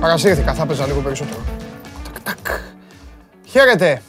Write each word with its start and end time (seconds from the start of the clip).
Παρασύρθηκα, 0.00 0.54
θα 0.54 0.62
έπαιζα 0.62 0.86
λίγο 0.86 1.00
περισσότερο. 1.00 1.40
Τακ, 2.04 2.20
τακ. 2.20 2.46
Χαίρετε. 3.44 4.02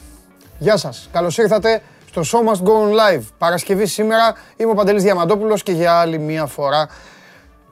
Γεια 0.58 0.76
σας. 0.76 1.08
Καλώς 1.12 1.38
ήρθατε 1.38 1.82
στο 2.10 2.22
Show 2.24 2.52
Must 2.52 2.62
Go 2.62 2.70
On 2.70 2.90
Live. 2.90 3.22
Παρασκευή 3.38 3.86
σήμερα 3.86 4.34
είμαι 4.56 4.70
ο 4.70 4.74
Παντελής 4.74 5.02
Διαμαντόπουλος 5.02 5.62
και 5.62 5.72
για 5.72 5.92
άλλη 5.92 6.18
μία 6.18 6.46
φορά 6.46 6.88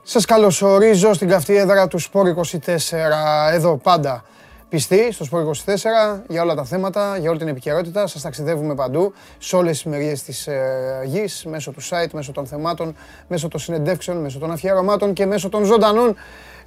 σας 0.03 0.25
καλωσορίζω 0.25 1.13
στην 1.13 1.27
καυτή 1.27 1.55
έδρα 1.55 1.87
του 1.87 1.99
Σπόρ 1.99 2.27
24. 2.27 3.51
Εδώ 3.51 3.77
πάντα 3.77 4.23
πιστοί 4.69 5.11
στο 5.11 5.23
Σπόρ 5.23 5.55
24 5.65 6.21
για 6.27 6.41
όλα 6.41 6.55
τα 6.55 6.63
θέματα, 6.63 7.17
για 7.17 7.29
όλη 7.29 7.39
την 7.39 7.47
επικαιρότητα. 7.47 8.07
Σας 8.07 8.21
ταξιδεύουμε 8.21 8.75
παντού, 8.75 9.13
σε 9.37 9.55
όλες 9.55 9.71
τις 9.71 9.91
μεριές 9.91 10.23
της 10.23 10.47
ε, 10.47 11.01
γης, 11.05 11.45
μέσω 11.45 11.71
του 11.71 11.81
site, 11.81 12.11
μέσω 12.13 12.31
των 12.31 12.45
θεμάτων, 12.45 12.95
μέσω 13.27 13.47
των 13.47 13.59
συνεντεύξεων, 13.59 14.17
μέσω 14.17 14.39
των 14.39 14.51
αφιερωμάτων 14.51 15.13
και 15.13 15.25
μέσω 15.25 15.49
των 15.49 15.63
ζωντανών 15.63 16.15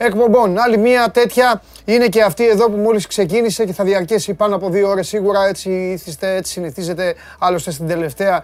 εκπομπών. 0.04 0.58
Άλλη 0.58 0.78
μία 0.78 1.10
τέτοια 1.10 1.62
είναι 1.84 2.06
και 2.06 2.22
αυτή 2.22 2.48
εδώ 2.48 2.70
που 2.70 2.76
μόλις 2.76 3.06
ξεκίνησε 3.06 3.64
και 3.64 3.72
θα 3.72 3.84
διαρκέσει 3.84 4.34
πάνω 4.34 4.54
από 4.54 4.70
δύο 4.70 4.88
ώρες 4.88 5.08
σίγουρα. 5.08 5.46
Έτσι 5.46 5.70
ήθιστε, 5.70 6.34
έτσι 6.34 6.52
συνηθίζετε 6.52 7.14
άλλωστε 7.38 7.70
στην 7.70 7.86
τελευταία 7.86 8.42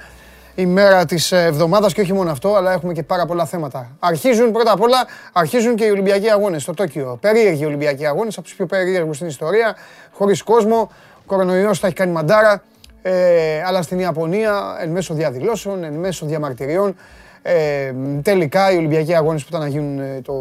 ημέρα 0.55 1.05
της 1.05 1.33
εβδομάδας 1.33 1.93
και 1.93 2.01
όχι 2.01 2.13
μόνο 2.13 2.31
αυτό, 2.31 2.55
αλλά 2.55 2.73
έχουμε 2.73 2.93
και 2.93 3.03
πάρα 3.03 3.27
πολλά 3.27 3.45
θέματα. 3.45 3.91
Αρχίζουν 3.99 4.53
πρώτα 4.53 4.73
απ' 4.73 4.81
όλα, 4.81 5.07
αρχίζουν 5.33 5.75
και 5.75 5.85
οι 5.85 5.91
Ολυμπιακοί 5.91 6.31
Αγώνες 6.31 6.63
στο 6.63 6.75
Τόκιο. 6.75 7.19
Περίεργοι 7.21 7.65
Ολυμπιακοί 7.65 8.07
Αγώνες, 8.07 8.37
από 8.37 8.47
τους 8.47 8.55
πιο 8.55 8.67
περίεργους 8.67 9.17
στην 9.17 9.29
ιστορία, 9.29 9.77
χωρίς 10.13 10.43
κόσμο. 10.43 10.91
Ο 11.15 11.23
κορονοϊός 11.27 11.79
θα 11.79 11.87
έχει 11.87 11.97
κάνει 11.97 12.13
μαντάρα, 12.13 12.63
ε, 13.03 13.63
αλλά 13.67 13.83
στην 13.83 13.99
Ιαπωνία, 13.99 14.77
εν 14.81 14.89
μέσω 14.89 15.15
διαδηλώσεων, 15.15 15.85
εν 15.85 15.93
μέσω 15.93 16.27
διαμαρτυριών, 16.27 16.97
ε, 17.43 17.93
τελικά 18.23 18.73
οι 18.73 18.77
Ολυμπιακοί 18.77 19.15
Αγώνες 19.15 19.43
που 19.43 19.49
ήταν 19.49 19.61
να 19.61 19.69
γίνουν 19.69 19.99
ε, 19.99 20.21
το 20.21 20.35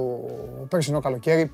περσινό 0.67 0.99
καλοκαίρι, 0.99 1.51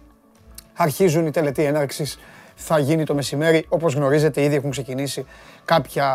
αρχίζουν 0.73 1.25
η 1.25 1.31
τελετή 1.31 1.63
έναρξης 1.63 2.17
θα 2.55 2.79
γίνει 2.79 3.03
το 3.03 3.13
μεσημέρι. 3.13 3.65
Όπως 3.69 3.93
γνωρίζετε 3.93 4.43
ήδη 4.43 4.55
έχουν 4.55 4.69
ξεκινήσει 4.69 5.25
κάποια 5.65 6.13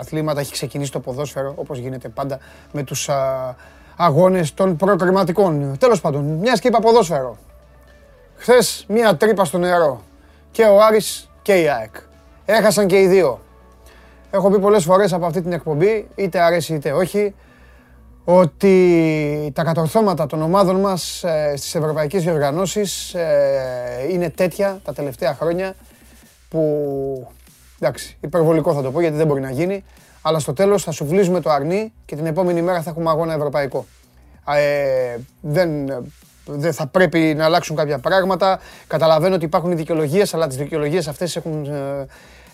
αθλήματα, 0.00 0.40
έχει 0.40 0.52
ξεκινήσει 0.52 0.92
το 0.92 1.00
ποδόσφαιρο 1.00 1.52
όπως 1.56 1.78
γίνεται 1.78 2.08
πάντα 2.08 2.38
με 2.72 2.82
τους 2.82 3.08
α, 3.08 3.54
αγώνες 3.96 4.54
των 4.54 4.76
προκριματικών. 4.76 5.76
Τέλος 5.78 6.00
πάντων, 6.00 6.24
μιας 6.24 6.60
και 6.60 6.68
είπα 6.68 6.78
ποδόσφαιρο. 6.78 7.36
Χθες 8.36 8.84
μία 8.88 9.16
τρύπα 9.16 9.44
στο 9.44 9.58
νερό. 9.58 10.02
Και 10.50 10.64
ο 10.64 10.82
Άρης 10.82 11.30
και 11.42 11.60
η 11.60 11.68
ΑΕΚ. 11.68 11.94
Έχασαν 12.44 12.86
και 12.86 13.00
οι 13.00 13.06
δύο. 13.06 13.40
Έχω 14.30 14.50
πει 14.50 14.58
πολλές 14.58 14.84
φορές 14.84 15.12
από 15.12 15.26
αυτή 15.26 15.42
την 15.42 15.52
εκπομπή, 15.52 16.08
είτε 16.14 16.40
αρέσει 16.40 16.74
είτε 16.74 16.92
όχι, 16.92 17.34
ότι 18.24 19.52
τα 19.54 19.64
κατορθώματα 19.64 20.26
των 20.26 20.42
ομάδων 20.42 20.80
μας 20.80 21.24
ε, 21.24 21.54
στις 21.56 21.74
ευρωπαϊκές 21.74 22.22
διοργανώσεις 22.22 23.14
ε, 23.14 24.06
είναι 24.10 24.30
τέτοια 24.30 24.80
τα 24.84 24.92
τελευταία 24.92 25.34
χρόνια 25.34 25.74
που, 26.48 27.28
εντάξει, 27.78 28.16
υπερβολικό 28.20 28.74
θα 28.74 28.82
το 28.82 28.90
πω 28.90 29.00
γιατί 29.00 29.16
δεν 29.16 29.26
μπορεί 29.26 29.40
να 29.40 29.50
γίνει, 29.50 29.84
αλλά 30.22 30.38
στο 30.38 30.52
τέλος 30.52 30.82
θα 30.82 30.90
σου 30.90 31.06
βλύζουμε 31.06 31.40
το 31.40 31.50
αρνί 31.50 31.92
και 32.04 32.16
την 32.16 32.26
επόμενη 32.26 32.62
μέρα 32.62 32.82
θα 32.82 32.90
έχουμε 32.90 33.10
αγώνα 33.10 33.34
ευρωπαϊκό. 33.34 33.86
Ε, 34.46 35.16
δεν, 35.40 35.70
δεν 36.46 36.72
θα 36.72 36.86
πρέπει 36.86 37.34
να 37.36 37.44
αλλάξουν 37.44 37.76
κάποια 37.76 37.98
πράγματα. 37.98 38.60
Καταλαβαίνω 38.86 39.34
ότι 39.34 39.44
υπάρχουν 39.44 39.76
δικαιολογίες, 39.76 40.34
αλλά 40.34 40.46
τις 40.46 40.56
δικαιολογίες 40.56 41.08
αυτές 41.08 41.36
έχουν 41.36 41.64
ε, 41.64 42.06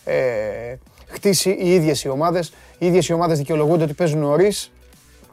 ε, 0.04 0.78
χτίσει 1.06 1.50
οι 1.50 1.74
ίδιες 1.74 2.04
οι 2.04 2.08
ομάδες. 2.08 2.52
Οι 2.78 2.86
ίδιες 2.86 3.08
οι 3.08 3.12
ομάδες 3.12 3.38
δικαιολογούνται 3.38 3.84
ότι 3.84 3.94
παίζουν 3.94 4.20
νωρίς, 4.20 4.70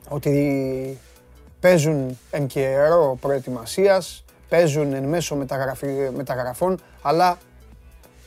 ότι 0.10 1.00
παίζουν 1.60 2.18
εν 2.32 2.48
καιρό 2.48 3.18
προετοιμασίας, 3.22 4.24
παίζουν 4.50 4.94
εν 4.94 5.04
μέσω 5.04 5.38
μεταγραφών, 6.16 6.80
αλλά 7.02 7.38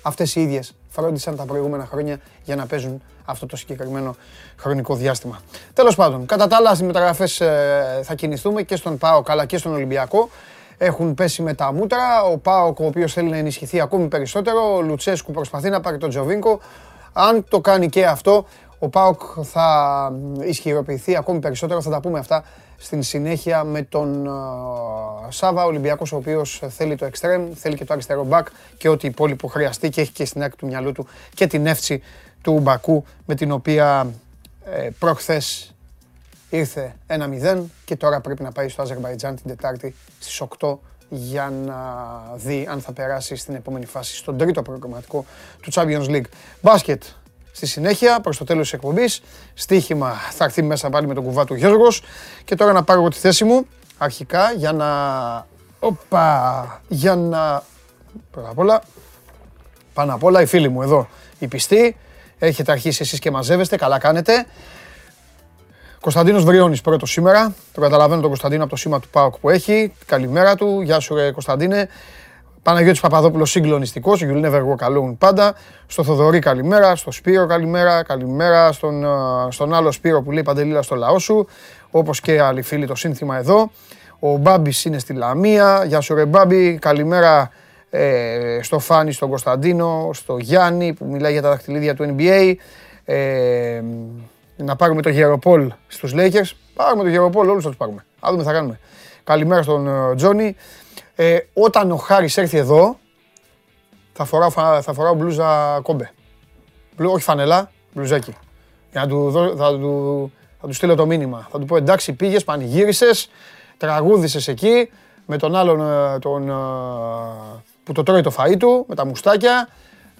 αυτές 0.02 0.34
οι 0.34 0.40
ίδιες 0.40 0.74
φρόντισαν 0.88 1.36
τα 1.36 1.44
προηγούμενα 1.44 1.86
χρόνια 1.86 2.20
για 2.44 2.56
να 2.56 2.66
παίζουν 2.66 3.02
αυτό 3.24 3.46
το 3.46 3.56
συγκεκριμένο 3.56 4.16
χρονικό 4.56 4.94
διάστημα. 4.94 5.40
Τέλος 5.72 5.94
πάντων, 5.94 6.26
κατά 6.26 6.46
τα 6.46 6.56
άλλα, 6.56 6.74
στις 6.74 6.86
μεταγραφές 6.86 7.40
ε, 7.40 8.00
θα 8.02 8.14
κινηθούμε 8.14 8.62
και 8.62 8.76
στον 8.76 8.98
ΠΑΟΚ 8.98 9.30
αλλά 9.30 9.44
και 9.46 9.58
στον 9.58 9.72
Ολυμπιακό. 9.72 10.28
Έχουν 10.78 11.14
πέσει 11.14 11.42
με 11.42 11.54
τα 11.54 11.72
μούτρα. 11.72 12.22
Ο 12.22 12.38
ΠΑΟΚ, 12.38 12.78
ο 12.78 12.86
οποίος 12.86 13.12
θέλει 13.12 13.28
να 13.28 13.36
ενισχυθεί 13.36 13.80
ακόμη 13.80 14.08
περισσότερο. 14.08 14.74
Ο 14.76 14.80
Λουτσέσκου 14.80 15.32
προσπαθεί 15.32 15.68
να 15.68 15.80
πάρει 15.80 15.98
τον 15.98 16.08
Τζοβίνκο. 16.08 16.60
Αν 17.12 17.44
το 17.48 17.60
κάνει 17.60 17.88
και 17.88 18.06
αυτό, 18.06 18.44
ο 18.78 18.88
ΠΑΟΚ 18.88 19.20
θα 19.42 20.12
ισχυροποιηθεί 20.42 21.16
ακόμη 21.16 21.38
περισσότερο. 21.38 21.82
Θα 21.82 21.90
τα 21.90 22.00
πούμε 22.00 22.18
αυτά 22.18 22.44
στην 22.76 23.02
συνέχεια 23.02 23.64
με 23.64 23.82
τον 23.82 24.26
uh, 24.28 25.26
Σάβα 25.28 25.64
Ολυμπιακός 25.64 26.12
ο 26.12 26.16
οποίος 26.16 26.62
θέλει 26.68 26.96
το 26.96 27.04
εξτρέμ, 27.04 27.52
θέλει 27.54 27.76
και 27.76 27.84
το 27.84 27.92
αριστερό 27.92 28.24
μπακ 28.24 28.46
και 28.76 28.88
ό,τι 28.88 29.06
υπόλοιπο 29.06 29.48
χρειαστεί 29.48 29.88
και 29.88 30.00
έχει 30.00 30.12
και 30.12 30.24
στην 30.24 30.42
άκρη 30.42 30.56
του 30.56 30.66
μυαλού 30.66 30.92
του 30.92 31.06
και 31.34 31.46
την 31.46 31.66
εύση 31.66 32.02
του 32.42 32.58
Μπακού 32.58 33.04
με 33.26 33.34
την 33.34 33.50
οποία 33.50 34.10
ε, 34.64 34.88
προχθές 34.98 35.74
ήρθε 36.50 36.94
1-0 37.06 37.62
και 37.84 37.96
τώρα 37.96 38.20
πρέπει 38.20 38.42
να 38.42 38.52
πάει 38.52 38.68
στο 38.68 38.82
Αζερβαϊτζάν 38.82 39.36
την 39.36 39.44
Τετάρτη 39.46 39.94
στις 40.20 40.42
8 40.58 40.76
για 41.08 41.52
να 41.66 41.76
δει 42.34 42.66
αν 42.70 42.80
θα 42.80 42.92
περάσει 42.92 43.36
στην 43.36 43.54
επόμενη 43.54 43.86
φάση 43.86 44.16
στον 44.16 44.38
τρίτο 44.38 44.62
προγραμματικό 44.62 45.24
του 45.62 45.72
Champions 45.72 46.06
League. 46.06 46.28
Μπάσκετ, 46.60 47.02
Στη 47.58 47.66
συνέχεια, 47.66 48.20
προς 48.20 48.36
το 48.36 48.44
τέλος 48.44 48.62
της 48.62 48.72
εκπομπής, 48.72 49.22
στοίχημα 49.54 50.10
θα 50.10 50.44
έρθει 50.44 50.62
μέσα 50.62 50.90
πάλι 50.90 51.06
με 51.06 51.14
τον 51.14 51.24
κουβά 51.24 51.44
του 51.44 51.54
Γιώργος. 51.54 52.02
Και 52.44 52.54
τώρα 52.54 52.72
να 52.72 52.82
πάρω 52.82 53.08
τη 53.08 53.18
θέση 53.18 53.44
μου 53.44 53.66
αρχικά 53.98 54.52
για 54.52 54.72
να. 54.72 54.86
Οπα! 55.78 56.80
Για 56.88 57.16
να. 57.16 57.62
Πρώτα 58.30 58.48
απ' 58.48 58.58
όλα, 58.58 58.82
πάνω 59.94 60.14
απ' 60.14 60.24
όλα 60.24 60.42
οι 60.42 60.46
φίλοι 60.46 60.68
μου 60.68 60.82
εδώ, 60.82 61.08
οι 61.38 61.46
πιστοί. 61.46 61.96
Έχετε 62.38 62.72
αρχίσει 62.72 63.02
εσείς 63.02 63.18
και 63.18 63.30
μαζεύεστε, 63.30 63.76
καλά 63.76 63.98
κάνετε. 63.98 64.46
Κωνσταντίνος 66.00 66.44
Βριώνης 66.44 66.80
πρώτο 66.80 67.06
σήμερα. 67.06 67.54
Το 67.72 67.80
καταλαβαίνω 67.80 68.20
τον 68.20 68.28
Κωνσταντίνο 68.28 68.62
από 68.62 68.70
το 68.70 68.76
σήμα 68.76 69.00
του 69.00 69.08
ΠΑΟΚ 69.08 69.38
που 69.38 69.50
έχει. 69.50 69.92
Καλημέρα 70.06 70.54
του. 70.54 70.80
Γεια 70.80 71.00
σου 71.00 71.14
ρε 71.14 71.30
Κωνσταντίνε. 71.30 71.88
Παναγιώτης 72.62 73.00
Παπαδόπουλος 73.00 73.50
συγκλονιστικός, 73.50 74.22
you 74.24 74.44
never 74.44 74.60
walk 74.60 74.86
alone 74.86 75.14
πάντα. 75.18 75.54
Στο 75.86 76.04
Θοδωρή 76.04 76.38
καλημέρα, 76.38 76.96
στο 76.96 77.10
Σπύρο 77.10 77.46
καλημέρα, 77.46 78.02
καλημέρα 78.02 78.72
στον, 78.72 79.04
στον 79.48 79.74
άλλο 79.74 79.92
Σπύρο 79.92 80.22
που 80.22 80.32
λέει 80.32 80.42
Παντελήλα 80.42 80.82
στο 80.82 80.94
λαό 80.94 81.18
σου, 81.18 81.46
όπως 81.90 82.20
και 82.20 82.40
άλλοι 82.40 82.62
φίλοι 82.62 82.86
το 82.86 82.94
σύνθημα 82.94 83.36
εδώ. 83.36 83.70
Ο 84.18 84.36
Μπάμπης 84.36 84.84
είναι 84.84 84.98
στη 84.98 85.12
Λαμία, 85.12 85.84
γεια 85.86 86.00
σου 86.00 86.14
ρε 86.14 86.24
Μπάμπη, 86.24 86.78
καλημέρα 86.78 87.50
ε, 87.90 88.58
στο 88.62 88.78
Φάνη, 88.78 89.12
στον 89.12 89.28
Κωνσταντίνο, 89.28 90.10
στο 90.12 90.38
Γιάννη 90.38 90.92
που 90.92 91.04
μιλάει 91.04 91.32
για 91.32 91.42
τα 91.42 91.48
δαχτυλίδια 91.48 91.94
του 91.94 92.14
NBA. 92.16 92.54
Ε, 93.04 93.82
να 94.56 94.76
πάρουμε 94.76 95.02
το 95.02 95.08
Γεροπόλ 95.08 95.72
στους 95.86 96.12
Lakers. 96.16 96.50
Πάρουμε 96.74 97.02
το 97.02 97.08
Γεροπόλ, 97.08 97.48
όλους 97.48 97.62
θα 97.62 97.68
τους 97.68 97.78
πάρουμε. 97.78 98.04
Α 98.20 98.28
δούμε 98.30 98.42
θα 98.42 98.52
κάνουμε. 98.52 98.78
Καλημέρα 99.24 99.62
στον 99.62 99.88
ε, 99.88 100.14
Τζόνι. 100.14 100.56
Ε, 101.20 101.38
όταν 101.52 101.90
ο 101.90 101.96
Χάρης 101.96 102.36
έρθει 102.36 102.56
εδώ, 102.56 102.98
θα 104.12 104.24
φοράω, 104.24 104.50
θα 104.80 104.92
φοράω 104.92 105.14
μπλούζα 105.14 105.80
κόμπε. 105.82 106.10
Μπλου, 106.96 107.10
όχι 107.10 107.22
φανελά, 107.22 107.70
μπλουζάκι. 107.92 108.36
Για 108.90 109.00
να 109.00 109.06
του, 109.06 109.30
δω, 109.30 109.56
θα, 109.56 109.70
του, 109.70 110.32
θα 110.60 110.66
του 110.66 110.72
στείλω 110.72 110.94
το 110.94 111.06
μήνυμα. 111.06 111.48
Θα 111.50 111.58
του 111.58 111.64
πω 111.64 111.76
εντάξει 111.76 112.12
πήγες, 112.12 112.44
πανηγύρισες, 112.44 113.30
τραγούδησες 113.76 114.48
εκεί 114.48 114.90
με 115.26 115.36
τον 115.36 115.56
άλλον 115.56 115.80
ε, 115.80 116.18
τον, 116.18 116.48
ε, 116.48 116.52
που 117.84 117.92
το 117.92 118.02
τρώει 118.02 118.20
το 118.20 118.32
φαΐ 118.36 118.56
του, 118.58 118.84
με 118.88 118.94
τα 118.94 119.06
μουστάκια, 119.06 119.68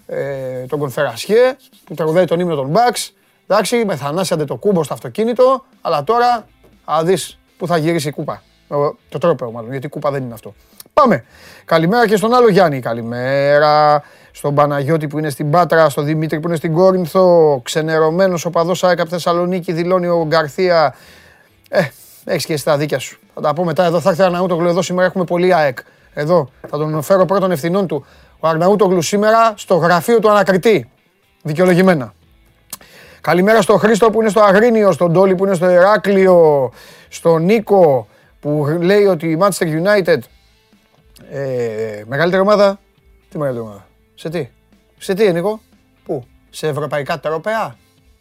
ε, 0.07 0.65
τον 0.67 0.79
Κονφερασιέ, 0.79 1.57
που 1.85 1.95
τραγουδάει 1.95 2.25
τον 2.25 2.41
ύμνο 2.41 2.55
των 2.55 2.69
Μπαξ. 2.69 3.13
Εντάξει, 3.47 3.85
με 3.85 3.97
θανάσιαντε 3.97 4.45
το 4.45 4.57
κούμπο 4.57 4.85
στο 4.85 4.95
αυτοκίνητο, 4.95 5.65
αλλά 5.81 6.05
τώρα 6.05 6.47
θα 6.85 7.05
δεις 7.05 7.39
που 7.59 7.67
θα 7.67 7.77
γυρίσει 7.77 8.09
η 8.09 8.13
κούπα. 8.13 8.43
Το 9.09 9.19
τρόπο 9.19 9.51
μάλλον, 9.51 9.71
γιατί 9.71 9.87
η 9.87 9.89
κούπα 9.89 10.11
δεν 10.11 10.23
είναι 10.23 10.35
αυτό. 10.35 10.55
Πάμε. 10.93 11.25
Καλημέρα 11.65 12.09
και 12.09 12.17
στον 12.17 12.35
άλλο 12.35 12.49
Γιάννη. 12.49 12.81
Καλημέρα 12.81 14.03
στον 14.31 14.55
Παναγιώτη 14.55 15.07
που 15.07 15.19
είναι 15.19 15.31
στην 15.31 15.51
Πάτρα, 15.51 15.89
στον 15.89 16.05
Δημήτρη 16.05 16.41
που 16.41 16.49
είναι 16.49 16.57
στην 16.57 16.73
Κόρινθο. 16.73 17.61
Ξενερωμένος 17.65 18.45
ο 18.45 18.51
παδός 18.51 18.85
ΑΕΚ 18.85 19.01
από 19.01 19.09
Θεσσαλονίκη, 19.09 19.73
δηλώνει 19.73 20.07
ο 20.07 20.25
Γκαρθία. 20.27 20.95
Ε, 21.69 21.83
έχεις 22.25 22.45
και 22.45 22.53
εσύ 22.53 22.65
τα 22.65 22.77
δίκια 22.77 22.99
σου. 22.99 23.19
Θα 23.35 23.41
τα 23.41 23.53
πω 23.53 23.65
μετά. 23.65 23.85
Εδώ 23.85 24.01
θα 24.01 24.11
έρθει 24.11 24.23
ο 24.23 24.25
Αρναούτογλου. 24.25 24.69
Εδώ 24.69 24.83
σήμερα 24.83 25.07
έχουμε 25.07 25.25
πολύ 25.25 25.55
ΑΕΚ. 25.55 25.79
Εδώ 26.15 26.49
θα 26.69 26.79
τον 26.79 27.03
φέρω 27.03 27.25
πρώτων 27.25 27.51
ευθυνών 27.51 27.87
του. 27.87 28.07
Ο 28.41 28.49
Αρναούτογλου 28.49 29.03
σήμερα 29.03 29.53
στο 29.57 29.75
γραφείο 29.75 30.19
του 30.19 30.31
ανακριτή. 30.31 30.91
Δικαιολογημένα. 31.43 32.15
Καλημέρα 33.21 33.63
στον 33.63 33.79
Χρήστο 33.79 34.11
που 34.11 34.21
είναι 34.21 34.31
στο 34.31 34.41
Αγρίνιο, 34.41 34.93
στον 34.93 35.13
Τόλι 35.13 35.35
που 35.35 35.45
είναι 35.45 35.55
στο 35.55 35.67
Εράκλειο, 35.67 36.73
στον 37.09 37.45
Νίκο 37.45 38.09
που 38.41 38.79
λέει 38.81 39.05
ότι 39.05 39.27
η 39.27 39.39
Manchester 39.41 39.67
United 39.67 40.19
ε, 41.31 42.03
μεγαλύτερη 42.07 42.43
ομάδα. 42.43 42.79
Τι 43.29 43.39
μεγαλύτερη 43.39 43.67
ομάδα; 43.67 43.87
Σε 44.15 44.29
τι; 44.29 44.49
Σε 44.99 45.15
τι, 45.15 45.33
Νίκο. 45.33 45.61
Πού; 46.05 46.25
Σε 46.51 46.69
ευρωπαϊκά 46.69 47.21
τρόπαια 47.21 47.77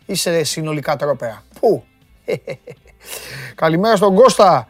ή 0.05 0.15
σε 0.15 0.43
συνολικά 0.43 0.95
τρόπαια; 0.95 1.43
Πού; 1.59 1.83
Καλημέρα 3.55 3.95
στον 3.95 4.15
Κώστα. 4.15 4.67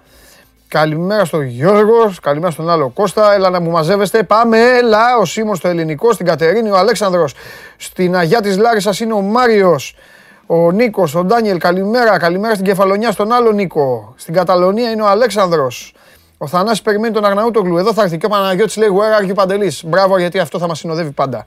Καλημέρα 0.67 1.25
στον 1.25 1.43
Γιώργος, 1.43 2.19
καλημέρα 2.19 2.51
στον 2.51 2.69
άλλο 2.69 2.89
Κώστα. 2.89 3.33
Έλα 3.33 3.49
να 3.49 3.59
μου 3.59 3.71
μαζεύεστε. 3.71 4.23
Πάμε, 4.23 4.59
έλα. 4.59 5.17
Ο 5.17 5.25
Σίμω 5.25 5.55
στο 5.55 5.67
ελληνικό, 5.67 6.11
στην 6.11 6.25
Κατερίνη, 6.25 6.69
ο 6.69 6.77
Αλέξανδρος. 6.77 7.33
Στην 7.77 8.15
Αγιά 8.15 8.41
της 8.41 8.57
Λάρισας 8.57 8.99
είναι 8.99 9.13
ο 9.13 9.21
Μάριος. 9.21 9.95
Ο 10.49 10.71
Νίκος, 10.71 11.15
ο 11.15 11.23
Ντάνιελ, 11.23 11.57
καλημέρα. 11.57 12.17
Καλημέρα 12.17 12.53
στην 12.53 12.65
Κεφαλονιά 12.65 13.11
στον 13.11 13.31
άλλο 13.31 13.51
Νίκο. 13.51 14.13
Στην 14.17 14.33
Καταλωνία 14.33 14.91
είναι 14.91 15.01
ο 15.01 15.07
Αλέξανδρος. 15.07 15.93
Ο 16.37 16.47
Θανάσης 16.47 16.81
περιμένει 16.81 17.13
τον 17.13 17.25
Αγναούτογλου. 17.25 17.77
Εδώ 17.77 17.93
θα 17.93 18.03
έρθει 18.03 18.17
και 18.17 18.25
ο 18.25 18.29
Παναγιώτης 18.29 18.77
λέει 18.77 18.89
Where 18.91 19.21
are 19.21 19.29
you 19.29 19.33
Παντελής; 19.35 19.83
Μπράβο 19.85 20.17
γιατί 20.17 20.39
αυτό 20.39 20.59
θα 20.59 20.67
μας 20.67 20.79
συνοδεύει 20.79 21.11
πάντα. 21.11 21.45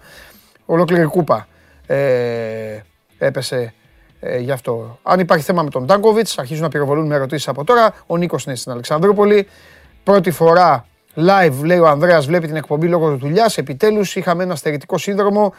Ολόκληρη 0.66 1.04
κούπα 1.04 1.46
ε, 1.86 1.96
έπεσε 3.18 3.74
ε, 4.20 4.38
γι' 4.38 4.50
αυτό. 4.50 4.98
Αν 5.02 5.20
υπάρχει 5.20 5.44
θέμα 5.44 5.62
με 5.62 5.70
τον 5.70 5.86
Τάνκοβιτς, 5.86 6.38
αρχίζουν 6.38 6.62
να 6.62 6.68
πυροβολούν 6.68 7.06
με 7.06 7.14
ερωτήσεις 7.14 7.48
από 7.48 7.64
τώρα. 7.64 7.94
Ο 8.06 8.16
Νίκος 8.16 8.44
είναι 8.44 8.54
στην 8.54 8.72
Αλεξανδρούπολη. 8.72 9.48
Πρώτη 10.04 10.30
φορά 10.30 10.86
live, 11.16 11.62
λέει 11.62 11.78
ο 11.78 11.88
Ανδρέας, 11.88 12.26
βλέπει 12.26 12.46
την 12.46 12.56
εκπομπή 12.56 12.88
λόγω 12.88 13.10
του 13.10 13.16
δουλειάς. 13.16 13.58
Επιτέλους 13.58 14.16
είχαμε 14.16 14.42
ένα 14.42 14.54
στερητικό 14.54 14.98
σύνδρομο. 14.98 15.54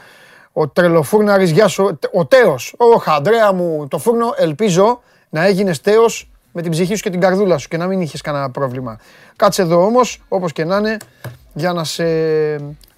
Ο 0.54 0.68
τρελοφούρναρης, 0.68 1.52
γεια 1.52 1.68
σου, 1.68 2.00
ο 2.14 2.26
Τέος. 2.26 2.74
Όχι, 2.78 3.10
Ανδρέα 3.10 3.54
μου, 3.54 3.88
το 3.88 3.98
φούρνο, 3.98 4.34
ελπίζω 4.38 5.02
να 5.30 5.46
έγινες 5.46 5.82
Τέος 5.82 6.32
με 6.52 6.62
την 6.62 6.72
ψυχή 6.72 6.96
σου 6.96 7.04
και 7.04 7.10
την 7.10 7.20
καρδούλα 7.20 7.58
σου 7.58 7.68
και 7.68 7.78
να 7.78 7.88
μην 7.88 8.02
είχες 8.02 8.22
κανένα 8.22 8.50
πρόβλημα. 8.50 9.00
Κάτσε 9.36 9.62
εδώ 9.62 9.86
όμως, 9.86 10.22
όπως 10.28 10.52
και 10.52 10.66
να 10.66 10.78
είναι, 10.78 10.98
για 11.54 11.74
να 11.74 11.84
σε, 11.84 12.04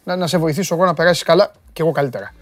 να, 0.04 0.16
να 0.16 0.28
σε 0.28 0.38
βοηθήσω 0.38 0.76
εγώ 0.76 0.86
να 0.86 0.94
περάσεις 0.94 1.24
καλά 1.24 1.52
και 1.74 1.82
εγώ 1.82 1.92
καλύτερα. 1.92 2.34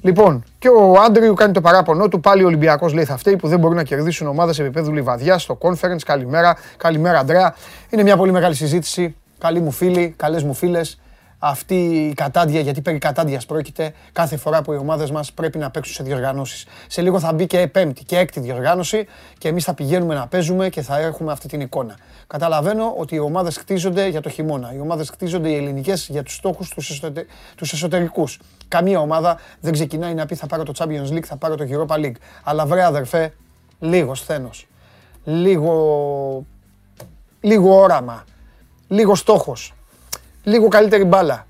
Λοιπόν, 0.00 0.44
και 0.58 0.68
ο 0.68 1.00
Άντριου 1.06 1.34
κάνει 1.34 1.52
το 1.52 1.60
παράπονο 1.60 2.08
του. 2.08 2.20
Πάλι 2.20 2.42
ο 2.42 2.46
Ολυμπιακός 2.46 2.92
λέει 2.92 3.04
θα 3.04 3.16
φταίει 3.16 3.36
που 3.36 3.48
δεν 3.48 3.58
μπορεί 3.58 3.74
να 3.74 3.82
κερδίσουν 3.82 4.26
ομάδες 4.26 4.58
επίπεδου 4.58 4.92
λιβαδιά 4.92 5.38
στο 5.38 5.58
conference. 5.60 6.00
Καλημέρα, 6.04 6.56
καλημέρα 6.76 7.18
Αντρέα. 7.18 7.54
Είναι 7.90 8.02
μια 8.02 8.16
πολύ 8.16 8.32
μεγάλη 8.32 8.54
συζήτηση. 8.54 9.16
Καλοί 9.38 9.60
μου 9.60 9.70
φίλοι, 9.70 10.14
καλές 10.16 10.42
μου 10.42 10.54
φίλες 10.54 11.00
αυτή 11.44 11.74
η 11.74 12.14
κατάντια, 12.14 12.60
γιατί 12.60 12.80
περί 12.80 12.98
κατάντιας 12.98 13.46
πρόκειται 13.46 13.92
κάθε 14.12 14.36
φορά 14.36 14.62
που 14.62 14.72
οι 14.72 14.76
ομάδες 14.76 15.10
μας 15.10 15.32
πρέπει 15.32 15.58
να 15.58 15.70
παίξουν 15.70 15.94
σε 15.94 16.02
διοργανώσεις. 16.02 16.66
Σε 16.86 17.02
λίγο 17.02 17.20
θα 17.20 17.32
μπει 17.32 17.46
και 17.46 17.66
πέμπτη 17.66 18.04
και 18.04 18.18
έκτη 18.18 18.40
διοργάνωση 18.40 19.06
και 19.38 19.48
εμείς 19.48 19.64
θα 19.64 19.74
πηγαίνουμε 19.74 20.14
να 20.14 20.26
παίζουμε 20.26 20.68
και 20.68 20.82
θα 20.82 20.98
έχουμε 20.98 21.32
αυτή 21.32 21.48
την 21.48 21.60
εικόνα. 21.60 21.96
Καταλαβαίνω 22.26 22.94
ότι 22.96 23.14
οι 23.14 23.18
ομάδες 23.18 23.56
χτίζονται 23.56 24.08
για 24.08 24.20
το 24.20 24.28
χειμώνα. 24.28 24.74
Οι 24.74 24.80
ομάδες 24.80 25.10
χτίζονται 25.10 25.48
οι 25.48 25.56
ελληνικές 25.56 26.08
για 26.10 26.22
τους 26.22 26.34
στόχους 26.34 26.74
τους 27.56 27.72
εσωτερικούς. 27.72 28.38
Καμία 28.68 29.00
ομάδα 29.00 29.38
δεν 29.60 29.72
ξεκινάει 29.72 30.14
να 30.14 30.26
πει 30.26 30.34
θα 30.34 30.46
πάρω 30.46 30.62
το 30.62 30.72
Champions 30.78 31.12
League, 31.12 31.24
θα 31.24 31.36
πάρω 31.36 31.54
το 31.54 31.64
Europa 31.70 31.94
League. 31.94 32.16
Αλλά 32.42 32.66
βρε 32.66 32.84
αδερφέ, 32.84 33.32
λίγο 33.78 34.14
σθένος. 34.14 34.66
Λίγο, 35.24 36.44
λίγο 37.40 37.74
όραμα. 37.74 38.24
Λίγο 38.88 39.14
στόχος 39.14 39.74
λίγο 40.42 40.68
καλύτερη 40.68 41.04
μπάλα. 41.04 41.46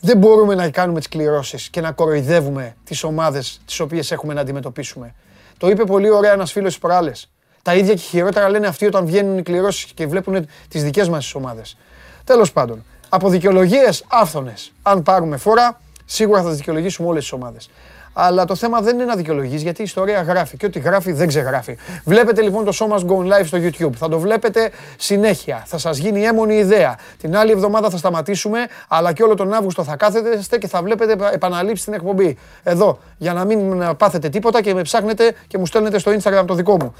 Δεν 0.00 0.18
μπορούμε 0.18 0.54
να 0.54 0.70
κάνουμε 0.70 0.98
τις 0.98 1.08
κληρώσεις 1.08 1.68
και 1.68 1.80
να 1.80 1.92
κοροϊδεύουμε 1.92 2.76
τις 2.84 3.04
ομάδες 3.04 3.60
τις 3.66 3.80
οποίες 3.80 4.10
έχουμε 4.10 4.34
να 4.34 4.40
αντιμετωπίσουμε. 4.40 5.14
Το 5.58 5.68
είπε 5.68 5.84
πολύ 5.84 6.10
ωραία 6.10 6.32
ένας 6.32 6.52
φίλος 6.52 6.68
της 6.72 6.78
προάλλες. 6.78 7.30
Τα 7.62 7.74
ίδια 7.74 7.94
και 7.94 8.00
χειρότερα 8.00 8.48
λένε 8.48 8.66
αυτοί 8.66 8.86
όταν 8.86 9.06
βγαίνουν 9.06 9.38
οι 9.38 9.42
κληρώσεις 9.42 9.84
και 9.84 10.06
βλέπουν 10.06 10.46
τις 10.68 10.84
δικές 10.84 11.08
μας 11.08 11.34
ομάδες. 11.34 11.76
Τέλος 12.24 12.52
πάντων, 12.52 12.84
από 13.08 13.28
δικαιολογίες 13.28 14.04
άφθονες, 14.08 14.72
αν 14.82 15.02
πάρουμε 15.02 15.36
φορά, 15.36 15.80
σίγουρα 16.04 16.42
θα 16.42 16.50
δικαιολογήσουμε 16.50 17.08
όλες 17.08 17.22
τις 17.22 17.32
ομάδες. 17.32 17.70
Αλλά 18.12 18.44
το 18.44 18.54
θέμα 18.54 18.80
δεν 18.80 18.94
είναι 18.94 19.04
να 19.04 19.16
δικαιολογείς 19.16 19.62
γιατί 19.62 19.80
η 19.80 19.84
ιστορία 19.84 20.22
γράφει 20.22 20.56
και 20.56 20.66
ό,τι 20.66 20.78
γράφει 20.78 21.12
δεν 21.12 21.28
ξεγράφει. 21.28 21.76
Βλέπετε 22.04 22.42
λοιπόν 22.42 22.64
το 22.64 22.72
Show 22.74 22.94
Must 22.94 23.06
Go 23.06 23.32
Live 23.32 23.44
στο 23.44 23.58
YouTube. 23.58 23.92
Θα 23.96 24.08
το 24.08 24.18
βλέπετε 24.18 24.70
συνέχεια. 24.96 25.62
Θα 25.66 25.78
σας 25.78 25.98
γίνει 25.98 26.22
έμονη 26.22 26.54
ιδέα. 26.54 26.98
Την 27.18 27.36
άλλη 27.36 27.50
εβδομάδα 27.50 27.90
θα 27.90 27.96
σταματήσουμε, 27.96 28.58
αλλά 28.88 29.12
και 29.12 29.22
όλο 29.22 29.34
τον 29.34 29.52
Αύγουστο 29.52 29.84
θα 29.84 29.96
κάθετε 29.96 30.58
και 30.58 30.68
θα 30.68 30.82
βλέπετε 30.82 31.16
επαναλήψει 31.32 31.84
την 31.84 31.92
εκπομπή. 31.92 32.38
Εδώ, 32.62 32.98
για 33.16 33.32
να 33.32 33.44
μην 33.44 33.84
πάθετε 33.96 34.28
τίποτα 34.28 34.62
και 34.62 34.74
με 34.74 34.82
ψάχνετε 34.82 35.34
και 35.46 35.58
μου 35.58 35.66
στέλνετε 35.66 35.98
στο 35.98 36.12
Instagram 36.12 36.44
το 36.46 36.54
δικό 36.54 36.76
μου. 36.76 36.94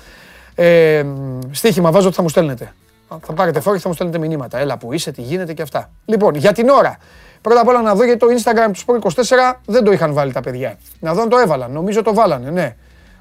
Ε, 0.55 1.05
στοίχημα 1.51 1.91
βάζω 1.91 2.07
ότι 2.07 2.17
θα 2.17 2.23
μου 2.23 2.29
στέλνετε. 2.29 2.73
Θα 3.09 3.33
πάρετε 3.33 3.61
φόρη 3.61 3.77
και 3.77 3.83
θα 3.83 3.89
μου 3.89 3.95
στέλνετε 3.95 4.19
μηνύματα. 4.19 4.59
Έλα 4.59 4.79
που 4.79 4.93
είσαι, 4.93 5.13
τι 5.13 5.23
γίνεται 5.23 5.53
και 5.53 5.63
αυτά. 5.63 5.91
Λοιπόν, 6.05 6.35
για 6.35 6.53
την 6.53 6.69
ώρα. 6.69 6.99
Πρώτα 7.43 7.61
απ' 7.61 7.69
όλα 7.69 7.83
να 7.83 7.95
δω 7.95 8.05
γιατί 8.05 8.19
το 8.19 8.27
Instagram 8.27 8.71
τους 8.73 8.85
Sport24 8.87 9.55
δεν 9.67 9.85
το 9.85 9.93
είχαν 9.93 10.13
βάλει 10.13 10.33
τα 10.33 10.41
παιδιά. 10.41 10.79
Να 11.01 11.15
δω 11.15 11.23
αν 11.23 11.29
το 11.29 11.39
έβαλαν. 11.39 11.73
Νομίζω 11.73 12.03
το 12.03 12.15
βάλανε, 12.15 12.51
ναι. 12.51 12.77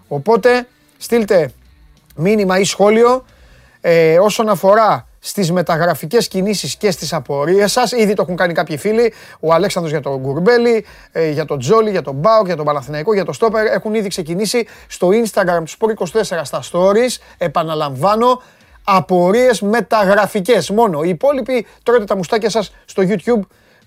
Οπότε 0.08 0.68
στείλτε 0.98 1.52
μήνυμα 2.16 2.60
ή 2.60 2.64
σχόλιο 2.64 3.26
ε, 3.82 4.20
όσον 4.20 4.50
αφορά 4.50 5.08
στις 5.20 5.52
μεταγραφικές 5.52 6.28
κινήσεις 6.28 6.76
και 6.76 6.92
στις 6.92 7.14
απορίες 7.14 7.72
σας. 7.72 7.92
Ήδη 7.92 8.14
το 8.14 8.22
έχουν 8.22 8.36
κάνει 8.36 8.54
κάποιοι 8.54 8.78
φίλοι. 8.78 9.14
Ο 9.40 9.54
Αλέξανδρος 9.54 9.94
για 9.94 10.02
τον 10.02 10.18
Γκουρμπέλη, 10.20 10.86
ε, 11.12 11.30
για 11.30 11.46
τον 11.46 11.60
Τζόλι, 11.60 11.90
για 11.90 12.02
τον 12.02 12.16
Μπάουκ, 12.16 12.46
για 12.46 12.56
τον 12.56 12.66
Παναθηναϊκό, 12.66 13.14
για 13.14 13.26
τον 13.26 13.34
Στόπερ. 13.34 13.66
Έχουν 13.66 13.94
ήδη 13.94 14.08
ξεκινήσει 14.08 14.68
στο 14.88 15.10
Instagram 15.10 15.62
τους 15.64 15.78
Sport24 15.80 16.42
στα 16.44 16.62
stories. 16.72 17.18
Επαναλαμβάνω, 17.38 18.42
απορίες 18.84 19.62
μεταγραφικές 19.62 20.70
μόνο. 20.70 21.04
Οι 21.04 21.10
υπόλοιποι 21.10 21.66
τρώτε 21.84 22.04
τα 22.04 22.16
μουστάκια 22.16 22.50
σας 22.50 22.74
στο 22.86 23.04
YouTube 23.06 23.42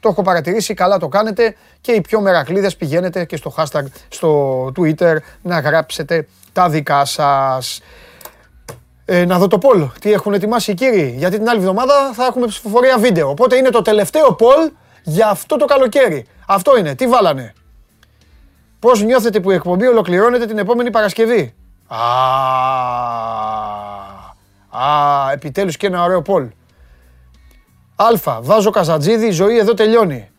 το 0.05 0.11
έχω 0.11 0.23
παρατηρήσει, 0.23 0.75
καλά 0.75 0.99
το 0.99 1.09
κάνετε 1.09 1.57
και 1.81 1.93
οι 1.93 2.01
πιο 2.01 2.21
μερακλείδες 2.21 2.77
πηγαίνετε 2.77 3.25
και 3.25 3.37
στο 3.37 3.55
hashtag 3.57 3.85
στο 4.09 4.65
Twitter 4.77 5.17
να 5.43 5.61
γράψετε 5.61 6.27
τα 6.53 6.69
δικά 6.69 7.05
σας. 7.05 7.81
Ε, 9.05 9.25
να 9.25 9.39
δω 9.39 9.47
το 9.47 9.59
poll, 9.63 9.89
τι 10.01 10.13
έχουν 10.13 10.35
ετοιμάσει 10.35 10.71
οι 10.71 10.75
κύριοι, 10.75 11.15
γιατί 11.17 11.39
την 11.39 11.49
άλλη 11.49 11.59
εβδομάδα 11.59 12.13
θα 12.15 12.25
έχουμε 12.25 12.47
ψηφοφορία 12.47 12.99
βίντεο. 12.99 13.29
Οπότε 13.29 13.57
είναι 13.57 13.71
το 13.71 13.83
τελευταίο 13.83 14.37
poll 14.41 14.73
για 15.03 15.29
αυτό 15.29 15.57
το 15.57 15.65
καλοκαίρι. 15.65 16.27
Αυτό 16.47 16.77
είναι, 16.79 16.95
τι 16.95 17.07
βάλανε; 17.07 17.53
Πώς 18.79 19.03
νιώθετε 19.03 19.41
που 19.41 19.51
η 19.51 19.55
εκπομπή 19.55 19.87
ολοκληρώνεται 19.87 20.47
την 20.47 20.59
επόμενη 20.59 20.91
Παρασκευή; 20.91 21.55
Α, 21.87 21.99
α 24.71 25.33
επιτέλους 25.33 25.77
και 25.77 25.87
ένα 25.87 26.03
ωραίο 26.03 26.23
poll. 26.27 26.49
Α. 27.97 28.41
Βάζω 28.41 28.71
Καζατζίδη, 28.71 29.27
η 29.27 29.31
ζωή 29.31 29.59
εδώ 29.59 29.75
τελειώνει. 29.75 30.31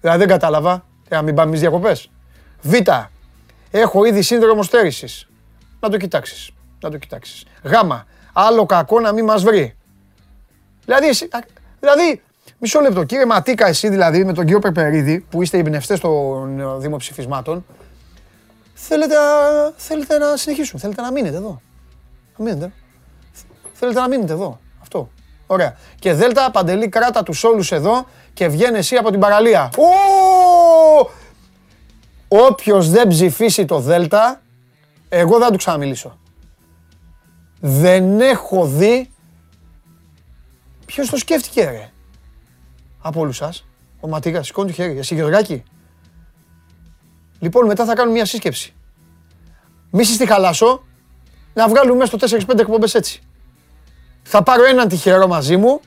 Δηλαδή 0.00 0.18
δεν 0.18 0.28
κατάλαβα. 0.28 0.84
Ε, 1.08 1.14
να 1.14 1.22
μην 1.22 1.34
πάμε 1.34 1.48
εμείς 1.48 1.60
διακοπές. 1.60 2.10
Β. 2.62 2.74
Έχω 3.70 4.04
ήδη 4.04 4.22
σύνδρομο 4.22 4.62
στέρησης. 4.62 5.28
Να 5.80 5.88
το 5.88 5.96
κοιτάξεις. 5.96 6.50
Να 6.80 6.90
το 6.90 6.98
κοιτάξεις. 6.98 7.44
Γ. 7.62 7.72
Άλλο 8.32 8.66
κακό 8.66 9.00
να 9.00 9.12
μην 9.12 9.24
μας 9.24 9.42
βρει. 9.42 9.76
Δηλαδή, 10.84 11.28
δηλαδή, 11.80 12.22
μισό 12.58 12.80
λεπτό. 12.80 13.04
Κύριε 13.04 13.26
Ματίκα, 13.26 13.66
εσύ 13.66 13.88
δηλαδή 13.88 14.24
με 14.24 14.32
τον 14.32 14.44
κύριο 14.44 14.58
Περπερίδη, 14.58 15.26
που 15.30 15.42
είστε 15.42 15.56
οι 15.56 15.60
εμπνευστές 15.60 16.00
των 16.00 16.60
ε, 16.60 16.64
δημοψηφισμάτων, 16.78 17.64
θέλετε, 18.74 19.14
θέλετε 19.76 20.18
να 20.18 20.36
συνεχίσουν. 20.36 20.80
Θέλετε 20.80 21.02
να 21.02 21.12
μείνετε 21.12 21.36
εδώ. 21.36 21.60
Να 22.36 22.44
μείνετε. 22.44 22.72
Θέλετε 23.72 24.00
να 24.00 24.08
μείνετε 24.08 24.32
εδώ. 24.32 24.60
Αυτό. 25.48 25.54
Ωραία. 25.54 25.76
Και 25.98 26.12
Δέλτα, 26.12 26.50
Παντελή, 26.50 26.88
κράτα 26.88 27.22
τους 27.22 27.44
όλους 27.44 27.72
εδώ 27.72 28.06
και 28.34 28.48
βγαίνει 28.48 28.78
εσύ 28.78 28.96
από 28.96 29.10
την 29.10 29.20
παραλία. 29.20 29.70
Όποιος 32.28 32.90
δεν 32.90 33.08
ψηφίσει 33.08 33.64
το 33.64 33.78
Δέλτα, 33.78 34.42
εγώ 35.08 35.38
δεν 35.38 35.50
του 35.50 35.56
ξαναμιλήσω. 35.56 36.18
Δεν 37.60 38.20
έχω 38.20 38.66
δει 38.66 39.10
ποιος 40.86 41.10
το 41.10 41.16
σκέφτηκε 41.16 41.64
ρε. 41.64 41.90
Από 43.00 43.20
όλους 43.20 43.36
σας. 43.36 43.66
Ο 44.00 44.08
Ματίγας, 44.08 44.46
σηκώνει 44.46 44.68
το 44.68 44.74
χέρι. 44.74 44.98
Εσύ 44.98 45.14
Γεωργάκη. 45.14 45.62
Λοιπόν, 47.38 47.66
μετά 47.66 47.84
θα 47.84 47.94
κάνουμε 47.94 48.14
μια 48.14 48.24
σύσκεψη. 48.24 48.74
Μη 49.90 50.04
στη 50.04 50.26
χαλάσω, 50.26 50.82
να 51.54 51.68
βγάλουμε 51.68 51.98
μέσα 51.98 52.18
στο 52.18 52.36
4-5 52.38 52.58
εκπομπές 52.58 52.94
έτσι. 52.94 53.22
Θα 54.30 54.42
πάρω 54.42 54.64
έναν 54.64 54.88
τυχερό 54.88 55.26
μαζί 55.26 55.56
μου. 55.56 55.80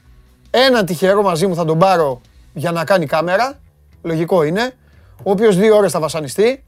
Έναν 0.50 0.86
τυχερό 0.86 1.22
μαζί 1.22 1.48
μου 1.48 1.56
θα 1.56 1.66
τον 1.66 1.80
πάρω 1.80 2.22
για 2.54 2.72
να 2.72 2.84
κάνει 2.84 3.06
κάμερα. 3.06 3.60
Λογικό 4.02 4.44
είναι. 4.44 4.74
Ο 5.24 5.32
οποίος 5.32 5.56
δύο 5.56 5.78
ώρες 5.78 5.92
θα 5.92 6.00
βασανιστεί. 6.00 6.64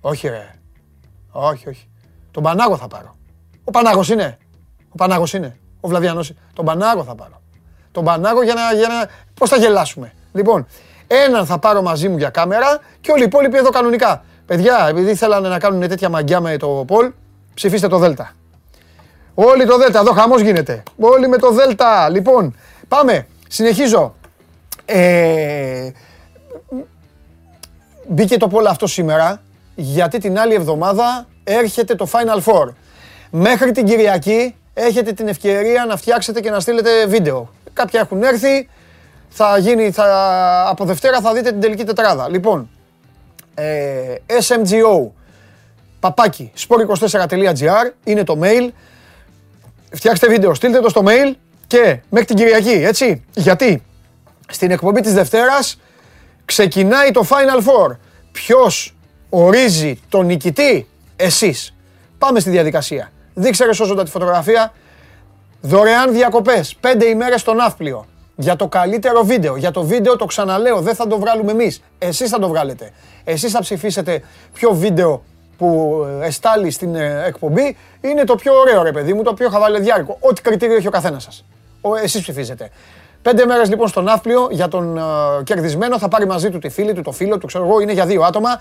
Όχι 0.00 0.28
ρε. 0.28 0.54
Όχι, 1.30 1.68
όχι. 1.68 1.88
Τον 2.30 2.42
Πανάγο 2.42 2.76
θα 2.76 2.88
πάρω. 2.88 3.16
Ο 3.64 3.70
Πανάγος 3.70 4.08
είναι. 4.08 4.38
Ο 4.88 4.94
Πανάγος 4.96 5.32
είναι. 5.32 5.56
Ο 5.80 5.88
Βλαβιανός. 5.88 6.32
Τον 6.52 6.64
Πανάγο 6.64 7.04
θα 7.04 7.14
πάρω. 7.14 7.40
Τον 7.92 8.04
Πανάγο 8.04 8.42
για 8.42 8.54
να, 8.54 8.72
για 8.72 8.88
να... 8.88 9.08
Πώς 9.34 9.48
θα 9.48 9.56
γελάσουμε. 9.56 10.12
Λοιπόν, 10.32 10.66
έναν 11.06 11.46
θα 11.46 11.58
πάρω 11.58 11.82
μαζί 11.82 12.08
μου 12.08 12.16
για 12.16 12.30
κάμερα 12.30 12.80
και 13.00 13.12
όλοι 13.12 13.22
οι 13.22 13.26
υπόλοιποι 13.26 13.56
εδώ 13.56 13.70
κανονικά. 13.70 14.24
Παιδιά, 14.46 14.86
επειδή 14.88 15.14
θέλανε 15.14 15.48
να 15.48 15.58
κάνουν 15.58 15.88
τέτοια 15.88 16.08
μαγκιά 16.08 16.40
με 16.40 16.56
το 16.56 16.84
Πολ, 16.86 17.12
ψηφίστε 17.54 17.88
το 17.88 17.98
Δέλτα. 17.98 18.32
Όλοι 19.34 19.66
το 19.66 19.78
Δέλτα, 19.78 19.98
εδώ 19.98 20.12
χαμός 20.12 20.40
γίνεται. 20.40 20.82
Όλοι 20.98 21.28
με 21.28 21.36
το 21.36 21.50
Δέλτα. 21.50 22.08
Λοιπόν, 22.08 22.56
πάμε. 22.88 23.26
Συνεχίζω. 23.48 24.14
Ε, 24.84 25.90
μπήκε 28.08 28.36
το 28.36 28.48
πόλο 28.48 28.68
αυτό 28.68 28.86
σήμερα, 28.86 29.42
γιατί 29.74 30.18
την 30.18 30.38
άλλη 30.38 30.54
εβδομάδα 30.54 31.26
έρχεται 31.44 31.94
το 31.94 32.08
Final 32.12 32.52
Four. 32.52 32.68
Μέχρι 33.30 33.70
την 33.70 33.84
Κυριακή 33.84 34.54
έχετε 34.74 35.12
την 35.12 35.28
ευκαιρία 35.28 35.84
να 35.84 35.96
φτιάξετε 35.96 36.40
και 36.40 36.50
να 36.50 36.60
στείλετε 36.60 37.06
βίντεο. 37.06 37.50
Κάποια 37.72 38.00
έχουν 38.00 38.22
έρθει, 38.22 38.68
θα 39.28 39.58
γίνει, 39.58 39.90
θα, 39.90 40.06
από 40.68 40.84
Δευτέρα 40.84 41.20
θα 41.20 41.32
δείτε 41.32 41.50
την 41.50 41.60
τελική 41.60 41.84
τετράδα. 41.84 42.28
Λοιπόν, 42.28 42.70
ε, 43.54 44.14
SMGO, 44.26 45.10
παπάκι, 46.00 46.52
sport24.gr 46.68 47.90
είναι 48.04 48.24
το 48.24 48.38
mail. 48.42 48.68
Φτιάξτε 49.94 50.28
βίντεο, 50.28 50.54
στείλτε 50.54 50.80
το 50.80 50.88
στο 50.88 51.02
mail 51.06 51.34
και 51.66 52.00
μέχρι 52.10 52.26
την 52.26 52.36
Κυριακή, 52.36 52.84
έτσι. 52.84 53.24
Γιατί; 53.34 53.82
Στην 54.48 54.70
εκπομπή 54.70 55.00
της 55.00 55.14
Δευτέρας 55.14 55.80
ξεκινάει 56.44 57.10
το 57.10 57.26
Final 57.28 57.58
Four. 57.58 57.96
Ποιος 58.32 58.96
ορίζει 59.28 60.00
τον 60.08 60.26
νικητή, 60.26 60.88
εσείς. 61.16 61.74
Πάμε 62.18 62.40
στη 62.40 62.50
διαδικασία. 62.50 63.12
Δείξε 63.34 63.64
ρε 63.64 63.72
σώζοντα 63.72 64.04
τη 64.04 64.10
φωτογραφία. 64.10 64.72
Δωρεάν 65.60 66.12
διακοπές, 66.12 66.76
πέντε 66.80 67.06
ημέρες 67.06 67.40
στο 67.40 67.54
Ναύπλιο. 67.54 68.06
Για 68.36 68.56
το 68.56 68.68
καλύτερο 68.68 69.22
βίντεο. 69.24 69.56
Για 69.56 69.70
το 69.70 69.82
βίντεο 69.82 70.16
το 70.16 70.24
ξαναλέω, 70.24 70.80
δεν 70.80 70.94
θα 70.94 71.06
το 71.06 71.18
βγάλουμε 71.18 71.52
εμείς. 71.52 71.82
Εσείς 71.98 72.30
θα 72.30 72.38
το 72.38 72.48
βγάλετε. 72.48 72.90
Εσείς 73.24 73.52
θα 73.52 73.60
ψηφίσετε 73.60 74.22
ποιο 74.52 74.74
βίντεο 74.74 75.22
που 75.62 76.06
εστάλει 76.22 76.70
στην 76.70 76.94
ε, 76.94 77.24
εκπομπή 77.26 77.76
είναι 78.00 78.24
το 78.24 78.34
πιο 78.34 78.54
ωραίο 78.54 78.82
ρε 78.82 78.92
παιδί 78.92 79.12
μου, 79.12 79.22
το 79.22 79.34
πιο 79.34 79.48
χαβαλεδιάρικο. 79.48 80.16
Ό,τι 80.20 80.42
κριτήριο 80.42 80.76
έχει 80.76 80.86
ο 80.86 80.90
καθένας 80.90 81.22
σας. 81.22 81.44
Εσείς 82.02 82.20
ψηφίζετε. 82.20 82.70
Πέντε 83.22 83.46
μέρες 83.46 83.68
λοιπόν 83.68 83.88
στο 83.88 84.00
Ναύπλιο 84.00 84.48
για 84.50 84.68
τον 84.68 84.98
ε, 84.98 85.02
κερδισμένο. 85.44 85.98
Θα 85.98 86.08
πάρει 86.08 86.26
μαζί 86.26 86.50
του 86.50 86.58
τη 86.58 86.68
φίλη 86.68 86.92
του, 86.92 87.02
το 87.02 87.12
φίλο 87.12 87.38
του, 87.38 87.46
ξέρω 87.46 87.64
εγώ, 87.64 87.80
είναι 87.80 87.92
για 87.92 88.06
δύο 88.06 88.22
άτομα. 88.22 88.60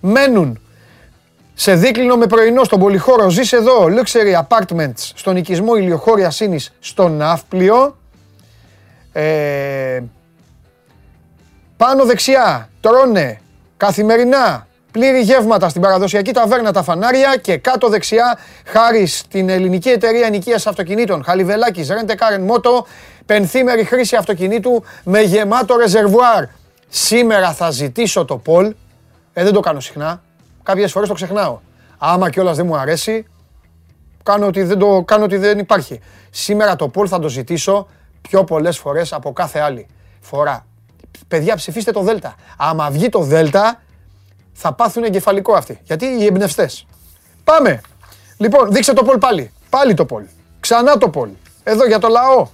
Μένουν 0.00 0.60
σε 1.54 1.74
δίκλινο 1.74 2.16
με 2.16 2.26
πρωινό 2.26 2.64
στον 2.64 2.80
πολυχώρο. 2.80 3.28
Ζεις 3.30 3.52
εδώ, 3.52 3.84
Luxury 3.84 4.46
Apartments, 4.48 5.10
στον 5.14 5.36
οικισμό 5.36 5.76
ηλιοχώρια 5.76 6.30
Σύνης, 6.30 6.72
στο 6.80 7.08
Ναύπλιο. 7.08 7.96
Ε, 9.12 10.02
πάνω 11.76 12.04
δεξιά, 12.04 12.68
τρώνε 12.80 13.40
καθημερινά 13.76 14.67
πλήρη 14.90 15.20
γεύματα 15.20 15.68
στην 15.68 15.82
παραδοσιακή 15.82 16.32
ταβέρνα 16.32 16.72
τα 16.72 16.82
φανάρια 16.82 17.36
και 17.36 17.56
κάτω 17.56 17.88
δεξιά, 17.88 18.38
χάρη 18.64 19.06
στην 19.06 19.48
ελληνική 19.48 19.88
εταιρεία 19.88 20.26
ενοικίας 20.26 20.66
αυτοκινήτων 20.66 21.24
Χαλιβελάκης 21.24 21.88
Rent 21.90 22.10
Car 22.10 22.54
Moto, 22.54 22.84
πενθήμερη 23.26 23.84
χρήση 23.84 24.16
αυτοκινήτου 24.16 24.84
με 25.04 25.20
γεμάτο 25.20 25.76
ρεζερβουάρ. 25.76 26.44
Σήμερα 26.88 27.52
θα 27.52 27.70
ζητήσω 27.70 28.24
το 28.24 28.36
Πολ, 28.36 28.74
ε, 29.32 29.44
δεν 29.44 29.52
το 29.52 29.60
κάνω 29.60 29.80
συχνά, 29.80 30.22
κάποιες 30.62 30.92
φορές 30.92 31.08
το 31.08 31.14
ξεχνάω. 31.14 31.58
Άμα 31.98 32.30
κιόλας 32.30 32.56
δεν 32.56 32.66
μου 32.66 32.76
αρέσει, 32.76 33.26
κάνω 34.22 34.46
ότι 34.46 34.62
δεν, 34.62 34.78
το, 34.78 35.02
κάνω 35.02 35.24
ότι 35.24 35.36
δεν 35.36 35.58
υπάρχει. 35.58 36.00
Σήμερα 36.30 36.76
το 36.76 36.88
Πολ 36.88 37.06
θα 37.10 37.18
το 37.18 37.28
ζητήσω 37.28 37.88
πιο 38.20 38.44
πολλές 38.44 38.78
φορές 38.78 39.12
από 39.12 39.32
κάθε 39.32 39.58
άλλη 39.58 39.86
φορά. 40.20 40.66
Παιδιά 41.28 41.56
ψηφίστε 41.56 41.90
το 41.90 42.00
Δέλτα. 42.00 42.34
Άμα 42.56 42.90
βγει 42.90 43.08
το 43.08 43.20
Δέλτα, 43.20 43.80
θα 44.60 44.72
πάθουν 44.72 45.04
εγκεφαλικό 45.04 45.54
αυτοί. 45.54 45.80
Γιατί 45.82 46.06
οι 46.06 46.24
εμπνευστές. 46.24 46.86
Πάμε. 47.44 47.80
Λοιπόν, 48.36 48.72
δείξε 48.72 48.92
το 48.92 49.04
Πολ 49.04 49.18
πάλι. 49.18 49.52
Πάλι 49.70 49.94
το 49.94 50.04
Πολ. 50.04 50.22
Ξανά 50.60 50.98
το 50.98 51.08
Πολ. 51.08 51.28
Εδώ 51.64 51.86
για 51.86 51.98
το 51.98 52.08
λαό. 52.08 52.46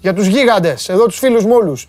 Για 0.00 0.14
τους 0.14 0.26
γίγαντες. 0.26 0.88
Εδώ 0.88 1.06
τους 1.06 1.18
φίλους 1.18 1.44
μου 1.44 1.54
όλους. 1.54 1.88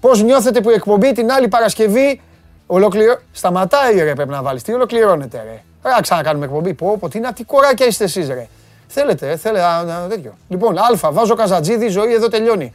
Πώς 0.00 0.22
νιώθετε 0.22 0.60
που 0.60 0.70
η 0.70 0.72
εκπομπή 0.72 1.12
την 1.12 1.32
άλλη 1.32 1.48
Παρασκευή 1.48 2.20
ολοκληρώ... 2.66 3.20
Σταματάει 3.32 3.94
ρε 3.94 4.14
πρέπει 4.14 4.30
να 4.30 4.42
βάλεις. 4.42 4.62
Τι 4.62 4.72
ολοκληρώνεται 4.72 5.42
ρε. 5.44 5.62
Ρε 5.82 6.00
ξανακάνουμε 6.00 6.44
εκπομπή. 6.44 6.74
Πω, 6.74 6.96
πω, 6.98 7.08
τι 7.08 7.18
είναι 7.18 7.32
τι 7.32 7.44
κοράκια 7.44 7.86
είστε 7.86 8.04
εσείς 8.04 8.28
ρε. 8.28 8.48
Θέλετε, 8.86 9.30
ε, 9.30 9.36
θέλετε, 9.36 9.64
α, 9.64 10.06
τέτοιο. 10.08 10.34
Λοιπόν, 10.48 10.78
Α, 10.78 11.10
βάζω 11.10 11.34
καζατζίδι, 11.34 11.84
η 11.84 11.88
ζωή 11.88 12.12
εδώ 12.12 12.28
τελειώνει. 12.28 12.72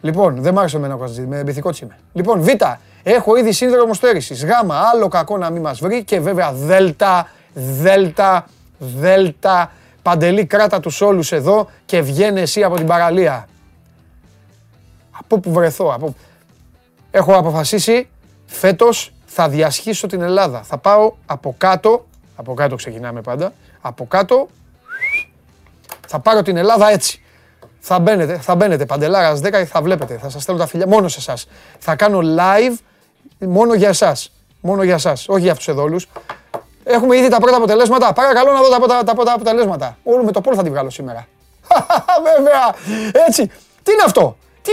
Λοιπόν, 0.00 0.42
δεν 0.42 0.54
μ' 0.54 0.58
άρεσε 0.58 0.76
εμένα 0.76 0.94
ο 0.94 0.98
καζατζίδι, 0.98 1.26
με 1.26 1.42
μπιθικό 1.42 1.70
είμαι. 1.82 1.98
Λοιπόν, 2.12 2.40
Β, 2.40 2.48
έχω 3.12 3.36
ήδη 3.36 3.52
σύνδρομο 3.52 3.94
στέρησης. 3.94 4.44
Γ, 4.44 4.48
άλλο 4.92 5.08
κακό 5.08 5.36
να 5.36 5.50
μην 5.50 5.62
μας 5.62 5.78
βρει. 5.80 6.04
Και 6.04 6.20
βέβαια, 6.20 6.52
Δ, 6.52 6.72
Δ, 7.54 7.86
Δ, 8.78 9.06
Παντελή, 10.02 10.46
κράτα 10.46 10.80
τους 10.80 11.00
όλους 11.00 11.32
εδώ 11.32 11.70
και 11.84 12.00
βγαίνει 12.00 12.40
εσύ 12.40 12.62
από 12.62 12.76
την 12.76 12.86
παραλία. 12.86 13.48
Από 15.10 15.40
που 15.40 15.52
βρεθώ. 15.52 15.92
Από... 15.94 16.14
Έχω 17.10 17.34
αποφασίσει 17.34 18.08
φέτος 18.46 19.12
θα 19.26 19.48
διασχίσω 19.48 20.06
την 20.06 20.22
Ελλάδα. 20.22 20.62
Θα 20.62 20.78
πάω 20.78 21.12
από 21.26 21.54
κάτω, 21.58 22.06
από 22.36 22.54
κάτω 22.54 22.76
ξεκινάμε 22.76 23.20
πάντα, 23.20 23.52
από 23.80 24.06
κάτω 24.06 24.48
θα 26.08 26.18
πάρω 26.18 26.42
την 26.42 26.56
Ελλάδα 26.56 26.90
έτσι. 26.90 27.22
Θα 27.80 27.98
μπαίνετε, 27.98 28.38
θα 28.38 28.54
μπαίνετε 28.54 28.86
παντελάρας 28.86 29.40
10 29.40 29.50
και 29.50 29.64
θα 29.64 29.82
βλέπετε. 29.82 30.18
Θα 30.18 30.28
σας 30.28 30.42
στέλνω 30.42 30.60
τα 30.60 30.66
φιλιά 30.66 30.86
μόνο 30.86 31.08
σε 31.08 31.18
εσάς. 31.18 31.46
Θα 31.78 31.96
κάνω 31.96 32.20
live 32.22 32.76
μόνο 33.38 33.74
για 33.74 33.88
εσάς. 33.88 34.32
Μόνο 34.60 34.82
για 34.82 34.94
εσάς. 34.94 35.28
Όχι 35.28 35.40
για 35.40 35.50
αυτούς 35.50 35.64
του 35.66 35.70
εδόλου. 35.70 36.00
Έχουμε 36.84 37.16
ήδη 37.16 37.28
τα 37.28 37.38
πρώτα 37.38 37.56
αποτελέσματα. 37.56 38.12
Παρακαλώ 38.12 38.52
να 38.52 38.60
δω 38.62 38.68
τα, 38.68 38.78
τα, 38.86 39.04
τα 39.04 39.14
πρώτα 39.14 39.32
αποτελέσματα. 39.32 39.98
Όλο 40.02 40.24
με 40.24 40.32
το 40.32 40.40
πόλ 40.40 40.54
θα 40.56 40.62
την 40.62 40.72
βγάλω 40.72 40.90
σήμερα. 40.90 41.26
Βέβαια. 42.36 42.74
Έτσι. 43.26 43.46
Τι 43.82 43.92
είναι 43.92 44.02
αυτό; 44.04 44.36
Τι 44.62 44.70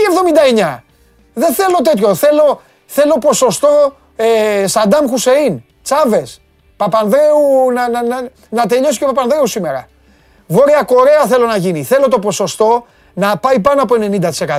79. 0.74 0.78
Δεν 1.34 1.52
θέλω 1.54 1.76
τέτοιο. 1.82 2.14
Θέλω, 2.14 2.60
θέλω 2.86 3.18
ποσοστό 3.18 3.96
ε, 4.16 4.66
Σαντάμ 4.66 5.06
Χουσεϊν. 5.06 5.64
Τσάβες. 5.82 6.40
Παπανδρέου 6.76 7.72
να, 7.74 7.88
να, 7.88 8.02
να, 8.02 8.28
να 8.50 8.66
τελειώσει 8.66 8.98
και 8.98 9.04
ο 9.04 9.06
Παπανδρέου 9.06 9.46
σήμερα. 9.46 9.88
Βόρεια 10.46 10.82
Κορέα 10.82 11.26
θέλω 11.26 11.46
να 11.46 11.56
γίνει. 11.56 11.84
Θέλω 11.84 12.08
το 12.08 12.18
ποσοστό 12.18 12.86
να 13.14 13.36
πάει 13.36 13.60
πάνω 13.60 13.82
από 13.82 13.94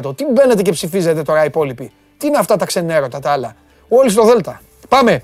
90%. 0.09 0.17
Τι 0.17 0.25
μπαίνετε 0.25 0.61
και 0.61 0.71
ψηφίζετε 0.71 1.21
τώρα 1.21 1.41
οι 1.43 1.45
υπόλοιποι; 1.45 1.91
Τι 2.17 2.27
είναι 2.27 2.37
αυτά 2.37 2.55
τα 2.55 2.65
ξενέρωτα 2.65 3.19
τα 3.19 3.31
άλλα; 3.31 3.55
Όλοι 3.87 4.09
στο 4.09 4.23
Δέλτα. 4.23 4.61
Πάμε. 4.89 5.23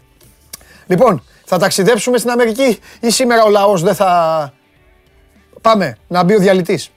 Λοιπόν, 0.88 1.24
θα 1.46 1.58
ταξιδέψουμε 1.58 2.18
στην 2.18 2.30
Αμερική 2.30 2.80
ή 3.00 3.10
σήμερα 3.10 3.44
ο 3.44 3.50
λαός 3.50 3.82
δεν 3.82 3.96
θα... 3.96 4.54
Πάμε, 5.62 5.98
να 6.08 6.24
μπει 6.24 6.36
ο 6.36 6.40
διαλυτής. 6.40 6.92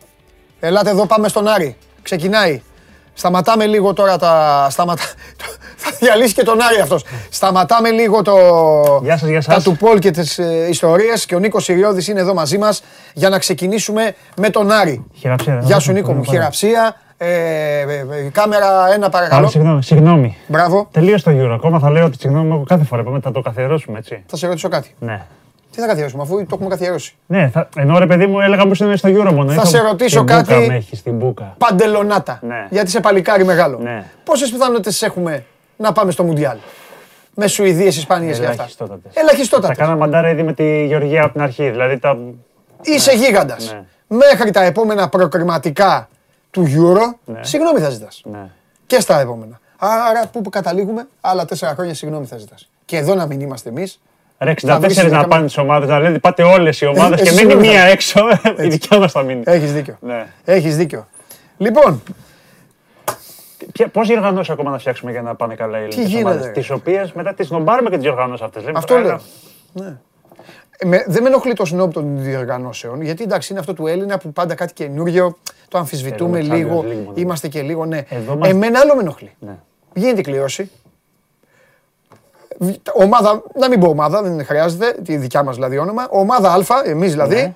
Ελάτε 0.61 0.91
εδώ, 0.91 1.07
πάμε 1.07 1.29
στον 1.29 1.49
Άρη. 1.49 1.77
Ξεκινάει. 2.03 2.63
Σταματάμε 3.15 3.67
λίγο 3.67 3.93
τώρα 3.93 4.19
τα... 4.19 4.67
Σταματά... 4.71 5.03
θα 5.77 5.91
διαλύσει 6.01 6.35
και 6.35 6.43
τον 6.43 6.61
Άρη 6.61 6.81
αυτός. 6.81 7.05
Σταματάμε 7.31 7.91
λίγο 7.91 8.23
το... 8.23 8.35
Γεια 9.03 9.17
σας, 9.17 9.29
γεια 9.29 9.41
σας. 9.41 9.55
τα 9.55 9.63
του 9.63 9.77
Πολ 9.77 9.99
και 9.99 10.11
τις 10.11 10.39
ε, 10.39 10.67
ιστορίες 10.69 11.27
και 11.27 11.35
ο 11.35 11.39
Νίκος 11.39 11.65
Συριώδης 11.65 12.09
είναι 12.09 12.21
εδώ 12.21 12.35
μαζί 12.35 12.59
μας 12.59 12.83
για 13.15 13.29
να 13.29 13.39
ξεκινήσουμε 13.39 14.15
με 14.37 14.51
τον 14.51 14.71
Άρη. 14.71 15.07
Χειραψία. 15.15 15.61
Γεια 15.63 15.79
σου 15.79 15.93
Νίκο 15.93 16.13
μου, 16.13 16.25
χειραψία. 16.25 17.01
Ε, 17.19 17.29
ε, 17.29 18.07
ε, 18.11 18.31
κάμερα 18.33 18.93
ένα 18.93 19.09
παρακαλώ. 19.09 19.41
Άρα, 19.41 19.51
συγγνώμη, 19.51 19.83
συγγνώμη. 19.83 20.37
Μπράβο. 20.47 20.89
Τελείω 20.91 21.21
το 21.23 21.31
Euro. 21.31 21.51
Ακόμα 21.55 21.79
θα 21.79 21.91
λέω 21.91 22.05
ότι 22.05 22.17
συγγνώμη 22.21 22.53
εγώ 22.53 22.65
κάθε 22.69 22.85
φορά. 22.85 23.03
Πάμε, 23.03 23.21
θα 23.21 23.31
το 23.31 23.41
καθιερώσουμε 23.41 23.99
έτσι. 23.99 24.23
Θα 24.27 24.37
σε 24.37 24.47
ρωτήσω 24.47 24.69
κάτι. 24.69 24.95
Ναι. 24.99 25.23
Τι 25.71 25.81
θα 25.81 25.87
καθιερώσουμε 25.87 26.23
αφού 26.23 26.37
το 26.37 26.51
έχουμε 26.53 26.69
καθιερώσει. 26.69 27.15
Ναι, 27.27 27.49
θα... 27.49 27.69
ενώ 27.77 27.99
ρε 27.99 28.07
παιδί 28.07 28.27
μου 28.27 28.41
έλεγα 28.41 28.67
πως 28.67 28.81
είναι 28.81 28.97
στο 28.97 29.09
Euro 29.09 29.33
μόνο. 29.33 29.53
Θα 29.53 29.65
σε 29.65 29.79
ρωτήσω 29.81 30.19
την 30.19 30.27
κάτι. 30.27 30.55
Μπούκα 30.55 30.67
με 30.67 30.75
έχεις 30.75 30.99
στην 30.99 31.15
μπούκα. 31.15 31.55
Παντελονάτα. 31.59 32.41
Ναι. 32.43 32.67
Γιατί 32.71 32.87
είσαι 32.87 33.01
παλικάρι 33.01 33.45
μεγάλο. 33.45 33.79
Ναι. 33.83 34.05
Πόσες 34.25 34.51
πιθανότητες 34.51 35.03
έχουμε 35.03 35.45
να 35.77 35.93
πάμε 35.93 36.11
στο 36.11 36.23
Μουντιάλ; 36.25 36.57
Με 37.35 37.47
Σουηδίες, 37.47 37.97
Ισπανίες 37.97 38.39
και 38.39 38.45
αυτά. 38.45 38.53
Ελαχιστότατες. 38.53 39.13
Θα 39.15 39.21
Ελαχιστότατε. 39.21 39.75
κάνα 39.75 39.97
μαντάρα 39.97 40.31
ήδη 40.31 40.43
με 40.43 40.53
τη 40.53 40.85
Γεωργία 40.87 41.23
από 41.23 41.33
την 41.33 41.43
αρχή. 41.43 41.71
Δηλαδή 41.71 41.99
τα... 41.99 42.19
Είσαι 42.83 43.13
γίγαντας. 43.13 43.73
Ναι. 43.73 44.19
Μέχρι 44.27 44.51
τα 44.51 44.63
επόμενα 44.63 45.09
προκριματικά 45.09 46.09
του 46.57 46.65
Euro, 46.67 47.19
Ναι. 47.25 47.39
συγγνώμη 47.43 47.81
θα 47.81 47.91
ζητάς. 47.91 48.21
Ναι. 48.25 48.49
Και 48.87 49.01
στα 49.01 49.21
επόμενα. 49.21 49.61
Άρα 49.79 50.27
πού 50.33 50.43
καταλήγουμε, 50.51 51.07
άλλα 51.21 51.45
τέσσερα 51.45 51.75
χρόνια 51.75 51.95
συγγνώμη 51.95 52.27
θα 52.27 52.37
ζητάς. 52.39 52.69
Και 52.85 52.97
εδώ 52.97 53.15
να 53.15 53.27
μην 53.27 53.41
είμαστε 53.41 53.69
εμείς. 53.69 54.01
Ρε 54.39 54.55
Θα 54.67 54.79
βρεις 54.81 54.97
64 54.99 55.03
να 55.05 55.11
καμιά- 55.11 55.29
πάνε 55.29 55.47
τις 55.47 55.59
ομάδες, 55.59 55.89
να 55.89 55.99
λέτε 55.99 56.19
πάτε 56.19 56.43
όλες 56.43 56.81
οι 56.81 56.87
ομάδες 56.87 57.21
Ε, 57.21 57.23
και 57.23 57.29
εσύ 57.29 57.39
μείνει 57.47 57.51
σίγουρα 57.51 57.69
μία 57.71 57.81
θα- 57.81 57.87
έξω. 57.89 58.21
Η 58.65 58.69
δικιά 58.69 58.99
μας 58.99 59.13
θα 59.13 59.23
μείνει. 59.23 59.43
Έχεις 59.45 59.73
δίκιο. 59.73 59.97
Ναι. 60.01 60.27
Έχεις 60.45 60.77
δίκιο. 60.77 61.07
Λοιπόν, 61.57 62.03
Πώς 63.93 64.09
διοργανώσει 64.09 64.53
ακόμα 64.53 64.71
να 64.71 64.79
φτιάξουμε 64.79 65.11
για 65.11 65.23
να 65.23 65.35
πάνε 65.35 65.55
καλά 65.55 65.79
οι 65.79 65.83
ελληνικές 65.83 66.09
γίνεται, 66.09 66.25
ομάδες. 66.29 66.45
ρε. 66.47 66.51
Τις 66.53 66.71
οποίες 66.71 67.13
μετά 67.13 67.35
τις 67.35 67.51
νομπάρουμε 67.51 67.89
και 67.91 67.95
τις 67.97 68.05
διοργανώσει 68.05 68.45
αυτές. 68.45 68.63
αυτό 68.75 68.99
λέω. 68.99 69.21
Ναι. 69.73 69.97
Ε, 70.79 70.87
με- 70.87 71.05
δεν 71.07 71.23
με 71.23 71.29
ενοχλεί 71.29 71.53
το 71.53 71.65
σνόπ 71.65 71.93
των 71.93 72.23
διοργανώσεων, 72.23 73.03
γιατί 73.03 73.23
εντάξει 73.23 73.51
είναι 73.53 73.61
αυτό 73.61 73.73
του 73.75 73.87
Έλληνα 73.87 74.19
που 74.19 74.33
πάντα 74.33 74.55
κάτι 74.55 74.73
καινούριο, 74.73 75.37
το 75.69 75.79
αμφισβητούμε 75.79 76.39
Θέλουμε 76.39 76.57
λίγο, 76.57 76.81
Champions 76.81 76.91
League 76.91 76.97
μόνο. 77.05 77.13
είμαστε 77.15 77.49
και 77.49 77.63
λίγο, 77.63 77.85
ναι. 77.87 78.03
Εδώ 78.09 78.37
μας- 78.37 78.49
Εμένα 78.49 78.79
άλλο 78.81 78.95
με 78.95 79.01
ενοχλεί. 79.01 79.35
Ναι. 79.39 79.57
Γίνεται 79.95 80.21
η 80.21 80.23
κλήρωση. 80.23 80.71
Β- 82.59 82.89
Ομάδα, 82.93 83.43
να 83.55 83.69
μην 83.69 83.81
πω 83.81 83.89
ομάδα, 83.89 84.23
δεν 84.23 84.45
χρειάζεται, 84.45 84.95
τη 85.05 85.17
δικιά 85.17 85.43
μας 85.43 85.55
δηλαδή 85.55 85.79
όνομα. 85.79 86.07
Ομάδα 86.11 86.53
Α, 86.53 86.61
εμείς 86.85 87.11
δηλαδή, 87.11 87.35
Ναι. 87.35 87.55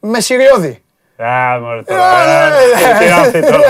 με 0.00 0.20
Συριώδη. 0.20 0.82
Α, 1.22 1.60
μωρέ 1.60 1.78
Ε, 1.78 1.82
τώρα. 1.82 2.48
ναι, 2.48 2.54
ε, 2.94 2.98
τι 2.98 3.04
είναι 3.04 3.12
αυτή 3.14 3.40
τώρα. 3.40 3.62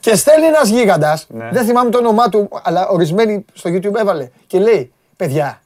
Και 0.00 0.14
στέλνει 0.14 0.46
ένα 0.46 0.60
γίγαντα. 0.64 1.20
Ναι. 1.28 1.48
Δεν 1.52 1.64
θυμάμαι 1.64 1.90
το 1.90 1.98
όνομά 1.98 2.28
του, 2.28 2.48
αλλά 2.62 2.88
ορισμένοι 2.88 3.44
στο 3.52 3.70
YouTube 3.72 3.94
έβαλε 3.94 4.28
και 4.46 4.58
λέει: 4.58 4.92
Παιδιά, 5.16 5.60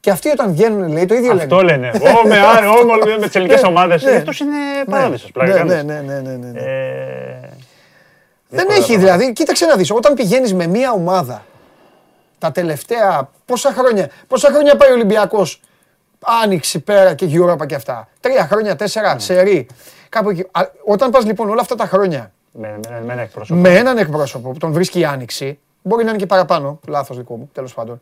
Και 0.00 0.10
αυτοί 0.10 0.28
όταν 0.28 0.52
βγαίνουν, 0.52 0.92
λέει, 0.92 1.06
το 1.06 1.14
ίδιο 1.14 1.28
λένε. 1.28 1.42
Αυτό 1.42 1.62
λένε. 1.62 1.88
Ω, 1.94 2.28
με 2.28 2.38
Άρη, 2.38 2.66
ω, 2.66 2.72
με- 3.06 3.18
με 3.18 3.26
τις 3.26 3.34
ελληνικές 3.34 3.62
ομάδες. 3.62 4.04
Αυτό 4.04 4.44
είναι 4.44 4.84
παράδεισος. 4.90 5.30
Ναι, 5.34 5.44
ναι, 5.62 5.82
ναι, 5.82 6.00
ναι, 6.00 6.20
ναι, 6.20 6.36
ναι. 6.36 6.60
Ε, 6.60 7.48
Δεν 8.48 8.66
έχει 8.70 8.96
δηλαδή, 8.96 9.32
κοίταξε 9.32 9.66
να 9.66 9.76
δεις, 9.76 9.90
όταν 9.90 10.14
πηγαίνεις 10.14 10.54
με 10.54 10.66
μία 10.66 10.92
ομάδα 10.92 11.44
τα 12.38 12.52
τελευταία 12.52 13.28
πόσα 13.44 13.72
χρόνια, 13.72 14.08
πόσα 14.26 14.48
χρόνια 14.48 14.76
πάει 14.76 14.90
ο 14.90 14.94
Ολυμπιακός 14.94 15.60
Άνοιξη 16.42 16.80
πέρα 16.80 17.14
και 17.14 17.26
Europa 17.32 17.66
και 17.66 17.74
αυτά. 17.74 18.08
Τρία 18.20 18.46
χρόνια, 18.46 18.76
τέσσερα, 18.76 19.18
σερί. 19.18 19.66
Κάπου 20.08 20.30
εκεί. 20.30 20.46
Α, 20.50 20.62
Όταν 20.84 21.10
πας 21.10 21.24
λοιπόν 21.24 21.48
όλα 21.50 21.60
αυτά 21.60 21.74
τα 21.74 21.86
χρόνια 21.86 22.32
Με, 22.52 22.78
με, 22.88 23.02
με 23.06 23.12
ένα 23.12 23.22
εκπρόσωπο. 23.22 23.60
με 23.60 23.76
έναν 23.76 23.98
εκπρόσωπο 23.98 24.50
που 24.50 24.58
τον 24.58 24.72
βρίσκει 24.72 24.98
η 25.00 25.04
Άνοιξη, 25.04 25.58
μπορεί 25.82 26.04
να 26.04 26.10
είναι 26.10 26.18
και 26.18 26.26
παραπάνω, 26.26 26.80
λάθος 26.88 27.16
δικό 27.16 27.36
μου, 27.36 27.50
τέλος 27.54 27.74
πάντων. 27.74 28.00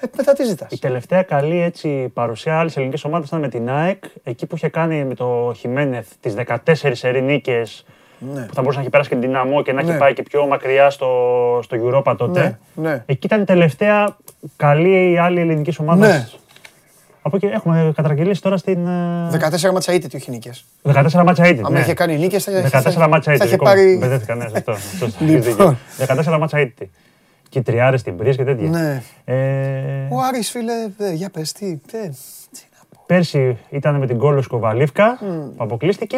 Ε, 0.00 0.06
μετά 0.16 0.32
τι 0.32 0.44
ζητάς. 0.44 0.72
Η 0.72 0.78
τελευταία 0.78 1.22
καλή 1.22 1.60
έτσι, 1.62 2.10
παρουσία 2.14 2.58
άλλης 2.58 2.76
ελληνικής 2.76 3.04
ομάδας 3.04 3.28
ήταν 3.28 3.40
με 3.40 3.48
την 3.48 3.70
ΑΕΚ, 3.70 4.04
εκεί 4.24 4.46
που 4.46 4.56
είχε 4.56 4.68
κάνει 4.68 5.04
με 5.04 5.14
το 5.14 5.52
Χιμένεθ 5.56 6.08
τις 6.20 6.34
14 6.46 6.56
σερή 6.92 7.22
νίκες. 7.22 7.84
Ναι. 8.34 8.40
Που 8.40 8.54
θα 8.54 8.60
μπορούσε 8.60 8.76
να 8.76 8.80
έχει 8.80 8.90
περάσει 8.90 9.08
και 9.08 9.14
την 9.14 9.24
δυναμό 9.24 9.62
και 9.62 9.72
να 9.72 9.82
Ναι. 9.82 9.90
έχει 9.90 9.98
πάει 9.98 10.12
και 10.12 10.22
πιο 10.22 10.46
μακριά 10.46 10.90
στο, 10.90 11.08
στο 11.62 11.76
Europa 11.84 12.14
τότε. 12.18 12.58
Ναι, 12.74 12.88
ναι. 12.88 13.02
Εκεί 13.06 13.26
ήταν 13.26 13.40
η 13.40 13.44
τελευταία 13.44 14.16
καλή 14.56 15.18
άλλη 15.20 15.40
ελληνικής 15.40 15.78
ομάδας. 15.78 16.08
Ναι. 16.08 16.26
Από 17.22 17.36
εκεί 17.36 17.46
έχουμε 17.46 17.92
κατραγγελίσει 17.96 18.42
τώρα 18.42 18.56
στην. 18.56 18.86
ε, 18.86 19.50
14 19.68 19.70
μάτσα 19.72 19.92
είτε 19.94 20.08
τι 20.08 20.16
όχι 20.16 20.30
νίκες. 20.30 20.64
14 20.82 21.22
μάτσα 21.24 21.46
ήδη. 21.48 21.62
Αν 21.64 21.72
ναι. 21.72 21.80
είχε 21.80 21.94
κάνει 21.94 22.18
νίκες 22.18 22.44
θα, 22.44 22.52
14 22.52 23.08
μάτσα 23.08 23.20
θα 23.22 23.32
ήδη. 23.32 23.44
είχε 23.46 23.56
πάρει... 23.56 23.96
Μπερδεύτηκα, 24.00 24.34
ναι, 24.34 24.48
σε 24.48 24.56
αυτό. 24.56 24.72
αυτό 24.72 25.04
έχεις 25.04 25.20
Λοιπόν. 25.20 25.78
δίκιο. 25.96 26.34
14 26.34 26.38
μάτσα 26.38 26.60
ήδη. 26.60 26.90
Και 27.50 27.62
τριάρες 27.62 28.00
στην 28.00 28.16
πρίζ 28.16 28.36
και 28.36 28.44
τέτοια. 28.44 28.68
Ναι. 28.68 29.02
Ε, 29.24 30.08
Ο 30.10 30.20
Άρης 30.28 30.50
φίλε, 30.50 30.72
ε, 30.98 31.12
για 31.12 31.30
πες 31.30 31.52
τι, 31.52 31.66
ε, 31.70 32.08
τι 32.50 32.62
να 32.72 32.78
πω. 32.94 33.02
Πέρσι 33.06 33.58
ήταν 33.70 33.94
με 33.94 34.06
την 34.06 34.18
Κόλος 34.18 34.44
Σκοβαλίφκα 34.44 35.16
που 35.18 35.54
αποκλείστηκε. 35.56 36.16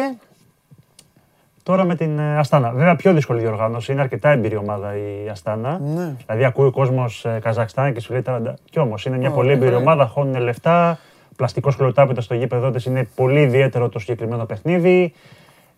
Τώρα 1.63 1.83
με 1.83 1.95
την 1.95 2.19
ε, 2.19 2.37
Αστάνα. 2.37 2.71
Βέβαια 2.71 2.95
πιο 2.95 3.13
δύσκολη 3.13 3.39
διοργάνωση. 3.39 3.91
Είναι 3.91 4.01
αρκετά 4.01 4.29
εμπειρή 4.29 4.55
ομάδα 4.55 4.95
η 4.95 5.29
Αστάνα. 5.29 5.79
Ναι. 5.79 6.15
Δηλαδή 6.25 6.45
ακούει 6.45 6.67
ο 6.67 6.71
κόσμος 6.71 7.25
Καζακστάν 7.41 7.93
και 7.93 7.99
σου 7.99 8.11
λέει 8.11 8.21
τώρα. 8.21 8.53
Κι 8.69 8.79
όμως 8.79 9.05
είναι 9.05 9.17
μια 9.17 9.29
Ω, 9.29 9.33
πολύ 9.33 9.47
ναι, 9.47 9.53
εμπειρή 9.53 9.71
ναι. 9.71 9.77
ομάδα. 9.77 10.05
Χώνουν 10.05 10.41
λεφτά. 10.41 10.99
Πλαστικό 11.35 11.71
χλωτάπιτα 11.71 12.21
στο 12.21 12.33
γήπεδο 12.33 12.71
της 12.71 12.85
είναι 12.85 13.07
πολύ 13.15 13.41
ιδιαίτερο 13.41 13.89
το 13.89 13.99
συγκεκριμένο 13.99 14.45
παιχνίδι. 14.45 15.13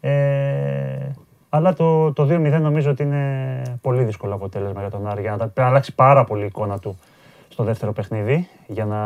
Ε, 0.01 0.12
αλλά 1.55 1.74
το, 1.74 2.13
το 2.13 2.24
2-0 2.24 2.59
νομίζω 2.62 2.91
ότι 2.91 3.03
είναι 3.03 3.62
πολύ 3.81 4.03
δύσκολο 4.03 4.33
αποτέλεσμα 4.33 4.79
για 4.81 4.89
τον 4.89 5.07
Άρη. 5.07 5.21
Για 5.21 5.31
να, 5.31 5.38
τα- 5.38 5.43
πρέπει 5.43 5.59
να 5.59 5.67
αλλάξει 5.67 5.95
πάρα 5.95 6.24
πολύ 6.24 6.43
η 6.43 6.45
εικόνα 6.45 6.79
του 6.79 6.97
στο 7.50 7.63
δεύτερο 7.63 7.93
παιχνίδι 7.93 8.47
για 8.67 8.85
να, 8.85 9.00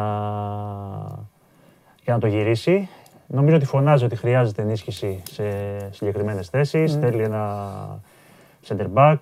για 2.04 2.14
να 2.14 2.20
το 2.20 2.28
γυρίσει. 2.28 2.90
Νομίζω 3.28 3.56
ότι 3.56 3.66
φωνάζει 3.66 4.06
ότι 4.06 4.16
χρειάζεται 4.16 4.62
ενίσχυση 4.62 5.22
σε 5.32 5.44
συγκεκριμένες 5.92 6.50
θέσεις. 6.50 6.96
Θέλει 6.96 7.24
ένα 7.24 7.68
center 8.68 8.86
back. 8.94 9.16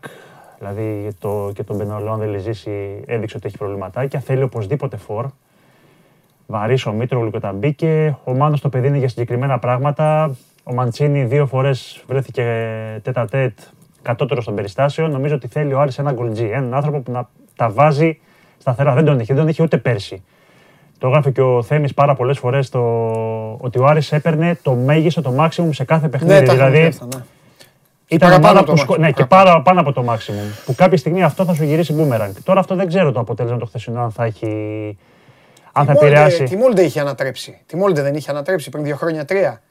Δηλαδή 0.58 1.10
το, 1.20 1.52
και 1.54 1.64
τον 1.64 1.76
Μπενολό, 1.76 2.12
αν 2.12 2.20
δεν 2.20 2.30
λέει 2.30 2.40
ζήσει, 2.40 3.04
έδειξε 3.08 3.38
ότι 3.38 3.48
έχει 3.48 3.58
προβληματάκια. 3.58 4.20
Θέλει 4.20 4.44
οπωσδήποτε 4.44 4.98
φορ. 4.98 5.26
Βαρύς 6.48 6.86
ο 6.86 6.92
Μήτρογλου 6.92 7.30
και 7.32 7.40
τα 7.40 7.54
μπήκε. 7.54 8.18
Ο 8.24 8.34
Μάνος 8.34 8.62
το 8.62 8.70
παιδί 8.70 8.88
είναι 8.88 8.98
για 8.98 9.10
συγκεκριμένα 9.10 9.60
πράγματα. 9.60 10.36
Ο 10.70 10.74
Μαντσίνη 10.74 11.24
δύο 11.24 11.46
φορές 11.46 12.04
βρέθηκε 12.08 12.44
τέτα 13.04 13.26
τέτ 13.26 13.58
κατώτερος 14.02 14.46
των 14.46 14.56
περιστάσεων. 14.56 15.12
Νομίζω 15.12 15.36
ότι 15.36 15.48
θέλει 15.48 15.74
ο 15.74 15.80
Άρης 15.80 15.98
ένα 16.00 16.12
γκολτζή. 16.12 16.50
Έναν 16.54 16.74
άνθρωπο 16.74 17.00
που 17.00 17.12
να 17.12 17.30
τα 17.56 17.70
βάζει 17.70 18.20
σταθερά. 18.58 18.94
Δεν 18.94 19.06
τον 19.06 19.20
είχε, 19.20 19.34
δεν 19.34 19.42
τον 19.42 19.48
είχε 19.52 19.64
ούτε 19.64 19.78
πέρσι. 19.78 20.24
Το 20.98 21.08
έγραφε 21.08 21.32
και 21.32 21.42
ο 21.42 21.64
Θέμης 21.64 21.94
πάρα 21.94 22.16
πολλές 22.16 22.38
φορές 22.38 22.70
το... 22.70 22.80
ότι 23.60 23.80
ο 23.80 23.86
Άρης 23.86 24.12
έπαιρνε 24.12 24.60
το 24.62 24.74
μέγιστο, 24.74 25.22
το 25.22 25.36
maximum 25.40 25.70
σε 25.72 25.84
κάθε 25.84 26.08
παιχνίδι. 26.08 26.34
Ναι, 26.40 26.46
τα 26.46 26.54
είχαμε 26.54 26.70
δηλαδή 26.70 26.90
πει 26.90 27.04
αυτά, 27.04 27.18
ναι. 27.18 27.24
ήταν 28.08 28.30
παραπάνω 28.30 28.48
ομάδα 28.48 28.60
από 28.60 28.66
το 28.68 28.72
που 28.72 28.78
σκο- 28.78 28.94
maximum, 28.94 29.00
Ναι, 29.00 29.12
και 29.12 29.26
παραπάνω. 29.26 29.62
πάρα, 29.62 29.62
πάνω 29.62 29.80
από 29.80 29.92
το 29.94 30.14
maximum. 30.14 30.64
Που 30.66 30.76
κάποια 30.76 30.98
στιγμή 30.98 31.24
αυτό 31.24 31.46
θα 31.46 31.54
σου 31.54 31.64
γυρίσει 31.64 31.96
boomerang. 32.00 32.32
Τώρα 32.44 32.60
αυτό 32.60 32.76
δεν 32.76 32.88
ξέρω 32.88 33.12
το 33.12 33.20
αποτέλεσμα 33.20 33.58
το 33.58 33.66
χθεσινό 33.66 34.02
αν 34.02 34.12
θα 34.12 34.24
έχει. 34.24 34.48
Αν 35.72 35.86
θα 35.86 35.92
Τη 35.94 35.98
Μόλντε- 36.00 36.04
επηρεάσει. 36.18 36.44
Τη 36.44 36.56
Μόλντε 36.58 36.82
είχε 36.84 37.00
ανατρέψει. 37.00 37.62
Τη 37.66 37.76
Μόλντε 37.78 38.02
δεν 38.02 38.16
είχε 38.16 38.32
ανατρέψει 38.32 38.70
πριν 38.70 38.84
δύο 38.84 38.96
χρόνια, 38.96 39.26
τρία. 39.26 39.62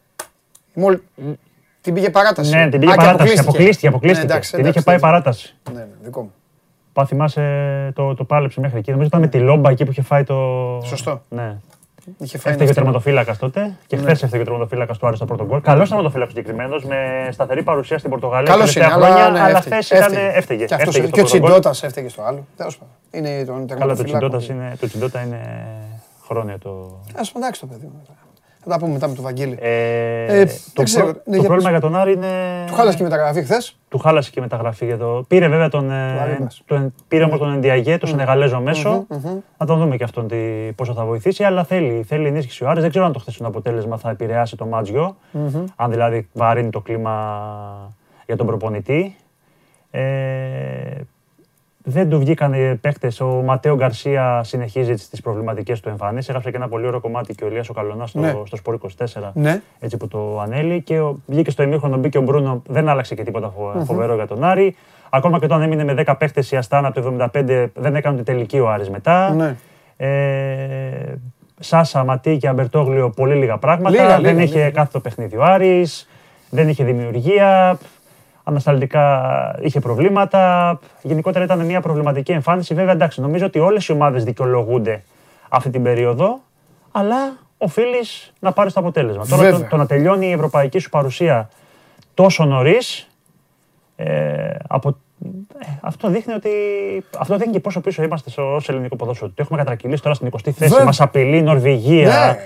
Η 0.76 0.80
Μόλ... 0.80 0.98
Την 1.80 1.94
πήγε 1.94 2.10
παράταση. 2.10 2.54
Ναι, 2.56 2.68
την 2.68 2.80
πήγε 2.80 2.92
Α, 2.92 2.96
και 2.96 3.04
παράταση. 3.04 3.38
Αποκλείστηκε. 3.38 3.86
αποκλείστηκε. 3.88 4.26
Ναι, 4.26 4.32
εντάξει, 4.32 4.50
την 4.50 4.58
εντάξει, 4.60 4.78
είχε 4.78 4.86
πάει 4.86 4.96
εντάξει. 4.96 5.12
παράταση. 5.12 5.54
Ναι, 5.72 5.78
ναι, 5.80 5.86
δικό 6.02 6.20
μου. 6.22 6.32
Πά, 6.92 7.06
θυμάσαι 7.06 7.92
το, 7.94 8.14
το 8.14 8.24
πάλεψε 8.24 8.60
μέχρι 8.60 8.78
εκεί. 8.78 8.90
Νομίζω 8.90 9.08
ήταν 9.08 9.20
με 9.20 9.26
τη 9.28 9.38
λόμπα 9.38 9.70
εκεί 9.70 9.84
που 9.84 9.90
είχε 9.90 10.02
φάει 10.02 10.24
το. 10.24 10.34
Σωστό. 10.84 11.22
Ναι. 11.28 11.56
Είχε 12.18 12.38
φάει 12.38 12.52
Έφταιγε 12.52 12.70
ο 12.70 12.72
ένα 12.72 12.74
τερματοφύλακας 12.74 13.38
τότε 13.38 13.76
και 13.86 13.96
Ναι. 13.96 14.02
χθες 14.02 14.22
έφταιγε 14.22 14.42
ο 14.42 14.44
τερματοφύλακας 14.44 14.98
του 14.98 15.06
Άρη 15.06 15.16
στο 15.16 15.24
πρώτο 15.24 15.44
γκολ. 15.46 15.60
Καλός 15.60 15.88
τερματοφύλακας 15.88 16.32
συγκεκριμένος 16.34 16.84
με 16.84 17.28
σταθερή 17.32 17.62
παρουσία 17.62 17.98
στην 17.98 18.10
Πορτογαλία 18.10 18.50
Καλός 18.52 18.72
τα 18.72 18.80
τελευταία 18.80 18.96
είναι, 18.96 19.06
αλλά 19.06 19.14
χρόνια. 19.14 19.30
ναι, 19.40 19.40
Αλλά 19.48 19.58
έφταιγε, 19.58 19.82
χθες 19.82 19.98
ήταν. 19.98 20.12
έφταιγε. 20.12 20.36
Έφταιγε. 20.38 20.64
Και, 20.64 20.74
αυτός, 20.74 20.94
Έφταιγε 20.96 21.10
και 21.12 21.20
ο 21.20 21.22
το 21.24 21.28
πρώτο 21.28 21.38
γκολ. 21.38 21.48
Τσιντότας 21.50 21.82
έφταιγε 21.82 22.08
στο 22.08 22.22
άλλο. 22.22 22.46
Τέλος 22.56 22.78
πάντων. 22.78 22.94
Είναι 23.10 23.44
τον 23.44 23.46
Καλά, 23.46 23.60
το 23.60 23.66
τερματοφύλακο. 23.66 24.18
Τσιντότας 24.38 24.48
είναι, 24.48 24.76
το 24.80 24.86
Τσιντότα 24.86 25.20
είναι 25.22 25.40
χρόνια 26.26 26.58
το. 26.58 27.00
Ας 27.16 27.32
πούμε, 27.32 27.44
εντάξει 27.44 27.60
το 27.60 27.66
παιδί 27.66 27.84
μου. 27.84 28.02
Θα 28.68 28.72
τα 28.72 28.78
πούμε 28.78 28.92
μετά 28.92 29.08
με 29.08 29.14
τον 29.14 29.24
Βαγγέλη. 29.24 29.56
Ε, 29.60 30.26
δεν 30.26 30.48
το 30.72 30.82
ξέρω. 30.82 31.04
προ- 31.06 31.16
Ναι, 31.26 31.34
το 31.34 31.40
για 31.40 31.48
πρόβλημα 31.48 31.70
πες. 31.70 31.78
για 31.80 31.80
τον 31.80 31.96
Άρη 31.96 32.12
είναι. 32.12 32.64
Του 32.66 32.74
χάλασε 32.74 32.96
και 32.96 33.02
η 33.02 33.06
μεταγραφή 33.06 33.42
χθες. 33.42 33.76
Του 33.88 33.98
χάλασε 33.98 34.30
και 34.30 34.38
η 34.38 34.42
μεταγραφή 34.42 34.84
για 34.86 34.96
το. 34.98 35.24
Πήρε 35.28 35.48
βέβαια 35.48 35.68
τον. 35.68 35.90
ε, 35.90 36.20
Αρήμας. 36.20 36.62
τον 36.66 36.94
πήρε 37.08 37.24
όμως 37.24 37.38
τον 37.38 37.52
Ενδιαγέ, 37.52 37.98
τον 37.98 38.08
Σενεγαλέζο 38.08 38.60
μέσο. 38.60 39.06
Να 39.58 39.66
τον 39.66 39.78
δούμε 39.78 39.96
και 39.96 40.04
αυτόν 40.04 40.28
τι, 40.28 40.36
πόσο 40.74 40.92
θα 40.94 41.04
βοηθήσει. 41.04 41.44
Αλλά 41.44 41.64
θέλει, 41.64 42.02
θέλει 42.08 42.26
ενίσχυση 42.26 42.64
ο 42.64 42.68
Άρης. 42.68 42.80
Δεν 42.80 42.90
ξέρω 42.90 43.04
αν 43.04 43.12
το 43.12 43.18
χθεσινό 43.18 43.48
αποτέλεσμα 43.48 43.96
θα 43.98 44.10
επηρεάσει 44.10 44.56
το 44.56 44.66
μάτζιο. 44.66 45.16
Αν 45.76 45.90
δηλαδή 45.90 46.28
βαρύνει 46.32 46.70
το 46.70 46.80
κλίμα 46.80 47.40
για 48.26 48.36
τον 48.36 48.46
προπονητή. 48.46 49.16
Ε, 49.90 50.00
δεν 51.88 52.08
του 52.10 52.18
βγήκαν 52.18 52.52
οι 52.52 52.74
παίχτε. 52.80 53.12
Ο 53.20 53.24
Ματέο 53.24 53.76
Γκαρσία 53.76 54.40
συνεχίζει 54.44 54.94
τις 54.94 55.20
προβληματικές 55.20 55.80
του 55.80 55.88
εμφανίσει. 55.88 56.26
Έγραψε 56.28 56.50
και 56.50 56.56
ένα 56.56 56.68
πολύ 56.68 56.86
ωραίο 56.86 57.00
κομμάτι 57.00 57.34
και 57.34 57.44
ο 57.44 57.48
Λία 57.48 57.64
ο 57.68 57.72
Καλονάς 57.72 58.10
στο, 58.10 58.20
Ναι. 58.20 58.34
στο 58.44 58.56
Σπορ 58.56 58.74
24 58.74 59.30
Ναι. 59.34 59.60
έτσι 59.80 59.96
που 59.96 60.08
το 60.08 60.40
ανέλει 60.40 60.82
και 60.82 61.00
ο, 61.00 61.20
βγήκε 61.26 61.50
στο 61.50 61.62
ημίχρονο, 61.62 61.96
μπήκε 61.96 62.18
ο 62.18 62.20
Μπρούνο, 62.22 62.62
δεν 62.66 62.88
άλλαξε 62.88 63.14
και 63.14 63.22
τίποτα 63.22 63.48
φο- 63.56 63.84
φοβερό 63.84 64.14
για 64.14 64.26
τον 64.26 64.44
Άρη. 64.44 64.76
Ακόμα 65.10 65.38
και 65.38 65.44
όταν 65.44 65.62
έμεινε 65.62 65.84
με 65.84 65.94
10 66.06 66.14
παίχτες 66.18 66.50
η 66.50 66.56
Αστάνα 66.56 66.88
από 66.88 67.00
το 67.00 67.06
75 67.34 67.70
δεν 67.74 67.96
έκανε 67.96 68.16
την 68.16 68.24
τελική 68.24 68.58
ο 68.58 68.70
Άρης 68.70 68.90
μετά. 68.90 69.30
Ναι. 69.30 69.56
Ε, 69.96 71.14
Σάσα, 71.60 72.04
Ματί 72.04 72.36
και 72.36 72.48
Αμπερτόγλιο 72.48 73.10
πολύ 73.10 73.34
λίγα 73.34 73.58
πράγματα. 73.58 73.90
Λίγα, 73.90 74.06
δεν 74.20 74.20
λίγα, 74.32 74.42
είχε 74.42 74.56
λίγα. 74.58 74.70
κάθε 74.70 74.88
το 74.92 75.00
παιχνίδι 75.00 75.36
ο 75.36 75.44
Άρης, 75.44 76.08
δεν 76.50 76.68
είχε 76.68 76.84
δημιουργία. 76.84 77.78
Ανασταλτικά 78.48 79.30
είχε 79.60 79.80
προβλήματα. 79.80 80.78
Γενικότερα 81.02 81.44
ήταν 81.44 81.64
μια 81.64 81.80
προβληματική 81.80 82.32
εμφάνιση. 82.32 82.74
Βέβαια, 82.74 82.92
εντάξει, 82.92 83.20
νομίζω 83.20 83.46
ότι 83.46 83.58
όλες 83.58 83.86
οι 83.86 83.92
ομάδες 83.92 84.24
δικαιολογούνται 84.24 85.02
αυτή 85.48 85.70
την 85.70 85.82
περίοδο, 85.82 86.40
αλλά 86.92 87.16
οφείλεις 87.58 88.32
να 88.38 88.52
πάρεις 88.52 88.72
το 88.72 88.80
αποτέλεσμα. 88.80 89.26
Τώρα 89.26 89.42
Βέβαια. 89.42 89.58
το, 89.58 89.66
το 89.70 89.76
να 89.76 89.86
τελειώνει 89.86 90.26
η 90.28 90.32
ευρωπαϊκή 90.32 90.78
σου 90.78 90.88
παρουσία 90.88 91.48
τόσο 92.14 92.44
νωρίς, 92.44 93.08
ε, 93.96 94.54
από, 94.68 94.88
ε, 95.58 95.66
αυτό 95.80 96.08
δείχνει 96.08 96.32
ότι. 96.32 96.50
Αυτό 97.18 97.36
δείχνει 97.36 97.52
και 97.52 97.60
πόσο 97.60 97.80
πίσω 97.80 98.02
είμαστε 98.02 98.42
ως 98.42 98.68
ελληνικό 98.68 98.96
ποδόσφαιρο. 98.96 99.30
Το 99.30 99.42
έχουμε 99.42 99.58
κατρακυλήσει 99.58 100.02
τώρα 100.02 100.14
στην 100.14 100.28
20η 100.32 100.50
θέση. 100.50 100.70
Βέβαια. 100.70 100.84
Μας 100.84 101.00
απειλεί 101.00 101.36
η 101.36 101.42
Νορβηγία. 101.42 102.08
Ναι. 102.08 102.38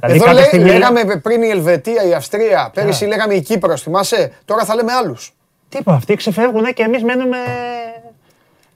Δηλαδή, 0.00 0.14
Εδώ 0.16 0.24
κάποια 0.24 0.32
λέ- 0.40 0.44
στιγμή- 0.46 0.70
λέγαμε 0.70 1.16
πριν 1.16 1.42
η 1.42 1.48
Ελβετία, 1.48 2.04
η 2.04 2.12
Αυστρία. 2.14 2.70
Πέρυσι 2.74 3.04
λέγαμε 3.04 3.34
η 3.34 3.40
Κύπρος, 3.42 3.82
θυμάσαι; 3.82 4.32
Τώρα 4.44 4.64
θα 4.64 4.74
λέμε 4.74 4.92
άλλους. 4.92 5.34
Τίποτα, 5.68 5.96
αυτοί 5.96 6.14
ξεφεύγουν 6.14 6.64
και 6.74 6.82
εμείς 6.82 7.02
μένουμε. 7.02 7.36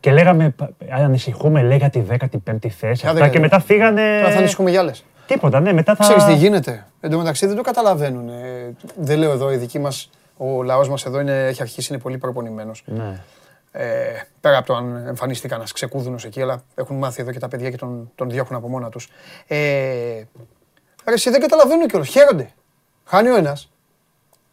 Και 0.00 0.12
λέγαμε, 0.12 0.50
πα- 0.56 0.70
ανησυχούμε, 0.90 1.62
λέγα 1.62 1.90
τη 1.90 2.00
15η 2.00 2.68
θέση. 2.68 3.06
Άντε, 3.06 3.16
Αυτά 3.18 3.28
και 3.28 3.36
ρε. 3.36 3.40
μετά 3.42 3.60
φύγανε. 3.60 4.18
Τώρα 4.20 4.32
θα 4.32 4.38
ανησυχούμε 4.38 4.70
για 4.70 4.80
άλλες. 4.80 5.04
Τίποτα, 5.26 5.60
ναι, 5.60 5.72
μετά 5.72 5.94
θα. 5.96 6.02
Ξέρεις 6.04 6.24
τι 6.24 6.34
γίνεται. 6.34 6.86
Εν 7.00 7.10
τω 7.10 7.18
μεταξύ 7.18 7.46
δεν 7.46 7.56
το 7.56 7.62
καταλαβαίνουν. 7.62 8.28
Ε, 8.28 8.74
δεν 8.96 9.18
λέω 9.18 9.30
εδώ, 9.32 9.52
η 9.52 9.56
δική 9.56 9.78
μας, 9.78 10.10
ο 10.36 10.62
λαός 10.62 10.88
μας 10.88 11.04
εδώ 11.06 11.20
είναι, 11.20 11.46
έχει 11.46 11.62
αρχίσει, 11.62 11.92
είναι 11.92 12.02
πολύ 12.02 12.18
προπονημένος. 12.18 12.82
Ναι. 12.86 13.20
Ε, 13.72 13.86
πέρα 14.40 14.56
από 14.58 14.66
το 14.66 14.74
αν 14.74 15.04
εμφανίστηκαν 15.06 15.58
ένας 15.58 15.72
ξεκούδουνος 15.72 16.24
εκεί, 16.24 16.42
αλλά 16.42 16.62
έχουν 16.74 16.96
μάθει 16.96 17.22
εδώ 17.22 17.30
και 17.32 17.38
τα 17.38 17.48
παιδιά 17.48 17.70
και 17.70 17.76
τον, 17.76 18.10
τον 18.14 18.30
διώχνουν 18.30 18.58
από 18.58 18.68
μόνα 18.68 18.88
τους. 18.88 19.08
Ε, 19.46 19.58
ρε, 21.08 21.14
εσύ 21.14 21.30
δεν 21.30 21.40
καταλαβαίνουν 21.40 21.86
κιόλας. 21.88 22.08
Χαίρονται. 22.08 22.50
Χάνει 23.04 23.28
ο 23.28 23.36
ένας. 23.36 23.70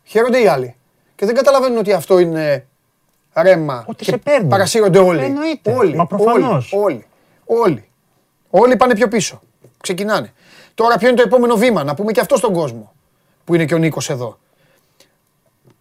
Χαίρονται 0.04 0.42
οι 0.42 0.48
άλλοι. 0.48 0.76
Και 1.16 1.26
δεν 1.26 1.36
καταλαβαίνουν 1.36 1.78
ότι 1.78 1.94
αυτό 1.94 2.20
είναι 2.20 2.68
ρέμα. 3.36 3.84
Ότι 3.88 4.04
και 4.04 4.12
σε 4.12 4.18
παίρνει. 4.18 4.48
Παρασύρονται 4.50 5.00
όλοι. 5.00 5.24
Εννοείται. 5.24 5.74
Όλοι. 5.74 5.96
Μα 5.96 6.06
προφανώς. 6.08 6.72
Όλοι. 6.74 7.06
Όλοι. 7.46 7.62
Όλοι. 7.64 7.90
Όλοι 8.50 8.76
πάνε 8.76 8.94
πιο 8.96 9.08
πίσω. 9.08 9.42
Ξεκινάνε. 9.82 10.34
Τώρα 10.76 10.98
ποιο 10.98 11.08
είναι 11.08 11.18
το 11.18 11.24
επόμενο 11.26 11.56
βήμα, 11.56 11.84
να 11.84 11.94
πούμε 11.96 12.12
και 12.12 12.20
αυτό 12.20 12.36
στον 12.38 12.54
κόσμο. 12.54 12.94
Που 13.44 13.56
είναι 13.56 13.66
και 13.66 13.74
ο 13.74 13.78
Νίκος 13.78 14.10
εδώ. 14.10 14.38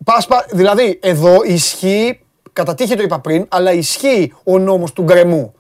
Πας, 0.05 0.27
πα- 0.27 0.47
δηλαδή, 0.51 0.99
εδώ 1.03 1.43
ισχύει, 1.45 2.21
κατά 2.53 2.75
τύχη 2.75 2.97
το 2.97 3.03
είπα 3.03 3.19
πριν, 3.21 3.47
αλλά 3.49 3.73
ισχύει 3.73 4.33
ο 4.45 4.59
νόμος 4.59 4.93
του 4.93 5.03
γκρεμού. 5.03 5.55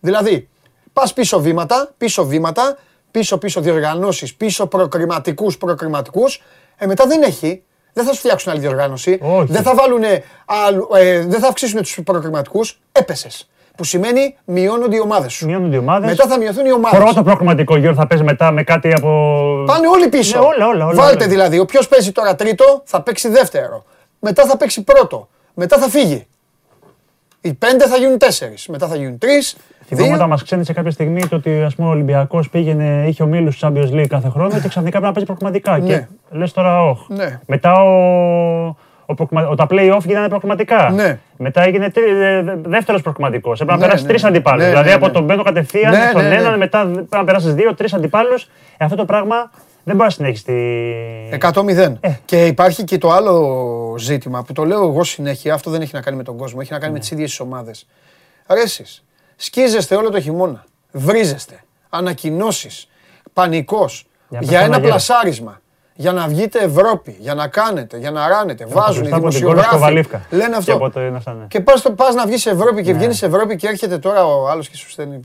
Δηλαδή, 0.00 0.48
πας 0.92 1.12
πίσω 1.12 1.40
βήματα, 1.40 1.94
πίσω 1.98 2.24
βήματα, 2.24 2.78
πίσω-πίσω 3.10 3.60
διοργανώσεις, 3.60 4.34
πίσω 4.34 4.66
προκριματικούς 4.66 5.58
προκριματικούς, 5.58 6.42
ε, 6.76 6.86
μετά 6.86 7.06
δεν 7.06 7.22
έχει. 7.22 7.62
Δεν 7.92 8.04
θα 8.04 8.12
σου 8.12 8.18
φτιάξουν 8.18 8.52
άλλη 8.52 8.60
διοργάνωση. 8.60 9.18
Όχι. 9.22 9.52
Δεν 9.52 9.62
θα, 9.62 9.74
βάλουν, 9.74 10.02
ε, 10.02 10.22
δεν 11.26 11.40
θα 11.40 11.48
αυξήσουν 11.48 11.82
τους 11.82 11.98
προκριματικούς. 12.04 12.80
Έπεσες. 12.92 13.50
Που 13.76 13.84
σημαίνει 13.84 14.36
μειώνονται 14.44 14.96
οι 14.96 15.00
ομάδες 15.00 15.32
σου. 15.32 15.46
Μειώνονται 15.46 15.76
οι 15.76 15.78
ομάδες. 15.78 16.10
Μετά 16.10 16.26
θα 16.26 16.38
μειωθούν 16.38 16.66
οι 16.66 16.72
ομάδες. 16.72 16.98
Πρώτο 16.98 17.22
προκριματικό 17.22 17.76
γύρο 17.76 17.94
θα 17.94 18.06
παίζει 18.06 18.24
μετά 18.24 18.50
με 18.50 18.62
κάτι 18.62 18.92
από. 18.92 19.08
Πάνε 19.66 19.88
όλοι 19.88 20.08
πίσω. 20.08 20.38
Ναι, 20.38 20.44
όλα, 20.44 20.66
όλα, 20.66 20.86
όλα, 20.86 20.94
Βάλτε 21.02 21.16
όλα. 21.24 21.32
δηλαδή, 21.32 21.58
όποιο 21.58 21.80
παίζει 21.88 22.12
τώρα 22.12 22.34
τρίτο 22.34 22.82
θα 22.84 23.02
παίξει 23.02 23.28
δεύτερο. 23.28 23.84
Μετά 24.18 24.44
θα 24.46 24.56
παίξει 24.56 24.82
πρώτο. 24.84 25.28
Μετά 25.54 25.78
θα 25.78 25.88
φύγει. 25.88 26.26
Οι 27.40 27.54
πέντε 27.54 27.86
θα 27.86 27.96
γίνουν 27.96 28.18
τέσσερις. 28.18 28.66
Μετά 28.68 28.86
θα 28.86 28.96
γίνουν 28.96 29.18
τρεις. 29.18 29.56
Θυμάμαι 29.86 30.14
όταν 30.14 30.28
μας 30.28 30.42
ξένησε 30.42 30.72
κάποια 30.72 30.90
στιγμή 30.90 31.26
το 31.28 31.36
ότι 31.36 31.62
ας 31.62 31.74
πούμε, 31.74 31.88
ο 31.88 31.90
Ολυμπιακός 31.90 32.50
πήγαινε, 32.50 33.04
είχε 33.08 33.22
ομίλους 33.22 33.58
του 33.58 33.66
Champions 33.66 33.90
League 33.94 34.06
κάθε 34.08 34.28
χρόνο 34.28 34.50
και 34.60 34.68
ξαφνικά 34.68 35.00
πρέπει 35.00 35.04
να 35.04 35.12
παίζει 35.12 35.26
προκριματικά. 35.26 35.78
Ναι. 35.78 35.86
Και 35.86 36.06
λες 36.36 36.52
τώρα, 36.52 36.82
όχι. 36.90 37.04
Ναι. 37.08 37.40
Μετά 37.46 37.72
ο, 37.72 38.76
ο, 39.06 39.14
προκριμα- 39.14 39.48
ο, 39.48 39.54
τα 39.54 39.66
play-off 39.70 40.00
γίνανε 40.04 40.28
προκριματικά. 40.28 40.90
Ναι. 40.90 41.18
Μετά 41.36 41.62
έγινε 41.62 41.92
δεύτερος 42.62 43.02
προκριματικός. 43.02 43.60
Έπρεπε 43.60 43.72
να 43.72 43.78
Ναι, 43.78 43.84
περάσει 43.86 44.02
ναι, 44.04 44.08
τρεις 44.10 44.22
ναι. 44.22 44.28
αντιπάλους. 44.28 44.62
Ναι, 44.62 44.68
δηλαδή 44.68 44.88
ναι, 44.88 44.94
από 44.94 45.06
ναι. 45.06 45.12
τον 45.12 45.24
Μπένο 45.24 45.42
κατευθείαν 45.42 45.90
Ναι, 45.92 46.06
στον 46.10 46.22
ναι, 46.22 46.28
ναι. 46.28 46.34
έναν, 46.34 46.58
μετά 46.58 46.82
πρέπει 46.92 47.06
να 47.10 47.24
περάσεις 47.24 47.54
δύο, 47.54 47.74
τρεις 47.74 47.94
αντιπάλους. 47.94 48.42
Ε, 48.76 48.84
αυτό 48.84 48.96
το 48.96 49.04
πράγμα 49.04 49.50
δεν 49.84 49.96
μπορείς 49.96 50.18
να 50.18 50.32
συνέχισει. 50.32 50.44
Τη... 51.30 51.38
100-0. 51.52 51.94
Ε. 52.00 52.12
Και 52.24 52.46
υπάρχει 52.46 52.84
και 52.84 52.98
το 52.98 53.10
άλλο 53.10 53.94
ζήτημα 53.98 54.42
που 54.42 54.52
το 54.52 54.64
λέω 54.64 54.82
εγώ 54.88 55.04
συνέχεια. 55.04 55.54
Αυτό 55.54 55.70
δεν 55.70 55.80
έχει 55.80 55.94
να 55.94 56.00
κάνει 56.00 56.16
με 56.16 56.22
τον 56.22 56.36
κόσμο. 56.36 56.58
Έχει 56.62 56.72
να 56.72 56.78
κάνει 56.78 56.92
με 56.92 56.98
Ναι. 56.98 57.00
τις 57.04 57.10
ίδιες 57.10 57.36
τι 57.36 57.42
ομάδες. 57.42 57.86
Ρε 58.48 58.60
εσείς, 58.60 59.04
σκίζεστε 59.36 59.94
όλο 59.94 60.10
το 60.10 60.20
χειμώνα. 60.20 60.64
Βρίζεστε. 60.92 61.60
Ανακοινώσεις. 61.88 62.88
Πανικός. 63.32 64.06
Για 64.28 64.40
Για, 64.42 64.50
να 64.58 64.64
ένα 64.64 64.68
πεθάνω 64.74 64.88
πλασάρισμα. 64.88 65.60
Για 65.94 66.12
να 66.12 66.26
βγείτε 66.28 66.58
Ευρώπη. 66.58 67.16
Για 67.20 67.34
να 67.34 67.48
κάνετε. 67.48 67.98
Για 67.98 68.10
να 68.10 68.28
ράνετε. 68.28 68.66
Βάζουν 68.66 69.04
οι 69.04 69.08
Χριστάκο, 69.08 69.10
την 69.10 69.20
κόλλη 69.20 69.32
στο 69.32 69.40
δημοσιογράφοι. 69.40 69.78
Βαλίβκα. 69.78 70.26
Λένε 70.30 70.48
Και 70.48 70.54
αυτό. 70.56 70.72
από 70.74 70.90
το 70.90 71.00
είναι 71.00 71.16
αυτά, 71.16 71.32
ναι. 71.32 71.44
Και 71.48 71.60
πας, 71.60 71.82
το- 71.82 71.92
πας 71.92 72.14
να 72.14 72.26
βγεις 72.26 72.46
Ευρώπη 72.46 72.82
και 72.82 72.92
βγαίνεις 72.94 73.22
Ευρώπη 73.22 73.56
και 73.56 73.66
έρχεται 73.68 73.98
τώρα 73.98 74.26
ο 74.26 74.48
άλλος 74.48 74.68
και 74.68 74.76
σου 74.76 74.90
στέλνει. 74.90 75.20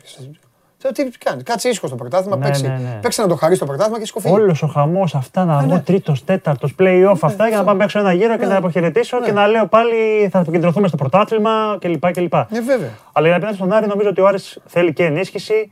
Τι 0.93 1.09
κάνει, 1.17 1.43
κάτσε 1.43 1.69
ήσυχο 1.69 1.87
στο 1.87 1.95
πρωτάθλημα, 1.95 2.35
Ναι, 2.37 2.45
παίξει, 2.45 2.67
ναι, 2.67 2.73
ναι. 2.73 2.99
παίξει 3.01 3.21
να 3.21 3.27
το 3.27 3.35
χαρεί 3.35 3.55
στο 3.55 3.65
πρωτάθλημα 3.65 3.99
και 3.99 4.05
σκοφεί. 4.05 4.29
Όλος 4.29 4.63
ο 4.63 4.67
χαμός, 4.67 5.15
αυτά 5.15 5.45
να 5.45 5.61
ναι. 5.61 5.67
βγω 5.67 5.81
τρίτος, 5.85 6.23
τέταρτος, 6.23 6.75
play-off, 6.79 7.17
αυτά 7.21 7.47
για 7.47 7.57
να 7.57 7.63
πάμε 7.63 7.83
έξω 7.83 7.99
ένα 7.99 8.13
γύρο 8.13 8.37
και 8.37 8.45
να 8.45 8.55
αποχαιρετήσω 8.55 9.21
και 9.21 9.31
να 9.31 9.47
λέω 9.47 9.67
πάλι 9.67 10.27
θα 10.31 10.39
επικεντρωθούμε 10.39 10.87
στο 10.87 10.97
πρωτάθλημα 10.97 11.77
κλπ. 11.79 12.11
κλπ. 12.11 12.33
Ναι, 12.33 12.59
βέβαια. 12.59 12.89
Αλλά 13.11 13.27
για 13.27 13.37
να 13.37 13.43
πιάσει 13.43 13.59
τον 13.59 13.71
Άρη, 13.71 13.87
νομίζω 13.87 14.09
ότι 14.09 14.21
ο 14.21 14.27
Άρης 14.27 14.59
θέλει 14.65 14.93
και 14.93 15.03
ενίσχυση. 15.05 15.71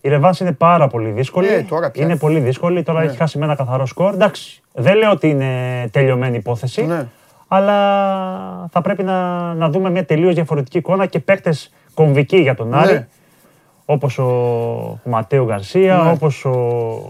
Η 0.00 0.08
Ρεβάνς 0.08 0.40
είναι 0.40 0.52
πάρα 0.52 0.86
πολύ 0.88 1.10
δύσκολη. 1.10 1.48
Ε, 1.48 1.62
τώρα 1.62 1.90
πια. 1.90 2.04
Είναι 2.04 2.16
πολύ 2.16 2.40
δύσκολη. 2.40 2.82
Τώρα 2.82 3.02
έχει 3.02 3.16
χάσει 3.16 3.38
με 3.38 3.44
ένα 3.44 3.54
καθαρό 3.54 3.86
σκορ. 3.86 4.14
Εντάξει, 4.14 4.62
δεν 4.72 4.96
λέω 4.96 5.10
ότι 5.10 5.28
είναι 5.28 5.48
τελειωμένη 5.92 6.36
υπόθεση. 6.36 6.86
Ναι. 6.86 7.06
Αλλά 7.48 7.76
θα 8.72 8.80
πρέπει 8.80 9.02
να, 9.02 9.54
να 9.54 9.68
δούμε 9.70 9.90
μια 9.90 10.04
τελείως 10.04 10.34
διαφορετική 10.34 10.78
εικόνα 10.78 11.06
και 11.06 11.18
παίκτες 11.18 11.72
κομβικοί 11.94 12.36
για 12.36 12.54
τον 12.54 12.74
Άρη. 12.74 13.06
Ναι. 13.92 13.98
Όπως 13.98 14.18
ο, 14.18 14.22
ο 15.04 15.08
Ματέο 15.10 15.44
Γκαρσία, 15.44 15.96
Ναι. 15.96 16.10
όπως 16.10 16.44
ο, 16.44 16.50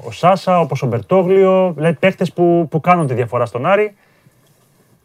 ο 0.05 0.11
Σάσα, 0.11 0.61
όπως 0.61 0.83
ο 0.83 0.87
Μπερτόγλιο. 0.87 1.73
Δηλαδή 1.77 1.97
παίκτες 1.97 2.33
που, 2.33 2.67
που 2.71 2.81
κάνουν 2.81 3.07
τη 3.07 3.15
διαφορά 3.15 3.47
στον 3.47 3.67
Άρη 3.67 3.95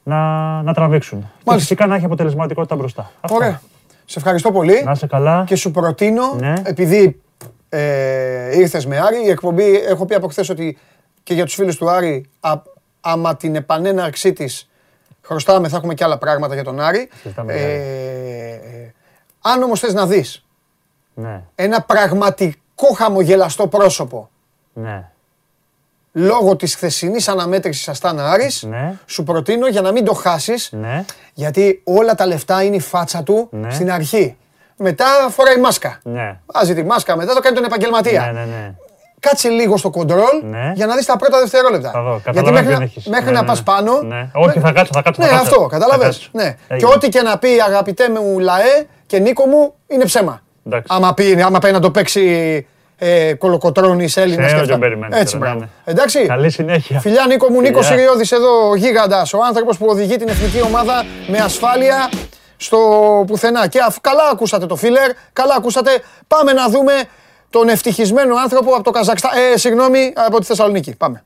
να, 0.04 0.18
να 0.62 0.74
τραβήξουν. 0.74 1.20
Και 1.20 1.26
Μάλιστα. 1.46 1.68
φυσικά 1.68 1.86
να 1.88 1.96
έχει 1.96 2.06
αποτελεσματικότητα 2.06 2.76
μπροστά. 2.76 3.12
Αυτά. 3.22 3.36
Ωραία. 3.36 3.62
Σε 4.06 4.20
ευχαριστώ 4.20 4.52
πολύ 4.52 4.84
Να 4.84 4.92
είσαι 4.92 5.08
καλά. 5.08 5.44
και 5.48 5.56
σου 5.56 5.72
προτείνω, 5.72 6.34
Ναι. 6.40 6.54
επειδή 6.64 7.22
ε, 7.70 8.58
ήρθες 8.60 8.86
με 8.86 8.98
Άρη, 8.98 9.26
η 9.26 9.30
εκπομπή, 9.30 9.76
έχω 9.76 10.06
πει 10.06 10.16
από 10.16 10.28
χθε 10.28 10.46
ότι 10.50 10.78
και 11.24 11.34
για 11.34 11.46
τους 11.46 11.54
φίλους 11.54 11.76
του 11.76 11.90
Άρη, 11.90 12.26
α, 12.40 12.54
άμα 13.02 13.36
την 13.36 13.56
επανέναρξή 13.56 14.34
της 14.34 14.70
χρωστάμε, 15.22 15.68
θα 15.68 15.78
έχουμε 15.78 15.94
και 15.94 16.04
άλλα 16.04 16.18
πράγματα 16.18 16.54
για 16.54 16.64
τον 16.64 16.80
Άρη. 16.80 17.10
Συζητάμε 17.22 17.54
Ε, 17.54 17.58
για 17.58 17.66
ε, 17.68 18.94
αν 19.42 19.64
όμως 19.64 19.80
θες 19.80 19.94
να 19.94 20.06
δεις 20.08 20.46
Ναι, 21.20 21.42
ένα 21.56 21.82
πραγματικό 21.82 22.94
χαμογελαστό 22.96 23.68
πρόσωπο 23.68 24.30
ναι, 24.74 25.10
λόγω 26.12 26.56
της 26.56 26.76
χθεσινής 26.76 27.28
αναμέτρησης 27.28 27.88
Αστάνα 27.88 28.32
Άρης, 28.32 28.64
ναι, 28.64 28.94
σου 29.06 29.24
προτείνω 29.24 29.68
για 29.68 29.82
να 29.82 29.92
μην 29.92 30.06
το 30.06 30.14
χάσεις, 30.14 30.70
ναι. 30.72 31.06
γιατί 31.34 31.82
όλα 31.84 32.16
τα 32.16 32.26
λεφτά 32.26 32.64
είναι 32.64 32.76
η 32.76 32.80
φάτσα 32.80 33.24
του 33.24 33.48
Ναι. 33.52 33.72
στην 33.72 33.92
αρχή. 33.92 34.38
Μετά 34.78 35.06
φοράει 35.30 35.58
μάσκα. 35.60 36.00
ναι. 36.04 36.40
Βάζει 36.46 36.74
τη 36.76 36.84
μάσκα, 36.84 37.16
μετά 37.16 37.34
το 37.34 37.40
κάνει 37.40 37.56
τον 37.56 37.66
επαγγελματία. 37.66 38.22
Ναι, 38.22 38.32
ναι, 38.40 38.46
ναι. 38.46 38.74
Κάτσε 39.20 39.50
λίγο 39.50 39.78
στο 39.78 39.90
κοντρόλ 39.90 40.42
Ναι. 40.44 40.72
για 40.76 40.86
να 40.86 40.96
δεις 40.96 41.06
τα 41.06 41.16
πρώτα 41.18 41.40
δευτερόλεπτα. 41.40 41.92
Θα 41.92 42.02
δω, 42.02 42.10
Γιατί 42.10 42.24
καταλαβαίνω 42.24 42.54
μέχρι, 42.54 42.68
ποιον 42.68 42.80
να- 42.80 42.84
έχεις. 42.86 43.06
μέχρι 43.08 43.26
Ναι, 43.26 43.32
να 43.32 43.42
ναι, 43.42 43.48
πας 43.48 43.58
ναι. 43.58 43.64
πάνω... 43.64 44.02
Ναι. 44.02 44.30
Όχι, 44.34 44.60
θα 44.60 44.72
κάτσω, 44.72 44.92
θα 44.94 45.02
κάτσω, 45.02 45.22
Ναι, 45.22 45.28
θα 45.28 45.36
κάτσω. 45.36 45.50
αυτό, 45.52 45.62
Θα 45.62 45.68
καταλαβες. 45.70 46.06
κάτσω. 46.08 46.30
Ναι. 46.32 46.50
Και 46.68 46.74
Έγινε. 46.74 46.92
ό,τι 46.96 47.10
και 47.10 47.22
να 47.22 47.38
πει 47.38 47.48
αγαπητέ 47.62 48.10
μου 48.10 48.40
λαέ 48.40 48.86
και 49.06 49.20
Νίκο 49.20 49.46
μου 49.46 49.74
είναι 49.88 50.04
ψέμα. 50.06 50.42
Εντάξει. 50.68 50.94
Άμα 50.96 51.14
πει, 51.14 51.42
άμα 51.46 51.60
πάει 51.60 51.72
να 51.72 51.80
το 51.80 51.92
παίξει 51.92 52.68
ε, 52.98 53.34
κολοκοτρώνης 53.34 54.18
Έλληνας 54.18 54.46
Ξέρω 54.46 54.58
και 54.58 54.62
αυτά. 54.64 54.78
ποιον 54.78 54.80
περιμένεις 54.80 55.18
Έτσι, 55.20 55.34
τώρα, 55.38 55.46
μπράβο. 55.46 55.60
ναι. 55.60 55.92
Εντάξει. 55.92 56.26
Καλή 56.26 56.50
συνέχεια. 56.50 57.00
Φιλιά 57.00 57.26
Νίκο 57.28 57.50
μου, 57.50 57.62
Νίκος 57.62 57.86
Φιλιά. 57.88 58.00
Συριώδης 58.02 58.32
εδώ, 58.32 58.70
ο 58.70 58.76
γίγαντας, 58.76 59.34
ο 59.34 59.38
άνθρωπος 59.48 59.78
που 59.78 59.86
οδηγεί 59.90 60.16
την 60.18 60.28
εθνική 60.28 60.62
ομάδα 60.62 61.06
με 61.28 61.38
ασφάλεια 61.38 62.10
στο 62.58 62.78
πουθενά. 63.28 63.68
Και 63.68 63.80
αφού 63.88 64.02
καλά 64.02 64.24
ακούσατε 64.32 64.66
το 64.66 64.76
φίλερ, 64.76 65.12
καλά 65.34 65.56
ακούσατε, 65.58 65.92
πάμε 66.28 66.54
να 66.54 66.70
δούμε 66.70 66.94
τον 67.50 67.70
ευτυχισμένο 67.70 68.36
άνθρωπο 68.36 68.74
από 68.74 68.84
το 68.84 68.92
Καζακστάν, 68.92 69.32
ε, 69.54 69.58
συγγνώμη, 69.58 70.14
από 70.16 70.40
τη 70.40 70.46
Θεσσαλονίκη. 70.46 70.96
Πάμε. 70.96 71.24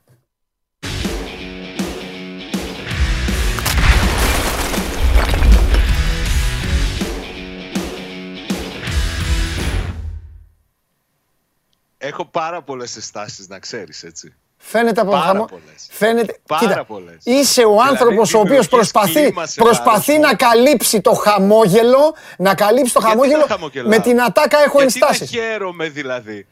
Έχω 12.11 12.25
πάρα 12.25 12.61
πολλές 12.61 12.91
συστάσει 12.91 13.45
να 13.49 13.59
ξέρεις, 13.59 14.03
έτσι. 14.03 14.35
Φαίνεται 14.57 15.01
από 15.01 15.09
το 15.11 15.15
Πάρα 15.17 15.27
χαμό. 15.27 15.45
πολλές. 15.45 15.87
Φαίνεται. 15.89 16.39
Πάρα 16.47 16.67
Κοίτα, 16.67 16.85
πολλές. 16.85 17.15
είσαι 17.23 17.65
ο 17.65 17.69
Δηλαδή, 17.69 17.89
άνθρωπος 17.89 18.33
ο 18.33 18.39
οποίος 18.39 18.43
δημιουργείς 18.43 18.67
προσπαθεί, 18.67 19.21
κλίμα 19.25 19.45
σε 19.45 19.61
προσπαθεί 19.61 20.11
βάρος 20.11 20.27
να 20.29 20.35
καλύψει 20.35 21.01
το 21.01 21.13
χαμόγελο, 21.13 22.15
να 22.37 22.55
καλύψει 22.55 22.93
το 22.93 22.99
Γιατί 22.99 23.13
χαμόγελο. 23.15 23.39
να 23.41 23.47
χαμογελάω; 23.47 23.89
Με 23.89 23.99
την 23.99 24.21
ατάκα 24.21 24.57
έχω 24.57 24.77
Γιατί 24.81 24.83
ενστάσεις. 24.83 25.29
δεν 25.31 25.41
χαίρομαι 25.41 25.89
δηλαδή; 25.89 26.47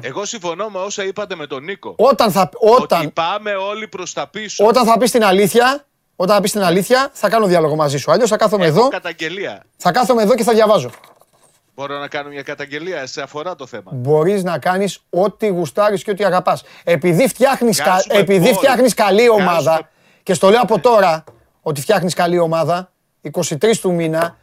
Εγώ 0.00 0.24
συμφωνώ 0.24 0.68
με 0.68 0.78
όσα 0.78 1.04
είπατε 1.04 1.34
με 1.34 1.46
τον 1.46 1.64
Νίκο. 1.64 1.94
Όταν 1.98 2.30
θα, 2.32 2.50
Ότι 2.54 2.82
όταν, 2.82 3.12
πάμε 3.12 3.54
όλοι 3.54 3.88
προς 3.88 4.12
τα 4.12 4.26
πίσω. 4.28 4.66
όταν 4.66 4.84
θα 4.86 4.98
πεις 4.98 5.10
την 5.10 5.24
αλήθεια, 5.24 5.86
όταν 6.16 6.34
θα 6.36 6.42
πεις 6.42 6.52
την 6.52 6.62
αλήθεια, 6.62 7.10
θα 7.12 7.28
κάνω 7.28 7.46
διάλογο 7.46 7.74
μαζί 7.76 7.96
σου. 7.98 8.10
Αλλιώς 8.12 8.28
θα 8.30 8.36
κάθομαι 8.36 8.66
Έχω 8.66 8.78
εδώ, 8.78 8.88
καταγγελία. 8.88 9.64
θα 9.76 9.92
κάθομαι 9.92 10.22
εδώ 10.22 10.34
και 10.34 10.42
θα 10.42 10.52
διαβάζω. 10.52 10.90
Μπορώ 11.78 11.98
να 11.98 12.08
κάνω 12.08 12.28
μια 12.28 12.42
καταγγελία, 12.42 13.06
σε 13.06 13.22
αφορά 13.22 13.54
το 13.54 13.66
θέμα. 13.66 13.90
Μπορείς 13.94 14.42
να 14.42 14.58
κάνεις 14.58 14.98
ό,τι 15.10 15.46
γουστάρεις 15.46 16.02
και 16.02 16.10
ό,τι 16.10 16.24
αγαπάς. 16.24 16.62
Επειδή 16.84 17.28
φτιάχνεις 17.28 17.82
Βγάζουμε 17.82 18.14
επειδή 18.18 18.44
πόλ. 18.44 18.54
φτιάχνεις 18.54 18.94
καλή 18.94 19.22
Βγάζουμε- 19.28 19.48
ομάδα, 19.48 19.88
και 20.22 20.34
στο 20.34 20.50
λέω 20.50 20.60
από 20.60 20.78
τώρα 20.80 21.24
ότι 21.62 21.80
φτιάχνεις 21.80 22.14
καλή 22.14 22.38
ομάδα, 22.38 22.92
23 23.20 23.80
του 23.80 23.92
μήνα, 23.92 24.36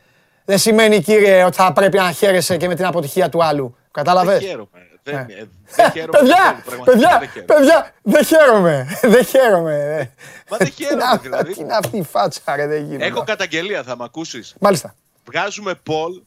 δεν 0.45 0.57
σημαίνει 0.57 1.01
κύριε 1.01 1.43
ότι 1.43 1.55
θα 1.55 1.73
πρέπει 1.73 1.97
να 1.97 2.11
χαίρεσαι 2.11 2.57
και 2.57 2.67
με 2.67 2.75
την 2.75 2.85
αποτυχία 2.85 3.29
του 3.29 3.43
άλλου. 3.43 3.75
Κατάλαβες; 3.91 4.39
Δεν 4.39 4.47
χαίρομαι. 4.47 4.69
Δεν, 5.03 5.15
ε, 5.15 5.47
δεν 5.75 5.91
χαίρομαι 5.91 6.17
Παιδιά, 6.19 6.35
καθόλου, 6.35 6.61
πραγματικά 6.65 7.17
παιδιά, 7.19 7.19
δεν 7.19 7.29
χαίρομαι. 7.33 7.43
παιδιά, 7.43 7.93
δεν 8.11 8.23
χαίρομαι. 8.25 8.87
Δεν 9.13 9.25
χαίρομαι. 9.25 10.11
Μα 10.49 10.57
δεν 10.57 10.67
Τι 10.67 10.73
χαίρομαι, 10.73 11.03
να- 11.03 11.17
δηλαδή. 11.17 11.53
Τι 11.53 11.61
είναι 11.61 11.75
αυτή 11.75 11.97
η 11.97 12.03
φάτσα, 12.03 12.55
ρε, 12.55 12.67
δεν 12.67 12.83
γίνεται. 12.85 13.05
Έχω 13.05 13.23
καταγγελία, 13.23 13.83
θα 13.83 13.97
με 13.97 14.03
ακούσεις. 14.03 14.55
Μάλιστα. 14.59 14.95
Βγάζουμε 15.25 15.75
πολ 15.83 16.21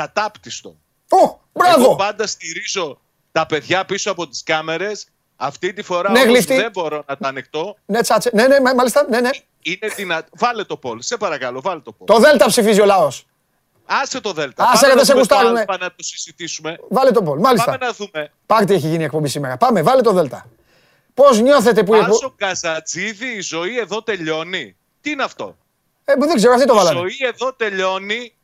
κατάπτυστο. 0.00 0.68
Ω, 1.10 1.16
Εγώ 1.16 1.40
μπράβο. 1.52 1.96
πάντα 1.96 2.26
στηρίζω 2.26 3.00
τα 3.32 3.46
παιδιά 3.46 3.84
πίσω 3.84 4.10
από 4.10 4.28
τις 4.28 4.42
κάμερες. 4.42 5.06
Αυτή 5.36 5.72
τη 5.72 5.82
φορά 5.82 6.10
Ναι, 6.10 6.18
όμως 6.18 6.30
γλυφτή. 6.32 6.54
δεν 6.56 6.70
μπορώ 6.70 7.04
να 7.08 7.16
τα 7.16 7.28
ανοιχτώ. 7.28 7.76
Ναι, 7.86 8.00
τσάτσε. 8.00 8.30
Ναι, 8.32 8.46
ναι, 8.46 8.60
μάλιστα. 8.74 9.06
Ναι, 9.08 9.20
ναι. 9.20 9.30
Είναι 9.62 9.88
δυνατό. 9.96 10.28
Βάλε 10.32 10.64
το 10.64 10.76
πολ. 10.76 11.00
Σε 11.00 11.16
παρακαλώ, 11.16 11.60
βάλε 11.60 11.80
το 11.80 11.92
πολ. 11.92 12.06
Το 12.06 12.18
Δέλτα 12.18 12.46
ψηφίζει 12.46 12.80
ο 12.80 12.84
λαός. 12.84 13.26
Άσε 13.86 14.20
το 14.20 14.32
Δέλτα. 14.32 14.62
Άσε, 14.64 14.72
Πάμε 14.72 14.86
ρε, 14.86 14.88
να 14.88 14.94
δεν 14.94 15.04
σε 15.04 15.12
δούμε 15.12 15.26
το 15.26 15.34
γουστάρουμε. 15.34 15.60
Άλφα 15.60 15.78
να 15.84 15.88
το 15.88 16.02
συζητήσουμε. 16.02 16.76
Βάλε 16.88 17.10
τον 17.10 17.24
Πολ. 17.24 17.38
Μάλιστα. 17.40 17.64
Πάμε 17.72 17.86
να 17.86 17.92
δούμε. 17.92 18.32
Πάρτε 18.46 18.74
έχει 18.74 18.86
γίνει 18.88 19.02
η 19.02 19.04
εκπομπή 19.04 19.28
σήμερα. 19.28 19.56
Πάμε, 19.56 19.82
βάλε 19.82 20.00
το 20.02 20.12
Δέλτα. 20.12 20.46
Πώς 21.14 21.40
νιώθετε 21.40 21.82
που. 21.84 21.94
η 21.94 21.98
εκπο- 21.98 22.14
Άσο 22.14 22.34
Καζατζίδη, 22.36 23.26
η 23.36 23.40
ζωή 23.40 23.78
εδώ 23.78 24.02
τελειώνει. 24.02 24.76
Τι 25.00 25.10
είναι 25.10 25.22
αυτό; 25.22 25.56
Ε, 26.04 26.14
που 26.14 26.26
δεν 26.26 26.36
ξέρω, 26.36 26.52
αυτοί 26.54 26.66
το 26.66 26.72
Η 26.74 26.76
βάλανε. 26.76 26.98
ζωή 26.98 27.16
εδώ 27.20 27.52
τελειώνει. 27.54 28.35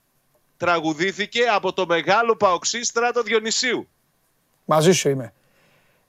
Τραγουδήθηκε 0.66 1.42
από 1.46 1.72
το 1.72 1.86
μεγάλο 1.86 2.36
παοξί 2.36 2.84
στράτο 2.84 3.22
Διονυσίου. 3.22 3.88
Μαζί 4.64 4.92
σου 4.92 5.08
είμαι. 5.08 5.32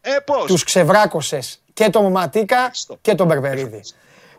Ε, 0.02 0.20
πώς; 0.26 0.46
Τους 0.46 0.64
ξεβράκωσες 0.64 1.62
και 1.74 1.90
τον 1.90 2.12
Ματίκα 2.12 2.56
Ευχαριστώ. 2.58 2.98
και 3.02 3.16
τον 3.16 3.28
Μπερβερίδη. 3.28 3.84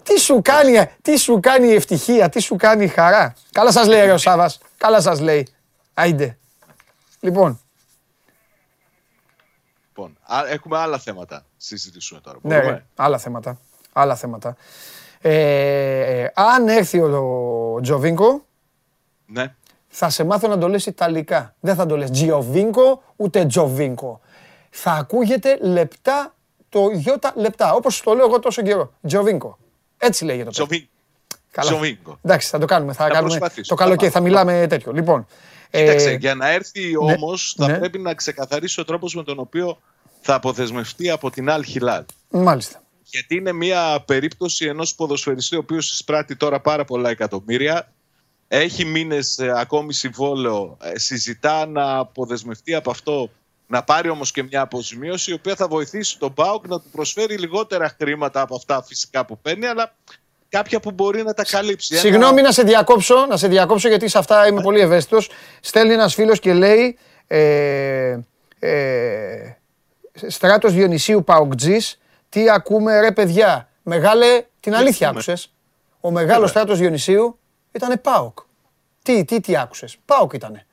Τι 0.03 0.20
σου 0.20 0.40
κάνει, 0.42 0.90
τι 1.03 1.16
σου 1.16 1.40
κάνει 1.40 1.66
η 1.66 1.74
ευτυχία, 1.74 2.29
τι 2.29 2.40
σου 2.40 2.57
κάνει 2.57 2.85
η 2.85 2.88
χαρά; 2.88 3.35
Καλά 3.53 3.72
σας 3.72 3.87
λέει 3.87 4.05
ρε, 4.05 4.12
ο 4.12 4.18
Σάβας. 4.18 4.59
Καλά 4.77 5.00
σας 5.00 5.20
λέει. 5.20 5.48
Άιντε. 5.94 6.38
Λοιπόν. 7.20 7.61
Λοιπόν, 9.87 10.18
α- 10.22 10.46
έχουμε 10.48 10.79
άλλα 10.79 10.98
θέματα 10.98 11.44
συζητήσουμε 11.57 12.20
τώρα. 12.20 12.38
Ναι, 12.42 12.55
Μπορούμε; 12.55 12.72
ρε, 12.72 12.85
άλλα 12.96 13.18
θέματα. 13.18 13.61
Άλλα 13.92 14.16
θέματα. 14.16 14.57
Ε, 15.20 16.27
αν 16.35 16.68
έρθει 16.68 17.00
ο 17.00 17.79
Τζοβίνκο, 17.83 18.44
ναι. 19.27 19.55
Θα 19.97 20.11
σε 20.11 20.25
μάθω 20.25 20.49
να 20.49 20.59
το 20.59 20.69
λες 20.69 20.87
Ιταλικά. 20.87 21.55
Δεν 21.61 21.75
θα 21.75 21.87
το 21.87 21.97
λες 21.97 22.11
Τζιοβίνκο, 22.11 23.03
ούτε 23.17 23.47
Τζοβίνκο. 23.47 24.21
Θα 24.71 24.91
ακούγεται 24.93 25.59
λεπτά 25.61 26.35
το 26.69 26.91
γιώτα 26.93 27.33
λεπτά, 27.37 27.73
όπως 27.73 28.01
το 28.01 28.15
λέω 28.15 28.27
εγώ 28.27 28.39
τόσο 28.39 28.63
καιρό. 28.63 28.93
Τζοβίνκο. 29.07 29.59
Έτσι 29.99 30.25
λέγεται 30.25 30.51
το 30.51 30.67
παιδί. 30.67 30.67
Τζοβίν- 30.67 30.89
Καλά. 31.51 31.71
Τζοβίνκο. 31.71 32.19
Εντάξει, 32.23 32.49
θα 32.49 32.59
το 32.59 32.67
κάνουμε. 32.67 32.93
Θα, 32.93 33.05
Θα 33.05 33.11
κάνουμε 33.11 33.29
προσπαθήσω. 33.37 33.69
το 33.69 33.75
καλοκαίρι, 33.75 34.11
Θα 34.11 34.19
θα 34.19 34.25
μιλάμε 34.25 34.67
τέτοιο. 34.69 34.93
Λοιπόν, 34.93 35.27
Κοίταξε, 35.71 36.11
ε, 36.11 36.15
για 36.15 36.35
να 36.35 36.49
έρθει 36.51 36.91
ναι, 36.91 37.15
όμως 37.15 37.55
θα 37.59 37.67
ναι. 37.67 37.79
πρέπει 37.79 37.99
να 37.99 38.15
ξεκαθαρίσει 38.15 38.81
ο 38.81 38.85
τρόπος 38.85 39.15
με 39.15 39.23
τον 39.25 39.39
οποίο 39.39 39.79
θα 40.21 40.35
αποδεσμευτεί 40.35 41.11
από 41.11 41.31
την 41.31 41.47
Al 41.51 41.61
Hilal. 41.75 42.05
μάλιστα. 42.29 42.83
Γιατί 43.03 43.37
είναι 43.37 43.53
μια 43.53 44.03
περίπτωση 44.07 44.67
ενός 44.67 44.95
ποδοσφαιριστή 44.95 45.57
ο 45.57 45.59
οποίος 45.59 45.93
εισπράττει 45.93 46.37
τώρα 46.37 46.61
πάρα 46.61 46.85
πολλά 46.85 47.11
εκατομμύρια. 47.11 47.93
Έχει 48.57 48.85
μήνες 48.85 49.38
ε, 49.38 49.53
ακόμη 49.57 49.93
συμβόλαιο. 49.93 50.77
ε, 50.83 50.99
συζητά 50.99 51.67
να 51.67 51.97
αποδεσμευτεί 51.99 52.75
από 52.75 52.90
αυτό. 52.90 53.31
Να 53.67 53.83
πάρει 53.83 54.09
όμως 54.09 54.31
και 54.31 54.43
μια 54.43 54.61
αποζημίωση 54.61 55.31
η 55.31 55.35
οποία 55.35 55.55
θα 55.57 55.69
βοηθήσει 55.69 56.19
τον 56.19 56.35
ΠΑΟΚ 56.35 56.67
να 56.69 56.81
του 56.81 56.88
προσφέρει 56.93 57.37
λιγότερα 57.38 57.95
χρήματα 58.01 58.40
από 58.40 58.55
αυτά 58.55 58.83
φυσικά 58.83 59.25
που 59.25 59.38
παίρνει 59.38 59.67
αλλά 59.67 59.95
κάποια 60.49 60.81
που 60.81 60.90
μπορεί 60.90 61.23
να 61.23 61.35
τα 61.35 61.45
καλύψει. 61.45 61.95
Ένα- 61.95 62.03
Συγγνώμη 62.03 62.43
να 62.43 62.53
σε 62.53 62.62
διακόψω, 62.62 63.27
να 63.27 63.37
σε 63.37 63.49
διακόψω 63.49 63.88
γιατί 63.88 64.09
σε 64.09 64.19
αυτά 64.19 64.47
είμαι 64.47 64.61
πολύ 64.62 64.81
ευαίσθητος. 64.81 65.31
Στέλνει 65.61 65.93
ένας 65.93 66.14
φίλος 66.14 66.38
και 66.40 66.53
λέει 66.53 66.99
ε, 67.27 68.19
ε, 68.59 69.57
Στράτος 70.27 70.73
Διονυσίου 70.73 71.25
Παοκτζής, 71.25 71.99
τι 72.29 72.51
ακούμε 72.51 73.01
ρε 73.01 73.12
παιδιά. 73.12 73.69
Μεγάλε, 73.83 74.27
την 74.61 74.75
αλήθεια 74.75 75.07
ακούμε. 75.09 75.23
άκουσες. 75.27 75.53
Ο 76.01 76.11
μεγάλος 76.11 76.33
Βέβαια. 76.35 76.49
Στράτος 76.49 76.79
Διονυσίου 76.79 77.38
ήτανε 77.75 77.97
Πάοκ. 77.97 78.39
Τι, 79.03 79.25
τι, 79.25 79.41
τι 79.41 79.57
άκουσες; 79.57 79.97
Πάοκ 80.05 80.33
ήτανε. 80.33 80.67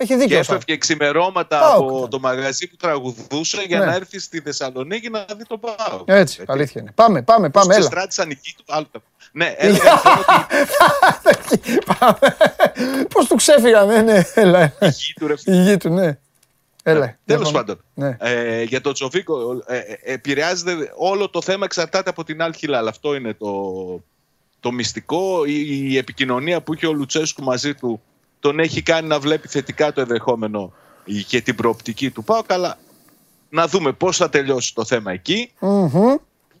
Έχει 0.00 0.10
Και 0.10 0.16
δίκιο. 0.16 0.38
ο 0.38 0.42
Στράτος. 0.42 0.62
έφευγε 0.64 0.76
ξημερώματα 0.80 1.58
ΠΑΟΚ 1.58 1.82
από 1.88 1.96
ήταν. 1.98 2.10
το 2.10 2.18
μαγαζί 2.18 2.68
που 2.68 2.76
τραγουδούσε 2.76 3.62
για 3.66 3.78
Ναι. 3.78 3.84
να 3.84 3.94
έρθει 3.94 4.18
στη 4.18 4.40
Θεσσαλονίκη 4.40 5.10
να 5.10 5.24
δει 5.36 5.44
το 5.46 5.58
ΠΑΟΚ. 5.58 6.02
Έτσι, 6.04 6.42
αλήθεια 6.46 6.80
είναι. 6.80 6.90
Πάμε, 6.94 7.22
πάμε, 7.22 7.50
πάμε, 7.50 7.74
έλα. 7.74 7.80
Ξεστράτησαν 7.80 8.30
εκεί 8.30 8.54
του. 8.56 8.64
Άλλο 8.68 8.86
το- 8.90 9.02
Ναι, 9.32 9.54
έλεγα 9.56 9.92
λοιπόν 9.92 10.24
ότι 11.24 11.78
Πάμε. 11.98 12.36
Πώς 13.14 13.26
του 13.26 13.34
ξέφυγαν, 13.36 13.86
ναι, 13.86 14.02
ναι, 14.02 14.22
έλα. 14.34 14.64
η 14.80 14.88
γη 14.88 15.12
του 15.14 15.26
ρε 15.26 15.34
Η 15.44 15.62
γη 15.62 15.76
του, 15.76 15.88
ναι. 15.88 16.18
Έλα. 16.82 17.18
Τέλος 17.24 17.46
λοιπόν. 17.46 17.52
πάντων, 17.64 17.84
Ναι. 17.94 18.16
ε, 18.20 18.62
για 18.62 18.80
τον 18.80 18.92
Τζοβίκο 18.92 19.62
ε, 19.66 19.76
ε, 19.78 19.98
επηρεάζεται 20.02 20.92
όλο 20.96 21.30
το 21.30 21.42
θέμα 21.42 21.64
εξαρτάται 21.64 22.10
από 22.10 22.24
την 22.24 22.38
Al 22.40 22.50
Hilal. 22.60 22.86
Αυτό 22.88 23.14
είναι 23.14 23.34
το, 23.34 23.48
το 24.60 24.72
μυστικό. 24.72 25.44
Η, 25.44 25.66
η 25.90 25.96
επικοινωνία 25.96 26.62
που 26.62 26.74
είχε 26.74 26.86
ο 26.86 26.92
Λουτσέσκου 26.92 27.42
μαζί 27.42 27.74
του 27.74 28.02
τον 28.40 28.58
έχει 28.58 28.82
κάνει 28.82 29.08
να 29.08 29.20
βλέπει 29.20 29.48
θετικά 29.48 29.92
το 29.92 30.00
ενδεχόμενο 30.00 30.72
και 31.26 31.40
την 31.40 31.54
προοπτική 31.54 32.10
του 32.10 32.24
ΠΑΟΚ. 32.24 32.52
Αλλά 32.52 32.78
να 33.48 33.66
δούμε 33.66 33.92
πώς 33.92 34.16
θα 34.16 34.28
τελειώσει 34.28 34.74
το 34.74 34.84
θέμα 34.84 35.12
εκεί. 35.12 35.52
Μμμ. 35.60 36.16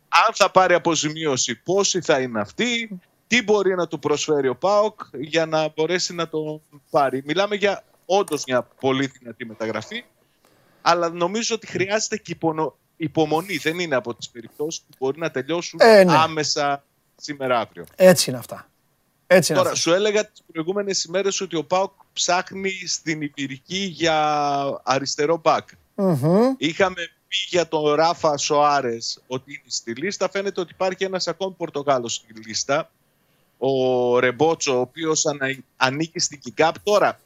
Αν 0.08 0.34
θα 0.34 0.50
πάρει 0.50 0.74
αποζημίωση, 0.74 1.54
πόση 1.54 2.00
θα 2.00 2.20
είναι 2.20 2.40
αυτή, 2.40 2.98
τι 3.26 3.42
μπορεί 3.42 3.74
να 3.74 3.86
του 3.86 3.98
προσφέρει 3.98 4.48
ο 4.48 4.56
ΠΑΟΚ 4.56 5.00
για 5.18 5.46
να 5.46 5.68
μπορέσει 5.76 6.14
να 6.14 6.28
το 6.28 6.60
πάρει. 6.90 7.22
Μιλάμε 7.26 7.54
για 7.54 7.84
όντως 8.06 8.42
μια 8.46 8.62
πολύ 8.80 9.06
δυνατή 9.06 9.44
μεταγραφή, 9.46 10.04
αλλά 10.82 11.08
νομίζω 11.08 11.54
ότι 11.54 11.66
χρειάζεται 11.66 12.16
και 12.16 12.32
υπονο- 12.32 12.76
υπομονή. 12.96 13.56
Δεν 13.56 13.78
είναι 13.78 13.94
από 13.94 14.14
τις 14.14 14.28
περιπτώσεις 14.28 14.80
που 14.80 14.96
μπορεί 14.98 15.18
να 15.18 15.30
τελειώσουν 15.30 15.80
Ε, 15.82 16.04
ναι. 16.04 16.16
άμεσα 16.16 16.84
σήμερα 17.20 17.58
αύριο. 17.60 17.84
Έτσι 17.96 18.30
είναι 18.30 18.38
αυτά. 18.38 18.68
Έτσι 19.26 19.52
είναι 19.52 19.60
Τώρα, 19.60 19.72
αυτά. 19.74 19.82
σου 19.82 19.92
έλεγα 19.94 20.26
τις 20.26 20.42
προηγούμενες 20.52 21.04
ημέρες 21.04 21.40
ότι 21.40 21.56
ο 21.56 21.64
ΠΑΟΚ 21.64 21.92
ψάχνει 22.12 22.72
στην 22.86 23.22
Υπηρική 23.22 23.78
για 23.78 24.80
αριστερό 24.82 25.40
μπακ. 25.42 25.68
Μμμ. 25.94 26.54
Είχαμε 26.56 26.94
πει 27.28 27.36
για 27.48 27.68
τον 27.68 27.94
Ράφα 27.94 28.36
Σοάρες 28.36 29.22
ότι 29.26 29.52
είναι 29.52 29.62
στη 29.66 29.92
λίστα. 29.92 30.30
Φαίνεται 30.30 30.60
ότι 30.60 30.72
υπάρχει 30.72 31.04
ένας 31.04 31.26
ακόμη 31.28 31.54
Πορτογάλος 31.56 32.14
στη 32.14 32.42
λίστα. 32.46 32.90
Ο 33.58 34.18
Ρεμπότσο, 34.18 34.76
ο 34.76 34.80
οποίος 34.80 35.24
ανήκει 35.76 36.18
στην 36.18 36.40
Κικάπ. 36.40 36.78
Τώρα, 36.80 37.20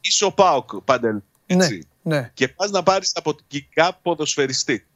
είσαι 0.00 0.24
ο 0.24 0.32
Πάοκ, 0.32 0.76
Παντελ. 0.84 1.20
Έτσι. 1.46 1.88
Ναι, 2.02 2.16
ναι. 2.16 2.30
Και 2.34 2.48
πας 2.48 2.70
να 2.70 2.82
πάρεις 2.82 3.12
από 3.14 3.34
την 3.34 3.44
Κικάπ 3.48 4.02
ποδοσφαιριστή. 4.02 4.86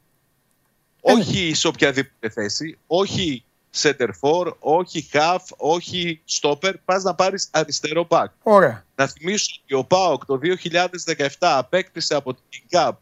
Ε, 1.01 1.13
ναι. 1.13 1.19
όχι 1.19 1.53
σε 1.53 1.67
οποιαδήποτε 1.67 2.29
θέση, 2.29 2.77
όχι 2.87 3.43
center 3.75 4.09
for, 4.21 4.53
όχι 4.59 5.09
half, 5.13 5.39
όχι 5.57 6.21
stopper. 6.29 6.73
Πας 6.85 7.03
να 7.03 7.15
πάρεις 7.15 7.47
αριστερό 7.51 8.07
back. 8.09 8.25
Ωραία. 8.43 8.85
Να 8.95 9.07
θυμίσω 9.07 9.59
ότι 9.63 9.73
ο 9.73 9.83
ΠΑΟΚ 9.83 10.25
το 10.25 10.39
2017 11.07 11.25
απέκτησε 11.39 12.15
από 12.15 12.33
την 12.33 12.43
ΚΙΚΑΠ 12.49 12.99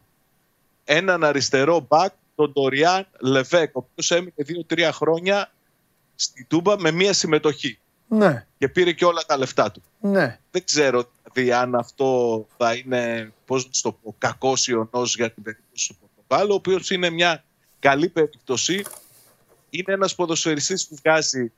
έναν 0.84 1.24
αριστερό 1.24 1.86
μπακ, 1.88 2.12
τον 2.34 2.52
Ντοριάν 2.52 3.06
Λεβέκ, 3.18 3.76
ο 3.76 3.86
οποίος 3.90 4.10
έμεινε 4.10 4.64
2-3 4.68 4.90
χρόνια 4.92 5.50
στην 6.14 6.46
Τούμπα 6.48 6.80
με 6.80 6.90
μία 6.90 7.12
συμμετοχή 7.12 7.78
Ναι, 8.08 8.46
και 8.58 8.68
πήρε 8.68 8.92
και 8.92 9.04
όλα 9.04 9.22
τα 9.26 9.36
λεφτά 9.38 9.70
του. 9.70 9.82
ναι. 10.00 10.38
Δεν 10.50 10.64
ξέρω 10.64 11.04
δηλαδή 11.32 11.52
αν 11.52 11.74
αυτό 11.74 12.46
θα 12.56 12.74
είναι, 12.74 13.32
πώς 13.46 13.64
να 13.64 13.70
το 13.82 13.92
πω, 13.92 14.14
κακός 14.18 14.68
ιονός 14.68 15.14
για 15.16 15.30
την 15.30 15.42
περίπτωση 15.42 15.88
του 15.88 16.10
Πορτογάλου, 16.16 16.52
ο 16.52 16.54
οποίος 16.56 16.90
είναι 16.90 17.10
μια 17.10 17.44
καλή 17.78 18.08
περίπτωση. 18.08 18.84
Είναι 19.70 19.92
ένας 19.92 20.14
ποδοσφαιριστής 20.14 20.86
που 20.88 20.96
βγάζει 21.02 21.52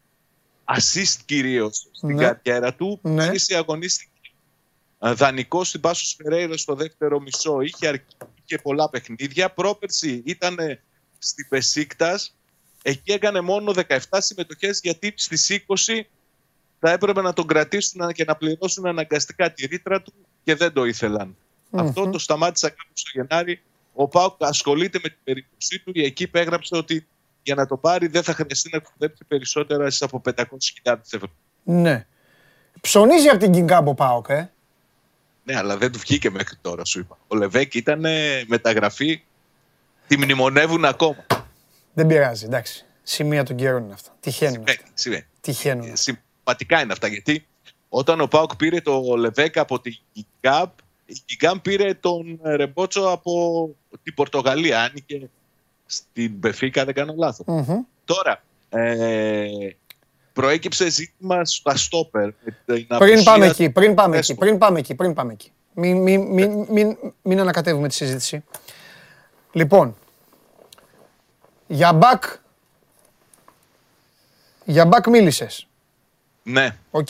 assist 0.64 1.16
κυρίως 1.24 1.88
στην 1.92 2.14
Ναι. 2.14 2.24
καριέρα 2.24 2.74
του. 2.74 2.98
Ναι. 3.02 3.26
Πέρυσι 3.26 3.54
αγωνίστηκε 3.54 4.10
ε, 4.98 5.12
δανεικός 5.12 5.68
στην 5.68 5.80
Πάσος 5.80 6.16
Φερέιρα 6.22 6.56
στο 6.56 6.74
δεύτερο 6.74 7.20
μισό. 7.20 7.60
Είχε, 7.60 7.86
αρ- 7.88 8.00
είχε 8.44 8.58
πολλά 8.62 8.88
παιχνίδια. 8.90 9.50
Πρόπερση 9.50 10.22
ήταν 10.24 10.56
στην 11.18 11.48
Πεσίκτας. 11.48 12.36
Εκεί 12.82 13.12
έκανε 13.12 13.40
μόνο 13.40 13.72
17 13.88 13.98
συμμετοχές 14.18 14.80
γιατί 14.82 15.12
στις 15.16 15.50
20 15.50 16.00
θα 16.80 16.90
έπρεπε 16.90 17.20
να 17.22 17.32
τον 17.32 17.46
κρατήσουν 17.46 18.12
και 18.12 18.24
να 18.24 18.36
πληρώσουν 18.36 18.86
αναγκαστικά 18.86 19.52
τη 19.52 19.66
ρήτρα 19.66 20.02
του 20.02 20.12
και 20.44 20.54
δεν 20.54 20.72
το 20.72 20.84
ήθελαν. 20.84 21.36
Αυτό 21.70 22.10
το 22.10 22.18
σταμάτησα 22.18 22.68
κάπου 22.68 22.90
στο 22.92 23.10
Γενάρη. 23.14 23.60
Ο 23.94 24.08
Πάουκ 24.08 24.34
ασχολείται 24.38 25.00
με 25.02 25.08
την 25.08 25.18
περίπτωσή 25.24 25.78
του. 25.78 25.90
Η 25.94 26.04
εκείπη 26.04 26.38
έγραψε 26.38 26.76
ότι 26.76 27.06
για 27.42 27.54
να 27.54 27.66
το 27.66 27.76
πάρει 27.76 28.06
δεν 28.06 28.22
θα 28.22 28.32
χρειαστεί 28.34 28.70
να 28.72 28.78
ξοδέψει 28.78 29.24
περισσότερα 29.28 29.88
από 30.00 30.22
500.000 30.36 30.96
ευρώ. 31.10 31.28
ναι. 31.62 32.06
Ψωνίζει 32.80 33.28
από 33.28 33.38
την 33.38 33.52
Κιγκάμπο 33.52 33.94
Πάοκ, 33.94 34.26
ε. 34.28 34.50
Ναι, 35.44 35.56
αλλά 35.56 35.76
δεν 35.76 35.92
του 35.92 35.98
βγήκε 35.98 36.30
μέχρι 36.30 36.56
τώρα, 36.60 36.84
σου 36.84 36.98
είπα. 36.98 37.18
Ο 37.28 37.36
Λεβέκ 37.36 37.74
ήταν 37.74 38.04
ε, 38.04 38.44
μεταγραφή. 38.46 39.22
Τη 40.06 40.18
μνημονεύουν 40.18 40.84
ακόμα. 40.84 41.26
Δεν 41.92 42.06
πειράζει, 42.06 42.44
εντάξει. 42.44 42.84
Σημεία 43.02 43.42
των 43.44 43.56
καιρών 43.56 43.84
είναι 43.84 43.92
αυτά. 43.92 44.10
Τυχαίνουν. 44.20 44.56
αυτά. 44.56 44.72
Συμβαίνει, 44.72 44.92
συμβαίνει. 44.94 45.24
Τυχαίνουν. 45.40 45.88
Ε, 45.88 45.96
Συμπατικά 45.96 46.80
είναι 46.82 46.92
αυτά 46.92 47.06
γιατί 47.06 47.46
όταν 47.88 48.20
ο 48.20 48.26
Πάουκ 48.26 48.56
πήρε 48.56 48.80
το 48.80 49.16
Λεβέκ 49.16 49.58
από 49.58 49.80
την 49.80 49.96
Γκάμπ, 50.40 50.70
η 51.06 51.36
Γκάμπ 51.36 51.58
πήρε 51.58 51.94
τον 51.94 52.40
ε, 52.42 52.54
Ρεμπότσο 52.54 53.00
από 53.02 53.70
την 54.02 54.14
Πορτογαλία. 54.14 54.82
Άνοιγε 54.82 55.28
στην 55.92 56.32
Μπεφίκα, 56.32 56.84
δεν 56.84 56.94
κάνω 56.94 57.14
λάθος. 57.16 57.46
Μμμ. 57.46 57.80
Τώρα, 58.04 58.42
ε, 58.68 59.46
προέκυψε 60.32 60.90
ζήτημα 60.90 61.44
στα 61.44 61.76
στόπερ. 61.76 62.24
με 62.24 62.34
την 62.64 62.86
Πριν 62.86 62.86
απουσία 62.88 63.22
πάμε 63.22 63.44
του 63.46 63.50
εκεί, 63.50 63.70
πριν 63.70 63.94
πάμε 63.94 64.16
εκεί, 64.16 64.26
Τέσπο. 64.26 64.44
πριν 64.44 64.58
πάμε 64.58 64.78
εκεί, 64.78 64.94
πριν 64.94 65.14
πάμε 65.14 65.32
εκεί. 65.32 65.52
Μην, 65.74 65.96
μην, 66.02 66.20
μην, 66.20 66.66
μην, 66.68 66.96
μην 67.22 67.40
ανακατεύουμε 67.40 67.88
τη 67.88 67.94
συζήτηση. 67.94 68.44
Λοιπόν, 69.52 69.96
για 71.66 71.92
μπακ, 71.92 72.24
για 74.64 74.84
μπακ 74.86 75.08
μίλησες. 75.08 75.66
Ναι, 76.42 76.76
Οκ. 76.90 77.08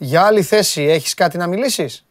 Για 0.00 0.22
άλλη 0.22 0.42
θέση 0.42 0.82
έχεις 0.82 1.14
κάτι 1.14 1.36
να 1.36 1.46
μιλήσεις; 1.46 2.04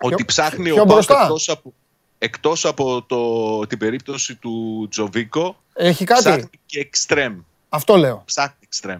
ότι 0.00 0.24
ψάχνει 0.24 0.62
πιο 0.62 0.72
ο 0.72 0.76
ΠΑΟΚ 0.76 0.88
μπροστά; 0.88 1.22
εκτός 1.22 1.48
από, 1.48 1.72
εκτός 2.18 2.64
από 2.64 3.02
το, 3.02 3.66
την 3.66 3.78
περίπτωση 3.78 4.34
του 4.34 4.86
Τζοβίκο, 4.90 5.56
Έχει 5.72 6.04
κάτι; 6.04 6.22
ψάχνει 6.22 6.50
και 6.66 6.80
εξτρέμ. 6.80 7.38
Αυτό 7.68 7.96
λέω. 7.96 8.22
Ψάχνει 8.26 8.56
εξτρέμ. 8.60 8.98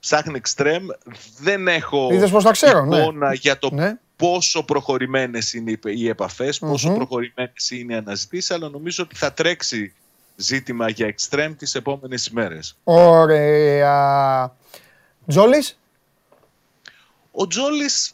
Ψάχνει 0.00 0.36
εξτρέμ. 0.36 0.86
Δεν 1.38 1.68
έχω 1.68 2.08
Είδες 2.12 2.30
πώς 2.30 2.44
τα 2.44 2.50
ξέρω, 2.50 2.84
ναι. 2.84 2.96
εικόνα 2.96 3.34
για 3.34 3.58
το 3.58 3.70
Ναι. 3.72 3.98
πόσο 4.16 4.62
προχωρημένες 4.62 5.52
είναι 5.52 5.70
οι- 5.70 5.78
οι 5.84 6.08
επαφές 6.08 6.58
πόσο 6.58 6.92
προχωρημένες 6.94 7.70
είναι 7.70 7.94
οι 7.94 7.96
αναζητήσεις, 7.96 8.50
αλλά 8.50 8.68
νομίζω 8.68 9.04
ότι 9.04 9.16
θα 9.16 9.32
τρέξει 9.32 9.94
ζήτημα 10.36 10.88
για 10.88 11.06
εξτρέμ 11.06 11.54
τις 11.54 11.74
επόμενες 11.74 12.26
ημέρες. 12.26 12.76
Ωραία. 12.84 14.54
Τζόλης; 15.26 15.78
Ο 17.30 17.46
Τζόλης 17.46 18.12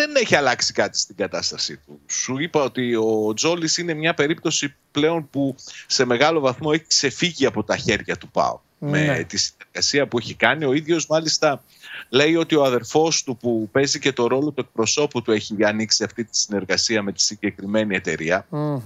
δεν 0.00 0.16
έχει 0.16 0.34
αλλάξει 0.34 0.72
κάτι 0.72 0.98
στην 0.98 1.16
κατάστασή 1.16 1.76
του. 1.76 2.00
Σου 2.06 2.38
είπα 2.38 2.62
ότι 2.62 2.94
ο 2.94 3.32
Τζόλη 3.34 3.68
είναι 3.78 3.94
μια 3.94 4.14
περίπτωση 4.14 4.74
πλέον 4.90 5.30
που 5.30 5.54
σε 5.86 6.04
μεγάλο 6.04 6.40
βαθμό 6.40 6.70
έχει 6.72 6.86
ξεφύγει 6.86 7.46
από 7.46 7.64
τα 7.64 7.76
χέρια 7.76 8.16
του 8.16 8.28
ΠΑΟ. 8.30 8.60
Ναι. 8.78 9.06
Με 9.06 9.24
τη 9.24 9.36
συνεργασία 9.38 10.08
που 10.08 10.18
έχει 10.18 10.34
κάνει. 10.34 10.64
Ο 10.64 10.72
ίδιος 10.72 11.06
μάλιστα 11.06 11.64
λέει 12.08 12.36
ότι 12.36 12.54
ο 12.54 12.64
αδερφός 12.64 13.22
του 13.22 13.36
που 13.36 13.68
παίζει 13.72 13.98
και 13.98 14.12
το 14.12 14.26
ρόλο 14.26 14.50
του 14.50 14.60
εκπροσώπου 14.60 15.22
του 15.22 15.32
έχει 15.32 15.64
ανοίξει 15.64 16.04
αυτή 16.04 16.24
τη 16.24 16.36
συνεργασία 16.36 17.02
με 17.02 17.12
τη 17.12 17.22
συγκεκριμένη 17.22 17.96
εταιρεία. 17.96 18.46
Μμμ. 18.48 18.80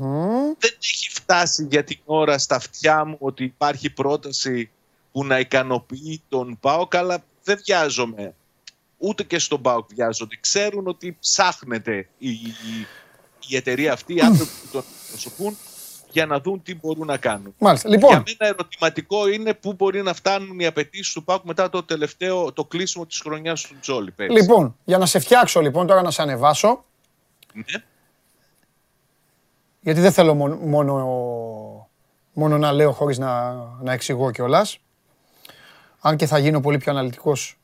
Δεν 0.59 0.74
έχει 0.83 1.11
φτάσει 1.11 1.66
για 1.70 1.85
την 1.85 1.98
ώρα 2.05 2.38
στα 2.38 2.57
αυτιά 2.57 3.05
μου 3.05 3.16
ότι 3.20 3.44
υπάρχει 3.44 3.90
πρόταση 3.90 4.70
που 5.12 5.24
να 5.24 5.38
ικανοποιεί 5.38 6.22
τον 6.29 6.59
ΠΑΟΚ, 6.61 6.94
αλλά 6.94 7.24
δεν 7.44 7.61
βιάζομαι. 7.64 8.35
Ούτε 8.98 9.22
και 9.22 9.38
στον 9.38 9.61
ΠΑΟΚ 9.62 9.88
βιάζονται. 9.94 10.37
Ξέρουν 10.40 10.87
ότι 10.87 11.16
ψάχνεται 11.20 12.09
η, 12.18 12.28
η, 12.30 12.87
η 13.48 13.57
εταιρεία 13.57 13.92
αυτή, 13.92 14.14
οι 14.14 14.20
άνθρωποι 14.20 14.50
που 14.62 14.68
τον 14.72 14.85
εκπροσωπούν, 15.04 15.57
για 16.11 16.26
να 16.26 16.40
δουν 16.40 16.62
τι 16.62 16.74
μπορούν 16.74 17.07
να 17.07 17.16
κάνουν. 17.16 17.54
Μάλιστα. 17.59 17.88
Για 17.88 17.96
Λοιπόν, 17.98 18.12
μένα 18.12 18.52
ερωτηματικό 18.52 19.28
είναι 19.28 19.54
πού 19.54 19.72
μπορεί 19.72 20.02
να 20.02 20.14
φτάνουν 20.14 20.61
οι 20.61 20.66
απαιτήσεις 20.66 21.12
του 21.12 21.24
ΠΑΟΚ 21.24 21.44
μετά 21.44 21.70
το 21.70 21.83
τελευταίο, 21.83 22.52
το 22.52 22.64
κλείσιμο 22.64 23.07
της 23.07 23.20
χρονιάς 23.20 23.62
του 23.62 23.76
Τζόλι. 23.80 24.11
πέρυσι. 24.11 24.40
λοιπόν, 24.40 24.76
για 24.85 24.98
να 24.98 25.07
σε 25.07 25.18
φτιάξω 25.18 25.61
λοιπόν 25.61 25.87
τώρα 25.87 26.02
να 26.02 26.11
σε 26.11 26.22
ανεβάσω, 26.22 26.85
Ναι. 27.52 27.83
γιατί 29.80 30.00
δεν 30.00 30.12
θέλω 30.12 30.35
μόνο, 30.35 30.57
μόνο, 30.57 31.88
μόνο 32.33 32.59
να 32.59 32.72
λέω 32.72 32.92
χωρίς 32.92 33.18
να, 33.18 33.52
να 33.80 33.92
εξηγώ 33.92 34.30
κιόλας. 34.30 34.78
Αν 36.00 36.16
και 36.16 36.26
θα 36.26 36.38
γίνω 36.38 36.61
πολύ 36.61 36.78
πιο 36.78 36.92
αναλυτικός 36.92 37.59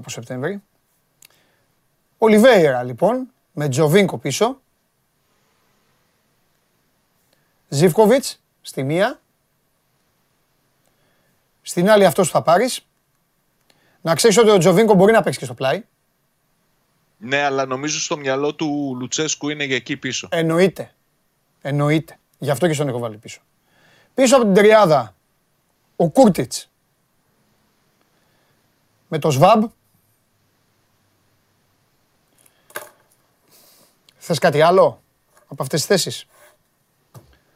από 0.00 0.10
Σεπτέμβρη. 0.10 0.62
Ολιβέηρα 2.18 2.82
λοιπόν, 2.82 3.28
με 3.52 3.68
Τζοβίνκο 3.68 4.18
πίσω. 4.18 4.60
Ζιβκοβιτς 7.68 8.40
στη 8.60 8.82
μία. 8.82 9.20
Στην 11.62 11.90
άλλη 11.90 12.04
αυτός 12.04 12.26
που 12.26 12.32
θα 12.32 12.42
πάρεις. 12.42 12.86
Να 14.00 14.14
ξέρεις 14.14 14.38
ότι 14.38 14.50
ο 14.50 14.58
Τζοβίνκο 14.58 14.94
μπορεί 14.94 15.12
να 15.12 15.22
παίξει 15.22 15.38
και 15.38 15.44
στο 15.44 15.54
πλάι. 15.54 15.84
ναι, 17.18 17.42
αλλά 17.42 17.66
νομίζω 17.66 18.00
στο 18.00 18.16
μυαλό 18.16 18.54
του 18.54 18.96
Λουτσέσκου 18.98 19.48
είναι 19.48 19.64
για 19.64 19.76
εκεί 19.76 19.96
πίσω. 19.96 20.28
Εννοείται. 20.30 20.94
Εννοείται. 21.60 22.18
Γι' 22.38 22.50
αυτό 22.50 22.66
και 22.66 22.72
στον 22.72 22.88
έχω 22.88 22.98
βάλει 22.98 23.16
πίσω. 23.16 23.40
Πίσω 24.14 24.36
από 24.36 24.44
την 24.44 24.54
τριάδα 24.54 25.14
ο 25.96 26.08
Κούρτιτς 26.10 26.70
με 29.08 29.18
το 29.18 29.30
Σβάμπ. 29.30 29.64
Θες 34.30 34.38
κάτι 34.38 34.60
άλλο 34.60 35.02
από 35.48 35.62
αυτές 35.62 35.80
τις 35.80 35.88
θέσεις; 35.88 36.26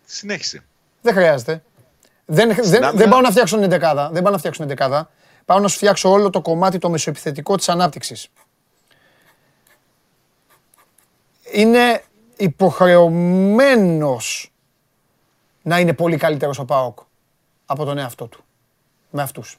Συνέχισε. 0.05 0.65
Δεν 1.03 1.15
χρειάζεται. 1.15 1.63
Δεν, 2.25 2.55
δεν, 2.55 2.85
άμυνα. 2.85 2.93
δεν 2.93 3.09
πάω 3.09 3.21
να 3.21 3.31
φτιάξω 3.31 3.59
την 3.59 3.69
δεκάδα. 3.69 4.11
Δεν 4.11 4.23
πάω 4.23 4.33
να 4.33 4.39
φτιάξω 4.39 4.61
την 4.61 4.69
δεκάδα. 4.69 5.11
Πάω 5.45 5.59
να 5.59 5.69
σου 5.69 5.77
φτιάξω 5.77 6.11
όλο 6.11 6.31
το 6.31 6.41
κομμάτι 6.41 6.79
το 6.79 6.91
μεσοεπιθετικό 6.91 7.57
της 7.57 7.69
ανάπτυξης. 7.69 8.29
Είναι 11.53 12.03
υποχρεωμένος 12.37 14.53
να 15.63 15.81
είναι 15.81 15.93
πολύ 15.93 16.17
καλύτερος 16.17 16.59
ο 16.59 16.65
ΠΑΟΚ 16.65 16.99
από 17.67 17.85
τον 17.85 17.99
εαυτό 17.99 18.27
του. 18.27 18.45
Με 19.11 19.23
αυτούς. 19.23 19.59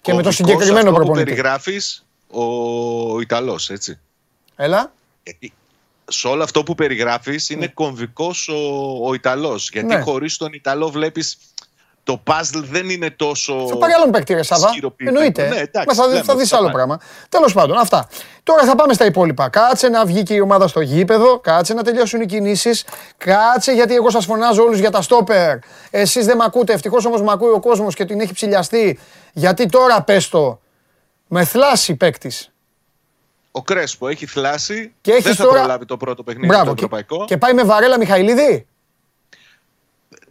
Και 0.00 0.14
με 0.14 0.22
το 0.22 0.28
Κωδικός 0.28 0.34
συγκεκριμένο 0.34 0.78
αυτό 0.78 0.90
που 0.90 0.96
προπονητή. 0.96 1.24
περιγράφεις 1.24 2.06
ο 2.30 3.20
Ιταλός, 3.20 3.70
έτσι. 3.70 3.98
Έλα. 4.56 4.92
Γιατί 6.10 6.14
σε 6.14 6.28
όλο 6.28 6.42
αυτό 6.42 6.62
που 6.62 6.74
περιγράφεις 6.74 7.48
είναι 7.48 7.66
κομβικός 7.68 8.48
ο, 8.48 8.54
ο 9.08 9.14
Ιταλός. 9.14 9.70
Γιατί 9.72 9.86
Ναι. 9.94 10.00
χωρίς 10.00 10.36
τον 10.36 10.52
Ιταλό 10.52 10.88
βλέπεις 10.88 11.38
το 12.02 12.22
puzzle 12.26 12.62
δεν 12.70 12.88
είναι 12.90 13.10
τόσο... 13.10 13.66
Θα 13.68 13.76
πάρει 13.76 13.92
άλλον 13.92 14.10
παίκτη, 14.10 14.34
ρε 14.34 14.42
Σάβα. 14.42 14.66
ισχυροποιημένο. 14.68 15.16
Εννοείται. 15.18 15.48
Ναι, 15.48 15.56
εντάξει, 15.60 15.88
Μα 15.88 15.94
θα, 15.94 16.06
λέμε 16.06 16.22
θα 16.22 16.32
ότι 16.32 16.40
δεις 16.40 16.50
θα 16.50 16.56
άλλο 16.56 16.64
πάει. 16.64 16.74
πράγμα. 16.74 17.00
Τέλος 17.28 17.52
πάντων, 17.52 17.78
αυτά. 17.78 18.08
Τώρα 18.42 18.64
θα 18.64 18.74
πάμε 18.74 18.92
στα 18.92 19.04
υπόλοιπα. 19.04 19.48
Κάτσε 19.48 19.88
να 19.88 20.04
βγει 20.04 20.22
και 20.22 20.34
η 20.34 20.40
ομάδα 20.40 20.68
στο 20.68 20.80
γήπεδο. 20.80 21.38
Κάτσε 21.38 21.74
να 21.74 21.82
τελειώσουν 21.82 22.20
οι 22.20 22.26
κινήσεις. 22.26 22.84
Κάτσε 23.16 23.72
γιατί 23.72 23.94
εγώ 23.94 24.10
σας 24.10 24.24
φωνάζω 24.24 24.62
όλους 24.62 24.78
για 24.78 24.90
τα 24.90 25.02
στόπερ. 25.02 25.56
Εσείς 25.90 26.26
δεν 26.26 26.36
με 26.36 26.44
ακούτε. 26.46 26.72
Ευτυχώς 26.72 27.04
όμως 27.04 27.22
με 27.22 27.32
ακούει 27.32 27.50
ο 27.52 27.60
κόσμος 27.60 27.94
και 27.94 28.04
την 28.04 28.20
έχει 28.20 28.32
ψηλιαστεί. 28.32 28.98
Γιατί 29.32 29.66
τώρα 29.66 30.02
πες 30.02 30.28
το. 30.28 30.60
Με 31.28 31.44
θλάση 31.44 31.94
παίκτης. 31.96 32.50
Ο 33.52 33.62
Κρέσπο 33.62 34.08
έχει 34.08 34.26
θλάσει, 34.26 34.92
Και 35.00 35.10
έχεις 35.10 35.24
δεν 35.24 35.34
θα 35.34 35.44
τώρα- 35.44 35.58
προλάβει 35.58 35.84
το 35.84 35.96
πρώτο 35.96 36.22
παιχνίδι 36.22 36.46
Μπράβο. 36.48 36.64
το 36.64 36.74
Και, 36.74 36.84
ευρωπαϊκό. 36.84 37.24
και 37.24 37.36
πάει 37.36 37.52
με 37.54 37.64
βαρέλα 37.64 37.98
Μιχαηλίδη. 37.98 38.66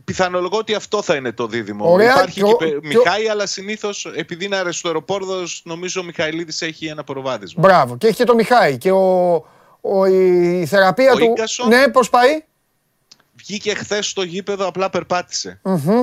Πιθανολογώ 0.06 0.58
ότι 0.58 0.74
αυτό 0.74 1.02
θα 1.02 1.16
είναι 1.16 1.32
το 1.32 1.48
δίδυμο. 1.48 1.92
Ωραία, 1.92 2.12
Υπάρχει 2.14 2.34
και 2.34 2.42
και, 2.42 2.52
ο- 2.52 2.56
πε- 2.56 2.70
και 2.70 2.76
ο- 2.76 2.80
Μιχάη, 2.84 3.30
αλλά 3.30 3.46
συνήθως 3.46 4.06
επειδή 4.16 4.46
είναι 4.46 4.56
αριστοεροπόρδο, 4.56 5.36
νομίζω 5.64 6.02
ο 6.02 6.04
Μιχαηλίδης 6.04 6.62
έχει 6.62 6.86
ένα 6.86 7.04
προβάδισμα. 7.04 7.62
Μπράβο. 7.62 7.98
Και 7.98 8.08
έχει 8.08 8.16
και 8.16 8.24
το 8.24 8.36
Μιχάη. 8.36 8.78
Και 8.78 8.92
ο, 8.92 9.34
ο, 9.82 10.06
η 10.06 10.66
θεραπεία 10.66 11.12
Ο 11.14 11.16
του. 11.18 11.24
Ίγκασον. 11.24 11.68
Ναι, 11.68 11.88
πώς 11.88 12.10
πάει; 12.10 12.44
Βγήκε 13.36 13.74
χθες 13.76 14.10
στο 14.10 14.22
γήπεδο, 14.24 14.68
απλά 14.68 14.90
περπάτησε. 14.90 15.62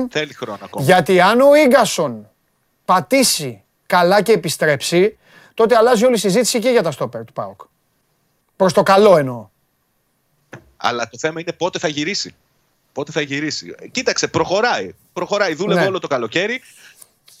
Θέλει 0.09 0.33
χρόνο 0.33 0.59
ακόμα. 0.63 0.85
Γιατί 0.85 1.21
αν 1.21 1.41
ο 1.41 1.55
Ίγκασον 1.55 2.29
πατήσει 2.85 3.63
καλά 3.85 4.21
και 4.21 4.31
επιστρέψει, 4.31 5.17
τότε 5.57 5.75
αλλάζει 5.75 6.05
όλη 6.05 6.15
η 6.15 6.17
συζήτηση 6.17 6.59
και 6.59 6.69
για 6.69 6.83
τα 6.83 6.91
στόπερ 6.91 7.25
του 7.25 7.33
ΠΑΟΚ. 7.33 7.61
Προς 8.55 8.73
το 8.73 8.83
καλό 8.83 9.17
εννοώ. 9.17 9.49
Αλλά 10.77 11.07
το 11.09 11.17
θέμα 11.17 11.39
είναι 11.39 11.51
πότε 11.53 11.79
θα 11.79 11.87
γυρίσει. 11.87 12.35
Πότε 12.93 13.11
θα 13.11 13.21
γυρίσει. 13.21 13.75
Κοίταξε, 13.91 14.27
προχωράει. 14.27 14.93
Προχωράει. 15.13 15.53
Δούλευε 15.53 15.79
Ναι. 15.81 15.87
όλο 15.87 15.99
το 15.99 16.07
καλοκαίρι. 16.07 16.61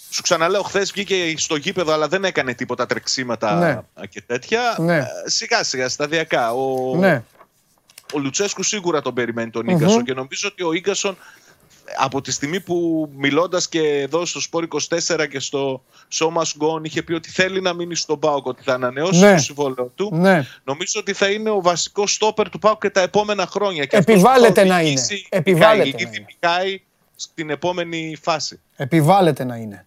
Σου 0.09 0.21
ξαναλέω, 0.21 0.61
χθες 0.61 0.91
βγήκε 0.91 1.33
στο 1.37 1.55
γήπεδο, 1.55 1.91
αλλά 1.93 2.07
δεν 2.07 2.23
έκανε 2.23 2.53
τίποτα 2.53 2.85
τρεξίματα 2.85 3.55
Ναι. 3.55 4.05
και 4.05 4.21
τέτοια. 4.21 4.75
Ναι. 4.79 4.97
Ε, 4.97 5.05
Σιγά 5.25 5.63
σιγά, 5.63 5.89
σταδιακά. 5.89 6.53
Ο, 6.53 6.95
Ναι. 6.95 7.23
ο 8.13 8.19
Λουτσέσκου 8.19 8.63
σίγουρα 8.63 9.01
τον 9.01 9.13
περιμένει 9.13 9.49
τον 9.49 9.67
Ίγκασον 9.67 10.03
και 10.03 10.13
νομίζω 10.13 10.47
ότι 10.51 10.63
ο 10.63 10.73
Ίγκασον 10.73 11.17
από 11.95 12.21
τη 12.21 12.31
στιγμή 12.31 12.59
που 12.61 13.09
μιλώντας 13.15 13.69
και 13.69 13.81
εδώ 13.99 14.25
στο 14.25 14.39
Σπόρ 14.41 14.67
24 14.89 15.27
και 15.29 15.39
στο 15.39 15.83
Show 16.13 16.27
Must 16.27 16.61
Go 16.61 16.73
On 16.77 16.85
είχε 16.85 17.03
πει 17.03 17.13
ότι 17.13 17.29
θέλει 17.29 17.61
να 17.61 17.73
μείνει 17.73 17.95
στον 17.95 18.19
ΠΑΟΚ, 18.19 18.45
ότι 18.45 18.63
θα 18.63 18.73
ανανεώσει 18.73 19.19
Ναι. 19.19 19.33
το 19.33 19.41
συμβόλαιο 19.41 19.91
του. 19.95 20.09
Ναι. 20.13 20.45
Νομίζω 20.63 20.99
ότι 20.99 21.13
θα 21.13 21.29
είναι 21.29 21.49
ο 21.49 21.61
βασικός 21.61 22.13
στόπερ 22.13 22.49
του 22.49 22.59
ΠΑΟΚ 22.59 22.81
και 22.81 22.89
τα 22.89 23.01
επόμενα 23.01 23.45
χρόνια. 23.47 23.85
Και 23.85 23.97
αυτός 23.97 24.13
Επιβάλλεται 24.15 24.61
που 24.61 24.67
θα 24.67 24.73
να 24.73 24.79
είναι. 24.81 24.89
οδηγήσει 24.99 25.25
Επιβάλλεται 25.29 25.83
Μιχάη, 25.85 25.91
να 25.93 26.09
ήδη 26.09 26.17
είναι. 26.17 26.25
Μιχάη 26.41 26.81
στην 27.15 27.49
επόμενη 27.49 28.15
φάση. 28.21 28.59
Επιβάλλεται 28.75 29.43
να 29.43 29.55
είναι. 29.55 29.85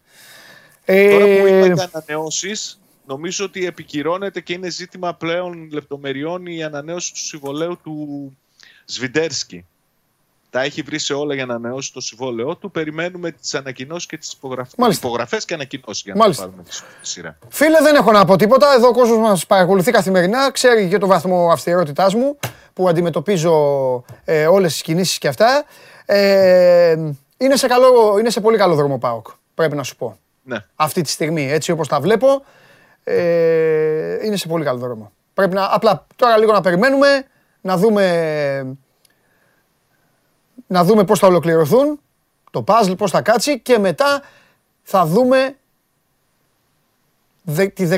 Τώρα 0.84 1.24
που 1.24 1.46
Ε, 1.46 1.64
είπατε 1.66 1.90
ανανεώσεις, 1.92 2.80
νομίζω 3.06 3.44
ότι 3.44 3.66
επικυρώνεται 3.66 4.40
και 4.40 4.52
είναι 4.52 4.70
ζήτημα 4.70 5.14
πλέον 5.14 5.68
λεπτομεριών 5.72 6.46
η 6.46 6.62
ανανέωση 6.62 7.12
του 7.12 7.18
συμβολέου 7.18 7.78
του 7.82 8.36
Σβιντέρσκι. 8.84 9.64
Τα 10.50 10.62
έχει 10.62 10.82
βρει 10.82 10.98
σε 10.98 11.12
όλα 11.14 11.34
για 11.34 11.46
να 11.46 11.54
ανανεώσει 11.54 11.92
το 11.92 12.00
συμβόλαιό 12.00 12.56
του. 12.56 12.70
Περιμένουμε 12.70 13.30
τις 13.30 13.54
ανακοινώσεις 13.54 14.06
και 14.06 14.16
τις 14.16 14.38
Μάλιστα. 14.76 15.06
υπογραφές 15.06 15.44
και 15.44 15.54
ανακοινώσεις 15.54 16.02
για 16.02 16.16
Μάλιστα. 16.16 16.42
να 16.42 16.50
το 16.50 16.56
πάρουμε 16.56 16.70
τη 17.02 17.08
σειρά. 17.08 17.38
Φίλε, 17.48 17.80
δεν 17.82 17.94
έχω 17.94 18.12
να 18.12 18.24
πω 18.24 18.36
τίποτα. 18.36 18.74
Εδώ 18.74 18.88
ο 18.88 18.92
κόσμος 18.92 19.18
μας 19.18 19.46
παρακολουθεί 19.46 19.90
καθημερινά. 19.90 20.50
Ξέρει 20.50 20.88
και 20.88 20.98
το 20.98 21.06
βαθμό 21.06 21.50
αυστηρότητάς 21.50 22.14
μου 22.14 22.38
που 22.72 22.88
αντιμετωπίζω 22.88 23.54
ε, 24.24 24.46
όλες 24.46 24.72
τις 24.72 24.82
κινήσεις 24.82 25.18
και 25.18 25.28
αυτά. 25.28 25.64
Ε, 26.04 26.96
είναι, 27.36 27.56
σε 27.56 27.66
καλό, 27.66 28.16
είναι 28.18 28.30
σε 28.30 28.40
πολύ 28.40 28.56
καλό 28.56 28.74
δρόμο 28.74 28.98
ΠΑΟΚ, 28.98 29.26
πρέπει 29.54 29.76
να 29.76 29.82
σου 29.82 29.96
πω. 29.96 30.18
Ναι. 30.42 30.56
Αυτή 30.74 31.02
τη 31.02 31.10
στιγμή, 31.10 31.50
έτσι 31.50 31.70
όπως 31.70 31.88
τα 31.88 32.00
βλέπω, 32.00 32.42
ε, 33.04 34.26
είναι 34.26 34.36
σε 34.36 34.48
πολύ 34.48 34.64
καλό 34.64 34.78
δρόμο. 34.78 35.12
Πρέπει 35.34 35.54
να, 35.54 35.68
απλά 35.70 36.06
τώρα 36.16 36.38
λίγο 36.38 36.52
να 36.52 36.60
περιμένουμε, 36.60 37.24
να 37.60 37.76
δούμε, 37.76 38.76
να 40.70 40.84
δούμε 40.84 41.04
πώς 41.04 41.18
θα 41.18 41.26
ολοκληρωθούν, 41.26 42.00
το 42.50 42.64
puzzle 42.66 42.96
πώς 42.96 43.10
θα 43.10 43.22
κάτσει 43.22 43.60
και 43.60 43.78
μετά 43.78 44.22
θα 44.82 45.06
δούμε 45.06 45.56
δε, 47.42 47.66
τη 47.66 47.88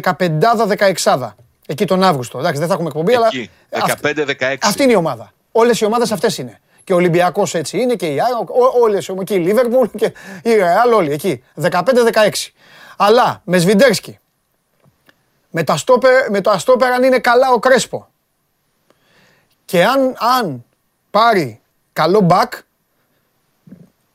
15-16. 1.05 1.35
Εκεί 1.67 1.85
τον 1.87 2.03
Αύγουστο. 2.03 2.39
Εντάξει, 2.39 2.59
δεν 2.59 2.69
θα 2.69 2.73
έχουμε 2.75 2.89
εκπομπή, 2.89 3.15
αλλά. 3.15 3.27
Εκεί, 3.27 3.51
αυ- 3.71 4.07
15-16. 4.07 4.57
Αυτή 4.63 4.83
είναι 4.83 4.93
η 4.93 4.95
ομάδα. 4.95 5.33
Όλες 5.53 5.81
οι 5.81 5.85
ομάδες 5.85 6.13
αυτές 6.13 6.39
είναι. 6.39 6.61
Και 6.85 6.93
ο 6.93 6.97
Ολυμπιακός 6.97 7.55
έτσι 7.55 7.79
είναι 7.81 7.95
και 7.95 8.07
η 8.07 8.21
Άρα, 8.21 8.39
όλες 8.81 9.11
και 9.25 9.35
η 9.35 9.39
Λίβερπουλ 9.39 9.87
και 9.97 10.13
η 10.43 10.55
Ρεάλ, 10.55 10.93
όλοι 10.93 11.13
εκεί. 11.13 11.45
15-16. 11.55 12.53
Αλλά 12.97 13.41
με 13.45 13.59
Σβιντέρσκι, 13.59 14.19
με 15.51 15.63
τα 15.63 15.77
στόπερ, 15.77 16.31
με 16.31 16.41
το 16.41 16.51
αστόπερ 16.51 16.93
αν 16.93 17.03
είναι 17.03 17.19
καλά 17.19 17.51
ο 17.53 17.59
Κρέσπο 17.59 18.09
και 19.65 19.85
αν, 19.85 20.17
αν 20.39 20.65
πάρει 21.11 21.62
καλό 21.93 22.21
μπακ, 22.21 22.53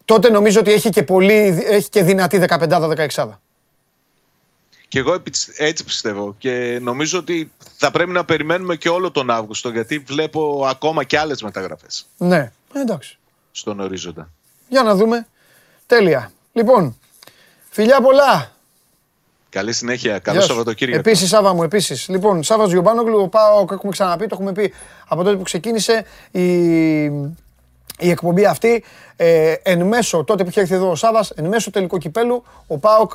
τότε 0.05 0.29
νομίζω 0.29 0.59
ότι 0.59 0.71
έχει 0.71 0.89
και, 0.89 1.03
πολύ, 1.03 1.63
έχει 1.67 1.89
και 1.89 2.03
δυνατή 2.03 2.45
15-16. 2.49 3.27
Και 4.87 4.99
εγώ 4.99 5.23
έτσι 5.57 5.83
πιστεύω. 5.83 6.35
Και 6.37 6.79
νομίζω 6.81 7.19
ότι 7.19 7.51
θα 7.77 7.91
πρέπει 7.91 8.11
να 8.11 8.25
περιμένουμε 8.25 8.75
και 8.75 8.89
όλο 8.89 9.11
τον 9.11 9.29
Αύγουστο, 9.29 9.69
γιατί 9.69 9.99
βλέπω 9.99 10.65
ακόμα 10.69 11.03
και 11.03 11.19
άλλες 11.19 11.41
μεταγραφές. 11.41 12.07
Ναι, 12.17 12.51
εντάξει. 12.73 13.17
Στον 13.51 13.79
ορίζοντα. 13.79 14.29
Για 14.69 14.83
να 14.83 14.95
δούμε. 14.95 15.27
Τέλεια. 15.85 16.31
Λοιπόν, 16.53 16.97
φιλιά 17.69 18.01
πολλά. 18.01 18.51
Καλή 19.49 19.73
συνέχεια. 19.73 20.19
Καλό 20.19 20.41
Σαββατοκύριακο. 20.41 20.99
Επίσης, 20.99 21.29
Σάβα 21.29 21.53
μου, 21.53 21.63
επίσης. 21.63 22.07
Λοιπόν, 22.07 22.43
Σάβα 22.43 22.65
Γιουμπάνογλου, 22.65 23.21
ο 23.21 23.27
Πάο, 23.27 23.65
έχουμε 23.71 23.91
ξαναπεί, 23.91 24.27
το 24.27 24.29
έχουμε 24.39 24.51
πει 24.51 24.73
από 25.07 25.23
τότε 25.23 25.35
που 25.35 25.43
ξεκίνησε 25.43 26.05
η, 26.31 26.41
η 27.99 28.09
εκπομπή 28.09 28.45
αυτή. 28.45 28.83
Ε, 29.15 29.53
εν 29.63 29.83
μέσω, 29.83 30.23
τότε 30.23 30.43
που 30.43 30.49
είχε 30.49 30.59
έρθει 30.59 30.73
εδώ 30.73 30.89
ο 30.89 30.95
Σάβας, 30.95 31.29
εν 31.29 31.45
μέσω 31.45 31.71
τελικού 31.71 31.97
κυπέλου, 31.97 32.43
ο 32.67 32.77
Πάοκ 32.77 33.11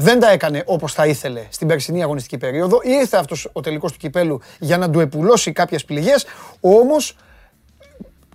δεν 0.00 0.20
τα 0.20 0.30
έκανε 0.30 0.62
όπως 0.66 0.92
θα 0.92 1.06
ήθελε 1.06 1.46
στην 1.50 1.66
περσινή 1.66 2.02
αγωνιστική 2.02 2.38
περίοδο. 2.38 2.80
Ήρθε 2.82 3.16
αυτός 3.16 3.48
ο 3.52 3.60
τελικός 3.60 3.92
του 3.92 3.98
κυπέλου 3.98 4.40
για 4.58 4.78
να 4.78 4.90
του 4.90 5.00
επουλώσει 5.00 5.52
κάποιες 5.52 5.84
πληγές. 5.84 6.26
Όμως, 6.60 7.16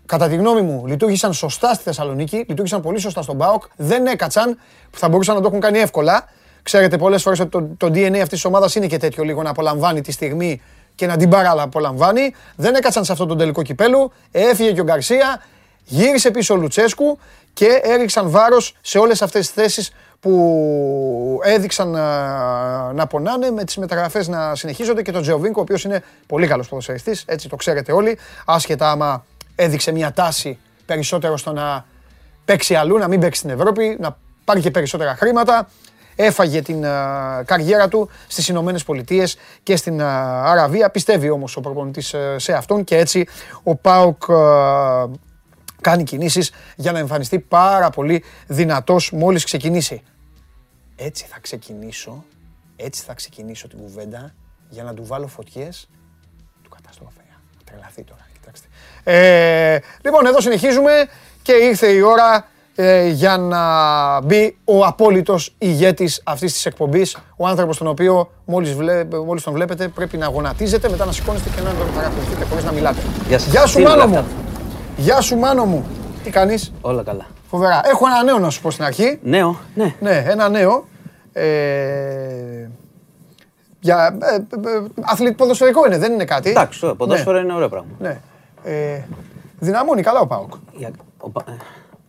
κατά 0.06 0.28
τη 0.28 0.36
γνώμη 0.36 0.62
μου, 0.62 0.86
λειτουργήσαν 0.86 1.34
σωστά 1.34 1.74
στη 1.74 1.84
Θεσσαλονίκη, 1.84 2.36
λειτουργήσαν 2.36 2.82
πολύ 2.82 3.00
σωστά 3.00 3.22
στον 3.22 3.38
Πάοκ. 3.38 3.64
Δεν 3.76 4.06
έκατσαν, 4.06 4.60
που 4.92 4.98
θα 4.98 5.10
μπορούσαν 5.10 5.36
να 5.36 5.42
το 5.42 5.48
έχουν 5.48 5.60
κάνει 5.60 5.80
εύκολα. 5.80 6.30
Ξέρετε 6.64 6.98
πολλές 6.98 7.22
φορές 7.22 7.40
ότι 7.40 7.50
το, 7.50 7.70
το 7.78 7.88
DNA 7.88 8.14
αυτής 8.14 8.28
της 8.28 8.46
ομάδας 8.46 8.76
είναι 8.76 8.88
και 8.88 8.98
τέτοιο 8.98 9.24
λίγο 9.24 9.42
να 9.42 9.50
απολαμβάνει 9.50 10.02
τη 10.02 10.12
στιγμή 10.12 10.62
και 10.96 11.08
να 11.08 11.18
την 11.18 11.30
παράλα 11.30 11.62
απολαμβάνει. 11.62 12.36
Δεν 12.56 12.76
έκατσαν 12.76 13.06
σε 13.06 13.12
αυτό 13.12 13.26
το 13.26 13.36
τελικό 13.36 13.62
κυπέλου. 13.62 14.12
Έφυγε 14.32 14.72
και 14.72 14.82
ο 14.82 14.84
Γκαρσία, 14.84 15.42
γύρισε 15.84 16.32
πίσω 16.32 16.54
ο 16.54 16.58
Λουτσέσκου 16.58 17.20
και 17.54 17.80
έριξαν 17.84 18.30
βάρος 18.30 18.76
σε 18.82 18.98
όλες 18.98 19.22
αυτές 19.22 19.46
τις 19.46 19.64
θέσεις 19.64 19.92
που 20.20 21.40
έδειξαν 21.44 21.90
να, 21.90 22.94
να 22.94 23.08
πονάνε 23.08 23.52
με 23.52 23.64
τις 23.64 23.78
μεταγραφές 23.78 24.28
να 24.28 24.56
συνεχίζονται 24.56 25.02
και 25.02 25.12
τον 25.12 25.22
Τζεοβίνκο, 25.22 25.60
ο 25.60 25.62
οποίος 25.62 25.84
είναι 25.84 26.04
πολύ 26.28 26.48
καλός 26.48 26.68
ποδοσφαιριστής, 26.68 27.24
έτσι 27.28 27.50
το 27.50 27.56
ξέρετε 27.56 27.92
όλοι, 27.92 28.18
άσχετα 28.46 28.92
άμα 28.92 29.26
έδειξε 29.56 29.92
μια 29.92 30.14
τάση 30.14 30.60
περισσότερο 30.86 31.38
στο 31.38 31.52
να 31.52 31.86
παίξει 32.46 32.76
αλλού, 32.76 32.98
να 32.98 33.08
μην 33.08 33.20
παίξει 33.20 33.40
στην 33.40 33.52
Ευρώπη, 33.52 33.98
να 34.00 34.18
πάρει 34.46 34.62
και 34.62 34.72
περισσότερα 34.72 35.16
χρήματα. 35.16 35.70
Έφαγε 36.16 36.62
την 36.62 36.82
καριέρα 37.46 37.88
του 37.88 38.10
στις 38.28 38.48
Ηνωμένες 38.48 38.84
Πολιτείες 38.84 39.38
και 39.64 39.76
στην 39.76 40.02
Αραβία. 40.02 40.90
Πιστεύει 40.90 41.30
όμως 41.30 41.56
ο 41.56 41.62
προπονητής 41.62 42.14
ε, 42.14 42.36
σε 42.38 42.54
αυτόν 42.54 42.84
και 42.84 42.98
έτσι 42.98 43.28
ο 43.64 43.76
Πάουκ 43.76 44.24
κάνει 45.82 46.04
κινήσεις 46.04 46.52
για 46.76 46.92
να 46.92 47.00
εμφανιστεί 47.00 47.40
πάρα 47.40 47.90
πολύ 47.90 48.24
δυνατός 48.48 49.12
μόλις 49.12 49.44
ξεκινήσει 49.44 50.04
έτσι 50.96 51.26
θα 51.30 51.40
ξεκινήσω, 51.40 52.26
έτσι 52.76 53.04
θα 53.04 53.14
ξεκινήσω 53.14 53.68
την 53.68 53.78
κουβέντα 53.78 54.34
για 54.70 54.84
να 54.84 54.94
του 54.94 55.06
βάλω 55.06 55.28
φωτιές 55.28 55.90
του 56.64 56.70
καταστροφέα. 56.70 57.24
Θα 57.58 57.64
τρελαθεί 57.66 58.04
τώρα, 58.04 58.28
κοιτάξτε. 58.34 58.68
Ε, 59.04 59.80
λοιπόν, 60.02 60.26
εδώ 60.26 60.42
συνεχίζουμε 60.42 61.10
και 61.42 61.54
ήρθε 61.54 61.88
η 61.88 62.02
ώρα 62.02 62.36
ε, 62.36 62.44
για 63.12 63.38
να 63.38 63.62
μπει 64.22 64.58
ο 64.66 64.86
απόλυτος 64.86 65.56
ηγέτης 65.58 66.22
αυτής 66.24 66.54
της 66.54 66.66
εκπομπής, 66.66 67.18
ο 67.38 67.48
άνθρωπος 67.48 67.78
τον 67.78 67.88
οποίο 67.88 68.32
μόλις, 68.46 68.74
βλέ, 68.74 69.04
μόλις 69.26 69.44
τον 69.44 69.54
βλέπετε 69.54 69.88
πρέπει 69.88 70.18
να 70.18 70.28
γονατίζετε, 70.28 70.90
μετά 70.90 71.06
να 71.06 71.12
σηκώνεστε 71.12 71.50
και 71.56 71.62
να 71.62 71.70
τον 71.70 71.88
παρακολουθείτε 71.96 72.46
χωρίς 72.46 72.64
να 72.64 72.72
μιλάτε. 72.72 73.00
Γεια, 73.28 73.40
σας. 73.40 73.52
Γεια 73.52 73.66
σου 73.66 73.82
Μάνο 73.82 74.08
μου! 74.08 74.26
Γεια 74.98 75.22
σου 75.22 75.38
Μάνο 75.38 75.66
μου! 75.66 75.86
Τι 76.24 76.30
κάνεις; 76.30 76.74
Όλα 76.82 77.04
καλά. 77.04 77.26
Φοβερά. 77.50 77.82
Έχω 77.86 78.06
ένα 78.08 78.24
νέο 78.24 78.40
να 78.40 78.50
σου 78.50 78.62
πω 78.62 78.72
στην 78.72 78.84
αρχή. 78.84 79.20
Νέο, 79.24 79.60
ναι. 79.76 79.96
Ναι, 80.00 80.24
ένα 80.28 80.50
νέο. 80.50 80.88
Ε, 81.34 82.68
για, 83.80 84.18
ε, 84.22 84.36
ε, 84.36 84.84
αθλητικό 85.02 85.38
ποδοσφαιρικό 85.38 85.86
είναι, 85.86 85.98
δεν 85.98 86.12
είναι 86.12 86.26
κάτι. 86.26 86.50
Εντάξει, 86.50 86.80
το 86.80 86.96
ποδόσφαιρο 86.96 87.38
ναι. 87.38 87.44
είναι 87.44 87.54
ωραίο 87.54 87.70
πράγμα. 87.70 87.90
Ναι. 88.00 88.20
Ε, 88.64 89.04
δυναμώνει 89.60 90.02
καλά 90.02 90.20
ο 90.20 90.28
Πάοκ. 90.28 90.54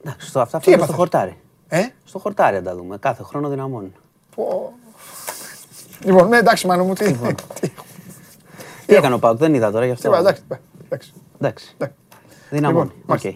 Για, 0.05 0.11
ο, 0.11 0.11
ε, 0.11 0.11
εντάξει, 0.11 0.29
στο, 0.29 0.41
αυτά 0.41 0.61
είναι 0.67 0.83
στο 0.83 0.93
χορτάρι. 0.93 1.37
Ε; 1.69 1.83
Στο 2.05 2.19
χορτάρι 2.19 2.63
τα 2.63 2.75
δούμε. 2.75 2.97
Κάθε 2.99 3.23
χρόνο 3.23 3.49
δυναμώνει. 3.49 3.93
Πω. 4.35 4.73
Λοιπόν, 6.05 6.29
ναι, 6.29 6.37
εντάξει, 6.37 6.67
μάλλον 6.67 6.87
μου, 6.87 6.95
τι, 6.95 7.05
λοιπόν. 7.05 7.35
τι, 7.61 7.71
τι 8.87 8.95
έκανε 8.95 9.15
ο 9.15 9.19
Πάοκ, 9.19 9.39
δεν 9.39 9.55
είδα 9.55 9.71
τώρα 9.71 9.85
γι' 9.85 9.93
αυτό. 9.93 10.15
εντάξει, 10.15 10.43
εντάξει. 10.85 11.13
εντάξει. 11.41 11.77
Δυναμώνει. 12.51 12.91
Λοιπόν, 13.01 13.19
okay. 13.23 13.35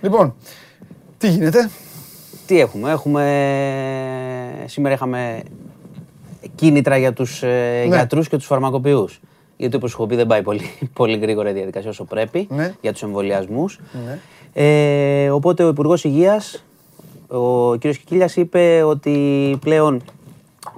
λοιπόν, 0.00 0.34
τι 1.18 1.28
γίνεται; 1.28 1.70
Τι 2.46 2.60
έχουμε. 2.60 2.90
Έχουμε... 2.90 3.22
Σήμερα 4.66 4.94
είχαμε 4.94 5.42
κίνητρα 6.54 6.96
για 6.96 7.12
τους 7.12 7.42
ε, 7.42 7.84
ναι. 7.88 7.94
γιατρούς 7.94 8.28
και 8.28 8.36
τους 8.36 8.46
φαρμακοποιούς. 8.46 9.20
Γιατί 9.56 9.76
όπως 9.76 9.92
έχω 9.92 10.06
πει 10.06 10.16
δεν 10.16 10.26
πάει 10.26 10.42
πολύ, 10.42 10.70
πολύ 11.00 11.18
γρήγορα 11.18 11.50
η 11.50 11.52
διαδικασία 11.52 11.90
όσο 11.90 12.04
πρέπει 12.04 12.46
ναι. 12.50 12.74
για 12.80 12.92
τους 12.92 13.02
εμβολιασμούς. 13.02 13.80
Ναι. 14.06 14.18
Ε, 14.52 15.30
οπότε 15.30 15.64
ο 15.64 15.68
Υπουργός 15.68 16.04
Υγείας, 16.04 16.64
ο 17.28 17.76
κ. 17.76 17.78
Κικίλιας 17.78 18.36
είπε 18.36 18.82
ότι 18.82 19.56
πλέον 19.60 20.02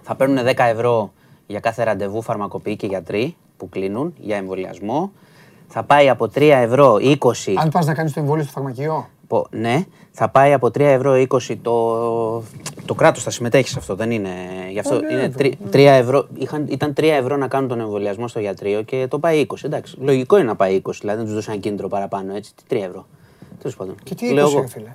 θα 0.03 0.15
παίρνουν 0.15 0.47
10 0.47 0.55
ευρώ 0.57 1.13
για 1.47 1.61
κάθε 1.61 1.83
ραντεβού 1.83 2.23
φαρμακοποιοί 2.23 2.77
και 2.77 2.87
γιατροί 2.87 3.37
που 3.57 3.69
κλείνουν 3.69 4.15
για 4.19 4.37
εμβολιασμό. 4.37 5.13
Θα 5.69 5.83
πάει 5.83 6.09
από 6.09 6.25
3 6.35 6.41
ευρώ 6.41 6.97
20. 7.01 7.17
Αν 7.57 7.69
πας 7.69 7.87
να 7.87 7.95
κάνεις 7.95 8.13
το 8.13 8.21
εμβόλιο 8.21 8.43
στο 8.43 8.53
φαρμακείο. 8.53 9.09
Ναι, 9.51 9.85
θα 10.11 10.29
πάει 10.29 10.53
από 10.53 10.67
3 10.67 10.81
ευρώ 10.81 11.13
20 11.29 11.57
το, 11.63 12.43
το 12.85 12.95
κράτος 12.95 13.23
θα 13.23 13.31
συμμετέχει 13.31 13.69
σε 13.69 13.79
αυτό, 13.79 13.95
δεν 13.95 14.11
είναι... 14.11 14.31
Γι' 14.71 14.79
αυτό 14.79 15.01
είναι 15.11 15.33
3, 15.39 15.53
3 15.73 15.79
ευρώ, 15.79 16.27
είχαν, 16.35 16.67
ήταν 16.69 16.93
3 16.97 17.03
ευρώ 17.03 17.37
να 17.37 17.49
κάνουν 17.49 17.69
τον 17.69 17.81
εμβολιασμό 17.81 18.29
στο 18.29 18.41
γιατρείο 18.41 18.83
και 18.83 19.07
το 19.11 19.19
πάει 19.19 19.47
20, 19.49 19.55
εντάξει. 19.63 19.97
Λογικό 20.01 20.37
είναι 20.37 20.47
να 20.47 20.57
πάει 20.57 20.83
20, 20.85 20.91
δηλαδή 21.01 21.19
να 21.19 21.25
τους 21.25 21.35
δώσει 21.35 21.51
ένα 21.51 21.61
κίνητρο 21.61 21.89
παραπάνω, 21.89 22.35
έτσι, 22.35 22.53
3 22.71 22.77
ευρώ. 22.77 23.07
Τέλος 23.59 23.77
πάντων. 23.77 23.95
Και 24.03 24.15
τι 24.15 24.29
20 24.31 24.65
φίλε. 24.69 24.93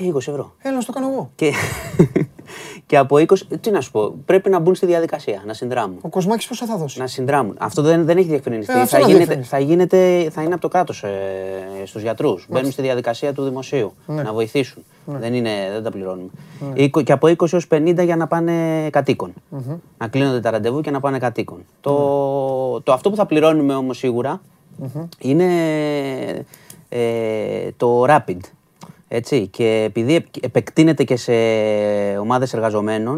20 0.00 0.16
ευρώ. 0.16 0.54
Έλα 0.62 0.76
να 0.76 0.82
το 0.82 0.92
κάνω 0.92 1.08
εγώ. 1.12 1.30
Και, 1.34 1.52
και 2.86 2.96
από 2.96 3.16
20, 3.16 3.36
τι 3.60 3.70
να 3.70 3.80
σου 3.80 3.90
πω, 3.90 4.14
πρέπει 4.24 4.50
να 4.50 4.58
μπουν 4.58 4.74
στη 4.74 4.86
διαδικασία, 4.86 5.42
να 5.46 5.54
συνδράμουν. 5.54 5.98
Ο 6.00 6.08
Κοσμάκης 6.08 6.46
πόσο 6.46 6.66
θα 6.66 6.76
δώσει; 6.76 6.98
Να 6.98 7.06
συνδράμουν. 7.06 7.56
Αυτό 7.58 7.82
δεν, 7.82 8.04
δεν 8.04 8.16
έχει 8.16 8.28
διευκρινιστεί. 8.28 8.78
Ε, 8.78 8.86
θα, 8.86 8.98
γίνεται, 8.98 9.42
θα, 9.42 9.58
γίνεται, 9.58 10.28
θα 10.30 10.42
είναι 10.42 10.52
από 10.52 10.62
το 10.62 10.68
κράτο 10.68 10.94
ε, 11.06 11.86
στους 11.86 12.02
γιατρούς. 12.02 12.46
Μπαίνουν 12.50 12.70
στη 12.70 12.82
διαδικασία 12.82 13.32
του 13.32 13.44
δημοσίου 13.44 13.94
ναι. 14.06 14.22
να 14.22 14.32
βοηθήσουν. 14.32 14.82
Ναι. 15.04 15.18
Δεν, 15.18 15.34
είναι, 15.34 15.50
δεν 15.72 15.82
τα 15.82 15.90
πληρώνουμε. 15.90 16.30
Ναι. 16.74 17.02
Και 17.02 17.12
από 17.12 17.26
20 17.26 17.52
έως 17.52 17.66
50 17.70 18.04
για 18.04 18.16
να 18.16 18.26
πάνε 18.26 18.88
κατοίκον. 18.90 19.32
Mm-hmm. 19.32 19.76
Να 19.98 20.08
κλείνονται 20.08 20.40
τα 20.40 20.50
ραντεβού 20.50 20.80
και 20.80 20.90
να 20.90 21.00
πάνε 21.00 21.18
κατοίκον. 21.18 21.58
Mm-hmm. 21.58 21.78
Το, 21.80 22.80
το 22.80 22.92
αυτό 22.92 23.10
που 23.10 23.16
θα 23.16 23.26
πληρώνουμε 23.26 23.74
όμως 23.74 23.98
σίγουρα 23.98 24.40
mm-hmm. 24.82 25.08
είναι 25.18 25.44
ε, 26.26 26.42
το 27.76 28.04
rapid. 28.08 28.38
Έτσι, 29.08 29.46
και 29.46 29.82
επειδή 29.86 30.26
επεκτείνεται 30.40 31.04
και 31.04 31.16
σε 31.16 31.32
ομάδες 32.18 32.54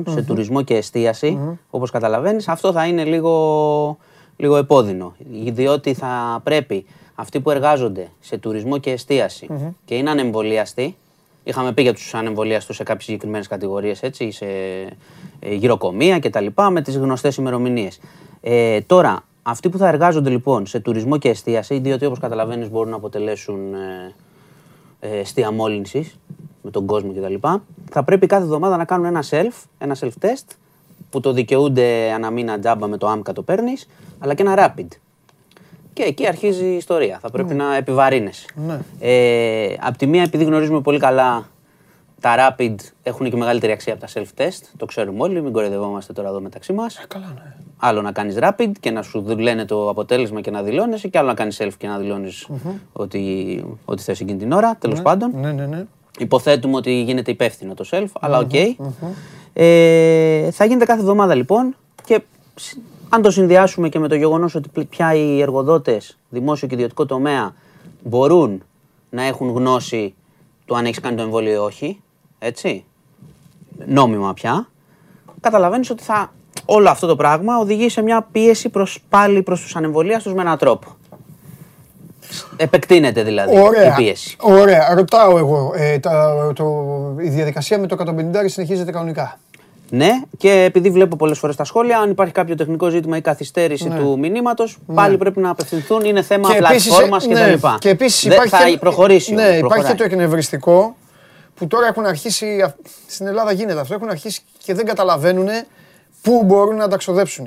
σε 0.06 0.22
τουρισμό 0.22 0.62
και 0.62 0.74
εστίαση, 0.74 1.38
mm-hmm. 1.40 1.56
όπως 1.70 1.90
καταλαβαίνεις, 1.90 2.48
αυτό 2.48 2.72
θα 2.72 2.86
είναι 2.86 3.04
λίγο, 3.04 3.98
λίγο 4.36 4.56
επώδυνο. 4.56 5.14
Διότι 5.52 5.94
θα 5.94 6.40
πρέπει 6.44 6.86
αυτοί 7.14 7.40
που 7.40 7.50
εργάζονται 7.50 8.08
σε 8.20 8.38
τουρισμό 8.38 8.78
και 8.78 8.90
εστίαση 8.90 9.46
και 9.84 9.94
είναι 9.94 10.10
ανεμβολιαστοί, 10.10 10.96
είχαμε 11.44 11.72
πει 11.72 11.82
για 11.82 11.92
τους 11.92 12.14
ανεμβολιαστούς 12.14 12.76
σε 12.76 12.82
κάποιες 12.82 13.04
συγκεκριμένες 13.04 13.46
κατηγορίες, 13.48 14.02
έτσι, 14.02 14.30
σε 14.30 14.46
ε, 15.38 15.54
γυροκομεία 15.54 16.18
και 16.18 16.30
τα 16.30 16.40
λοιπά, 16.40 16.70
με 16.70 16.82
τις 16.82 16.96
γνωστές 16.96 17.36
ημερομηνίες. 17.36 18.00
Ε, 18.40 18.80
τώρα, 18.80 19.24
αυτοί 19.42 19.68
που 19.68 19.78
θα 19.78 19.88
εργάζονται 19.88 20.30
λοιπόν 20.30 20.66
σε 20.66 20.80
τουρισμό 20.80 21.18
και 21.18 21.28
εστίαση, 21.28 21.78
διότι 21.78 22.04
όπως 22.04 22.18
καταλαβαίνεις 22.18 22.70
μπορούν 22.70 22.90
να 22.90 22.96
αποτελέσουν... 22.96 23.74
Ε, 23.74 24.14
αιστεία 25.04 25.50
μόλυνσης 25.52 26.18
με 26.62 26.70
τον 26.70 26.86
κόσμο 26.86 27.12
κτλ. 27.12 27.34
Θα 27.90 28.04
πρέπει 28.04 28.26
κάθε 28.26 28.42
εβδομάδα 28.42 28.76
να 28.76 28.84
κάνουν 28.84 29.06
ένα 29.06 29.24
self, 29.30 29.64
ένα 29.78 29.96
self-test 30.00 30.56
που 31.10 31.20
το 31.20 31.32
δικαιούνται 31.32 32.12
ανά 32.12 32.30
μήνα 32.30 32.58
τζάμπα 32.58 32.86
με 32.86 32.96
το 32.96 33.08
άμκα 33.08 33.32
το 33.32 33.42
παίρνεις, 33.42 33.88
αλλά 34.18 34.34
και 34.34 34.42
ένα 34.42 34.54
rapid. 34.58 34.86
Και 35.92 36.02
εκεί 36.02 36.26
αρχίζει 36.26 36.64
η 36.64 36.76
ιστορία. 36.76 37.18
Θα 37.22 37.30
πρέπει 37.30 37.54
ναι. 37.54 37.64
να 37.64 37.76
επιβαρύνεσαι. 37.76 38.46
Ναι. 38.66 38.80
Ε, 39.00 39.76
απ' 39.80 39.96
τη 39.96 40.06
μία, 40.06 40.22
επειδή 40.22 40.44
γνωρίζουμε 40.44 40.80
πολύ 40.80 40.98
καλά 40.98 41.48
τα 42.22 42.34
rapid 42.58 42.74
έχουν 43.02 43.30
και 43.30 43.36
μεγαλύτερη 43.36 43.72
αξία 43.72 43.92
από 43.92 44.06
τα 44.06 44.08
self-test. 44.14 44.62
Το 44.76 44.84
ξέρουμε 44.84 45.22
όλοι, 45.22 45.42
μην 45.42 45.52
κορεδευόμαστε 45.52 46.12
τώρα 46.12 46.28
εδώ 46.28 46.40
μεταξύ 46.40 46.72
μας. 46.72 46.96
Ε, 46.96 47.04
καλά, 47.08 47.32
ναι. 47.34 47.54
Άλλο 47.76 48.02
να 48.02 48.12
κάνεις 48.12 48.36
rapid 48.40 48.70
και 48.80 48.90
να 48.90 49.02
σου 49.02 49.24
λένε 49.38 49.64
το 49.64 49.88
αποτέλεσμα 49.88 50.40
και 50.40 50.50
να 50.50 50.62
δηλώνεσαι, 50.62 51.08
και 51.08 51.18
άλλο 51.18 51.28
να 51.28 51.34
κάνεις 51.34 51.60
self 51.60 51.72
και 51.78 51.86
να 51.86 51.98
δηλώνεις 51.98 52.48
ότι, 52.92 53.64
ότι 53.84 54.02
θες 54.02 54.20
εκείνη 54.20 54.38
την 54.38 54.52
ώρα. 54.52 54.76
Τέλος 54.76 54.96
ναι, 54.96 55.02
πάντων. 55.02 55.30
Ναι, 55.34 55.52
ναι, 55.52 55.66
ναι. 55.66 55.84
Υποθέτουμε 56.18 56.76
ότι 56.76 57.02
γίνεται 57.02 57.30
υπεύθυνο 57.30 57.74
το 57.74 57.84
self, 57.90 58.06
αλλά 58.20 58.38
OK. 58.38 58.50
Okay. 58.52 58.74
Ε, 59.52 60.50
θα 60.50 60.64
γίνεται 60.64 60.84
κάθε 60.84 61.00
εβδομάδα 61.00 61.34
λοιπόν 61.34 61.76
και 62.04 62.22
αν 63.08 63.22
το 63.22 63.30
συνδυάσουμε 63.30 63.88
και 63.88 63.98
με 63.98 64.08
το 64.08 64.14
γεγονός 64.14 64.54
ότι 64.54 64.84
πια 64.84 65.14
οι 65.14 65.40
εργοδότες, 65.40 66.18
δημόσιο 66.28 66.68
και 66.68 66.74
ιδιωτικό 66.74 67.06
τομέα, 67.06 67.54
μπορούν 68.02 68.62
να 69.10 69.22
έχουν 69.22 69.48
γνώση 69.48 70.14
του 70.64 70.76
αν 70.76 70.84
έχεις 70.84 71.00
κάνει 71.00 71.16
το 71.16 71.22
εμβόλιο 71.22 71.52
ή 71.52 71.56
όχι, 71.56 72.00
έτσι. 72.44 72.84
Νόμιμα 73.86 74.34
πια. 74.34 74.68
καταλαβαίνεις 75.40 75.90
ότι 75.90 76.02
θα, 76.02 76.32
όλο 76.64 76.88
αυτό 76.90 77.06
το 77.06 77.16
πράγμα 77.16 77.58
οδηγεί 77.58 77.88
σε 77.88 78.02
μια 78.02 78.26
πίεση 78.32 78.68
προς, 78.68 79.04
πάλι 79.08 79.42
προς 79.42 79.60
τους 79.60 79.76
ανεμβολίαστους 79.76 80.34
με 80.34 80.40
έναν 80.40 80.58
τρόπο. 80.58 80.96
Επεκτείνεται 82.56 83.22
δηλαδή 83.22 83.58
Ωραία. 83.60 83.92
η 83.92 83.94
πίεση. 83.96 84.36
Ωραία. 84.40 84.94
Ρωτάω 84.94 85.38
εγώ. 85.38 85.72
Ε, 85.76 85.98
τα, 85.98 86.34
το, 86.54 86.64
η 87.20 87.28
διαδικασία 87.28 87.78
με 87.78 87.86
το 87.86 87.96
150 87.98 88.12
συνεχίζεται 88.44 88.90
κανονικά. 88.92 89.38
Ναι, 89.90 90.10
και 90.36 90.50
επειδή 90.50 90.90
βλέπω 90.90 91.16
πολλές 91.16 91.38
φορές 91.38 91.56
τα 91.56 91.64
σχόλια, 91.64 91.98
αν 91.98 92.10
υπάρχει 92.10 92.32
κάποιο 92.32 92.54
τεχνικό 92.54 92.88
ζήτημα 92.88 93.16
ή 93.16 93.20
καθυστέρηση 93.20 93.88
του 93.88 94.18
μηνύματος, 94.18 94.78
πάλι 94.94 95.16
πρέπει 95.16 95.40
να 95.40 95.50
απευθυνθούν. 95.50 96.04
Είναι 96.04 96.22
θέμα 96.22 96.48
πλατφόρμας 96.56 97.26
ναι, 97.26 97.34
κτλ. 97.54 97.66
Και 97.78 97.88
επίσης 97.88 98.22
Δεν- 98.22 98.32
υπάρχει. 98.32 98.50
Θα 98.50 98.70
και- 98.70 98.78
προχωρήσει. 98.78 99.34
Ναι, 99.34 99.42
όμως, 99.42 99.48
υπάρχει 99.56 99.60
προχωράει. 99.60 99.90
και 99.92 99.96
το 99.98 100.04
εκνευριστικό 100.04 100.96
που 101.62 101.68
τώρα 101.68 101.86
έχουν 101.86 102.06
αρχίσει. 102.06 102.60
α- 102.62 102.74
Στην 103.06 103.26
Ελλάδα 103.26 103.52
γίνεται 103.52 103.80
αυτό. 103.80 103.94
Έχουν 103.94 104.08
αρχίσει 104.08 104.40
και 104.64 104.74
δεν 104.74 104.84
καταλαβαίνουν 104.86 105.48
πού 106.22 106.42
μπορούν 106.44 106.76
να 106.76 106.88
τα 106.88 106.96
ξοδέψουν. 106.96 107.46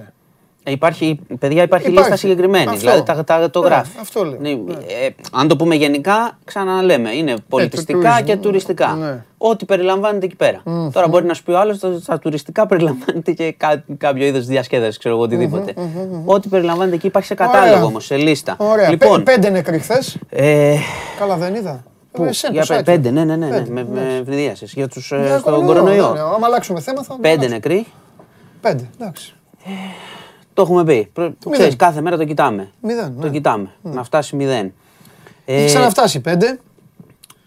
Ε, 0.68 0.72
Υπάρχει, 0.72 1.20
παιδιά, 1.40 1.64
υπάρχει, 1.64 1.88
Υπάρχει. 1.90 2.10
λίστα 2.10 2.28
συγκεκριμένη. 2.28 2.66
Αυτό. 2.66 2.80
Δηλαδή 2.80 3.04
τα, 3.04 3.24
τα, 3.24 3.50
το 3.50 3.62
Ναι, 3.62 3.68
γράφει. 3.68 3.90
αυτό 4.02 4.24
λέω. 4.24 4.38
Ναι, 4.40 4.50
ε, 4.50 5.10
αν 5.32 5.48
το 5.48 5.56
πούμε 5.56 5.76
γενικά, 5.76 6.38
ξαναλέμε. 6.46 7.12
Είναι 7.12 7.34
πολιτιστικά 7.50 8.00
τουρισμό, 8.00 8.22
και 8.26 8.36
τουριστικά. 8.38 8.88
ναι. 8.94 9.24
Ό,τι 9.38 9.66
περιλαμβάνεται 9.66 10.26
εκεί 10.26 10.36
πέρα. 10.36 10.62
Τώρα 10.92 11.08
μπορεί 11.08 11.26
να 11.26 11.34
σου 11.34 11.44
πει 11.44 11.52
ο 11.52 11.60
άλλος 11.60 11.84
ότι 11.84 12.02
στα 12.02 12.20
τουριστικά 12.20 12.66
περιλαμβάνεται 12.66 13.32
και 13.32 13.52
κά, 13.58 13.84
κάποιο 13.98 14.26
είδος 14.26 14.46
διασκέδαση, 14.46 15.00
ξέρω 15.00 15.16
εγώ, 15.16 15.24
οτιδήποτε. 15.24 15.74
Ό,τι 16.26 16.48
περιλαμβάνεται 16.48 16.96
εκεί 16.96 17.08
υπάρχει 17.08 17.28
σε 17.28 17.36
κατάλογο 17.36 17.72
Ωραία. 17.74 17.84
όμως, 17.86 18.06
σε 18.06 18.16
λίστα. 18.16 18.56
Ωραία. 18.58 18.90
Λοιπόν, 18.90 19.24
Πέ- 19.24 19.34
πέντε 19.36 19.50
νεκροί 19.50 19.80
χθες. 19.80 20.18
ε, 20.30 20.76
Καλά 21.20 21.36
δεν 21.36 21.56
είδα. 21.56 21.84
Πού; 22.16 22.24
Ε, 22.24 22.28
εσένα, 22.28 22.54
Για 22.54 22.62
το 22.66 22.74
πέ- 22.74 22.82
site. 22.82 22.86
πέντε, 22.86 23.10
ναι, 23.10 23.24
ναι, 23.24 23.36
ναι, 23.36 23.46
ναι, 23.48 23.58
Πέντε, 23.58 23.72
με, 23.72 23.84
με 23.92 24.00
εντάξει. 24.00 24.18
ευνηδίασες 24.18 24.74
για 24.74 24.88
τους, 24.88 25.12
ε, 25.12 25.18
Για 25.26 25.38
στον 25.38 25.60
ναι, 25.60 25.66
κορονοϊό. 25.66 26.14
ναι, 26.14 26.20
Άμα 26.20 26.46
αλλάξουμε 26.46 26.80
θέμα 26.80 27.04
θα. 27.04 27.14
Πέντε 27.16 27.28
αλλάξουμε. 27.28 27.54
νεκροί, 27.56 27.86
Πέντε, 28.62 28.90
εντάξει. 29.00 29.34
το 30.54 30.62
έχουμε 30.62 30.84
πει. 30.84 31.10
Προ- 31.14 31.26
Μηδέν. 31.26 31.52
Ξέρεις, 31.52 31.76
κάθε 31.76 32.02
μέρα 32.02 32.18
το 32.18 32.26
κοιτάμε. 32.26 32.72
Μηδέν, 32.82 33.16
Το 33.20 33.26
ναι. 33.26 33.32
κοιτάμε. 33.32 33.70
Να 33.82 34.04
φτάσει 34.04 34.36
μηδέν. 34.36 34.74
Έχει 35.46 35.64
Ε, 35.64 35.66
ξαναφτάσει 35.66 36.20
πέντε. 36.20 36.60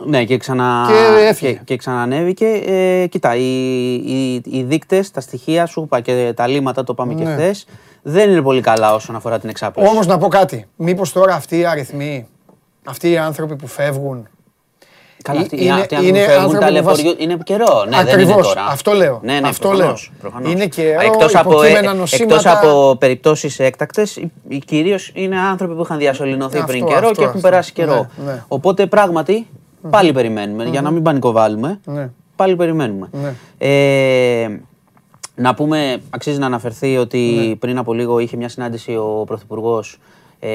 Ναι, 0.06 0.24
και, 0.24 0.36
ξανα... 0.36 0.86
Και 0.88 1.26
έφυγε. 1.26 1.52
και, 1.52 1.60
και 1.64 1.76
ξανανέβηκε. 1.76 2.46
Ε, 2.46 3.06
κοίτα, 3.06 3.36
οι, 3.36 3.94
οι, 3.94 4.34
οι 4.44 4.62
δείκτες, 4.62 5.10
τα 5.10 5.20
στοιχεία 5.20 5.66
σου 5.66 5.80
είπα 5.82 6.00
και 6.00 6.32
τα 6.36 6.46
λύματα, 6.46 6.84
το 6.84 6.94
πάμε 6.94 7.14
και 7.14 7.24
Ναι. 7.24 7.32
χθες, 7.32 7.66
δεν 8.02 8.30
είναι 8.30 8.42
πολύ 8.42 8.60
καλά 8.60 8.94
όσον 8.94 9.16
αφορά 9.16 9.38
την 9.38 9.48
εξάπλωση. 9.48 9.90
Όμως 9.90 10.06
να 10.06 10.18
πω 10.18 10.28
κάτι. 10.28 10.66
Μήπως 10.76 11.12
τώρα 11.12 11.34
αυτοί 11.34 11.58
οι 11.58 11.64
αριθμοί, 11.64 12.26
αυτοί 12.84 13.10
οι 13.10 13.16
άνθρωποι 13.18 13.56
που 13.56 13.66
φεύγουν. 13.66 14.28
Καλά, 15.22 15.40
αυτοί, 15.40 15.56
είναι- 15.56 15.64
οι 15.64 15.70
άνθρωποι 15.70 16.06
είναι 16.06 16.18
που 16.18 16.24
φεύγουν 16.24 16.34
άνθρωποι 16.42 16.58
που 16.58 16.64
ταλαιπωριούν. 16.64 17.04
βασι- 17.06 17.22
Είναι 17.22 17.36
καιρό. 17.44 17.84
Ναι, 17.88 17.96
δεν 17.96 18.00
είναι 18.00 18.10
Ακριβώς, 18.12 18.46
τώρα. 18.48 18.64
αυτό 18.66 18.92
λέω. 18.92 19.20
Ναι, 19.22 19.40
ναι, 19.40 19.48
Αυτό 19.48 19.68
προφανώς, 19.68 20.10
λέω. 20.12 20.20
προφανώς. 20.30 20.52
Είναι 20.52 20.66
καιρό, 20.66 21.00
Εκτός 21.00 21.34
από, 21.34 21.50
υποκείμενα 21.52 21.90
ε, 21.90 21.94
νοσήματα. 21.94 22.34
εκτός 22.34 22.52
από 22.52 22.96
περιπτώσεις 22.98 23.58
έκτακτες, 23.58 24.20
κυρίως 24.64 25.10
είναι 25.14 25.38
άνθρωποι 25.38 25.74
που 25.74 25.82
είχαν 25.82 25.98
διασωληνωθεί 25.98 26.56
Αυτό, 26.56 26.66
πριν 26.66 26.86
καιρό 26.86 26.98
αυτό, 26.98 27.12
και 27.12 27.22
έχουν 27.22 27.36
αυτό. 27.36 27.48
περάσει 27.48 27.72
καιρό. 27.72 28.06
Ναι, 28.24 28.32
ναι. 28.32 28.42
Οπότε 28.48 28.86
πράγματι 28.86 29.46
πάλι 29.90 30.12
περιμένουμε. 30.12 30.64
Για 30.64 30.80
να 30.82 30.90
μην 30.90 31.02
πανικοβάλλουμε, 31.02 31.80
Ναι. 31.84 32.10
πάλι 32.36 32.56
περιμένουμε. 32.56 33.08
Ναι. 33.12 33.32
Ε, 33.58 34.60
να 35.34 35.54
πούμε, 35.54 35.96
αξίζει 36.10 36.38
να 36.38 36.46
αναφερθεί 36.46 36.96
ότι 36.96 37.18
Ναι. 37.48 37.54
πριν 37.54 37.78
από 37.78 37.92
λίγο 37.92 38.18
είχε 38.18 38.36
μια 38.36 38.48
συνάντηση 38.48 38.92
ο 38.96 39.22
Πρωθυπουργός 39.26 39.92
ε, 39.92 39.98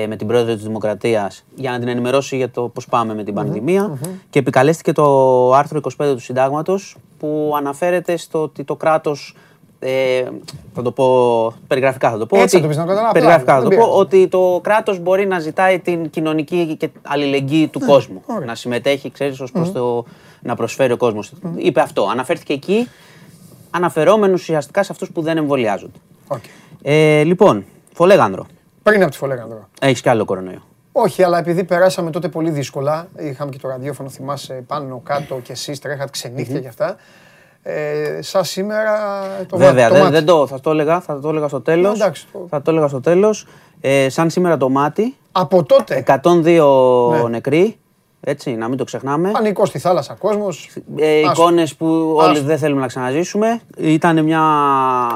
με 0.07 0.15
την 0.15 0.27
πρόεδρο 0.27 0.53
της 0.53 0.63
Δημοκρατίας 0.63 1.43
για 1.55 1.71
να 1.71 1.79
την 1.79 1.87
ενημερώσει 1.87 2.35
για 2.37 2.49
το 2.49 2.67
πώς 2.67 2.85
πάμε 2.87 3.15
με 3.15 3.23
την 3.23 3.33
πανδημια 3.33 3.97
και 4.29 4.39
επικαλέστηκε 4.39 4.91
το 4.91 5.53
άρθρο 5.53 5.79
25 5.83 5.89
του 5.97 6.19
Συντάγματος 6.19 6.95
που 7.19 7.53
αναφέρεται 7.57 8.17
στο 8.17 8.41
ότι 8.41 8.63
το 8.63 8.75
κράτος 8.75 9.35
ε, 9.85 10.23
θα 10.73 10.81
το 10.81 10.91
πω 10.91 11.53
περιγραφικά 11.67 12.11
θα 12.11 12.17
το 12.17 12.25
πω. 12.25 12.39
Έτσι 12.39 12.55
ότι, 12.55 12.55
θα 12.55 12.61
το 12.61 12.67
πεις, 12.67 12.77
να 12.77 12.85
καταλάβω, 12.85 13.13
περιγραφικά 13.13 13.53
θα 13.53 13.61
δεν 13.61 13.69
το 13.69 13.75
πω 13.75 13.81
πειράζει. 13.83 13.99
ότι 13.99 14.27
το 14.27 14.59
κράτος 14.63 14.99
μπορεί 14.99 15.25
να 15.25 15.39
ζητάει 15.39 15.79
την 15.79 16.09
κοινωνική 16.09 16.75
και 16.79 16.89
αλληλεγγύη 17.01 17.67
του 17.67 17.79
κόσμου. 17.79 18.21
Ναι, 18.27 18.35
ωραία. 18.35 18.47
Να 18.47 18.55
συμμετέχει, 18.55 19.11
ξέρεις, 19.11 19.39
ως 19.39 19.51
προς 19.51 19.71
το 19.71 20.05
να 20.41 20.55
προσφέρει 20.55 20.93
ο 20.93 20.97
κόσμος. 20.97 21.33
Είπε 21.55 21.81
αυτό. 21.81 22.07
Αναφέρθηκε 22.11 22.53
εκεί 22.53 22.87
αναφερόμενος 23.69 24.41
ουσιαστικά 24.41 24.83
σε 24.83 24.91
αυτούς 24.91 25.11
που 25.11 25.21
δεν 25.21 25.37
εμβολιάζονται. 25.37 25.97
Οκ. 26.27 26.43
Ε, 26.81 27.23
λοιπόν, 27.23 27.65
Φολέγανδρο, 27.93 28.45
Πριν 28.83 29.01
από 29.01 29.11
τη 29.11 29.17
Φολέγανδρο. 29.17 29.67
έχεις 29.81 30.01
κι 30.01 30.09
άλλο 30.09 30.25
κορονοϊό. 30.25 30.61
Όχι, 30.91 31.23
αλλά 31.23 31.37
επειδή 31.37 31.63
περάσαμε 31.63 32.09
τότε 32.09 32.27
πολύ 32.27 32.49
δύσκολα, 32.49 33.07
είχαμε 33.17 33.51
και 33.51 33.57
το 33.57 33.67
ραδιόφωνο, 33.67 34.09
θυμάσαι, 34.09 34.53
πάνω, 34.67 35.01
κάτω 35.03 35.39
και 35.43 35.51
εσείς 35.51 35.79
τρέχατε 35.79 36.09
ξενύχτια 36.11 36.59
και 36.59 36.67
αυτά. 36.67 36.95
Ε, 37.63 38.19
σαν 38.21 38.43
σήμερα 38.43 38.91
το 39.47 39.57
βα- 39.57 39.65
Βέβαια, 39.65 39.87
το 39.87 39.93
δεν, 39.93 40.03
μάτι. 40.03 40.13
δεν 40.15 40.25
το, 40.25 40.47
θα 40.47 40.59
το 40.59 40.69
έλεγα, 40.71 40.99
θα 41.01 41.19
το 41.19 41.29
έλεγα 41.29 41.47
στο 41.47 41.61
τέλος. 41.61 41.97
Ναι, 41.97 42.03
εντάξει, 42.03 42.27
το- 42.31 42.45
Θα 42.49 42.61
το 42.61 42.71
έλεγα 42.71 42.87
στο 42.87 42.99
τέλος. 43.01 43.47
Ε, 43.81 44.09
σαν 44.09 44.29
σήμερα 44.29 44.57
το 44.57 44.69
Μάτι, 44.69 45.15
Από 45.31 45.63
τότε, 45.63 45.95
102 45.95 47.11
Ναι. 47.21 47.29
νεκροί, 47.29 47.77
έτσι, 48.21 48.51
να 48.55 48.67
μην 48.67 48.77
το 48.77 48.83
ξεχνάμε. 48.83 49.31
πανικό 49.31 49.65
στη 49.65 49.79
θάλασσα 49.79 50.13
κόσμος. 50.13 50.69
Ε, 50.95 51.19
Άστο. 51.25 51.41
εικόνες 51.41 51.75
που 51.75 52.13
όλοι 52.17 52.31
Άστο. 52.31 52.43
δεν 52.45 52.57
θέλουμε 52.57 52.81
να 52.81 52.87
ξαναζήσουμε. 52.87 53.59
Ήταν 53.77 54.23
μια... 54.23 54.41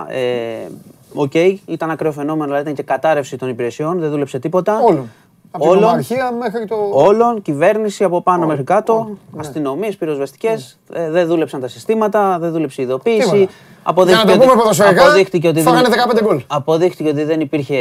Ε, 0.07 0.67
Οκ, 1.13 1.33
ήταν 1.65 1.89
ακραίο 1.91 2.11
φαινόμενο, 2.11 2.51
αλλά 2.51 2.61
ήταν 2.61 2.73
και 2.73 2.83
κατάρρευση 2.83 3.37
των 3.37 3.49
υπηρεσιών, 3.49 3.99
δεν 3.99 4.09
δούλεψε 4.09 4.39
τίποτα. 4.39 4.79
Όλων. 4.83 5.09
Από 5.51 5.63
την 5.63 5.71
Όλων. 5.71 5.83
νομαρχία 5.83 6.31
μέχρι 6.31 6.65
το... 6.65 6.75
Όλων, 6.91 7.41
κυβέρνηση 7.41 8.03
από 8.03 8.21
πάνω 8.21 8.37
Όλων, 8.37 8.49
μέχρι 8.49 8.63
κάτω, 8.63 8.93
όλων, 8.93 9.19
ναι. 9.31 9.39
αστυνομίες, 9.39 9.95
πυροσβεστικές. 9.97 10.79
δεν 11.09 11.27
δούλεψαν 11.27 11.61
τα 11.61 11.67
συστήματα, 11.67 12.37
δεν 12.39 12.51
δούλεψε 12.51 12.81
η 12.81 12.83
ειδοποίηση. 12.83 13.29
Τίποτα. 13.29 13.51
Αποδείχτηκε 13.83 14.25
Για 14.27 14.35
να 14.35 14.39
το 14.39 14.45
ότι- 14.45 14.49
πούμε 14.51 14.61
ποδοσφαιρικά, 14.61 15.03
αποδείχτηκε 15.03 15.47
ότι 15.47 15.61
φάγανε 15.61 15.87
δεν- 15.89 15.97
15 16.09 16.21
γκολ. 16.23 16.43
Αποδείχτηκε 16.47 17.09
ότι 17.09 17.23
δεν 17.23 17.39
υπήρχε 17.39 17.77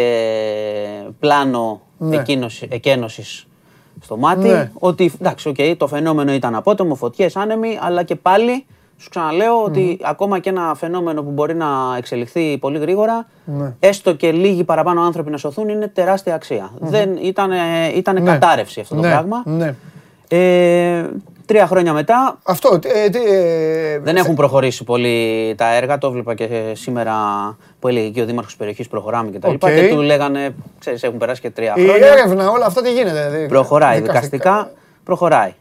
πλάνο 1.20 1.80
Ναι. 1.98 2.16
εκκίνωση- 2.16 2.68
εκένωσης 2.70 3.46
στο 4.02 4.16
Μάτι. 4.16 4.48
Ναι. 4.48 4.70
Ότι 4.78 5.12
εντάξει, 5.20 5.48
οκ, 5.48 5.56
το 5.76 5.86
φαινόμενο 5.86 6.32
ήταν 6.32 6.54
απότομο, 6.54 6.94
φωτιές, 6.94 7.36
άνεμοι, 7.36 7.78
αλλά 7.82 8.02
και 8.02 8.16
πάλι 8.16 8.66
σου 8.99 9.09
ξαναλέω 9.11 9.62
ότι 9.64 9.99
ακόμα 10.05 10.38
και 10.38 10.49
ένα 10.49 10.74
φαινόμενο 10.76 11.22
που 11.22 11.30
μπορεί 11.30 11.55
να 11.55 11.66
εξελιχθεί 11.99 12.59
πολύ 12.59 12.78
γρήγορα, 12.78 13.26
Ναι. 13.44 13.74
έστω 13.80 14.14
και 14.14 14.32
λίγοι 14.32 14.64
παραπάνω 14.64 15.01
άνθρωποι 15.03 15.30
να 15.30 15.36
σωθούν, 15.36 15.68
είναι 15.68 15.88
τεράστια 15.88 16.34
αξία. 16.34 16.70
Δεν 16.78 17.16
ήταν, 17.22 17.51
ήταν 17.94 18.22
Ναι. 18.22 18.30
κατάρρευση 18.30 18.80
αυτό 18.80 18.94
το 18.94 19.01
Ναι, 19.01 19.09
πράγμα. 19.11 19.42
Ναι. 19.44 19.74
Ε, 20.28 21.05
τρία 21.47 21.66
χρόνια 21.66 21.92
μετά 21.92 22.38
Αυτό, 22.42 22.78
ε, 22.84 23.09
τι, 23.09 23.18
ε, 23.18 23.99
δεν 23.99 24.16
έχουν 24.16 24.34
προχωρήσει 24.34 24.84
πολύ 24.84 25.55
τα 25.57 25.74
έργα. 25.74 25.99
Το 25.99 26.07
έβλεπα 26.07 26.34
και 26.34 26.72
σήμερα 26.72 27.14
που 27.80 27.88
έλεγε 27.88 28.07
εκεί 28.07 28.20
ο 28.20 28.24
Δήμαρχος 28.24 28.47
της 28.47 28.57
περιοχής 28.57 28.88
προχωράμε 28.88 29.30
κτλ. 29.30 29.49
Οκ. 29.49 29.59
Και 29.59 29.88
του 29.90 30.01
λέγανε, 30.01 30.55
ξέρεις, 30.78 31.03
έχουν 31.03 31.18
περάσει 31.18 31.40
και 31.40 31.51
τρία 31.51 31.72
η 31.76 31.82
χρόνια. 31.84 32.07
έρευνα, 32.07 32.51
όλα 32.51 32.66
αυτά 32.66 32.82
τι 32.82 32.92
γίνεται. 32.92 33.28
δι- 33.28 33.49
Προχωράει 33.49 34.01
δικαστικά, 34.01 34.70
προχωράει. 35.05 35.55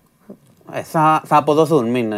Ε, 0.72 0.82
θα, 0.84 1.22
θα 1.26 1.38
αποδοθούν 1.38 1.89
μην, 1.89 2.11
ε, 2.11 2.18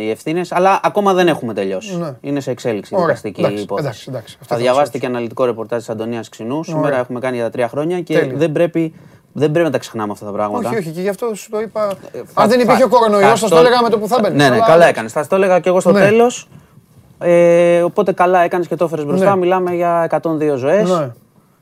οι 0.00 0.10
ευθύνες, 0.10 0.52
αλλά 0.52 0.80
ακόμα 0.82 1.12
δεν 1.14 1.28
έχουμε 1.28 1.54
τελειώσει. 1.54 1.96
Ναι. 1.96 2.16
Είναι 2.20 2.40
σε 2.40 2.50
εξέλιξη 2.50 2.94
η 2.94 2.96
Ωραία, 2.96 3.06
δικαστική 3.06 3.40
εντάξει, 3.40 3.62
υπόθεση. 3.62 3.86
εντάξει, 3.88 4.06
εντάξει. 4.10 4.36
Αυτό 4.40 4.46
θα 4.48 4.54
θα 4.54 4.60
διαβάσετε 4.62 4.90
μας 4.98 5.00
και 5.06 5.06
αναλυτικό 5.12 5.44
ρεπορτάζ 5.44 5.78
της 5.78 5.88
Αντωνίας 5.88 6.28
Ξινού. 6.28 6.64
Σήμερα 6.64 6.86
Ωραία. 6.86 6.98
έχουμε 6.98 7.20
κάνει 7.20 7.34
για 7.36 7.44
τα 7.44 7.50
τρία 7.50 7.68
χρόνια 7.68 8.00
και 8.00 8.14
Τέλεια. 8.18 8.36
δεν 8.36 8.52
πρέπει, 8.52 8.94
δεν 9.32 9.50
πρέπει 9.50 9.66
να 9.66 9.72
τα 9.72 9.78
ξεχνάμε 9.78 10.12
αυτά 10.12 10.24
τα 10.26 10.32
πράγματα. 10.32 10.68
Όχι, 10.68 10.78
όχι, 10.78 10.90
και 10.90 11.00
γι' 11.00 11.08
αυτό 11.08 11.34
σου 11.34 11.50
το 11.50 11.60
είπα. 11.60 11.88
Ε, 12.12 12.20
θα- 12.26 12.42
Αν 12.42 12.48
δεν 12.48 12.60
υπήρχε 12.60 12.84
ο 12.84 12.88
θα- 12.88 12.96
κορονοϊός, 12.96 13.22
θα 13.28 13.36
θα 13.36 13.46
στο- 13.46 13.48
το 13.48 13.56
έλεγα 13.56 13.82
με 13.82 13.88
το 13.88 13.98
που 13.98 14.08
θα 14.08 14.18
μπαίνεις. 14.22 14.42
Ναι, 14.42 14.48
ναι, 14.48 14.58
καλά 14.58 14.86
έκανες. 14.86 15.12
Θα 15.12 15.26
το 15.26 15.36
έλεγα 15.36 15.60
και 15.60 15.68
εγώ 15.68 15.80
στο 15.80 15.92
Ναι. 15.92 16.00
τέλος. 16.00 16.48
Ε, 17.18 17.82
οπότε 17.82 18.12
καλά 18.12 18.40
έκανες 18.40 18.66
και 18.68 18.76
το 18.76 18.84
έφερες 18.84 19.04
μπροστά. 19.04 19.30
Ναι. 19.30 19.36
Μιλάμε 19.36 19.74
για 19.74 20.02
102 20.02 20.56
ζωές 20.56 20.90
Ναι. 20.90 21.10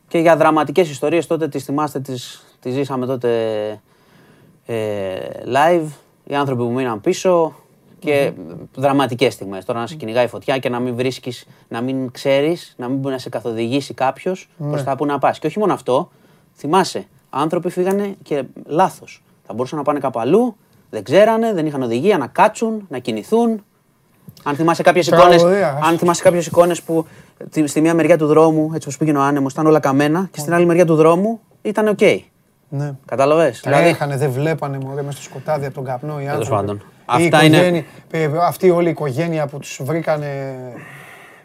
και 0.09 0.19
για 0.19 0.37
δραματικές 0.37 0.91
ιστορίες. 0.91 1.27
Τότε 1.27 1.49
τις 1.49 1.65
θυμάστε, 1.65 2.01
τις, 2.01 2.45
τις 2.61 2.73
ζήσαμε 2.75 3.07
τότε 3.07 3.31
ε, 4.67 4.75
live. 5.47 5.87
Οι 6.29 6.35
άνθρωποι 6.35 6.63
που 6.63 6.71
μείναν 6.71 7.01
πίσω 7.01 7.55
και 7.99 8.33
δραματικές 8.75 9.33
στιγμές. 9.35 9.65
Τώρα 9.65 9.81
να 9.81 9.87
σε 9.87 9.95
κυνηγάει 9.95 10.27
φωτιά 10.27 10.59
και 10.59 10.69
να 10.69 10.79
μην 10.79 10.95
βρίσκεις, 10.95 11.47
να 11.69 11.81
μην 11.81 12.11
ξέρεις, 12.11 12.75
να 12.77 12.89
μην 12.89 12.99
μπορεί 12.99 13.15
να 13.15 13.21
σε 13.21 13.29
καθοδηγήσει 13.29 13.95
κάποιος 13.95 14.49
Ναι. 14.57 14.71
προς 14.71 14.85
τα 14.85 14.97
που 14.97 15.07
να 15.07 15.19
πας. 15.19 15.39
Και 15.39 15.47
όχι 15.47 15.59
μόνο 15.59 15.73
αυτό, 15.73 16.11
θυμάσαι, 16.57 17.07
άνθρωποι 17.31 17.71
φύγανε 17.71 18.15
και 18.23 18.43
λάθος. 18.67 19.23
Θα 19.47 19.55
μπορούσαν 19.55 19.79
να 19.79 19.85
πάνε 19.85 19.99
κάπου 19.99 20.19
αλλού, 20.21 20.57
δεν 20.91 21.03
ξέρανε, 21.05 21.53
δεν 21.53 21.67
είχαν 21.67 21.83
οδηγία, 21.83 22.19
να 22.19 22.27
κάτσουν, 22.27 22.87
να 22.89 22.99
κινηθούν. 22.99 23.65
Αν 24.43 24.55
θυμάσαι 24.55 24.83
κάποιες 24.83 25.07
Τραγωδία, 25.07 25.37
εικόνε 25.37 25.63
άστο. 25.63 25.87
αν 25.87 25.99
θυμάσαι 25.99 26.23
κάποιες 26.23 26.47
εικόνες 26.47 26.83
που 26.83 27.07
τη- 27.51 27.67
στη 27.67 27.81
μία 27.81 27.95
μεριά 27.95 28.19
του 28.19 28.27
δρόμου, 28.27 28.63
έτσι 28.75 28.89
όπως 28.89 28.97
πήγαινε 28.97 29.19
ο 29.19 29.23
άνεμος, 29.23 29.53
ήταν 29.53 29.67
όλα 29.67 29.81
καμένα 29.81 30.29
και 30.33 30.41
στην 30.41 30.55
άλλη 30.55 30.67
μεριά 30.67 30.85
του 30.87 30.95
δρόμου 30.95 31.41
ήταν 31.63 31.89
οκ. 31.89 31.99
Ναι. 32.69 32.93
Κατάλαβες; 33.07 33.61
Τρέχανε, 33.61 34.17
δεν 34.17 34.31
βλέπανε 34.31 34.79
μωρέ 34.85 35.03
μες 35.03 35.15
στο 35.15 35.23
σκοτάδι 35.23 35.65
από 35.67 35.75
τον 35.75 35.85
καπνό 35.85 36.21
οι 36.21 36.29
άνθρωποι. 36.29 36.51
πάντων. 36.51 36.77
Η 36.77 36.83
Αυτά 37.07 37.45
είναι- 37.45 37.57
οικογένεια- 37.57 37.85
ε, 38.11 38.31
Αυτή 38.41 38.71
όλη 38.71 38.87
η 38.87 38.91
οικογένεια 38.91 39.47
που 39.47 39.59
τους 39.59 39.81
βρήκανε... 39.85 40.55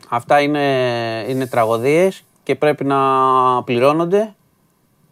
Αυτά 0.09 0.41
είναι, 0.41 0.59
είναι 1.27 1.45
τραγωδίες 1.47 2.23
και 2.43 2.55
πρέπει 2.55 2.83
να 2.85 2.97
πληρώνονται. 3.63 4.33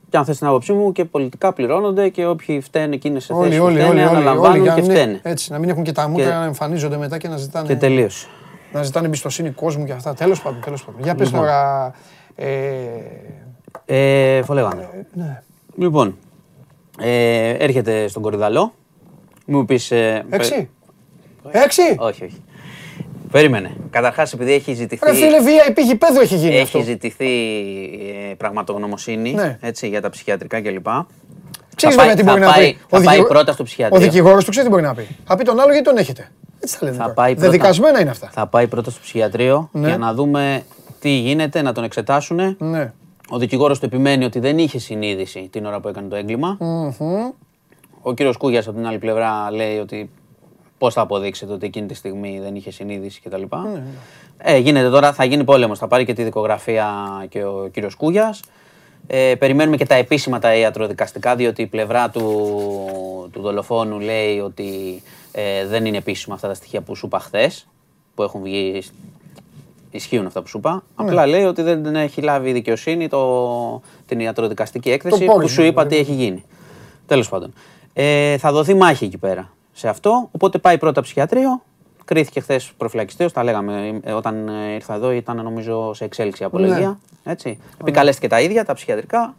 Και 0.10 0.18
αν 0.18 0.26
θες 0.26 0.38
την 0.38 0.48
άποψή 0.48 0.74
μου 0.74 0.92
και 0.92 1.06
πολιτικά 1.06 1.54
πληρώνονται 1.54 2.10
και 2.10 2.26
όποιοι 2.26 2.62
φταίνε 2.62 2.96
εκείνες 2.96 3.24
σε 3.24 3.34
θέσεις 3.34 3.48
Όλοι, 3.48 3.58
που 3.60 3.64
όλοι, 3.66 3.74
φταίνε 3.76 3.90
όλοι, 3.90 4.00
όλοι, 4.00 4.10
όλοι, 4.10 4.18
αναλαμβάνουν 4.28 4.62
για 4.64 4.74
και 4.74 4.82
να 4.82 4.88
μην- 4.88 4.96
φταίνε. 4.96 5.20
Έτσι, 5.24 5.52
να 5.52 5.60
μην 5.60 5.70
έχουν 5.70 5.84
και 5.84 5.92
τα 5.92 6.08
μούτρα 6.08 6.26
Και- 6.26 6.32
να 6.34 6.44
εμφανίζονται 6.44 6.98
μετά 6.98 7.18
και 7.18 7.28
να 7.28 7.38
ζητάνε... 7.38 7.68
Και 7.68 7.76
τελείωσε. 7.76 8.28
Να 8.74 8.84
ζητάνε 8.84 9.06
εμπιστοσύνη 9.06 9.50
κόσμου 9.50 9.86
και 9.86 9.92
αυτά. 9.92 10.14
Τέλος 10.14 10.42
πάντων, 10.42 10.62
τέλος 10.62 10.84
πάντων. 10.86 11.02
Για 11.04 11.16
πες 11.16 11.28
Λοιπόν. 11.28 11.42
τώρα. 11.46 11.92
Ε, 12.36 12.48
Ε, 13.86 14.42
Φολέγανε. 14.44 14.90
ναι. 15.14 15.42
Λοιπόν, 15.80 16.18
ε, 17.00 17.50
έρχεται 17.50 18.08
στον 18.08 18.22
Κορυδαλό. 18.22 18.74
Μου 19.46 19.66
πεις. 19.66 19.92
Ε, 19.92 20.26
Έξι. 20.30 20.70
Έξι. 21.52 21.82
Όχι, 21.98 22.24
όχι. 22.24 22.44
Περίμενε. 23.32 23.72
Καταρχάς, 23.90 24.34
επειδή 24.34 24.54
έχει 24.54 24.74
ζητηθεί. 24.74 25.06
Ρε 25.06 25.14
φίλε, 25.14 25.38
VIP 25.40 25.78
γηπέδου 25.86 26.20
έχει 26.20 26.36
γίνει 26.36 26.54
Έχει 26.54 26.62
αυτό. 26.62 26.82
ζητηθεί 26.82 27.26
ε, 28.30 28.34
πραγματογνωμοσύνη 28.38 29.32
Ναι. 29.34 29.58
έτσι, 29.62 29.88
για 29.88 30.02
τα 30.02 30.10
ψυχιατρικά 30.10 30.62
κλπ. 30.62 30.88
Ξέρεις 31.76 31.96
θα 31.96 32.02
βέβαια 32.04 32.16
τι 32.18 32.24
πάει- 32.24 32.34
μπορεί 32.38 32.40
θα 32.42 32.48
να 32.48 32.54
πάει- 32.54 32.74
πει. 32.74 32.80
θα 32.80 32.88
πάει 32.90 33.02
δικηγο- 33.02 33.28
πρώτα 33.28 33.52
στο 33.52 33.64
ψυχιατρίο. 33.64 33.98
Ο 34.00 34.02
δικηγόρο 34.04 34.38
του 34.44 34.50
ξέρει 34.50 34.66
τι 34.66 34.72
μπορεί 34.72 34.84
να 34.84 34.94
πει. 34.96 35.08
Θα 35.26 35.36
πει 35.38 35.44
τον 35.44 35.60
άλλο 35.60 35.72
γιατί 35.72 35.84
τον 35.86 35.98
έχετε. 35.98 36.32
Έτσι 36.60 36.78
θα 36.78 36.86
λένε. 36.86 36.96
Θα 36.98 37.02
τώρα. 37.04 37.14
πάει 37.16 37.34
πρώτα- 37.34 37.50
Δεδικασμένα 37.50 38.00
είναι 38.02 38.10
αυτά. 38.10 38.30
Θα 38.32 38.48
πάει 38.48 38.68
πρώτα 38.68 38.92
στο 38.92 39.00
ψυχιατρίο 39.04 39.70
Ναι. 39.72 39.88
για 39.88 39.98
να 39.98 40.14
δούμε 40.14 40.62
τι 41.00 41.10
γίνεται, 41.10 41.62
να 41.62 41.72
τον 41.74 41.84
εξετάσουν. 41.84 42.56
Ναι. 42.60 42.94
Ο 43.30 43.38
δικηγόρος 43.38 43.80
του 43.80 43.86
επιμένει 43.86 44.26
ότι 44.26 44.40
δεν 44.40 44.58
είχε 44.58 44.80
συνείδηση 44.80 45.50
την 45.52 45.66
ώρα 45.66 45.80
που 45.80 45.88
έκανε 45.88 46.08
το 46.08 46.16
έγκλημα. 46.16 46.58
Ο 48.02 48.14
κύριος 48.14 48.38
Κούγιας 48.38 48.68
από 48.68 48.76
την 48.78 48.88
άλλη 48.88 48.98
πλευρά 48.98 49.52
λέει 49.52 49.78
ότι 49.78 50.10
πώς 50.78 50.94
θα 50.94 51.02
αποδείξετε 51.02 51.54
ότι 51.54 51.66
εκείνη 51.66 51.88
τη 51.88 51.94
στιγμή 51.94 52.40
δεν 52.40 52.56
είχε 52.56 52.72
συνείδηση 52.72 53.22
κτλ. 53.22 53.42
Ναι, 53.42 53.84
Ε, 54.38 54.58
γίνεται 54.58 54.90
τώρα, 54.90 55.14
θα 55.14 55.24
γίνει 55.24 55.44
πόλεμος. 55.44 55.80
Θα 55.80 55.88
πάρει 55.88 56.06
και 56.06 56.14
τη 56.14 56.24
δικογραφία 56.24 56.90
και 57.30 57.44
ο 57.44 57.70
κύριος 57.72 57.96
Κούγιας. 57.96 58.42
Ε, 59.08 59.36
περιμένουμε 59.36 59.78
και 59.78 59.86
τα 59.86 59.96
επίσημα 59.96 60.40
τα 60.40 60.56
ιατροδικαστικά, 60.56 61.36
διότι 61.36 61.62
η 61.62 61.68
πλευρά 61.68 62.10
του, 62.10 62.22
του 63.32 63.42
δολοφόνου 63.42 64.00
λέει 64.00 64.40
ότι 64.40 65.02
ε, 65.32 65.66
δεν 65.66 65.86
είναι 65.86 65.98
επίσημα 65.98 66.36
αυτά 66.36 66.48
τα 66.48 66.54
στοιχεία 66.54 66.82
που 66.82 66.96
σου 66.96 67.06
είπα 67.06 67.20
χθες, 67.20 67.68
που 68.16 68.24
έχουν 68.24 68.42
βγει. 68.42 68.82
Ισχύουν 69.92 70.26
αυτά 70.26 70.42
που 70.42 70.48
σου 70.48 70.58
είπα. 70.58 70.72
Ναι. 70.72 70.80
Απλά 70.96 71.28
λέει 71.28 71.44
ότι 71.44 71.62
δεν 71.62 71.96
έχει 71.96 72.22
λάβει 72.22 72.50
η 72.50 72.54
δικαιοσύνη 72.54 73.08
το, 73.08 73.82
την 74.06 74.20
ιατροδικαστική 74.20 74.92
έκθεση 74.92 75.26
που 75.26 75.32
πόρισμα, 75.32 75.54
σου 75.54 75.62
είπα 75.62 75.86
δηλαδή. 75.86 76.04
τι 76.06 76.12
έχει 76.12 76.24
γίνει. 76.24 76.44
Τέλος 77.06 77.30
πάντων. 77.30 77.54
Ε, 77.94 78.38
θα 78.38 78.52
δοθεί 78.52 78.74
μάχη 78.74 79.06
εκεί 79.06 79.18
πέρα 79.18 79.54
σε 79.72 79.88
αυτό. 79.88 80.30
Οπότε 80.32 80.58
πάει 80.58 80.78
πρώτα 80.78 81.02
ψυχιατρίο. 81.02 81.62
Κρίθηκε 82.06 82.40
χθες 82.40 82.72
προφυλακιστέο. 82.78 83.32
Τα 83.32 83.44
λέγαμε 83.44 84.00
ε, 84.04 84.12
όταν 84.12 84.48
ε, 84.48 84.74
ήρθα 84.74 84.94
εδώ, 84.94 85.12
ήταν 85.12 85.44
νομίζω 85.44 85.94
σε 85.94 86.04
εξέλιξη 86.04 86.44
η 86.44 86.46
απολογία. 86.46 87.00
Έτσι. 87.24 87.60
Επικαλέστηκε 87.82 88.28
τα 88.28 88.42
ίδια, 88.42 88.66
τα 88.66 88.74
ψυχιατρικά. 88.74 89.36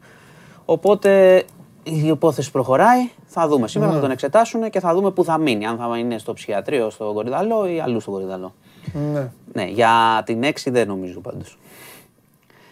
Οπότε 0.65 1.43
η 1.83 2.07
υπόθεση 2.07 2.51
προχωράει. 2.51 3.11
Θα 3.27 3.49
δούμε. 3.49 3.69
Σήμερα 3.69 3.93
θα 3.93 4.01
τον 4.01 4.11
εξετάσουν 4.11 4.71
και 4.71 4.81
θα 4.81 4.95
δούμε 4.95 5.11
πού 5.11 5.25
θα 5.25 5.39
μείνει. 5.39 5.67
Αν 5.67 5.77
θα 5.77 5.99
είναι 5.99 6.19
στο 6.19 6.33
ψυχιατρίο, 6.33 6.91
στο 6.91 7.13
Κορυδαλό 7.15 7.67
ή 7.67 7.81
αλλού 7.81 8.01
στο 8.01 8.11
Κορυδαλό. 8.11 8.55
Ναι. 9.13 9.31
Ναι, 9.53 9.65
για 9.65 10.23
την 10.27 10.43
έξι 10.43 10.71
δεν 10.71 10.87
νομίζω 10.87 11.21
πάντως. 11.21 11.59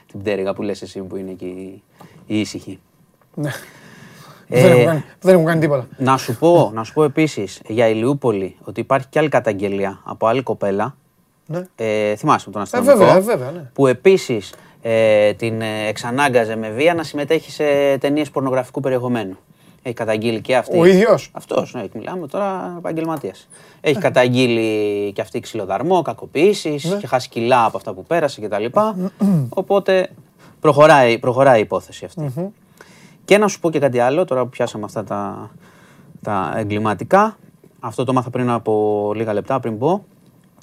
Την 0.06 0.20
πτέρυγα 0.20 0.54
που 0.54 0.62
λες 0.62 0.82
εσύ 0.82 1.00
που 1.00 1.16
είναι 1.16 1.30
εκεί 1.30 1.82
η 2.26 2.40
ήσυχη. 2.40 2.78
Ναι. 3.34 3.50
Ε, 4.48 4.62
Δεν 4.62 4.70
έχουν 4.72 4.84
κάνει- 4.86 5.04
Δεν 5.20 5.32
έχουν 5.34 5.46
κάνει 5.46 5.60
τίποτα. 5.60 5.86
Να 5.96 6.16
σου 6.16 6.36
πω, 6.38 6.70
να 6.74 6.84
σου 6.84 6.92
πω 6.92 7.04
επίσης 7.04 7.60
για 7.66 7.88
Ηλιούπολη 7.88 8.56
ότι 8.64 8.80
υπάρχει 8.80 9.06
και 9.10 9.18
άλλη 9.18 9.28
καταγγελία 9.28 10.00
από 10.04 10.26
άλλη 10.26 10.42
κοπέλα. 10.42 10.96
Ναι. 11.46 11.62
Ε, 11.76 12.16
θυμάσαι 12.16 12.50
τον 12.50 12.60
Ε, 12.60 12.62
αστυνομικό. 12.64 12.96
βέβαια, 12.96 13.16
ε, 13.16 13.20
βέβαια, 13.20 13.50
ναι. 13.50 13.70
Που 13.72 13.86
επίσης 13.86 14.54
ε, 14.82 15.32
την 15.34 15.60
ε, 15.60 15.86
εξανάγκαζε 15.88 16.56
με 16.56 16.70
βία 16.70 16.94
να 16.94 17.02
συμμετέχει 17.02 17.50
σε 17.50 17.64
ταινίες 17.98 18.30
πορνογραφικού 18.30 18.80
περιεχομένου. 18.80 19.36
Έχει 19.82 19.94
καταγγείλει 19.94 20.40
και 20.40 20.56
αυτή. 20.56 20.78
Ο 20.78 20.84
ίδιος; 20.84 21.30
Αυτός, 21.32 21.74
ναι, 21.74 21.84
μιλάμε 21.94 22.26
τώρα 22.26 22.74
επαγγελματίας. 22.78 23.48
Έχει 23.80 23.98
καταγγείλει 24.00 25.12
και 25.12 25.20
αυτή 25.20 25.40
ξυλοδαρμό, 25.40 26.02
κακοποιήσει, 26.02 26.80
Ναι. 26.82 26.96
και 26.96 27.06
χάσει 27.06 27.28
κιλά 27.28 27.64
από 27.64 27.76
αυτά 27.76 27.92
που 27.92 28.04
πέρασε 28.04 28.40
κτλ. 28.40 28.64
Οπότε 29.48 30.08
προχωράει, 30.60 31.18
προχωράει 31.18 31.58
η 31.58 31.62
υπόθεση 31.62 32.04
αυτή. 32.04 32.52
Και 33.24 33.38
να 33.38 33.48
σου 33.48 33.60
πω 33.60 33.70
και 33.70 33.78
κάτι 33.78 33.98
άλλο, 33.98 34.24
τώρα 34.24 34.42
που 34.42 34.48
πιάσαμε 34.48 34.84
αυτά 34.84 35.04
τα, 35.04 35.50
τα 36.22 36.52
εγκληματικά. 36.56 37.36
Αυτό 37.80 38.04
το 38.04 38.12
μάθα 38.12 38.30
πριν 38.30 38.50
από 38.50 39.12
λίγα 39.14 39.32
λεπτά, 39.32 39.60
πριν 39.60 39.78
πω. 39.78 40.04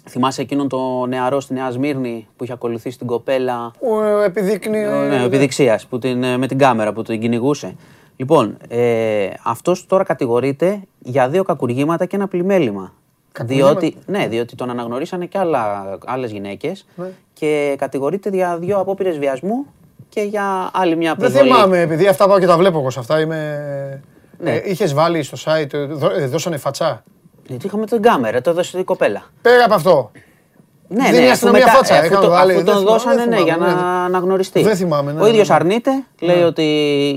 Θυμάσαι 0.10 0.42
εκείνον 0.42 0.70
το 0.70 1.06
νεαρό 1.06 1.40
στη 1.40 1.54
Νέα 1.54 1.72
Σμύρνη 1.72 2.28
που 2.36 2.44
είχε 2.44 2.54
ακολουθήσει 2.54 2.98
την 2.98 3.08
κοπέλα; 3.08 3.72
Ο, 3.92 4.04
ε, 4.04 4.26
επιδείκνει. 4.26 4.78
ναι, 4.80 5.24
επιδειξίας, 5.24 5.86
που 5.86 6.00
την, 6.00 6.24
ε, 6.24 6.38
με 6.38 6.48
την 6.48 6.58
κάμερα 6.58 6.94
που 6.94 7.02
την 7.02 7.20
κυνηγούσε. 7.22 7.76
Λοιπόν, 8.16 8.58
ε, 8.68 9.28
αυτός 9.44 9.86
τώρα 9.86 10.04
κατηγορείται 10.04 10.80
για 11.00 11.30
δύο 11.30 11.44
κακουργήματα 11.44 12.06
και 12.06 12.16
ένα 12.16 12.28
πλημέλημα. 12.28 12.94
Κακουργήματα; 13.32 13.80
Διότι, 13.80 13.98
ναι, 14.06 14.28
διότι 14.28 14.56
τον 14.56 14.70
αναγνωρίσανε 14.70 15.26
και 15.26 15.38
άλλα, 15.38 15.98
άλλες 16.06 16.32
γυναίκες 16.32 16.86
Ναι. 16.96 17.08
και 17.34 17.76
κατηγορείται 17.78 18.30
για 18.30 18.58
δύο 18.58 18.78
απόπειρες 18.80 19.18
βιασμού 19.18 19.66
και 20.10 20.22
για 20.22 20.70
άλλη 20.74 20.96
μια 20.96 21.16
Δεν 21.16 21.20
προσβολή. 21.32 21.52
θυμάμαι, 21.54 21.80
επειδή 21.80 22.08
αυτά 22.08 22.28
πάω 22.28 22.40
και 22.40 22.46
τα 22.46 22.58
βλέπω 22.58 22.80
εγώ 22.80 22.90
σε 22.90 23.00
αυτά. 23.00 23.20
Είμαι... 23.20 24.04
Ναι. 24.40 24.52
Ε, 24.52 24.62
είχες 24.70 24.94
βάλει 24.94 25.24
στο 25.24 25.38
site, 25.46 25.74
ε, 25.74 25.86
δώ- 25.86 26.12
ε, 26.18 26.26
δώσανε 26.28 26.58
φατσά. 26.58 27.04
Γιατί 27.48 27.66
είχαμε 27.66 27.86
την 27.86 28.02
κάμερα, 28.02 28.42
το 28.42 28.50
έδωσε 28.50 28.80
η 28.80 28.84
κοπέλα. 28.84 29.24
Πέρα 29.42 29.66
από 29.66 29.74
αυτό. 29.74 30.12
Ναι, 30.88 31.04
Δίνει 31.04 31.18
η 31.18 31.20
ναι, 31.20 31.24
αφού, 31.24 31.32
αστυνομία 31.32 31.60
μετά, 31.60 31.72
φάτσα, 31.72 31.94
αφού, 31.96 32.06
είχαμε 32.06 32.26
το, 32.26 32.32
βάλει, 32.32 32.52
αφού 32.52 32.64
δεν 32.64 32.74
τον 32.74 32.76
θυμάμαι, 32.76 32.98
δώσανε 32.98 33.16
δεν 33.16 33.30
ναι, 33.30 33.42
για 33.42 33.54
θυμάμαι, 33.54 33.74
να 33.74 33.82
ναι. 33.82 34.06
αναγνωριστεί. 34.06 34.62
Δεν 34.62 34.76
θυμάμαι, 34.76 35.12
ναι, 35.12 35.22
Ο 35.22 35.28
ίδιος 35.28 35.48
ναι, 35.48 35.56
ναι. 35.56 35.60
αρνείται, 35.62 35.92
λέει 36.20 36.42
ότι 36.42 36.64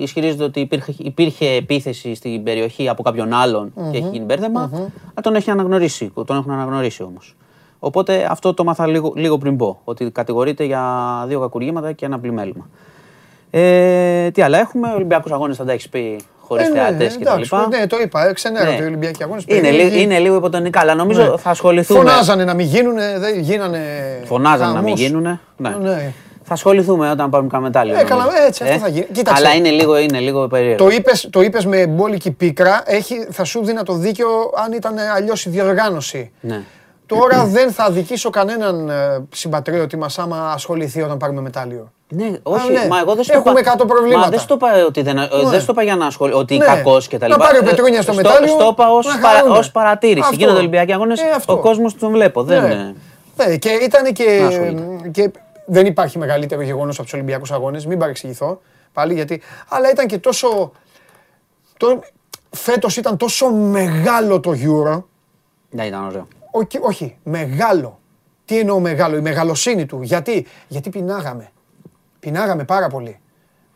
ισχυρίζεται 0.03 0.45
ότι 0.45 0.61
υπήρχε, 0.61 0.95
υπήρχε 0.99 1.47
επίθεση 1.47 2.15
στην 2.15 2.43
περιοχή 2.43 2.89
από 2.89 3.03
κάποιον 3.03 3.33
άλλον 3.33 3.73
και 3.91 3.99
έχει 3.99 4.09
γίνει 4.13 4.25
μπέρδεμα, 4.25 4.71
αλλά 4.73 5.21
τον 5.23 5.35
έχει 5.35 5.51
αναγνωρίσει, 5.51 6.13
τον 6.27 6.37
έχουν 6.37 6.51
αναγνωρίσει 6.51 7.03
όμως. 7.03 7.37
Οπότε 7.79 8.27
αυτό 8.31 8.55
το 8.55 8.65
μάθα 8.65 8.87
λίγο, 8.87 9.13
λίγο 9.17 9.39
πριν 9.39 9.57
πω, 9.57 9.81
ότι 9.85 10.11
κατηγορείται 10.11 10.65
για 10.65 10.83
δύο 11.27 11.41
κακουργήματα 11.41 11.93
και 11.93 12.05
ένα 12.05 12.19
πλημέλημα. 12.19 12.69
Ε, 13.51 14.31
τι 14.31 14.43
άλλα 14.43 14.59
έχουμε, 14.59 14.93
Ολυμπιακούς 14.93 15.33
Αγώνες 15.33 15.57
θα 15.57 15.65
τα 15.65 15.73
έχεις 15.73 15.89
πει 15.89 16.21
χωρίς 16.49 16.67
Ε, 16.67 16.71
ναι, 16.71 16.75
θεατές 16.79 17.17
και 17.17 17.25
τα 17.25 17.31
εντάξει, 17.33 17.55
λοιπά. 17.55 17.69
Ναι, 17.79 17.87
το 17.87 17.97
είπα. 18.03 18.29
ε, 18.29 18.33
Ξενέρω 18.33 18.65
Ναι. 18.65 18.73
ότι 18.75 18.83
οι 18.83 18.87
Ολυμπιακοί 18.87 19.23
αγώνε. 19.23 19.41
Είναι, 19.47 19.71
λι- 19.71 20.01
είναι 20.01 20.19
λίγο 20.19 20.37
υποτονικά, 20.37 20.81
αλλά 20.81 20.95
νομίζω 20.95 21.39
θα 21.39 21.51
ασχοληθούμε. 21.51 22.03
Ναι. 22.03 22.11
Φωνάζανε 22.11 22.45
να 22.45 22.55
μην 22.55 22.67
γίνουνε, 22.67 23.15
δεν 23.19 23.39
γίνανε. 23.41 23.81
Φωνάζανε 24.25 24.73
να 24.73 24.79
μην 24.79 24.83
χαμός. 24.85 25.01
γίνουνε. 25.01 25.41
Ναι. 25.57 25.69
Ναι. 25.81 26.13
Θα 26.51 26.55
ασχοληθούμε 26.55 27.11
όταν 27.11 27.31
πάρουμε 27.31 27.49
κανένα 27.51 27.69
μετάλλιο. 27.71 27.99
Ε, 27.99 28.05
καλά, 28.05 28.25
νομίζω. 28.25 28.43
έτσι, 28.47 28.63
αυτό 28.65 28.79
θα 28.79 28.89
γίνει. 28.89 29.07
Κοίταξε. 29.13 29.43
Αλλά 29.45 29.55
είναι 29.57 29.71
λίγο, 29.71 29.99
είναι 29.99 30.19
λίγο 30.19 30.47
περίεργο. 30.47 30.85
Το 30.85 30.91
είπες, 30.91 31.29
το 31.31 31.41
είπες 31.43 31.67
με 31.67 31.87
μπόλικη 31.87 32.31
πίκρα, 32.31 32.83
έχει, 32.87 33.27
θα 33.31 33.45
σου 33.45 33.65
δίνα 33.65 33.83
το 33.83 33.93
δίκιο 33.93 34.29
αν 34.65 34.73
ήταν 34.73 34.95
αλλιώς 35.17 35.45
η 35.47 35.51
διοργάνωση. 35.51 36.31
Ναι. 36.41 36.61
Τώρα 37.09 37.45
δεν 37.45 37.73
θα 37.73 37.91
δικήσω 37.91 38.31
κανέναν 38.31 38.89
ε, 38.89 39.27
συμπατριώτη 39.35 39.97
μας 39.97 40.19
άμα 40.19 40.51
ασχοληθεί 40.53 41.03
όταν 41.03 41.17
πάρουμε 41.17 41.41
μετάλλιο. 41.41 41.93
Ναι, 42.09 42.31
όχι, 42.43 42.73
ναι. 42.73 42.87
μα 42.91 42.99
εγώ 42.99 43.15
δεν 43.15 43.25
στο 43.25 43.37
Έχουμε 43.37 43.61
είπα- 43.61 43.71
κάτω 43.71 43.87
προβλήματα. 43.87 44.19
Μα 44.25 44.29
δεν 44.29 44.39
στο 44.39 44.55
είπα 44.55 44.69
ότι 44.87 45.03
δεν, 45.03 45.19
ε, 45.19 45.29
δεν 45.51 45.61
στο 45.61 45.73
είπα 45.73 45.83
για 45.83 45.97
να 45.97 46.07
ασχοληθώ, 46.07 46.39
ότι 46.39 46.57
Ναι. 46.57 46.65
κακός 46.65 47.09
και 47.09 47.19
τα 47.19 47.29
Να 47.29 47.35
λοιπά. 47.35 47.47
πάρει 47.47 47.59
ο 47.59 47.61
Ε, 47.63 47.65
Πετρούνια 47.71 48.03
στο 48.03 48.13
στο- 48.13 48.23
μετάλλιο, 48.23 48.49
Στο 48.55 48.69
είπα 48.73 48.91
ως, 48.93 49.07
να 49.07 49.19
παρα, 49.19 49.37
χαρούμε. 49.39 49.59
ως 49.59 49.71
παρατήρηση. 49.71 50.21
Αυτό. 50.25 50.37
Γίνονται 50.37 50.59
Ολυμπιακοί 50.59 50.93
Αγώνες, 50.93 51.21
Ε, 51.21 51.31
αυτό. 51.37 51.53
ο 51.53 51.57
κόσμος 51.57 51.95
τον 51.97 52.11
βλέπω. 52.13 52.43
Δεν, 52.43 52.63
Ναι. 52.63 52.93
ε, 53.37 53.47
Ναι, 53.49 53.57
και 53.57 53.69
ήταν 53.69 54.13
και, 54.13 54.39
Να 54.41 54.47
ασχολείται. 54.49 55.09
και 55.11 55.31
δεν 55.67 55.87
υπάρχει 55.87 56.19
μεγαλύτερο 56.19 56.61
γεγονός 56.63 56.95
από 56.95 57.05
τους 57.05 57.13
Ολυμπιακούς 57.13 57.53
Αγώνες, 57.53 57.87
μην 57.87 57.99
παρεξηγηθώ 57.99 58.61
πάλι 58.93 59.15
γιατί. 59.15 59.43
Αλλά 59.69 59.91
ήταν 59.91 60.07
και 60.07 60.19
τόσο. 60.19 60.73
Το, 61.77 62.01
φέτος 62.51 62.97
ήταν 62.97 63.17
τόσο 63.17 63.51
μεγάλο 63.53 64.41
το 64.41 64.51
Euro. 64.51 65.03
ναι, 65.71 65.85
ήταν 65.87 66.07
ωραίο. 66.07 66.27
Όχι, 66.51 66.79
όχι, 66.81 67.17
μεγάλο. 67.23 67.99
Τι 68.45 68.59
εννοώ 68.59 68.81
μεγάλο, 68.81 69.17
η 69.17 69.21
μεγαλοσύνη 69.21 69.87
του. 69.87 70.03
Γιατί, 70.03 70.47
γιατί 70.69 70.91
πεινάγαμε. 70.91 71.49
Πεινάγαμε 72.21 72.65
πάρα 72.65 72.89
πολύ. 72.89 73.19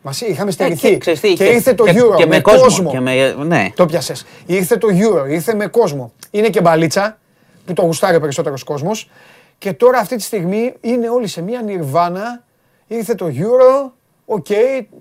Μας 0.01 0.21
είχαμε 0.21 0.49
Ε, 0.49 0.53
στερηθεί. 0.53 0.89
και, 0.89 0.97
ξέρεις 0.97 1.19
τι, 1.19 1.33
και 1.33 1.43
ήρθε 1.45 1.73
το 1.73 1.83
και- 1.83 1.93
Euro 1.97 2.15
και 2.15 2.25
με, 2.25 2.41
κόσμο. 2.41 2.89
Και 2.91 2.99
με, 2.99 3.33
ναι. 3.33 3.69
Το 3.75 3.85
πιασε. 3.85 4.13
Ήρθε 4.45 4.77
το 4.77 4.87
Euro, 4.91 5.29
ήρθε 5.29 5.53
με 5.53 5.67
κόσμο. 5.67 6.13
Είναι 6.31 6.49
και 6.49 6.61
μπαλίτσα 6.61 7.17
που 7.65 7.73
το 7.73 7.81
γουστάρει 7.81 8.15
ο 8.15 8.19
περισσότερος 8.19 8.63
κόσμος. 8.63 9.09
Και 9.57 9.73
τώρα 9.73 9.99
αυτή 9.99 10.15
τη 10.15 10.21
στιγμή 10.21 10.73
είναι 10.81 11.09
όλοι 11.09 11.27
σε 11.27 11.41
μια 11.41 11.61
νιρβάνα. 11.61 12.43
Ήρθε 12.87 13.15
το 13.15 13.25
Euro, 13.25 13.91
OK, 14.25 14.45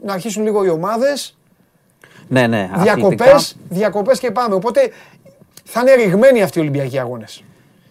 να 0.05 0.13
αρχίσουν 0.13 0.43
λίγο 0.43 0.65
οι 0.65 0.69
ομάδες. 0.69 1.39
ναι, 2.29 2.47
ναι. 2.47 2.71
Διακοπές, 2.77 3.21
αθλητικά. 3.33 3.61
διακοπές 3.69 4.19
και 4.19 4.31
πάμε. 4.31 4.55
Οπότε 4.55 4.91
θα 5.65 5.81
είναι 5.81 5.95
ριγμένοι 5.95 6.43
αυτοί 6.43 6.59
οι 6.59 6.61
Ολυμπιακοί 6.61 6.99
αγώνες. 6.99 7.45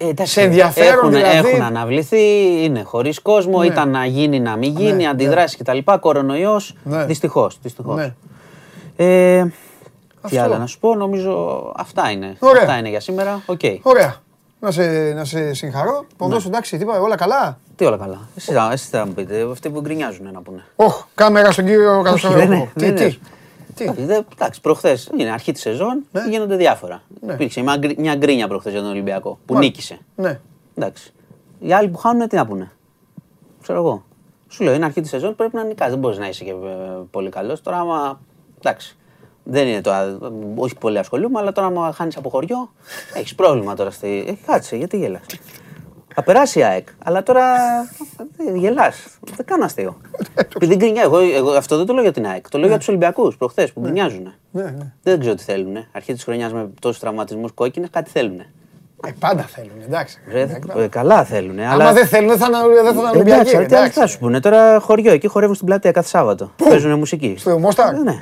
Ε, 0.03 0.07
εντάξει, 0.09 0.31
Σε 0.33 0.41
ενδιαφέρον, 0.41 0.97
έχουν, 0.99 1.11
δηλαδή. 1.11 1.49
Έχουν 1.49 1.61
αναβληθεί, 1.61 2.23
είναι 2.63 2.81
χωρίς 2.83 3.19
κόσμο, 3.21 3.59
Ναι. 3.59 3.65
ήταν 3.65 3.89
να 3.89 4.05
γίνει, 4.05 4.39
να 4.39 4.55
μην 4.55 4.77
γίνει, 4.77 4.91
Ναι, 5.03 5.07
αντιδράσεις 5.09 5.57
κτλ. 5.57 5.77
Κορονοϊός. 5.99 6.75
Ναι. 6.83 7.05
Δυστυχώς. 7.05 7.57
Δυστυχώς. 7.61 7.95
Ναι. 7.95 8.13
Ε, 8.95 9.43
τι 9.43 9.51
Αυτό. 10.21 10.41
άλλα 10.41 10.57
να 10.57 10.65
σου 10.65 10.79
πω, 10.79 10.95
νομίζω 10.95 11.61
αυτά 11.75 12.09
είναι. 12.11 12.35
Ωραία. 12.39 12.61
Αυτά 12.61 12.77
είναι 12.77 12.89
για 12.89 12.99
σήμερα. 12.99 13.41
Οκ. 13.45 13.59
Ωραία. 13.81 14.15
Να 14.59 14.71
σε, 14.71 15.11
να 15.15 15.25
σε 15.25 15.53
συγχαρώ. 15.53 16.05
Ποδόσφαιρο, 16.17 16.53
εντάξει, 16.53 16.77
τι 16.77 16.85
πάει, 16.85 16.99
όλα 16.99 17.15
καλά; 17.15 17.57
Τι 17.75 17.85
όλα 17.85 17.97
καλά. 17.97 18.19
Εσείς, 18.35 18.53
θα- 18.53 18.69
εσείς 18.71 18.89
θα 18.89 19.05
μου 19.05 19.13
πείτε, 19.13 19.47
αυτοί 19.51 19.69
που 19.69 19.81
γκρινιάζουν 19.81 20.29
να 20.33 20.41
πούνε. 20.41 20.63
Όχ, 20.75 21.03
κάμερα 21.15 21.51
στον 21.51 21.65
κύριο 21.65 22.01
Καταστροφικό. 22.03 22.39
δεν 22.39 22.51
είναι, 22.51 22.69
Τι, 22.75 22.85
δεν 22.85 22.95
τι, 22.95 23.03
είναι. 23.03 23.17
Τι. 23.83 23.89
Όχι, 23.89 24.03
δεν- 24.05 24.25
Εντάξει, 24.33 24.61
προχθές 24.61 25.09
είναι 25.17 25.31
αρχή 25.31 25.51
της 25.51 25.61
σεζόν, 25.61 26.05
Ναι. 26.11 26.21
γίνονται 26.29 26.55
διάφορα. 26.55 27.01
Ναι. 27.21 27.33
Υπήρξε 27.33 27.61
μια, 27.61 27.77
γκρι- 27.77 27.99
μια 27.99 28.15
γκρίνια 28.15 28.47
προχθές 28.47 28.71
για 28.71 28.81
τον 28.81 28.89
Ολυμπιακό 28.89 29.39
που 29.45 29.53
Μάλιστα. 29.53 29.73
νίκησε. 29.75 29.99
Ναι. 30.15 30.39
Εντάξει. 30.75 31.13
Οι 31.59 31.73
άλλοι 31.73 31.87
που 31.89 31.97
χάνουν 31.97 32.27
τι 32.27 32.35
να 32.35 32.45
πούνε; 32.45 32.71
Ξέρω 33.61 33.79
εγώ. 33.79 34.03
Σου 34.47 34.63
λέω, 34.63 34.73
είναι 34.73 34.85
αρχή 34.85 35.01
της 35.01 35.09
σεζόν, 35.09 35.35
πρέπει 35.35 35.55
να 35.55 35.63
νικάς. 35.63 35.89
Δεν 35.89 35.99
μπορείς 35.99 36.17
να 36.17 36.27
είσαι 36.27 36.43
και 36.43 36.49
ε, 36.51 36.55
πολύ 37.11 37.29
καλός. 37.29 37.61
Τώρα, 37.61 37.77
άμα. 37.79 38.21
Εντάξει. 38.57 38.97
Δεν 39.43 39.67
είναι 39.67 39.81
τώρα. 39.81 40.17
Όχι 40.55 40.75
πολύ 40.77 40.97
ασχολούμαι, 40.97 41.39
αλλά 41.39 41.51
τώρα, 41.51 41.67
άμα 41.67 41.91
χάνεις 41.91 42.17
από 42.17 42.29
χωριό, 42.29 42.71
έχεις 43.13 43.35
πρόβλημα 43.35 43.75
τώρα. 43.75 43.91
Στη... 43.91 44.25
Ε, 44.27 44.33
κάτσε, 44.51 44.75
γιατί 44.75 44.97
γελάς. 44.97 45.21
Θα 46.15 46.23
περάσει 46.23 46.59
η 46.59 46.63
ΑΕΚ. 46.63 46.87
Αλλά 47.03 47.23
τώρα 47.23 47.43
γελάς. 48.55 48.95
Δεν 49.35 49.45
κάνω 49.45 49.65
αστείο. 49.65 49.97
Επειδή 50.55 50.75
γκρινιά, 50.75 51.01
εγώ, 51.01 51.17
εγώ 51.19 51.51
αυτό 51.51 51.77
δεν 51.77 51.85
το 51.85 51.93
λέω 51.93 52.01
για 52.03 52.11
την 52.11 52.25
ΑΕΚ. 52.27 52.49
Το 52.49 52.57
λέω 52.57 52.67
για 52.67 52.77
τους 52.77 52.87
Ολυμπιακούς 52.87 53.37
προχθές 53.37 53.71
που 53.71 53.79
γκρινιάζουν. 53.81 54.33
Ναι, 54.51 54.63
ναι. 54.63 54.91
Δεν 55.03 55.19
ξέρω 55.19 55.35
τι 55.35 55.43
θέλουν. 55.43 55.75
Αρχή 55.91 56.13
της 56.13 56.23
χρονιάς 56.23 56.53
με 56.53 56.69
τόσους 56.81 56.99
τραυματισμούς 56.99 57.51
κόκκινες, 57.53 57.89
κάτι 57.91 58.09
θέλουν. 58.09 58.39
Ε, 59.07 59.11
πάντα 59.19 59.41
θέλουν, 59.43 59.71
εντάξει. 59.85 60.17
Ε, 60.77 60.87
καλά 60.87 61.23
θέλουν. 61.23 61.59
Άμα 61.59 61.71
Αλλά... 61.71 61.93
δεν 61.93 62.07
θέλουν, 62.07 62.27
δεν 62.27 62.37
θα 62.37 62.45
είναι 62.47 62.81
δεν 62.83 62.93
θα 62.93 63.09
είναι 63.13 63.31
Εντάξει, 63.31 63.55
Ολυμπιακοί. 63.55 63.55
αλλά 63.55 63.65
τι 63.65 63.75
άλλο 63.75 63.89
θα 63.89 64.07
σου 64.07 64.19
πούνε; 64.19 64.39
Τώρα 64.39 64.79
χωριό, 64.79 65.11
εκεί 65.11 65.27
χορεύουν 65.27 65.55
στην 65.55 65.67
πλατεία 65.67 65.91
κάθε 65.91 66.07
Σάββατο. 66.07 66.51
Παίζουν 66.69 66.97
μουσική. 66.97 67.35
Στο 67.37 67.59
Μόσταρ. 67.59 67.93
Ναι. 67.93 68.21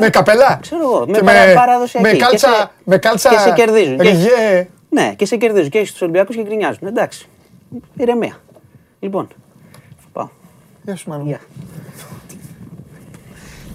Με 0.00 0.08
καπελά. 0.10 0.58
Ξέρω 0.62 0.82
εγώ, 0.82 1.04
με 1.06 1.18
Και 1.18 1.24
παρα- 1.24 1.54
παραδοσιακή. 1.54 2.06
Με 2.06 2.12
Και 2.12 2.18
κάλτσα. 2.18 2.48
σε- 2.48 2.70
Με 2.84 2.98
κάλτσα. 2.98 3.30
και 3.30 3.38
σε 3.38 3.52
κερδίζουν. 3.52 3.96
Και- 3.98 4.02
Ριγέ. 4.02 4.68
Ναι, 4.92 5.14
και 5.14 5.26
σε 5.26 5.36
κερδίζουν 5.36 5.70
και 5.70 5.78
έχεις 5.78 5.90
τους 5.90 6.02
Ολυμπιακούς 6.02 6.36
και 6.36 6.42
γκρινιάζουν. 6.42 6.86
Εντάξει. 6.88 7.26
Ηρεμία. 7.96 8.40
Λοιπόν. 9.00 9.28
Πάω. 10.12 10.28
Γεια 10.82 10.96
σου, 10.96 11.10
Μανώ. 11.10 11.24
Γεια. 11.24 11.40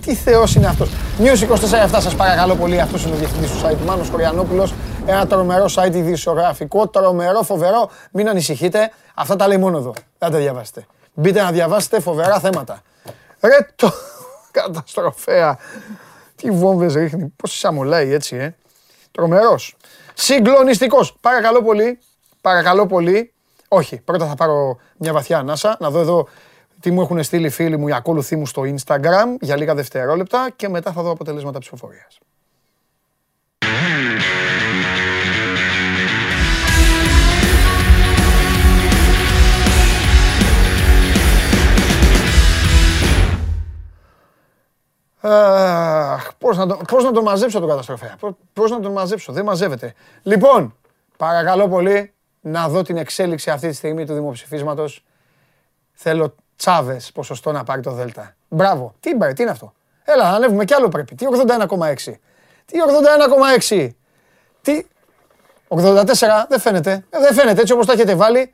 Τι 0.01 0.15
θεός 0.15 0.55
είναι 0.55 0.67
αυτός. 0.67 0.89
News 1.19 1.41
24 1.41 2.01
σας 2.01 2.15
παρακαλώ 2.15 2.55
πολύ. 2.55 2.81
Αυτός 2.81 3.05
είναι 3.05 3.13
ο 3.15 3.17
διευθυντής 3.17 3.51
του 3.51 3.57
site 3.65 3.85
Μάνος 3.85 4.09
Κοριανόπουλος. 4.09 4.73
Ένα 5.05 5.27
τρομερό 5.27 5.65
site 5.75 5.93
ειδησιογραφικό, 5.95 6.87
τρομερό, 6.87 7.41
φοβερό. 7.43 7.89
Μην 8.11 8.29
ανησυχείτε. 8.29 8.91
Αυτά 9.15 9.35
τα 9.35 9.47
λέει 9.47 9.57
μόνο 9.57 9.77
εδώ. 9.77 9.93
Δεν 10.17 10.31
τα 10.31 10.37
διαβάσετε. 10.37 10.85
Μπείτε 11.13 11.41
να 11.41 11.51
διαβάσετε 11.51 11.99
φοβερά 11.99 12.39
θέματα. 12.39 12.81
Ρε 13.39 13.67
το 13.75 13.91
καταστροφέα. 14.51 15.57
Τι 16.35 16.51
βόμβες 16.51 16.93
ρίχνει. 16.93 17.33
Πώς 17.35 17.57
σαμολάει 17.57 18.13
έτσι, 18.13 18.35
ε. 18.35 18.55
Τρομερός. 19.11 19.76
Συγκλονιστικός. 20.19 21.17
Παρακαλώ 21.21 21.63
πολύ. 21.63 21.99
Παρακαλώ 22.41 22.85
πολύ. 22.85 23.33
Όχι, 23.67 24.01
πρώτα 24.01 24.27
θα 24.27 24.35
πάρω 24.35 24.77
μια 24.97 25.13
βαθιά 25.13 25.37
ανάσα. 25.37 25.77
Να 25.79 25.89
δω 25.89 25.99
εδώ 25.99 26.27
τι 26.79 26.91
μου 26.91 27.01
έχουν 27.01 27.23
στείλει 27.23 27.45
οι 27.45 27.49
φίλοι 27.49 27.77
μου, 27.77 27.87
οι 27.87 27.93
ακόλουθοί 27.93 28.35
μου 28.35 28.45
στο 28.45 28.61
Instagram 28.65 29.25
για 29.39 29.57
λίγα 29.57 29.75
δευτερόλεπτα 29.75 30.49
και 30.55 30.69
μετά 30.69 30.91
θα 30.91 31.01
δω 31.01 31.11
αποτελέσματα 31.11 31.59
ψηφοφορίας. 31.59 32.19
Αχ, 45.29 46.33
πώς 46.37 46.57
να, 46.57 46.67
το, 46.67 46.79
πώς 46.87 47.03
να 47.03 47.11
τον 47.11 47.23
μαζέψω 47.23 47.59
τον 47.59 47.69
καταστροφέα; 47.69 48.15
Πώς, 48.19 48.33
πώς 48.53 48.71
να 48.71 48.79
τον 48.79 48.91
μαζέψω; 48.91 49.33
Δεν 49.33 49.45
μαζεύεται. 49.45 49.93
Λοιπόν, 50.23 50.75
παρακαλώ 51.17 51.67
πολύ 51.67 52.13
να 52.41 52.69
δω 52.69 52.81
την 52.81 52.97
εξέλιξη 52.97 53.49
αυτή 53.49 53.67
τη 53.67 53.73
στιγμή 53.73 54.05
του 54.05 54.13
δημοψηφίσματος. 54.13 55.03
Θέλω 55.93 56.35
Τσάβες 56.55 57.11
ποσοστό 57.11 57.51
να 57.51 57.63
πάρει 57.63 57.81
το 57.81 57.91
Δέλτα. 57.91 58.35
Μπράβο. 58.47 58.93
Τι, 58.99 59.15
μπρε, 59.15 59.33
τι 59.33 59.41
είναι 59.41 59.51
αυτό; 59.51 59.73
Έλα, 60.03 60.23
να 60.29 60.35
ανέβουμε 60.35 60.65
κι 60.65 60.73
άλλο 60.73 60.89
πρέπει. 60.89 61.15
Τι 61.15 61.25
81,6. 61.29 62.13
Τι 62.65 62.77
81,6. 63.69 63.89
Τι 64.61 64.85
84 65.67 66.05
δεν 66.49 66.59
φαίνεται. 66.59 67.05
Ε, 67.09 67.19
δεν 67.19 67.33
φαίνεται 67.33 67.61
έτσι 67.61 67.73
όπως 67.73 67.85
τα 67.85 67.93
έχετε 67.93 68.15
βάλει. 68.15 68.53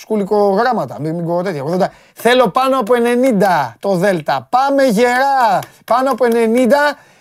Σκουλικογράμματα, 0.00 0.96
μην, 1.00 1.14
μην 1.14 1.26
πω 1.26 1.42
τέτοια. 1.42 1.64
80. 1.64 1.86
Θέλω 2.14 2.48
πάνω 2.48 2.78
από 2.78 2.94
90 3.70 3.74
το 3.78 3.94
Δέλτα. 3.94 4.48
Πάμε 4.50 4.82
γερά. 4.84 5.58
Πάνω 5.84 6.10
από 6.10 6.24
90 6.30 6.72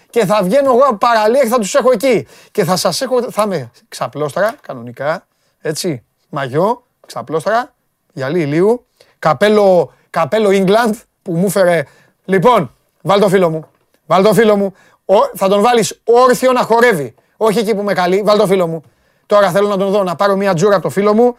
και 0.09 0.25
θα 0.25 0.39
βγαίνω 0.43 0.71
εγώ 0.71 0.83
από 0.83 0.95
παραλία 0.95 1.41
και 1.41 1.47
θα 1.47 1.59
τους 1.59 1.75
έχω 1.75 1.91
εκεί. 1.91 2.27
Και 2.51 2.63
θα 2.63 2.75
σας 2.75 3.01
έχω, 3.01 3.31
θα 3.31 3.43
είμαι 3.45 3.71
ξαπλώστρα, 3.87 4.55
κανονικά, 4.61 5.27
έτσι, 5.61 6.03
μαγιό, 6.29 6.83
ξαπλώστρα, 7.07 7.73
γυαλί 8.13 8.41
ηλίου, 8.41 8.85
καπέλο, 9.19 9.93
καπέλο 10.09 10.49
England 10.51 10.93
που 11.21 11.31
μου 11.31 11.45
έφερε. 11.45 11.83
Λοιπόν, 12.25 12.71
βάλ 13.01 13.19
το 13.19 13.29
φίλο 13.29 13.49
μου, 13.49 13.65
βάλ 14.05 14.23
το 14.23 14.33
φίλο 14.33 14.55
μου. 14.55 14.73
Ο, 15.05 15.15
θα 15.35 15.47
τον 15.47 15.61
βάλεις 15.61 16.01
όρθιο 16.03 16.51
να 16.51 16.61
χορεύει. 16.61 17.15
Όχι 17.37 17.59
εκεί 17.59 17.75
που 17.75 17.81
με 17.81 17.93
καλεί, 17.93 18.21
βάλ 18.21 18.37
το 18.37 18.47
φίλο 18.47 18.67
μου. 18.67 18.81
Τώρα 19.25 19.51
θέλω 19.51 19.67
να 19.67 19.77
τον 19.77 19.91
δω, 19.91 20.03
να 20.03 20.15
πάρω 20.15 20.35
μια 20.35 20.53
τζούρα 20.53 20.73
από 20.73 20.83
το 20.83 20.89
φίλο 20.89 21.13
μου, 21.13 21.37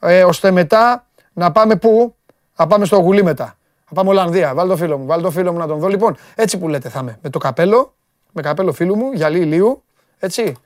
ε, 0.00 0.24
ώστε 0.24 0.50
μετά 0.50 1.06
να 1.32 1.52
πάμε 1.52 1.76
πού, 1.76 2.14
να 2.56 2.66
πάμε 2.66 2.84
στο 2.84 2.96
γουλί 2.96 3.22
μετά. 3.22 3.56
Να 3.88 3.94
πάμε 3.94 4.10
Ολλανδία. 4.10 4.54
Βάλ 4.54 4.68
το 4.68 4.76
φίλο 4.76 4.98
μου, 4.98 5.06
βάλ 5.06 5.22
το 5.22 5.30
φίλο 5.30 5.52
μου 5.52 5.58
να 5.58 5.66
τον 5.66 5.78
δω. 5.78 5.88
Λοιπόν, 5.88 6.16
έτσι 6.34 6.58
που 6.58 6.68
λέτε 6.68 6.88
θα 6.88 7.00
είμαι. 7.00 7.18
Με 7.22 7.30
το 7.30 7.38
καπέλο, 7.38 7.94
με 8.32 8.42
καπέλο 8.42 8.72
φίλου 8.72 8.96
μου, 8.96 9.12
γυαλί 9.12 9.38
ηλίου, 9.38 9.82
έτσι. 10.18 10.56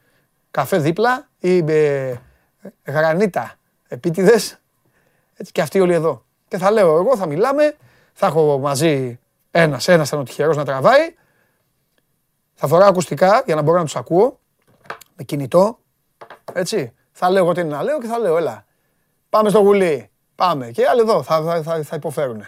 Καφέ 0.50 0.78
δίπλα 0.78 1.28
ή 1.38 1.62
με 1.62 2.20
γρανίτα 2.84 3.54
επίτηδες. 3.88 4.58
Έτσι 5.36 5.52
και 5.52 5.60
αυτοί 5.60 5.80
όλοι 5.80 5.94
εδώ. 5.94 6.24
Και 6.48 6.58
θα 6.58 6.70
λέω 6.70 6.96
εγώ, 6.96 7.16
θα 7.16 7.26
μιλάμε, 7.26 7.76
θα 8.12 8.26
έχω 8.26 8.58
μαζί 8.58 9.18
ένας, 9.50 9.88
ένας 9.88 10.08
θα 10.08 10.16
είναι 10.16 10.24
ο 10.24 10.28
τυχερός 10.28 10.56
να 10.56 10.64
τραβάει. 10.64 11.14
Θα 12.54 12.66
φοράω 12.66 12.88
ακουστικά 12.88 13.42
για 13.46 13.54
να 13.54 13.62
μπορώ 13.62 13.78
να 13.78 13.84
τους 13.84 13.96
ακούω. 13.96 14.38
Με 15.16 15.24
κινητό, 15.24 15.78
έτσι. 16.52 16.92
Θα 17.12 17.30
λέω 17.30 17.44
εγώ 17.44 17.52
τι 17.52 17.60
είναι 17.60 17.70
να 17.70 17.82
λέω 17.82 18.00
και 18.00 18.06
θα 18.06 18.18
λέω, 18.18 18.36
έλα, 18.36 18.64
Πάμε 19.30 19.48
στο 19.48 19.58
γουλί. 19.58 20.10
Πάμε. 20.34 20.66
Και 20.66 20.80
οι 20.80 20.84
άλλοι 20.84 21.00
εδώ 21.00 21.22
θα, 21.22 21.42
θα, 21.42 21.62
θα, 21.62 21.82
θα 21.84 21.96
υποφέρουν. 21.96 22.44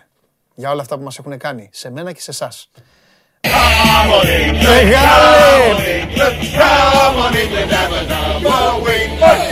Για 0.55 0.71
όλα 0.71 0.81
αυτά 0.81 0.97
που 0.97 1.03
μας 1.03 1.19
έχουν 1.19 1.39
κάνει. 1.39 1.69
Σε 1.73 1.91
μένα 1.91 2.13
και 2.13 2.21
σε 2.21 2.31
εσάς. 2.31 2.71
Μεγάλε! 4.63 5.03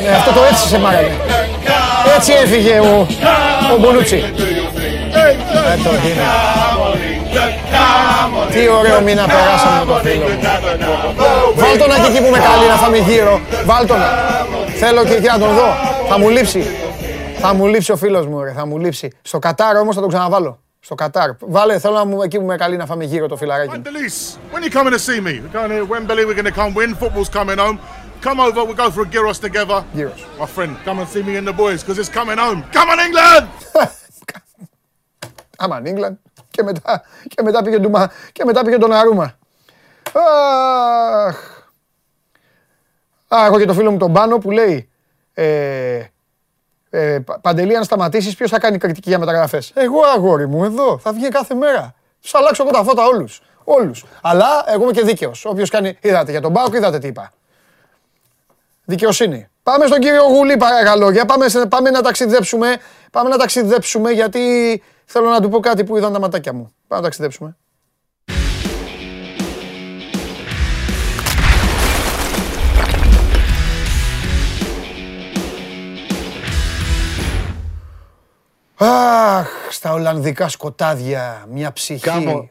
Ναι, 0.02 0.10
αυτό 0.16 0.32
το 0.32 0.44
έτσι 0.50 0.68
σε 0.68 0.78
μάγανε. 0.78 1.16
Έτσι 2.16 2.32
έφυγε 2.32 2.78
ο, 2.78 3.06
ο 3.74 3.78
Μπονούτσι. 3.78 4.16
Ε, 4.16 5.36
το 5.84 5.90
είναι. 5.90 6.22
Τι 8.50 8.68
ωραίο 8.68 9.00
μήνα 9.00 9.26
περάσαμε 9.26 9.84
με 9.84 9.92
το 9.92 9.98
φίλο 9.98 10.28
μου. 10.28 10.38
Βάλ 11.54 11.78
τον 11.78 11.88
να 11.88 11.94
και 11.94 12.06
εκεί 12.06 12.22
που 12.24 12.30
με 12.30 12.38
καλεί 12.38 12.66
να 12.68 12.74
φάμε 12.76 12.98
γύρω. 12.98 13.40
Βάλ 13.64 13.86
τον. 13.86 13.98
Θέλω 14.78 15.04
και 15.04 15.14
εκεί 15.14 15.26
να 15.26 15.38
τον 15.38 15.54
δω. 15.54 15.74
Θα 16.08 16.18
μου 16.18 16.28
λείψει. 16.28 16.79
Θα 17.42 17.54
μου 17.54 17.66
λείψει 17.66 17.92
ο 17.92 17.96
φίλος 17.96 18.26
μου, 18.26 18.42
ρε. 18.42 18.52
Θα 18.52 18.66
μου 18.66 18.78
λείψει. 18.78 19.12
Στο 19.22 19.38
Κατάρ 19.38 19.76
όμως 19.76 19.94
θα 19.94 20.00
τον 20.00 20.10
ξαναβάλω. 20.10 20.60
Στο 20.80 20.94
Κατάρ. 20.94 21.30
Βάλε, 21.40 21.78
θέλω 21.78 21.94
να 21.94 22.04
μου 22.04 22.22
εκεί 22.22 22.38
που 22.38 22.44
με 22.44 22.56
καλεί 22.56 22.76
να 22.76 22.86
φάμε 22.86 23.04
γύρω 23.04 23.26
το 23.28 23.36
φιλαράκι. 23.36 23.76
μου. 23.76 23.82
Angelis, 23.84 24.38
when 24.54 24.62
you 24.62 24.70
coming 24.70 24.92
to 24.92 24.98
see 24.98 25.20
me? 25.20 25.40
We're 25.40 25.52
going 25.58 25.70
here 25.70 25.84
Wembley, 25.84 26.24
we're 26.24 26.40
going 26.42 26.52
to 26.54 26.58
come 26.60 26.72
win, 26.74 26.94
football's 26.94 27.28
coming 27.38 27.58
home. 27.58 27.78
Come 28.26 28.38
over, 28.46 28.60
we'll 28.66 28.80
go 28.84 28.90
for 28.90 29.02
a 29.06 29.10
gyros 29.14 29.38
together. 29.46 29.78
Gyros. 29.96 30.20
My 30.42 30.46
friend, 30.56 30.72
come 30.86 30.98
and 31.02 31.08
see 31.14 31.22
me 31.28 31.32
and 31.40 31.46
the 31.50 31.56
boys, 31.64 31.78
because 31.82 31.98
it's 32.02 32.12
coming 32.20 32.38
home. 32.44 32.58
Come 32.76 32.88
on, 32.92 32.98
England! 33.06 33.46
Άμα 35.62 35.82
England. 35.84 36.14
Και 36.50 36.62
μετά, 36.62 37.02
και 37.28 37.42
μετά 37.42 37.62
πήγε 37.62 37.80
το, 37.80 37.88
Μα- 37.90 38.10
και 38.32 38.44
μετά 38.44 38.64
πήγε 38.64 38.78
τον 38.78 38.92
Αρούμα. 38.92 39.32
Αχ. 40.12 41.36
Α, 43.28 43.46
έχω 43.46 43.58
και 43.58 43.64
το 43.64 43.74
φίλο 43.74 43.90
μου 43.90 43.98
τον 43.98 44.12
Πάνο 44.12 44.38
που 44.38 44.50
λέει 44.50 44.88
ε, 45.34 46.00
ε, 46.90 47.18
Πα- 47.24 47.38
Παντελή, 47.40 47.76
αν 47.76 47.84
σταματήσεις, 47.84 48.34
ποιος 48.36 48.50
θα 48.50 48.58
κάνει 48.58 48.78
κριτική 48.78 49.08
για 49.08 49.18
μεταγραφές; 49.18 49.70
Εγώ, 49.74 50.00
αγόρι 50.16 50.46
μου, 50.48 50.64
εδώ. 50.64 50.98
Θα 50.98 51.12
βγει 51.12 51.28
κάθε 51.28 51.54
μέρα. 51.54 51.94
Τους 52.20 52.34
αλλάξω 52.34 52.62
εγώ 52.62 52.72
τα 52.72 52.82
φώτα 52.82 53.04
όλους. 53.04 53.40
Όλους. 53.64 54.04
Αλλά 54.22 54.64
εγώ 54.66 54.82
είμαι 54.82 54.92
και 54.92 55.02
δίκαιος. 55.02 55.44
Όποιος 55.44 55.70
κάνει... 55.70 55.98
Είδατε 56.00 56.30
για 56.30 56.40
τον 56.40 56.52
Πάοκ, 56.52 56.74
είδατε 56.74 56.98
τι 56.98 57.06
είπα. 57.06 57.32
Δικαιοσύνη. 58.84 59.48
Πάμε 59.62 59.86
στον 59.86 59.98
κύριο 59.98 60.22
Γουλή, 60.22 60.56
παρακαλώ. 60.56 61.10
Για 61.10 61.24
πάμε, 61.24 61.48
σε- 61.48 61.66
πάμε 61.66 61.90
να 61.90 62.02
ταξιδέψουμε. 62.02 62.76
Πάμε 63.10 63.28
να 63.28 63.36
ταξιδέψουμε, 63.36 64.10
γιατί 64.10 64.82
θέλω 65.04 65.28
να 65.28 65.40
του 65.40 65.48
πω 65.48 65.60
κάτι 65.60 65.84
που 65.84 65.96
είδαν 65.96 66.12
τα 66.12 66.20
ματάκια 66.20 66.52
μου. 66.52 66.72
Πάμε 66.88 67.00
να 67.00 67.06
ταξιδέψουμε. 67.06 67.56
Αχ, 78.82 79.48
στα 79.70 79.92
Ολλανδικά 79.92 80.48
σκοτάδια, 80.48 81.44
μια 81.48 81.72
ψυχή. 81.72 82.00
Κάμω. 82.00 82.50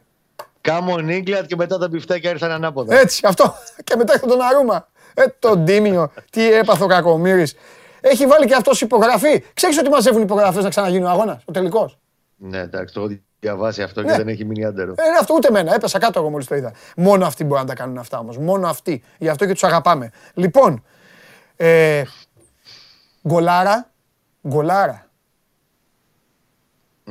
Κάμω 0.60 0.94
England 0.98 1.44
και 1.46 1.56
μετά 1.56 1.78
τα 1.78 1.88
μπιφτέκια 1.88 2.30
ήρθαν 2.30 2.50
ανάποδα. 2.50 2.98
Έτσι, 2.98 3.22
αυτό. 3.26 3.54
Και 3.84 3.96
μετά 3.96 4.14
είχα 4.16 4.26
τον 4.26 4.40
Αρούμα. 4.40 4.88
Ε, 5.14 5.22
τον 5.38 5.64
Τίμιο. 5.64 6.12
Τι 6.30 6.52
έπαθε 6.52 6.84
ο 6.84 6.86
Κακομύρης. 6.86 7.54
Έχει 8.00 8.26
βάλει 8.26 8.46
και 8.46 8.54
αυτός 8.54 8.80
υπογραφή. 8.80 9.44
Ξέρεις 9.54 9.78
ότι 9.78 9.88
μαζεύουν 9.88 10.22
υπογραφές 10.22 10.62
να 10.62 10.68
ξαναγίνει 10.68 11.04
ο 11.04 11.08
αγώνας, 11.08 11.42
ο 11.44 11.52
τελικός; 11.52 11.98
Ναι, 12.36 12.58
εντάξει, 12.58 12.94
το 12.94 13.00
έχω 13.00 13.18
διαβάσει 13.40 13.82
αυτό 13.82 14.00
Ναι. 14.02 14.10
και 14.10 14.16
δεν 14.16 14.28
έχει 14.28 14.44
μείνει 14.44 14.64
άντερο. 14.64 14.90
Ε, 14.96 15.02
αυτό 15.20 15.34
ούτε 15.34 15.48
εμένα. 15.48 15.74
Έπεσα 15.74 15.98
κάτω 15.98 16.20
εγώ 16.20 16.30
μόλις 16.30 16.46
το 16.46 16.54
είδα. 16.54 16.72
Μόνο 16.96 17.26
αυτοί 17.26 17.44
μπορούν 17.44 17.62
να 17.62 17.68
τα 17.68 17.74
κάνουν 17.74 17.98
αυτά 17.98 18.18
όμως. 18.18 18.38
Μόνο 18.38 18.68
αυτοί. 18.68 19.02
Γι' 19.18 19.28
αυτό 19.28 19.46
και 19.46 19.52
τους 19.52 19.64
αγαπάμε. 19.64 20.10
Λοιπόν, 20.34 20.84
ε, 21.56 22.02
γκολάρα, 23.28 23.90
Γκολάρα. 24.48 25.09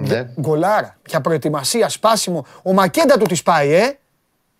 Ναι, 0.07 0.29
Γκολάρα. 0.39 0.97
Πια 1.01 1.21
προετοιμασία, 1.21 1.89
σπάσιμο. 1.89 2.45
Ο 2.63 2.73
Μακέντα 2.73 3.17
του 3.17 3.25
τη 3.25 3.41
πάει, 3.43 3.73
ε. 3.73 3.97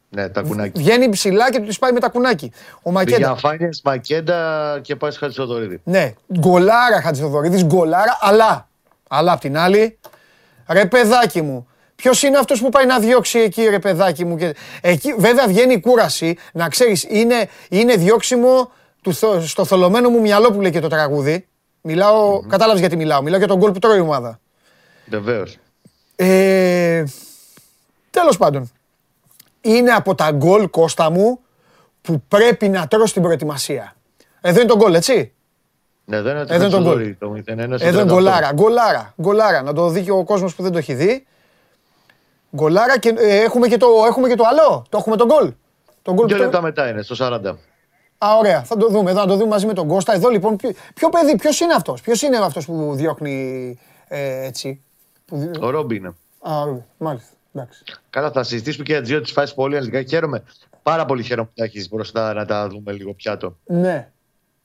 ναι, 0.10 0.30
τα 0.30 0.42
κουνάκια. 0.42 0.82
Βγαίνει 0.82 1.10
ψηλά 1.10 1.52
και 1.52 1.60
του 1.60 1.68
τη 1.68 1.78
πάει 1.80 1.92
με 1.92 2.00
τα 2.00 2.10
κουνάκι. 2.10 2.52
Ο 2.82 2.92
Μακέντα. 2.92 3.18
Διαφάνειε, 3.18 3.70
Μακέντα 3.84 4.80
και 4.82 4.96
πάει 4.96 5.14
Χατζηδωρίδη. 5.14 5.82
Ναι, 5.84 6.14
γκολάρα 6.40 7.02
Χατζηδωρίδης, 7.02 7.64
γκολάρα, 7.64 8.18
αλλά, 8.20 8.68
αλλά 9.10 9.32
απ' 9.32 9.40
την 9.40 9.58
άλλη, 9.58 10.00
ρε 10.68 10.86
παιδάκι 10.86 11.42
μου, 11.42 11.68
Ποιος 11.96 12.24
είναι 12.24 12.38
αυτός 12.38 12.62
που 12.62 12.70
πάει 12.70 12.86
να 12.86 13.00
διώξει 13.00 13.40
εκεί, 13.40 13.64
ρε 13.64 13.80
παιδάκι 13.80 14.26
μου. 14.26 14.36
Και... 14.38 14.56
Εκεί, 14.82 15.14
βέβαια, 15.18 15.48
βγαίνει 15.48 15.74
η 15.74 15.80
κούραση. 15.80 16.38
Να 16.54 16.70
ξέρεις, 16.70 17.06
είναι, 17.10 17.50
είναι 17.70 17.96
διώξιμο 17.96 18.72
του, 19.02 19.14
θο- 19.14 19.42
στο 19.42 19.66
θολωμένο 19.66 20.10
μου 20.10 20.20
μυαλό 20.20 20.52
που 20.52 20.62
λέει 20.62 20.72
και 20.72 20.80
το 20.80 20.88
τραγούδι. 20.88 21.48
Μιλάω, 21.82 22.42
κατάλαβες 22.48 22.80
γιατί 22.80 22.96
μιλάω. 22.96 23.22
Μιλάω 23.22 23.38
για 23.38 23.48
τον 23.48 23.58
γκολ 23.58 23.72
που 23.72 23.80
τρώει 23.80 23.98
η 23.98 24.02
ομάδα. 24.02 24.40
Βεβαίως. 25.10 25.58
Ε, 26.16 27.04
τέλος 28.10 28.38
πάντων, 28.38 28.72
είναι 29.62 29.92
από 29.92 30.16
τα 30.16 30.32
γκολ, 30.32 30.70
Κώστα 30.70 31.10
μου, 31.10 31.40
που 32.02 32.22
πρέπει 32.28 32.70
να 32.70 32.88
τρως 32.88 33.10
στην 33.10 33.22
προετοιμασία. 33.22 33.94
Εδώ 34.42 34.60
είναι 34.60 34.70
το 34.70 34.76
γκολ, 34.78 34.94
έτσι; 34.94 35.34
Ναι, 36.06 36.22
δεν 36.22 36.36
είναι 36.36 36.46
το 36.46 36.54
Εδώ 36.54 36.64
είναι 36.66 36.74
το 36.74 36.82
γκολ. 36.82 37.06
Χατζηδωρίδη, 37.14 37.14
το 37.14 37.54
0-1 37.74 37.78
στο 37.78 37.88
Εδώ 37.88 38.00
είναι 38.02 38.12
38. 38.12 38.14
γκολάρα, 38.14 38.52
γκολάρα, 38.54 39.14
γκολάρα. 39.22 39.62
Να 39.62 39.74
το 39.74 39.90
δει 39.90 40.02
και 40.02 40.12
ο 40.12 40.24
κόσμος 40.24 40.56
που 40.56 40.64
δεν 40.64 40.72
το 40.72 40.78
έχει 40.78 40.94
δει. 40.94 41.26
Γκολάρα 42.56 43.00
και 43.00 43.14
ε, 43.18 43.40
έχουμε, 43.42 43.68
και 43.68 43.78
το, 43.78 43.88
έχουμε 44.08 44.28
και 44.28 44.36
το 44.36 44.44
άλλο; 44.52 44.86
Το 44.90 44.98
έχουμε 44.98 45.16
τον 45.16 45.28
γκολ; 45.28 45.54
Το 46.02 46.14
γκολ 46.14 46.28
Δύο 46.28 46.36
που 46.36 46.42
το- 46.42 46.48
λεπτά 46.50 46.62
μετά 46.62 46.90
είναι, 46.90 47.02
στο 47.02 47.16
40. 47.20 47.58
Α, 48.18 48.38
ωραία. 48.38 48.64
Θα 48.64 48.78
το 48.78 48.88
δούμε 48.88 49.12
εδώ, 49.12 49.20
να 49.20 49.28
το 49.28 49.34
δούμε 49.36 49.48
μαζί 49.50 49.66
με 49.66 49.74
τον 49.74 49.88
Κώστα. 49.88 50.14
Εδώ 50.14 50.30
λοιπόν, 50.30 50.56
ποιο, 50.56 50.72
ποιο 50.94 51.10
παιδί, 51.10 51.36
ποιος 51.36 51.60
είναι 51.60 51.74
αυτός, 51.74 52.02
ποιος 52.02 52.22
είναι 52.22 52.38
αυτός 52.38 52.66
που 52.66 52.92
διώχνει 52.96 53.78
ε, 54.08 54.46
έτσι; 54.46 54.82
Που, 55.30 55.38
δι- 55.38 55.64
Ο 55.64 55.70
Ρόμπι 55.70 55.96
είναι. 55.96 56.08
Α, 56.40 56.62
ωραία. 56.62 56.86
μάλιστα. 56.98 57.30
Εντάξει. 57.54 57.84
Καλά, 58.10 58.32
θα 58.32 58.44
συζητήσουμε 58.44 58.84
και 58.84 58.92
για 58.92 59.02
τι 59.02 59.08
δύο 59.08 59.22
τι 59.22 59.32
φάσει 59.32 59.54
πολύ 59.56 59.76
ελληνικά. 59.76 60.02
Χαίρομαι. 60.04 60.44
Πάρα 60.84 61.06
πολύ 61.06 61.24
χαίρομαι 61.24 61.48
που 61.48 61.54
τα 61.56 61.64
έχεις 61.64 61.90
μπροστά 61.90 62.34
να 62.34 62.46
τα 62.46 62.68
δούμε 62.68 62.92
λίγο 62.92 63.14
πιάτο. 63.14 63.58
Ναι, 63.66 64.10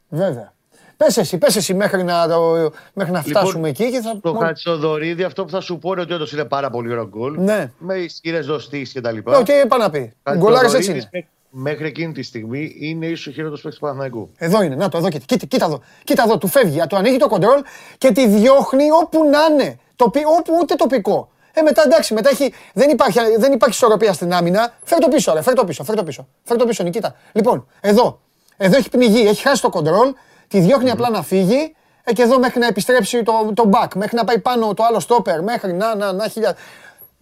βέβαια. 0.08 0.52
Πες 0.96 1.16
εσύ, 1.16 1.38
πες 1.38 1.56
εσύ 1.56 1.74
μέχρι 1.74 2.02
να, 2.02 2.28
το, 2.28 2.70
μέχρι 2.92 3.12
να 3.12 3.22
Λοιπόν, 3.26 3.42
φτάσουμε 3.42 3.68
εκεί 3.68 3.90
και 3.90 4.00
θα... 4.00 4.20
Το 4.22 4.32
μόνο- 4.32 4.46
Χατσοδωρίδη, 4.46 5.22
αυτό 5.22 5.44
που 5.44 5.50
θα 5.50 5.60
σου 5.60 5.78
πω 5.78 5.92
είναι 5.92 6.00
ότι 6.00 6.12
όντως 6.12 6.32
είναι 6.32 6.44
πάρα 6.44 6.70
πολύ 6.70 6.90
ωραίο 6.90 7.08
γκολ. 7.08 7.38
Ναι. 7.40 7.70
Με 7.78 7.94
ισχυρές 7.94 8.46
δοστεί 8.46 8.82
και 8.92 9.00
τα 9.00 9.08
Ε, 9.08 9.12
λοιπά. 9.12 9.42
τι 9.42 9.52
είπα 9.52 9.76
να 9.76 9.90
πει. 9.90 9.98
Οι 9.98 10.36
γκολάρες 10.36 10.74
έτσι 10.74 10.90
είναι. 10.90 11.28
Χατζηδωρίδης 11.54 11.62
μέ- 11.62 11.74
Μέχρι 11.74 11.86
εκείνη 11.86 12.12
τη 12.12 12.22
στιγμή 12.22 12.76
είναι 12.80 13.06
ίσως 13.06 13.26
ο 13.26 13.30
χειρότερος 13.30 13.60
παίκτης 13.60 13.78
του 13.80 13.86
Παναθηναϊκού. 13.86 14.30
Εδώ 14.36 14.62
είναι, 14.62 14.74
να 14.74 14.88
το, 14.88 14.98
εδώ 14.98 15.08
κοίτα, 15.08 15.24
κοίτα, 15.26 15.46
κοίτα 15.46 15.64
εδώ. 15.64 15.80
Κοίτα 16.04 16.22
εδώ, 16.22 16.38
του 16.38 16.46
φεύγει, 16.46 16.80
του 16.88 16.96
ανοίγει 16.96 17.16
το 17.16 17.28
κοντρόλ 17.28 17.62
και 17.98 18.12
τη 18.12 18.26
διώχνει 18.26 18.90
όπου 18.90 19.24
να 19.24 19.38
είναι. 19.50 19.78
Τοπι, 19.96 20.20
όπου 20.38 20.58
ούτε 20.60 20.74
τοπικό. 20.74 21.28
Ε, 21.52 21.62
μετά 21.62 21.82
εντάξει, 21.86 22.14
μετά 22.14 22.30
έχει, 22.30 22.52
δεν, 22.72 22.90
υπάρχει, 22.90 23.18
δεν 23.38 23.52
υπάρχει 23.52 23.74
ισορροπία 23.74 24.12
στην 24.12 24.32
άμυνα. 24.32 24.74
Φέρ 24.84 24.98
το 24.98 25.08
πίσω, 25.08 25.32
ρε, 25.32 25.42
φέρ 25.42 25.54
το 25.54 25.64
πίσω, 25.64 25.84
φέρ 25.84 25.96
το 25.96 26.04
πίσω. 26.04 26.26
Φέρ 26.42 26.56
το 26.56 26.66
πίσω, 26.66 26.82
Νικήτα. 26.82 27.14
Λοιπόν, 27.32 27.66
εδώ. 27.80 28.20
Εδώ 28.56 28.76
έχει 28.76 28.88
πνιγεί, 28.88 29.26
έχει 29.26 29.42
χάσει 29.42 29.62
το 29.62 29.68
κοντρόλ, 29.70 30.14
τη 30.48 30.60
διώχνει 30.60 30.90
απλά 30.90 31.10
να 31.10 31.22
φύγει. 31.22 31.74
Ε, 32.04 32.12
και 32.12 32.22
εδώ 32.22 32.38
μέχρι 32.38 32.58
να 32.60 32.66
επιστρέψει 32.66 33.22
το, 33.22 33.52
το 33.54 33.70
back, 33.72 33.88
μέχρι 33.94 34.16
να 34.16 34.24
πάει 34.24 34.38
πάνω 34.38 34.74
το 34.74 34.84
άλλο 34.84 35.00
στόπερ, 35.00 35.42
μέχρι 35.42 35.72
να, 35.72 35.94
να, 35.94 36.12
να, 36.12 36.28
χιλιά... 36.28 36.56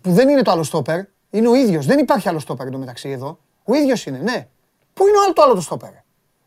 Που 0.00 0.12
δεν 0.12 0.28
είναι 0.28 0.42
το 0.42 0.50
άλλο 0.50 0.62
στόπερ, 0.62 1.00
είναι 1.30 1.48
ο 1.48 1.54
ίδιος. 1.54 1.86
Δεν 1.86 1.98
υπάρχει 1.98 2.28
άλλο 2.28 2.38
στόπερ 2.38 2.66
εντωμεταξύ 2.66 3.08
εδώ. 3.08 3.38
Ο 3.64 3.74
ίδιος 3.74 4.06
είναι, 4.06 4.18
ναι. 4.18 4.46
Πού 4.94 5.06
είναι 5.06 5.16
ο 5.16 5.22
άλλο 5.24 5.32
το 5.32 5.42
άλλο 5.42 5.54
το 5.54 5.60
στόπερ. 5.60 5.90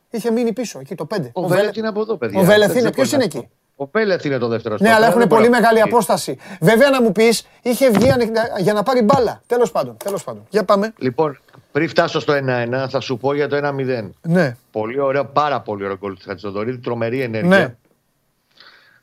Είχε 0.10 0.32
μείνει 0.32 0.54
πίσω, 0.54 0.80
εκεί 0.80 0.96
το 0.96 1.08
5. 1.16 1.30
Ο 1.34 1.48
Βέλεθ 1.48 1.76
είναι 1.78 1.88
από 1.88 2.02
εδώ, 2.02 2.18
παιδιά. 2.18 2.40
Ο 2.40 2.44
Βέλεθ 2.44 2.68
Δεν 2.72 2.78
είναι, 2.78 2.90
ξέρω 2.90 2.92
ποιος 2.92 3.12
είναι 3.12 3.24
αυτό. 3.24 3.38
εκεί; 3.38 3.50
Ο 3.76 3.86
Βέλεθ 3.92 4.26
είναι 4.26 4.38
το 4.38 4.48
δεύτερο 4.48 4.74
Ναι, 4.74 4.80
στόπερ, 4.80 4.96
αλλά 4.98 5.08
έχουν 5.08 5.20
δεν 5.20 5.28
πολύ 5.28 5.42
μπορεί 5.42 5.54
να 5.54 5.60
μεγάλη 5.60 5.82
πει. 5.82 5.90
απόσταση. 5.90 6.38
Βέβαια 6.62 6.90
να 6.90 7.02
μου 7.02 7.12
πεις, 7.12 7.48
είχε 7.62 7.90
βγει 7.90 8.10
ανε- 8.12 8.32
για 8.60 8.74
να 8.74 8.84
πάρει 8.84 9.02
μπάλα. 9.02 9.42
Τέλος 9.48 9.72
πάντων, 9.72 9.98
τέλος 10.04 10.24
πάντων. 10.24 10.46
Για 10.50 10.64
πάμε. 10.64 10.94
Λοιπόν, 10.98 11.40
πριν 11.72 11.90
φτάσω 11.90 12.20
στο 12.20 12.34
1-1, 12.34 12.88
θα 12.90 13.00
σου 13.00 13.18
πω 13.18 13.34
για 13.34 13.48
το 13.48 13.56
1-0. 13.56 14.10
Ναι, 14.22 14.56
Πολύ 14.72 15.00
ωραίο, 15.00 15.26
πάρα 15.26 15.62
πολύ 15.62 15.84
ωραίο 15.84 15.98
γκολ 15.98 16.14
του 16.14 16.22
Χατζηδωρίδη. 16.26 16.78
Τρομερή 16.80 17.22
ενέργεια. 17.22 17.58
ναι, 17.58 17.76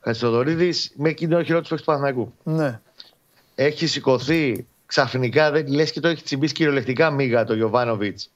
Χατζηδωρίδη 0.03 0.73
με 0.95 1.09
εκείνο 1.09 1.37
ο 1.37 1.43
χειρότερο 1.43 1.75
παίκτη 1.75 1.83
του 1.85 1.91
Παναθηναϊκού. 1.91 2.33
ναι. 2.43 2.79
Έχει 3.55 3.87
σηκωθεί 3.87 4.67
ξαφνικά, 4.93 5.51
δεν 5.51 5.67
λες 5.67 5.91
και 5.91 5.99
το 5.99 6.07
έχει 6.07 6.23
τσιμπήσει 6.23 6.53
κυριολεκτικά 6.53 7.11
μίγα 7.11 7.43
το 7.43 7.53
Γιωβάνοβιτς. 7.53 8.31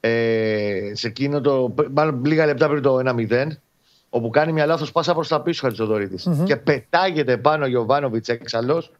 Ε, 0.00 0.90
σε 0.92 1.06
εκείνο 1.06 1.40
το. 1.40 1.74
Μάλλον 1.92 2.24
λίγα 2.24 2.46
λεπτά 2.46 2.68
πριν 2.68 2.82
το 2.82 2.98
1-0, 2.98 3.46
όπου 4.10 4.30
κάνει 4.30 4.52
μια 4.52 4.66
λάθος 4.66 4.92
πάσα 4.92 5.14
προς 5.14 5.28
τα 5.28 5.40
πίσω 5.40 5.66
ο 5.66 5.68
Χατζηδωρίδης. 5.68 6.28
Και 6.44 6.56
πετάγεται 6.56 7.36
πάνω 7.36 7.64
ο 7.64 7.68
Γιωβάνοβιτς 7.68 8.28
έξαλλος. 8.28 8.92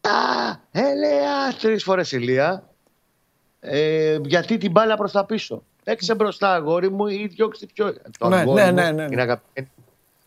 Α, 0.00 0.10
ελέα! 0.70 1.52
Τρεις 1.60 1.82
φορές 1.82 2.12
ηλία. 2.12 2.68
Ε, 3.60 4.18
γιατί 4.24 4.58
την 4.58 4.70
μπάλα 4.70 4.96
προς 4.96 5.12
τα 5.12 5.24
πίσω. 5.24 5.62
Έξε 5.84 6.14
μπροστά, 6.14 6.54
αγόρι 6.54 6.90
μου, 6.90 7.06
ή 7.06 7.26
διώξτε 7.26 7.66
πιο. 7.74 7.94
Το 8.18 8.28
Ναι, 8.28 8.36
αγόρι 8.36 8.62
ναι, 8.62 8.68
μου 8.68 8.74
ναι, 8.74 8.82
ναι, 8.82 8.92
ναι. 8.92 9.08
Είναι, 9.12 9.22
αγαπημένο, 9.22 9.68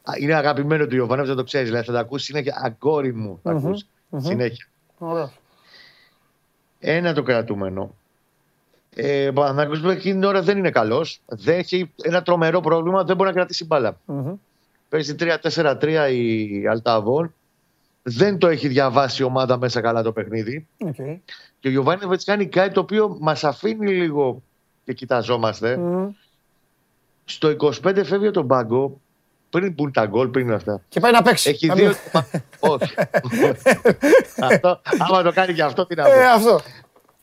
Α, 0.04 0.14
είναι 0.20 0.34
αγαπημένο 0.34 0.88
του 0.88 0.96
Ιωβάνοβιτ, 0.96 1.28
δεν 1.28 1.38
το 1.38 1.44
ξέρεις. 1.44 1.68
Δηλαδή 1.68 1.86
θα 1.86 1.94
τα 1.94 2.00
ακούσεις 2.00 2.26
συνέχεια. 2.26 2.56
Αγόρι 2.64 3.14
μου, 3.14 3.40
θα 3.44 3.52
ακούσεις 3.52 3.90
συνέχεια. 4.18 4.69
Ωραία. 5.00 5.32
Ένα 6.80 7.14
το 7.14 7.24
κρατούμενο. 7.24 7.96
Ε, 8.96 9.28
ο 9.28 9.34
Παναθηναϊκός 9.34 9.80
που 9.80 9.90
εκείνη 9.90 10.14
την 10.14 10.24
ώρα 10.24 10.42
δεν 10.42 10.58
είναι 10.58 10.72
καλός. 10.72 11.22
Έχει 11.46 11.92
ένα 12.02 12.22
τρομερό 12.22 12.60
πρόβλημα, 12.60 13.04
δεν 13.04 13.16
μπορεί 13.16 13.30
να 13.30 13.36
κρατήσει 13.36 13.66
μπάλα. 13.66 14.00
Μμμ. 14.06 14.34
Παίζει 14.90 15.16
3-4-3 15.20 16.10
η 16.12 16.68
Αλταβόν. 16.68 17.34
Δεν 18.04 18.38
το 18.38 18.48
έχει 18.48 18.68
διαβάσει 18.68 19.22
η 19.22 19.26
ομάδα 19.26 19.58
μέσα 19.58 19.82
καλά 19.82 20.04
το 20.04 20.12
παιχνίδι. 20.12 20.68
Οκ. 20.80 20.96
Και 21.60 21.68
ο 21.68 21.72
Γιοβάνοβιτς 21.72 22.22
κάνει 22.26 22.48
κάτι 22.48 22.74
το 22.74 22.80
οποίο 22.80 23.18
μας 23.20 23.44
αφήνει 23.44 23.94
λίγο 23.94 24.44
και 24.86 24.94
κοιταζόμαστε. 24.94 25.78
Μμ. 25.78 26.10
Στο 27.26 27.56
25 27.60 28.02
φεύγει 28.06 28.26
από 28.26 28.32
τον 28.32 28.48
πάγκο, 28.48 29.02
πριν 29.50 29.76
που 29.76 29.84
είναι 29.84 29.92
τα 29.92 30.06
γκολ, 30.06 30.28
πριν 30.28 30.52
αυτά. 30.54 30.82
Και 30.90 31.00
πάει 31.00 31.12
να 31.12 31.22
παίξει. 31.22 31.50
Έχει 31.50 31.68
Να 31.68 31.74
δύο. 31.76 31.86
μην- 32.14 32.24
Όχι. 32.60 32.94
αυτό, 34.42 34.82
άμα 35.00 35.24
το 35.24 35.32
κάνει 35.34 35.54
και 35.54 35.64
αυτό, 35.64 35.86
τι 35.86 35.96
να 35.96 36.04
πω. 36.04 36.12
Ε, 36.12 36.26
αυτό. 36.26 36.62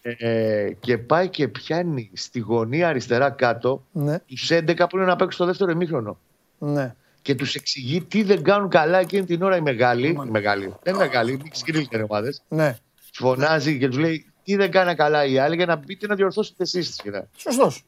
Ε, 0.02 0.68
και 0.80 0.98
πάει 0.98 1.28
και 1.28 1.48
πιάνει 1.48 2.10
στη 2.14 2.38
γωνία 2.38 2.88
αριστερά 2.88 3.30
κάτω 3.30 3.82
Ναι, 3.92 4.18
τους 4.18 4.50
11 4.50 4.86
που 4.88 4.96
είναι 4.96 5.06
να 5.06 5.16
παίξουν 5.16 5.32
στο 5.32 5.44
δεύτερο 5.44 5.70
ημίχρονο. 5.70 6.18
ναι. 6.58 6.94
Και 7.22 7.34
τους 7.34 7.54
εξηγεί 7.54 8.00
τι 8.02 8.22
δεν 8.22 8.42
κάνουν 8.42 8.68
καλά 8.68 8.98
εκείνη 8.98 9.24
την 9.24 9.42
ώρα 9.42 9.56
οι 9.56 9.60
μεγάλοι. 9.60 10.08
Οι 10.08 10.30
μεγάλοι. 10.30 10.74
Δεν 10.82 10.94
είναι 10.94 11.04
μεγάλοι, 11.04 11.32
μην 11.32 11.50
ξεκινήσουν 11.50 11.88
οι 12.00 12.02
ομάδες. 12.08 12.42
Ναι. 12.48 12.76
Του 13.12 13.24
φωνάζει 13.24 13.78
και 13.78 13.88
τους 13.88 13.98
λέει 13.98 14.26
τι 14.44 14.56
δεν 14.56 14.70
κάνουν 14.70 14.96
καλά 14.96 15.24
οι 15.24 15.38
άλλοι 15.38 15.56
για 15.56 15.66
να 15.66 15.76
μπείτε 15.76 16.06
να 16.06 16.14
διορθώσετε 16.14 16.62
εσείς 16.62 16.86
τη 16.88 16.92
σειρά. 17.02 17.28
Σωστός. 17.36 17.84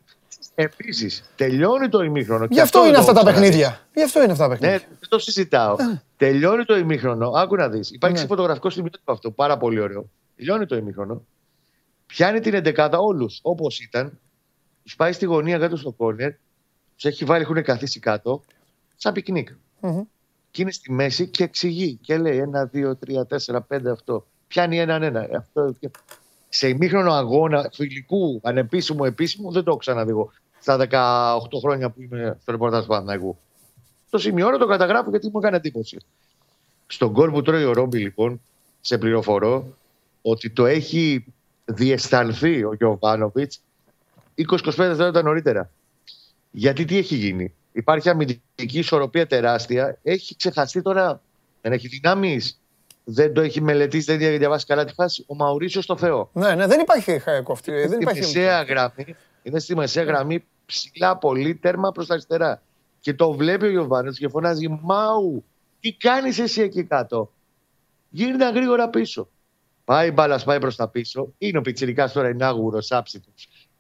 Επίσης, 0.61 1.23
τελειώνει 1.37 1.89
το 1.89 2.03
ημίχρονο. 2.03 2.47
και 2.47 2.55
Γι' 2.55 2.61
αυτό 2.61 2.79
είναι 2.79 2.91
δεν 2.91 3.01
αυτά 3.01 3.13
το 3.13 3.21
τα 3.23 3.31
έχω 3.31 3.31
ξαναδεί. 3.39 3.57
παιχνίδια. 3.59 3.87
Γι' 3.95 4.03
αυτό 4.03 4.23
είναι 4.23 4.33
αυτά 4.33 4.49
τα 4.49 4.53
Ναι, 4.55 4.59
παιχνίδια. 4.59 4.87
δεν 5.01 5.09
το 5.09 5.19
συζητάω. 5.19 5.77
Τελειώνει 6.17 6.65
το 6.65 6.77
ημίχρονο. 6.77 7.29
Άκου 7.31 7.55
να 7.57 7.69
δεις. 7.69 7.91
Υπάρχει 7.91 8.21
Ναι. 8.21 8.27
φωτογραφικό 8.27 8.71
σημείο 8.71 8.91
από 9.01 9.13
αυτό. 9.13 9.31
Πάρα 9.31 9.57
πολύ 9.57 9.81
ωραίο. 9.81 10.09
Τελειώνει 10.37 10.67
το 10.67 10.77
ημίχρονο. 10.77 11.25
Πιάνει 12.07 12.41
την 12.41 12.55
11 12.55 12.99
όλους 12.99 13.39
όπως 13.43 13.81
ήταν. 13.81 14.19
Τους 14.83 14.97
πάει 14.97 15.13
στη 15.13 15.25
γωνία 15.25 15.59
κάτω 15.59 15.77
στο 15.77 15.91
κόρνερ. 15.93 16.31
Τους 16.95 17.05
έχει 17.05 17.25
βάλει, 17.25 17.43
έχουν 17.43 17.63
καθίσει 17.63 18.01
κάτω. 18.01 18.43
Σαν 18.97 19.13
πικνίκ. 19.13 19.49
Μμμ. 19.81 20.03
Και 20.51 20.63
είναι 20.63 20.71
στη 20.71 20.93
μέση 20.93 21.27
και 21.29 21.45
εξηγεί. 21.45 21.99
Και 22.03 22.19
λέει 22.19 22.37
ένα, 22.39 22.65
δύο, 22.65 22.97
τρία, 22.97 23.27
τέσσερα, 23.27 23.61
πέντε 23.61 23.91
αυτό. 23.91 24.27
Πιάνει 24.49 24.79
έναν 24.79 25.03
ένα. 25.03 25.29
Αυτό. 25.37 25.75
Σε 26.49 26.69
ημίχρονο 26.69 27.13
αγώνα 27.13 27.71
φιλικού, 27.73 28.41
ανεπίσημου, 28.43 29.05
επίσημου, 29.05 29.53
δεν 29.53 29.63
το 29.65 29.71
έχω 29.71 29.79
ξαναδεί 29.79 30.11
εγώ. 30.11 30.33
Στα 30.69 30.87
18 31.51 31.59
χρόνια 31.61 31.91
που 31.91 32.03
είμαι 32.03 32.37
στο 32.43 32.53
ρεπορτάζ 32.53 32.81
του 32.81 32.87
Παναθηναϊκού. 32.89 33.39
Το 34.11 34.19
σημειώνω, 34.19 34.59
το 34.59 34.67
καταγράφω 34.67 35.11
γιατί 35.11 35.27
μου 35.33 35.39
έκανε 35.39 35.57
εντύπωση. 35.57 35.97
Στον 36.87 37.11
γκολ 37.11 37.31
που 37.31 37.43
τρώει 37.43 37.65
ο 37.65 37.73
Ρόμπι, 37.73 37.99
λοιπόν, 37.99 38.41
σε 38.81 38.99
πληροφορώ 38.99 39.77
ότι 40.23 40.51
το 40.51 40.67
έχει 40.67 41.25
διαισθανθεί 41.65 42.65
ο 42.65 42.73
Γιωβάνοβιτς 42.75 43.61
20-25 44.35 44.47
δευτερόλεπτα 44.63 45.23
νωρίτερα. 45.23 45.71
Γιατί 46.51 46.85
τι 46.85 46.97
έχει 46.97 47.15
γίνει; 47.15 47.55
Υπάρχει 47.73 48.09
αμυντική 48.09 48.79
ισορροπία 48.79 49.27
τεράστια. 49.27 49.99
Έχει 50.03 50.37
ξεχαστεί 50.37 50.83
τώρα. 50.83 51.21
Δεν 51.63 51.73
έχει 51.73 51.89
δυνάμεις. 51.89 52.61
Δεν 53.05 53.33
το 53.35 53.41
έχει 53.41 53.61
μελετήσει, 53.61 54.17
δεν 54.17 54.29
έχει 54.29 54.39
διαβάσει 54.39 54.67
καλά 54.67 54.85
τη 54.85 54.93
φάση. 54.93 55.25
Ο 55.29 55.35
Μαουρίσιος 55.35 55.85
στο 55.85 55.97
Θεό. 55.97 56.31
Ναι, 56.33 56.55
ναι, 56.55 56.67
δεν 56.67 56.81
υπάρχει 56.81 57.19
χα- 57.19 57.43
κόφτη. 57.43 57.71
Είναι 57.71 57.81
Δεν 57.81 57.89
στη 57.91 57.99
υπάρχει. 58.03 58.21
μεσαία 58.21 58.63
γραμμή. 58.63 59.17
Είναι 59.43 59.59
στη 59.59 59.77
μεσαία 59.77 60.05
γραμμή 60.05 60.45
ψηλά 60.69 61.17
πολύ 61.17 61.55
τέρμα 61.55 61.93
προς 61.93 62.07
τα 62.07 62.13
αριστερά. 62.13 62.63
Και 63.01 63.15
το 63.15 63.33
βλέπει 63.33 63.67
ο 63.67 63.71
Γιωβάνος 63.71 64.19
και 64.19 64.29
φωνάζει 64.29 64.79
Μάου, 64.83 65.45
τι 65.81 65.93
κάνεις 65.93 66.39
εσύ 66.39 66.63
εκεί 66.63 66.85
κάτω; 66.85 67.33
Γύρνα 68.11 68.51
γρήγορα 68.51 68.89
πίσω. 68.89 69.29
Πάει 69.85 70.11
μπάλα, 70.11 70.41
πάει 70.45 70.61
προς 70.61 70.77
τα 70.77 70.89
πίσω. 70.89 71.33
Είναι 71.39 71.59
ο 71.59 71.61
Πιτσυρικά 71.61 72.11
τώρα, 72.11 72.29
είναι 72.29 72.45
άγουρος, 72.45 72.93
άψητο. 72.93 73.29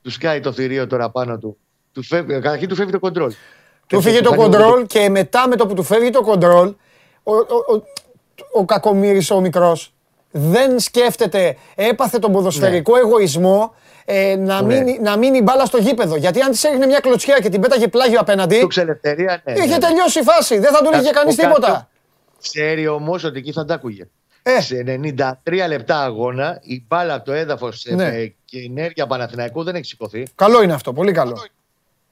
Του 0.02 0.10
σκάει 0.10 0.40
το 0.40 0.52
θηρίο 0.52 0.86
τώρα 0.86 1.10
πάνω 1.10 1.38
του. 1.38 1.58
του 1.92 2.02
φεύγει, 2.02 2.32
καταρχήν 2.32 2.68
του 2.68 2.74
φεύγει 2.74 2.92
το 2.92 2.98
κοντρόλ. 2.98 3.32
Του 3.86 4.00
φύγε 4.00 4.20
το 4.20 4.34
κοντρόλ 4.34 4.86
και 4.86 5.08
μετά 5.08 5.48
με 5.48 5.56
το 5.56 5.66
που 5.66 5.74
του 5.74 5.82
φεύγει 5.82 6.10
το 6.10 6.22
κοντρόλ, 6.22 6.74
ο, 7.22 7.34
ο, 7.34 7.74
ο, 7.74 7.82
ο 8.52 8.64
κακομύρης 8.64 9.30
ο 9.30 9.40
μικρός 9.40 9.92
δεν 10.30 10.78
σκέφτεται, 10.80 11.56
έπαθε 11.74 12.18
τον 12.18 12.32
ποδοσφαιρικό 12.32 12.92
Ναι. 12.94 12.98
εγωισμό 13.00 13.74
ε, 14.04 14.36
να, 14.36 14.62
μείνει, 14.62 14.98
να 15.02 15.16
μείνει 15.16 15.36
η 15.36 15.40
μπάλα 15.44 15.64
στο 15.64 15.78
γήπεδο. 15.78 16.16
Γιατί 16.16 16.40
αν 16.40 16.50
της 16.50 16.64
έριχνε 16.64 16.86
μια 16.86 17.00
κλωτσιά 17.00 17.38
και 17.40 17.48
την 17.48 17.60
πέταγε 17.60 17.88
πλάγιο 17.88 18.20
απέναντι, 18.20 18.60
Του 18.60 18.66
ξελευθερία, 18.66 19.42
ναι. 19.44 19.52
είχε 19.52 19.66
ναι. 19.66 19.78
τελειώσει 19.78 20.18
η 20.18 20.22
φάση. 20.22 20.58
Δεν 20.58 20.72
θα 20.72 20.82
του 20.82 20.90
έλεγε 20.92 21.08
Ο 21.08 21.12
κανείς 21.12 21.36
Κάτω 21.36 21.48
τίποτα. 21.48 21.88
Ξέρει 22.42 22.88
όμως 22.88 23.24
ότι 23.24 23.38
εκεί 23.38 23.52
θα 23.52 23.64
τα 23.64 23.74
άκουγε. 23.74 24.08
Ε. 24.42 24.60
Σε 24.60 24.84
93 25.44 25.68
λεπτά 25.68 26.02
αγώνα 26.02 26.58
η 26.62 26.84
μπάλα 26.88 27.14
από 27.14 27.24
το 27.24 27.32
έδαφος 27.32 27.86
Ναι. 27.88 28.10
και 28.44 28.58
η 28.58 28.64
ενέργεια 28.64 29.06
Παναθηναϊκού 29.06 29.62
δεν 29.62 29.74
έχει 29.74 29.84
σηκωθεί. 29.84 30.22
Καλό 30.34 30.62
είναι 30.62 30.72
αυτό, 30.72 30.92
πολύ 30.92 31.12
καλό. 31.12 31.38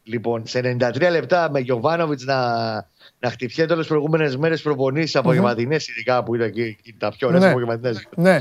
Λοιπόν, 0.09 0.47
σε 0.47 0.77
93 0.81 1.09
λεπτά 1.11 1.51
με 1.51 1.61
Γιωβάνοβιτς 1.61 2.25
να, 2.25 2.55
να 3.21 3.31
χτυπιέται 3.31 3.73
όλες 3.73 3.87
τις 3.87 3.95
προηγούμενες 3.95 4.37
μέρες 4.37 4.63
προπονήσεις 4.63 5.17
απογευματινέ, 5.17 5.77
ειδικά 5.91 6.23
που 6.23 6.35
ήταν 6.35 6.51
και 6.53 6.71
και 6.83 6.95
τα 6.99 7.11
πιο 7.19 7.29
ωραίε 7.29 7.39
Ναι. 7.39 7.49
απογευματινέ. 7.49 7.93
Ναι. 8.17 8.41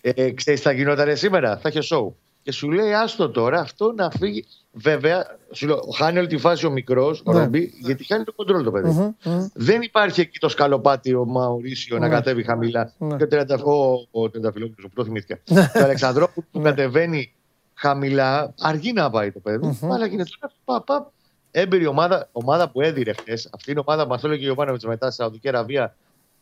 Ε, 0.00 0.30
Ξέρεις 0.30 0.60
τι 0.60 0.66
θα 0.66 0.72
γινόταν 0.72 1.16
σήμερα, 1.16 1.56
θα 1.58 1.68
είχε 1.68 1.80
σοου. 1.80 2.16
Και 2.42 2.52
σου 2.52 2.70
λέει, 2.70 2.92
άστο 2.92 3.30
τώρα 3.30 3.60
αυτό 3.60 3.92
να 3.96 4.10
φύγει. 4.10 4.44
Βέβαια, 4.72 5.26
σου 5.52 5.66
λέω, 5.66 5.80
χάνει 5.96 6.18
όλη 6.18 6.26
τη 6.26 6.36
φάση 6.38 6.66
ο 6.66 6.70
μικρός, 6.70 7.22
ο 7.24 7.32
Ναι. 7.32 7.38
Ρομπί, 7.38 7.72
γιατί 7.80 8.04
χάνει 8.04 8.24
το 8.24 8.32
κοντρόλ 8.32 8.62
το 8.64 8.70
παιδί. 8.70 9.14
Δεν 9.54 9.82
υπάρχει 9.82 10.20
εκεί 10.20 10.38
το 10.38 10.48
σκαλοπάτι 10.48 11.14
ο 11.14 11.24
Μαουρίσιο 11.24 11.98
να 11.98 12.08
Ναι. 12.08 12.14
κατέβει 12.14 12.42
χαμηλά. 12.42 12.92
Ναι. 12.98 13.16
Και 13.16 13.22
ο 13.22 13.26
Τερανταφ- 13.28 13.66
ο, 13.66 14.08
ο 14.10 14.30
Τερανταφυλόπουλος, 14.30 14.84
ο 14.84 14.88
πρώτο 14.94 15.04
θυμήθηκα. 15.08 15.38
Το 15.72 15.84
Αλεξανδρόπουλος 15.84 16.48
που 16.52 16.60
κατεβαίνει 16.60 17.32
χαμηλά, 17.78 18.54
αργεί 18.60 18.92
να 18.92 19.10
πάει 19.10 19.32
το 19.32 19.38
παιδί. 19.40 19.78
Αλλά 19.82 20.06
γίνεται 20.06 20.28
τώρα, 20.40 20.52
πα, 20.64 20.82
πα, 20.82 21.10
έμπειρη 21.50 21.86
ομάδα, 21.86 22.28
ομάδα 22.32 22.70
που 22.70 22.80
έδιρε 22.80 23.12
χθες. 23.12 23.48
Αυτή 23.54 23.70
είναι 23.70 23.80
η 23.80 23.84
ομάδα 23.86 24.02
που 24.02 24.08
μας 24.08 24.24
έλεγε 24.24 24.44
ο 24.44 24.48
Ιωβάνοβιτ 24.48 24.84
μετά 24.84 25.06
στη 25.10 25.22
Σαουδική 25.22 25.48
Αραβία, 25.48 25.96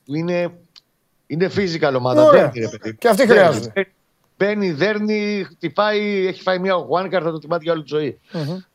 που 0.05 0.14
είναι, 0.14 0.53
είναι 1.26 1.51
physical 1.57 1.95
ομάδα. 1.97 2.22
Ωραία. 2.24 2.41
Δέρνει, 2.51 2.61
ρε 2.70 2.78
παιδί. 2.78 2.97
Και 2.97 3.09
αυτή 3.09 3.26
Δέρνει. 3.26 3.43
χρειάζεται. 3.43 3.87
Μπαίνει, 4.39 4.72
δέρνει, 4.72 5.45
χτυπάει, 5.51 6.26
έχει 6.26 6.43
φάει 6.43 6.59
μια 6.59 6.74
Juan 6.76 7.09
θα 7.11 7.20
το 7.30 7.39
τιμάται 7.39 7.62
για 7.62 7.72
όλη 7.72 7.82
τη 7.82 7.89
ζωή. 7.89 8.18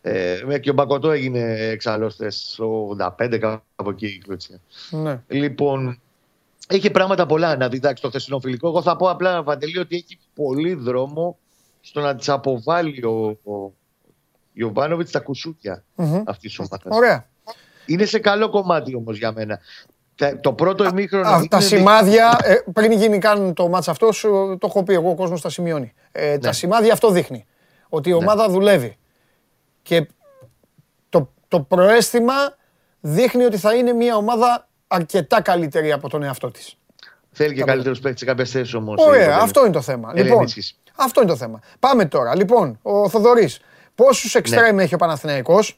Ε, 0.01 0.41
με- 0.45 0.59
και 0.59 0.69
ο 0.69 0.73
Μπακοτό 0.73 1.11
έγινε 1.11 1.39
εξαλώστε 1.59 2.29
στο 2.29 2.95
85 3.19 3.37
κάπου 3.39 3.89
εκεί 3.89 4.05
η 4.05 4.17
κλωτσιά. 4.17 4.59
ναι. 4.89 5.21
Λοιπόν, 5.27 5.99
έχει 6.67 6.89
πράγματα 6.91 7.25
πολλά 7.25 7.57
να 7.57 7.67
διδάξει 7.69 8.01
το 8.01 8.09
χθεσινό 8.09 8.39
φιλικό. 8.39 8.67
Εγώ 8.67 8.81
θα 8.81 8.95
πω 8.95 9.09
απλά, 9.09 9.43
Βαντελή, 9.43 9.77
ότι 9.79 9.95
έχει 9.95 10.17
πολύ 10.33 10.73
δρόμο 10.73 11.37
στο 11.81 11.99
να 12.01 12.15
τη 12.15 12.31
αποβάλει 12.31 13.05
ο, 13.05 13.27
ο 13.51 13.73
Ιωβάνοβιτς 14.53 15.11
τα 15.11 15.19
κουσούκια 15.19 15.83
Μμμ. 15.95 16.23
αυτής 16.25 16.49
της 16.55 16.59
ομάδας. 16.59 16.97
Ωραία. 16.97 17.27
Είναι 17.85 18.05
σε 18.05 18.19
καλό 18.19 18.49
κομμάτι 18.49 18.95
όμως 18.95 19.17
για 19.17 19.31
μένα. 19.31 19.59
Τα- 20.15 20.39
Το 20.39 20.53
πρώτο 20.53 20.83
ημίχρονο. 20.85 21.27
Α, 21.27 21.47
τα 21.47 21.57
είναι 21.57 21.65
σημάδια, 21.65 22.39
ε, 22.43 22.55
πριν 22.73 22.91
γίνει 22.91 23.17
καν 23.17 23.53
το 23.53 23.67
μάτς 23.67 23.87
αυτός, 23.87 24.17
σου 24.17 24.57
το 24.59 24.67
έχω 24.67 24.83
πει 24.83 24.93
εγώ, 24.93 25.09
ο 25.09 25.15
κόσμος 25.15 25.41
τα 25.41 25.49
σημειώνει. 25.49 25.93
Ε, 26.11 26.37
Τα 26.37 26.47
Ναι. 26.47 26.53
σημάδια 26.53 26.93
αυτό 26.93 27.11
δείχνει. 27.11 27.45
Ότι 27.89 28.09
η 28.09 28.13
ομάδα 28.13 28.49
δουλεύει. 28.49 28.97
Και 29.81 30.07
το, 31.09 31.31
το 31.47 31.61
προέστημα 31.61 32.33
δείχνει 32.99 33.43
ότι 33.43 33.57
θα 33.57 33.75
είναι 33.75 33.93
μια 33.93 34.15
ομάδα 34.15 34.67
αρκετά 34.87 35.41
καλύτερη 35.41 35.91
από 35.91 36.09
τον 36.09 36.23
εαυτό 36.23 36.51
της. 36.51 36.77
Θέλει 37.31 37.53
και 37.53 37.63
καλύτερος 37.63 37.99
παίκτης 37.99 38.19
σε 38.19 38.25
κάποιες 38.25 38.51
θέσεις 38.51 38.73
όμως. 38.73 39.05
Ωραία, 39.05 39.37
αυτό 39.41 39.61
είναι 39.61 39.71
το 39.71 39.81
θέμα. 39.81 40.09
Θέλει 40.11 40.23
Λοιπόν, 40.23 40.39
ενίσχυση. 40.39 40.75
αυτό 40.95 41.21
είναι 41.21 41.29
το 41.29 41.35
θέμα. 41.35 41.59
Πάμε 41.79 42.05
τώρα. 42.05 42.35
Λοιπόν, 42.35 42.79
ο 42.81 43.09
Θοδωρής, 43.09 43.59
πόσους 43.95 44.35
εξτρέμ 44.35 44.75
Ναι. 44.75 44.83
έχει 44.83 44.93
ο 44.93 44.97
Παναθηναϊκός, 44.97 45.77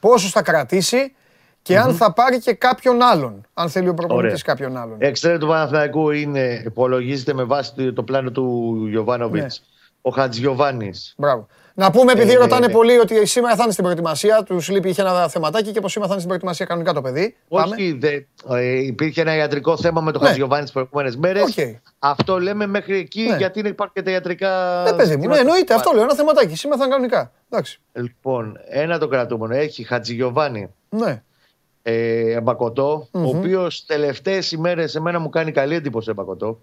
πόσους 0.00 0.30
θα 0.30 0.42
κρατήσει 0.42 1.14
και 1.62 1.78
αν 1.78 1.94
θα 1.94 2.12
πάρει 2.12 2.38
και 2.38 2.52
κάποιον 2.52 3.02
άλλον. 3.02 3.46
Αν 3.54 3.68
θέλει 3.68 3.88
ο 3.88 3.94
προπονητής 3.94 4.42
Ωραία. 4.42 4.54
κάποιον 4.54 4.76
άλλον. 4.76 4.96
Εξτρέμ 4.98 5.38
του 5.38 5.46
Παναθηναϊκού 5.46 6.10
είναι, 6.10 6.62
υπολογίζεται 6.64 7.32
με 7.34 7.42
βάση 7.44 7.74
το- 7.74 7.92
το 7.92 8.02
πλάνο 8.02 8.30
του 8.30 8.76
Γιωβάνοβιτς. 8.88 9.60
Ναι. 9.60 9.66
Ο 10.02 10.10
Χατζιωβάνη. 10.10 10.90
Μπράβο. 11.16 11.46
Να 11.80 11.90
πούμε, 11.90 12.12
επειδή 12.12 12.32
Ε, 12.32 12.36
ρωτάνε 12.36 12.66
ναι. 12.66 12.72
πολύ 12.72 12.98
ότι 12.98 13.26
σήμερα 13.26 13.54
θα 13.56 13.62
είναι 13.62 13.72
στην 13.72 13.84
προετοιμασία, 13.84 14.42
του 14.42 14.60
λείπει, 14.68 14.88
είχε 14.88 15.00
ένα 15.02 15.28
θεματάκι 15.28 15.70
και 15.70 15.80
πως 15.80 15.92
σήμερα 15.92 16.12
θα 16.12 16.20
είναι 16.20 16.22
στην 16.22 16.26
προετοιμασία 16.26 16.66
κανονικά 16.66 16.92
το 16.92 17.00
παιδί. 17.00 17.36
Πάμε. 17.48 17.74
Όχι, 17.74 17.92
δε, 17.92 18.20
ε, 18.56 18.84
υπήρχε 18.84 19.20
ένα 19.20 19.36
ιατρικό 19.36 19.76
θέμα 19.76 20.00
με 20.00 20.12
τον 20.12 20.20
Ναι. 20.22 20.26
Χατζιωβάνη 20.28 20.62
τις 20.62 20.72
προηγούμενες 20.72 21.16
μέρες. 21.16 21.42
Οκ. 21.42 21.54
Αυτό 21.98 22.38
λέμε 22.40 22.66
μέχρι 22.66 22.96
εκεί 22.98 23.22
Ναι. 23.22 23.36
γιατί 23.36 23.58
είναι 23.58 23.68
υπάρχουν 23.68 23.94
και 23.94 24.02
τα 24.02 24.10
ιατρικά. 24.10 24.80
Ε, 24.88 24.90
παιδί 24.90 24.96
μου, 24.96 25.04
ναι, 25.04 25.04
ζητήματα. 25.12 25.40
εννοείται, 25.40 25.74
αυτό 25.74 25.90
λέω, 25.94 26.02
ένα 26.02 26.14
θεματάκι. 26.14 26.56
Σήμερα 26.56 26.78
θα 26.80 26.84
είναι 26.86 26.94
κανονικά. 26.94 27.32
Εντάξει. 27.50 27.80
Λοιπόν, 27.92 28.56
ένα 28.68 28.98
το 28.98 29.08
κρατούμενο. 29.08 29.54
Έχει 29.54 29.82
Χατζηγιοβάνη 29.82 30.68
Ναι. 30.88 31.22
ε, 31.82 32.32
Εμπακοτό, 32.32 33.08
Μμμ. 33.12 33.24
ο 33.26 33.28
οποίος 33.28 33.86
τελευταίες 33.86 34.52
ημέρες 34.52 34.94
εμένα 34.94 35.18
μου 35.18 35.28
κάνει 35.28 35.52
καλή 35.52 35.74
εντύπωση 35.74 36.10
Εμπακοτό. 36.10 36.60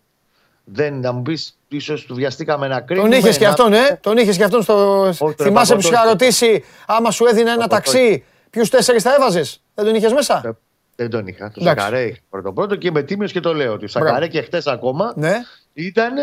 Δεν, 0.69 0.99
να 0.99 1.11
μου 1.11 1.21
πεις, 1.21 1.57
ίσως 1.67 2.05
του 2.05 2.15
βιαστήκαμε 2.15 2.67
να 2.67 2.81
κρίνουμε. 2.81 3.09
Τον 3.09 3.17
είχες 3.19 3.37
και 3.37 3.43
να- 3.43 3.49
αυτόν, 3.49 3.73
ε; 3.73 3.99
Τον 4.01 4.17
είχες 4.17 4.37
και 4.37 4.43
αυτόν 4.43 4.61
στο. 4.61 4.75
τον 5.17 5.33
Θυμάσαι 5.37 5.75
που 5.75 5.81
σου 5.81 5.87
είχα 5.87 5.97
Παπαδόπουλο. 5.97 6.09
ρωτήσει 6.09 6.63
άμα 6.87 7.11
σου 7.11 7.25
έδινε 7.25 7.49
ένα 7.51 7.67
Παπαδόπουλο. 7.67 7.99
ταξί, 8.03 8.23
ποιους 8.49 8.69
τέσσερις 8.69 9.03
θα 9.03 9.13
έβαζες; 9.15 9.63
Δεν 9.73 9.85
τον 9.85 9.95
είχες 9.95 10.13
μέσα; 10.13 10.41
Ε, 10.45 10.49
Δεν 10.95 11.09
τον 11.09 11.27
είχα. 11.27 11.51
Του 11.51 11.59
Εντάξει. 11.61 11.83
Σακαρέ 11.85 12.03
είχα 12.05 12.19
πρώτο 12.29 12.51
πρώτο 12.51 12.75
και 12.75 12.87
είμαι 12.87 13.01
τίμιος 13.01 13.31
και 13.31 13.39
το 13.39 13.53
λέω. 13.53 13.73
Ότι 13.73 13.85
ο 13.85 13.87
Μπράβο. 13.91 14.07
Σακαρέ 14.07 14.27
και 14.27 14.41
χτες 14.41 14.67
ακόμα 14.67 15.13
Ναι. 15.15 15.33
ήταν 15.73 16.13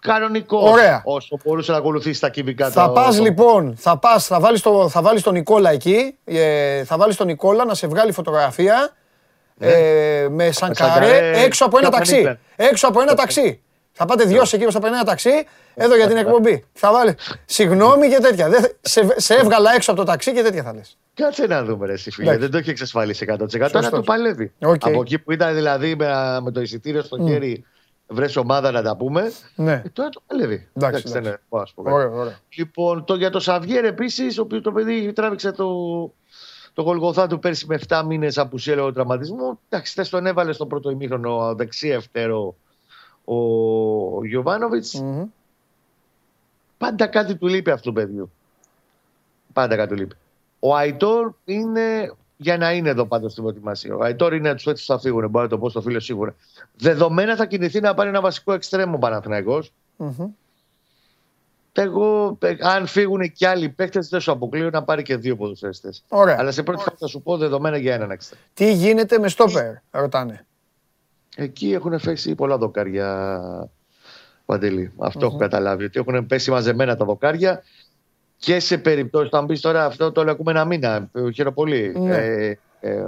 κανονικό. 0.00 0.58
Ωραία. 0.70 1.02
Όσο 1.04 1.38
μπορούσε 1.44 1.72
να 1.72 1.78
ακολουθήσει 1.78 2.20
τα 2.20 2.28
κυβικά 2.28 2.70
Θα 2.70 2.86
το- 2.86 2.92
πας 2.92 3.16
το- 3.16 3.22
λοιπόν, 3.22 3.74
θα, 3.78 3.98
πας, 3.98 4.26
θα 4.26 4.40
βάλεις 4.40 4.60
το, 4.60 4.88
θα 4.88 5.02
βάλεις 5.02 5.22
τον 5.22 5.32
Νικόλα 5.34 5.70
εκεί. 5.70 6.16
Ε, 6.24 6.84
θα 6.84 6.96
βάλεις 6.96 7.16
τον 7.16 7.26
Νικόλα 7.26 7.64
να 7.64 7.74
σε 7.74 7.86
βγάλει 7.86 8.12
φωτογραφία 8.12 8.96
ε, 9.68 10.28
με 10.30 10.50
σανκαρέ 10.50 10.90
Σανκαρέ, 10.90 11.40
έξω 11.42 11.64
από 11.64 11.78
ένα 11.78 11.88
πιο 11.88 11.96
ταξί. 11.98 12.12
πανίπλα. 12.12 12.38
Έξω 12.56 12.88
από 12.88 13.00
ένα 13.00 13.14
ταξί. 13.14 13.60
Θα 13.92 14.04
πάτε 14.04 14.24
δυο 14.24 14.42
εκεί 14.42 14.56
μπροστά 14.58 14.78
από 14.78 14.86
ένα 14.86 15.04
ταξί, 15.04 15.30
εδώ 15.74 15.96
για 15.96 16.06
την 16.06 16.16
εκπομπή. 16.16 16.64
Θα 16.72 16.92
βάλει. 16.92 17.14
Συγγνώμη 17.44 18.08
και 18.08 18.18
τέτοια. 18.18 18.48
Δεν 18.48 18.60
θα- 18.62 18.70
σε, 18.80 19.06
σε 19.16 19.34
έβγαλα 19.34 19.74
έξω 19.74 19.90
από 19.90 20.00
το 20.00 20.06
ταξί 20.06 20.32
και 20.32 20.42
τέτοια 20.42 20.62
θα 20.62 20.74
λες. 20.74 20.98
Κάτσε 21.14 21.46
να 21.46 21.64
δούμε, 21.64 21.86
ρε, 21.86 21.92
εσύ, 21.92 22.10
φίλε. 22.10 22.24
Εντάξει. 22.26 22.40
Δεν 22.42 22.50
το 22.50 22.58
έχει 22.58 22.70
εξασφαλίσει 22.70 23.26
100%. 23.28 23.38
Σωστός. 23.50 23.74
Αλλά 23.74 23.90
το 23.90 24.00
παλεύει. 24.02 24.52
Οκ. 24.62 24.86
Από 24.86 25.00
εκεί 25.00 25.18
που 25.18 25.32
ήταν 25.32 25.54
δηλαδή 25.54 25.96
με, 25.96 26.06
με 26.42 26.50
το 26.50 26.60
εισιτήριο 26.60 27.02
στο 27.02 27.18
χέρι, 27.28 27.64
βρες 28.06 28.36
ομάδα 28.36 28.70
να 28.70 28.82
τα 28.82 28.96
πούμε. 28.96 29.32
Ναι. 29.54 29.72
ε, 29.72 29.82
τώρα 29.92 30.08
το 30.08 30.22
παλεύει. 30.26 30.68
Εντάξει, 30.76 31.02
δεν 31.08 31.16
εντάξει. 31.16 31.40
είναι- 31.50 31.62
ας 31.62 31.72
πω 31.74 31.82
κάτι. 31.82 31.96
Ωραία, 31.96 32.08
ωραία. 32.08 32.38
Λοιπόν, 32.56 33.04
το, 33.04 33.14
για 33.14 33.30
το 33.30 33.40
Σαβιέρ 33.40 33.84
επίσης, 33.84 34.38
ο 34.38 34.42
οποίος 34.42 34.62
το 34.62 34.72
παιδί 34.72 35.12
τράβηξε 35.12 35.52
το, 35.52 35.66
το 36.72 36.82
γολγοθά 36.82 37.26
του 37.26 37.38
πέρσι 37.38 37.66
με 37.66 37.80
7 37.88 38.02
μήνες 38.06 38.38
απουσία 38.38 38.74
λόγω 38.74 38.92
τραυματισμού. 38.92 39.58
Εντάξει, 39.68 39.92
χθες 39.92 40.08
τον 40.08 40.26
έβαλε 40.26 40.52
στο 40.52 40.66
πρώτο 40.66 40.90
ημίχρονο 40.90 41.54
δεξί 41.54 41.88
ευτέρω 41.88 42.54
ο, 43.24 43.36
ο 44.16 44.24
Γιωβάνοβιτς. 44.24 45.00
Μμμ. 45.00 45.24
Πάντα 46.78 47.06
κάτι 47.06 47.36
του 47.36 47.46
λείπει 47.46 47.70
αυτού 47.70 47.88
του 47.88 47.94
παιδιού. 47.94 48.30
Πάντα 49.52 49.76
κάτι 49.76 49.88
του 49.88 49.94
λείπει. 49.94 50.14
Ο 50.58 50.74
Αϊτόρ 50.76 51.32
είναι 51.44 52.14
για 52.36 52.56
να 52.56 52.72
είναι 52.72 52.88
εδώ 52.88 53.06
πάντως 53.06 53.30
στην 53.30 53.42
προετοιμασία. 53.42 53.94
Ο 53.96 54.02
Αϊτόρ 54.02 54.34
είναι 54.34 54.54
τους 54.54 54.66
έτσι 54.66 54.86
που 54.86 54.92
θα 54.92 54.98
φύγουν. 54.98 55.28
Μπορεί 55.28 55.44
να 55.44 55.50
το 55.50 55.58
πω 55.58 55.68
στο 55.68 55.80
φίλο 55.80 56.00
σίγουρα. 56.00 56.34
Δεδομένα 56.76 57.36
θα 57.36 57.46
κινηθεί 57.46 57.80
να 57.80 57.94
πάρει 57.94 58.08
ένα 58.08 58.20
βασικό 58.20 58.52
εξτρέμο 58.52 58.98
Παναθηναϊκός. 58.98 59.72
Μμμ. 59.96 60.30
Εγώ, 61.72 62.38
ε, 62.42 62.54
αν 62.60 62.86
φύγουν 62.86 63.32
και 63.32 63.46
άλλοι 63.48 63.68
παίχτε, 63.68 64.00
δεν 64.10 64.20
σου 64.20 64.32
αποκλείω 64.32 64.70
να 64.70 64.82
πάρει 64.82 65.02
και 65.02 65.16
δύο 65.16 65.36
ποδοσφαιριστές. 65.36 66.04
Ωραία. 66.08 66.36
Αλλά 66.38 66.50
σε 66.50 66.62
πρώτη 66.62 66.82
φάση 66.82 66.96
θα 66.98 67.06
σου 67.06 67.22
πω 67.22 67.36
δεδομένα 67.36 67.76
για 67.76 67.94
έναν 67.94 68.10
εξτρέμο. 68.10 68.42
Τι 68.54 68.72
γίνεται 68.72 69.18
με 69.18 69.28
στόπερ, 69.28 69.72
ρωτάνε. 69.90 70.46
Εκεί 71.36 71.72
έχουν 71.72 71.98
φέσει 71.98 72.34
πολλά 72.34 72.58
δοκάρια. 72.58 73.70
Παντελή. 74.44 74.92
Αυτό 74.98 75.26
έχω 75.26 75.36
καταλάβει. 75.36 75.84
Ότι 75.84 75.98
έχουν 75.98 76.26
πέσει 76.26 76.50
μαζεμένα 76.50 76.96
τα 76.96 77.04
δοκάρια 77.04 77.62
και 78.36 78.60
σε 78.60 78.78
περιπτώσεις. 78.78 79.30
Θα 79.30 79.40
μου 79.40 79.46
πεις 79.46 79.60
τώρα 79.60 79.84
αυτό 79.84 80.12
το 80.12 80.20
ακούμε 80.20 80.50
ένα 80.50 80.64
μήνα. 80.64 81.08
ε, 81.12 81.30
Χαίρομαι 81.30 81.54
πολύ. 81.54 81.92
Ναι. 81.98 82.16
Ε, 82.16 82.58
ε, 82.80 83.02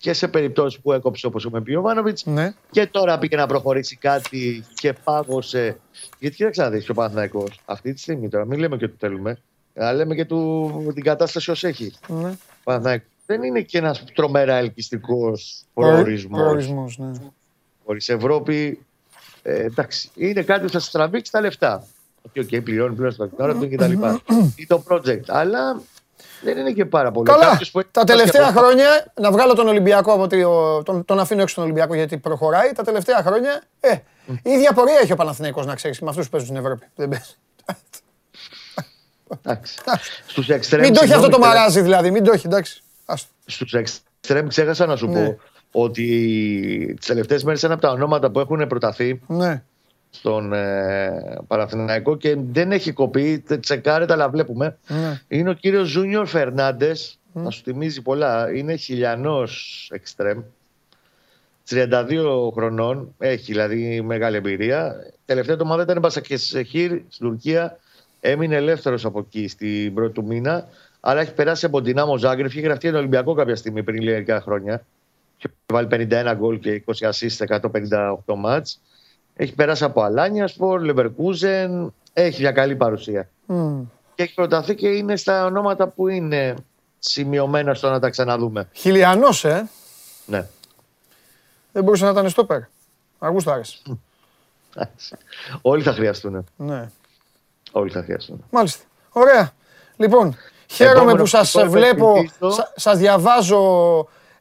και 0.00 0.12
σε 0.12 0.28
περιπτώσεις 0.28 0.80
που 0.80 0.92
έκοψε 0.92 1.26
όπως 1.26 1.44
έχουμε 1.44 1.60
πει 1.60 1.74
ο 1.74 1.80
Βάνοβιτ. 1.80 2.18
Ναι. 2.24 2.54
Και 2.70 2.86
τώρα 2.86 3.18
πήγε 3.18 3.36
να 3.36 3.46
προχωρήσει 3.46 3.96
κάτι 3.96 4.64
και 4.74 4.92
πάγωσε. 4.92 5.80
Γιατί 6.18 6.36
κοίταξε 6.36 6.62
να 6.62 6.70
δει 6.70 6.84
ο 6.90 6.94
Παναθυναϊκό 6.94 7.44
αυτή 7.64 7.92
τη 7.92 8.00
στιγμή 8.00 8.28
τώρα. 8.28 8.44
Μην 8.44 8.58
λέμε 8.58 8.76
και 8.76 8.84
ότι 8.84 8.94
θέλουμε. 8.98 9.38
Αλλά 9.74 9.92
λέμε 9.92 10.14
και 10.14 10.24
του, 10.24 10.90
την 10.94 11.02
κατάσταση 11.02 11.50
ως 11.50 11.64
έχει. 11.64 11.92
ναι. 12.08 12.28
Ο 12.28 12.62
Παναθηναϊκός 12.64 13.08
δεν 13.26 13.42
είναι 13.42 13.60
και 13.60 13.78
ένας 13.78 14.04
τρομερά 14.14 14.54
ελκυστικός 14.54 15.64
προορισμός. 15.74 16.40
Προορισμός, 16.40 16.98
ναι. 16.98 17.10
Χωρίς 17.84 18.08
Ευρώπη. 18.08 18.84
Ε, 19.42 19.62
εντάξει, 19.62 20.10
είναι 20.14 20.42
κάτι 20.42 20.64
που 20.64 20.70
θα 20.70 20.78
σας 20.78 20.90
τραβήξει 20.90 21.32
τα 21.32 21.40
λεφτά. 21.40 21.86
OK, 22.22 22.32
okay, 22.34 22.64
πληρώνει, 22.64 22.94
πληρώνει 22.94 23.14
το 23.16 23.30
ώρα 23.38 23.54
του 23.54 23.68
κτλ. 23.70 23.92
Ή 24.56 24.66
το 24.66 24.82
project. 24.88 25.24
Αλλά 25.26 25.82
δεν 26.42 26.58
είναι 26.58 26.72
και 26.72 26.84
πάρα 26.84 27.10
πολύ. 27.10 27.30
Καλά. 27.30 27.44
Κάποιος 27.46 27.70
που 27.70 27.78
έχει 27.78 27.88
Τα 27.92 28.00
φτάσει 28.00 28.18
τελευταία 28.18 28.48
από- 28.48 28.58
χρόνια, 28.58 29.12
να 29.20 29.30
βγάλω 29.32 29.54
τον 29.54 29.68
Ολυμπιακό 29.68 30.12
από 30.12 30.26
το, 30.26 30.82
τον, 30.82 31.04
τον 31.04 31.18
αφήνω 31.18 31.42
έξω 31.42 31.54
τον 31.54 31.64
Ολυμπιακό 31.64 31.94
γιατί 31.94 32.18
προχωράει. 32.18 32.72
Τα 32.72 32.82
τελευταία 32.82 33.22
χρόνια, 33.26 33.62
ε, 33.80 33.92
η 34.42 34.50
ίδια 34.50 34.72
πορεία 34.72 34.98
έχει 35.02 35.12
ο 35.12 35.16
Παναθηναϊκός 35.16 35.66
να 35.66 35.74
ξέρεις 35.74 36.00
με 36.00 36.08
αυτούς 36.10 36.24
που 36.24 36.30
παίζουν 36.30 36.48
στην 36.48 36.60
Ευρώπη. 36.64 36.86
Δεν 36.94 37.08
παίζει. 37.08 37.34
Εντάξει. 39.44 39.78
Στους 40.26 40.46
extreme, 40.50 40.80
Μην 40.80 40.94
το 40.94 41.00
έχει 41.02 41.12
αυτό 41.12 41.26
το 41.28 41.32
συγγνώμη, 41.32 41.38
μαράζι 41.54 41.80
δηλαδή, 41.80 42.10
μην 42.10 42.24
το 42.24 42.32
έχει, 42.32 42.46
εντάξει. 42.46 42.82
Άστο. 43.06 43.28
Στους 43.46 43.72
εξτρέμ 43.74 44.46
ξέχασα 44.46 44.86
να 44.86 44.96
σου 44.96 45.06
Ναι. 45.06 45.24
πω 45.30 45.38
ότι 45.84 46.04
τις 46.98 47.06
τελευταίες 47.06 47.44
μέρες 47.44 47.62
ένα 47.62 47.72
από 47.74 47.82
τα 47.82 47.90
ονόματα 47.90 48.30
που 48.30 48.40
έχουν 48.40 48.66
προταθεί 48.66 49.20
Ναι. 49.26 49.62
Στον 50.10 50.52
ε, 50.52 51.38
Παναθηναϊκό 51.46 52.16
και 52.16 52.36
δεν 52.52 52.72
έχει 52.72 52.92
κοπεί, 52.92 53.38
τε- 53.46 53.60
τσεκάρετε 53.60 54.12
αλλά 54.12 54.28
βλέπουμε. 54.28 54.78
Ναι. 54.88 55.20
Είναι 55.28 55.50
ο 55.50 55.52
κύριος 55.52 55.88
Ζούνιορ 55.88 56.26
Φερνάντες. 56.26 57.18
Να 57.32 57.50
σου 57.50 57.62
θυμίζει 57.62 58.02
πολλά. 58.02 58.52
Είναι 58.52 58.74
χιλιανός 58.76 59.88
εξτρέμ. 59.92 60.40
32 61.70 62.50
χρονών. 62.54 63.14
Έχει 63.18 63.52
δηλαδή 63.52 64.00
μεγάλη 64.02 64.36
εμπειρία. 64.36 64.96
Τελευταία 65.24 65.54
εβδομάδα 65.54 65.82
ήταν 65.82 65.98
Μπασακεσεχήρ 65.98 66.90
στην 67.08 67.26
Τουρκία. 67.26 67.78
Έμεινε 68.20 68.56
ελεύθερος 68.56 69.04
από 69.04 69.18
εκεί 69.18 69.48
στην 69.48 69.94
πρώτη 69.94 70.12
του 70.12 70.24
μήνα. 70.24 70.68
Αλλά 71.00 71.20
έχει 71.20 71.32
περάσει 71.34 71.66
από 71.66 71.82
την 71.82 71.98
Άμμο 71.98 72.16
Ζάγκρεφ. 72.16 72.52
Είχε 72.52 72.60
γραφτεί 72.60 72.88
ένα 72.88 72.98
Ολυμπιακό 72.98 73.34
κάποια 73.34 73.56
στιγμή 73.56 73.82
πριν 73.82 74.02
λίγα 74.02 74.40
χρόνια. 74.40 74.82
Έχει 75.38 75.54
βάλει 75.66 75.88
51 76.10 76.34
γκολ 76.36 76.58
και 76.58 76.82
20 76.86 77.08
assist 77.08 77.30
σε 77.30 77.60
158 78.26 78.34
μάτς. 78.36 78.80
Έχει 79.42 79.54
περάσει 79.54 79.84
από 79.84 80.02
Αλάνια 80.02 80.46
Σπορ, 80.46 80.80
Λεβερκούζεν. 80.80 81.94
Έχει 82.12 82.40
μια 82.40 82.52
καλή 82.52 82.76
παρουσία. 82.76 83.28
Μμ. 83.46 83.80
Και 84.14 84.22
έχει 84.22 84.34
προταθεί 84.34 84.74
και 84.74 84.88
είναι 84.88 85.16
στα 85.16 85.44
ονόματα 85.44 85.86
που 85.88 86.08
είναι 86.08 86.54
σημειωμένα 86.98 87.74
στο 87.74 87.90
να 87.90 87.98
τα 88.00 88.10
ξαναδούμε. 88.10 88.68
Χιλιανός, 88.72 89.44
ε. 89.44 89.68
Ναι. 90.26 90.46
Δεν 91.72 91.84
μπορούσε 91.84 92.04
να 92.04 92.10
ήταν 92.10 92.28
στόπερ. 92.28 92.60
Αγούσταρες. 93.18 93.82
Όλοι 95.62 95.82
θα 95.82 95.92
χρειαστούν. 95.92 96.44
Ναι. 96.56 96.88
Όλοι 97.72 97.90
θα 97.90 98.02
χρειαστούν. 98.02 98.44
Μάλιστα. 98.50 98.84
Ωραία. 99.10 99.50
Λοιπόν, 99.96 100.36
χαίρομαι 100.66 100.96
Επόμενο 100.96 101.18
που 101.18 101.26
σας 101.26 101.50
φυσικό 101.50 101.70
βλέπω, 101.70 102.12
παιχνίδι. 102.12 102.54
σα- 102.54 102.80
σας 102.80 102.98
διαβάζω 102.98 103.60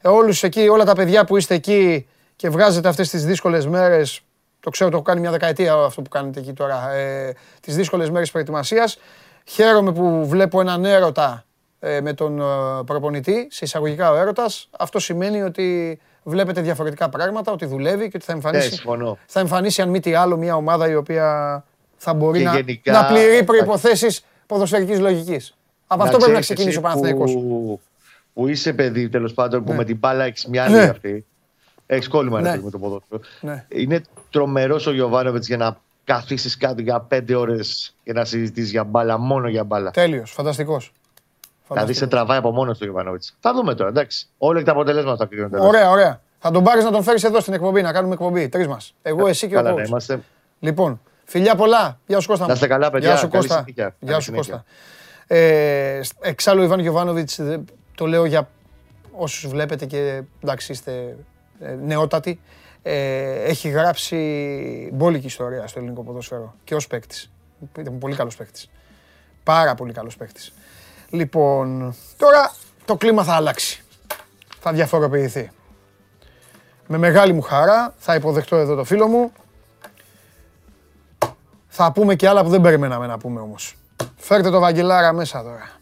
ε, 0.01 0.07
όλους 0.07 0.43
εκεί, 0.43 0.67
όλα 0.67 0.83
τα 0.85 0.93
παιδιά 0.95 1.25
που 1.25 1.37
είστε 1.37 1.53
εκεί 1.55 2.07
και 2.35 2.49
βγάζετε 2.49 2.87
αυτές 2.87 3.09
τις 3.09 3.25
δύσκολες 3.25 3.67
μέρες. 3.67 4.21
Το 4.59 4.69
ξέρω, 4.69 4.89
το 4.89 4.95
έχω 4.95 5.05
κάνει 5.05 5.19
μια 5.19 5.31
δεκαετία 5.31 5.73
αυτό 5.73 6.01
που 6.01 6.09
κάνετε 6.09 6.39
εκεί 6.39 6.53
τώρα. 6.53 6.91
Ε, 6.91 7.33
τις 7.61 7.75
δύσκολες 7.75 8.09
μέρες 8.09 8.31
προετοιμασίας. 8.31 8.97
Χαίρομαι 9.45 9.91
που 9.93 10.27
βλέπω 10.27 10.61
έναν 10.61 10.85
έρωτα 10.85 11.45
ε, 11.79 12.01
με 12.01 12.13
τον 12.13 12.39
ε, 12.39 12.43
προπονητή, 12.85 13.47
σε 13.51 13.65
εισαγωγικά 13.65 14.11
ο 14.11 14.15
έρωτας. 14.15 14.69
Αυτό 14.77 14.99
σημαίνει 14.99 15.41
ότι 15.41 15.99
βλέπετε 16.23 16.61
διαφορετικά 16.61 17.09
πράγματα, 17.09 17.51
ότι 17.51 17.65
δουλεύει 17.65 18.09
και 18.09 18.11
ότι 18.17 18.25
θα 18.25 18.33
Ναι, 18.33 18.39
εμφανίσει, 18.39 18.69
συμφωνώ. 18.73 19.17
θα 19.25 19.39
εμφανίσει 19.39 19.81
αν 19.81 19.89
μη 19.89 19.99
τι 19.99 20.13
άλλο 20.13 20.37
μια 20.37 20.55
ομάδα 20.55 20.89
η 20.89 20.95
οποία 20.95 21.63
θα 21.97 22.13
μπορεί 22.13 22.39
Και 22.39 22.45
να, 22.45 22.55
γενικά- 22.55 22.91
να 22.91 23.05
πληρεί 23.05 23.43
προϋποθέσεις 23.43 24.25
ποδοσφαιρικής 24.45 24.99
λογικής. 24.99 25.55
Από 25.87 26.03
αυτό 26.03 26.17
πρέπει 26.17 26.33
να 26.33 26.39
ξέρεις 26.39 26.63
ξεκινήσει 26.63 26.77
ο 26.77 26.87
εσύ 26.87 26.97
Παναθηναϊκός. 26.97 27.31
Που, 27.33 27.79
που 28.33 28.47
είσαι 28.47 28.73
παιδί 28.73 29.09
τέλος 29.09 29.33
πάντων 29.33 29.63
που 29.63 29.71
Ναι. 29.71 29.77
με 29.77 29.83
την 29.85 29.97
μπάλα 29.97 30.23
έχεις 30.23 30.45
μια 30.47 30.63
άλλη 30.63 30.75
Ναι. 30.75 30.81
αυτή. 30.83 31.25
Έχεις 31.91 32.07
κόλλημα 32.07 32.41
Ναι. 32.41 32.51
ναι. 32.51 32.61
με 32.63 32.69
το 32.69 32.77
ποδόσφαιρο. 32.79 33.21
Ναι. 33.41 33.65
Είναι 33.69 34.03
τρομερός 34.29 34.85
ο 34.87 34.91
Γιωβάνοβιτς 34.91 35.47
για 35.47 35.57
να 35.57 35.77
καθίσεις 36.03 36.57
κάτω 36.57 36.81
για 36.81 36.99
πέντε 36.99 37.35
ώρες 37.35 37.95
και 38.03 38.13
να 38.13 38.25
συζητήσεις 38.25 38.71
για 38.71 38.83
μπάλα, 38.83 39.17
μόνο 39.17 39.47
για 39.47 39.63
μπάλα. 39.63 39.91
Τέλειος, 39.91 40.31
φανταστικός. 40.31 40.91
Δηλαδή 41.67 41.93
σε 41.93 42.07
τραβάει 42.07 42.37
από 42.37 42.51
μόνος 42.51 42.73
του 42.77 42.79
ο 42.81 42.85
Γιωβάνοβιτς. 42.89 43.35
Θα 43.39 43.53
δούμε 43.53 43.75
τώρα, 43.75 43.89
εντάξει. 43.89 44.27
Όλα 44.37 44.59
και 44.59 44.65
τα 44.65 44.71
αποτελέσματα 44.71 45.17
θα 45.17 45.25
κρίνουν 45.25 45.49
τέλος. 45.49 45.65
Ωραία, 45.65 45.89
ωραία. 45.89 46.21
Θα 46.39 46.51
τον 46.51 46.63
πάρεις 46.63 46.83
να 46.83 46.91
τον 46.91 47.03
φέρεις 47.03 47.23
εδώ 47.23 47.39
στην 47.39 47.53
εκπομπή, 47.53 47.81
να 47.81 47.91
κάνουμε 47.91 48.13
εκπομπή. 48.13 48.49
Τρεις 48.49 48.67
μας. 48.67 48.93
Εγώ, 49.01 49.27
εσύ 49.27 49.47
και 49.47 49.53
ο 49.57 49.57
Καλά 49.61 49.73
να 49.75 49.83
coach. 49.83 49.87
είμαστε. 49.87 50.19
Λοιπόν, 50.59 51.01
φιλιά 51.25 51.55
πολλά. 51.55 51.99
Γεια 52.07 52.19
σου 52.19 52.27
Κώστα. 52.27 52.45
Να 52.47 52.53
είστε 52.53 52.65
μου. 52.65 52.71
καλά, 52.71 52.89
παιδιά. 52.91 53.07
Γεια 53.07 53.17
σου 53.17 53.27
Καλή 53.27 53.47
Κώστα. 53.47 53.59
συνέχεια. 53.59 53.95
Γεια 53.99 54.11
Καλή 54.11 54.21
σου 54.23 54.31
συνέχεια. 54.31 54.53
Κώστα. 55.27 55.35
Ε, 55.35 55.99
σ- 56.03 56.17
εξάλλου 56.21 56.61
ο 56.61 56.63
Ιβάν 56.63 56.79
Γιωβάνοβιτς, 56.79 57.41
δε- 57.41 57.57
το 57.95 58.05
λέω 58.05 58.25
για 58.25 58.49
όσους 59.11 59.49
βλέπετε 59.49 59.85
και 59.85 60.21
εντάξει 60.43 60.71
είστε 60.71 61.15
ε, 61.59 61.73
νεότατοι, 61.73 62.39
ε, 62.81 63.43
έχει 63.43 63.69
γράψει 63.69 64.17
μπόλικη 64.93 65.25
ιστορία 65.25 65.67
στο 65.67 65.79
ελληνικό 65.79 66.03
ποδόσφαιρο 66.03 66.55
και 66.63 66.75
ως 66.75 66.87
παίκτης. 66.87 67.31
Ήταν 67.77 67.97
πολύ 67.97 68.15
καλός 68.15 68.35
παίκτης. 68.35 68.69
Πάρα 69.43 69.75
πολύ 69.75 69.93
καλός 69.93 70.17
παίκτης. 70.17 70.53
Λοιπόν, 71.09 71.95
τώρα 72.17 72.53
το 72.85 72.95
κλίμα 72.95 73.23
θα 73.23 73.33
αλλάξει. 73.33 73.83
Θα 74.59 74.71
διαφοροποιηθεί. 74.71 75.51
Με 76.87 76.97
μεγάλη 76.97 77.33
μου 77.33 77.41
χαρά 77.41 77.93
θα 77.97 78.15
υποδεχτώ 78.15 78.55
εδώ 78.55 78.75
το 78.75 78.83
φίλο 78.83 79.07
μου. 79.07 79.31
Θα 81.67 81.91
πούμε 81.91 82.15
και 82.15 82.27
άλλα 82.27 82.43
που 82.43 82.49
δεν 82.49 82.61
περιμέναμε 82.61 83.07
να 83.07 83.17
πούμε 83.17 83.39
όμως. 83.39 83.75
Φέρτε 84.17 84.49
το 84.49 84.59
Βαγγελάρα 84.59 85.13
μέσα 85.13 85.43
τώρα. 85.43 85.78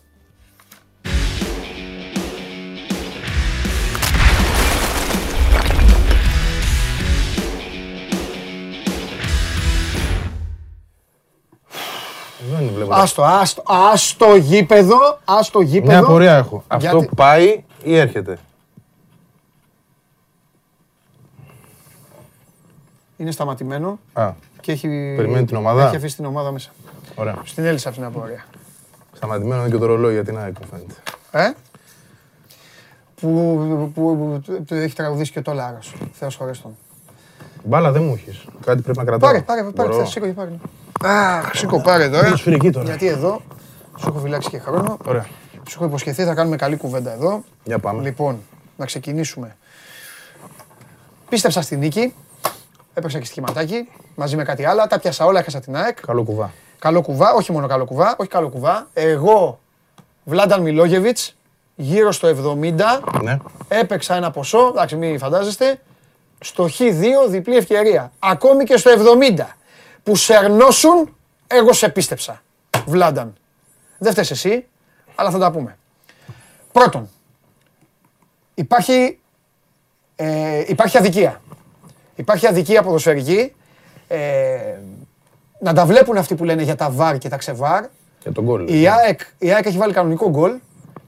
Δεν 12.58 12.70
βλέπω. 12.76 12.94
Άστο, 12.94 13.24
άστο, 13.24 13.64
άστο 13.66 14.36
γήπεδο, 14.36 14.98
άστο 15.26 15.62
γήπεδο. 15.62 15.92
Μια 15.92 16.00
απορία 16.00 16.36
έχω. 16.36 16.64
Αυτό 16.68 16.98
Γιατί- 16.98 17.16
πάει 17.16 17.64
ή 17.84 17.98
έρχεται; 17.98 18.38
Είναι 23.18 23.32
σταματημένο 23.32 24.00
Α, 24.14 24.32
και 24.62 24.72
έχει... 24.72 24.88
Περιμένει 25.16 25.46
την 25.46 25.56
ομάδα. 25.56 25.86
Έχει 25.88 25.96
αφήσει 25.96 26.16
την 26.16 26.26
ομάδα 26.26 26.52
μέσα. 26.52 26.70
ωραία. 27.16 27.36
Στην 27.44 27.66
έλυσα 27.66 27.90
αυτή 27.90 28.02
την 28.02 28.10
απορία. 28.10 28.46
Σταματημένο 29.14 29.62
είναι 29.62 29.70
και 29.72 29.78
το 29.78 29.86
ρολόι 29.86 30.14
για 30.14 30.24
την 30.24 30.38
ΑΕΚ, 30.38 30.56
μου 30.60 30.66
φαίνεται. 30.72 30.94
Ε; 31.32 31.52
Που, 33.22 33.28
που, 33.28 33.92
που, 33.94 34.42
που 34.68 34.74
έχει 34.74 34.96
τραγουδήσει 34.96 35.32
και 35.32 35.42
το 35.42 35.54
Λάρος. 35.54 35.94
Θεός 36.14 36.36
χωρές 36.36 36.62
τον. 36.62 36.78
Μπάλα 37.64 37.92
δεν 37.92 38.04
μου 38.04 38.14
έχεις. 38.14 38.46
Κάτι 38.66 38.82
πρέπει 38.82 38.98
να 38.98 39.04
κρατάω. 39.04 39.30
Πάρε, 39.30 39.42
πάρε, 39.42 39.64
πάρε, 39.64 39.90
Μπορώ. 39.90 40.00
θα 40.04 40.06
σήκω 40.10 40.26
και 40.26 40.32
πάρε. 40.32 40.50
Αχ, 41.04 41.50
σήκω 41.54 41.82
πάρε 41.82 42.10
τώρα. 42.10 42.28
Είναι 42.28 42.36
σφυρική 42.36 42.70
τώρα. 42.72 42.86
Γιατί 42.86 43.08
εδώ 43.08 43.42
σου 44.00 44.06
έχω 44.10 44.20
φυλάξει 44.20 44.50
και 44.50 44.60
χρόνο. 44.60 44.98
Ωραία. 45.06 45.26
Σου 45.70 45.74
έχω 45.76 45.86
υποσχεθεί 45.86 46.24
θα 46.24 46.34
κάνουμε 46.34 46.56
καλή 46.56 46.76
κουβέντα 46.78 47.12
εδώ. 47.12 47.44
Για 47.64 47.80
πάμε. 47.80 48.02
Λοιπόν, 48.02 48.40
να 48.78 48.86
ξεκινήσουμε. 48.86 49.56
Πίστεψα 51.30 51.62
στη 51.62 51.78
νίκη. 51.78 52.14
Έπαιξα 52.94 53.20
και 53.20 53.26
στοιχηματάκι 53.26 53.90
μαζί 54.16 54.36
με 54.36 54.44
κάτι 54.44 54.66
άλλα. 54.66 54.88
Τα 54.88 55.00
πιάσα 55.00 55.26
όλα, 55.26 55.40
έχασα 55.40 55.60
την 55.60 55.76
ΑΕΚ. 55.76 56.00
Καλό 56.06 56.24
κουβά. 56.24 56.52
Καλό 56.80 57.02
κουβά, 57.02 57.34
όχι 57.34 57.52
μόνο 57.52 57.68
καλό 57.68 57.86
κουβά, 57.86 58.16
όχι 58.18 58.30
καλό 58.30 58.50
κουβά. 58.50 58.88
Εγώ, 58.94 59.60
Βλάνταν 60.24 60.62
Μιλόγεβιτς, 60.62 61.36
γύρω 61.76 62.12
στο 62.12 62.28
70, 62.28 63.00
Ναι. 63.22 63.38
έπαιξα 63.68 64.16
ένα 64.16 64.32
ποσό, 64.32 64.68
εντάξει 64.68 64.96
μην 64.96 65.20
φαντάζεστε, 65.20 65.80
στο 66.40 66.64
Χ2 66.78 67.30
διπλή 67.30 67.56
ευκαιρία. 67.56 68.12
Ακόμη 68.20 68.64
και 68.64 68.78
στο 68.78 68.90
70, 68.92 69.58
που 70.08 70.16
σερνώσουν, 70.16 71.16
εγώ 71.48 71.74
σε 71.74 71.90
πίστεψα. 71.90 72.42
Βλάνταν. 72.86 73.36
Δεν 73.98 74.12
φταίς 74.12 74.32
εσύ, 74.32 74.66
αλλά 75.16 75.32
θα 75.32 75.38
τα 75.38 75.52
πούμε. 75.52 75.78
Πρώτον, 76.72 77.10
υπάρχει, 78.54 79.20
ε, 80.16 80.64
υπάρχει 80.68 80.98
αδικία. 80.98 81.42
Υπάρχει 82.16 82.48
αδικία 82.48 82.84
ποδοσφαιρική. 82.84 83.54
Ε, 84.08 84.18
να 85.60 85.74
τα 85.74 85.86
βλέπουν 85.86 86.18
αυτοί 86.18 86.36
που 86.36 86.44
λένε 86.44 86.62
για 86.62 86.76
τα 86.76 86.90
βάρ 86.90 87.18
και 87.18 87.30
τα 87.30 87.38
ξεβάρ. 87.38 87.86
Για 88.22 88.32
τον 88.32 88.44
γκολ. 88.44 88.68
Η 88.68 88.88
ΑΕΚ, 88.88 89.20
η 89.38 89.54
ΑΕΚ 89.54 89.66
έχει 89.66 89.78
βάλει 89.78 89.94
κανονικό 89.94 90.30
γκολ 90.30 90.60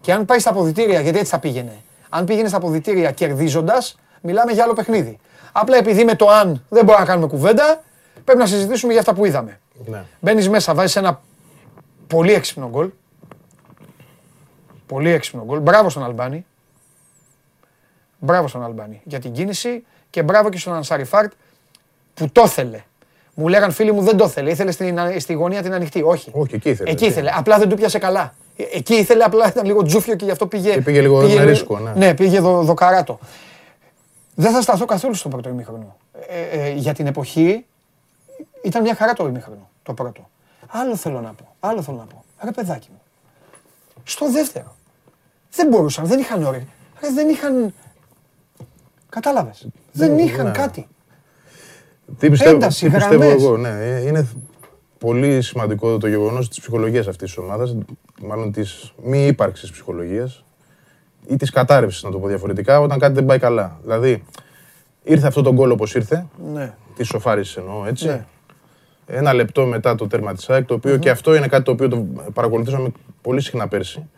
και 0.02 0.14
αν 0.14 0.26
πάει 0.26 0.40
στα 0.40 0.50
αποδητήρια, 0.50 1.02
γιατί 1.02 1.18
έτσι 1.18 1.32
θα 1.32 1.40
πήγαινε. 1.40 1.82
Αν 2.10 2.26
πήγαινε 2.26 2.48
στα 2.48 2.58
αποδητήρια 2.58 3.12
κερδίζοντας, 3.12 4.00
μιλάμε 4.22 4.52
για 4.52 4.64
άλλο 4.64 4.74
παιχνίδι. 4.74 5.20
Απλά 5.52 5.78
επειδή 5.78 6.04
με 6.04 6.16
το 6.16 6.30
αν 6.30 6.66
δεν 6.70 6.86
μπορούμε 6.86 7.04
να 7.04 7.10
κάνουμε 7.10 7.28
κουβέντα, 7.28 7.84
πρέπει 8.30 8.50
να 8.50 8.58
συζητήσουμε 8.58 8.92
για 8.92 9.02
αυτά 9.02 9.14
που 9.14 9.26
είδαμε. 9.26 9.60
Ναι. 9.86 10.04
Μπαίνεις 10.20 10.50
μέσα, 10.50 10.74
βάζεις 10.74 10.96
ένα 10.96 11.22
πολύ 12.08 12.34
έξυπνο 12.34 12.70
γκολ. 12.70 12.90
Πολύ 14.86 15.10
έξυπνο 15.10 15.44
γκολ. 15.46 15.60
Μπράβο 15.60 15.90
στον 15.90 16.04
Αλμπάνη. 16.04 16.46
Μπράβο 18.20 18.48
στον 18.48 18.64
Αλμπάνη 18.64 19.02
για 19.04 19.20
την 19.20 19.32
κίνηση 19.32 19.84
και 20.10 20.24
μπράβο 20.24 20.50
και 20.50 20.58
στον 20.58 20.74
Ανσάρι 20.74 21.04
Φάρτ 21.04 21.32
που 22.14 22.30
το 22.32 22.42
ήθελε. 22.46 22.84
Μου 23.34 23.48
λέγαν 23.48 23.72
φίλοι 23.72 23.92
μου 23.92 24.02
δεν 24.02 24.18
το 24.18 24.26
ήθελε. 24.26 24.52
Ήθελε 24.52 24.72
στην, 24.72 25.00
στη 25.18 25.34
γωνία 25.34 25.62
την 25.62 25.74
ανοιχτή. 25.74 26.02
Όχι. 26.04 26.32
Όχι, 26.34 26.56
εκεί 26.56 26.70
ήθελε. 26.70 26.92
Εκεί 26.92 27.06
ήθελε. 27.06 27.32
Απλά 27.36 27.58
δεν 27.58 27.70
του 27.70 27.76
πιάσε 27.76 28.00
καλά. 28.00 28.34
Ε, 28.56 28.64
Εκεί 28.72 28.94
ήθελε, 28.94 29.24
απλά 29.24 29.48
ήταν 29.48 29.66
λίγο 29.66 29.84
τζούφιο 29.84 30.16
και 30.16 30.26
γι' 30.26 30.32
αυτό 30.32 30.48
πήγε. 30.48 30.72
Και 30.72 30.82
πήγε 30.82 31.02
λίγο 31.02 31.22
με 31.22 31.44
ρίσκο, 31.44 31.80
ναι. 31.80 31.92
Ναι, 31.96 32.14
πήγε 32.14 32.40
δο, 32.40 32.62
δοκαράτο. 32.62 33.20
Δεν 34.36 34.52
θα 34.52 34.62
σταθώ 34.62 34.86
καθόλου 34.86 35.14
στο 35.14 35.30
πρώτο 35.30 35.50
ημίχρονο. 35.50 35.96
Ε, 36.28 36.68
ε, 36.68 36.72
για 36.72 36.94
την 36.94 37.08
εποχή 37.08 37.66
ήταν 38.64 38.82
μια 38.82 38.96
χαρά 38.96 39.14
το 39.14 39.28
ημίχρονο. 39.28 39.70
Το 39.84 39.94
πρώτο. 39.94 40.30
Άλλο 40.68 40.96
θέλω 40.96 41.22
να 41.22 41.34
πω. 41.34 41.56
Άλλο 41.60 41.82
θέλω 41.82 41.98
να 41.98 42.04
πω. 42.04 42.24
Ρε 42.44 42.52
παιδάκι 42.52 42.88
μου. 42.92 43.02
Στο 44.04 44.32
δεύτερο. 44.32 44.76
Δεν 45.52 45.68
μπορούσαν, 45.68 46.06
δεν 46.06 46.20
είχαν 46.20 46.44
όρεξη. 46.44 46.68
Ρε, 47.02 47.10
δεν 47.14 47.30
είχαν. 47.30 47.74
Κατάλαβες. 49.10 49.68
Δεν 49.92 50.14
Ναι, 50.16 50.22
είχαν 50.22 50.46
ναι. 50.46 50.52
κάτι. 50.52 50.88
Τι 52.20 52.30
πιστεύω, 52.30 52.56
Ένταση, 52.56 52.86
τι 52.86 52.92
πιστεύω 52.92 53.24
γραμμές. 53.24 53.44
εγώ, 53.44 53.58
ναι. 53.58 53.70
Ε, 53.70 54.08
Είναι 54.08 54.28
πολύ 54.98 55.42
σημαντικό 55.42 55.98
το 55.98 56.08
γεγονός 56.08 56.50
της 56.50 56.60
ψυχολογίας 56.60 57.08
αυτής 57.08 57.28
της 57.34 57.38
ομάδας, 57.44 57.76
μάλλον 58.22 58.52
της 58.52 58.94
μη 59.04 59.26
ύπαρξης 59.28 59.72
ψυχολογίας. 59.72 60.44
ή 61.28 61.36
της 61.36 61.50
κατάρρευσης, 61.50 62.04
να 62.04 62.12
το 62.12 62.20
πω 62.20 62.28
διαφορετικά, 62.28 62.80
όταν 62.80 63.00
κάτι 63.00 63.14
δεν 63.14 63.26
πάει 63.26 63.40
καλά. 63.40 63.78
Δηλαδή, 63.82 64.24
ήρθε 65.04 65.28
αυτό 65.28 65.42
το 65.42 65.54
γκολ 65.54 65.72
όπως 65.72 65.96
ήρθε, 65.96 66.26
Ναι. 66.54 66.74
τη 66.96 67.04
σοφάρισης 67.04 67.56
εννοώ 67.58 67.86
έτσι. 67.86 68.06
Ναι. 68.06 68.26
Ένα 69.12 69.34
λεπτό 69.34 69.66
μετά 69.66 69.96
το 69.96 70.08
τέρμα 70.08 70.34
της 70.34 70.50
ΑΕΚ, 70.50 70.66
το 70.66 70.74
οποιο 70.74 70.98
και 70.98 71.10
αυτό 71.10 71.36
είναι 71.36 71.48
κάτι 71.48 71.64
το 71.64 71.72
οποίο 71.72 71.88
το 71.88 72.06
παρακολουθήσαμε 72.34 72.92
πολύ 73.22 73.42
συχνά 73.42 73.68
πέρσι. 73.68 74.10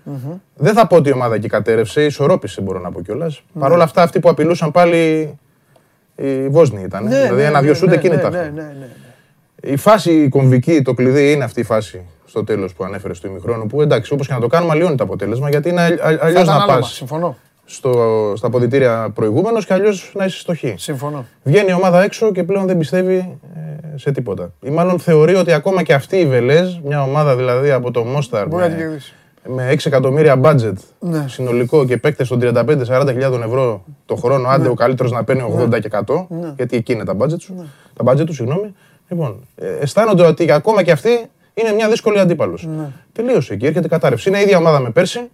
Δεν 0.55 0.73
θα 0.73 0.87
πω 0.87 0.95
ότι 0.95 1.09
η 1.09 1.11
ομάδα 1.11 1.35
εκεί 1.35 1.47
κατέρευσε, 1.47 2.05
ισορρόπησε 2.05 2.61
μπορώ 2.61 2.79
να 2.79 2.91
πω 2.91 3.01
κιόλας. 3.01 3.43
Παρ' 3.59 3.71
όλα 3.71 3.83
αυτά, 3.83 4.01
αυτοί 4.01 4.19
που 4.19 4.29
απειλούσαν 4.29 4.71
πάλι 4.71 5.33
οι 6.15 6.47
Βόσνοι 6.47 6.83
ήταν. 6.83 7.03
Ναι, 7.03 7.09
δηλαδή, 7.21 7.41
ναι, 7.41 7.47
ένα-δυο 7.47 7.71
ναι, 7.71 7.77
σούτ 7.77 7.89
ναι, 7.89 7.95
εκείνη 7.95 8.15
ναι, 8.15 8.21
τα 8.21 8.29
ναι, 8.29 8.37
έφερε. 8.37 8.51
ναι, 8.51 8.61
ναι, 8.61 8.75
ναι. 8.79 9.71
Η 9.71 9.75
φάση 9.75 10.11
η 10.11 10.29
κομβική, 10.29 10.81
το 10.81 10.93
κλειδί 10.93 11.31
είναι 11.31 11.43
αυτή 11.43 11.59
η 11.59 11.63
φάση 11.63 12.05
στο 12.25 12.43
τέλος 12.43 12.73
που 12.73 12.83
ανέφερες 12.83 13.17
στο 13.17 13.27
ημιχρόνο. 13.27 13.65
Που 13.65 13.81
εντάξει, 13.81 14.13
όπως 14.13 14.27
και 14.27 14.33
να 14.33 14.39
το 14.39 14.47
κάνουμε, 14.47 14.71
αλλοιώνει 14.71 14.95
το 14.95 15.03
αποτέλεσμα. 15.03 15.49
Γιατί 15.49 15.69
είναι 15.69 15.81
αλλιώς 15.81 16.19
Θα 16.19 16.31
να 16.31 16.41
ήταν 16.41 16.45
πας 16.45 16.69
άλμα, 16.69 16.87
Συμφωνώ. 16.87 17.37
Στο, 17.73 18.33
στα 18.37 18.47
αποδητήρια 18.47 19.11
προηγούμενος 19.15 19.65
και 19.65 19.73
αλλιώς 19.73 20.11
να 20.15 20.25
είσαι 20.25 20.37
στο 20.39 20.55
χ. 20.55 20.59
Συμφωνώ. 20.75 21.25
Βγαίνει 21.43 21.69
η 21.69 21.73
ομάδα 21.73 22.03
έξω 22.03 22.31
και 22.31 22.43
πλέον 22.43 22.65
δεν 22.67 22.77
πιστεύει 22.77 23.37
ε, 23.55 23.97
σε 23.97 24.11
τίποτα. 24.11 24.51
Ή 24.61 24.69
μάλλον 24.69 24.99
θεωρεί 24.99 25.35
ότι 25.35 25.51
ακόμα 25.53 25.83
και 25.83 25.93
αυτή 25.93 26.17
η 26.17 26.25
Βελέζ, 26.25 26.77
μια 26.83 27.03
ομάδα 27.03 27.35
δηλαδή 27.35 27.71
από 27.71 27.91
το 27.91 28.03
Μόσταρ 28.03 28.47
Μπορεί 28.47 28.61
να 28.61 28.67
την 28.69 28.77
με, 28.77 28.83
κερδίσει. 28.83 29.13
με 29.47 29.71
6 29.71 29.77
εκατομμύρια 29.85 30.39
budget 30.43 30.73
Ναι. 30.99 31.25
συνολικό 31.27 31.85
και 31.85 31.97
παίκτες 31.97 32.27
των 32.27 32.39
35-40 32.43 33.07
χιλιάδων 33.07 33.43
ευρώ 33.43 33.83
το 34.05 34.15
χρόνο, 34.15 34.47
άντε 34.49 34.67
ο 34.69 34.73
καλύτερος 34.73 35.11
να 35.11 35.23
παίρνει 35.23 35.43
80 35.59 35.79
και 35.79 35.89
100, 36.05 36.27
γιατί 36.55 36.77
εκεί 36.77 36.91
είναι 36.93 37.03
τα 37.05 37.15
budget 37.19 37.39
σου. 37.41 37.69
Τα 38.03 38.11
budget 38.11 38.25
του, 38.25 38.33
συγγνώμη. 38.33 38.73
Λοιπόν, 39.09 39.47
ε, 39.55 39.67
αισθάνονται 39.81 40.23
ότι 40.25 40.51
ακόμα 40.51 40.83
και 40.83 40.91
αυτή 40.91 41.09
είναι 41.53 41.71
μια 41.71 41.89
δύσκολη 41.89 42.19
αντίπαλος. 42.19 42.67
Τελείωσε 43.13 43.53
εκεί, 43.53 43.65
έρχεται 43.65 43.85
η 43.85 43.89
κατάρρευση. 43.89 44.29
Είναι 44.29 44.37
η 44.37 44.41
ίδια 44.41 44.57
ομάδα 44.57 44.79
με 44.79 44.89
πέρσι, 44.89 45.29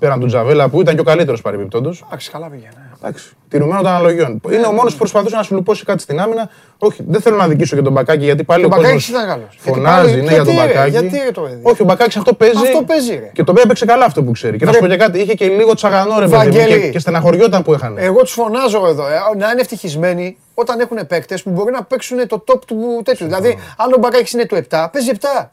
πέραν 0.00 0.20
του 0.20 0.26
Τζαβέλα 0.26 0.68
που 0.68 0.80
ήταν 0.80 0.94
και 0.94 1.00
ο 1.00 1.04
καλύτερος 1.04 1.40
παρεμπιπτόντως. 1.42 2.04
Εντάξει, 2.06 2.30
καλά 2.30 2.48
πήγαινε. 2.48 2.90
Εντάξει. 2.98 3.30
Τηρουμένο 3.48 3.82
των 3.82 3.90
αναλογιών. 3.90 4.40
Είναι 4.52 4.66
ο 4.66 4.72
μόνος 4.72 4.92
που 4.92 4.98
προσπαθούσε 4.98 5.36
να 5.36 5.42
σου 5.42 5.54
λουπώσει 5.54 5.84
κάτι 5.84 6.02
στην 6.02 6.20
άμυνα. 6.20 6.50
Όχι, 6.78 7.04
δεν 7.08 7.20
θέλω 7.20 7.36
να 7.36 7.48
δικήσω 7.48 7.74
για 7.74 7.84
τον 7.84 7.92
Μπακάκη 7.92 8.24
γιατί 8.24 8.44
πάλι 8.44 8.62
Ο 8.64 8.66
ο 8.66 8.68
Μπακάκης 8.68 8.92
κόσμος 8.92 9.08
ήταν 9.08 9.26
καλός. 9.28 9.58
Γιατί 9.62 9.70
Φωνάζει 9.78 10.10
πάλι- 10.10 10.22
ναι, 10.22 10.32
για 10.32 10.44
τον 10.44 10.52
γιατί, 10.52 10.68
ρε, 10.68 10.74
Μπακάκη. 10.74 10.90
γιατί, 10.90 11.24
ρε, 11.24 11.30
το 11.30 11.40
παιδί. 11.40 11.60
Όχι, 11.62 11.82
ο 11.82 11.84
Μπακάκης 11.84 12.16
αυτό 12.16 12.32
παίζει. 12.34 12.56
Αυτό 12.56 12.82
παίζει, 12.82 13.12
ρε. 13.14 13.30
Και 13.32 13.44
το 13.44 13.52
παιδί 13.52 13.64
έπαιξε 13.64 13.84
καλά 13.84 14.04
αυτό 14.04 14.22
που 14.22 14.30
ξέρει. 14.30 14.58
Και 14.58 14.64
να 14.64 14.72
σου 14.72 14.78
πω 14.80 14.86
και 14.86 14.96
κάτι, 14.96 15.18
είχε 15.20 15.34
και 15.34 15.46
λίγο 15.46 15.74
τσαγανό 15.74 16.14
ρε 16.18 16.24
παιδί 16.28 16.32
μου, 16.36 16.38
Βαγγέλη. 16.38 16.80
και, 16.80 16.88
και 16.88 16.98
στεναχωριόταν 16.98 17.62
που 17.62 17.72
έχανε. 17.72 18.00
Εγώ 18.02 18.20
τους 18.20 18.32
φωνάζω 18.32 18.86
εδώ 18.86 19.06
ε, 19.06 19.10
να 19.38 19.50
είναι 19.50 19.60
ευτυχισμένοι 19.60 20.36
όταν 20.54 20.80
έχουν 20.80 21.06
παίκτες 21.06 21.42
που 21.42 21.50
μπορεί 21.50 21.72
να 21.72 21.82
παίξουν 21.82 22.26
το 22.28 22.44
top 22.46 22.60
του 22.66 23.00
τέτοιου. 23.04 23.26
Δηλαδή, 23.26 23.58
αν 23.76 23.92
ο 23.92 23.98
Μπακάκης 23.98 24.32
είναι 24.32 24.46
του 24.46 24.54
7, 24.70 24.88
παίζει 24.92 25.10
7. 25.20 25.50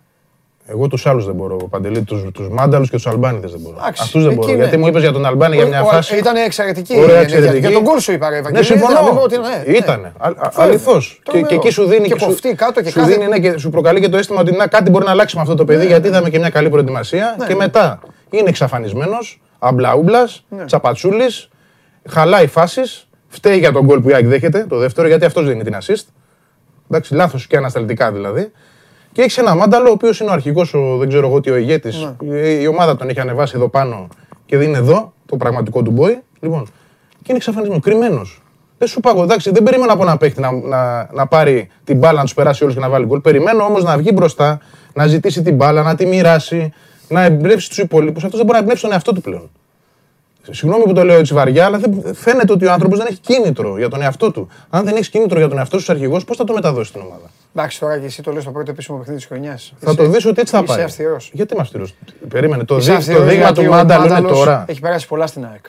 Εγώ 0.69 0.87
τους 0.87 1.05
άλλους 1.07 1.25
δεν 1.25 1.35
μπορώ. 1.35 1.55
Παντελή, 1.55 2.01
τους 2.03 2.23
τους 2.33 2.47
Μάνταλους 2.49 2.89
και 2.89 2.95
τους 2.95 3.07
Αλμπάνιδες 3.07 3.51
δεν 3.51 3.59
μπορώ. 3.63 3.75
Εντάξει, 3.79 4.01
Αυτούς 4.05 4.21
δεν 4.21 4.31
εκεί 4.31 4.39
μπορώ. 4.39 4.51
είναι. 4.51 4.61
Γιατί 4.61 4.77
μου 4.77 4.87
είπες 4.87 5.01
για 5.01 5.11
τον 5.11 5.25
Αλμπάνη 5.25 5.55
για 5.55 5.65
μια 5.65 5.81
Ο- 5.81 5.85
φάση. 5.85 6.17
Ήταν 6.17 6.35
εξαιρετική. 6.35 6.93
Ωραία, 6.93 7.05
η 7.05 7.09
ενέργεια. 7.11 7.37
εξαιρετική. 7.37 7.59
Για 7.67 7.71
τον 7.75 7.83
κόλ 7.83 7.99
σου 7.99 8.11
είπα, 8.11 8.25
ρε 8.29 8.33
Ναι, 8.33 8.39
Ευαγγέλη. 8.39 8.65
συμφωνώ. 8.65 8.93
Να 8.93 9.03
μην 9.03 9.13
πω 9.15 9.21
ότι- 9.21 9.37
ναι, 9.37 9.47
ναι. 9.71 9.77
Ήτανε. 9.77 10.13
Αυτό 10.17 10.61
Αληθώς. 10.61 11.07
είναι. 11.07 11.15
Και, 11.17 11.21
Τρομερό. 11.23 11.47
και 11.47 11.55
εκεί 11.55 11.69
σου 11.69 11.85
δίνει. 11.85 12.07
Και 12.07 12.19
σου- 12.19 12.25
κοφτεί 12.27 12.53
κάτω 12.55 12.81
και 12.81 12.89
σου 12.89 12.99
κάθε- 12.99 13.11
δίνει, 13.13 13.27
ναι, 13.27 13.39
και 13.39 13.57
σου 13.57 13.69
προκαλεί 13.69 13.99
και 13.99 14.09
το 14.09 14.17
αίσθημα 14.17 14.39
ότι 14.39 14.51
να, 14.55 14.67
κάτι 14.67 14.89
μπορεί 14.89 15.05
να 15.05 15.11
αλλάξει 15.11 15.35
με 15.35 15.41
αυτό 15.41 15.55
το 15.55 15.65
παιδί, 15.65 15.85
γιατί 15.85 16.07
είδαμε 16.07 16.29
και 16.29 16.39
μια 16.39 16.49
καλή 16.49 16.69
προετοιμασία. 16.69 17.35
Ναι. 17.39 17.45
Και 17.45 17.55
μετά 17.55 17.99
είναι 18.29 18.49
εξαφανισμένος, 18.49 19.41
αμπλαούμπλα, 19.59 20.27
Ναι. 20.49 20.65
τσαπατσούλης, 20.65 21.49
χαλάει 22.09 22.47
φάσεις, 22.47 23.07
φταίει 23.27 23.57
για 23.57 23.71
τον 23.71 23.85
γκολ 23.85 23.99
που 23.99 24.09
η 24.09 24.13
ΑΕΚ 24.13 24.25
δέχεται, 24.27 24.65
το 24.69 24.77
δεύτερο, 24.77 25.07
γιατί 25.07 25.25
αυτός 25.25 25.45
δίνει 25.47 25.63
την 25.63 25.75
assist. 25.81 26.03
Εντάξει, 26.89 27.13
λάθος 27.13 27.47
και 27.47 27.57
ανασταλτικά 27.57 28.11
δηλαδή. 28.11 28.51
Και 29.17 29.23
έχεις 29.23 29.37
ένα 29.37 29.55
μάνταλο, 29.55 29.89
ο 29.89 29.91
οποίος 29.91 30.19
είναι 30.19 30.29
ο 30.29 30.33
αρχηγός, 30.33 30.73
δεν 30.99 31.07
ξέρω 31.07 31.27
εγώ 31.27 31.41
τι, 31.41 31.49
ο 31.49 31.55
ηγέτης. 31.55 32.13
Ναι. 32.19 32.37
Η, 32.37 32.61
η 32.61 32.67
ομάδα 32.67 32.95
τον 32.95 33.09
έχει 33.09 33.19
ανεβάσει 33.19 33.53
εδώ 33.55 33.67
πάνω 33.69 34.07
και 34.45 34.57
δεν 34.57 34.67
είναι 34.67 34.77
εδώ, 34.77 35.13
το 35.25 35.37
πραγματικό 35.37 35.81
του 35.81 35.93
boy. 35.97 36.15
Λοιπόν, 36.39 36.63
και 37.11 37.25
είναι 37.27 37.37
εξαφανισμένο, 37.37 37.81
κρυμμένος. 37.81 38.41
Δεν 38.77 38.87
σου 38.87 38.99
πάω, 38.99 39.23
εντάξει, 39.23 39.51
δεν 39.51 39.63
περίμενα 39.63 39.93
από 39.93 40.01
ένα 40.01 40.17
παίχτη 40.17 40.41
να, 40.41 40.51
να, 40.51 41.09
να 41.13 41.27
πάρει 41.27 41.69
την 41.83 41.97
μπάλα, 41.97 42.17
να 42.17 42.23
τους 42.23 42.33
περάσει 42.33 42.63
όλους 42.63 42.75
και 42.75 42.81
να 42.81 42.89
βάλει 42.89 43.05
γκολ. 43.05 43.19
Περιμένω 43.19 43.63
όμως 43.63 43.83
να 43.83 43.97
βγει 43.97 44.11
μπροστά, 44.13 44.59
να 44.93 45.07
ζητήσει 45.07 45.41
την 45.41 45.55
μπάλα, 45.55 45.83
να 45.83 45.95
τη 45.95 46.05
μοιράσει, 46.05 46.73
να 47.07 47.21
εμπνεύσει 47.21 47.69
τους 47.69 47.77
υπόλοιπους. 47.77 48.23
Αυτός 48.23 48.37
δεν 48.37 48.45
μπορεί 48.45 48.57
να 48.57 48.63
εμπνεύσει 48.63 48.83
τον 48.83 48.91
εαυτό 48.91 49.13
του 49.13 49.21
πλέον. 49.21 49.49
Συγγνώμη 50.49 50.83
που 50.83 50.93
το 50.93 51.03
λέω 51.03 51.17
έτσι 51.17 51.33
βαριά, 51.33 51.65
αλλά 51.65 51.77
δεν, 51.77 52.15
φαίνεται 52.15 52.53
ότι 52.53 52.65
ο 52.65 52.71
άνθρωπος 52.71 52.97
δεν 52.97 53.07
έχει 53.09 53.19
κίνητρο 53.19 53.77
για 53.77 53.89
τον 53.89 54.01
εαυτό 54.01 54.31
του. 54.31 54.47
Αν 54.69 54.85
δεν 54.85 54.95
έχεις 54.95 55.09
κίνητρο 55.09 55.39
για 55.39 55.47
τον 55.47 55.57
εαυτό 55.57 55.79
σου 55.79 55.91
αρχηγός, 55.91 56.23
πώς 56.23 56.37
θα 56.37 56.43
το 56.43 56.53
μεταδώσεις 56.53 56.87
στην 56.87 57.01
ομάδα; 57.01 57.29
Εντάξει, 57.57 57.79
τώρα 57.79 57.99
και 57.99 58.05
εσύ 58.05 58.21
το 58.21 58.31
λες 58.31 58.43
στο 58.43 58.51
πρώτο 58.51 58.71
επίσημο 58.71 58.97
παιχνίδι 58.97 59.19
της 59.19 59.27
χρονιάς. 59.27 59.73
Θα 59.79 59.95
το 59.95 60.07
δεις 60.07 60.25
ότι 60.25 60.41
έτσι 60.41 60.53
θα 60.53 60.61
είσαι 60.63 60.73
πάει. 60.73 60.83
αυστηρός. 60.83 61.29
Γιατί 61.33 61.53
είμαι 61.53 61.61
αυστηρός; 61.61 61.95
Περίμενε. 62.29 62.63
Το, 62.63 62.77
Είσαι 62.77 62.91
δει, 62.91 62.97
αυστηρός 62.97 63.21
το 63.21 63.27
δείγμα 63.27 63.43
γιατί 63.43 63.59
του 63.61 63.67
ο 63.67 63.71
Μάνταλου 63.71 64.05
είναι 64.05 64.13
Μάνταλος 64.13 64.37
τώρα. 64.37 64.65
Έχει 64.67 64.79
περάσει 64.79 65.07
πολλά 65.07 65.27
στην 65.27 65.45
ΑΕΚ. 65.45 65.65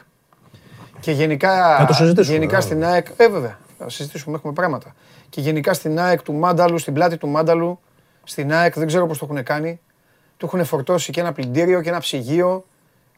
Και 1.00 1.12
γενικά, 1.12 1.76
Να 1.80 1.86
το 1.86 1.92
συζητήσουμε, 1.92 2.36
γενικά 2.36 2.56
ναι. 2.56 2.62
στην 2.62 2.84
ΑΕΚ. 2.84 3.06
Ε, 3.16 3.28
βέβαια. 3.28 3.58
Θα 3.78 3.90
συζητήσουμε, 3.90 4.36
έχουμε 4.36 4.52
πράγματα. 4.52 4.94
Και 5.28 5.40
γενικά 5.40 5.74
στην 5.74 6.00
ΑΕΚ 6.00 6.22
του 6.22 6.32
Μάνταλου, 6.32 6.78
στην 6.78 6.94
πλάτη 6.94 7.16
του 7.16 7.28
Μάνταλου, 7.28 7.78
στην 8.24 8.52
ΑΕΚ 8.52 8.74
δεν 8.78 8.86
ξέρω 8.86 9.06
πώς 9.06 9.18
το 9.18 9.26
έχουν 9.30 9.42
κάνει. 9.42 9.80
Του 10.36 10.46
έχουν 10.46 10.64
φορτώσει 10.64 11.12
και 11.12 11.20
ένα 11.20 11.32
πλυντήριο 11.32 11.80
και 11.82 11.88
ένα 11.88 11.98
ψυγείο 11.98 12.64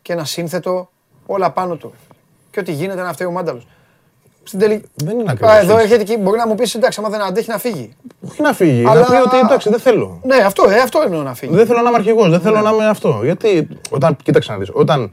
και 0.02 0.12
ένα 0.12 0.24
σύνθετο. 0.24 0.90
Όλα 1.26 1.50
πάνω 1.50 1.76
του. 1.76 1.94
Και 2.50 2.60
ό,τι 2.60 2.72
γίνεται 2.72 3.02
να 3.02 3.12
φταίει 3.12 3.26
ο 3.26 3.30
Μάνταλος. 3.30 3.66
Στην 4.50 4.62
τελική. 4.62 4.84
Δεν 4.94 5.18
είναι 5.18 5.28
Α, 5.28 5.32
ακριβώς. 5.32 5.56
εδώ 5.58 5.78
έρχεται 5.78 6.02
και 6.04 6.18
μπορεί 6.18 6.38
να 6.38 6.46
μου 6.46 6.54
πεις 6.54 6.74
εντάξει, 6.74 7.00
άμα 7.00 7.08
δεν 7.08 7.22
αντέχει 7.22 7.48
να 7.50 7.58
φύγει. 7.58 7.94
Όχι 8.30 8.42
να 8.42 8.52
φύγει. 8.52 8.84
Αλλά- 8.86 9.00
Να 9.00 9.06
πει 9.06 9.14
ότι 9.26 9.36
εντάξει, 9.38 9.70
δεν 9.70 9.78
θέλω. 9.80 10.20
Ναι, 10.22 10.34
αυτό, 10.36 10.70
ε, 10.70 10.78
αυτό 10.80 11.02
εννοώ 11.04 11.22
να 11.22 11.34
φύγει. 11.34 11.54
Δεν 11.54 11.66
θέλω 11.66 11.80
να 11.80 11.88
είμαι 11.88 11.98
αρχηγός, 11.98 12.22
δεν 12.30 12.30
Ναι. 12.30 12.38
θέλω 12.38 12.60
να 12.60 12.70
είμαι 12.70 12.86
αυτό. 12.86 13.20
Γιατί 13.24 13.68
όταν, 13.90 14.16
κοίταξε 14.22 14.52
να 14.52 14.58
δεις, 14.58 14.68
όταν 14.72 15.12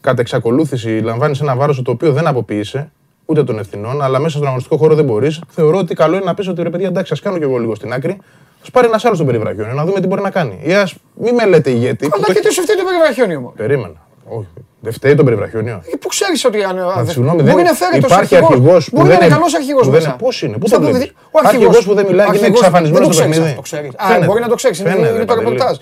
κατά 0.00 0.20
εξακολούθηση 0.20 0.88
λαμβάνεις 0.88 1.40
ένα 1.40 1.56
βάρος 1.56 1.82
το 1.82 1.90
οποίο 1.90 2.12
δεν 2.12 2.26
αποποιείσαι, 2.26 2.90
ούτε 3.26 3.44
των 3.44 3.58
ευθυνών, 3.58 4.02
αλλά 4.02 4.18
μέσα 4.18 4.34
στον 4.36 4.46
αγωνιστικό 4.46 4.76
χώρο 4.76 4.94
δεν 4.94 5.04
μπορείς, 5.04 5.40
θεωρώ 5.48 5.78
ότι 5.78 5.94
καλό 5.94 6.16
είναι 6.16 6.24
να 6.24 6.34
πεις 6.34 6.48
ότι 6.48 6.62
ρε 6.62 6.70
παιδιά, 6.70 6.86
εντάξει, 6.88 7.12
ας 7.12 7.20
κάνω 7.20 7.36
κι 7.38 7.42
εγώ 7.44 7.58
λίγο 7.58 7.74
στην 7.74 7.92
άκρη, 7.92 8.18
ας 8.62 8.70
πάρει 8.70 8.86
ένας 8.86 9.04
άλλος 9.04 9.16
τον 9.18 9.26
περιβραχιόνιο, 9.26 9.74
να 9.74 9.84
δούμε 9.84 10.00
τι 10.00 10.06
μπορεί 10.06 10.22
να 10.22 10.30
κάνει. 10.30 10.60
Ή 10.62 10.74
ας 10.74 10.94
μην 11.14 11.34
με 11.34 11.46
λέτε 11.46 11.70
ηγέτη. 11.70 12.08
που 12.08 12.10
Αλλά 12.14 12.24
το 12.26 12.32
και 12.32 12.38
έχει- 12.38 12.48
τι 12.48 12.54
σου 12.54 12.62
φταίει 12.62 12.76
το 12.76 12.82
περιβραχιόνιο 12.84 13.40
μου. 13.40 13.52
Περίμενα. 13.56 13.94
Όχι. 14.28 14.46
Δεν 14.84 14.92
φταίει 14.92 15.14
το 15.14 15.24
περιβραχιόνιο. 15.24 15.82
Ε, 15.92 15.96
Πού 15.96 16.08
ξέρεις 16.08 16.44
ότι 16.44 16.62
αν. 16.62 16.78
αν- 16.78 17.08
Συγγνώμη, 17.08 17.42
μπορεί 17.42 17.54
δεν- 17.54 17.64
να 17.64 17.72
φέρει 17.72 18.00
το 18.00 18.06
υπάρχει 18.10 18.36
αρχηγός 18.36 18.84
που 18.90 18.96
Μπορεί 18.96 19.08
να 19.08 19.14
δεν 19.14 19.16
είναι 19.16 19.24
είναι- 19.26 19.34
καλός 19.34 19.54
αρχηγός 19.54 19.84
που 19.84 19.90
δεν 19.90 20.00
μέσα. 20.00 20.08
είναι- 20.08 20.18
πώς 20.24 20.42
είναι, 20.42 20.56
πού 20.58 20.66
Στα 20.66 20.76
το 20.76 20.82
βλέπεις; 20.82 21.00
αποδεδει- 21.00 21.26
Ο 21.30 21.38
αρχηγός- 21.42 21.66
Αρχηγός 21.68 21.84
που 21.88 21.94
δεν 21.98 22.06
μιλάει 22.10 22.26
και 22.26 22.32
είναι 22.36 22.38
αρχηγός- 22.38 22.60
εξαφανισμένος 22.60 23.06
δεν 23.06 23.08
το 23.08 23.12
στο 23.14 23.22
ξέρεις 23.22 23.38
παιχνίδι. 23.38 23.60
αυτό, 23.60 23.62
το 23.62 23.66
ξέρεις. 23.68 23.90
Α, 24.04 24.06
Φαίνεται. 24.12 24.26
μπορεί 24.26 24.40
να 24.46 24.48
το 24.52 24.54
ξέρεις. 24.60 24.78
Φαίνεται, 24.78 25.08
Είναι 25.08 25.18
το 25.18 25.24
Παντελή. 25.24 25.48
ρεπορτάζ. 25.48 25.76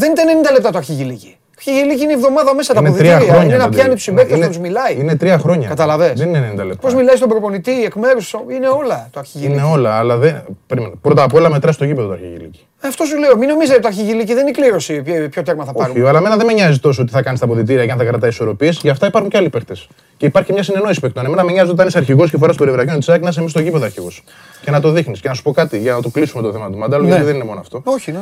Δεν 0.00 0.08
είναι 0.10 0.22
90 0.32 0.50
λεπτά 0.56 0.70
το 0.74 0.78
αρχηγηλίκη. 0.82 1.30
Αρχηγηλίκη 1.66 2.02
είναι 2.02 2.12
εβδομάδα 2.12 2.54
μέσα 2.54 2.74
τα 2.74 2.80
Είναι 2.80 2.90
τρία 2.90 3.00
αποδητήρια. 3.14 3.32
χρόνια. 3.34 3.48
Είναι 3.48 3.56
να 3.56 3.62
Παντελή. 3.64 3.80
πιάνει 3.80 3.94
τους 3.94 4.02
συμπαίκτες, 4.02 4.36
Είναι- 4.36 4.44
να 4.44 4.50
τους 4.52 4.58
μιλάει. 4.60 4.94
Είναι 4.98 5.16
τρία 5.16 5.38
χρόνια. 5.38 5.68
Καταλαβες. 5.68 6.12
Δεν 6.18 6.28
είναι 6.28 6.38
90 6.38 6.64
λεπτά. 6.64 6.80
Πώς 6.80 6.94
μιλάει 6.94 7.16
στον 7.16 7.28
προπονητή 7.28 7.84
εκ 7.84 7.94
μέρους 7.94 8.26
σου. 8.26 8.44
Είναι 8.50 8.68
όλα 8.68 9.08
το 9.12 9.18
αρχηγηλίκη. 9.18 9.52
Είναι 9.58 9.62
όλα, 9.72 9.92
αλλά 9.98 10.16
δεν. 10.16 10.42
Περίμενε. 10.66 10.94
Πρώτα 11.00 11.22
απ' 11.22 11.34
όλα 11.34 11.50
μετράς 11.50 11.74
στο 11.74 11.84
γήπεδο 11.84 12.06
το 12.06 12.12
αρχηγηλίκη. 12.12 12.66
Αυτό 12.82 13.04
σου 13.04 13.18
λέω. 13.18 13.36
Μην 13.36 13.48
νομίζετε 13.48 13.72
ότι 13.72 13.82
το 13.82 13.88
αρχηγηλίκη 13.88 14.32
δεν 14.34 14.40
είναι 14.40 14.50
η 14.50 14.52
κλήρωση 14.52 15.02
ποιο- 15.02 15.28
ποιο 15.28 15.42
τέρμα 15.42 15.64
θα 15.64 15.72
Όχι, 15.74 15.86
πάρουμε. 15.86 16.08
αλλά 16.08 16.18
εμένα 16.18 16.36
δεν 16.36 16.46
με 16.46 16.52
νοιάζει 16.52 16.78
τόσο 16.78 17.04
τι 17.04 17.12
θα 17.12 17.22
κάνεις 17.22 17.38
στα 17.38 17.46
αποδητήρια 17.48 17.84
και 17.86 17.92
αν 17.92 17.98
θα 17.98 18.04
κρατάει 18.04 18.30
ισορροπίες. 18.30 18.78
Γι' 18.82 18.88
αυτά 18.90 19.06
υπάρχουν 19.06 19.30
και 19.30 19.36
άλλοι 19.36 19.48
παίχτε. 19.48 19.74
Και 20.16 20.26
υπάρχει 20.26 20.48
και 20.48 20.54
μια 20.54 20.62
συνεννόηση 20.62 21.00
παικτών. 21.00 21.24
Εμένα 21.24 21.44
με 21.44 21.52
νοιάζει 21.52 21.70
όταν 21.70 21.86
είσαι 21.86 21.98
αρχηγός 21.98 22.30
και 22.30 22.36
φοράς 22.36 22.56
το 22.56 22.64
περιβραχιόν 22.64 22.98
της 22.98 23.08
ΑΕΚ 23.08 23.22
να 23.22 23.28
είσαι 23.28 23.38
μέσα 23.40 23.50
στο 23.52 23.60
γήπεδο 23.60 23.84
αρχηγός. 23.84 24.24
Και 24.62 24.70
να 24.70 24.80
το 24.80 24.90
δείχνεις. 24.90 25.20
Και 25.20 25.28
να 25.28 25.34
σου 25.34 25.42
πω 25.42 25.52
κάτι 25.52 25.78
για 25.78 25.92
να 25.92 26.02
το 26.02 26.08
κλείσουμε 26.08 26.42
το 26.42 26.52
θέμα 26.52 26.70
του 26.70 26.76
Μάνταλου, 26.78 27.02
Ναι. 27.02 27.08
γιατί 27.08 27.24
δεν 27.24 27.34
είναι 27.34 27.44
μόνο 27.44 27.60
αυτό. 27.60 27.80
Όχι, 27.84 28.12
ναι. 28.12 28.20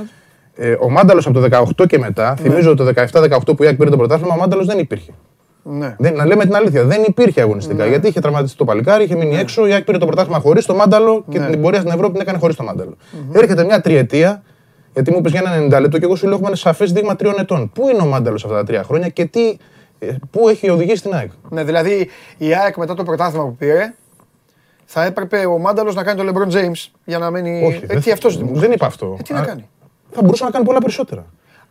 Ε, 0.60 0.76
ο 0.80 0.90
Μάνταλος 0.90 1.26
από 1.26 1.40
το 1.40 1.64
18 1.78 1.86
και 1.86 1.98
μετά, 1.98 2.36
θυμίζω 2.40 2.74
το 2.74 2.92
17-18 3.12 3.56
που 3.56 3.62
η 3.62 3.66
ΑΕΚ 3.66 3.76
πήρε 3.76 3.90
το 3.90 3.96
πρωτάθλημα, 3.96 4.34
ο 4.34 4.36
Μάνταλος 4.36 4.66
δεν 4.66 4.78
υπήρχε. 4.78 5.10
ναι. 5.62 5.94
Δεν, 5.98 6.14
να 6.14 6.26
λέμε 6.26 6.44
την 6.44 6.54
αλήθεια, 6.54 6.84
δεν 6.84 7.02
υπήρχε 7.06 7.40
αγωνιστικά. 7.40 7.86
Γιατί 7.86 8.08
είχε 8.08 8.20
τραυματιστεί 8.20 8.56
το 8.58 8.64
παλικάρι, 8.64 9.04
είχε 9.04 9.14
μείνει 9.16 9.36
έξω. 9.36 9.66
Η 9.66 9.72
ΑΕΚ 9.72 9.84
πήρε 9.84 9.98
το 9.98 10.06
πρωτάθλημα 10.06 10.38
χωρίς 10.38 10.66
το 10.66 10.74
μάνταλο 10.74 11.24
και 11.28 11.38
την 11.38 11.60
πορεία 11.60 11.80
στην 11.80 11.92
Ευρώπη 11.92 12.12
την 12.12 12.20
έκανε 12.20 12.38
χωρίς 12.38 12.56
το 12.56 12.62
μάνταλο. 12.62 12.96
Έρχεται 13.32 13.64
μια 13.64 13.80
τριετία, 13.80 14.42
γιατί 14.92 15.10
μου 15.10 15.18
είπε 15.18 15.28
για 15.28 15.42
ένα 15.44 15.78
90 15.78 15.80
λεπτό 15.80 15.98
και 15.98 16.04
εγώ 16.04 16.16
σου 16.16 16.24
λέω 16.24 16.32
έχουμε 16.34 16.48
ένα 16.48 16.56
σαφές 16.56 16.92
δείγμα 16.92 17.16
τριών 17.16 17.34
ετών. 17.38 17.70
Πού 17.74 17.88
είναι 17.88 18.02
ο 18.02 18.06
μάνταλος 18.06 18.44
αυτά 18.44 18.56
τα 18.56 18.64
τρία 18.64 18.82
χρόνια 18.82 19.08
και 19.08 19.24
τι, 19.24 19.56
ε, 19.98 20.14
πού 20.30 20.48
έχει 20.48 20.70
οδηγήσει 20.70 21.02
την 21.02 21.14
ΑΕΚ. 21.14 21.30
Ναι, 21.50 21.64
δηλαδή 21.64 22.08
η 22.36 22.54
ΑΕΚ 22.54 22.76
μετά 22.76 22.94
το 22.94 23.02
πρωτάθλημα 23.02 23.44
που 23.44 23.56
πήρε 23.56 23.94
θα 24.84 25.04
έπρεπε 25.04 25.46
ο 25.46 25.58
Μάνταλος 25.58 25.94
να 25.94 26.02
κάνει 26.02 26.24
το 26.24 26.32
LeBron 26.32 26.52
James 26.54 26.86
για 27.04 27.18
να 27.18 27.30
μένει. 27.30 27.64
Όχι, 27.66 27.84
ε, 27.86 27.98
τι 27.98 28.10
αυτός 28.10 28.38
δεν 28.38 28.48
δεν 28.52 28.72
είπα 28.72 28.86
αυτό. 28.86 29.16
Ε, 29.18 29.22
τι 29.22 29.32
να 29.32 29.40
Α, 29.40 29.44
κάνει; 29.44 29.68
Θα 30.10 30.22
μπορούσε 30.22 30.44
να 30.44 30.50
κάνει 30.50 30.64
πολλά 30.64 30.78
περισσότερα. 30.78 31.26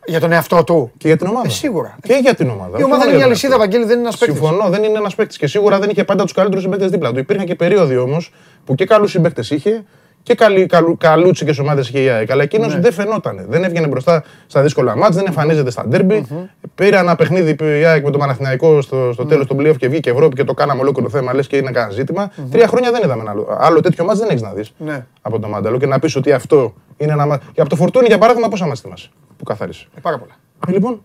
Για 0.06 0.20
τον 0.20 0.32
εαυτό 0.32 0.64
του. 0.64 0.92
Και 0.96 1.06
για 1.06 1.16
την 1.16 1.26
ομάδα. 1.26 1.46
Ε, 1.46 1.50
σίγουρα. 1.50 1.96
Και 2.02 2.18
για 2.22 2.34
την 2.34 2.50
ομάδα. 2.50 2.70
Η 2.70 2.74
όχι 2.74 2.84
ομάδα 2.84 2.96
μόνο 2.96 3.02
είναι 3.02 3.08
για 3.08 3.16
μια 3.16 3.24
τον 3.24 3.32
λυσίδα, 3.32 3.52
εαυτό. 3.52 3.64
Βαγγέλη, 3.64 3.84
δεν 3.84 3.98
είναι 3.98 4.06
ένας 4.08 4.18
παίκτης. 4.18 4.38
Συμφωνώ, 4.38 4.68
δεν 4.68 4.82
είναι 4.82 4.98
ένας 4.98 5.14
παίκτης. 5.14 5.38
Και 5.38 5.46
σίγουρα 5.46 5.78
δεν 5.78 5.90
είχε 5.90 6.04
πάντα 6.04 6.22
τους 6.22 6.32
καλύτερους 6.32 6.62
συμπαίκτες 6.64 6.90
δίπλα 6.90 7.12
του. 7.12 7.18
Υπήρχαν 7.18 7.46
και 7.46 7.54
περίοδοι 7.54 7.96
όμως 7.96 8.32
που 8.64 8.74
και 8.74 8.84
καλούς 8.84 9.10
συμπαίκτες 9.10 9.50
είχε 9.50 9.84
και 10.28 10.34
καλή, 10.34 10.66
καλού, 10.66 10.96
καλούτσικες 10.96 11.58
ομάδες 11.58 11.88
είχε 11.88 12.00
η 12.00 12.08
ΑΕΚ. 12.08 12.30
Αλλά 12.30 12.42
εκείνος 12.42 12.74
Ναι. 12.74 12.80
δεν 12.80 12.92
φαινόταν. 12.92 13.44
Δεν 13.48 13.64
έβγαινε 13.64 13.86
μπροστά 13.86 14.24
στα 14.46 14.62
δύσκολα 14.62 14.96
μάτς, 14.96 15.16
δεν 15.16 15.26
εμφανίζεται 15.26 15.70
στα 15.70 15.86
ντέρμπι. 15.86 16.26
Πήρε 16.74 16.96
ένα 16.96 17.16
παιχνίδι 17.16 17.56
η 17.80 17.84
ΑΕΚ 17.84 18.04
με 18.04 18.10
το 18.10 18.18
Παναθηναϊκό 18.18 18.80
στο, 18.80 19.10
στο 19.12 19.22
Ναι. 19.22 19.28
τέλος 19.28 19.46
των 19.46 19.56
playoff 19.60 19.76
και 19.76 19.88
βγήκε 19.88 20.10
Ευρώπη 20.10 20.34
και 20.36 20.44
το 20.44 20.54
κάναμε 20.54 20.80
ολόκληρο 20.80 21.08
θέμα. 21.08 21.34
Λες 21.34 21.46
και 21.46 21.56
είναι 21.56 21.70
κανένα 21.70 21.92
ζήτημα. 21.92 22.30
Τρία 22.50 22.66
χρόνια 22.66 22.90
δεν 22.90 23.02
είδαμε 23.04 23.20
ένα 23.22 23.30
άλλο, 23.30 23.56
άλλο 23.60 23.80
τέτοιο 23.80 24.04
μάτς 24.04 24.18
δεν 24.18 24.28
έχεις 24.28 24.42
να 24.42 24.52
δεις 24.52 24.72
Ναι. 24.78 25.06
από 25.22 25.38
το 25.38 25.48
Μάνταλο 25.48 25.78
και 25.78 25.86
να 25.86 25.98
πεις 25.98 26.16
ότι 26.16 26.32
αυτό 26.32 26.74
είναι 26.96 27.12
ένα 27.12 27.26
μάτς. 27.26 27.44
Και 27.52 27.60
από 27.60 27.70
το 27.70 27.76
φορτούνι 27.76 28.06
για 28.06 28.18
παράδειγμα, 28.18 28.48
πόσα 28.48 28.66
μάτς 28.66 28.80
θυμάσαι 28.80 29.08
που 29.36 29.44
καθάρισες; 29.44 29.88
Ε, 29.96 30.00
πάρα 30.00 30.18
πολλά. 30.18 30.32
Ε, 30.68 30.72
λοιπόν, 30.72 31.02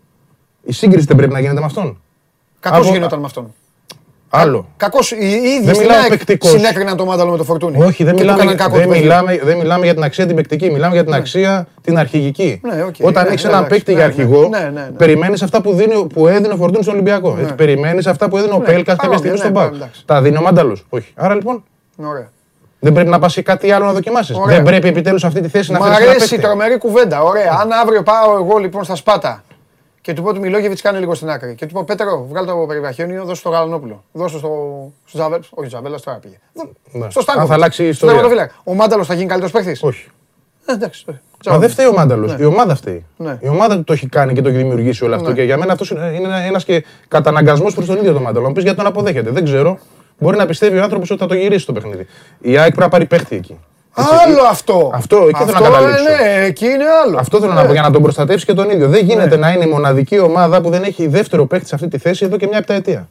η 0.64 0.72
σύγκριση 0.74 1.06
δεν 1.06 1.16
πρέπει 1.18 1.34
να 1.34 1.40
γίνεται 1.40 1.60
με 1.60 1.66
αυτόν. 1.66 2.02
Κακώ 2.60 2.78
Από- 2.78 2.86
γινόταν 2.88 3.20
με 3.20 3.26
αυτόν. 3.26 3.54
Άλλο. 4.36 4.68
Κακός. 4.78 5.12
Οι 5.12 5.16
ίδιοι 5.26 5.62
Δεν 5.64 5.74
στην 5.76 5.88
μιλάω 5.88 6.00
ΑΕΚ 6.02 6.10
παικτικός. 6.10 6.50
συνέκριναν 6.52 6.98
τον 6.98 7.06
Μάνταλο 7.06 7.32
με 7.32 7.38
τον 7.38 7.44
Φορτούνη. 7.44 7.84
Όχι, 7.84 8.04
δεν 8.04 8.16
Και 8.16 8.24
του 8.24 8.32
μιλάμε, 8.32 8.52
έκαναν 8.52 8.58
κακό 8.58 8.76
δεν, 8.76 8.84
το 8.84 8.90
παιδί. 8.90 9.02
μιλάμε, 9.02 9.40
δεν 9.44 9.58
μιλάμε 9.58 9.86
για 9.86 9.94
την 9.94 10.04
αξία 10.04 10.26
την 10.26 10.36
παικτική, 10.36 10.72
μιλάμε 10.72 10.94
για 10.94 11.04
την 11.04 11.14
αξία 11.14 11.68
την 11.82 11.98
αρχηγική. 11.98 12.62
Ναι, 12.64 12.84
οκ, 12.84 12.96
Όταν 13.02 13.24
ναι, 13.24 13.30
έχεις 13.30 13.44
ναι, 13.44 13.50
έναν 13.50 13.64
εντάξει, 13.64 13.84
παίκτη 13.84 13.92
ναι, 13.94 13.98
για 13.98 14.08
ναι, 14.08 14.14
αρχηγό, 14.14 14.48
ναι, 14.48 14.60
ναι, 14.60 14.70
ναι. 14.70 14.88
περιμένεις 14.98 15.42
αυτά 15.42 15.62
που, 15.62 15.74
δίνει, 15.74 16.08
που 16.14 16.28
έδινε 16.28 16.54
ο 16.54 16.56
Φορτούνη 16.56 16.84
στον 16.84 16.94
Ολυμπιακό. 16.96 17.38
Έτσι, 17.42 17.54
περιμένεις 17.54 18.08
αυτά 18.08 18.30
που 18.30 18.38
έδινε 18.38 18.54
ο 18.54 18.58
Ναι, 18.58 18.64
Πέλκας 18.66 18.86
κάποια 18.96 18.98
παρόμοια, 18.98 19.18
στιγμή 19.18 19.38
ναι, 19.38 19.44
στον 19.44 19.54
Πάο. 19.54 19.68
εντάξει. 19.76 20.04
Τα 20.06 20.22
δίνει 20.22 20.38
ο 20.38 20.42
Μάνταλος. 20.42 20.86
Όχι. 20.90 21.12
Άρα 21.16 21.34
λοιπόν 21.36 21.64
Ωραία. 21.96 22.30
δεν 22.80 22.94
πρέπει 22.94 23.10
να 23.10 23.20
πας 23.20 23.32
σε 23.34 23.42
κάτι 23.42 23.72
άλλο 23.72 23.86
να 23.86 23.94
δοκιμάσεις. 23.94 24.36
Ωραία. 24.36 24.56
Δεν 24.56 24.64
πρέπει 24.66 24.88
επιτέλους 24.88 25.24
αυτή 25.24 25.42
τη 25.42 25.48
θέση 25.48 25.72
να 25.72 25.80
Μ' 25.80 25.82
φέρει 25.82 25.96
ένα 25.96 26.10
αρέσει 26.10 26.26
η 26.26 26.30
παίκτη. 26.30 26.44
τρομερή 26.46 26.78
κουβέντα. 26.78 27.22
Ωραία. 27.22 27.58
Αν 27.62 27.72
αύριο 27.84 28.04
πάω 28.04 28.36
εγώ 28.36 28.58
λοιπόν 28.58 28.84
στα 28.84 28.96
Σπάτα 28.96 29.44
και 30.04 30.14
του 30.14 30.24
πω 30.24 30.34
του 30.34 30.40
Μιλόγεβιτς 30.40 30.82
κάνε 30.82 31.00
λίγο 31.00 31.14
στην 31.16 31.30
άκρη. 31.30 31.56
Και 31.56 31.66
του 31.66 31.74
πω 31.74 31.84
Πέτρο, 31.84 32.26
βγάλω 32.30 32.48
το 32.48 32.66
περιβαχιόνιο, 32.68 33.26
δώσ' 33.26 33.42
το 33.42 33.50
Γαλανόπουλο. 33.50 34.04
Δώσ' 34.12 34.32
το 34.32 34.38
στο, 34.38 34.50
στο 35.06 35.18
Ζαβέλ. 35.18 35.42
Όχι, 35.50 35.70
Ζαβέλα 35.70 36.00
τώρα 36.00 36.18
πήγε. 36.18 36.36
Ναι. 36.92 37.10
Στο 37.10 37.22
Στάνκο. 37.22 37.42
Αν 37.42 37.48
θα 37.48 37.54
αλλάξει 37.54 37.84
η 37.84 37.88
ιστορία. 37.88 38.52
Ο 38.64 38.74
Μάνταλος 38.74 39.08
θα 39.08 39.14
γίνει 39.14 39.26
καλύτερος 39.26 39.52
παίχτη. 39.52 39.86
Όχι. 39.86 40.08
Εντάξει. 40.66 41.06
ε, 41.08 41.12
Μα 41.12 41.18
τσάου. 41.40 41.60
δεν 41.60 41.70
φταίει 41.70 41.86
ο 41.86 41.94
Μάνταλος. 41.94 42.36
Η 42.40 42.46
ομάδα 42.46 42.76
φταίει. 42.76 43.06
Ναι. 43.18 43.38
Η 43.42 43.48
ομάδα 43.48 43.76
του 43.76 43.84
το 43.84 43.94
έχει 43.94 44.08
κάνει 44.08 44.34
και 44.34 44.42
το 44.42 44.50
έχει 44.50 44.58
δημιουργήσει 44.58 45.04
όλο 45.04 45.16
αυτό. 45.16 45.28
Ναι. 45.30 45.36
Και 45.36 45.44
για 45.44 45.58
μένα 45.58 45.72
αυτός 45.72 45.90
είναι 45.90 46.46
ένα 46.48 46.62
και 46.62 46.86
καταναγκασμός 47.08 47.74
προς 47.74 47.86
τον 47.86 47.98
ίδιο 47.98 48.14
τον 48.14 48.22
Μάνταλο. 48.22 48.48
Να 48.48 48.54
πεις 48.54 48.64
γιατί 48.64 48.78
τον 48.78 48.88
αποδέχεται. 48.88 49.30
Δεν 49.30 49.44
ξέρω. 49.44 49.78
Μπορεί 50.20 50.38
να 50.38 50.46
πιστεύει 50.46 50.78
ο 50.78 50.84
άνθρωπος 50.84 51.12
ότι 51.12 51.20
θα 51.20 51.28
το 51.28 51.34
γυρίσει 51.36 51.66
το 51.66 51.74
παιχνίδι. 51.74 52.08
Η 52.42 52.58
ΑΕΚ 52.58 52.66
πρέπει 52.66 52.80
να 52.82 52.90
πάρει 52.90 53.06
παίχτη 53.06 53.36
εκεί. 53.36 53.58
Έτσι, 53.98 54.12
Άλλο 54.28 54.42
αυτό. 54.50 54.92
Αυτό, 54.94 55.18
εκεί 55.30 55.44
θέλω 55.44 55.60
να 55.60 55.60
καταλήξω. 55.70 56.04
Ναι, 56.04 56.46
εκεί 56.46 56.66
είναι 56.66 56.84
άλλο. 57.06 57.18
Αυτό 57.20 57.40
θέλω 57.40 57.54
να 57.54 57.66
πω 57.66 57.72
για 57.74 57.82
να 57.82 57.92
τον 57.92 58.02
προστατεύσει 58.02 58.46
και 58.46 58.54
τον 58.54 58.70
ίδιο. 58.70 58.88
Δεν 58.88 59.06
γίνεται 59.06 59.38
να 59.38 59.52
είναι 59.52 59.64
η 59.64 59.68
μοναδική 59.68 60.20
ομάδα 60.20 60.62
που 60.62 60.70
δεν 60.70 60.84
έχει 60.84 61.08
δεύτερο 61.08 61.46
παίχτη 61.46 61.68
σε 61.68 61.76
αυτή 61.76 61.88
τη 61.88 61.98
θέση 61.98 62.26
εδώ 62.26 62.38
και 62.38 62.48
μια 62.48 62.58
επταετία. 62.58 63.10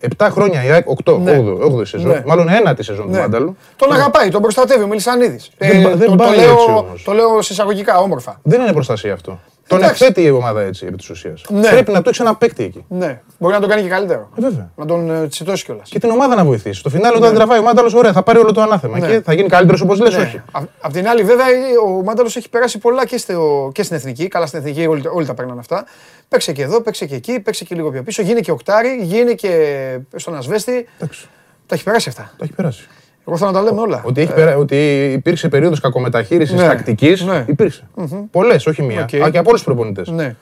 Επτά 0.00 0.30
χρόνια 0.30 0.64
η 0.64 0.70
ΑΕΚ, 0.70 0.88
οκτώ, 0.88 1.18
Ναι. 1.18 1.30
όγδοη, 1.30 1.58
όγδοη 1.62 1.84
σεζόν. 1.84 2.10
Ναι. 2.10 2.22
Μάλλον 2.26 2.48
ένα 2.48 2.74
τη 2.74 2.82
σεζόν 2.82 3.04
του 3.04 3.10
Ναι. 3.10 3.18
Μάνταλου. 3.18 3.56
Τον 3.76 3.92
αγαπάει, 3.92 4.28
τον 4.28 4.42
προστατεύει 4.42 4.82
ο 4.82 4.86
Μιλισανίδη. 4.86 5.40
Δεν 5.58 5.82
πα- 5.82 5.90
δεν 5.90 6.06
το, 6.10 6.16
το, 6.16 6.24
πάει 6.24 6.36
λέω, 6.36 6.52
έτσι 6.52 6.70
όμως. 6.70 7.02
το 7.02 7.12
λέω 7.12 7.42
συσσαγωγικά, 7.42 7.98
όμορφα. 7.98 8.40
Δεν 8.42 8.60
είναι 8.60 8.72
προστασία 8.72 9.12
αυτό. 9.12 9.40
Τον 9.68 9.78
Εντάξει. 9.78 10.04
εκθέτει 10.04 10.26
η 10.26 10.30
ομάδα 10.30 10.60
έτσι 10.60 10.86
επί 10.86 10.96
της 10.96 11.10
ουσίας. 11.10 11.42
Ναι. 11.48 11.68
Πρέπει 11.68 11.92
να 11.92 12.02
του 12.02 12.08
έχει 12.08 12.22
ένα 12.22 12.34
παίκτη 12.36 12.64
εκεί. 12.64 12.84
Ναι, 12.88 13.20
μπορεί 13.38 13.54
να 13.54 13.60
τον 13.60 13.68
κάνει 13.68 13.82
και 13.82 13.88
καλύτερο. 13.88 14.30
Ε, 14.38 14.40
βέβαια. 14.40 14.70
Να 14.76 14.84
τον 14.84 15.10
ε, 15.10 15.28
τσιτώσει 15.28 15.64
κιόλας. 15.64 15.88
Και 15.88 15.98
την 15.98 16.10
ομάδα 16.10 16.34
να 16.34 16.44
βοηθήσει. 16.44 16.78
Στο 16.80 16.88
φινάλε, 16.90 17.16
όταν 17.16 17.34
τραβάει 17.34 17.58
ο 17.58 17.62
Μάνταλος, 17.62 17.94
ωραία, 17.94 18.12
θα 18.12 18.22
πάρει 18.22 18.38
όλο 18.38 18.52
το 18.52 18.60
ανάθεμα. 18.60 18.98
Ναι. 18.98 19.06
Και 19.06 19.20
θα 19.20 19.32
γίνει 19.32 19.48
καλύτερος 19.48 19.80
όπως 19.80 19.98
λες, 20.00 20.14
όχι. 20.14 20.42
Απ' 20.80 20.92
την 20.92 21.08
άλλη, 21.08 21.22
βέβαια, 21.22 21.46
ο 21.86 22.02
Μάνταλος 22.02 22.36
έχει 22.36 22.48
περάσει 22.48 22.78
πολλά 22.78 23.06
και, 23.06 23.18
στο, 23.18 23.70
και 23.74 23.82
στην 23.82 23.96
εθνική. 23.96 24.28
Καλά, 24.28 24.46
στην 24.46 24.58
εθνική 24.58 24.86
όλοι, 24.86 25.02
όλοι 25.12 25.26
τα 25.26 25.34
παίρνουν 25.34 25.58
αυτά. 25.58 25.84
Παίξε 26.28 26.52
και 26.52 26.62
εδώ, 26.62 26.80
παίξε 26.80 27.06
και 27.06 27.14
εκεί, 27.14 27.40
παίξε 27.40 27.64
και 27.64 27.74
λίγο 27.74 27.90
πιο 27.90 28.02
πίσω. 28.02 28.22
Γίνει 28.22 28.40
και 28.40 28.50
οκτάρι, 28.50 28.98
γίνει 29.02 29.34
και 29.34 29.98
στον 30.16 30.36
Ασβέστη. 30.36 30.86
Εντάξει, 30.98 31.28
Τα 31.66 31.74
έχει 31.74 31.84
περάσει 31.84 32.08
αυτά. 32.08 32.30
το 32.36 32.44
έχει 32.44 32.52
περάσει. 32.52 32.88
Εγώ 33.28 33.36
θέλω 33.36 33.50
να 33.50 33.56
τα 33.58 33.62
λέμε 33.62 33.80
όλα. 33.80 34.02
Ότι, 34.04 34.20
έχει 34.20 34.32
περα... 34.32 34.56
ότι 34.56 35.04
υπήρξε 35.12 35.48
περίοδος 35.48 35.80
κακομεταχείρισης 35.80 36.60
Ναι. 36.60 36.66
τακτικής. 36.66 37.22
Ναι. 37.24 37.44
Υπήρξε. 37.48 37.88
Πολλές, 38.30 38.66
όχι 38.66 38.82
μία. 38.82 39.00
Οκ. 39.12 39.22
Α, 39.22 39.30
και 39.30 39.38
από 39.38 39.48
όλους 39.48 39.62
τους 39.62 39.64
προπονητές. 39.64 40.08
Ναι. 40.08 40.36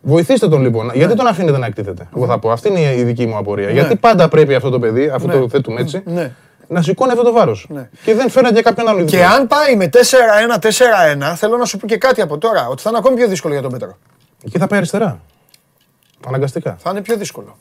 Βοηθήστε 0.00 0.48
τον 0.48 0.62
λοιπόν. 0.62 0.90
Γιατί 0.94 1.14
τον 1.14 1.26
αφήνετε 1.26 1.58
να 1.58 1.66
εκτίθεται. 1.66 2.08
Εγώ 2.16 2.26
θα 2.26 2.38
πω. 2.38 2.50
Αυτή 2.50 2.68
είναι 2.68 2.94
η 2.94 3.02
δική 3.02 3.26
μου 3.26 3.36
απορία. 3.36 3.70
Γιατί 3.70 3.96
πάντα 3.96 4.28
πρέπει 4.28 4.54
αυτό 4.54 4.70
το 4.70 4.78
παιδί, 4.78 5.08
αφού 5.08 5.28
το 5.28 5.48
θέτουμε 5.48 5.80
έτσι, 5.80 6.02
Ναι. 6.04 6.32
να 6.68 6.82
σηκώνει 6.82 7.10
αυτό 7.10 7.22
το 7.24 7.32
βάρος. 7.32 7.66
Ναι. 7.68 7.88
Και 8.04 8.14
δεν 8.14 8.30
φέρνει 8.30 8.50
για 8.52 8.62
κάποιον 8.62 8.88
άλλον 8.88 9.06
Και 9.06 9.24
αν 9.24 9.46
πάει 9.46 9.76
με 9.76 9.88
4-1-4-1, 9.92 11.34
θέλω 11.36 11.56
να 11.56 11.64
σου 11.64 11.78
πω 11.78 11.86
και 11.86 11.96
κάτι 11.96 12.20
από 12.20 12.38
τώρα. 12.38 12.68
Ότι 12.68 12.82
θα 12.82 12.88
είναι 12.88 12.98
ακόμη 12.98 13.16
πιο 13.16 13.28
δύσκολο 13.28 13.52
για 13.54 13.62
τον 13.62 13.70
Πέτρο. 13.72 13.96
Εκεί 14.46 14.58
θα 14.58 14.66
πάει 14.66 14.78
αριστερά. 14.78 15.20
Αναγκαστικά. 16.26 16.76
Θα 16.78 16.90
είναι 16.90 17.00
πιο 17.02 17.16
δύσκολο. 17.16 17.56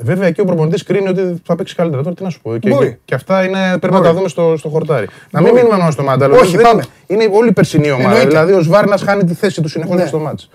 Βέβαια 0.00 0.26
εκεί 0.28 0.40
ο 0.40 0.44
προπονητής 0.44 0.82
κρίνει 0.82 1.08
ότι 1.08 1.42
θα 1.44 1.56
παίξει 1.56 1.74
καλύτερα. 1.74 2.02
Τώρα 2.02 2.14
τι 2.14 2.22
να 2.22 2.30
σου 2.30 2.40
πω. 2.40 2.56
Και, 2.56 2.68
Μπορεί. 2.68 2.88
και, 2.90 2.96
και 3.04 3.14
αυτά 3.14 3.44
είναι, 3.44 3.58
πρέπει 3.68 3.86
Μπορεί. 3.88 4.02
να 4.02 4.02
τα 4.08 4.14
δούμε 4.14 4.28
στο, 4.28 4.54
στο 4.56 4.68
χορτάρι. 4.68 5.06
Να 5.30 5.40
μην 5.40 5.48
Μπορεί. 5.50 5.60
μείνουμε 5.62 5.78
μόνο 5.80 5.90
στο 5.90 6.02
μάνταλο. 6.02 6.36
Όχι, 6.36 6.56
Δεν- 6.56 6.64
πάμε. 6.66 6.84
Είναι 7.06 7.28
όλη 7.32 7.48
η 7.48 7.52
περσινή 7.52 7.90
ομάδα. 7.90 8.04
Εννοείται. 8.08 8.28
Δηλαδή 8.28 8.52
ο 8.52 8.60
Σβάρνας 8.60 9.02
χάνει 9.02 9.24
τη 9.24 9.34
θέση 9.34 9.62
του 9.62 9.68
συνεχώς 9.68 9.96
Ναι. 9.96 10.06
στο 10.06 10.18
μάτς. 10.18 10.48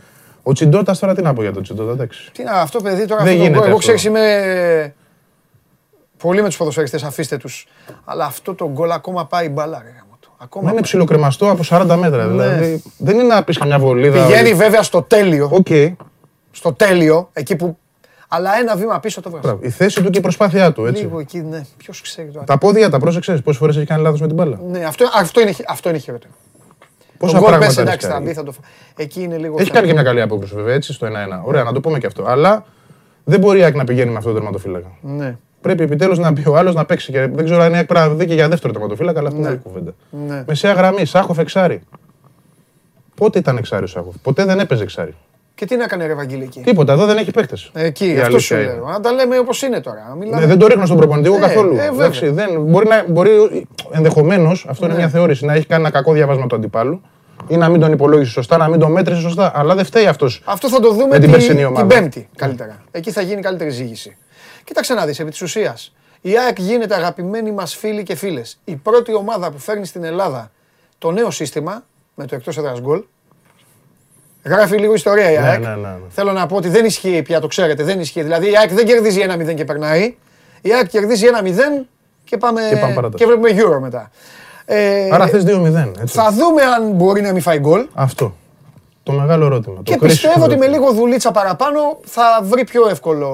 Ο 0.44 0.53
Τσιντότα 0.53 0.98
τώρα 0.98 1.14
τι 1.15 1.22
να 1.22 1.34
πω 1.34 1.41
για 1.41 1.52
τον 1.53 1.64
Τσιντότα, 1.64 1.91
εντάξει. 1.91 2.32
Τι 2.32 2.44
να, 2.44 2.52
αυτό 2.52 2.82
παιδί 2.82 3.06
τώρα. 3.06 3.24
Δεν 3.24 3.34
αυτό 3.34 3.38
το 3.38 3.44
γίνεται 3.44 3.53
γκολ, 3.57 3.68
Εγώ 3.68 3.78
αυτό. 3.78 3.78
ξέρεις 3.78 4.03
είμαι. 4.03 4.94
Πολύ 6.18 6.41
με 6.41 6.48
τους 6.48 6.57
ποδοσφαιριστές, 6.57 7.03
αφήστε 7.03 7.38
τους. 7.38 7.68
Αλλά 8.06 8.26
αυτό 8.26 8.53
το 8.53 8.70
γκολ 8.70 8.91
ακόμα 8.91 9.26
πάει 9.26 9.49
μπαλά. 9.49 9.82
Ρε, 9.84 9.90
γάμο 9.90 10.18
του. 10.20 10.30
Μα 10.40 10.45
Ακόμα 10.45 10.72
είναι 10.72 10.82
ψιλοκρεμαστό 10.82 11.49
από 11.49 11.64
40 11.64 11.95
μέτρα. 11.99 12.28
Δηλαδή 12.28 12.84
δεν 12.98 13.15
είναι 13.15 13.24
να 13.34 13.44
πεις 13.44 13.57
καμιά 13.57 13.80
βολίδα. 13.80 14.20
Ναι. 14.20 14.26
Πηγαίνει 14.26 14.48
ότι- 14.48 14.57
βέβαια 14.57 14.82
στο 14.84 15.02
τέλειο. 15.02 15.49
Οκ. 15.53 15.68
Στο 16.52 16.74
τέλειο, 16.74 17.30
εκεί 17.34 17.56
που. 17.56 17.78
Αλλά 18.35 18.57
ένα 18.60 18.76
βήμα 18.76 18.99
πίσω 18.99 19.22
το 19.22 19.30
βγάζει. 19.30 19.45
Μπράβο. 19.47 19.60
Η 19.64 19.69
θέση 19.69 20.03
του 20.03 20.10
και 20.10 20.18
η 20.18 20.22
προσπάθειά 20.22 20.72
του. 20.73 20.85
Έτσι. 20.85 21.01
Λίγο 21.01 21.19
εκεί, 21.19 21.38
ναι. 21.41 21.61
Ποιος 21.77 22.01
ξέρει 22.01 22.27
τώρα. 22.30 22.45
Τα 22.45 22.57
πόδια 22.57 22.89
τα 22.89 22.99
πρόσεξες. 22.99 23.41
Πόσες 23.41 23.60
φορές 23.60 23.76
έχει 23.77 23.85
κάνει 23.85 24.01
λάθος 24.01 24.19
με 24.22 24.27
την 24.27 24.35
μπάλα; 24.35 24.60
Ναι, 24.69 24.85
αυτό, 24.85 25.05
αυτό, 25.15 25.41
είναι, 25.41 25.51
χει- 25.51 25.65
αυτό 25.69 25.89
είναι 25.89 25.97
χειρότερο. 25.97 26.34
Πόσα 27.18 27.34
το 27.34 27.39
γκολ 27.39 27.47
πράγματα 27.49 27.68
πες, 27.73 27.77
εντάξει, 27.77 28.07
θα 28.07 28.18
ρισκάρει. 28.18 28.26
μπει, 28.26 28.34
θα 28.34 28.43
το 28.43 28.51
φά- 28.51 28.64
Εκεί 28.95 29.22
είναι 29.22 29.38
λίγο. 29.38 29.55
Έχει 29.60 29.72
κάνει 29.72 29.88
και 29.88 29.93
μια 29.93 30.03
καλή 30.03 30.22
απόκριση 30.22 30.55
βέβαια 30.55 30.73
έτσι 30.73 30.93
στο 30.93 31.05
1-1. 31.05 31.41
Ωραία, 31.43 31.64
να 31.64 31.72
το 31.73 31.80
πούμε 31.80 31.97
και 31.99 32.05
αυτό. 32.05 32.23
Αλλά 32.27 32.65
δεν 33.23 33.39
μπορεί 33.39 33.60
η 33.60 33.64
ΑΕΚ 33.64 33.76
να 33.76 33.84
πηγαίνει 33.84 34.11
με 34.11 34.18
αυτό 34.18 34.30
το 34.30 34.35
τερματοφύλακα. 34.35 34.88
Ναι, 35.01 35.38
Πρέπει 35.61 35.84
επιτέλους 35.84 36.18
να 36.18 36.31
μπει 36.31 36.47
ο 36.47 36.57
άλλος 36.57 36.76
να 36.76 36.85
παίξει. 36.85 37.11
Και 37.11 37.27
δεν 37.27 37.45
ξέρω 37.45 37.61
αν 37.61 37.73
η 37.73 37.76
ΑΕΚ 37.77 37.85
πρέπει 37.85 38.07
να 38.07 38.14
δει 38.14 38.26
και 38.26 38.34
για 38.34 38.47
δεύτερο 38.49 38.73
τερματοφύλακα, 38.73 39.19
αλλά 39.19 39.27
αυτό 39.27 39.39
είναι 39.39 39.49
άλλη 39.49 39.57
κουβέντα. 39.64 39.91
ναι. 40.27 40.43
Μεσαία 40.47 40.73
γραμμή, 40.73 41.05
Σάχοφ 41.05 41.38
εξάρι. 41.38 41.81
Πότε 43.15 43.39
ήταν 43.39 43.57
εξάρι 43.57 43.84
ο 43.84 43.88
Σάχοφ; 43.88 44.15
Ποτέ 44.22 44.45
δεν 44.45 44.60
έπαιζε 44.60 44.84
εξάρι. 44.84 45.15
Και 45.56 45.66
τι 45.66 45.76
να 45.76 45.88
κάνει 45.88 46.06
ρε 46.08 46.14
Βαγγέλη 46.16 46.44
εκεί. 46.44 46.60
Τίποτα, 46.62 46.94
εδώ 46.94 47.06
δεν 47.06 47.18
έχει 47.18 47.32
παίχτε. 47.32 47.56
Εκεί, 47.74 48.20
αυτό 48.22 48.40
σου 48.40 48.56
λέω. 48.56 48.86
Να 48.88 49.00
τα 49.00 49.12
λέμε 49.12 49.38
όπως 49.40 49.62
είναι 49.62 49.80
τώρα. 49.80 50.16
Μιλάμε. 50.20 50.40
Ναι, 50.42 50.48
δεν 50.48 50.58
το 50.60 50.68
ρίχνω 50.68 50.86
στον 50.86 50.98
προπονητή 50.98 51.28
εγώ 51.28 51.38
Ε, 51.38 51.40
καθόλου. 51.40 51.74
ε, 51.74 51.76
βέβαια. 51.76 51.90
Εντάξει, 52.06 52.28
δεν, 52.30 52.62
μπορεί 52.64 52.88
να, 52.88 53.04
μπορεί 53.08 53.30
ενδεχομένως, 53.92 54.66
αυτό 54.70 54.86
είναι 54.86 54.94
Ναι. 54.94 55.00
μια 55.00 55.10
θεώρηση, 55.10 55.46
να 55.46 55.54
έχει 55.54 55.66
κάνει 55.66 55.82
ένα 55.82 55.92
κακό 55.92 56.14
διαβάσμα 56.14 56.48
του 56.48 56.56
αντιπάλου 56.56 57.02
ή 57.48 57.58
να 57.58 57.70
μην 57.70 57.80
τον 57.80 57.92
υπολόγισε 57.92 58.32
σωστά, 58.32 58.58
να 58.58 58.68
μην 58.68 58.80
τον 58.80 58.92
μέτρησε 58.92 59.22
σωστά. 59.22 59.52
Αλλά 59.56 59.76
δεν 59.76 59.86
φταίει 59.86 60.06
αυτός. 60.06 60.42
Αυτό 60.46 60.70
θα 60.70 60.80
το 60.80 60.90
δούμε 60.92 61.06
Με 61.08 61.12
την 61.20 61.22
τη- 61.22 61.32
περσινή 61.32 61.56
την 61.58 61.66
ομάδα. 61.66 61.86
Πέμπτη 61.86 62.30
καλύτερα. 62.36 62.82
Εκεί 62.92 63.12
θα 63.12 63.22
γίνει 63.22 63.42
καλύτερη 63.42 63.70
ζήγηση. 63.70 64.18
Κοίταξε 64.64 64.94
να 64.94 65.06
δεις, 65.06 65.20
επί 65.20 65.30
της 65.30 65.42
ουσίας. 65.42 65.94
Η 66.22 66.38
ΑΕΚ 66.38 66.60
γίνεται 66.60 66.96
αγαπημένοι 66.96 67.52
μας 67.52 67.76
φίλοι 67.76 68.04
και 68.04 68.16
φίλες. 68.16 68.60
Η 68.64 68.76
πρώτη 68.76 69.14
ομάδα 69.16 69.52
που 69.52 69.58
φέρνει 69.60 69.86
στην 69.86 70.04
Ελλάδα 70.04 70.52
το 70.98 71.12
νέο 71.12 71.32
σύστημα 71.32 71.84
με 72.16 72.26
το 72.26 72.36
εκτός 72.36 72.58
έδρας 72.58 72.80
γκολ. 72.82 73.04
Γράφει 74.44 74.78
λίγο 74.78 74.94
ιστορία 74.94 75.32
η 75.32 75.38
Ναι, 75.38 75.48
ΑΕΚ. 75.48 75.60
ναι, 75.61 75.68
ναι, 75.68 75.76
ναι. 75.76 75.90
Θέλω 76.10 76.32
να 76.32 76.45
πω 76.45 76.56
ότι 76.56 76.70
δεν 76.70 76.86
ισχύει 76.86 77.22
πια, 77.22 77.40
το 77.40 77.48
ξέρετε, 77.48 77.84
δεν 77.84 77.99
ισχύει. 77.99 78.24
Δηλαδή 78.24 78.52
η 78.52 78.57
ΑΕΚ 78.57 78.74
δεν 78.74 78.86
κερδίζει 78.86 79.20
1-0 79.49 79.53
και 79.56 79.65
περνάει. 79.65 80.15
Η 80.61 80.74
ΑΕΚ 80.74 80.88
κερδίζει 80.88 81.26
1-0 81.44 81.86
και 82.24 82.38
πάμε, 82.38 82.61
Και 82.70 82.76
πάμε 82.78 82.94
παράταση. 82.94 83.24
και 83.24 83.30
βλέπουμε 83.32 83.49
Euro 83.64 83.80
μετά. 83.82 84.11
Ε, 84.65 85.07
Άρα 85.11 85.28
θες 85.28 85.44
2-0. 85.44 85.91
Έτσι. 86.02 86.18
θα 86.18 86.32
δούμε 86.32 86.61
αν 86.61 86.91
μπορεί 86.91 87.22
να 87.22 87.32
μην 87.32 87.41
φάει 87.41 87.60
γκολ. 87.60 87.86
Αυτό. 87.94 88.36
Το 89.03 89.11
μεγάλο 89.11 89.45
ερώτημα. 89.45 89.80
Και 89.84 89.94
το 89.94 89.99
κρίσιμο 89.99 90.32
πιστεύω 90.32 90.45
ότι 90.45 90.57
με 90.60 90.65
ερώτημα. 90.65 90.88
λίγο 90.90 91.02
δουλίτσα 91.02 91.32
παραπάνω 91.32 91.80
θα 92.03 92.24
βρει 92.44 92.64
πιο 92.64 92.88
εύκολο 92.90 93.30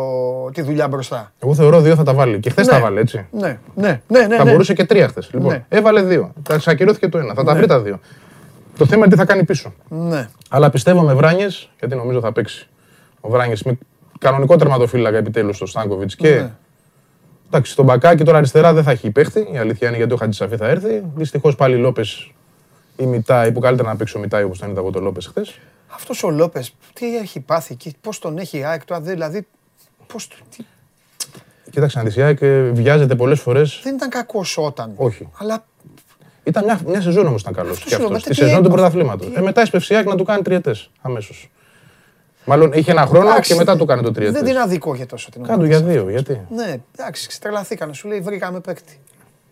τη 0.53 0.61
δουλειά 0.61 0.87
μπροστά. 0.87 1.31
Εγώ 1.39 1.53
θεωρώ 1.53 1.79
δύο 1.81 1.95
θα 1.95 2.03
τα 2.03 2.13
βάλει. 2.13 2.39
Και 2.39 2.49
χθες 2.49 2.65
Ναι. 2.67 2.71
τα 2.73 2.79
βάλει 2.79 2.99
έτσι. 2.99 3.25
Ναι, 3.31 3.57
ναι, 3.75 4.01
ναι. 4.07 4.25
ναι, 4.27 4.35
Θα 4.35 4.43
ναι. 4.43 4.51
μπορούσε 4.51 4.73
και 4.73 4.85
τρία 4.85 5.07
χθες. 5.07 5.29
Λοιπόν, 5.33 5.51
Ναι. 5.51 5.65
έβαλε 5.69 6.01
δύο. 6.01 6.33
Τα 6.43 6.53
εξακυρώθηκε 6.53 7.07
το 7.09 7.17
ένα. 7.17 7.33
Θα 7.33 7.43
τα 7.43 7.55
βρει 7.55 7.65
τα 7.67 7.79
δύο. 7.79 7.99
Το 8.79 8.85
θέμα 8.85 9.05
είναι 9.05 9.13
τι 9.13 9.19
θα 9.19 9.25
κάνει 9.25 9.43
πίσω. 9.43 9.73
ναι. 9.89 10.29
Αλλά 10.49 10.69
πιστεύω 10.69 11.01
με 11.01 11.13
Βράνιες, 11.13 11.69
γιατί 11.79 11.95
νομίζω 11.95 12.19
θα 12.19 12.31
παίξει 12.31 12.67
ο 13.21 13.29
Βράνιες 13.29 13.63
με 13.63 13.77
κανονικό 14.19 14.55
τερματοφύλακα 14.55 15.17
επιτέλους 15.17 15.55
στο 15.55 15.65
Στάνκοβιτς. 15.65 16.15
Και 16.15 16.29
Ναι. 16.29 16.51
εντάξει, 17.47 17.71
στον 17.71 17.85
μπακάκι 17.85 18.23
τώρα 18.23 18.37
αριστερά 18.37 18.73
δεν 18.73 18.83
θα 18.83 18.91
έχει 18.91 19.11
παίχτη. 19.11 19.47
Η 19.51 19.57
αλήθεια 19.57 19.87
είναι 19.87 19.97
γιατί 19.97 20.13
ο 20.13 20.15
Χατζησαφή 20.15 20.57
θα 20.57 20.67
έρθει. 20.67 21.03
Δυστυχώς 21.15 21.55
πάλι 21.55 21.75
Λόπες 21.75 22.31
ή 22.97 23.05
Μιτάη, 23.05 23.51
που 23.51 23.59
καλύτερα 23.59 23.89
να 23.89 23.95
παίξει 23.95 24.17
ο 24.17 24.19
Μιτάη 24.19 24.43
όπως 24.43 24.59
τον 24.59 24.69
είδα 24.69 24.79
εγώ 24.79 24.89
το 24.91 24.99
Λόπες 24.99 25.25
χθες. 25.27 25.59
Αυτός 25.87 26.23
ο 26.23 26.29
Λόπες, 26.29 26.75
τι 26.93 27.17
έχει 27.17 27.39
πάθει 27.39 27.73
εκεί, 27.73 27.93
πώς 28.01 28.19
τον 28.19 28.37
έχει 28.37 28.57
η 28.57 28.63
ΑΕΚ 28.65 28.85
τώρα, 28.85 29.01
δηλαδή. 29.01 29.47
Πώς, 30.13 30.27
τι, 30.27 30.63
Κοίταξε 31.71 31.97
να 31.97 32.03
δεις, 32.03 32.15
η 32.15 32.21
ΑΕΚ 32.21 32.41
ε, 32.41 32.61
βιάζεται 32.61 33.15
πολλές 33.15 33.39
φορές. 33.39 33.79
δεν 33.83 33.95
ήταν 33.95 34.09
κακός 34.09 34.57
όταν. 34.57 34.91
Όχι. 34.95 35.29
Αλλά 35.37 35.65
Ήταν 36.49 36.63
μια, 36.63 36.79
μια 36.87 37.01
σεζόν 37.01 37.27
όμως 37.27 37.41
ήταν 37.41 37.53
καλός. 37.53 37.71
Αυτό 37.71 37.83
Και 37.89 37.93
σου 37.95 37.99
λέω, 38.01 38.07
αυτό. 38.07 38.13
μετά 38.17 38.29
Τη 38.29 38.35
τι 38.35 38.35
σεζόν 38.45 38.61
του 38.63 38.65
έπαθε, 38.67 38.75
πρωταθλήματο. 38.81 39.25
τι 39.25 39.33
Ε, 39.35 39.41
μετά 39.41 39.61
έσπευσε 39.61 39.93
η 39.93 39.97
ΑΕΚ 39.97 40.05
να 40.07 40.15
του 40.15 40.23
κάνει 40.23 40.41
τριετές 40.41 40.89
αμέσως. 41.01 41.49
Μάλλον 42.45 42.71
είχε 42.73 42.91
ένα 42.91 43.05
χρόνο 43.05 43.29
εντάξει, 43.29 43.51
και 43.51 43.57
μετά 43.57 43.77
του 43.77 43.85
κάνει 43.85 44.01
το 44.01 44.11
τριετές. 44.11 44.41
Δεν 44.41 44.49
την 44.49 44.57
αδικό 44.59 44.95
για 44.95 45.05
τόσο 45.05 45.29
την 45.29 45.43
Κάντου 45.43 45.65
για 45.65 45.81
δύο, 45.81 46.09
γιατί; 46.09 46.41
Ναι, 46.49 46.75
εντάξει, 46.97 47.27
ξετρελαθήκανε. 47.27 47.93
Σου 47.93 48.07
λέει 48.07 48.19
βρήκαμε 48.19 48.59
παίκτη. 48.59 48.99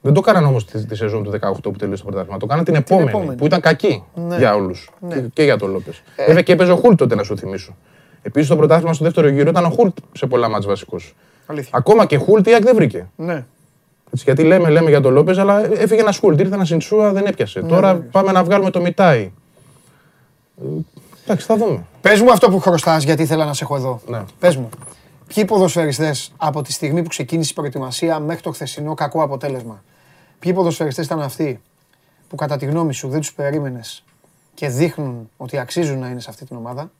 Δεν 0.01 0.13
το 0.13 0.21
κάναν 0.21 0.45
όμως 0.45 0.65
τη, 0.65 0.85
τη 0.85 0.95
σεζόν 0.95 1.23
του 1.23 1.31
18 1.31 1.51
που 1.61 1.71
τελείωσε 1.71 2.03
το 2.03 2.07
πρωτάθλημα. 2.09 2.37
Το 2.39 2.45
κάναν 2.45 2.63
την 2.65 2.75
επόμενη, 2.75 3.07
επόμενη. 3.09 3.35
που 3.35 3.45
ήταν 3.45 3.59
κακή 3.59 4.03
Ναι. 4.13 4.37
για 4.37 4.55
όλους. 4.55 4.89
Ναι. 4.99 5.15
Και, 5.15 5.21
και 5.33 5.43
για 5.43 5.57
τον 5.57 5.71
Λόπες. 5.71 6.03
Βέβαια 6.27 6.41
και 6.41 6.51
έπαιζε 6.51 6.71
ο 6.71 6.75
Χουλ 6.75 6.93
τότε 6.95 7.15
να 7.15 7.23
σου 7.23 7.37
θυμίσω. 7.37 7.75
Επίσης 8.21 8.49
το 8.49 8.55
πρωτάθλημα 8.55 8.93
στο 8.93 9.03
δεύτερο 9.03 9.27
γύρο 9.27 9.49
ήταν 9.49 9.65
ο 9.65 9.69
Χουλτ 9.69 9.97
σε 10.11 10.25
πολλά 10.25 10.49
μάτς 10.49 10.65
βασικός. 10.65 11.15
Αλήθεια. 11.45 11.71
Ακόμα 11.73 12.05
και 12.05 12.17
Χουλτ 12.17 12.47
η 12.47 12.53
ΑΕΚ 12.53 12.63
δεν 12.63 12.75
βρήκε. 12.75 13.09
Ναι. 13.15 13.45
Έτσι, 14.11 14.23
γιατί 14.25 14.43
λέμε, 14.43 14.69
λέμε 14.69 14.89
για 14.89 15.01
τον 15.01 15.13
Λόπες, 15.13 15.37
αλλά 15.37 15.65
έφυγε 15.73 16.01
ένα 16.01 16.13
Χουλτ. 16.13 16.39
Ήρθε 16.39 16.55
ένα 16.55 16.65
Σιντσούα, 16.65 17.11
δεν 17.11 17.25
έπιασε. 17.25 17.59
Ναι, 17.59 17.67
Τώρα 17.67 17.95
πάμε 17.95 18.31
να 18.31 18.43
βγάλουμε 18.43 18.69
το 18.69 18.81
Μιτάι. 18.81 19.31
Ε, 20.61 20.65
Εντάξει, 21.23 21.45
θα 21.45 21.57
δούμε. 21.57 21.85
Πες 22.01 22.21
μου 22.21 22.31
αυτό 22.31 22.49
που 22.49 22.59
χρωστάς, 22.59 23.03
γιατί 23.03 23.21
ήθελα 23.21 23.45
να 23.45 23.53
σε 23.53 23.63
έχω 23.63 23.75
εδώ. 23.75 24.01
Ναι. 24.07 24.23
Πες 24.39 24.55
μου. 24.55 24.69
Ποιοι 25.27 25.45
ποδοσφαιριστές 25.45 26.31
από 26.37 26.61
τη 26.61 26.71
στιγμή 26.71 27.01
που 27.01 27.09
ξεκίνησε 27.09 27.49
η 27.51 27.53
προετοιμασία 27.53 28.19
μέχρι 28.19 28.41
το 28.41 28.51
χθεσινό 28.51 28.93
κακό 28.93 29.23
αποτέλεσμα. 29.23 29.83
Ποιοι 30.39 30.53
ποδοσφαιριστές 30.53 31.05
ήταν 31.05 31.21
αυτοί 31.21 31.61
που 32.29 32.35
κατά 32.35 32.57
τη 32.57 32.65
γνώμη 32.65 32.93
σου 32.93 33.07
δεν 33.07 33.19
τους 33.19 33.33
περίμενες 33.33 34.03
και 34.53 34.67
δείχνουν 34.67 35.29
ότι 35.37 35.57
αξίζουν 35.57 35.99
να 35.99 36.07
είναι 36.07 36.19
σε 36.19 36.29
αυτή 36.29 36.45
την 36.45 36.55
ομάδα; 36.55 36.91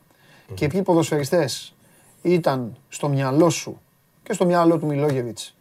Και 0.54 0.68
ποιοι 0.68 0.82
ποδοσφαιριστές 0.82 1.76
ήταν 2.22 2.76
στο 2.90 3.10
μυαλό 3.10 3.50
σου 3.50 3.82
και 4.24 4.34
στο 4.34 4.46
μυαλό 4.46 4.78
του 4.78 4.86
Μιλόγεβιτς 4.86 5.57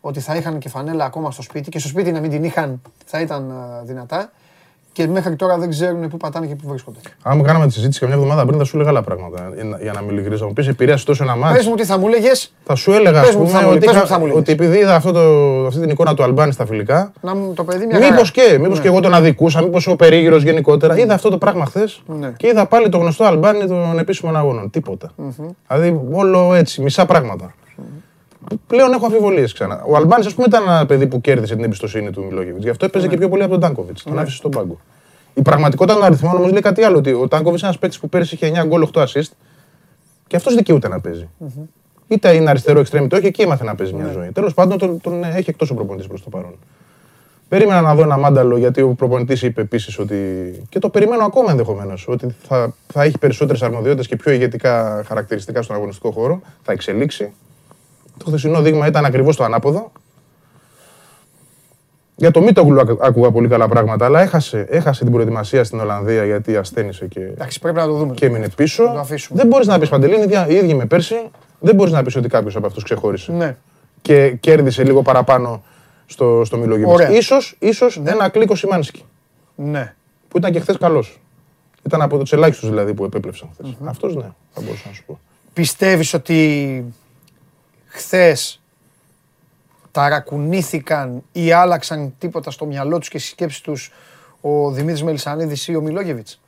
ότι 0.00 0.20
θα 0.20 0.34
είχαν 0.36 0.58
και 0.58 0.68
φανέλα 0.68 1.04
ακόμα 1.04 1.30
στο 1.30 1.42
σπίτι 1.42 1.70
και 1.70 1.78
στο 1.78 1.88
σπίτι 1.88 2.12
να 2.12 2.20
μην 2.20 2.30
την 2.30 2.44
είχαν 2.44 2.80
θα 3.04 3.20
ήταν 3.20 3.50
α, 3.50 3.82
δυνατά 3.84 4.30
και 4.92 5.06
μέχρι 5.06 5.36
τώρα 5.36 5.58
δεν 5.58 5.70
ξέρουν 5.70 6.08
πού 6.08 6.16
πατάνε 6.16 6.46
και 6.46 6.54
πού 6.54 6.68
βρίσκονται. 6.68 6.98
Αν 7.22 7.36
μου 7.36 7.42
κάναμε 7.42 7.66
τη 7.66 7.72
συζήτηση 7.72 8.00
καμιά 8.00 8.14
εβδομάδα 8.14 8.46
πριν, 8.46 8.58
θα 8.58 8.64
σου 8.64 8.76
έλεγα 8.76 8.90
άλλα 8.90 9.02
πράγματα. 9.02 9.50
Για 9.54 9.64
να- 9.64 9.78
Για 9.78 9.92
να 9.92 10.02
με 10.02 10.12
ειλικρινείς. 10.12 10.40
Θα 10.40 10.46
μου 10.46 10.52
πεις 10.52 10.68
επηρέασε 10.68 11.04
τόσο 11.04 11.22
ένα 11.24 11.32
Πες 11.32 11.40
μάτι. 11.42 11.68
μου 11.68 11.74
τι 11.74 11.84
θα 11.84 11.98
μου 11.98 12.08
λέγες, 12.08 12.54
Θα 12.64 12.74
σου 12.74 12.92
έλεγα, 12.92 13.20
Πες 13.20 13.28
ας 13.28 13.36
μου 13.36 13.44
τι 13.44 13.48
πούμε, 13.50 13.60
θα 13.60 13.66
μου- 13.66 13.70
ότι, 13.72 13.78
πες 13.78 13.88
μου 13.88 13.94
είχα- 13.94 14.02
τι 14.06 14.08
θα 14.12 14.18
μου 14.18 14.24
λέγες. 14.26 14.40
ότι 14.40 14.52
επειδή 14.52 14.78
είδα 14.78 14.94
αυτό 14.94 15.12
το, 15.12 15.20
αυτή 15.66 15.80
την 15.80 15.90
εικόνα 15.90 16.14
του 16.14 16.22
Αλμπάνη 16.22 16.52
στα 16.52 16.66
φιλικά, 16.66 17.12
να 17.20 17.34
μου 17.34 17.52
το 17.54 17.64
παιδί 17.64 17.86
μια 17.86 17.98
Μήπως 17.98 18.32
χαρά. 18.34 18.48
και, 18.50 18.58
μήπως 18.58 18.80
και 18.80 18.88
εγώ 18.88 19.00
τον 19.00 19.14
αδικούσα, 19.14 19.62
μήπως 19.62 19.86
ο 19.86 19.96
περίγυρος 19.96 20.42
γενικότερα. 20.42 20.98
Είδα 20.98 21.14
αυτό 21.14 21.30
το 21.30 21.38
πράγμα 21.38 21.64
χθες 21.66 22.02
Ναι. 22.06 22.32
και 22.36 22.46
είδα 22.46 22.66
πάλι 22.66 22.88
το 22.88 22.98
γνωστό 22.98 23.24
Αλμπάνι 23.24 23.66
των 23.66 23.98
επίσημων 23.98 24.36
αγώνων. 24.36 24.70
Τίποτα. 24.70 25.12
Δηλαδή 25.68 26.00
όλο 26.12 26.54
έτσι, 26.54 26.82
μισά 26.82 27.06
πράγματα. 27.06 27.54
Πλέον 28.66 28.92
έχω 28.92 29.06
αμφιβολίες 29.06 29.52
ξανά. 29.52 29.82
Ο 29.86 29.96
Αλμπάνης, 29.96 30.26
ας 30.26 30.34
πούμε, 30.34 30.46
ήταν 30.48 30.62
ένα 30.62 30.86
παιδί 30.86 31.06
που 31.06 31.20
κέρδισε 31.20 31.54
την 31.54 31.64
εμπιστοσύνη 31.64 32.10
του 32.10 32.24
Μιλόγεβιτς. 32.24 32.64
Γι' 32.64 32.70
αυτό 32.70 32.84
έπαιζε 32.84 33.08
και 33.08 33.16
πιο 33.16 33.28
πολύ 33.28 33.42
από 33.42 33.52
τον 33.52 33.60
Τάνκοβιτς. 33.60 34.02
Τον 34.02 34.18
άφησε 34.18 34.36
στον 34.36 34.50
πάγκο. 34.50 34.80
Η 35.34 35.42
πραγματικότητα 35.42 35.98
των 35.98 36.04
αριθμών 36.04 36.36
όμως 36.36 36.50
λέει 36.50 36.60
κάτι 36.60 36.82
άλλο. 36.82 36.96
Ότι 36.96 37.12
ο 37.12 37.28
Τάνκοβιτς 37.28 37.60
είναι 37.60 37.68
ένας 37.68 37.78
παίκτης 37.78 37.98
που 38.00 38.08
πέρυσι 38.08 38.34
είχε 38.34 38.52
9 38.62 38.66
γκολ 38.66 38.86
8 38.92 39.00
assist 39.00 39.30
και 40.26 40.36
αυτός 40.36 40.54
δικαιούται 40.54 40.88
να 40.88 41.00
παίζει. 41.00 41.28
Είτε 42.08 42.34
είναι 42.34 42.50
αριστερό 42.50 42.80
εξτρέμι, 42.80 43.08
όχι, 43.12 43.26
εκεί 43.26 43.42
έμαθε 43.42 43.64
να 43.64 43.74
παίζει 43.74 43.94
μια 43.94 44.10
ζωή. 44.12 44.30
Τέλος 44.32 44.54
πάντων 44.54 44.78
τον, 44.78 45.00
τον 45.00 45.24
έχει 45.24 45.50
εκτός 45.50 45.70
ο 45.70 45.74
προπονητής 45.74 46.06
προς 46.08 46.22
το 46.22 46.30
παρόν. 46.30 46.54
Περίμενα 47.48 47.80
να 47.80 47.94
δω 47.94 48.02
ένα 48.02 48.16
μάνταλο 48.16 48.56
γιατί 48.56 48.80
ο 48.82 48.88
προπονητής 48.88 49.42
είπε 49.42 49.60
επίσης 49.60 49.98
ότι. 49.98 50.16
και 50.68 50.78
το 50.78 50.88
περιμένω 50.88 51.24
ακόμα 51.24 51.50
ενδεχομένως. 51.50 52.08
Ότι 52.08 52.34
θα, 52.42 52.74
θα 52.86 53.02
έχει 53.02 53.18
περισσότερες 53.18 53.62
αρμοδιότητες 53.62 54.06
και 54.06 54.16
πιο 54.16 54.32
ηγετικά 54.32 55.02
χαρακτηριστικά 55.06 55.62
στον 55.62 55.76
αγωνιστικό 55.76 56.10
χώρο. 56.10 56.40
Θα 56.62 56.72
εξελίξει. 56.72 57.32
Το 58.20 58.26
χθεσινό 58.26 58.60
δείγμα 58.62 58.86
ήταν 58.86 59.04
ακριβώς 59.04 59.36
το 59.36 59.44
ανάποδο. 59.44 59.92
Για 62.16 62.30
το 62.30 62.40
Μίτογλου 62.40 62.80
άκου- 62.80 63.04
άκουγα 63.04 63.30
πολύ 63.30 63.48
καλά 63.48 63.68
πράγματα, 63.68 64.04
αλλά 64.04 64.20
έχασε, 64.20 64.66
έχασε 64.70 65.02
την 65.04 65.12
προετοιμασία 65.12 65.64
στην 65.64 65.80
Ολλανδία 65.80 66.24
γιατί 66.24 66.56
ασθένησε 66.56 67.06
και, 67.06 67.20
Εντάξει, 67.20 67.58
πρέπει 67.60 67.76
να 67.76 67.86
το 67.86 67.92
δούμε. 67.92 68.14
και 68.14 68.26
έμεινε 68.26 68.48
πίσω. 68.48 68.84
Να 68.84 68.92
το 68.92 68.98
αφήσουμε. 68.98 69.38
Δεν 69.38 69.48
μπορείς 69.48 69.66
να 69.66 69.78
πεις 69.78 69.88
Παντελή, 69.88 70.14
είναι 70.14 70.22
ίδια- 70.24 70.48
οι 70.48 70.54
ίδιοι 70.54 70.74
με 70.74 70.86
πέρσι. 70.86 71.14
Δεν 71.60 71.74
μπορείς 71.74 71.92
να 71.92 72.02
πεις 72.02 72.16
ότι 72.16 72.28
κάποιος 72.28 72.56
από 72.56 72.66
αυτούς 72.66 72.82
ξεχώρισε 72.82 73.32
Ναι. 73.32 73.56
και 74.02 74.30
κέρδισε 74.40 74.84
λίγο 74.84 75.02
παραπάνω 75.02 75.62
στο, 76.06 76.42
στο 76.44 76.56
Μιλόγεβιτς. 76.56 76.92
Ωραία. 76.92 77.10
Ίσως, 77.10 77.56
ίσως 77.58 78.00
ένα 78.04 78.28
κλικ 78.28 78.50
ο 78.50 78.54
Σιμάνσκι, 78.54 79.04
Ναι. 79.54 79.94
που 80.28 80.38
ήταν 80.38 80.52
και 80.52 80.60
χθες 80.60 80.76
καλός. 80.78 81.20
Ήταν 81.86 82.02
από 82.02 82.18
τους 82.18 82.32
ελάχιστου 82.32 82.66
δηλαδή 82.68 82.94
που 82.94 83.04
επέπλεψαν 83.04 83.48
χθες. 83.52 83.76
Αυτός 83.84 84.14
ναι, 84.16 84.22
θα 84.52 84.60
μπορούσα 84.60 84.82
να 84.88 84.92
σου 84.94 85.02
πω. 85.06 85.18
Πιστεύεις 85.52 86.14
ότι 86.14 86.84
χθες 87.90 88.60
ταρακουνήθηκαν 89.90 91.22
ή 91.32 91.52
άλλαξαν 91.52 92.14
τίποτα 92.18 92.50
στο 92.50 92.66
μυαλό 92.66 92.98
τους 92.98 93.08
και 93.08 93.18
στις 93.18 93.30
σκέψεις 93.30 93.60
τους 93.60 93.92
ο 94.40 94.70
Δημήτρης 94.70 95.02
Μελισανίδης 95.02 95.68
ή 95.68 95.76
ο 95.76 95.80
Μιλόγεβιτς; 95.80 96.40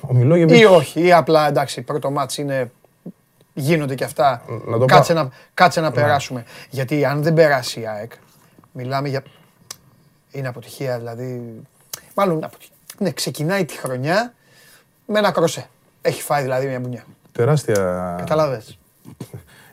Ο 0.00 0.14
Μιλόγεβιτς, 0.14 0.60
Ή 0.60 0.64
όχι, 0.64 1.04
ή 1.04 1.12
απλά 1.12 1.48
εντάξει, 1.48 1.82
πρώτο 1.82 2.10
μάτς 2.10 2.38
είναι, 2.38 2.70
γίνονται 3.54 3.94
και 3.94 4.04
αυτά. 4.04 4.42
Να 4.66 4.78
το 4.78 4.84
κάτσε, 4.84 5.14
πάω. 5.14 5.22
να, 5.22 5.30
κάτσε 5.54 5.80
να 5.80 5.90
περάσουμε. 5.90 6.44
Γιατί 6.70 7.04
αν 7.04 7.22
δεν 7.22 7.34
περάσει 7.34 7.80
η 7.80 7.86
ΑΕΚ, 7.86 8.12
μιλάμε 8.72 9.08
για... 9.08 9.22
Είναι 10.30 10.48
αποτυχία, 10.48 10.98
δηλαδή... 10.98 11.60
Μάλλον, 12.14 12.44
αποτυχία. 12.44 12.74
Ναι, 12.98 13.10
ξεκινάει 13.10 13.64
τη 13.64 13.76
χρονιά 13.76 14.34
με 15.06 15.18
ένα 15.18 15.30
κροσέ. 15.30 15.68
Έχει 16.02 16.22
φάει 16.22 16.42
δηλαδή 16.42 16.66
μια 16.66 16.80
μπουνιά. 16.80 17.04
τεράστια... 17.32 18.14
Καταλαβες. 18.18 18.79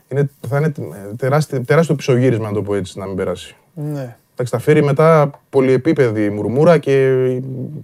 Είναι, 0.09 0.29
θα 0.49 0.57
είναι 0.57 0.71
τεράστιο, 1.17 1.61
τεράστιο 1.65 1.95
πισωγύρισμα, 1.95 2.47
να 2.47 2.53
το 2.53 2.61
πω 2.61 2.75
έτσι, 2.75 2.99
να 2.99 3.05
μην 3.05 3.15
περάσει. 3.15 3.55
Ναι. 3.73 4.15
Εντάξει, 4.33 4.55
θα 4.55 4.59
φέρει 4.59 4.83
μετά 4.83 5.31
πολυεπίπεδη 5.49 6.29
μουρμούρα 6.29 6.77
και 6.77 7.11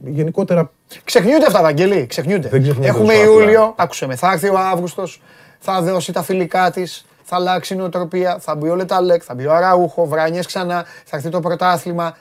γενικότερα 0.05 0.71
Ξεχνιούνται 1.03 1.45
αυτά, 1.45 1.61
Βαγγέλη. 1.61 2.05
Ξεχνιούνται. 2.05 2.47
Δεν 2.47 2.61
ξεχνιούνται 2.61 2.89
Έχουμε 2.89 3.13
τόσο 3.13 3.29
απλά. 3.29 3.43
Ιούλιο, 3.43 3.73
άκουσε 3.77 4.07
με, 4.07 4.15
θα 4.15 4.31
έρθει 4.31 4.49
ο 4.49 4.57
Αύγουστος, 4.57 5.21
θα 5.59 5.81
δώσει 5.81 6.11
τα 6.11 6.23
φιλικά 6.23 6.71
της, 6.71 7.05
θα 7.23 7.35
αλλάξει 7.35 7.73
η 7.73 7.77
νοοτροπία, 7.77 8.37
θα 8.39 8.55
μπει 8.55 8.69
ο 8.69 8.75
Λεταλέκ, 8.75 9.21
θα 9.25 9.33
μπει 9.35 9.45
ο 9.45 9.53
Αραούχο, 9.53 10.05
Βράνιες 10.05 10.45
ξανά, 10.45 10.85
θα 11.05 11.17
έρθει 11.17 11.29
το 11.29 11.39
πρωτάθλημα. 11.39 12.17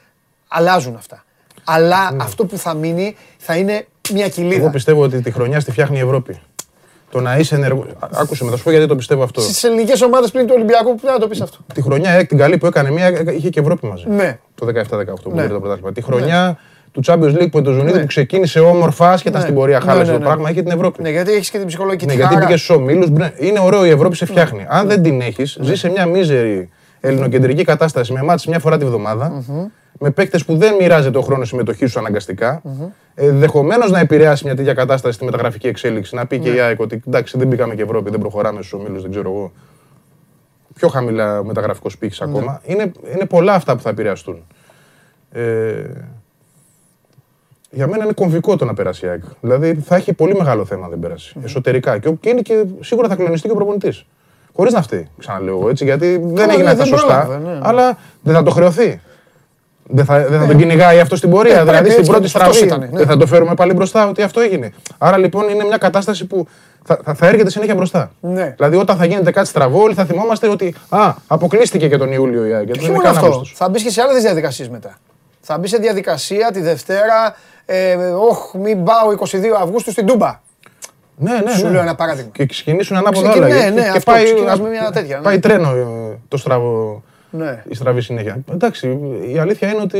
Αλλάζουν 0.48 0.94
αυτά. 0.96 1.24
Αλλά 1.64 2.16
αυτό 2.20 2.46
που 2.46 2.58
θα 2.58 2.74
μείνει 2.74 3.16
θα 3.38 3.56
είναι 3.56 3.86
μια 4.12 4.24
Εγώ 4.24 4.32
κοιλίδα. 4.34 4.70
πιστεύω 4.70 5.02
ότι 5.02 5.20
τη 5.20 5.30
χρονιά 5.30 5.60
στη 5.60 5.70
φτιάχνει 5.70 5.98
η 5.98 6.00
Ευρώπη. 6.00 6.40
Το 7.12 7.20
να 7.20 7.36
είσαι 7.36 7.54
ενεργό. 7.54 7.86
Άκουσε 8.12 8.44
με, 8.44 8.50
θα 8.50 8.56
σου 8.56 8.62
πω 8.62 8.70
γιατί 8.70 8.86
το 8.86 8.96
πιστεύω 8.96 9.22
αυτό. 9.22 9.40
Στις 9.40 9.64
ελληνικές 9.64 10.02
ομάδες 10.02 10.30
πλην 10.30 10.46
του 10.46 10.52
Ολυμπιακού, 10.56 10.94
πού 10.94 11.06
να 11.06 11.18
το 11.18 11.28
πεις 11.28 11.40
αυτό; 11.40 11.56
Τη 11.74 11.82
χρονιά 11.82 12.10
ΑΕΚ 12.10 12.26
την 12.28 12.38
καλή 12.38 12.58
που 12.58 12.66
έκανε 12.66 12.90
μία 12.90 13.08
είχε 13.36 13.48
και 13.48 13.60
Ευρώπη 13.60 13.86
μαζί. 13.86 14.04
Ναι. 14.08 14.38
Το 14.54 14.66
17-18 14.66 15.22
που 15.22 15.30
Ναι. 15.30 15.42
πήρε 15.42 15.52
το 15.52 15.60
πρωτάθλημα. 15.60 15.92
Τη 15.92 16.02
χρονιά 16.02 16.58
του 16.92 17.00
Champions 17.06 17.38
League 17.42 17.50
που 17.50 17.62
το 17.62 17.72
Ζουνίδη 17.72 17.92
Ναι. 17.92 18.00
που 18.00 18.06
ξεκίνησε 18.06 18.60
όμορφα, 18.60 19.10
άσχετα 19.10 19.36
Ναι. 19.38 19.42
στην 19.42 19.54
πορεία, 19.54 19.78
Ναι, 19.78 19.84
χάλασε 19.84 20.04
ναι, 20.10 20.12
το 20.12 20.18
ναι. 20.18 20.24
πράγμα, 20.24 20.50
είχε 20.50 20.62
την 20.62 20.72
Ευρώπη. 20.72 21.02
Ναι, 21.02 21.10
γιατί 21.10 21.32
έχεις 21.32 21.50
και 21.50 21.58
την 21.58 21.66
ψυχολογική 21.66 22.04
Ναι, 22.04 22.10
της 22.10 22.20
γιατί 22.20 22.34
χαρά. 22.34 22.46
μπήκε 22.46 22.58
στους 22.58 22.76
ομίλους. 22.76 23.08
Είναι 23.38 23.58
ωραίο 23.60 23.84
η 23.86 23.88
Ευρώπη 23.90 24.16
σε 24.16 24.26
φτιάχνει. 24.26 24.66
Αν 24.68 24.88
δεν 24.88 25.02
την 25.02 25.20
έχεις, 25.20 25.58
ζει 25.60 25.74
σε 25.74 25.88
μια 25.90 26.06
μίζερη 26.06 26.68
ελληνοκεντρική 27.00 27.64
κατάσταση 27.64 28.12
με 28.12 28.22
μάτς 28.22 28.46
μια 28.46 28.58
φορά 28.58 28.78
τη 28.78 28.84
βδομάδα, 28.84 29.44
με 30.02 30.10
παίκτες 30.10 30.44
που 30.44 30.56
δεν 30.56 30.74
μοιράζεται 30.74 31.18
ο 31.18 31.20
χρόνο 31.20 31.44
συμμετοχή 31.44 31.86
σου 31.86 31.98
αναγκαστικά, 31.98 32.62
ενδεχομένως 33.14 33.90
να 33.90 33.98
επηρεάσει 33.98 34.44
μια 34.44 34.56
τέτοια 34.56 34.74
κατάσταση 34.74 35.14
στη 35.14 35.24
μεταγραφική 35.24 35.66
εξέλιξη. 35.66 36.14
Να 36.14 36.26
πει 36.26 36.38
και 36.38 36.54
η 36.54 36.60
ΑΕΚ 36.60 36.80
ότι 36.80 37.02
εντάξει, 37.06 37.38
δεν 37.38 37.46
μπήκαμε 37.46 37.74
και 37.74 37.82
Ευρώπη, 37.82 38.10
δεν 38.10 38.20
προχωράμε 38.20 38.62
στους 38.62 38.72
ομίλους, 38.72 39.02
δεν 39.02 39.10
ξέρω 39.10 39.30
εγώ. 39.30 39.52
Πιο 40.74 40.88
χαμηλά 40.88 41.38
ο 41.38 41.44
μεταγραφικός 41.44 41.98
πύχης 41.98 42.20
ακόμα. 42.20 42.60
Είναι, 42.64 42.92
είναι 43.14 43.26
πολλά 43.26 43.54
αυτά 43.54 43.76
που 43.76 43.82
θα 43.82 43.90
επηρεαστούν. 43.90 44.44
Ε, 45.32 45.82
για 47.70 47.86
μένα 47.86 48.04
είναι 48.04 48.12
κομβικό 48.12 48.56
το 48.56 48.64
να 48.64 48.74
περάσει 48.74 49.06
η 49.06 49.08
ΑΕΚ. 49.08 49.22
Δηλαδή 49.40 49.74
θα 49.74 49.96
έχει 49.96 50.12
πολύ 50.12 50.34
μεγάλο 50.34 50.64
θέμα 50.64 50.84
αν 50.84 50.90
δεν 50.90 50.98
περάσει. 50.98 51.36
Εσωτερικά. 51.44 51.98
Και, 51.98 52.10
και 52.10 52.28
είναι 52.28 52.40
και 52.40 52.64
σίγουρα 52.80 53.08
θα 53.08 53.16
κλονιστεί 53.16 53.46
και 53.46 53.52
ο 53.52 53.56
προπονητής. 53.56 54.06
Χωρίς 54.56 54.72
να 54.72 54.82
φταίει, 54.82 55.08
ξαναλέω 55.18 55.58
εγώ 55.58 55.68
έτσι, 55.68 55.84
γιατί 55.84 56.18
δεν 56.18 56.34
Καλά, 56.34 56.52
έγιναν 56.52 56.72
ναι, 56.72 56.78
τα 56.78 56.84
δεν 56.84 56.86
σωστά. 56.86 57.24
πρόλαβε, 57.24 57.48
ναι, 57.48 57.52
ναι. 57.52 57.60
Αλλά 57.62 57.98
δεν 58.22 58.34
θα 58.34 58.42
το 58.42 58.50
χρεωθεί. 58.50 59.00
Δεν 59.94 60.04
θα, 60.04 60.18
δεν 60.28 60.40
θα 60.40 60.46
τον 60.46 60.56
κυνηγάει 60.56 61.00
αυτό 61.00 61.16
στην 61.16 61.30
πορεία. 61.30 61.56
Ε, 61.58 61.64
δηλαδή 61.64 61.70
πρέπει, 61.78 61.88
στην 61.90 61.98
έτσι, 62.00 62.10
πρώτη 62.10 62.26
αυτός 62.26 62.56
στραβή. 62.56 62.66
ήτανε, 62.66 62.86
ναι. 62.92 62.98
Δεν 62.98 63.06
θα 63.06 63.16
το 63.16 63.26
φέρουμε 63.26 63.54
πάλι 63.54 63.72
μπροστά 63.72 64.08
ότι 64.08 64.22
αυτό 64.22 64.40
έγινε. 64.40 64.72
Άρα 64.98 65.16
λοιπόν 65.16 65.48
είναι 65.48 65.64
μια 65.64 65.76
κατάσταση 65.76 66.26
που 66.26 66.46
θα, 66.84 66.98
θα, 67.04 67.14
θα 67.14 67.26
έρχεται 67.26 67.50
συνέχεια 67.50 67.74
μπροστά. 67.74 68.10
Ναι. 68.20 68.54
Δηλαδή 68.56 68.76
όταν 68.76 68.96
θα 68.96 69.04
γίνεται 69.04 69.30
κάτι 69.30 69.48
στραβό, 69.48 69.82
όλοι 69.82 69.94
θα 69.94 70.04
θυμόμαστε 70.04 70.48
ότι 70.48 70.74
α, 70.88 71.12
αποκλείστηκε 71.26 71.88
και 71.88 71.96
τον 71.96 72.12
Ιούλιο 72.12 72.46
η 72.46 72.52
ΑΕΚ. 72.52 72.64
γιατί 72.64 72.78
Και 72.78 72.86
δεν 72.86 72.94
μόνο 72.94 72.94
είναι 72.94 73.02
καν 73.04 73.14
αυτό; 73.16 73.26
Αύγουστος. 73.26 73.52
Θα 73.58 73.68
μπει 73.68 73.82
και 73.82 73.90
σε 73.90 74.02
άλλες 74.02 74.22
διαδικασίες 74.22 74.68
μετά. 74.68 74.98
Θα 75.40 75.58
μπει 75.58 75.68
σε 75.68 75.76
διαδικασία 75.76 76.50
τη 76.52 76.60
Δευτέρα. 76.60 77.36
Ε, 77.66 77.94
όχ, 78.30 78.54
μην 78.54 78.84
πάω 78.84 79.12
22 79.20 79.36
Αυγούστου 79.62 79.90
στην 79.90 80.06
Τούμπα. 80.06 80.40
Ναι, 81.16 81.32
ναι, 81.44 81.50
Σου 81.50 81.64
ναι. 81.64 81.70
λέω 81.70 81.80
ένα 81.80 81.94
παράδειγμα. 81.94 82.30
Και 82.34 82.46
ξεκινήσουν 82.46 82.96
ανάποδα 82.96 83.28
Ξεκινά- 83.28 83.48
όλα. 83.50 83.58
ναι, 83.58 83.64
και- 83.64 83.70
ναι, 83.70 83.82
και 83.82 83.96
αυτό, 83.96 84.12
ξεκινάς 84.12 84.60
με 84.60 84.68
μια 84.68 84.90
τέτοια, 84.92 85.16
ναι. 85.16 85.22
Πάει 85.22 85.38
τρένο 85.38 85.70
ε, 85.70 86.18
το 86.28 86.36
στραβό. 86.36 87.02
Ναι. 87.36 87.62
Η 87.68 87.74
στραβή 87.74 88.00
συνέχεια. 88.00 88.38
Εντάξει, 88.52 88.98
η 89.34 89.38
αλήθεια 89.38 89.68
είναι 89.68 89.82
ότι. 89.82 89.98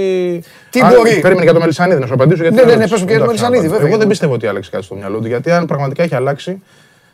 Τι 0.71 0.81
Αν- 0.81 0.95
μπορεί. 0.95 1.11
Περίμενε 1.21 1.43
για 1.45 1.53
το 1.53 1.61
Μελισανίδη 1.61 2.01
να 2.01 2.07
σου 2.07 2.15
απαντήσω. 2.15 2.43
Γιατί 2.43 2.57
Ναι, 2.57 2.63
ναι, 2.63 2.67
ναι, 2.67 2.73
ερώτηση. 2.73 2.93
πες 2.93 3.01
μου 3.01 3.07
και 3.07 3.13
για 3.15 3.25
το 3.25 3.31
Εντάξει, 3.31 3.43
Μελισανίδη, 3.43 3.73
να 3.73 3.79
βέβαια. 3.79 3.89
Εγώ 3.89 3.99
δεν 3.99 4.09
πιστεύω 4.09 4.33
ότι 4.35 4.47
άλλαξε 4.47 4.71
κάτι 4.71 4.85
στο 4.85 4.95
μυαλό 4.95 5.19
του. 5.21 5.27
Γιατί 5.27 5.51
αν 5.51 5.67
πραγματικά 5.67 6.03
έχει 6.03 6.15
αλλάξει, 6.15 6.63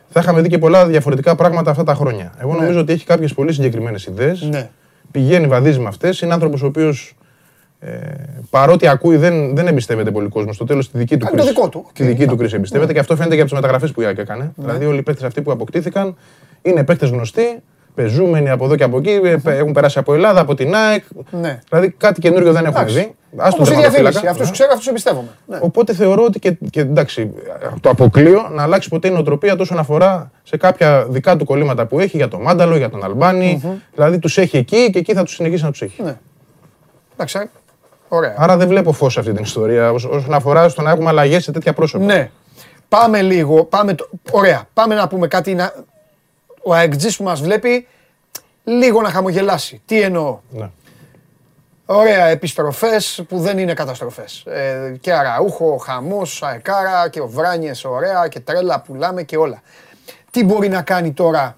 θα 0.09 0.19
είχαμε 0.19 0.41
δει 0.41 0.49
και 0.49 0.57
πολλά 0.57 0.85
διαφορετικά 0.85 1.35
πράγματα 1.35 1.71
αυτά 1.71 1.83
τα 1.83 1.93
χρόνια. 1.93 2.33
Εγώ 2.41 2.53
νομίζω 2.55 2.79
ότι 2.79 2.93
έχει 2.93 3.05
κάποιες 3.05 3.33
πολύ 3.33 3.53
συγκεκριμένες 3.53 4.05
ιδέες. 4.05 4.41
Ναι. 4.41 4.69
Πηγαίνει, 5.11 5.47
βαδίζει 5.47 5.79
με 5.79 5.87
αυτές. 5.87 6.21
Είναι 6.21 6.33
άνθρωπος 6.33 6.61
ο 6.61 6.65
οποίος. 6.65 7.13
Ε, 7.81 7.89
παρότι 8.49 8.87
ακούει, 8.87 9.15
δεν, 9.17 9.55
δεν 9.55 9.67
εμπιστεύεται 9.67 10.11
πολύ 10.11 10.27
κόσμο. 10.29 10.53
Στο 10.53 10.65
τέλος, 10.65 10.91
τη 10.91 10.97
δική 10.97 11.17
του 11.17 11.25
Κάνει 11.25 11.37
το 11.37 11.43
κρίση. 11.43 11.53
δικό 11.55 11.69
του. 11.69 11.85
Τη 11.93 12.03
Οκ, 12.03 12.09
δική 12.09 12.25
του 12.25 12.31
ναι. 12.31 12.37
κρίση 12.37 12.55
εμπιστεύεται 12.55 12.93
και 12.93 12.99
αυτό 12.99 13.15
φαίνεται 13.15 13.35
και 13.35 13.41
από 13.41 13.49
τις 13.49 13.59
μεταγραφές 13.59 13.91
που 13.91 14.01
η 14.01 14.05
ΑΕΚ 14.05 14.17
έκανε. 14.17 14.51
Δηλαδή, 14.55 14.85
όλοι 14.85 14.97
οι 14.97 15.01
παίκτες 15.01 15.23
αυτοί 15.23 15.41
που 15.41 15.51
αποκτήθηκαν 15.51 16.15
είναι 16.61 16.83
παίκτες 16.83 17.09
γνωστοί, 17.09 17.61
παιζούμενοι 18.03 18.49
από 18.49 18.65
εδώ 18.65 18.75
και 18.75 18.83
από 18.83 18.97
εκεί, 18.97 19.09
ε, 19.23 19.37
έχουν 19.57 19.71
περάσει 19.71 19.99
από 19.99 20.13
Ελλάδα, 20.13 20.39
από 20.39 20.55
την 20.55 20.75
ΑΕΚ. 20.75 21.03
Ναι. 21.31 21.59
Δηλαδή, 21.69 21.89
κάτι 21.97 22.19
καινούριο 22.21 22.51
δεν 22.51 22.65
έχουν 22.65 22.85
δει. 22.85 23.15
Ας 23.37 23.55
τον 23.55 23.63
Όπω 23.65 23.73
η 23.73 23.75
διαφήμιση. 23.75 23.91
τερματοφύλακα. 23.93 24.29
Αυτούς 24.31 24.45
Ναι. 24.45 24.51
ξέρω, 24.51 24.69
αυτούς 24.71 24.87
εμπιστεύομαι. 24.87 25.27
Ναι. 25.45 25.57
Οπότε 25.61 25.93
θεωρώ 25.93 26.23
ότι 26.23 26.39
και, 26.39 26.57
και 26.69 26.79
εντάξει, 26.79 27.31
το 27.81 27.89
αποκλείω 27.89 28.47
να 28.51 28.63
αλλάξει 28.63 28.89
ποτέ 28.89 29.07
η 29.07 29.11
νοοτροπία 29.11 29.55
τόσο 29.55 29.75
αφορά 29.77 30.31
σε 30.43 30.57
κάποια 30.57 31.05
δικά 31.09 31.35
του 31.35 31.45
κολλήματα 31.45 31.85
που 31.85 31.99
έχει 31.99 32.17
για 32.17 32.27
τον 32.27 32.41
Μάνταλο, 32.41 32.77
για 32.77 32.89
τον 32.89 33.03
Αλμπάνη 33.03 33.79
Δηλαδή 33.93 34.19
τους 34.19 34.37
έχει 34.37 34.57
εκεί 34.57 34.89
και 34.89 34.99
εκεί 34.99 35.13
θα 35.13 35.23
τους 35.23 35.33
συνεχίσει 35.33 35.63
να 35.63 35.71
τους 35.71 35.81
έχει. 35.81 36.03
Ναι. 36.03 36.17
Εντάξει. 37.13 37.49
Ωραία. 38.07 38.33
Άρα 38.37 38.57
δεν 38.57 38.67
βλέπω 38.67 38.91
φως 38.91 39.13
σε 39.13 39.19
αυτή 39.19 39.31
την 39.33 39.43
ιστορία 39.43 39.91
ως- 39.91 40.05
όσον 40.05 40.33
αφορά 40.33 40.69
στο 40.69 40.81
να 40.81 40.91
έχουμε 40.91 41.09
αλλαγές 41.09 41.43
σε 41.43 41.51
τέτοια 41.51 41.73
πρόσωπα. 41.73 42.03
Ναι. 42.05 42.29
Πάμε 42.89 43.21
λίγο. 43.21 43.63
Πάμε 43.63 43.93
το... 43.93 44.09
Ωραία. 44.31 44.63
Πάμε 44.73 44.95
να 44.95 45.07
πούμε 45.07 45.27
κάτι. 45.27 45.55
Να... 46.63 46.71
ο 46.71 46.73
αεκτζής 46.73 47.17
που 47.17 47.23
μας 47.23 47.41
βλέπει 47.41 47.87
λίγο 48.63 49.01
να 49.01 49.09
χαμογελάσει. 49.09 49.81
Τι 49.85 50.01
εννοώ; 50.01 50.39
Ναι. 50.49 50.69
Ωραία 51.91 52.25
επιστροφές 52.25 53.23
που 53.27 53.39
δεν 53.39 53.57
είναι 53.57 53.73
καταστροφές. 53.73 54.43
Ε, 54.45 54.97
και 55.01 55.13
Αραούχο, 55.13 55.77
χαμός, 55.77 56.43
αεκάρα 56.43 57.09
και 57.09 57.21
ο 57.21 57.27
Βράνιες 57.27 57.83
ωραία 57.83 58.27
και 58.27 58.39
τρέλα 58.39 58.81
πουλάμε 58.81 59.23
και 59.23 59.37
όλα. 59.37 59.61
Τι 60.31 60.43
μπορεί 60.43 60.67
να 60.67 60.81
κάνει 60.81 61.13
τώρα, 61.13 61.57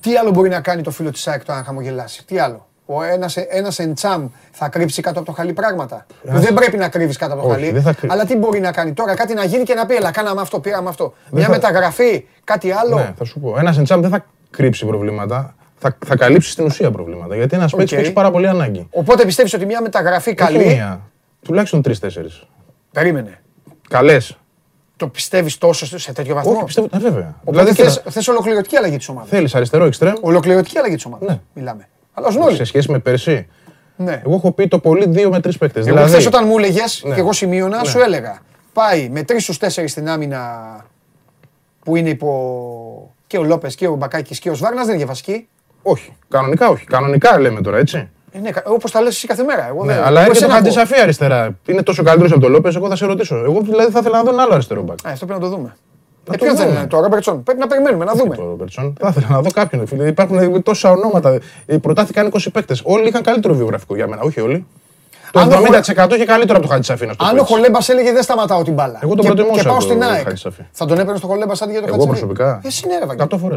τι 0.00 0.16
άλλο 0.16 0.30
μπορεί 0.30 0.48
να 0.48 0.60
κάνει 0.60 0.82
το 0.82 0.90
φίλο 0.90 1.10
της 1.10 1.26
ΑΕΚ 1.28 1.44
τώρα 1.44 1.58
να 1.58 1.64
χαμογελάσει, 1.64 2.24
τι 2.24 2.38
άλλο; 2.38 2.68
Ο 2.86 3.02
ένας, 3.02 3.36
ένας 3.36 3.78
Εντσάμ 3.78 4.26
θα 4.52 4.68
κρύψει 4.68 5.02
κάτω 5.02 5.18
από 5.18 5.28
το 5.28 5.32
χαλί 5.34 5.52
πράγματα. 5.52 6.06
Που 6.30 6.38
δεν 6.38 6.54
πρέπει 6.54 6.76
να 6.76 6.88
κρύβεις 6.88 7.16
κάτω 7.16 7.32
από 7.32 7.42
το 7.42 7.48
Όχι, 7.48 7.56
χαλί. 7.60 7.72
δεν 7.72 7.82
θα 7.82 7.92
κρύ- 7.92 8.10
Αλλά 8.12 8.24
τι 8.24 8.36
μπορεί 8.36 8.60
να 8.60 8.72
κάνει 8.72 8.92
τώρα, 8.92 9.14
κάτι 9.14 9.34
να 9.34 9.44
γίνει 9.44 9.64
και 9.64 9.74
να 9.74 9.86
πει, 9.86 9.94
έλα 9.94 10.10
κάναμε 10.10 10.40
αυτό, 10.40 10.60
πήραμε 10.60 10.88
αυτό. 10.88 11.14
Δεν 11.24 11.32
Μια 11.38 11.44
θα- 11.44 11.50
μεταγραφή, 11.50 12.26
κάτι 12.44 12.70
άλλο. 12.70 12.96
Ναι, 12.96 13.12
θα 13.18 13.24
σου 13.24 13.40
πω. 13.40 13.58
Ένας 13.58 13.78
Εντσάμ 13.78 14.00
δεν 14.00 14.10
θα 14.10 14.24
κρύψει 14.50 14.86
προβλήματα. 14.86 15.54
Θα, 15.78 15.96
θα 16.06 16.16
καλύψει 16.16 16.50
στην 16.50 16.64
ουσία 16.64 16.90
προβλήματα. 16.90 17.36
Γιατί 17.36 17.56
ένας 17.56 17.70
παίκτης 17.72 17.92
Οκ. 17.92 17.98
που 17.98 18.04
έχει 18.04 18.12
πάρα 18.14 18.30
πολύ 18.30 18.48
ανάγκη. 18.48 18.86
Οπότε 18.90 19.24
πιστεύεις 19.24 19.54
ότι 19.54 19.66
μια 19.66 19.82
μεταγραφή 19.82 20.28
Όχι 20.28 20.38
καλή, 20.38 20.66
μία. 20.66 21.00
Τουλάχιστον 21.42 21.82
τρει-τέσσερι. 21.82 22.28
περίμενε. 22.92 23.40
Καλές. 23.88 24.38
Το 24.96 25.08
πιστεύεις 25.08 25.58
τόσο 25.58 25.98
σε 25.98 26.12
τέτοιο 26.12 26.34
βαθμό; 26.34 26.52
Όχι, 26.52 26.64
πιστεύω. 26.64 26.88
Ναι, 26.92 26.98
βέβαια. 26.98 27.34
Οπότε 27.44 27.70
κοίτα, 27.70 27.82
θες, 27.82 28.02
θες 28.08 28.28
ολοκληρωτική 28.28 28.76
αλλαγή 28.76 28.96
της 28.96 29.08
ομάδας. 29.08 29.28
θέλεις 29.30 29.54
αριστερό 29.54 29.84
εξτρέμ; 29.84 30.14
Ολοκληρωτική 30.20 30.78
αλλαγή 30.78 30.94
της 30.94 31.04
ομάδας. 31.04 31.28
Ναι. 31.28 31.40
Μιλάμε. 31.54 31.88
Αλλά 32.14 32.26
ως 32.26 32.36
όλοι. 32.36 32.56
Σε 32.56 32.64
σχέση 32.64 32.90
με 32.90 32.98
πέρσι. 32.98 33.46
Ναι. 33.96 34.22
Εγώ 34.26 34.34
έχω 34.34 34.52
πει 34.52 34.68
το 34.68 34.78
πολύ 34.78 35.04
δύο 35.08 35.30
με 35.30 35.40
τρεις 35.40 35.58
παίκτες. 35.58 35.86
Εγώ 35.86 35.94
Δηλαδή, 35.94 36.12
χθες 36.12 36.26
όταν 36.26 36.46
μου 36.46 36.58
έλεγες 36.58 37.02
Ναι. 37.06 37.14
και 37.14 37.20
εγώ 37.20 37.32
σημείωνα, 37.32 37.76
Ναι. 37.78 37.84
σου 37.88 37.98
έλεγα 37.98 38.38
πάει 38.72 39.08
με 39.12 39.22
τρεις 39.22 39.42
στους 39.42 39.58
τέσσερις 39.58 39.90
στην 39.90 40.08
άμυνα 40.08 40.40
που 41.84 41.96
είναι 41.96 42.08
υπό 42.08 43.14
και 43.26 43.38
ο 43.38 43.42
Λόπες 43.42 43.74
και 43.74 43.86
ο 43.86 43.94
Μπακάκης 43.94 44.38
και 44.38 44.50
ο 44.50 44.54
Σβάρνας, 44.54 44.86
δεν 44.86 44.94
είναι 44.94 45.04
βασική. 45.04 45.48
Όχι. 45.82 46.16
Κανονικά 46.28 46.68
όχι. 46.68 46.84
Κανονικά 46.84 47.38
λέμε 47.40 47.60
τώρα 47.60 47.78
έτσι. 47.78 48.08
Ε, 48.32 48.38
ναι, 48.38 48.50
όπως 48.64 48.90
τα 48.90 49.00
λες 49.00 49.14
εσύ 49.14 49.26
κάθε 49.26 49.42
μέρα. 49.42 49.66
Εγώ 49.68 49.84
Ναι, 49.84 49.94
δεν- 49.94 50.02
αλλά 50.04 50.20
εγώ 50.20 50.30
έρχεται 50.30 50.44
ο 50.44 50.48
εσένα 50.48 50.54
ακούω. 50.58 50.72
Χατζησαφή 50.72 51.02
αριστερά. 51.02 51.58
Είναι 51.66 51.82
τόσο 51.82 52.02
καλύτερος 52.02 52.32
από 52.32 52.40
τον 52.40 52.50
Λόπες. 52.50 52.76
Εγώ 52.76 52.88
θα 52.88 52.96
σε 52.96 53.06
ρωτήσω. 53.06 53.36
Εγώ 53.36 53.60
δηλαδή 53.60 53.92
θα 53.92 53.98
ήθελα 53.98 54.16
να 54.16 54.22
δω 54.22 54.30
ένα 54.30 54.42
άλλο 54.42 54.52
αριστερό 54.52 54.82
μπακ. 54.82 54.98
Α, 55.06 55.10
αυτό 55.10 55.26
πρέπει 55.26 55.40
να 55.40 55.48
το 55.50 55.56
δούμε. 55.56 55.76
Να 56.26 56.34
Ε, 56.34 56.36
το 56.36 56.44
ποιον 56.44 56.56
δούμε. 56.56 56.74
θέλει 56.74 56.86
το 56.86 57.00
Ρόμπερτσον; 57.00 57.42
Πρέπει 57.42 57.60
να 57.60 57.66
περιμένουμε, 57.66 58.04
να 58.04 58.12
δούμε. 58.14 58.36
Το 58.36 58.42
Ρόμπερτσον. 58.42 58.94
Θα 59.00 59.08
ήθελα 59.08 59.26
να 59.30 59.40
δω 59.40 59.50
κάποιον. 59.50 59.86
Φίλε. 59.86 60.06
Υπάρχουν 60.06 60.62
τόσα 60.62 60.90
ονόματα. 60.90 61.38
Ε, 61.66 61.76
Προτάθηκαν 61.78 62.30
20 62.32 62.38
παίκτες. 62.52 62.80
Όλοι 62.84 63.08
είχαν 63.08 63.22
καλύτερο 63.22 63.54
βιογραφικό 63.54 63.94
για 63.94 64.08
μένα. 64.08 64.22
Όχι 64.22 64.40
όλοι. 64.40 64.66
Το 65.32 65.40
Αν 65.40 65.52
ο 65.52 65.56
70% 66.06 66.14
είχε 66.14 66.24
καλύτερο 66.24 66.58
από 66.58 66.66
το 66.66 66.72
Χατζησαφή. 66.72 67.06
να 67.06 67.12
σου 67.12 67.18
το 67.18 67.24
Αν 67.24 67.30
πω 67.30 67.36
ο 67.36 67.40
έτσι. 67.40 67.52
Χολέμπας 67.54 67.88
έλεγε 67.88 68.12
δεν 68.12 68.22
σταματάω 68.22 68.62
την 68.62 68.72
μπάλα. 68.74 68.98
Εγώ 69.02 69.14
τον 69.14 69.24
και, 69.24 69.26
προτιμούσα 69.32 69.60
και 69.62 69.66
πάω 69.66 69.76
από 69.76 69.84
στην 69.84 70.00
τον 70.00 70.08
ΑΕΚ. 70.10 70.24
Χατζησαφή. 70.26 70.62
Θα 70.72 70.86
τον 70.86 70.98
έπαιρνε 70.98 71.16
στο 71.18 71.26
Χολέμπας 71.26 71.58
σαν 71.58 71.70
για 71.70 71.80
τον 71.80 71.88
Εγώ 71.88 71.98
Χατζησαφή. 72.04 72.26
προσωπικά. 72.32 72.60
Εσύ 72.68 72.86
ναι, 72.86 72.98
ρε 72.98 73.06
Βαγγέλη. 73.06 73.28
100 73.32 73.38
φορέ. 73.38 73.56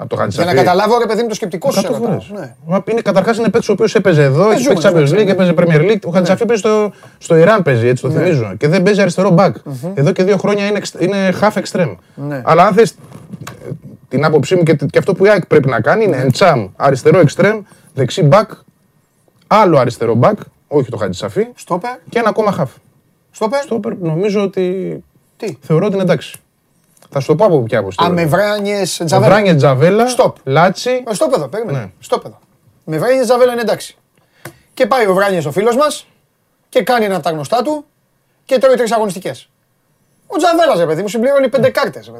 Οκ. 0.00 0.04
Από 0.04 0.08
το 0.08 0.14
Για 0.14 0.24
Χατζησαφή. 0.24 0.48
να 0.48 0.62
καταλάβω, 0.62 0.98
ρε 0.98 1.06
παιδί 1.06 1.22
μου, 1.22 1.28
το 1.28 1.34
σκεπτικό 1.34 1.70
σου. 1.72 1.80
σε 1.80 1.86
100 1.86 1.90
ρωτάω. 1.92 2.06
φορές. 2.06 2.30
Ναι. 2.40 2.54
Μα 2.66 2.82
Είναι 2.90 3.00
καταρχάς 3.00 3.36
είναι 3.38 3.48
παίκτης 3.48 3.68
ο 3.68 3.72
οποίος 3.72 3.94
έπαιζε 3.94 4.22
εδώ, 4.22 4.50
έχει 4.50 4.62
ζούμε, 4.62 4.74
παίξει 4.74 4.88
Champions 4.94 5.04
ζούμε, 5.06 5.20
League, 5.20 5.24
ναι. 5.24 5.30
έπαιζε 5.30 5.54
Premier 5.56 5.90
League. 5.90 6.00
Ο 6.04 6.10
Χατζησαφή 6.10 6.44
παίζει 6.46 6.62
στο, 6.62 6.92
στο 7.18 7.36
Ιράν, 7.36 7.62
παίζει 7.62 7.86
έτσι 7.86 8.02
το 8.02 8.10
θυμίζω. 8.10 8.54
Και 8.58 8.68
δεν 8.68 8.82
παίζει 8.82 9.00
αριστερό 9.00 9.34
back. 9.38 9.52
Εδώ 9.94 10.12
και 10.12 10.22
δύο 10.24 10.36
χρόνια 10.36 10.66
είναι, 10.66 10.76
εξ- 10.78 10.94
είναι 10.98 11.32
half 11.40 11.52
extreme. 11.62 11.94
Ναι. 12.14 12.42
Αλλά 12.44 12.66
αν 12.66 12.74
θες 12.74 12.94
την 14.08 14.24
άποψή 14.24 14.54
μου 14.56 14.62
και, 14.62 14.74
και 14.74 14.98
αυτό 14.98 15.14
που 15.14 15.24
η 15.26 15.28
ΑΕΚ 15.28 15.46
πρέπει 15.46 15.68
να 15.68 15.80
κάνει 15.80 16.04
είναι 16.04 16.16
εντσάμ 16.16 16.66
αριστερό 16.76 17.22
extreme, 17.28 17.60
δεξί 17.94 18.28
back, 18.32 18.44
άλλο 19.46 19.78
αριστερό 19.78 20.18
back, 20.22 20.32
όχι 20.68 20.90
το 20.90 20.96
Χατζησαφή, 20.96 21.46
Στόπερ. 21.54 21.90
και 22.08 22.18
ένα 22.18 22.28
ακόμα 22.28 22.56
half. 22.58 22.66
Στόπερ. 23.30 23.62
Στόπερ 23.62 23.96
νομίζω 23.96 24.42
ότι 24.42 24.96
Τι; 25.36 25.56
θεωρώ 25.60 25.84
ότι 25.86 25.94
είναι 25.94 26.02
εντάξει. 26.02 26.38
Θα 27.10 27.20
σου 27.20 27.26
το 27.26 27.34
πω 27.34 27.44
από 27.44 27.62
ποια 27.62 27.78
αποστολή. 27.78 28.08
Αμεβράνιε 28.08 28.82
Τζαβέλα. 28.82 29.20
Βράνιες 29.20 29.56
Τζαβέλα, 29.56 30.08
Στοπ. 30.08 30.36
Λάτσι, 30.44 31.04
Ε, 31.08 31.14
Στο 31.14 31.28
παιδό, 31.28 31.48
περίμενε. 31.48 31.78
Ναι. 31.78 31.90
Στο 32.00 32.18
παιδό. 32.18 32.38
Με 32.84 32.98
Βράνιες 32.98 33.24
Τζαβέλα 33.24 33.52
είναι 33.52 33.60
εντάξει. 33.60 33.96
Και 34.74 34.86
πάει 34.86 35.06
ο 35.06 35.14
Βράνιες 35.14 35.44
ο 35.44 35.50
φίλος 35.52 35.76
μας 35.76 36.06
και 36.68 36.82
κάνει 36.82 37.04
ένα 37.04 37.14
από 37.14 37.24
τα 37.24 37.30
γνωστά 37.30 37.62
του 37.62 37.84
και 38.44 38.58
τρώει 38.58 38.74
τρεις 38.76 38.92
αγωνιστικές. 38.92 39.48
Ο 40.26 40.36
Τζαβέλας, 40.36 40.78
ρε 40.78 40.86
παιδί 40.86 41.02
μου, 41.02 41.08
συμπληρώνει 41.08 41.48
πέντε 41.48 41.70
κάρτες. 41.70 42.10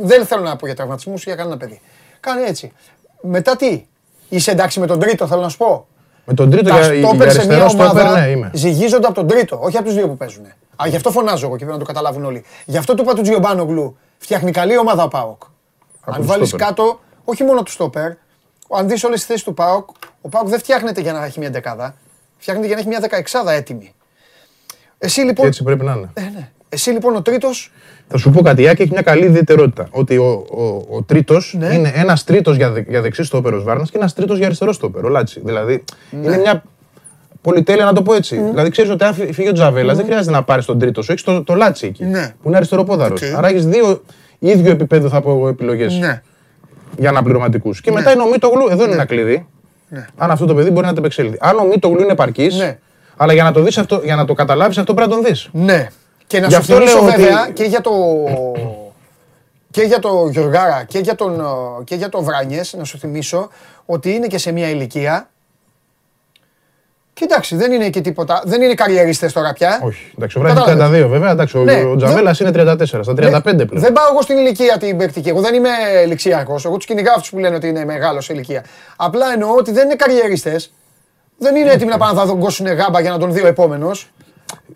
δεν 0.00 0.26
θέλω 0.26 0.42
να 0.42 0.56
πω 0.56 0.66
για 0.66 0.74
τραυματισμούς 0.74 1.24
για 1.24 1.34
κανένα 1.34 1.56
παιδί. 1.56 1.80
Κάνει 2.20 2.42
έτσι. 2.42 2.72
Μετά 3.20 3.56
τι, 3.56 3.86
είσαι 4.28 4.50
εντάξει 4.50 4.80
με 4.80 4.86
τον 4.86 4.98
τρίτο, 5.00 5.26
θέλω 5.26 5.40
να 5.40 5.48
σου 5.48 5.56
πω; 5.56 5.86
με 6.24 6.34
τον 6.34 6.50
τρίτο 6.50 6.68
Τα 6.70 6.80
για, 6.80 6.94
για 6.94 7.08
στόπερ 7.08 7.30
σε 7.30 7.46
μια 7.46 7.56
αριστερό 7.56 7.68
στόπερ, 7.68 8.04
ομάδα 8.04 8.20
ναι, 8.20 8.26
είμαι. 8.26 8.50
ζυγίζονται 8.54 9.06
από 9.06 9.14
τον 9.14 9.26
τρίτο, 9.26 9.58
όχι 9.62 9.76
από 9.76 9.86
τους 9.86 9.94
δύο 9.94 10.08
που 10.08 10.16
παίζουν. 10.16 10.44
Α, 10.82 10.86
γι' 10.88 10.96
αυτό 10.96 11.10
φωνάζω 11.10 11.46
εγώ 11.46 11.56
και 11.56 11.64
πρέπει 11.64 11.78
να 11.78 11.84
το 11.84 11.92
καταλάβουν 11.92 12.24
όλοι. 12.24 12.44
Γι' 12.64 12.76
αυτό 12.76 12.94
του 12.94 13.02
είπα 13.02 13.14
του 13.14 13.22
Τζιομπάνογλου, 13.22 13.96
φτιάχνει 14.22 14.50
καλή 14.50 14.78
ομάδα 14.78 15.02
ο 15.02 15.08
Πάοκ. 15.08 15.42
Από 16.00 16.10
Αν 16.12 16.16
τους 16.16 16.26
βάλεις 16.26 16.48
στόπερ. 16.48 16.66
κάτω, 16.66 17.00
όχι 17.24 17.44
μόνο 17.44 17.62
του 17.62 17.70
στόπερ, 17.70 18.10
αν 18.76 18.88
δεις 18.88 19.04
όλες 19.04 19.18
τις 19.18 19.26
θέσεις 19.26 19.42
του 19.42 19.54
Πάοκ, 19.54 19.88
ο 20.20 20.28
ΠΑΟΚ 20.28 20.48
δεν 20.48 20.58
φτιάχνεται 20.58 21.00
για 21.00 21.12
να 21.12 21.24
έχει 21.24 21.38
μια 21.38 21.50
δεκάδα. 21.50 21.94
Φτιάχνεται 22.38 22.66
για 22.66 22.76
να 22.76 22.80
έχει 22.82 22.90
μια 22.90 23.00
δεκαεξάδα 23.00 23.52
έτοιμη. 23.52 23.94
Εσύ 24.98 25.20
Και 25.20 25.26
λοιπόν, 25.26 25.46
έτσι 25.46 25.62
πρέπει 25.62 25.84
να 25.84 25.92
είναι. 25.92 26.10
ε, 26.14 26.20
ναι. 26.20 26.50
Εσύ 26.68 26.90
λοιπόν 26.90 27.16
ο 27.16 27.22
τρίτο. 27.22 27.48
Θα 28.08 28.16
σου 28.18 28.30
πω 28.30 28.42
κάτι, 28.42 28.62
η 28.62 28.68
Άκη 28.68 28.82
έχει 28.82 28.90
μια 28.92 29.02
καλή 29.02 29.24
ιδιαιτερότητα. 29.24 29.88
Ότι 29.90 30.16
ο, 30.16 30.46
ο, 30.50 30.62
ο 30.96 31.02
τρίτος 31.02 31.54
Ναι. 31.58 31.74
είναι 31.74 31.92
ένας 31.94 32.24
τρίτος 32.24 32.56
για, 32.56 32.70
δε- 32.70 32.84
για 32.88 33.00
δεξί 33.00 33.22
στόπερ 33.24 33.57
ο 33.57 33.62
Βάρνα 33.62 33.84
και 33.84 33.90
ένας 33.94 34.14
τρίτος 34.14 34.36
για 34.36 34.46
αριστερό 34.46 34.72
στόπερ 34.72 34.99
ο. 34.99 35.08
Λάτσι. 35.08 35.40
Δηλαδή 35.44 35.84
Ναι. 36.10 36.26
είναι 36.26 36.36
μια 36.38 36.62
πολυτέλεια 37.42 37.84
να 37.84 37.92
το 37.92 38.02
πω 38.02 38.14
έτσι. 38.14 38.36
Δηλαδή 38.36 38.70
ξέρεις 38.70 38.90
ότι 38.90 39.04
αν 39.04 39.14
φύ- 39.14 39.32
φύγει 39.34 39.48
ο 39.48 39.52
Τζαβέλας 39.52 39.96
δεν 39.96 40.04
χρειάζεται 40.06 40.30
να 40.30 40.42
πάρεις 40.42 40.64
τον 40.64 40.78
τρίτο 40.78 41.02
σου, 41.02 41.12
έχεις 41.12 41.24
το, 41.24 41.42
το 41.42 41.54
Λάτσι 41.54 41.86
εκεί. 41.86 42.04
Ναι. 42.04 42.34
Που 42.42 42.48
είναι 42.48 42.56
αριστεροπόδαρος. 42.56 43.22
Οκ. 43.22 43.36
Άρα 43.36 43.48
έχεις 43.48 43.66
δύο 43.66 44.02
ίδιο 44.38 44.70
επίπεδο 44.70 45.08
θα 45.08 45.20
πω 45.20 45.30
εγώ 45.30 45.48
επιλογές 45.48 45.98
Ναι. 45.98 46.22
για 46.98 47.08
αναπληρωματικούς. 47.08 47.80
Και 47.80 47.92
μετά 47.92 48.12
είναι 48.12 48.22
ο 48.22 48.28
Μίτογλου, 48.28 48.66
εδώ 48.70 48.84
είναι 48.84 48.92
ένα 48.92 49.04
κλειδί. 49.04 49.46
Αν 50.16 50.30
αυτό 50.30 50.46
το 50.46 50.54
παιδί 50.54 50.70
μπορεί 50.70 50.86
να 50.86 50.94
τεπεξέλθει. 50.94 51.36
Αν 51.40 51.58
ο 51.58 51.64
Μίτογλου 51.64 52.02
είναι 52.02 52.12
επαρκής, 52.12 52.54
Ναι. 52.56 52.78
αλλά 53.16 53.32
για 53.32 53.42
να 53.42 53.52
το, 53.52 53.60
δεις 53.62 53.78
αυτό, 53.78 54.00
για 54.04 54.16
να 54.16 54.24
το 54.24 54.34
καταλάβεις 54.34 54.78
αυτό 54.78 54.94
πρέπει 54.94 55.10
να 55.10 55.16
τον 55.16 55.24
δεις. 55.24 55.48
Ναι. 55.52 55.88
Και 56.26 56.40
να 56.40 56.46
Γι' 56.46 56.52
σου 56.52 56.58
αυτό 56.58 56.74
θυμίσω 56.74 56.94
λέω 56.98 57.06
ότι- 57.06 57.16
βέβαια 57.20 57.50
και 57.52 57.64
για 57.64 57.80
το. 57.80 57.90
Και 59.70 59.82
για 59.82 59.98
το 59.98 60.28
Γιωργάρα 60.30 60.84
και 60.88 60.98
για 60.98 61.14
τον, 61.14 61.40
ε, 61.40 61.44
και 61.84 61.94
για 61.94 62.08
τον 62.08 62.24
Βράνιες, 62.24 62.74
να 62.78 62.84
σου 62.84 62.98
θυμίσω 62.98 63.48
ότι 63.86 64.10
είναι 64.10 64.26
και 64.26 64.38
σε 64.38 64.52
μια 64.52 64.68
ηλικία. 64.70 65.30
Και 67.22 67.28
εντάξει, 67.32 67.56
δεν 67.56 67.72
είναι 67.72 67.88
και 67.90 68.00
τίποτα. 68.00 68.42
Δεν 68.44 68.62
είναι 68.62 68.74
καριεριστές 68.74 69.32
τώρα 69.32 69.52
πια. 69.52 69.80
Όχι. 69.82 70.12
Εντάξει, 70.16 70.38
ο 70.38 70.40
Βράδυ 70.40 70.58
Κατάλαβες. 70.58 71.02
32 71.04 71.08
βέβαια. 71.08 71.30
Εντάξει, 71.30 71.58
ο, 71.58 71.62
Ναι, 71.62 71.82
ο 71.84 71.96
Τζαβέλας 71.96 72.40
είναι 72.40 72.50
34, 72.50 72.84
στα 72.84 73.12
35 73.12 73.14
Ναι, 73.14 73.40
πλέον. 73.40 73.68
Δεν 73.82 73.92
πάω 73.92 74.04
εγώ 74.12 74.22
στην 74.22 74.36
ηλικία 74.36 74.76
την 74.78 74.96
παικτική. 74.96 75.28
Εγώ 75.28 75.40
δεν 75.40 75.54
είμαι 75.54 75.68
ληξιάρχο. 76.06 76.58
Εγώ 76.64 76.76
τους 76.76 76.86
κυνηγάω 76.86 77.14
αυτούς 77.14 77.30
που 77.30 77.38
λένε 77.38 77.56
ότι 77.56 77.68
είναι 77.68 77.84
μεγάλος 77.84 78.24
σε 78.24 78.32
ηλικία. 78.32 78.64
Απλά 78.96 79.26
εννοώ 79.32 79.54
ότι 79.58 79.72
δεν 79.72 79.84
είναι 79.84 79.94
καριεριστές. 79.94 80.72
Δεν 81.38 81.56
είναι 81.56 81.70
έτοιμοι 81.70 81.90
να 81.90 81.98
πάνε 81.98 82.12
να 82.18 82.24
δογκώσουν 82.24 82.66
γάμπα 82.66 83.00
για 83.00 83.10
να 83.10 83.18
τον 83.18 83.32
δει 83.32 83.40
ο 83.42 83.46
επόμενος. 83.46 84.10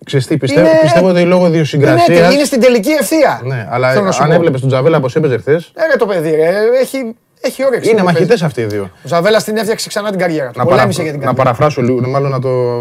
Ξέρεις 0.05 0.27
τι, 0.27 0.37
πιστεύω, 0.37 0.67
Είναι- 0.69 0.79
πιστεύω 0.83 1.09
ότι 1.09 1.21
λόγω 1.23 1.41
Είναι 1.41 1.49
ιδιοσυγκρασία. 1.49 2.15
έτοιμοι, 2.15 2.35
είναι 2.35 2.45
στην 2.45 2.61
τελική 2.61 2.91
ευθεία. 2.91 3.41
Ναι, 3.45 3.67
αλλά 3.71 3.93
Θέλω 3.93 4.05
να 4.05 4.13
σου 4.13 4.23
αν 4.23 4.29
πω. 4.29 4.35
έβλεπες 4.35 4.61
τον 4.61 4.69
Τζαβέλα 4.69 5.01
πώ 5.01 5.09
έπαιζε 5.15 5.39
χθε, 5.39 5.53
Ε, 5.55 5.87
ρε 5.93 5.97
το 5.99 6.07
παιδί, 6.07 6.31
ρε, 6.31 6.53
έχει, 6.81 7.17
έχει 7.41 7.65
όρεξη. 7.65 7.91
είναι 7.91 7.99
το 7.99 8.05
παιδί. 8.05 8.15
μαχητές 8.19 8.43
αυτοί 8.43 8.61
οι 8.61 8.65
δύο. 8.65 8.83
Ο 9.05 9.09
Ζαβέλα 9.09 9.43
την 9.43 9.57
έφτιαξε 9.57 9.89
ξανά 9.89 10.11
την 10.11 10.19
καριέρα 10.19 10.51
του. 10.51 10.59
Να, 10.59 10.65
Πολέμησε 10.65 10.99
παρα- 10.99 11.03
για 11.03 11.13
την 11.13 11.21
να 11.21 11.27
καριέρα. 11.27 11.43
παραφράσω 11.57 11.83
λίγο, 11.83 12.09
μάλλον 12.09 12.31
να 12.31 12.41
το 12.41 12.81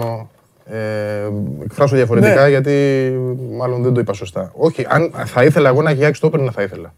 ε, 0.72 0.77
εκφράσω 1.64 1.95
διαφορετικά 1.95 2.41
Ναι. 2.44 2.49
γιατί 2.49 2.73
μάλλον 3.57 3.84
δεν 3.84 3.94
το 3.94 3.99
είπα 3.99 4.14
σωστά. 4.14 4.52
Όχι, 4.56 4.86
αν 4.90 5.11
θα 5.26 5.44
ήθελα 5.44 5.69
εγώ 5.69 5.82
να 5.82 5.90
έχει 5.90 6.06
άξει 6.06 6.22
το 6.22 6.27
όπερ, 6.27 6.40
θα 6.53 6.61
ήθελα. 6.61 6.94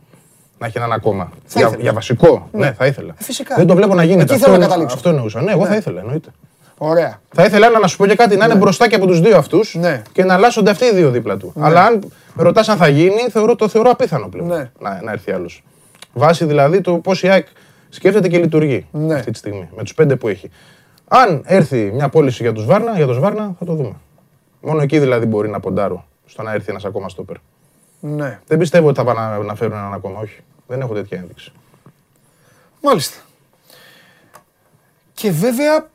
Να 0.60 0.68
έχει 0.68 0.78
έναν 0.78 0.92
ακόμα. 0.92 1.30
Θα 1.46 1.60
Για, 1.60 1.68
ήθελα. 1.68 1.82
για 1.84 1.94
βασικό. 1.94 2.50
Ναι, 2.52 2.72
θα 2.78 2.86
ήθελα. 2.86 3.14
Ε, 3.20 3.24
φυσικά. 3.24 3.56
Δεν 3.56 3.68
το 3.68 3.76
βλέπω 3.76 3.94
να 3.96 4.04
γίνεται. 4.04 4.34
Εκεί 4.34 4.42
θέλω 4.44 4.52
να 4.52 4.58
αυτό, 4.58 4.68
καταλήξω. 4.70 4.96
αυτό 4.96 5.10
εννοούσα. 5.10 5.42
Ναι, 5.42 5.52
εγώ 5.52 5.66
θα 5.66 5.76
ήθελα, 5.76 6.00
εννοείται. 6.00 6.30
Ωραία. 6.78 7.22
Θα 7.36 7.44
ήθελα 7.46 7.68
ένα, 7.68 7.80
να 7.80 7.88
σου 7.88 7.98
πω 7.98 8.06
και 8.08 8.16
κάτι, 8.16 8.36
να 8.38 8.46
είναι 8.46 8.56
μπροστά 8.56 8.88
και 8.88 8.96
από 8.96 9.08
τους 9.08 9.20
δύο 9.22 9.38
αυτούς 9.38 9.76
Ναι. 9.76 10.02
και 10.12 10.24
να 10.24 10.34
αλλάσσονται 10.34 10.70
αυτοί 10.72 10.86
οι 10.86 10.94
δύο 10.94 11.10
δίπλα 11.10 11.38
του. 11.38 11.54
Αλλά 11.60 11.84
αν 11.86 12.00
με 12.34 12.44
ρωτάς 12.44 12.70
αν 12.70 12.78
θα 12.78 12.88
γίνει, 12.88 13.22
θεωρώ, 13.32 13.56
το 13.56 13.68
θεωρώ 13.68 13.90
απίθανο 13.90 14.28
πλέον 14.28 14.48
Ναι. 14.48 14.70
να, 14.80 15.00
να 15.04 15.12
έρθει 15.12 15.32
άλλος. 15.32 15.64
Βάσει 16.18 16.46
δηλαδή 16.46 16.82
το 16.82 16.98
πώς 16.98 17.24
η 17.24 17.30
ΑΕΚ 17.30 17.48
σκέφτεται 17.90 18.28
και 18.28 18.38
λειτουργεί 18.38 18.88
Ναι. 18.92 19.14
αυτή 19.14 19.32
τη 19.32 19.38
στιγμή 19.38 19.70
με 19.76 19.84
τους 19.84 19.94
πέντε 19.94 20.16
που 20.16 20.28
έχει. 20.28 20.50
Αν 21.08 21.42
έρθει 21.46 21.92
μια 21.94 22.10
πώληση 22.10 22.44
για, 22.44 22.54
τους 22.54 22.66
Βάρνα, 22.66 22.96
για 22.96 23.06
τον 23.06 23.16
Σβάρνα, 23.16 23.56
θα 23.60 23.66
το 23.66 23.74
δούμε. 23.74 23.96
Μόνο 24.62 24.82
εκεί 24.82 25.00
δηλαδή 25.00 25.26
μπορεί 25.26 25.50
να 25.50 25.60
ποντάρω 25.60 26.06
στο 26.26 26.44
να 26.44 26.54
έρθει 26.54 26.70
ένας 26.70 26.86
ακόμα 26.86 27.10
στόπερ. 27.10 27.36
Ναι. 28.00 28.40
Δεν 28.48 28.58
πιστεύω 28.58 28.88
ότι 28.88 28.98
θα 28.98 29.04
πάνε 29.04 29.20
να, 29.20 29.38
να 29.38 29.56
φέρουν 29.56 29.78
έναν 29.78 29.94
ακόμα, 29.94 30.20
όχι. 30.20 30.40
Δεν 30.68 30.82
έχω 30.82 30.94
τέτοια 30.94 31.18
ένδειξη. 31.18 31.52
Μάλιστα. 32.82 33.18
Και 35.14 35.32
βέβαια 35.32 35.90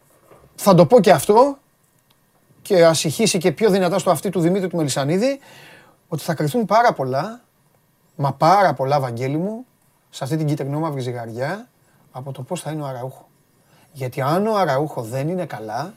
θα 0.55 0.75
το 0.75 0.87
πω 0.87 1.01
και 1.01 1.11
αυτό 1.11 1.59
και 2.63 2.85
ας 2.85 3.05
ηχήσει 3.05 3.39
και 3.39 3.53
πιο 3.53 3.71
δυνατά 3.71 3.99
στο 3.99 4.11
αυτή 4.11 4.31
του 4.31 4.41
Δημήτρη 4.41 4.69
του 4.69 4.77
Μελισανίδη 4.77 5.39
ότι 6.09 6.23
θα 6.23 6.35
κρυθούν 6.35 6.65
πάρα 6.65 6.93
πολλά, 6.93 7.41
μα 8.17 8.33
πάρα 8.33 8.75
πολλά 8.75 9.01
Βαγγέλη 9.01 9.37
μου, 9.37 9.67
σε 10.15 10.25
αυτή 10.25 10.37
την 10.37 10.47
κυτρινόμαυρη 10.47 11.01
ζυγαριά 11.01 11.69
από 12.13 12.33
το 12.33 12.43
πώς 12.43 12.61
θα 12.61 12.71
είναι 12.71 12.83
ο 12.83 12.87
Αραούχο. 12.87 13.29
Γιατί 13.93 14.21
αν 14.21 14.47
ο 14.47 14.57
Αραούχο 14.57 15.03
δεν 15.03 15.29
είναι 15.29 15.47
καλά, 15.47 15.95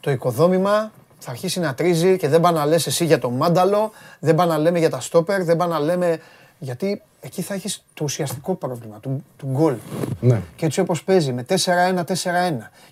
το 0.00 0.10
οικοδόμημα 0.10 0.92
θα 1.18 1.30
αρχίσει 1.30 1.60
να 1.60 1.74
τρίζει 1.74 2.16
και 2.16 2.28
δεν 2.28 2.40
πάνε 2.40 2.58
να 2.58 2.66
λες 2.66 2.86
εσύ 2.86 3.04
για 3.04 3.18
το 3.18 3.30
μάνταλο, 3.30 3.90
δεν 4.18 4.34
πάνε 4.34 4.52
να 4.52 4.58
λέμε 4.58 4.78
για 4.78 4.90
τα 4.90 5.00
στόπερ, 5.00 5.44
δεν 5.44 5.56
πάνε 5.56 5.72
να 5.72 5.80
λέμε 5.80 6.20
Γιατί 6.58 7.02
εκεί 7.20 7.42
θα 7.42 7.54
έχεις 7.54 7.84
το 7.94 8.04
ουσιαστικό 8.04 8.54
πρόβλημα 8.54 9.00
του, 9.00 9.24
του 9.36 9.46
γκολ. 9.46 9.76
Ναι. 10.20 10.42
Και 10.56 10.66
έτσι 10.66 10.80
όπως 10.80 11.04
παίζει 11.04 11.32
με 11.32 11.44
4-1-4-1 11.48 12.04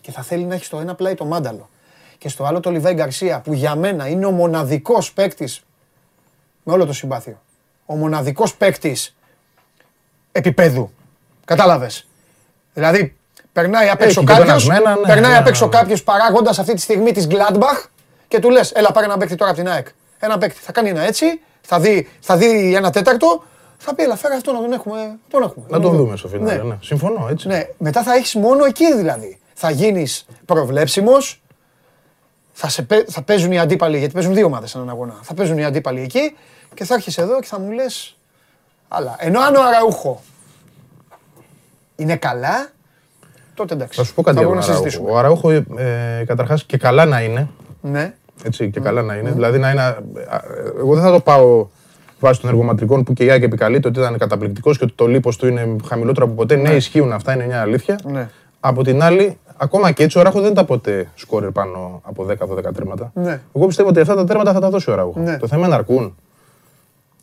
και 0.01 0.13
θα 0.13 0.23
θέλει 0.23 0.45
να 0.45 0.55
έχει 0.55 0.65
στο 0.65 0.79
ένα 0.79 0.95
πλάι 0.95 1.15
το 1.15 1.25
μάνταλο 1.25 1.69
και 2.19 2.29
στο 2.29 2.45
άλλο 2.45 2.61
το 2.61 2.71
Λιβάη 2.71 2.95
Γκαρσία 2.95 3.41
που 3.41 3.53
για 3.53 3.75
μένα 3.75 4.09
είναι 4.09 4.27
ο 4.27 4.31
μοναδικός 4.31 5.13
παίκτη. 5.13 5.49
Με 6.63 6.73
όλο 6.73 6.87
το 6.87 6.93
συμπάθειο. 6.93 7.41
Ο 7.87 7.97
μοναδικός 7.97 8.55
παίκτης 8.55 9.17
επίπεδου. 10.39 10.93
Κατάλαβες. 11.45 12.07
Δηλαδή, 12.75 13.17
περνάει 13.53 13.89
απ' 13.89 14.01
έξω 14.01 14.21
Έχει 14.21 14.29
και 14.29 14.35
κάποιος. 14.37 14.47
πενασμένα, 14.67 14.97
ναι, 14.97 15.07
περνάει 15.07 15.31
ναι, 15.33 15.39
απ' 15.39 15.47
έξω 15.47 15.65
ναι. 15.65 15.71
κάποιος 15.71 16.03
παράγοντας 16.03 16.59
αυτή 16.59 16.75
τη 16.75 16.81
στιγμή 16.81 17.13
της 17.13 17.27
Gladbach 17.31 17.85
και 18.29 18.39
του 18.39 18.51
λες: 18.51 18.71
Έλα, 18.73 18.93
πάρε 18.93 19.07
ένα 19.07 19.17
παίκτη 19.17 19.35
τώρα 19.35 19.51
από 19.51 19.61
την 19.61 19.69
ΑΕΚ. 19.71 19.87
Ένα 20.19 20.39
παίκτη. 20.39 20.59
Θα 20.61 20.73
κάνει 20.73 20.89
ένα 20.89 21.03
έτσι, 21.03 21.41
θα 21.61 21.81
δει, 21.81 22.09
θα 22.21 22.37
δει 22.37 22.75
ένα 22.75 22.91
τέταρτο, 22.91 23.45
θα 23.79 23.95
πει: 23.95 24.03
Έλα, 24.03 24.17
φέρε 24.17 24.35
αυτό 24.35 24.53
να 24.53 24.61
τον 24.61 24.73
έχουμε. 24.73 25.19
Τον 25.31 25.43
έχουμε 25.43 25.67
Να 25.69 25.81
το 25.81 25.89
δούμε 25.89 26.17
στο 26.17 26.29
φινάλε. 26.29 26.63
Ναι. 26.63 26.77
Συμφωνώ, 26.81 27.29
έτσι. 27.31 27.49
ναι, 27.49 27.67
μετά 27.79 28.03
θα 28.03 28.15
έχεις 28.15 28.35
μόνο 28.35 28.65
εκεί 28.65 28.95
δηλαδή. 28.97 29.39
Θα 29.55 29.71
γίνεις 29.71 30.27
προβλέψιμος. 30.45 31.43
Θα, 32.53 32.69
σε, 32.69 32.83
παί- 32.83 33.11
θα 33.11 33.23
παίζουν 33.23 33.53
οι 33.53 33.59
αντίπαλοι, 33.59 33.99
γιατί 33.99 34.13
παίζουν 34.13 34.35
δύο 34.35 34.47
ομάδες 34.47 34.75
έναν 34.75 34.91
αγώνα. 34.91 35.15
Θα 35.23 35.35
παίζουν 35.35 35.59
οι 35.59 35.65
αντίπαλοι 35.65 36.01
εκεί 36.01 36.37
και 36.75 36.85
θα 36.85 36.95
έρχεσαι 36.95 37.21
εδώ 37.21 37.41
και 37.41 37.47
θα 37.47 37.59
μου 37.61 37.71
λες. 37.71 38.17
Αλλά 38.89 39.17
ενώ 39.19 39.41
αν 39.41 39.55
ο 39.55 39.61
Αραούχο 39.67 40.21
είναι 41.97 42.17
καλά, 42.17 42.69
τότε 43.55 43.75
εντάξει. 43.75 43.99
Θα 43.99 44.05
σου 44.05 44.15
πω 44.15 44.23
κάτι 44.23 44.37
για 44.39 44.47
μπορούμε 44.47 44.65
τον 44.65 44.71
να 44.71 44.77
Αραούχο. 44.77 44.91
συζητήσουμε. 44.91 45.17
Ο 45.17 45.19
Αραούχο, 45.19 45.51
ε, 45.83 46.25
καταρχάς 46.27 46.65
και 46.65 46.77
καλά 46.77 47.05
να 47.05 47.23
είναι. 47.23 47.49
Ναι. 47.81 48.15
Έτσι, 48.43 48.71
και 48.71 48.81
καλά 48.81 49.03
να 49.03 49.15
είναι. 49.15 49.31
Δηλαδή 49.31 49.59
να 49.59 49.71
είναι. 49.71 49.83
α, 49.83 49.97
Εγώ 50.79 50.95
δεν 50.95 51.03
θα 51.03 51.11
το 51.13 51.21
πάω 51.21 51.67
βάσει 52.21 52.41
των 52.41 52.51
εργοματρικών 52.51 53.05
που 53.05 53.13
και 53.13 53.25
η 53.25 53.31
Άκη 53.31 53.45
επικαλείται 53.45 53.89
ότι 53.89 53.99
ήταν 53.99 54.19
καταπληκτικός 54.19 54.79
και 54.79 54.85
ότι 54.85 54.93
το 54.97 55.07
λίπος 55.07 55.37
του 55.37 55.47
είναι 55.47 55.77
χαμηλότερο 55.87 56.27
από 56.27 56.35
ποτέ. 56.35 56.57
Ναι, 56.57 56.71
ισχύουν 56.71 57.13
αυτά, 57.13 57.33
είναι 57.35 57.47
μια 57.47 57.61
αλήθεια. 57.61 57.99
Ναι. 58.05 58.29
Από 58.61 58.83
την 58.83 59.03
άλλη, 59.03 59.39
ακόμα 59.57 59.91
και 59.91 60.03
έτσι 60.03 60.19
ο 60.19 60.23
Ράχο 60.23 60.41
δεν 60.41 60.51
ήταν 60.53 60.67
ποτέ 60.67 61.09
σκόρερ 61.15 61.51
πάνω 61.51 62.01
από 62.05 62.27
10-12 62.29 62.73
τέρματα. 62.75 63.11
Ναι. 63.15 63.41
Εγώ 63.53 63.67
πιστεύω 63.67 63.89
ότι 63.89 64.01
αυτά 64.01 64.15
τα 64.15 64.25
τέρματα 64.25 64.53
θα 64.53 64.61
τα 64.61 64.71
δώσει 64.71 64.91
ο 64.91 64.95
Ραούχο. 64.95 65.21
Ναι. 65.21 65.37
Το 65.39 65.47
θέμα 65.47 65.61
είναι 65.61 65.71
να 65.71 65.75
αρκούν. 65.77 66.17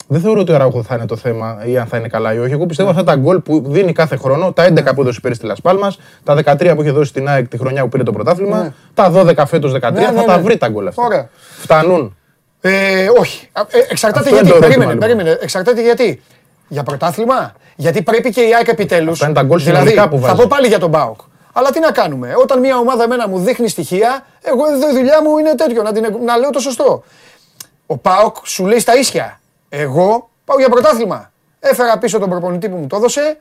Δεν 0.07 0.21
θεωρώ 0.21 0.39
ότι 0.39 0.51
ο 0.51 0.57
Ραούχο 0.57 0.83
θα 0.83 0.95
είναι 0.95 1.05
το 1.05 1.15
θέμα 1.15 1.61
ή 1.65 1.77
αν 1.77 1.85
θα 1.87 1.97
είναι 1.97 2.07
καλά 2.07 2.33
ή 2.33 2.39
όχι. 2.39 2.51
Εγώ 2.53 2.65
πιστεύω 2.65 2.89
αυτά 2.89 3.03
τα 3.03 3.15
γκολ 3.15 3.39
που 3.39 3.63
δίνει 3.65 3.91
κάθε 3.91 4.15
χρόνο, 4.17 4.51
τα 4.53 4.63
11 4.67 4.95
που 4.95 5.01
έδωσε 5.01 5.19
πέρυσι 5.19 5.39
στη 5.39 5.47
Λασπάλμα, 5.49 5.93
τα 6.23 6.35
13 6.45 6.73
που 6.75 6.81
είχε 6.81 6.91
δώσει 6.91 7.09
στην 7.09 7.27
ΑΕΚ 7.29 7.47
τη 7.47 7.57
χρονιά 7.57 7.81
που 7.83 7.89
πήρε 7.89 8.03
το 8.03 8.11
πρωτάθλημα, 8.11 8.61
Ναι. 8.63 8.73
τα 8.93 9.11
12 9.11 9.45
φέτος 9.47 9.71
13, 9.71 9.93
Ναι, 9.93 9.99
ναι, 9.99 10.05
θα 10.05 10.23
τα 10.23 10.35
ναι. 10.37 10.41
βρει 10.43 10.57
τα 10.57 10.67
γκολ 10.67 10.87
αυτά. 10.87 11.03
Ωραία. 11.03 11.29
Φτανούν. 11.59 12.17
Ε, 12.61 13.07
όχι. 13.19 13.49
Α, 13.53 13.61
ε, 13.69 13.77
εξαρτάται 13.89 14.29
Αυτό 14.29 14.29
είναι 14.39 14.45
γιατί. 14.47 14.59
το 14.59 14.65
ερώτημα, 14.65 14.85
Περίμενε, 14.85 14.93
λοιπόν. 14.93 15.07
περίμενε. 15.07 15.37
Εξαρτάται 15.41 15.81
γιατί. 15.81 16.21
Για 16.67 16.83
πρωτάθλημα; 16.83 17.53
Γιατί 17.75 18.01
πρέπει 18.01 18.29
και 18.31 18.41
η 18.41 18.53
ΑΕΚ 18.55 18.67
επιτέλους. 18.67 19.11
Αυτά 19.13 19.25
είναι 19.25 19.33
τα 19.35 19.41
γκολ 19.43 19.59
δηλαδή, 19.59 19.87
συνολικά 19.89 20.09
που 20.09 20.15
θα 20.19 20.27
βάζει. 20.27 20.41
πω 20.41 20.45
πάλι 20.49 20.67
για 20.67 20.79
τον 20.79 20.89
Μπάουκ. 20.89 21.19
Αλλά 21.53 21.69
τι 21.71 21.79
να 21.79 21.91
κάνουμε; 21.91 22.33
Όταν 22.41 22.59
μια 22.59 22.77
ομάδα 22.77 23.03
εμένα 23.03 23.27
μου 23.27 23.37
δείχνει 23.39 23.67
στοιχεία, 23.69 24.25
εγώ 24.41 24.65
εδώ 24.75 24.89
η 24.89 24.93
δουλειά 24.93 25.21
μου 25.23 25.37
είναι 25.37 25.55
τέτοιο, 25.55 25.81
να, 25.83 25.91
την, 25.91 26.05
να 26.25 26.37
λέω 26.37 26.49
το 26.49 26.59
σωστό. 26.59 27.03
Ο 27.85 27.97
Πάοκ 27.97 28.35
σου 28.43 28.65
λέει 28.65 28.79
στα 28.79 28.95
ίσια. 28.99 29.39
Εγώ 29.81 30.29
πάω 30.45 30.57
για 30.59 30.69
πρωτάθλημα. 30.69 31.31
Έφερα 31.59 31.97
πίσω 31.97 32.19
τον 32.19 32.29
προπονητή 32.29 32.69
που 32.69 32.75
μου 32.77 32.87
το 32.87 32.95
έδωσε, 32.95 33.37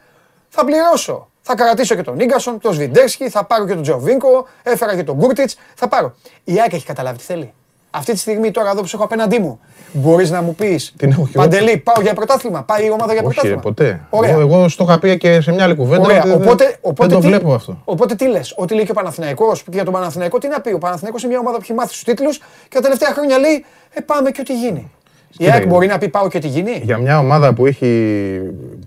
θα 0.49 0.65
πληρώσω. 0.65 1.29
Θα 1.41 1.55
κρατήσω 1.55 1.95
και 1.95 2.03
τον 2.03 2.15
γκασον, 2.25 2.59
τον 2.61 2.73
Σβιντέρσκι, 2.73 3.29
θα 3.29 3.45
πάρω 3.45 3.67
και 3.67 3.73
τον 3.75 3.83
Τζοβίνκο, 3.83 4.47
έφερα 4.63 4.97
και 4.97 5.03
τον 5.03 5.17
Γκούρτιτς, 5.17 5.57
θα 5.75 5.89
πάρω. 5.89 6.15
Η 6.45 6.61
ΑΕΚ 6.61 6.73
έχει 6.73 6.85
καταλάβει 6.87 7.19
τι 7.19 7.25
θέλει. 7.25 7.53
Αυτή 7.91 8.13
τη 8.13 8.19
στιγμή 8.19 8.51
τώρα 8.51 8.71
εδώ 8.71 8.81
που 8.81 8.87
σε 8.87 8.97
έχω 8.97 9.05
απέναντί 9.05 9.39
μου, 9.39 9.61
μπορείς 9.93 10.31
να 10.31 10.43
μου 10.43 10.55
πεις 10.55 10.95
Την 10.97 11.11
έχω 11.11 11.23
κι 11.27 11.31
εγώ. 11.35 11.43
Παντελή, 11.49 11.77
πάω 11.77 12.03
για 12.03 12.15
πρωτάθλημα. 12.15 12.63
Πάει 12.63 12.87
η 12.87 12.91
ομάδα 12.91 13.13
για 13.13 13.23
Όχι, 13.25 13.35
πρωτάθλημα. 13.35 13.57
ρε, 13.57 13.63
ποτέ. 13.63 14.01
Ωραία. 14.11 14.31
Εγώ, 14.31 14.41
εγώ 14.41 14.69
στο 14.69 14.85
είχα 14.85 14.99
πει 14.99 15.19
και 15.19 15.41
σε 15.41 15.53
μια 15.53 15.65
άλλη 15.65 15.75
κουβέντα. 15.75 16.03
Ωραία. 16.03 16.19
ότι 16.21 16.29
δεν- 16.29 16.41
Οπότε, 16.43 16.79
οπότε, 16.81 17.09
δεν 17.09 17.17
το 17.17 17.23
τι, 17.23 17.27
βλέπω 17.35 17.55
αυτό. 17.55 17.79
Οπότε 17.85 18.15
τι 18.15 18.27
λες, 18.29 18.55
Ό,τι 18.57 18.75
λέει 18.75 18.85
και 18.85 18.91
ο 18.91 18.95
Παναθηναϊκός, 18.95 19.63
που 19.65 19.71
και 19.71 19.77
για 19.77 19.85
τον 19.85 19.93
Παναθηναϊκό 19.95 20.39
τι 20.39 20.49
να 20.49 20.61
πει. 20.61 20.73
Ο 20.73 20.79
Παναθηναϊκός 20.79 21.23
είναι 21.23 21.31
μια 21.33 21.41
ομάδα 21.41 21.57
που 21.57 21.63
έχει 21.63 21.73
μάθει 21.75 21.89
στους 21.93 22.05
τίτλους 22.05 22.39
και 22.39 22.45
τα 22.75 22.81
τελευταία 22.81 23.13
χρόνια 23.13 23.39
λέει 23.39 23.65
Ε, 23.91 24.01
πάμε 24.01 24.31
και 24.31 24.41
ό,τι 24.41 24.55
γίνει. 24.59 24.91
Η 25.39 25.45
Κοίτα, 25.45 25.53
ΑΕΚ 25.53 25.67
μπορεί 25.67 25.87
να 25.87 25.99
πει 25.99 26.09
πάω 26.09 26.29
και 26.29 26.37
ό,τι 26.37 26.49
γίνει. 26.49 26.81
Για 26.85 26.99
μια 26.99 27.19
ομάδα 27.19 27.55
που 27.55 27.67
έχει 27.67 28.41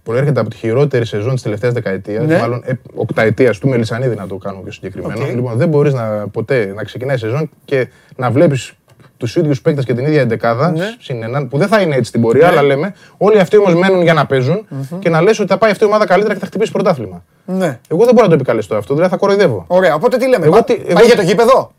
προέρχεται 0.04 0.40
από 0.40 0.50
τη 0.50 0.56
χειρότερη 0.56 1.06
σεζόν 1.06 1.34
της 1.34 1.42
τελευταίας 1.44 1.74
δεκαετίας, 1.74 2.26
Ναι. 2.26 2.38
μάλλον 2.40 2.62
ε, 2.66 2.74
οκταετίας 2.96 3.58
του 3.58 3.68
Μελισανίδη 3.70 4.16
να 4.16 4.28
το 4.28 4.36
κάνουμε 4.36 4.64
πιο 4.64 4.72
συγκεκριμένο. 4.72 5.22
Οκ. 5.24 5.30
Λοιπόν, 5.36 5.58
δεν 5.58 5.70
μπορείς 5.70 5.94
να, 5.94 6.28
ποτέ 6.32 6.72
να 6.76 6.84
ξεκινάει 6.84 7.18
σεζόν 7.18 7.50
και 7.66 7.88
να 8.16 8.32
βλέπεις 8.32 8.74
τους 9.18 9.36
ίδιους 9.36 9.62
παίκτες 9.62 9.86
και 9.86 9.94
την 9.94 10.06
ίδια 10.06 10.22
εντεκάδα, 10.22 10.72
Ναι. 10.72 10.86
συν 11.00 11.24
έναν, 11.24 11.48
που 11.48 11.58
δεν 11.58 11.68
θα 11.68 11.82
είναι 11.82 11.96
έτσι 11.96 12.10
στην 12.10 12.22
πορεία, 12.22 12.48
αλλά 12.48 12.62
λέμε, 12.62 12.94
όλοι 13.18 13.40
αυτοί 13.40 13.58
όμως 13.58 13.76
μένουν 13.76 14.02
για 14.02 14.14
να 14.14 14.26
παίζουν 14.26 14.68
και 15.00 15.10
να 15.10 15.22
λες 15.22 15.40
ότι 15.40 15.50
θα 15.50 15.58
πάει 15.58 15.72
αυτή 15.72 15.84
η 15.84 15.88
ομάδα 15.88 16.06
καλύτερα 16.06 16.34
και 16.34 16.40
θα 16.40 16.46
χτυπήσει 16.46 16.72
πρωτάθλημα. 16.72 17.24
Ναι. 17.46 17.80
Εγώ 17.88 18.06
δεν 18.06 18.14
μπορώ 18.14 18.24
να 18.24 18.28
το 18.28 18.34
επικαλεστώ 18.34 18.76
αυτό, 18.76 18.94
δηλαδή 18.94 19.12
θα 19.12 19.18
κοροϊδεύω. 19.20 19.64
Ωραία, 19.68 19.96
οπότε 19.96 20.18
τι 20.18 20.28
λέμε. 20.30 20.46
Εγώ 20.46 20.54
πά- 20.56 20.64
τι- 20.66 20.74
πάει 20.76 20.86
εγώ- 20.88 21.06
για 21.06 21.16
το 21.16 21.22
γήπεδο; 21.22 21.72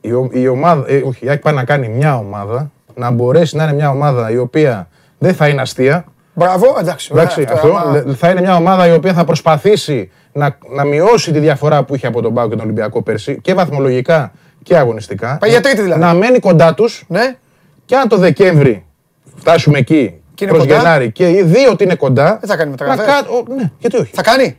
Η, 0.00 0.12
ο- 0.12 0.28
η 0.32 0.48
ομάδα, 0.48 0.84
ε, 0.88 1.02
όχι, 1.04 1.24
η 1.26 1.30
Άκη 1.30 1.40
πάει 1.42 1.54
να 1.54 1.64
κάνει 1.64 1.88
μια 1.88 2.16
ομάδα, 2.16 2.70
να 2.94 3.10
μπορέσει 3.10 3.56
να 3.56 3.62
είναι 3.64 3.72
μια 3.72 3.90
ομάδα 3.90 4.30
η 4.30 4.36
οποία 4.36 4.88
δεν 5.18 5.34
θα 5.34 5.48
είναι 5.48 5.60
αστεία, 5.60 6.04
Μπράβο, 6.34 6.76
εντάξει. 6.80 7.08
ωραία, 7.12 7.22
Εντάξει, 7.24 7.42
αυτό, 7.42 7.54
αυτό 7.54 7.68
άμα- 7.76 7.92
λε- 7.92 8.16
θα 8.16 8.30
είναι 8.30 8.40
μια 8.40 8.56
ομάδα 8.56 8.86
η 8.88 8.92
οποία 8.92 9.12
θα 9.12 9.24
προσπαθήσει 9.24 10.10
να, 10.32 10.56
να 10.74 10.84
μειώσει 10.84 11.32
τη 11.32 11.38
διαφορά 11.38 11.82
που 11.84 11.94
είχε 11.94 12.06
από 12.06 12.22
τον 12.22 12.34
Πάο 12.34 12.48
και 12.48 12.54
τον 12.54 12.64
Ολυμπιακό 12.64 13.02
πέρσι 13.02 13.38
και 13.40 13.54
βαθμολογικά 13.54 14.32
και 14.62 14.76
αγωνιστικά. 14.76 15.36
Πάει 15.40 15.50
για 15.50 15.60
τρίτη 15.60 15.82
δηλαδή; 15.82 16.00
Να 16.00 16.14
μένει 16.14 16.38
κοντά 16.38 16.74
τους 16.74 17.04
Ναι, 17.08 17.36
και 17.84 17.96
αν 17.96 18.08
το 18.08 18.16
Δεκέμβρη 18.16 18.84
φτάσουμε 19.36 19.78
εκεί 19.78 20.14
Και 20.34 20.44
είναι 20.44 20.52
προς 20.52 20.66
κοντά; 20.66 20.76
Γενάρη 20.78 21.10
και 21.10 21.26
δει 21.26 21.66
ότι 21.70 21.84
είναι 21.84 21.94
κοντά. 21.94 22.36
Δεν 22.40 22.48
θα 22.50 22.56
κάνει 22.56 22.70
μεταγραφές. 22.70 23.06
να 23.06 23.12
κα- 23.12 23.28
ο- 23.28 23.54
Ναι, 23.54 23.70
γιατί 23.78 23.96
όχι. 23.96 24.10
θα 24.14 24.22
κάνει; 24.22 24.56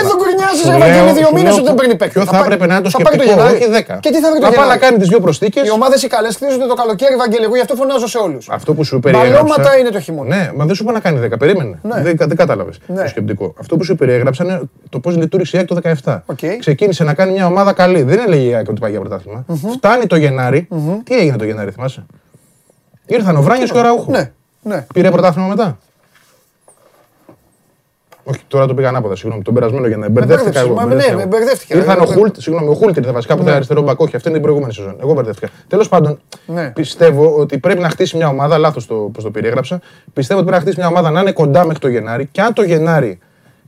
Εδώ 0.00 0.12
γκρινιάζει, 0.20 0.62
Σου 0.62 0.70
ρε 0.70 0.76
λέω- 0.78 0.86
Βαγγέλη, 0.86 1.12
δύο 1.18 1.26
σου 1.30 1.34
μήνες 1.36 1.50
λέω 1.50 1.54
ότι 1.60 1.64
δεν 1.68 1.74
που- 1.74 1.80
παίρνει 1.80 1.96
παίκτη. 2.00 2.14
Ποιο 2.16 2.24
θα 2.24 2.32
πάει- 2.32 2.42
έπρεπε 2.46 2.64
να 2.70 2.74
είναι 2.74 2.84
το 2.86 2.90
θα 2.94 2.98
πάρει 3.06 3.16
σκεπτικό, 3.16 3.38
Γενάρη. 3.38 3.56
όχι 3.56 3.66
10. 3.78 3.94
Και 4.04 4.10
τι 4.14 4.18
θα 4.24 4.28
βρει 4.30 4.38
το 4.40 4.46
Να 4.46 4.50
πάει 4.50 4.58
να 4.58 4.62
Γενάρη. 4.62 4.80
κάνει 4.84 4.96
τις 5.02 5.08
δύο 5.12 5.20
προστίκε. 5.26 5.60
Οι 5.68 5.70
ομάδες 5.78 5.98
οι 6.04 6.08
καλές 6.14 6.32
χτίζονται 6.38 6.66
το 6.72 6.76
καλοκαίρι, 6.82 7.14
Βαγγέλη. 7.22 7.44
Εγώ 7.48 7.54
γι' 7.58 7.64
αυτό 7.66 7.74
φωνάζω 7.80 8.06
σε 8.14 8.18
όλους. 8.26 8.44
Αυτό 8.58 8.70
που 8.76 8.82
σου 8.88 8.94
περιέγραψα. 9.04 9.42
Μπαλώματα 9.42 9.70
είναι 9.78 9.90
το 9.96 10.00
χειμώνα. 10.06 10.28
Ναι, 10.36 10.42
μα 10.56 10.62
δεν 10.68 10.74
σου 10.76 10.82
είπα 10.82 10.92
να 10.92 11.00
κάνει 11.06 11.18
10. 11.18 11.36
Περίμενε. 11.42 11.74
Ναι. 11.82 12.00
Δεν, 12.06 12.14
δεν 12.30 12.36
κατάλαβες 12.42 12.76
Ναι. 12.86 13.02
το 13.02 13.08
σκεπτικό. 13.08 13.46
Αυτό 13.62 13.76
που 13.76 13.84
σου 13.84 13.94
περιέγραψα 14.00 14.44
είναι 14.44 14.60
το 14.88 14.98
πώς 15.00 15.16
λειτουργήσε 15.16 15.56
η 15.56 15.58
ΑΕΚ 15.58 15.68
το 15.68 15.74
17. 15.74 16.22
Οκ. 16.26 16.38
Ξεκίνησε 16.58 17.04
να 17.04 17.14
κάνει 17.14 17.32
μια 17.32 17.46
ομάδα 17.46 17.72
καλή. 17.72 18.02
Δεν 18.02 18.18
έλεγε 18.26 18.48
η 18.50 18.54
ΑΕΚ 18.54 18.68
ότι 18.68 18.80
πάει 18.80 18.90
για 18.90 19.00
πρωτάθλημα 19.00 19.44
Φτάνει 19.76 20.06
το 20.06 20.16
Γενάρη 20.16 20.68
Τι 21.04 21.14
έγινε 21.18 21.36
το 21.36 21.44
Γενάρη, 21.44 21.70
θυμάσαι; 21.70 22.06
Ήρθαν 23.06 23.36
ο 23.36 23.42
Βράνιες 23.42 23.70
και 23.72 23.78
ο 23.78 23.80
Αραούχο. 23.80 24.10
Ναι, 24.10 24.30
ναι. 24.62 24.86
Πήρε 24.94 25.10
πρωτάθλημα 25.10 25.48
μετά; 25.48 25.78
Όχι, 28.24 28.40
τώρα 28.48 28.66
το 28.66 28.74
πήγα 28.74 28.88
ανάποδα, 28.88 29.16
συγγνώμη. 29.16 29.42
Τον 29.42 29.54
περασμένο 29.54 29.86
για 29.86 29.96
να 29.96 30.08
μπερδεύτηκα 30.08 30.44
μπέρδεψες, 30.44 30.62
εγώ. 30.70 30.74
μα, 30.74 30.86
μπερδεύτηκα 30.86 31.14
ναι, 31.16 31.22
εγώ. 31.22 31.30
με 31.30 31.36
μπερδεύτηκα. 31.38 31.76
Ήρθαν 31.76 31.98
ο 32.00 32.02
Ε, 32.02 32.06
Χούλτ, 32.14 32.36
συγγνώμη, 32.40 32.68
ο 32.70 32.74
Χούλτ 32.74 32.96
ήρθε 32.96 33.10
βασικά 33.12 33.36
που 33.36 33.42
ήταν 33.42 33.54
αριστερό 33.54 33.82
μπακ. 33.82 34.00
Όχι, 34.00 34.16
αυτή 34.16 34.28
είναι 34.28 34.36
την 34.36 34.42
προηγούμενη 34.46 34.72
σεζόν. 34.74 34.96
Εγώ 35.00 35.12
μπερδεύτηκα. 35.14 35.48
Τέλος 35.68 35.88
πάντων, 35.88 36.18
Ναι. 36.46 36.70
πιστεύω 36.70 37.34
ότι 37.36 37.58
πρέπει 37.58 37.80
να 37.80 37.88
χτίσει 37.88 38.16
μια 38.16 38.28
ομάδα, 38.28 38.58
λάθος 38.58 38.86
το 38.86 38.94
πώς 38.94 39.24
το 39.24 39.30
περιέγραψα. 39.30 39.80
Πιστεύω 40.12 40.40
ότι 40.40 40.48
πρέπει 40.48 40.64
να 40.64 40.70
χτίσει 40.70 40.80
μια 40.86 40.88
ομάδα 40.96 41.10
να 41.10 41.20
είναι 41.20 41.32
κοντά 41.32 41.64
μέχρι 41.64 41.78
το 41.80 41.88
Γενάρη 41.88 42.26
και 42.32 42.40
αν 42.40 42.52
το 42.52 42.62
Γενάρη 42.62 43.18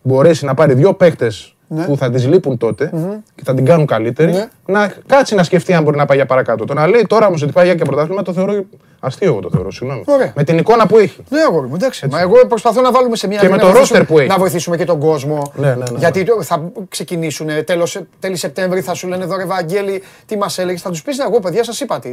μπορέσει 0.02 0.44
να 0.44 0.54
πάρει 0.54 0.74
δύο 0.74 0.94
παίκτες 0.94 1.56
που 1.86 1.96
θα 1.96 2.10
τη 2.10 2.22
λείπουν 2.22 2.56
τότε 2.58 2.90
και 3.34 3.42
θα 3.44 3.54
την 3.54 3.64
κάνουν 3.64 3.86
καλύτερη, 3.86 4.32
Ναι. 4.32 4.48
να 4.66 4.92
κάτσει 5.06 5.34
να 5.34 5.42
σκεφτεί 5.42 5.72
αν 5.74 5.82
μπορεί 5.82 5.96
να 5.96 6.04
πάει 6.06 6.16
για 6.16 6.26
παρακάτω. 6.26 6.64
Το 6.64 6.74
να 6.74 6.86
λέει 6.86 7.04
τώρα 7.08 7.26
όμως 7.26 7.42
ότι 7.42 7.52
πάει 7.52 7.64
για 7.64 7.74
και 7.74 7.84
πρωτάθλημα 7.84 8.22
το 8.22 8.32
θεωρώ 8.32 8.64
αστείο 9.04 9.28
εγώ 9.28 9.40
το 9.40 9.50
θεωρώ. 9.50 9.70
Συγγνώμη. 9.72 10.02
Ωραία. 10.06 10.32
Με 10.36 10.44
την 10.44 10.58
εικόνα 10.58 10.86
που 10.86 10.98
έχει. 10.98 11.20
Ναι, 11.28 11.40
αγόρι 11.40 11.66
μου, 11.66 11.74
εντάξει. 11.74 12.06
Μα 12.10 12.20
εγώ 12.20 12.46
προσπαθώ 12.48 12.80
να 12.80 12.92
βάλουμε 12.92 13.16
σε 13.16 13.26
μια 13.26 13.38
Και 13.38 13.46
γραμμή 13.46 13.60
με 13.62 13.66
να 13.68 13.72
το 13.72 13.78
βοηθήσουμε- 13.78 14.02
roster 14.04 14.12
που 14.12 14.18
έχει. 14.18 14.28
Να 14.28 14.38
βοηθήσουμε 14.38 14.76
και 14.76 14.84
τον 14.84 14.98
κόσμο. 14.98 15.52
Ναι, 15.54 15.68
ναι, 15.68 15.74
ναι. 15.74 15.98
Γιατί 15.98 16.24
το- 16.24 16.42
θα 16.42 16.72
ξεκινήσουν 16.88 17.48
τέλος, 17.64 18.00
τέλη 18.18 18.36
Σεπτέμβρη, 18.36 18.80
θα 18.80 18.94
σου 18.94 19.08
λένε 19.08 19.24
εδώ 19.24 19.36
ρε 19.36 19.44
Βαγγέλη, 19.44 20.02
τι 20.26 20.36
μας 20.36 20.58
έλεγες. 20.58 20.80
Θα 20.82 20.90
τους 20.90 21.02
πεις, 21.02 21.16
ναι, 21.18 21.24
εγώ 21.24 21.40
παιδιά 21.40 21.64
σας 21.64 21.80
είπα 21.80 21.98
τι, 21.98 22.10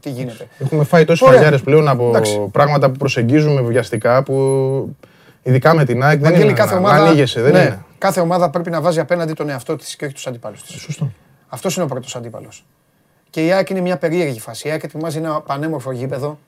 τι 0.00 0.10
γίνεται. 0.10 0.46
Έχουμε 0.58 0.84
φάει 0.84 1.04
τόσες 1.04 1.26
Ωραία. 1.26 1.34
φαλιάρε 1.40 1.62
πλέον 1.62 1.88
από 1.88 2.08
Εντάξει. 2.08 2.48
πράγματα 2.52 2.90
που 2.90 2.96
προσεγγίζουμε 2.96 3.60
βιαστικά 3.60 4.22
που 4.22 4.34
ειδικά 5.42 5.74
με 5.74 5.84
την 5.84 6.02
ΑΕΚ 6.02 6.12
δεν 6.12 6.22
Βαγγέλη, 6.22 6.44
είναι 6.44 6.52
κάθε 6.52 6.72
να- 6.74 6.78
ομάδα, 6.80 6.96
να 6.98 7.02
ανοίγεσαι. 7.08 7.40
Δεν 7.40 7.52
ναι, 7.52 7.58
είναι. 7.58 7.84
κάθε 7.98 8.20
ομάδα 8.20 8.50
πρέπει 8.50 8.70
να 8.70 8.80
βάζει 8.80 9.00
απέναντι 9.00 9.32
τον 9.32 9.48
εαυτό 9.48 9.76
της 9.76 9.96
και 9.96 10.04
όχι 10.04 10.14
τους 10.14 10.26
αντιπάλους 10.26 10.62
της. 10.62 10.80
Σωστό. 10.80 11.10
Αυτός 11.48 11.74
είναι 11.76 11.84
ο 11.84 11.88
πρώτος 11.88 12.16
αντίπαλος. 12.16 12.64
Και 13.30 13.46
η 13.46 13.52
ΑΕΚ 13.52 13.70
είναι 13.70 13.80
μια 13.80 13.96
περίεργη 13.96 14.40
φάση. 14.40 14.68
Η 14.68 14.70
ΑΕΚ 14.70 14.82
ετοιμάζει 14.82 15.18
ένα 15.18 15.40
πανέμορφο 15.40 15.92
γήπεδο. 15.92 16.38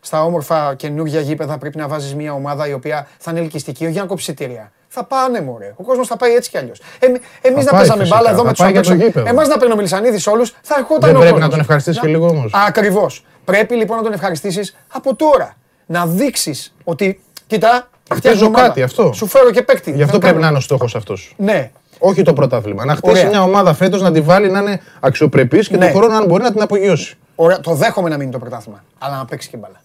Στα 0.00 0.24
όμορφα 0.24 0.74
καινούργια 0.74 1.20
γήπεδα 1.20 1.58
πρέπει 1.58 1.78
να 1.78 1.88
βάζεις 1.88 2.14
μια 2.14 2.32
ομάδα 2.32 2.68
η 2.68 2.72
οποία 2.72 3.08
θα 3.18 3.30
είναι 3.30 3.40
ελκυστική, 3.40 3.82
όχι 3.84 3.92
για 3.92 4.02
να 4.02 4.08
κόψει 4.08 4.30
εισιτήρια. 4.30 4.72
Θα 4.88 5.04
πάνε, 5.04 5.40
μωρέ. 5.40 5.72
Ο 5.76 5.82
κόσμος 5.82 6.06
θα 6.06 6.16
πάει 6.16 6.34
έτσι 6.34 6.50
κι 6.50 6.58
αλλιώς. 6.58 6.80
Εμείς 7.00 7.64
να 7.64 7.70
πάει 7.70 7.80
παίζαμε 7.80 8.00
φυσικά, 8.00 8.16
μπάλα 8.16 8.30
εδώ 8.30 8.38
θα 8.38 8.44
με 8.44 8.50
τους 8.50 8.58
πάει 8.60 8.70
για 8.72 8.82
το 8.82 8.94
γήπεδο. 8.94 9.28
Εμάς 9.28 9.48
να 9.48 9.56
παίρνει 9.58 9.72
ο 9.72 9.76
Μιλισανίδη 9.76 10.30
όλους, 10.30 10.54
θα 10.62 10.74
ερχόταν 10.78 11.00
Δεν 11.00 11.10
ο 11.16 11.18
πρέπει 11.18 11.24
κόσμος. 11.32 11.40
να 11.40 11.48
τον 11.50 11.60
ευχαριστήσεις 11.60 12.00
και 12.00 12.06
λίγο 12.08 12.28
όμως. 12.28 12.52
Ακριβώς. 12.66 13.24
Πρέπει 13.44 13.74
λοιπόν 13.74 13.96
να 13.96 14.02
τον 14.02 14.12
ευχαριστήσεις 14.12 14.76
από 14.92 15.16
τώρα. 15.16 15.56
Να 15.86 16.06
δείξεις 16.06 16.74
ότι. 16.84 17.20
Κοιτά, 17.46 17.88
φτιάχνω 18.02 18.30
Παίζω 18.30 18.46
ομάδα. 18.46 18.66
κάτι, 18.66 18.82
αυτό. 18.82 19.12
Σου 19.12 19.26
φέρω 19.26 19.50
και 19.50 19.62
παίκτη. 19.62 19.90
Γι' 19.90 20.02
αυτό 20.02 20.12
Θα 20.14 20.18
πρέπει 20.18 20.32
κάνω. 20.32 20.44
να 20.44 20.48
είναι 20.48 20.58
ο 20.58 20.60
στόχος 20.60 20.94
αυτός. 20.96 21.34
Ναι, 21.36 21.70
Όχι 21.98 22.22
το 22.22 22.32
πρωτάθλημα. 22.32 22.84
Να 22.84 22.94
χτίσει 22.94 23.16
Ωραία. 23.18 23.28
μια 23.28 23.42
ομάδα 23.42 23.74
φέτος 23.74 24.02
να 24.02 24.12
τη 24.12 24.20
βάλει 24.20 24.50
να 24.50 24.58
είναι 24.58 24.80
αξιοπρεπής 25.00 25.68
και 25.68 25.76
Ναι. 25.76 25.84
τον 25.90 25.94
χρόνο 25.96 26.14
αν 26.16 26.26
μπορεί 26.26 26.42
να 26.42 26.52
την 26.52 26.62
απογειώσει. 26.62 27.16
Ωραία, 27.34 27.60
το 27.60 27.74
δέχομαι 27.74 28.08
να 28.08 28.16
μείνει 28.16 28.30
το 28.30 28.38
πρωτάθλημα. 28.38 28.82
Αλλά 28.98 29.16
να 29.16 29.24
παίξει 29.24 29.48
και 29.48 29.56
μπάλα. 29.56 29.80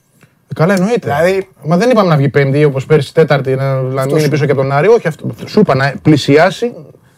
Καλά, 0.55 0.73
εννοείται. 0.73 0.99
Δηλαδή- 1.07 1.47
Μα 1.65 1.77
δεν 1.77 1.89
είπαμε 1.89 2.09
να 2.09 2.15
βγει 2.15 2.29
πέμπτη 2.29 2.63
όπως 2.63 2.85
πέρσι, 2.85 3.13
τέταρτη, 3.13 3.55
να, 3.55 3.81
να 3.81 4.05
μείνει 4.05 4.29
πίσω 4.29 4.45
και 4.45 4.51
από 4.51 4.61
τον 4.61 4.71
Άρη. 4.71 4.88
Όχι, 4.88 5.07
αυτό. 5.07 5.25
Σου 5.45 5.59
είπα 5.59 5.75
να 5.75 5.93
πλησιάσει, 6.01 6.73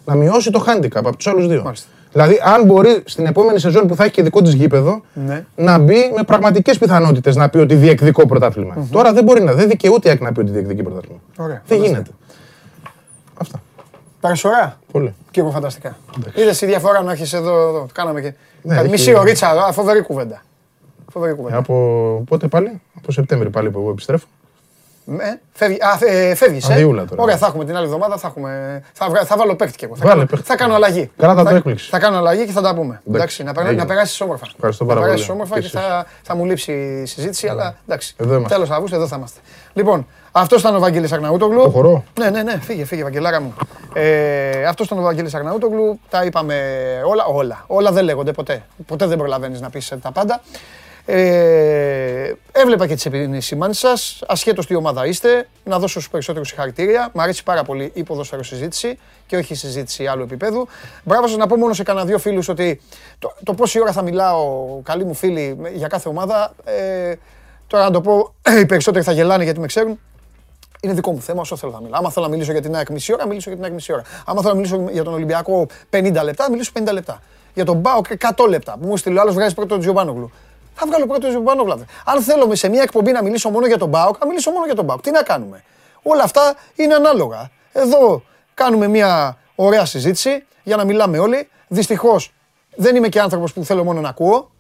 να 0.05 0.15
μειώσει 0.15 0.51
το 0.51 0.65
handicap 0.67 0.87
από 0.93 1.15
τους 1.15 1.27
άλλους 1.27 1.47
δύο. 1.47 1.61
Μάλιστα. 1.63 1.87
Δηλαδή, 2.11 2.39
αν 2.55 2.65
μπορεί 2.65 3.01
στην 3.05 3.25
επόμενη 3.25 3.59
σεζόν 3.59 3.87
που 3.87 3.95
θα 3.95 4.03
έχει 4.03 4.13
και 4.13 4.23
δικό 4.23 4.41
της 4.41 4.53
γήπεδο 4.53 5.01
Ναι. 5.13 5.45
να 5.55 5.77
μπει 5.77 5.95
με 6.17 6.23
πραγματικές 6.23 6.77
πιθανότητες 6.77 7.35
να 7.35 7.49
πει 7.49 7.57
ότι 7.57 7.75
διεκδικώ 7.75 8.25
πρωτάθλημα. 8.27 8.87
Τώρα 8.91 9.13
δεν 9.13 9.23
μπορεί 9.23 9.41
να. 9.43 9.53
Δεν 9.53 9.67
δικαιούται 9.69 10.07
η 10.07 10.11
ΑΕΚ 10.11 10.21
να 10.21 10.31
πει 10.31 10.39
ότι 10.39 10.51
διεκδικεί 10.51 10.83
πρωτάθλημα. 10.83 11.17
Ωραία, 11.37 11.61
Δεν 11.67 11.77
φανταστικά. 11.77 11.87
γίνεται. 11.87 12.11
Αυτά. 14.23 14.27
Πέρασε 14.27 14.47
ωραία; 14.47 14.77
Πολύ. 14.91 15.15
Και 15.31 15.39
εγώ 15.39 15.51
φανταστικά. 15.51 15.97
Είδες 16.33 16.57
τη 16.57 16.65
διαφορά 16.65 17.01
να 17.01 17.11
έχεις 17.11 17.33
εδώ, 17.33 17.67
εδώ. 17.67 17.87
Κάναμε 17.93 18.21
και. 18.21 18.33
Ναι, 18.61 18.73
Κάτι 18.75 18.79
έχει- 18.85 18.91
Μισή 18.91 19.13
ωρίτσα, 19.13 19.49
α, 19.49 19.71
φοβερή 19.71 20.01
κουβέντα. 20.01 20.41
Φοβερή 21.11 21.31
Ε, 21.31 21.35
κουβέντα. 21.35 21.57
Από 21.57 22.23
πότε 22.27 22.47
πάλι, 22.47 22.81
από 22.97 23.11
Σεπτέμβρη 23.11 23.49
πάλι 23.49 23.69
που 23.69 23.79
εγώ 23.79 23.89
επιστρέφω. 23.89 24.25
Ε, 25.07 25.39
φεύγει, 25.53 25.77
α, 25.81 25.97
ε, 26.05 26.35
φεύγεις, 26.35 26.69
ε. 26.69 26.73
Αδειούλα 26.73 27.05
τώρα. 27.05 27.21
Ωραία, 27.23 27.37
θα 27.37 27.45
έχουμε 27.47 27.65
την 27.65 27.75
άλλη 27.75 27.85
εβδομάδα. 27.85 28.17
Θα, 28.17 28.27
έχουμε, 28.27 28.81
θα, 28.93 29.09
βγα- 29.09 29.25
θα 29.25 29.37
βάλω 29.37 29.55
παίκτη 29.55 29.77
και 29.77 29.85
εγώ. 29.85 29.95
Θα, 29.95 30.01
Βάλε 30.03 30.13
κάνω, 30.15 30.25
παίκτη. 30.29 30.45
θα 30.45 30.55
κάνω 30.55 30.73
αλλαγή. 30.75 31.11
Καλά, 31.17 31.35
θα 31.35 31.43
το 31.43 31.55
έκπληξη. 31.55 31.89
Θα 31.89 31.99
κάνω 31.99 32.17
αλλαγή 32.17 32.45
και 32.45 32.51
θα 32.51 32.61
τα 32.61 32.75
πούμε. 32.75 33.01
Εντάξει, 33.09 33.43
να, 33.43 33.53
περά, 33.53 33.65
έγινε. 33.67 33.81
να 33.81 33.87
περάσει 33.87 34.23
όμορφα. 34.23 34.45
Ευχαριστώ 34.55 34.83
να 34.85 34.93
πάρα 34.93 35.05
περάσεις 35.05 35.25
πολύ. 35.25 35.37
όμορφα 35.39 35.59
Και 35.61 35.67
και 35.67 35.77
εσείς. 35.77 35.87
θα, 35.89 36.05
θα 36.21 36.35
μου 36.35 36.45
λείψει 36.45 36.71
η 36.71 37.05
συζήτηση, 37.05 37.47
αλλά 37.47 37.75
εντάξει. 37.87 38.15
Εδώ 38.17 38.35
είμαστε. 38.35 38.53
Τέλος 38.55 38.69
Αυγούστου, 38.69 38.95
εδώ 38.95 39.07
θα 39.07 39.15
είμαστε. 39.17 39.39
Λοιπόν, 39.73 40.07
αυτός 40.35 40.61
ήταν 40.61 40.75
ο 40.75 40.79
Βαγγέλης 40.79 41.11
Αγναούτογλου. 41.11 41.61
Προχωρώ. 41.61 42.03
Ναι, 42.19 42.29
ναι, 42.29 42.43
ναι, 42.43 42.59
φύγε, 42.61 42.85
φύγε, 42.85 43.03
Βαγγελάρα 43.03 43.41
μου. 43.41 43.53
Ε, 43.93 44.65
αυτός 44.65 44.85
ήταν 44.85 44.97
ο 44.97 45.01
Βαγγέλης 45.01 45.33
Αγναούτογλου. 45.33 45.99
Τα 46.09 46.23
είπαμε 46.23 46.55
όλα, 47.05 47.25
όλα. 47.25 47.63
Όλα 47.67 47.91
δεν 47.91 48.03
λέγονται 48.03 48.31
ποτέ. 48.31 48.63
Ποτέ 48.85 49.05
δεν 49.05 49.17
προλαβαίνεις 49.17 49.61
να 49.61 49.69
πεις 49.69 49.93
τα 50.01 50.11
πάντα. 50.11 50.41
Ε, 51.05 52.33
έβλεπα 52.51 52.87
και 52.87 52.93
τις 52.93 53.05
επισημάνσει 53.05 53.79
σας. 53.79 54.21
Ασχέτως 54.27 54.65
τι 54.65 54.75
ομάδα 54.75 55.05
είστε, 55.05 55.47
να 55.63 55.79
δώσω 55.79 55.99
στους 55.99 56.09
περισσότερους 56.09 56.47
συγχαρητήρια. 56.47 57.09
Μ' 57.13 57.19
αρέσει 57.19 57.43
πάρα 57.43 57.63
πολύ 57.63 57.91
η 57.93 58.03
ποδοσφαίρο 58.03 58.43
συζήτηση 58.43 58.99
και 59.27 59.37
όχι 59.37 59.53
η 59.53 59.55
συζήτηση 59.55 60.05
άλλου 60.05 60.23
επίπεδου. 60.23 60.67
Μπράβο 61.03 61.27
σας 61.27 61.37
να 61.37 61.47
πω 61.47 61.55
μόνο 61.55 61.73
σε 61.73 61.83
κανένα 61.83 62.05
δύο 62.05 62.17
φίλους 62.17 62.49
ότι 62.49 62.81
το, 63.19 63.33
το 63.43 63.53
πόση 63.53 63.81
ώρα 63.81 63.91
θα 63.91 64.01
μιλάω, 64.01 64.65
καλοί 64.83 65.05
μου 65.05 65.13
φίλοι, 65.13 65.57
για 65.73 65.87
κάθε 65.87 66.09
ομάδα. 66.09 66.53
Ε, 66.63 67.13
τώρα 67.67 67.83
να 67.83 67.91
το 67.91 68.01
πω, 68.01 68.33
οι 68.61 68.65
περισσότεροι 68.65 69.03
θα 69.03 69.11
γελάνε 69.11 69.43
γιατί 69.43 69.59
με 69.59 69.67
ξέρουν. 69.67 69.99
Είναι 70.83 70.93
δικό 70.93 71.11
μου 71.11 71.21
θέμα, 71.21 71.41
όσο 71.41 71.55
θέλω 71.55 71.71
να 71.71 71.81
μιλάω. 71.81 71.99
Άμα 71.99 72.09
θέλω 72.09 72.25
να 72.25 72.31
μιλήσω 72.31 72.51
για 72.51 72.61
την 72.61 72.75
ΑΕΚ 72.75 72.89
μισή 72.89 73.13
ώρα, 73.13 73.27
μιλήσω 73.27 73.49
για 73.49 73.55
την 73.55 73.63
ΑΕΚ 73.63 73.73
μισή 73.73 73.93
ώρα. 73.93 74.03
Άμα 74.25 74.41
θέλω 74.41 74.53
να 74.53 74.59
μιλήσω 74.59 74.89
για 74.91 75.03
τον 75.03 75.13
Ολυμπιακό 75.13 75.67
50 75.89 76.23
λεπτά, 76.23 76.49
μιλήσω 76.49 76.71
50 76.79 76.91
λεπτά. 76.91 77.21
Για 77.53 77.65
τον 77.65 77.77
Μπάουκ 77.77 78.05
100 78.35 78.47
λεπτά. 78.47 78.77
Που 78.81 78.87
μου 78.87 78.97
στείλει 78.97 79.17
ο 79.17 79.21
άλλος 79.21 79.33
βγάζει 79.33 79.53
πρώτο 79.53 79.69
τον 79.69 79.79
Τζιομπάνογλου. 79.79 80.31
Θα 80.73 80.85
βγάλω 80.87 81.05
πρώτο 81.05 81.21
τον 81.21 81.29
Τζιομπάνογλου. 81.29 81.85
Αν 82.05 82.21
θέλω 82.21 82.55
σε 82.55 82.69
μια 82.69 82.81
εκπομπή 82.81 83.11
να 83.11 83.23
μιλήσω 83.23 83.49
μόνο 83.49 83.67
για 83.67 83.77
τον 83.77 83.89
Μπάουκ, 83.89 84.15
θα 84.19 84.27
μιλήσω 84.27 84.51
μόνο 84.51 84.65
για 84.65 84.75
τον 84.75 84.85
Μπάουκ. 84.85 85.01
Τι 85.01 85.11
να 85.11 85.23
κάνουμε; 85.23 85.63
Όλα 86.01 86.23
αυτά 86.23 86.55
είναι 86.75 86.93
ανάλογα. 86.93 87.49
Εδώ 87.71 88.23
κάνουμε 88.53 88.87
μια 88.87 89.37
ωραία 89.55 89.85
συζήτηση 89.85 90.45
για 90.63 90.75
να 90.75 90.83
μιλάμε 90.83 91.19
όλοι. 91.19 91.49
Δυστυχώς 91.67 92.33
δεν 92.75 92.95
είμαι 92.95 93.09
και 93.09 93.19
άνθρωπος 93.19 93.53
που 93.53 93.63
θέλω 93.63 93.83
μόνο 93.83 94.01
να 94.01 94.09
ακούω. 94.09 94.51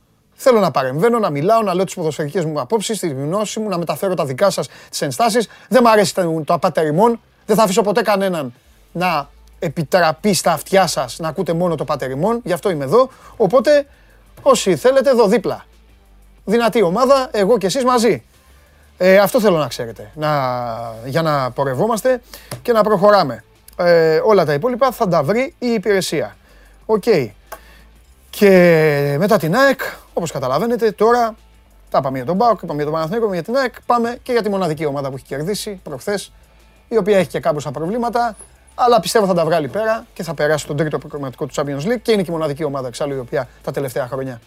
Θέλω 0.45 0.59
να 0.59 0.71
παρεμβαίνω, 0.71 1.19
να 1.19 1.29
μιλάω, 1.29 1.61
να 1.61 1.73
λέω 1.73 1.85
τις 1.85 1.93
ποδοσφαιρικές 1.93 2.45
μου 2.45 2.59
απόψεις, 2.59 2.99
τη 2.99 3.07
γνώση 3.07 3.59
μου, 3.59 3.69
να 3.69 3.77
μεταφέρω 3.77 4.13
τα 4.13 4.25
δικά 4.25 4.49
σας 4.49 4.67
τις 4.89 5.01
ενστάσεις. 5.01 5.47
Δεν 5.69 5.81
μου 5.83 5.89
αρέσει 5.91 6.13
το, 6.13 6.41
το 6.45 6.53
απατεριμόν. 6.53 7.19
Δεν 7.45 7.55
θα 7.55 7.63
αφήσω 7.63 7.81
ποτέ 7.81 8.01
κανέναν 8.01 8.53
να 8.91 9.29
επιτραπεί 9.59 10.33
στα 10.33 10.51
αυτιά 10.51 10.87
σας 10.87 11.19
να 11.19 11.27
ακούτε 11.27 11.53
μόνο 11.53 11.75
το 11.75 11.83
πατεριμόν. 11.83 12.41
Γι' 12.43 12.53
αυτό 12.53 12.69
είμαι 12.69 12.83
εδώ. 12.83 13.09
Οπότε, 13.37 13.85
όσοι 14.41 14.75
θέλετε, 14.75 15.09
εδώ 15.09 15.27
δίπλα. 15.27 15.65
Δυνατή 16.45 16.81
ομάδα, 16.81 17.29
εγώ 17.31 17.57
και 17.57 17.65
εσείς 17.65 17.83
μαζί. 17.83 18.23
Ε, 18.97 19.17
αυτό 19.17 19.39
θέλω 19.39 19.57
να 19.57 19.67
ξέρετε, 19.67 20.11
να, 20.13 20.29
για 21.05 21.21
να 21.21 21.51
πορευόμαστε 21.51 22.21
και 22.61 22.71
να 22.71 22.83
προχωράμε. 22.83 23.43
Ε, 23.75 24.21
όλα 24.23 24.45
τα 24.45 24.53
υπόλοιπα 24.53 24.91
θα 24.91 25.07
τα 25.07 25.23
βρει 25.23 25.55
η 25.59 25.67
υπηρεσία. 25.67 26.35
Οκ. 26.85 27.03
Και 28.35 29.15
μετά 29.19 29.37
την 29.37 29.55
ΑΕΚ, 29.55 29.79
όπως 30.13 30.31
καταλαβαίνετε, 30.31 30.91
τώρα 30.91 31.35
τα 31.89 31.97
είπαμε 31.97 32.17
για 32.17 32.25
τον 32.25 32.37
ΠΑΟΚ, 32.37 32.61
είπαμε 32.61 32.75
για 32.75 32.83
τον 32.83 32.93
Παναθηναϊκό, 32.93 33.33
για 33.33 33.43
την 33.43 33.55
ΑΕΚ, 33.55 33.81
πάμε 33.85 34.17
και 34.23 34.31
για 34.31 34.41
τη 34.41 34.49
μοναδική 34.49 34.85
ομάδα 34.85 35.09
που 35.09 35.15
έχει 35.15 35.25
κερδίσει 35.25 35.79
προχθές, 35.83 36.31
η 36.87 36.97
οποία 36.97 37.17
έχει 37.17 37.29
και 37.29 37.39
κάμποσα 37.39 37.71
προβλήματα, 37.71 38.35
αλλά 38.75 38.99
πιστεύω 38.99 39.25
θα 39.25 39.33
τα 39.33 39.45
βγάλει 39.45 39.67
πέρα 39.67 40.05
και 40.13 40.23
θα 40.23 40.33
περάσει 40.33 40.67
τον 40.67 40.77
τρίτο 40.77 40.97
προκριματικό 40.97 41.45
του 41.45 41.53
Champions 41.55 41.81
League 41.81 42.01
και 42.01 42.11
είναι 42.11 42.21
και 42.21 42.31
η 42.31 42.33
μοναδική 42.33 42.63
ομάδα 42.63 42.87
εξάλλου 42.87 43.15
η 43.15 43.19
οποία 43.19 43.47
τα 43.63 43.71
τελευταία 43.71 44.07
χρόνια 44.07 44.41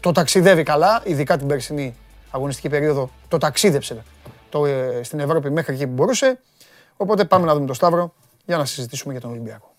το 0.00 0.12
ταξιδεύει 0.12 0.62
καλά, 0.62 1.02
ειδικά 1.04 1.36
την 1.36 1.46
περσινή 1.46 1.96
αγωνιστική 2.30 2.68
περίοδο, 2.68 3.10
το 3.28 3.38
ταξίδεψε 3.38 4.02
το, 4.48 4.66
ε, 4.66 5.00
στην 5.02 5.20
Ευρώπη 5.20 5.50
μέχρι 5.50 5.74
εκεί 5.74 5.86
που 5.86 5.92
μπορούσε. 5.92 6.38
Οπότε 6.96 7.24
πάμε 7.24 7.46
να 7.46 7.54
δούμε 7.54 7.66
τον 7.66 7.74
Σταύρο 7.74 8.12
για 8.46 8.56
να 8.56 8.64
συζητήσουμε 8.64 9.12
για 9.12 9.22
τον 9.22 9.30
Ολυμπιακό. 9.30 9.75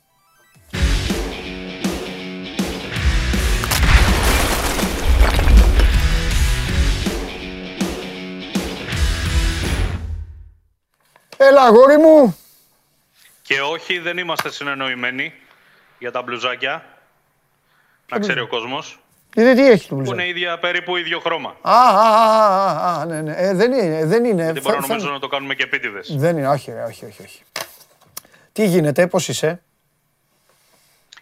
Έλα 11.37 11.61
αγόρι 11.61 11.97
μου, 11.97 12.37
Και 13.41 13.61
όχι, 13.61 13.99
δεν 13.99 14.17
είμαστε 14.17 14.51
συνεννοημένοι 14.51 15.33
για 15.99 16.11
τα 16.11 16.21
μπλουζάκια. 16.21 16.85
Να 18.11 18.19
ξέρει 18.19 18.39
ο 18.39 18.47
κόσμος. 18.47 18.99
γιατί 19.33 19.55
τι 19.61 19.69
έχει 19.69 19.87
το 19.87 19.95
Που 19.95 20.01
μπλουζάκι. 20.01 20.19
είναι 20.21 20.29
ίδια 20.29 20.59
περίπου 20.59 20.95
ίδιο 20.97 21.19
χρώμα. 21.19 21.55
Α, 21.61 21.71
α, 21.71 21.99
α, 21.99 22.71
α, 22.71 23.01
α, 23.01 23.05
ναι, 23.05 23.21
ναι. 23.21 23.33
Ε, 23.37 23.53
δεν 23.53 23.71
είναι, 23.73 24.05
δεν 24.05 24.25
είναι. 24.25 24.51
Δεν 24.53 24.61
μπορώ 24.61 24.75
Φα- 24.81 24.87
νομίζω 24.87 25.05
φα- 25.07 25.13
να 25.13 25.19
το 25.19 25.27
κάνουμε 25.27 25.55
και 25.55 25.63
επίτηδες. 25.63 26.15
Δεν 26.17 26.37
είναι, 26.37 26.47
όχι, 26.49 26.71
ρε, 26.71 26.83
όχι, 26.83 27.05
όχι, 27.05 27.21
όχι. 27.23 27.41
Τι 28.53 28.65
γίνεται, 28.65 29.07
πώς 29.07 29.27
είσαι; 29.27 29.61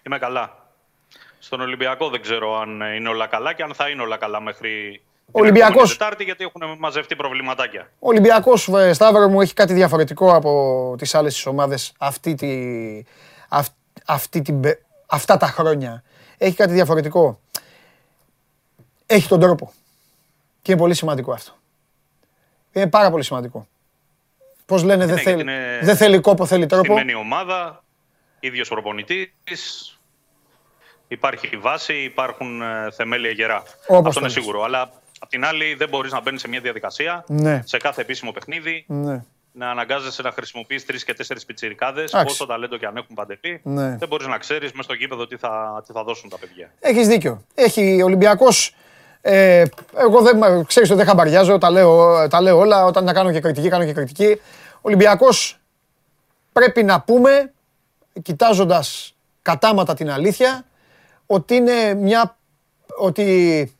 Είμαι 0.05 0.19
καλά. 0.19 0.63
Στον 1.39 1.61
Ολυμπιακό 1.61 2.09
δεν 2.09 2.21
ξέρω 2.21 2.59
αν 2.59 2.81
είναι 2.81 3.09
όλα 3.09 3.27
καλά 3.27 3.53
και 3.53 3.63
αν 3.63 3.73
θα 3.73 3.89
είναι 3.89 4.01
όλα 4.01 4.17
καλά 4.17 4.41
μέχρι. 4.41 5.01
Την 5.31 5.41
Ολυμπιακός. 5.41 5.73
επόμενη 5.73 5.97
Τετάρτη, 5.97 6.23
γιατί 6.23 6.43
έχουν 6.43 6.77
μαζευτεί 6.80 7.15
προβληματάκια. 7.15 7.81
Ο 7.99 8.07
Ολυμπιακός, 8.07 8.68
ε, 8.68 8.93
Σταύρο 8.93 9.27
μου, 9.30 9.41
έχει 9.41 9.53
κάτι 9.53 9.73
διαφορετικό 9.73 10.34
από 10.35 10.95
τις 10.97 11.15
άλλες 11.15 11.34
τις 11.34 11.45
ομάδες 11.45 11.93
αυτή 11.97 12.35
τη, 12.35 12.47
αυ- 13.49 13.73
αυτή 14.06 14.41
την, 14.41 14.60
πε- 14.60 14.81
αυτά 15.06 15.38
τα 15.38 15.47
χρόνια. 15.47 16.03
Έχει 16.38 16.56
κάτι 16.56 16.73
διαφορετικό. 16.73 17.39
Έχει 19.06 19.27
τον 19.27 19.39
τρόπο. 19.39 19.72
Και 20.61 20.72
είναι 20.72 20.81
πολύ 20.81 20.93
σημαντικό 20.93 21.31
αυτό. 21.31 21.52
Είναι 22.72 22.88
πάρα 22.88 23.10
πολύ 23.11 23.23
σημαντικό. 23.23 23.68
Πώς 24.65 24.84
λένε, 24.84 25.06
δεν 25.06 25.15
Ναι, 25.15 25.22
θέλει, 25.22 25.35
γιατί 25.43 25.52
είναι 25.52 25.80
δεν 25.81 25.95
θέλει 25.95 26.19
κόπο, 26.19 26.45
θέλει 26.45 26.65
τρόπο. 26.65 26.84
Στημένη 26.85 27.14
ομάδα, 27.14 27.84
ίδιος 28.39 28.68
προπονητής, 28.69 29.99
υπάρχει 31.07 31.49
η 31.53 31.57
βάση, 31.57 31.93
υπάρχουν 32.03 32.61
ε, 32.61 32.91
θεμέλια 32.91 33.31
γερά. 33.31 33.64
Όπως 33.88 33.97
Αυτό 33.97 34.10
το 34.11 34.19
είναι 34.19 34.22
λες. 34.26 34.34
σίγουρο. 34.34 34.64
Αλλά 34.64 34.91
απ' 35.19 35.29
την 35.29 35.45
άλλη 35.45 35.73
δεν 35.75 35.89
μπορείς 35.89 36.11
να 36.11 36.21
μπαίνεις 36.21 36.41
σε 36.41 36.47
μια 36.47 36.59
διαδικασία, 36.59 37.23
Ναι. 37.27 37.61
σε 37.65 37.77
κάθε 37.77 38.01
επίσημο 38.01 38.31
παιχνίδι, 38.31 38.85
Ναι. 38.87 39.23
να 39.51 39.69
αναγκάζεσαι 39.69 40.21
να 40.21 40.31
χρησιμοποιείς 40.31 40.85
τρεις 40.85 41.03
και 41.03 41.13
τέσσερις 41.13 41.45
πιτσιρικάδες, 41.45 42.13
Εντάξει. 42.13 42.33
όσο 42.33 42.45
ταλέντο 42.45 42.77
και 42.77 42.85
αν 42.85 42.97
έχουν 42.97 43.15
παντελή. 43.15 43.59
Ναι. 43.63 43.95
Δεν 43.97 44.07
μπορείς 44.07 44.27
να 44.27 44.37
ξέρεις 44.37 44.71
μέσα 44.71 44.83
στο 44.83 44.93
γήπεδο 44.93 45.27
τι 45.27 45.37
θα, 45.37 45.83
τι 45.87 45.93
θα 45.93 46.03
δώσουν 46.03 46.29
τα 46.29 46.37
παιδιά. 46.37 46.71
Έχεις 46.79 47.07
δίκιο. 47.07 47.45
Έχει 47.53 48.01
ο 48.01 48.05
Ολυμπιακός, 48.05 48.75
ε, 49.21 49.63
εγώ 49.97 50.21
δεν, 50.21 50.65
ξέρεις 50.65 50.89
ότι 50.89 50.97
δεν 50.97 51.07
χαμπαριάζω, 51.07 51.57
τα 51.57 51.69
λέω, 51.71 52.27
τα 52.27 52.41
λέω 52.41 52.57
όλα, 52.57 52.85
όταν 52.85 53.03
να 53.03 53.13
κάνω 53.13 53.31
και 53.31 53.39
κριτική, 53.39 53.69
κάνω 53.69 53.85
και 53.85 53.93
κριτική. 53.93 54.39
Ο 54.75 54.79
Ολυμπιακός 54.81 55.59
πρέπει 56.51 56.83
να 56.83 57.01
πούμε, 57.01 57.51
κοιτάζοντας 58.21 59.15
κατάματα 59.41 59.93
την 59.93 60.11
αλήθεια, 60.11 60.65
ότι 61.25 61.55
είναι 61.55 61.93
μια, 61.93 62.37
ότι, 62.97 63.74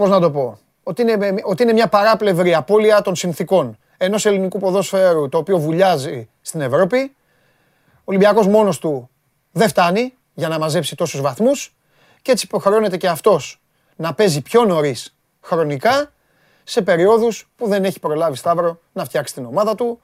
πώς 0.00 0.10
να 0.10 0.20
το 0.20 0.30
πω, 0.30 0.58
ότι 0.82 1.02
είναι, 1.02 1.34
ότι 1.42 1.62
είναι 1.62 1.72
μια 1.72 1.88
παράπλευρη 1.88 2.54
απώλεια 2.54 3.02
των 3.02 3.16
συνθήκων 3.16 3.78
ενός 3.96 4.26
ελληνικού 4.26 4.58
ποδόσφαιρου 4.58 5.28
το 5.28 5.38
οποίο 5.38 5.58
βουλιάζει 5.58 6.28
στην 6.40 6.60
Ευρώπη. 6.60 7.14
Ο 7.94 8.02
Ολυμπιακός 8.04 8.46
μόνος 8.46 8.78
του 8.78 9.10
δεν 9.52 9.68
φτάνει 9.68 10.14
για 10.34 10.48
να 10.48 10.58
μαζέψει 10.58 10.96
τόσους 10.96 11.20
βαθμούς 11.20 11.74
και 12.22 12.30
έτσι 12.30 12.46
υποχρεώνεται 12.46 12.96
και 12.96 13.08
αυτός 13.08 13.60
να 13.96 14.14
παίζει 14.14 14.42
πιο 14.42 14.64
νωρίς 14.64 15.16
χρονικά 15.40 16.12
σε 16.64 16.82
περιόδους 16.82 17.50
που 17.56 17.68
δεν 17.68 17.84
έχει 17.84 18.00
προλάβει 18.00 18.36
Σταύρο 18.36 18.78
να 18.92 19.04
φτιάξει 19.04 19.34
την 19.34 19.44
ομάδα 19.44 19.74
του 19.74 20.00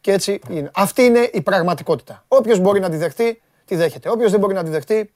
και 0.00 0.12
έτσι 0.12 0.40
είναι. 0.48 0.70
Αυτή 0.74 1.02
είναι 1.02 1.30
η 1.32 1.42
πραγματικότητα. 1.42 2.24
Όποιος 2.28 2.58
μπορεί 2.58 2.80
να 2.80 2.90
τη 2.90 2.96
δεχτεί, 2.96 3.42
τη 3.64 3.76
δέχεται. 3.76 4.10
Όποιος 4.10 4.30
δεν 4.30 4.40
μπορεί 4.40 4.54
να 4.54 4.64
τη 4.64 4.70
δεχτεί, 4.70 5.12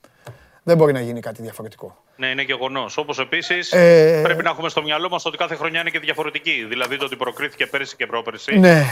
δεν 0.64 0.76
μπορεί 0.76 0.92
να 0.92 1.00
γίνει 1.00 1.20
κάτι 1.20 1.42
διαφορετικό. 1.42 2.04
Ναι, 2.16 2.26
είναι 2.26 2.42
γεγονός. 2.42 2.96
Όπως 2.96 3.18
επίσης 3.18 3.72
Ε, 3.72 4.20
πρέπει 4.22 4.42
να 4.42 4.50
έχουμε 4.50 4.68
στο 4.68 4.82
μυαλό 4.82 5.08
μας 5.08 5.24
ότι 5.24 5.36
κάθε 5.36 5.54
χρονιά 5.54 5.80
είναι 5.80 5.90
και 5.90 5.98
διαφορετική. 5.98 6.64
Δηλαδή 6.68 6.96
το 6.96 7.04
ότι 7.04 7.16
προκρίθηκε 7.16 7.66
πέρυσι 7.66 7.96
και 7.96 8.06
πρόπερσι 8.06 8.58
Ναι, 8.58 8.82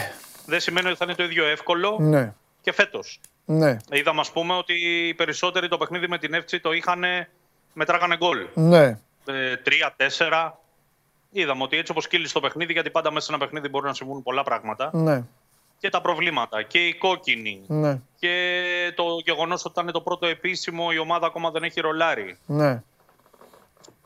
δεν 0.47 0.61
σημαίνει 0.61 0.89
ότι 0.89 0.97
θα 0.97 1.05
είναι 1.05 1.15
το 1.15 1.23
ίδιο 1.25 1.47
εύκολο 1.47 1.97
ναι, 2.01 2.33
και 2.61 2.73
φέτος. 2.73 3.21
ναι, 3.45 3.77
Είδαμε, 3.91 4.21
ας 4.21 4.31
πούμε, 4.33 4.55
ότι 4.55 4.73
οι 4.73 5.15
περισσότεροι 5.15 5.69
το 5.69 5.79
παιχνίδι 5.79 6.09
με 6.09 6.19
την 6.19 6.35
Εύτσι 6.35 6.61
το 6.61 6.73
είχαν 6.73 7.05
μετράγανε 7.73 8.17
γκολ. 8.17 8.47
ναι. 8.55 8.99
Ε, 9.27 9.57
Τρία, 9.57 9.95
τέσσερα. 9.97 10.59
είδαμε 11.33 11.63
ότι 11.63 11.77
έτσι 11.77 11.93
όπως 11.93 12.09
κύλησε 12.09 12.33
το 12.35 12.41
παιχνίδι, 12.41 12.73
γιατί 12.73 12.91
πάντα 12.91 13.13
μέσα 13.13 13.27
σε 13.27 13.33
ένα 13.33 13.45
παιχνίδι 13.45 13.69
μπορεί 13.69 13.87
να 13.87 13.95
συμβούν 13.95 14.23
πολλά 14.23 14.43
πράγματα, 14.43 14.91
Ναι, 14.93 15.23
και 15.83 15.89
τα 15.89 16.01
προβλήματα 16.01 16.63
και 16.63 16.87
οι 16.87 16.95
κόκκινοι 16.95 17.63
ναι, 17.67 18.01
και 18.19 18.33
το 18.97 19.05
γεγονός 19.25 19.65
ότι 19.65 19.81
ήταν 19.81 19.93
το 19.93 20.01
πρώτο 20.01 20.27
επίσημο, 20.27 20.89
η 20.93 20.99
ομάδα 20.99 21.27
ακόμα 21.27 21.51
δεν 21.51 21.63
έχει 21.63 21.81
ρολάρει. 21.81 22.39
ναι. 22.47 22.83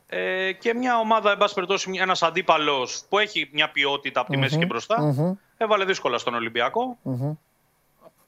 Ε, 0.09 0.51
και 0.51 0.73
μια 0.73 0.99
ομάδα, 0.99 1.31
εν 1.31 1.37
πάση 1.37 1.53
περιπτώσει, 1.53 1.91
ένας 1.99 2.23
αντίπαλος 2.23 3.03
που 3.09 3.17
έχει 3.19 3.49
μια 3.53 3.69
ποιότητα 3.71 4.19
από 4.19 4.31
τη 4.31 4.37
μέση 4.37 4.57
και 4.57 4.65
μπροστα 4.65 5.13
έβαλε 5.57 5.85
δύσκολα 5.85 6.17
στον 6.17 6.33
ολυμπιακο 6.33 6.97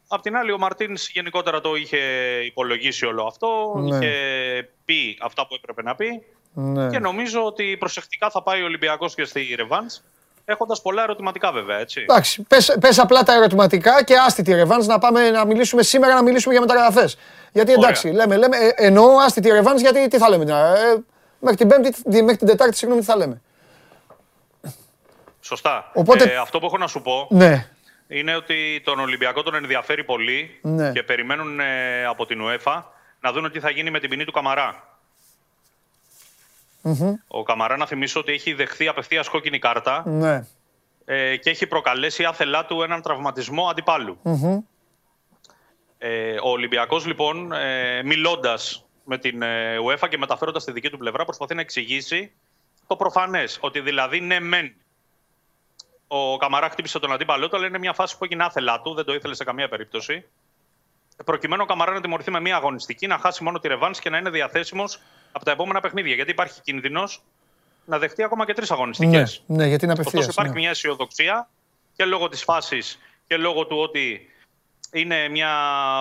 Απ' 0.07 0.21
την 0.21 0.35
άλλη, 0.35 0.51
ο 0.51 0.57
Μαρτίνς 0.57 1.09
γενικότερα 1.09 1.61
το 1.61 1.75
είχε 1.75 1.97
υπολογίσει 2.45 3.05
όλο 3.05 3.23
αυτό, 3.23 3.73
Ναι. 3.77 3.95
είχε 3.95 4.69
πει 4.85 5.17
αυτά 5.21 5.47
που 5.47 5.55
έπρεπε 5.55 5.81
να 5.81 5.95
πει. 5.95 6.23
ναι. 6.53 6.89
Και 6.89 6.99
νομίζω 6.99 7.45
ότι 7.45 7.77
προσεκτικά 7.79 8.29
θα 8.29 8.43
πάει 8.43 8.61
ο 8.61 8.65
Ολυμπιακός 8.65 9.15
και 9.15 9.23
στη 9.25 9.53
Ρεβάνς, 9.55 10.01
έχοντας 10.49 10.81
πολλά 10.81 11.03
ερωτηματικά 11.03 11.51
βέβαια, 11.51 11.77
έτσι. 11.79 12.01
Εντάξει, 12.01 12.41
πες, 12.43 12.77
πες 12.79 12.99
απλά 12.99 13.23
τα 13.23 13.33
ερωτηματικά 13.33 14.03
και 14.03 14.15
άστη 14.17 14.41
τη 14.43 14.53
ρεβάνς 14.53 14.87
να 14.87 14.99
πάμε 14.99 15.29
να 15.29 15.45
μιλήσουμε 15.45 15.83
σήμερα, 15.83 16.13
να 16.13 16.23
μιλήσουμε 16.23 16.53
για 16.53 16.61
μεταγραφές. 16.61 17.17
Γιατί 17.51 17.71
εντάξει, 17.71 18.07
λέμε, 18.11 18.37
λέμε, 18.37 18.57
ε, 18.57 18.71
εννοώ 18.75 19.17
άστη 19.25 19.41
τη 19.41 19.49
ρεβάνς 19.49 19.81
γιατί 19.81 20.07
τι 20.07 20.17
θα 20.17 20.29
λέμε 20.29 20.45
τώρα. 20.45 20.77
Ε, 20.77 20.97
μέχρι 21.39 21.57
την 21.57 21.67
Πέμπτη, 21.67 21.91
τι- 22.03 22.21
μέχρι 22.21 22.37
την 22.37 22.47
Τετάρτη, 22.47 22.75
συγγνώμη, 22.75 23.01
τι 23.01 23.07
θα 23.11 23.17
λέμε. 23.17 23.41
Σωστά. 25.41 25.91
Οπότε- 25.93 26.23
Ε, 26.31 26.35
αυτό 26.37 26.59
που 26.59 26.65
έχω 26.65 26.77
να 26.77 26.87
σου 26.87 27.01
πω 27.01 27.27
Ναι, 27.29 27.65
είναι 28.07 28.35
ότι 28.35 28.81
τον 28.83 28.99
Ολυμπιακό 28.99 29.43
τον 29.43 29.55
ενδιαφέρει 29.55 30.03
πολύ 30.03 30.59
Ναι. 30.61 30.91
και 30.91 31.03
περιμένουν 31.03 31.59
ε, 31.59 32.05
από 32.09 32.25
την 32.25 32.39
UEFA 32.43 32.83
να 33.21 33.31
δουν 33.31 33.51
τι 33.51 33.59
θα 33.59 33.69
γίνει 33.69 33.91
με 33.91 33.99
την 33.99 34.09
ποινή 34.09 34.23
του 34.25 34.31
καμαρα 36.81 37.23
Ο 37.27 37.43
Καμαρά, 37.43 37.77
να 37.77 37.85
θυμίσω 37.85 38.19
ότι 38.19 38.31
έχει 38.31 38.53
δεχθεί 38.53 38.87
απευθείας 38.87 39.29
κόκκινη 39.29 39.59
κάρτα 39.59 40.03
ναι. 40.05 40.45
ε, 41.05 41.37
και 41.37 41.49
έχει 41.49 41.67
προκαλέσει 41.67 42.23
άθελά 42.23 42.65
του 42.65 42.81
έναν 42.81 43.01
τραυματισμό 43.01 43.67
αντιπάλου. 43.67 44.19
Ε, 45.97 46.35
ο 46.43 46.49
Ολυμπιακός 46.49 47.05
λοιπόν, 47.05 47.51
ε, 47.51 48.03
μιλώντας 48.03 48.85
με 49.03 49.17
την 49.17 49.41
ε, 49.41 49.77
UEFA 49.87 50.07
και 50.09 50.17
μεταφέροντας 50.17 50.63
τη 50.65 50.71
δική 50.71 50.89
του 50.89 50.97
πλευρά, 50.97 51.25
προσπαθεί 51.25 51.55
να 51.55 51.61
εξηγήσει 51.61 52.31
το 52.87 52.95
προφανές, 52.95 53.57
ότι 53.61 53.79
δηλαδή 53.79 54.19
ναι 54.19 54.39
μεν 54.39 54.73
ο 56.07 56.37
Καμαρά 56.37 56.69
χτύπησε 56.69 56.99
τον 56.99 57.11
αντίπαλό 57.11 57.49
του, 57.49 57.57
αλλά 57.57 57.67
είναι 57.67 57.77
μια 57.77 57.93
φάση 57.93 58.17
που 58.17 58.25
έγινε 58.25 58.43
άθελά 58.43 58.81
του, 58.81 58.93
δεν 58.93 59.05
το 59.05 59.13
ήθελε 59.13 59.35
σε 59.35 59.43
καμία 59.43 59.69
περίπτωση. 59.69 60.25
Προκειμένου 61.25 61.61
ο 61.63 61.65
Καμαρά 61.65 61.93
να 61.93 62.01
τιμωρηθεί 62.01 62.31
με 62.31 62.39
μια 62.39 62.55
αγωνιστική, 62.55 63.07
να 63.07 63.17
χάσει 63.17 63.43
μόνο 63.43 63.59
τη 63.59 63.67
ρεβάνση 63.67 64.01
και 64.01 64.09
να 64.09 64.17
είναι 64.17 64.29
διαθέσιμος 64.29 64.99
από 65.31 65.45
τα 65.45 65.51
επόμενα 65.51 65.79
παιχνίδια. 65.79 66.15
Γιατί 66.15 66.31
υπάρχει 66.31 66.61
κίνδυνος 66.61 67.23
να 67.85 67.97
δεχτεί 67.97 68.23
ακόμα 68.23 68.45
και 68.45 68.53
τρεις 68.53 68.71
αγωνιστικές. 68.71 69.43
Ναι, 69.45 69.57
ναι, 69.57 69.67
γιατί 69.67 69.83
είναι 69.83 69.93
απευθείας. 69.93 70.21
Ωστόσο 70.21 70.39
υπάρχει 70.39 70.53
ναι. 70.53 70.59
μια 70.59 70.69
αισιοδοξία 70.69 71.49
και 71.95 72.05
λόγω 72.05 72.29
της 72.29 72.43
φάσης 72.43 72.99
και 73.27 73.37
λόγω 73.37 73.65
του 73.65 73.77
ότι 73.77 74.29
είναι 74.91 75.27
μια, 75.29 75.51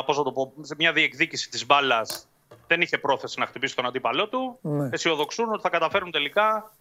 πώς 0.07 0.17
να 0.17 0.23
το 0.23 0.33
πω, 0.33 0.53
μια 0.77 0.93
διεκδίκηση 0.93 1.51
της 1.51 1.67
μπάλας. 1.67 2.27
Δεν 2.67 2.81
είχε 2.81 2.99
πρόθεση 2.99 3.39
να 3.39 3.47
χτυπήσει 3.47 3.77
τον 3.77 3.87
αντίπαλό 3.87 4.29
του. 4.29 4.59
Ναι. 4.61 4.89
Αισιοδοξούν 4.93 5.53
ότι 5.53 5.63
θα 5.63 5.69
καταφέρουν 5.69 6.11
τελικά, 6.11 6.73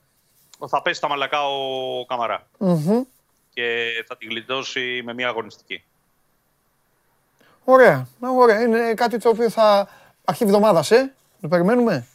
ότι 0.57 0.71
θα 0.71 0.81
πέσει 0.81 1.01
τα 1.01 1.07
μαλακά 1.07 1.47
ο 1.47 2.05
καμαρα 2.05 2.47
Και 3.53 3.87
θα 4.07 4.17
την 4.17 4.29
γλιτώσει 4.29 5.01
με 5.03 5.13
μια 5.13 5.27
αγωνιστική. 5.27 5.83
Ωραία, 7.63 8.07
να, 8.19 8.29
ωραία. 8.29 8.61
Είναι 8.61 8.93
κάτι 8.93 9.17
το 9.17 9.29
οποίο 9.29 9.49
θα 9.49 9.89
αρχή 10.25 10.43
εβδομάδα, 10.43 10.83
ε. 10.89 11.11
Το 11.41 11.47
περιμένουμε. 11.47 12.07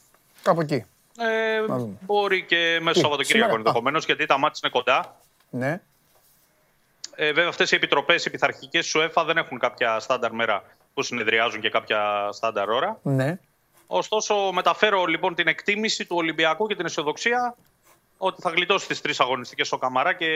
Κάπου 0.42 0.60
εκεί. 0.60 0.84
Ε, 1.18 1.60
δούμε. 1.60 1.96
μπορεί 2.00 2.44
και 2.44 2.78
μέσα 2.80 2.92
Τι, 2.92 2.98
στο 2.98 3.00
Σαββατοκύριακο 3.00 3.50
σήμερα; 3.50 3.68
ενδεχομένως, 3.68 4.04
γιατί 4.04 4.26
τα 4.26 4.38
μάτια 4.38 4.60
είναι 4.62 4.72
κοντά. 4.72 5.16
Ναι. 5.50 5.80
Ε, 7.14 7.26
βέβαια, 7.26 7.48
αυτές 7.48 7.72
οι 7.72 7.74
επιτροπές, 7.74 8.24
οι 8.24 8.30
πειθαρχικές 8.30 8.90
του 8.90 9.00
ΕΦΑ 9.00 9.24
δεν 9.24 9.36
έχουν 9.36 9.58
κάποια 9.58 10.00
στάνταρ 10.00 10.32
μέρα 10.32 10.62
που 10.94 11.02
συνεδριάζουν 11.02 11.60
και 11.60 11.70
κάποια 11.70 12.28
στάνταρ 12.32 12.70
ώρα. 12.70 12.98
Ναι. 13.02 13.38
Ωστόσο, 13.86 14.52
μεταφέρω 14.52 15.04
λοιπόν 15.04 15.34
την 15.34 15.46
εκτίμηση 15.46 16.06
του 16.06 16.16
Ολυμπιακού 16.16 16.66
και 16.66 16.76
την 16.76 16.84
αισιοδοξία 16.84 17.56
ότι 18.16 18.42
θα 18.42 18.50
γλιτώσει 18.50 18.86
τις 18.86 19.00
τρεις 19.00 19.20
αγωνιστικές 19.20 19.72
ο 19.72 19.78
Καμαρά 19.78 20.12
και 20.12 20.26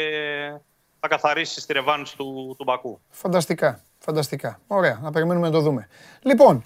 θα 1.01 1.09
καθαρίσει 1.09 1.61
στη 1.61 1.73
ρεβάνση 1.73 2.17
του, 2.17 2.55
του 2.59 2.65
Μπακού. 2.65 3.01
Φανταστικά. 3.11 3.81
Φανταστικά. 3.99 4.61
Ωραία. 4.67 4.99
Να 5.03 5.11
περιμένουμε 5.11 5.47
να 5.47 5.53
το 5.53 5.61
δούμε. 5.61 5.89
Λοιπόν. 6.23 6.65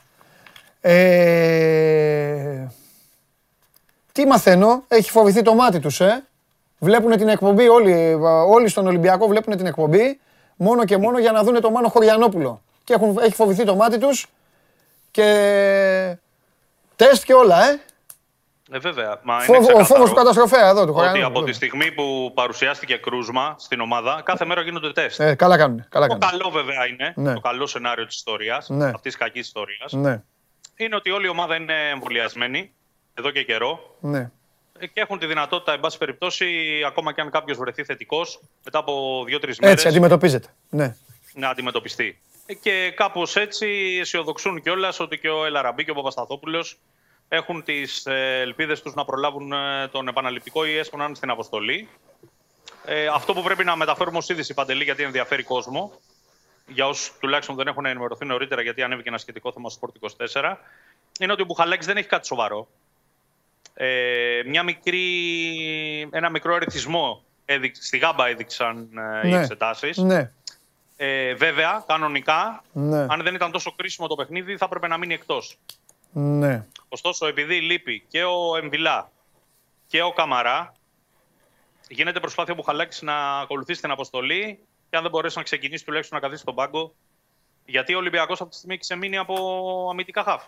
Ε... 0.80 2.66
Τι 4.12 4.26
μαθαίνω. 4.26 4.84
Έχει 4.88 5.10
φοβηθεί 5.10 5.42
το 5.42 5.54
μάτι 5.54 5.78
τους, 5.80 6.00
ε. 6.00 6.24
Βλέπουν 6.78 7.16
την 7.16 7.28
εκπομπή 7.28 7.68
όλοι, 7.68 8.18
όλοι 8.48 8.68
στον 8.68 8.86
Ολυμπιακό 8.86 9.26
βλέπουν 9.26 9.56
την 9.56 9.66
εκπομπή 9.66 10.20
μόνο 10.56 10.84
και 10.84 10.96
μόνο 10.96 11.18
για 11.18 11.32
να 11.32 11.42
δούνε 11.42 11.60
το 11.60 11.70
Μάνο 11.70 11.88
Χωριανόπουλο. 11.88 12.62
Και 12.84 12.94
έχουν, 12.94 13.18
έχει 13.22 13.34
φοβηθεί 13.34 13.64
το 13.64 13.74
μάτι 13.74 13.98
τους 13.98 14.26
και 15.10 16.16
τεστ 16.96 17.24
και 17.24 17.34
όλα, 17.34 17.68
ε. 17.70 17.80
Ε, 18.72 18.78
βέβαια. 18.78 19.20
Μα 19.22 19.34
είναι 19.34 19.44
Φόβο, 19.44 19.58
ο 19.58 19.62
ξεκάθαρο 19.66 19.84
φόβος 19.84 20.08
του 20.10 20.14
καταστροφέα 20.16 20.68
εδώ, 20.68 20.86
του 20.86 20.92
ότι 20.96 21.06
Χωριανόπουλου. 21.06 21.38
από 21.38 21.42
τη 21.42 21.52
στιγμή 21.52 21.92
που 21.92 22.32
παρουσιάστηκε 22.34 22.96
κρούσμα 22.96 23.54
στην 23.58 23.80
ομάδα, 23.80 24.20
κάθε 24.24 24.44
μέρα 24.44 24.60
γίνονται 24.62 24.92
τεστ. 24.92 25.20
Ε, 25.20 25.34
καλά 25.34 25.56
κάνουν. 25.56 25.84
Καλά 25.88 26.06
Το 26.06 26.16
κάνουν. 26.18 26.38
καλό 26.38 26.50
βέβαια 26.50 26.86
είναι, 26.86 27.12
Ναι. 27.16 27.34
το 27.34 27.40
καλό 27.40 27.66
σενάριο 27.66 28.06
της 28.06 28.16
ιστορίας, 28.16 28.68
Ναι. 28.68 28.84
αυτής 28.84 29.00
της 29.02 29.16
κακής 29.16 29.46
ιστορίας, 29.46 29.92
Ναι, 29.92 30.22
είναι 30.76 30.96
ότι 30.96 31.10
όλη 31.10 31.26
η 31.26 31.28
ομάδα 31.28 31.54
είναι 31.56 31.72
εμβολιασμένη 31.92 32.72
εδώ 33.20 33.30
και 33.30 33.42
καιρό 33.42 33.96
ναι. 34.00 34.30
ε, 34.78 34.86
και 34.86 35.00
έχουν 35.00 35.18
τη 35.18 35.26
δυνατότητα, 35.26 35.72
εν 35.72 35.80
πάση 35.80 35.98
περιπτώσει, 35.98 36.46
ακόμα 36.86 37.12
και 37.12 37.20
αν 37.20 37.30
κάποιος 37.30 37.58
βρεθεί 37.58 37.84
θετικός, 37.84 38.40
μετά 38.64 38.78
από 38.78 39.24
δύο-τρεις 39.26 39.58
μέρες 39.58 39.74
Έτσι 39.74 39.88
αντιμετωπίζεται. 39.88 40.48
Ναι. 40.70 40.96
να 41.34 41.48
αντιμετωπιστεί. 41.48 42.20
Ε, 42.46 42.54
Και 42.54 42.92
κάπως 42.96 43.36
έτσι 43.36 43.98
αισιοδοξούν 44.00 44.62
κιόλας 44.62 45.00
ότι 45.00 45.18
και 45.18 45.28
ο 45.28 45.44
Ελαραμπή 45.44 45.84
και 45.84 45.90
ο 45.90 45.94
Παπασταθόπουλος 45.94 46.78
έχουν 47.28 47.64
τις 47.64 48.06
ελπίδες 48.42 48.82
τους 48.82 48.94
να 48.94 49.04
προλάβουν 49.04 49.52
ε, 49.52 49.88
τον 49.88 50.08
επαναληπτικό 50.08 50.64
ή 50.64 50.76
έστω 50.76 50.96
να 50.96 51.04
είναι 51.04 51.14
στην 51.14 51.30
αποστολή. 51.30 51.88
Ε, 52.84 53.06
αυτό 53.06 53.34
που 53.34 53.42
πρέπει 53.42 53.64
να 53.64 53.76
μεταφέρουμε 53.76 54.18
ως 54.18 54.28
είδηση 54.28 54.54
παντελή, 54.54 54.84
γιατί 54.84 55.02
ενδιαφέρει 55.02 55.42
κόσμο, 55.42 55.92
για 56.66 56.86
όσους 56.86 57.12
τουλάχιστον 57.20 57.56
δεν 57.56 57.66
έχουν 57.66 57.86
ενημερωθεί 57.86 58.24
νωρίτερα, 58.24 58.62
γιατί 58.62 58.82
ανέβηκε 58.82 59.08
ένα 59.08 59.18
σχετικό 59.18 59.52
θέμα 59.52 59.70
στο 59.70 59.88
Sport 59.92 60.10
24, 60.32 60.56
είναι 61.20 61.32
ότι 61.32 61.42
ο 61.42 61.44
Μπουχαλάκης 61.44 61.86
δεν 61.86 61.96
έχει 61.96 62.08
κάτι 62.08 62.26
σοβαρό. 62.26 62.68
Ε, 63.82 64.42
μια 64.46 64.62
μικρή, 64.62 66.08
ένα 66.10 66.30
μικρό 66.30 66.54
αριθμό 66.54 67.22
έδειξ- 67.44 67.84
στη 67.84 67.98
γάμπα 67.98 68.26
έδειξαν 68.28 68.88
ε, 69.22 69.28
οι 69.28 69.30
Ναι. 69.30 69.38
εξετάσεις. 69.38 69.96
Ναι. 69.96 70.30
Ε, 70.96 71.34
βέβαια, 71.34 71.84
κανονικά, 71.86 72.62
Ναι. 72.72 73.06
αν 73.08 73.22
δεν 73.22 73.34
ήταν 73.34 73.50
τόσο 73.50 73.72
κρίσιμο 73.76 74.06
το 74.08 74.14
παιχνίδι, 74.14 74.56
θα 74.56 74.64
έπρεπε 74.64 74.86
να 74.86 74.96
μείνει 74.98 75.14
εκτός. 75.14 75.58
Ναι. 76.12 76.66
Ωστόσο, 76.88 77.26
επειδή 77.26 77.60
λείπει 77.60 78.04
και 78.08 78.24
ο 78.24 78.56
Εμβιλά 78.62 79.10
και 79.86 80.02
ο 80.02 80.12
Καμαρά, 80.12 80.74
γίνεται 81.88 82.20
προσπάθεια 82.20 82.54
που 82.54 82.62
χαλάξει 82.62 83.04
να 83.04 83.40
ακολουθήσει 83.40 83.80
την 83.80 83.90
αποστολή 83.90 84.58
και 84.90 84.96
αν 84.96 85.02
δεν 85.02 85.10
μπορέσει 85.10 85.36
να 85.38 85.42
ξεκινήσει 85.44 85.84
τουλάχιστον 85.84 86.18
να 86.18 86.24
καθίσει 86.24 86.42
στον 86.42 86.54
πάγκο. 86.54 86.94
Γιατί 87.64 87.94
ο 87.94 87.98
Ολυμπιακός 87.98 88.38
αυτή 88.40 88.50
τη 88.50 88.56
στιγμή 88.56 88.74
έχει 88.74 88.82
ξεμείνει 88.82 89.16
από 89.16 89.88
αμυντικά 89.90 90.22
χαφ. 90.22 90.42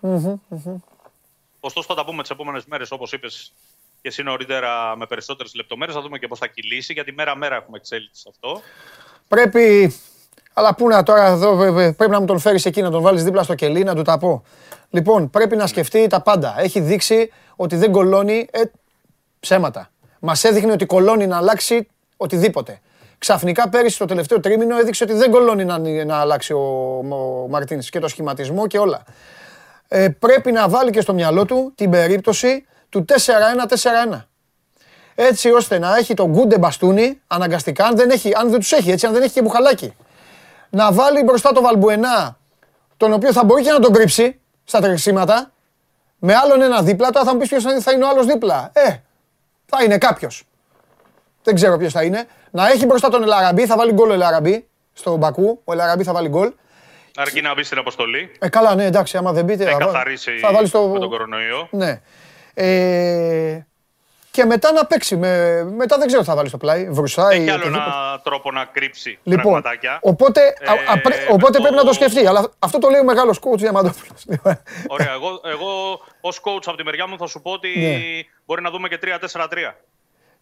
Ωστόσο, 1.65 1.87
θα 1.87 1.95
τα 1.95 2.05
πούμε 2.05 2.23
τις 2.23 2.31
επόμενες 2.31 2.65
μέρες, 2.65 2.91
όπως 2.91 3.13
είπες 3.13 3.53
και 4.01 4.09
εσύ 4.09 4.23
νωρίτερα, 4.23 4.97
με 4.97 5.07
περισσότερες 5.07 5.55
λεπτομέρειες. 5.55 5.97
Θα 5.97 6.03
δούμε 6.03 6.19
και 6.19 6.29
πώς 6.29 6.39
θα 6.39 6.47
κυλήσει, 6.47 6.93
γιατί 6.93 7.13
μέρα-μέρα 7.13 7.57
έχουμε 7.57 7.77
εξέλιξη 7.77 8.21
σε 8.21 8.29
αυτό. 8.31 8.63
Πρέπει. 9.29 9.97
Αλλά 10.53 10.75
πού 10.75 10.89
να 10.89 11.03
τώρα 11.03 11.27
εδώ, 11.27 11.63
ε, 11.63 11.85
ε, 11.85 11.93
πρέπει 11.93 12.11
να 12.11 12.21
μου 12.21 12.27
τον 12.27 12.39
φέρεις 12.39 12.65
εκεί, 12.65 12.83
να 12.83 12.91
τον 12.91 13.03
βάλεις 13.03 13.25
δίπλα 13.25 13.43
στο 13.43 13.55
κελί, 13.55 13.83
να 13.83 13.95
του 13.95 14.03
τα 14.03 14.19
πω. 14.19 14.45
Λοιπόν, 14.91 15.31
πρέπει 15.31 15.57
να 15.57 15.67
σκεφτεί 15.67 16.07
τα 16.07 16.23
πάντα. 16.23 16.55
Έχει 16.59 16.81
δείξει 16.81 17.31
ότι 17.57 17.77
δεν 17.77 17.93
κολώνει 17.93 18.49
ε, 18.51 18.63
ψέματα. 19.41 19.91
Μας 20.21 20.45
έδειχνε 20.45 20.73
ότι 20.73 20.87
κολώνει 20.87 21.27
να 21.27 21.37
αλλάξει 21.37 21.89
οτιδήποτε. 22.17 22.81
Ξαφνικά 23.19 23.69
πέρυσι 23.69 23.99
το 23.99 24.05
τελευταίο 24.05 24.41
τρίμηνο 24.41 24.79
έδειξε 24.79 25.05
ότι 25.05 25.13
δεν 25.13 25.31
κολώνει 25.31 25.65
να, 25.65 25.79
να 26.05 26.17
αλλάξει 26.17 26.53
ο, 26.53 26.99
ο 26.99 27.49
Μαρτίνς 27.49 27.91
και 27.91 27.99
το 27.99 28.09
σχηματισμό 28.09 28.67
και 28.67 28.79
όλα. 28.79 29.05
Ε, 29.95 30.09
πρέπει 30.09 30.53
να 30.53 30.69
βάλει 30.69 30.91
και 30.91 31.01
στο 31.01 31.15
μυαλό 31.15 31.45
του 31.45 31.73
την 31.75 31.91
περίπτωση 31.91 32.67
του 32.89 33.05
4-1-4-1 34.13 34.23
έτσι 35.15 35.51
ώστε 35.51 35.79
να 35.79 35.97
έχει 35.97 36.15
τον 36.15 36.31
Γκούντε 36.31 36.59
μπαστούνι 36.59 37.21
αναγκαστικά, 37.27 37.85
αν 37.85 37.97
δεν, 37.97 38.11
έχει, 38.11 38.33
αν 38.35 38.51
δεν 38.51 38.59
τους 38.59 38.73
έχει, 38.73 38.91
έτσι, 38.91 39.07
αν 39.07 39.13
δεν 39.13 39.23
έχει 39.23 39.33
και 39.33 39.43
μπουχαλάκι. 39.43 39.97
Να 40.71 40.93
βάλει 40.93 41.23
μπροστά 41.23 41.53
το 41.53 41.61
Βαλμπουενά, 41.61 42.39
τον 42.97 43.13
οποίο 43.13 43.33
θα 43.33 43.45
μπορεί 43.45 43.63
και 43.63 43.71
να 43.71 43.79
τον 43.79 43.93
κρύψει 43.93 44.41
στα 44.65 44.81
τρεξίματα, 44.81 45.53
με 46.19 46.35
άλλον 46.35 46.63
ένα 46.63 46.83
δίπλα, 46.83 47.11
τώρα 47.11 47.25
θα 47.25 47.33
μου 47.33 47.39
πεις 47.39 47.49
ποιος 47.49 47.63
θα 47.63 47.93
είναι 47.93 48.05
ο 48.05 48.09
άλλος 48.09 48.27
δίπλα. 48.27 48.71
Ε, 48.73 48.97
θα 49.67 49.85
είναι 49.85 49.99
κάποιος. 49.99 50.49
Δεν 51.43 51.55
ξέρω 51.55 51.77
ποιος 51.77 51.93
θα 51.93 52.03
είναι. 52.03 52.27
Να 52.51 52.69
έχει 52.69 52.87
μπροστά 52.87 53.09
τον 53.09 53.23
Ελαραμπή, 53.23 53.67
θα 53.67 53.77
βάλει 53.77 53.93
γκολ 53.93 54.11
ο 54.11 54.13
Ελαραμπή 54.13 54.69
στο 54.93 55.17
Μπακού, 55.17 55.61
ο 55.65 55.73
Ελαραμπή 55.73 56.05
θα 56.05 56.13
βάλει 56.13 56.29
γκολ. 56.29 56.53
Αρκεί 57.17 57.41
να 57.41 57.55
μπει 57.55 57.63
στην 57.63 57.79
αποστολή, 57.79 58.33
Ε, 58.39 58.49
καλά, 58.49 58.75
ναι, 58.75 58.85
εντάξει, 58.85 59.17
άμα 59.17 59.33
δεν 59.33 59.45
μπείτε. 59.45 59.65
να 59.65 59.71
θα 59.71 59.77
βά- 59.79 59.87
καθαρίσει 59.87 60.39
θα 60.39 60.53
βάλεις 60.53 60.71
το... 60.71 60.89
με 60.89 60.99
τον 60.99 61.09
κορονοϊό. 61.09 61.69
Ναι. 61.71 62.01
Ε, 62.55 63.67
και 64.31 64.45
μετά 64.45 64.73
να 64.73 64.87
παίξει. 64.87 65.17
Με, 65.17 65.63
μετά 65.65 65.99
δεν 65.99 66.07
ξέρω 66.07 66.23
τι 66.23 66.29
θα 66.29 66.35
βάλεις 66.35 66.49
στο 66.51 66.59
πλάι. 66.59 66.91
Βρουσάει. 66.91 67.39
Έχει 67.41 67.51
άλλο 67.51 67.59
οτιδήποτε. 67.59 67.85
ένα 67.85 68.21
τρόπο 68.25 68.51
να 68.51 68.65
κρύψει 68.65 69.19
Λοιπόν, 69.23 69.43
πραγματάκια. 69.43 69.99
οπότε, 70.03 70.41
α- 70.41 70.73
Ε, 70.73 70.93
α- 70.93 71.01
πρέ- 71.01 71.21
με 71.21 71.27
οπότε 71.33 71.53
το- 71.53 71.61
πρέπει 71.63 71.75
να 71.77 71.85
το 71.85 71.93
σκεφτεί. 71.93 72.27
Αλλά 72.27 72.51
αυτό 72.59 72.79
το 72.79 72.89
λέει 72.89 73.01
ο 73.01 73.05
μεγάλος 73.05 73.39
coach 73.39 73.57
Διαμαντόπουλος. 73.59 74.25
Ωραία, 74.87 75.13
εγώ, 75.13 75.41
εγώ 75.45 76.01
ως 76.21 76.41
coach 76.45 76.63
από 76.67 76.77
τη 76.77 76.85
μεριά 76.85 77.07
μου 77.07 77.19
θα 77.19 77.27
σου 77.27 77.43
πω 77.43 77.51
ότι 77.51 77.69
Ναι. 77.79 77.99
μπορεί 78.47 78.63
να 78.63 78.71
δούμε 78.71 78.89
και 78.89 78.99
3-4-3. 78.99 79.75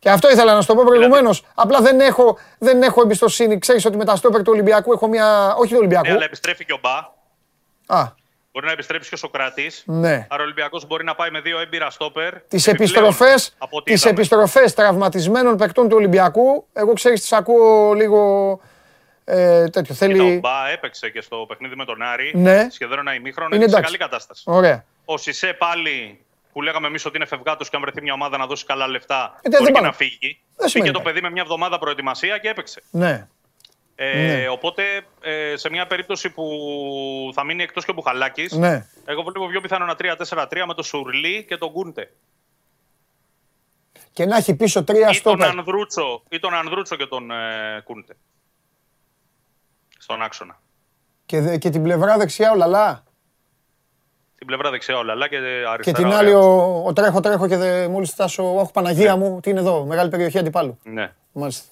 Και 0.01 0.11
αυτό 0.11 0.31
ήθελα 0.31 0.55
να 0.55 0.61
σου 0.61 0.67
το 0.67 0.75
πω 0.75 0.83
προηγουμένως. 0.85 1.39
Δηλαδή- 1.41 1.55
Απλά 1.55 1.81
δεν 1.81 2.01
έχω, 2.01 2.39
δεν 2.59 2.83
έχω 2.83 3.03
εμπιστοσύνη. 3.03 3.59
Ξέρεις 3.59 3.85
ότι 3.85 3.97
με 3.97 4.05
τα 4.05 4.17
στόπερ 4.17 4.43
του 4.43 4.53
Ολυμπιακού 4.53 4.93
έχω 4.93 5.07
μια. 5.09 5.55
Όχι 5.59 5.71
του 5.71 5.77
Ολυμπιακού. 5.79 6.07
Ναι, 6.07 6.13
αλλά 6.13 6.25
επιστρέφει 6.25 6.65
και 6.65 6.73
ο 6.73 6.79
Μπα. 6.83 6.97
Α, 7.99 8.19
Μπορεί 8.53 8.67
να 8.67 8.73
επιστρέψει 8.73 9.09
και 9.09 9.15
ο 9.15 9.19
Σοκράτης. 9.19 9.83
ναι. 9.87 10.27
Άρα 10.31 10.41
ο 10.41 10.45
Ολυμπιακός 10.45 10.87
μπορεί 10.87 11.05
να 11.05 11.15
πάει 11.15 11.31
με 11.31 11.41
δύο 11.41 11.61
έμπειρα 11.61 11.91
στόπερ. 11.91 12.41
Τις 12.41 12.67
επιπλέον 12.67 13.05
επιστροφέ 13.07 13.35
από 13.59 13.77
ό,τι 13.77 13.93
τις 13.93 14.01
είδαμε. 14.01 14.19
επιστροφές 14.19 14.75
τραυματισμένων 14.75 15.57
παικτών 15.57 15.89
του 15.89 15.97
Ολυμπιακού, 15.97 16.67
εγώ 16.73 16.93
ξέρεις, 16.93 17.21
τις 17.21 17.33
ακούω 17.33 17.93
λίγο 17.93 18.61
ε, 19.25 19.69
τέτοιο. 19.69 19.83
Κοίτα, 19.83 19.93
Ο 19.93 19.95
Θέλει. 19.95 20.39
Μπα 20.43 20.69
έπαιξε 20.69 21.09
και 21.11 21.21
στο 21.21 21.37
παιχνίδι 21.49 21.77
με 21.77 21.85
τον 21.85 22.03
Άρη. 22.03 22.33
Ναι. 22.35 22.67
Σχεδόν 22.71 22.99
ένα 22.99 23.15
ημίχρονο. 23.15 23.55
Είναι 23.55 23.65
Είναι, 23.65 23.73
σε 23.73 23.79
εντάξει. 23.79 23.97
καλή 23.97 24.11
κατάσταση. 24.11 24.43
Ωραία. 24.47 24.85
Ο 25.05 25.17
Σισε 25.17 25.53
πάλι 25.59 26.21
που 26.53 26.63
λέγαμε 26.63 26.87
εμείς 26.87 27.05
ότι 27.05 27.17
είναι 27.17 27.27
φευγάτος 27.27 27.69
και 27.71 27.77
αν 27.77 27.83
βρεθεί 27.83 28.03
μια 28.03 28.13
ομάδα 28.13 28.37
να 28.39 28.47
δώσει 28.47 28.65
καλά 28.65 28.89
λεφτά, 28.89 29.33
Ε, 29.43 29.49
δεν 29.49 29.51
μπορεί 29.59 29.65
και 29.65 29.73
πάνε. 29.73 29.87
να 29.87 29.93
φύγει. 29.93 30.41
Δεν 30.57 30.69
σημαίνει 30.69 30.91
Πήγε 30.91 30.91
το 30.91 30.99
κάτι. 30.99 31.05
παιδί 31.13 31.21
με 31.27 31.31
μια 31.33 31.43
εβδομάδα 31.43 31.79
προετοιμασία 31.79 32.39
και 32.39 32.49
έπαιξε. 32.49 32.83
Ναι. 32.91 33.29
Ε, 33.95 34.27
Ναι. 34.37 34.49
Οπότε 34.49 34.83
ε, 35.21 35.57
σε 35.57 35.71
μια 35.71 35.87
περίπτωση 35.87 36.31
που 36.31 36.45
θα 37.35 37.45
μείνει 37.45 37.63
εκτός 37.63 37.85
και 37.85 37.91
ο 37.91 37.95
Μπουχαλάκης, 37.95 38.53
Ναι. 38.53 38.87
εγώ 39.05 39.23
βλέπω 39.23 39.47
πιο 39.49 39.61
πιθανό 39.61 39.85
ένα 39.85 39.97
3-4-3 39.99 40.65
με 40.67 40.75
το 40.75 40.83
Σουρλί 40.83 41.45
και 41.45 41.57
τον 41.57 41.71
Γκούντε. 41.71 42.11
Και 44.13 44.27
να 44.27 44.37
έχει 44.37 44.55
πίσω 44.55 44.85
τρία 44.85 45.01
Ή 45.01 45.05
τον, 45.05 45.15
στόπερ. 45.15 45.49
Ανδρούτσο, 45.49 46.23
ή 46.29 46.39
τον 46.39 46.55
Ανδρούτσο 46.55 46.97
και 46.97 47.07
τον 47.07 47.31
ε, 47.31 47.81
Κούντε. 47.85 48.17
Στον 49.99 50.23
άξονα. 50.23 50.61
Και, 51.27 51.41
δε- 51.41 51.57
και 51.59 51.71
την 51.71 51.83
πλευρά 51.83 52.17
δεξιά 52.17 52.51
ο 52.51 52.55
Λαλά. 52.55 53.05
Την 54.41 54.49
πλευρά 54.49 54.71
δεξιά 54.71 54.97
ο 54.99 55.03
Λαλά 55.03 55.29
και 55.29 55.37
αριστερά. 55.37 55.77
Και 55.83 55.93
την 55.93 56.07
ο 56.07 56.17
άλλη 56.17 56.31
Ρέας. 56.31 56.45
ο, 56.45 56.83
ο 56.87 56.93
τρέχω 56.93 57.21
τρέχω 57.21 57.47
και 57.49 57.57
δε, 57.57 57.89
μόλις 57.89 58.11
φτάσω, 58.11 58.55
όχι 58.57 58.71
Παναγία 58.73 59.17
μου, 59.17 59.41
τι 59.41 59.51
είναι 59.51 59.61
εδώ, 59.61 59.85
μεγάλη 59.85 60.11
περιοχή 60.11 60.39
αντιπάλου. 60.39 60.79
Ναι. 60.83 61.13
Μάλιστα. 61.33 61.65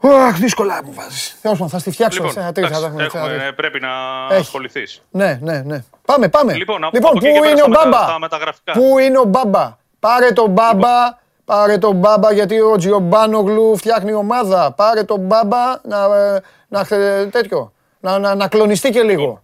Αχ, 0.00 0.38
δύσκολα 0.38 0.80
μου 0.84 0.92
βάζεις. 0.94 1.38
Τέλος 1.42 1.56
πάντων, 1.58 1.72
θα 1.72 1.78
στη 1.78 1.90
φτιάξω. 1.90 2.24
Λοιπόν, 2.24 2.42
θα, 2.42 2.52
τρεις, 2.52 2.68
θα, 2.68 2.76
εντάξει, 2.76 2.94
θα, 2.96 3.10
θα, 3.10 3.18
έχουμε, 3.26 3.38
θα, 3.46 3.54
πρέπει 3.54 3.80
να 3.80 3.88
Έχει. 4.30 4.40
ασχοληθείς. 4.40 5.02
Ναι, 5.10 5.38
ναι, 5.42 5.58
ναι. 5.60 5.84
Πάμε, 6.04 6.28
πάμε. 6.28 6.54
Λοιπόν, 6.54 6.84
από- 6.84 6.96
λοιπόν 6.96 7.10
από 7.10 7.18
πού 7.20 7.26
εκεί 7.26 7.34
και 7.34 7.40
πέρα 7.40 7.50
είναι 7.52 7.60
ο 7.62 7.64
στα 7.64 7.68
μετα- 7.68 7.88
Μπάμπα; 7.88 8.04
στα 8.04 8.18
μεταγραφικά. 8.18 8.72
Πού 8.72 8.98
είναι 8.98 9.18
ο 9.18 9.24
Μπάμπα; 9.24 9.76
Πάρε 10.00 10.32
τον 10.32 10.50
Μπάμπα. 10.50 11.18
Πάρε 11.44 11.78
τον 11.78 11.96
Μπάμπα 11.96 12.32
γιατί 12.32 12.60
ο 12.60 12.76
Τζιομπάνογλου 12.76 13.76
φτιάχνει 13.76 14.12
ομάδα. 14.12 14.72
Πάρε 14.72 15.02
τον 15.02 15.20
Μπάμπα 15.20 15.58
να, 15.82 16.16
ε, 16.16 16.42
να, 16.68 16.84
χε- 16.84 17.30
τέτοιο, 17.30 17.72
να, 18.00 18.18
να, 18.18 18.34
να 18.34 18.48
κλονιστεί 18.48 18.90
και 18.90 19.02
λίγο. 19.02 19.42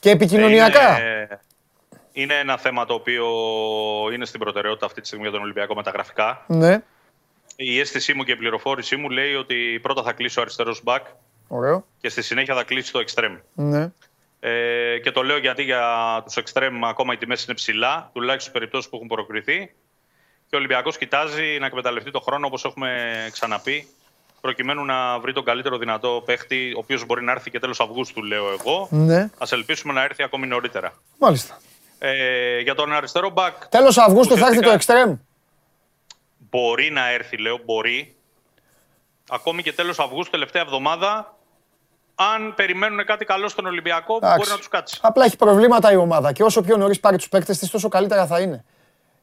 Και 0.00 0.10
επικοινωνιακά. 0.10 0.98
Είναι, 0.98 1.40
είναι 2.12 2.34
ένα 2.34 2.56
θέμα 2.58 2.84
το 2.84 2.94
οποίο 2.94 3.26
είναι 4.12 4.24
στην 4.24 4.40
προτεραιότητα 4.40 4.86
αυτή 4.86 5.00
τη 5.00 5.06
στιγμή 5.06 5.24
για 5.24 5.32
τον 5.32 5.42
Ολυμπιακό 5.42 5.74
μεταγραφικά. 5.74 6.44
Ναι, 6.46 6.82
Η 7.56 7.80
αίσθησή 7.80 8.14
μου 8.14 8.22
και 8.22 8.32
η 8.32 8.36
πληροφόρησή 8.36 8.96
μου 8.96 9.10
λέει 9.10 9.34
ότι 9.34 9.78
πρώτα 9.82 10.02
θα 10.02 10.12
κλείσει 10.12 10.38
ο 10.38 10.42
αριστερός 10.42 10.82
μπακ 10.82 11.06
ωραίο. 11.48 11.86
και 12.00 12.08
στη 12.08 12.22
συνέχεια 12.22 12.54
θα 12.54 12.64
κλείσει 12.64 12.92
το 12.92 12.98
εξτρέμ. 12.98 13.36
Ναι. 13.54 13.90
Ε, 14.40 14.98
και 14.98 15.10
το 15.10 15.22
λέω 15.22 15.38
γιατί 15.38 15.62
για 15.62 15.82
τους 16.24 16.36
εξτρέμ 16.36 16.84
ακόμα 16.86 17.12
οι 17.12 17.16
τιμές 17.16 17.44
είναι 17.44 17.54
ψηλά, 17.54 18.10
τουλάχιστον 18.12 18.40
στις 18.40 18.52
περιπτώσεις 18.52 18.90
που 18.90 18.96
έχουν 18.96 19.08
προκριθεί. 19.08 19.74
Και 20.48 20.54
ο 20.54 20.58
Ολυμπιακός 20.58 20.98
κοιτάζει 20.98 21.56
να 21.60 21.66
εκμεταλλευτεί 21.66 22.10
το 22.10 22.20
χρόνο 22.20 22.46
όπως 22.46 22.64
έχουμε 22.64 23.12
ξαναπεί, 23.32 23.88
προκειμένου 24.46 24.84
να 24.84 25.18
βρει 25.18 25.32
τον 25.32 25.44
καλύτερο 25.44 25.78
δυνατό 25.78 26.22
παίχτη, 26.24 26.72
ο 26.76 26.78
οποίος 26.78 27.06
μπορεί 27.06 27.24
να 27.24 27.32
έρθει 27.32 27.50
και 27.50 27.58
τέλος 27.58 27.80
Αυγούστου, 27.80 28.22
λέω 28.24 28.44
εγώ. 28.52 28.88
Ναι, 28.90 29.16
Α 29.20 29.46
ελπίσουμε 29.50 29.92
να 29.92 30.02
έρθει 30.02 30.22
ακόμη 30.22 30.46
νωρίτερα. 30.46 30.92
μάλιστα. 31.18 31.58
Ε, 31.98 32.58
για 32.60 32.74
τον 32.74 32.92
αριστερό 32.92 33.30
μπακ 33.30 33.66
Τέλος 33.68 33.98
Αυγούστου 33.98 34.36
θα 34.36 34.46
έρθει 34.46 34.60
το 34.60 34.66
Ουσιαστικά- 34.68 34.72
εξτρέμ. 34.98 35.16
μπορεί 36.50 36.90
να 36.90 37.10
έρθει, 37.10 37.36
λέω, 37.36 37.58
μπορεί. 37.64 38.14
Ακόμη 39.30 39.62
και 39.62 39.72
τέλος 39.72 39.98
Αυγούστου, 39.98 40.30
τελευταία 40.30 40.62
εβδομάδα, 40.62 41.36
αν 42.14 42.54
περιμένουν 42.54 43.04
κάτι 43.04 43.24
καλό 43.24 43.48
στον 43.48 43.66
Ολυμπιακό, 43.66 44.16
Εντάξει. 44.16 44.36
μπορεί 44.38 44.50
να 44.50 44.56
τους 44.56 44.68
κάτσει. 44.68 44.98
Απλά 45.02 45.24
έχει 45.24 45.36
προβλήματα 45.36 45.92
η 45.92 45.96
ομάδα 45.96 46.32
και 46.32 46.42
όσο 46.42 46.60
πιο 46.62 46.76
νωρίς 46.76 47.00
πάρει 47.00 47.16
τους 47.16 47.28
παίκτες 47.28 47.58
της, 47.58 47.70
τόσο 47.70 47.88
καλύτερα 47.88 48.26
θα 48.26 48.40
είναι. 48.40 48.64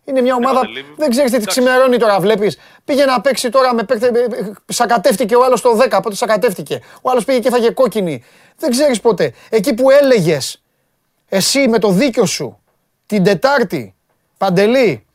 Είναι 0.05 0.21
μια 0.21 0.35
ομάδα. 0.35 0.59
Παντελή, 0.59 0.85
Δεν 0.97 1.09
ξέρεις 1.09 1.29
τι 1.31 1.35
εντάξει. 1.37 1.59
ξημερώνει 1.61 1.97
τώρα, 1.97 2.19
βλέπεις. 2.19 2.57
Πήγε 2.85 3.05
να 3.05 3.21
παίξει 3.21 3.49
τώρα 3.49 3.73
με 3.73 3.83
παίκτε. 3.83 4.07
ε, 4.07 4.19
ε, 4.19 4.51
Σακατεύτηκε 4.65 5.35
ο 5.35 5.43
άλλος 5.45 5.61
το 5.61 5.77
10, 5.89 5.99
πότε 6.03 6.15
σακατεύτηκε. 6.15 6.81
Ο 7.01 7.09
άλλος 7.09 7.25
πήγε 7.25 7.39
και 7.39 7.47
έφαγε 7.47 7.69
κόκκινη. 7.71 8.23
Δεν 8.57 8.69
ξέρεις 8.71 8.99
ποτέ. 9.01 9.33
Εκεί 9.49 9.73
που 9.73 9.89
έλεγες 9.89 10.63
εσύ 11.29 11.67
με 11.67 11.79
το 11.79 11.89
δίκιο 11.89 12.25
σου 12.25 12.59
την 13.05 13.23
Τετάρτη, 13.23 13.95
Παντελή, 14.37 15.05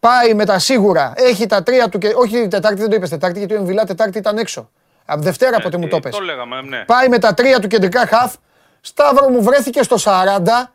πάει 0.00 0.34
με 0.34 0.44
τα 0.44 0.58
σίγουρα, 0.58 1.12
έχει 1.16 1.46
τα 1.46 1.62
τρία 1.62 1.88
του 1.88 1.98
και. 1.98 2.12
Όχι 2.16 2.32
την 2.40 2.50
Τετάρτη, 2.50 2.80
δεν 2.80 2.90
το 2.90 2.96
είπες 2.96 3.08
Τετάρτη, 3.08 3.38
γιατί 3.38 3.54
ο 3.54 3.56
Εμβιλά 3.56 3.84
Τετάρτη 3.84 4.18
ήταν 4.18 4.38
έξω. 4.38 4.70
Από 5.04 5.22
Δευτέρα 5.22 5.60
πότε 5.60 5.76
μου 5.76 5.84
Ε, 5.86 5.88
το 5.88 6.00
πες. 6.00 6.16
Το 6.16 6.22
λέγαμε, 6.22 6.62
ναι. 6.62 6.84
Πάει 6.86 7.08
με 7.08 7.18
τα 7.18 7.34
τρία 7.34 7.58
του 7.60 7.68
κεντρικά 7.68 8.06
χαφ. 8.06 8.34
Σταύρο 8.80 9.28
μου 9.28 9.42
βρέθηκε 9.42 9.82
στο 9.82 9.96
40 10.04 10.70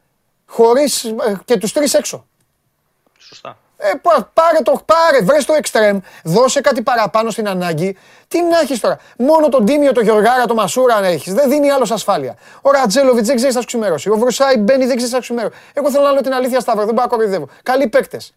χωρίς 0.45 1.03
ε, 1.03 1.13
και 1.45 1.57
τους 1.57 1.71
τρεις 1.73 1.93
έξω. 1.93 2.27
Σωστά. 3.33 3.57
Ε, 3.77 3.91
πά- 4.01 4.29
πάρε 4.33 4.61
το, 4.63 4.81
πάρε, 4.85 5.21
βρες 5.21 5.45
το 5.45 5.53
εξτρέμ, 5.53 5.99
δώσε 6.23 6.61
κάτι 6.61 6.81
παραπάνω 6.81 7.29
στην 7.29 7.47
ανάγκη. 7.47 7.97
Τι 8.27 8.41
να 8.41 8.59
έχεις 8.59 8.79
τώρα; 8.79 8.99
Μόνο 9.17 9.49
τον 9.49 9.65
Τίμιο, 9.65 9.91
τον 9.91 10.03
Γεωργάρα, 10.03 10.45
τον 10.45 10.55
Μασούρα 10.55 10.99
να 10.99 11.07
έχεις. 11.07 11.33
Δεν 11.33 11.49
δίνει 11.49 11.71
άλλος 11.71 11.91
ασφάλεια. 11.91 12.35
Ο 12.61 12.71
Ρατζέλοβιτς 12.71 13.27
δεν 13.27 13.35
ξέρει 13.35 13.51
θα 13.51 13.59
σου 13.59 13.65
ξημερώσει. 13.65 14.09
Ο 14.09 14.17
Βρουσάη 14.17 14.57
μπαίνει, 14.57 14.85
δεν 14.85 14.95
ξέρει 14.95 15.11
θα 15.11 15.17
σου 15.17 15.21
ξημερώσει. 15.21 15.55
Εγώ 15.73 15.91
θέλω 15.91 16.03
να 16.03 16.11
λέω 16.11 16.21
την 16.21 16.33
αλήθεια, 16.33 16.59
Σταύρο, 16.59 16.85
δεν 16.85 16.93
πάω 16.93 17.05
να 17.05 17.11
κοροϊδεύω. 17.11 17.47
Καλοί 17.63 17.87
παίκτες. 17.87 18.33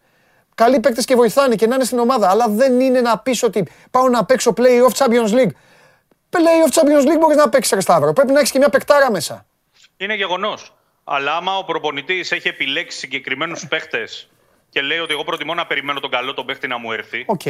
Καλοί 0.55 0.79
παίκτες 0.79 1.05
και 1.05 1.15
βοηθάνε 1.15 1.55
και 1.55 1.67
να 1.67 1.75
είναι 1.75 1.83
στην 1.83 1.99
ομάδα. 1.99 2.29
Αλλά 2.29 2.45
δεν 2.49 2.79
είναι 2.79 3.01
να 3.01 3.17
πεις 3.17 3.43
ότι 3.43 3.67
πάω 3.91 4.09
να 4.09 4.25
παίξω 4.25 4.53
playoff 4.57 4.97
Champions 4.97 5.31
League. 5.33 5.51
Playoff 6.29 6.71
Champions 6.73 7.07
League 7.07 7.19
μπορείς 7.19 7.37
να 7.37 7.49
παίξεις, 7.49 7.83
Σταύρο. 7.83 8.13
Πρέπει 8.13 8.31
να 8.31 8.39
έχεις 8.39 8.51
και 8.51 8.57
μια 8.57 8.69
παικτάρα 8.69 9.11
μέσα. 9.11 9.45
Είναι 9.97 10.15
γεγονός. 10.15 10.71
Αλλά 11.03 11.35
άμα 11.35 11.57
ο 11.57 11.63
προπονητής 11.63 12.31
έχει 12.31 12.47
επιλέξει 12.47 12.97
συγκεκριμένους 12.97 13.67
παίχτε 13.67 14.07
και 14.77 14.83
λέει 14.83 14.97
ότι 14.97 15.13
εγώ 15.13 15.23
προτιμώ 15.23 15.53
να 15.53 15.65
περιμένω 15.65 15.99
τον 15.99 16.09
καλό 16.09 16.33
τον 16.33 16.45
παίχτη 16.45 16.67
να 16.67 16.77
μου 16.77 16.91
έρθει. 16.91 17.23
Οκ. 17.27 17.41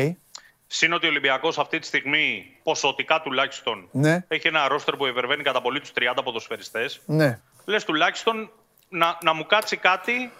Συν 0.68 0.94
ότι 0.94 1.06
ο 1.06 1.10
Ολυμπιακός 1.10 1.58
αυτή 1.58 1.80
τη 1.80 1.86
στιγμή, 1.86 2.46
ποσοτικά 2.64 3.22
τουλάχιστον, 3.22 3.88
Ναι. 3.92 4.26
έχει 4.28 4.48
ένα 4.48 4.68
ρόστερ 4.68 4.96
που 4.96 5.08
υπερβαίνει 5.08 5.44
κατά 5.44 5.62
πολύ 5.62 5.80
τους 5.80 5.92
30 5.94 6.24
ποδοσφαιριστές. 6.24 7.02
Ναι. 7.06 7.40
Λες 7.66 7.84
τουλάχιστον 7.84 8.52
να, 8.90 9.18
να 9.22 9.34
μου 9.34 9.46
κάτσει 9.46 9.78
κάτι 9.78 10.32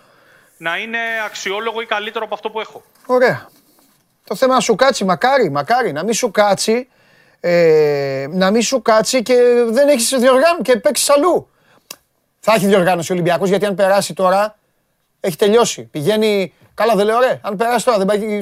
να 0.58 0.78
είναι 0.78 0.98
αξιόλογο 1.26 1.82
ή 1.82 1.86
καλύτερο 1.86 2.26
από 2.26 2.34
αυτό 2.34 2.50
που 2.50 2.60
έχω. 2.60 2.84
Ωραία. 3.06 3.50
Το 4.24 4.36
θέμα 4.36 4.54
να 4.54 4.60
σου 4.60 4.76
κάτσει, 4.76 5.06
μακάρι, 5.06 5.50
μακάρι, 5.52 5.92
να 5.92 6.04
μην 6.04 6.14
σου 6.14 6.32
κάτσει, 6.32 6.88
ε, 7.40 8.28
να 8.30 8.52
μην 8.52 8.62
σου 8.62 8.82
κάτσει 8.82 9.22
και 9.22 9.36
δεν 9.68 9.88
έχεις 9.88 10.10
διοργάνωση 10.10 10.62
και 10.62 10.78
παίξεις 10.78 11.10
αλλού. 11.10 11.50
Θα 12.40 12.54
έχει 12.54 12.66
διοργάνωση 12.66 13.12
ο 13.12 13.16
Ολυμπιακός 13.16 13.50
γιατί 13.50 13.66
αν 13.66 13.76
περάσει 13.76 14.14
τώρα 14.14 14.58
έχει 15.20 15.36
τελειώσει. 15.38 15.84
Πηγαίνει, 15.84 16.54
καλά 16.78 16.96
δεν 16.96 17.06
λέω 17.06 17.20
ρε, 17.20 17.40
αν 17.44 17.56
περάσει 17.56 17.86
τώρα 17.86 17.98
δεν 17.98 18.08
πάει 18.08 18.40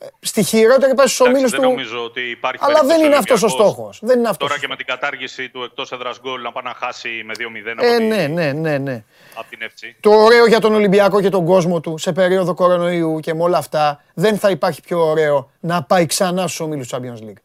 ε, 0.00 0.06
στη 0.20 0.42
χειρότερη 0.42 0.94
πάει 0.94 1.06
στους 1.06 1.20
Εντάξει, 1.20 1.34
ομίλους 1.34 1.50
δεν 1.50 1.60
του. 1.60 1.66
νομίζω 1.68 2.04
ότι 2.04 2.20
υπάρχει 2.20 2.64
Αλλά 2.64 2.72
περίπτωση 2.74 2.96
δεν 2.98 3.06
είναι 3.06 3.14
ο 3.14 3.18
αυτός 3.18 3.42
ο 3.42 3.46
Ολυμπιακός 3.46 3.74
στόχος. 3.74 3.98
Δεν 4.02 4.18
είναι 4.18 4.28
αυτός. 4.28 4.48
Τώρα 4.48 4.58
ο 4.58 4.60
και 4.60 4.68
με 4.68 4.76
την 4.76 4.86
κατάργηση 4.86 5.48
του 5.48 5.62
εκτός 5.62 5.92
έδρας 5.92 6.20
γκολ 6.20 6.40
να 6.42 6.52
πάει 6.52 6.64
να 6.64 6.74
χάσει 6.74 7.08
με 7.24 7.34
2-0 7.38 7.42
από, 7.76 7.86
Ε, 7.86 7.96
τη- 7.96 8.04
ναι, 8.04 8.26
ναι, 8.26 8.52
ναι, 8.52 8.78
ναι. 8.78 9.04
από 9.34 9.46
την 9.50 9.58
FC. 9.62 9.94
Το 10.00 10.10
ωραίο 10.10 10.46
για 10.46 10.60
τον 10.60 10.74
Ολυμπιακό 10.74 11.20
και 11.20 11.28
τον 11.28 11.44
κόσμο 11.44 11.80
του 11.80 11.98
σε 11.98 12.12
περίοδο 12.12 12.54
κορονοϊού 12.54 13.18
και 13.20 13.34
με 13.34 13.42
όλα 13.42 13.58
αυτά 13.58 14.02
δεν 14.14 14.38
θα 14.38 14.50
υπάρχει 14.50 14.80
πιο 14.80 15.06
ωραίο 15.06 15.50
να 15.60 15.82
πάει 15.82 16.06
ξανά 16.06 16.40
στους 16.46 16.60
ομίλους 16.60 16.88
Champions 16.92 17.22
League. 17.28 17.40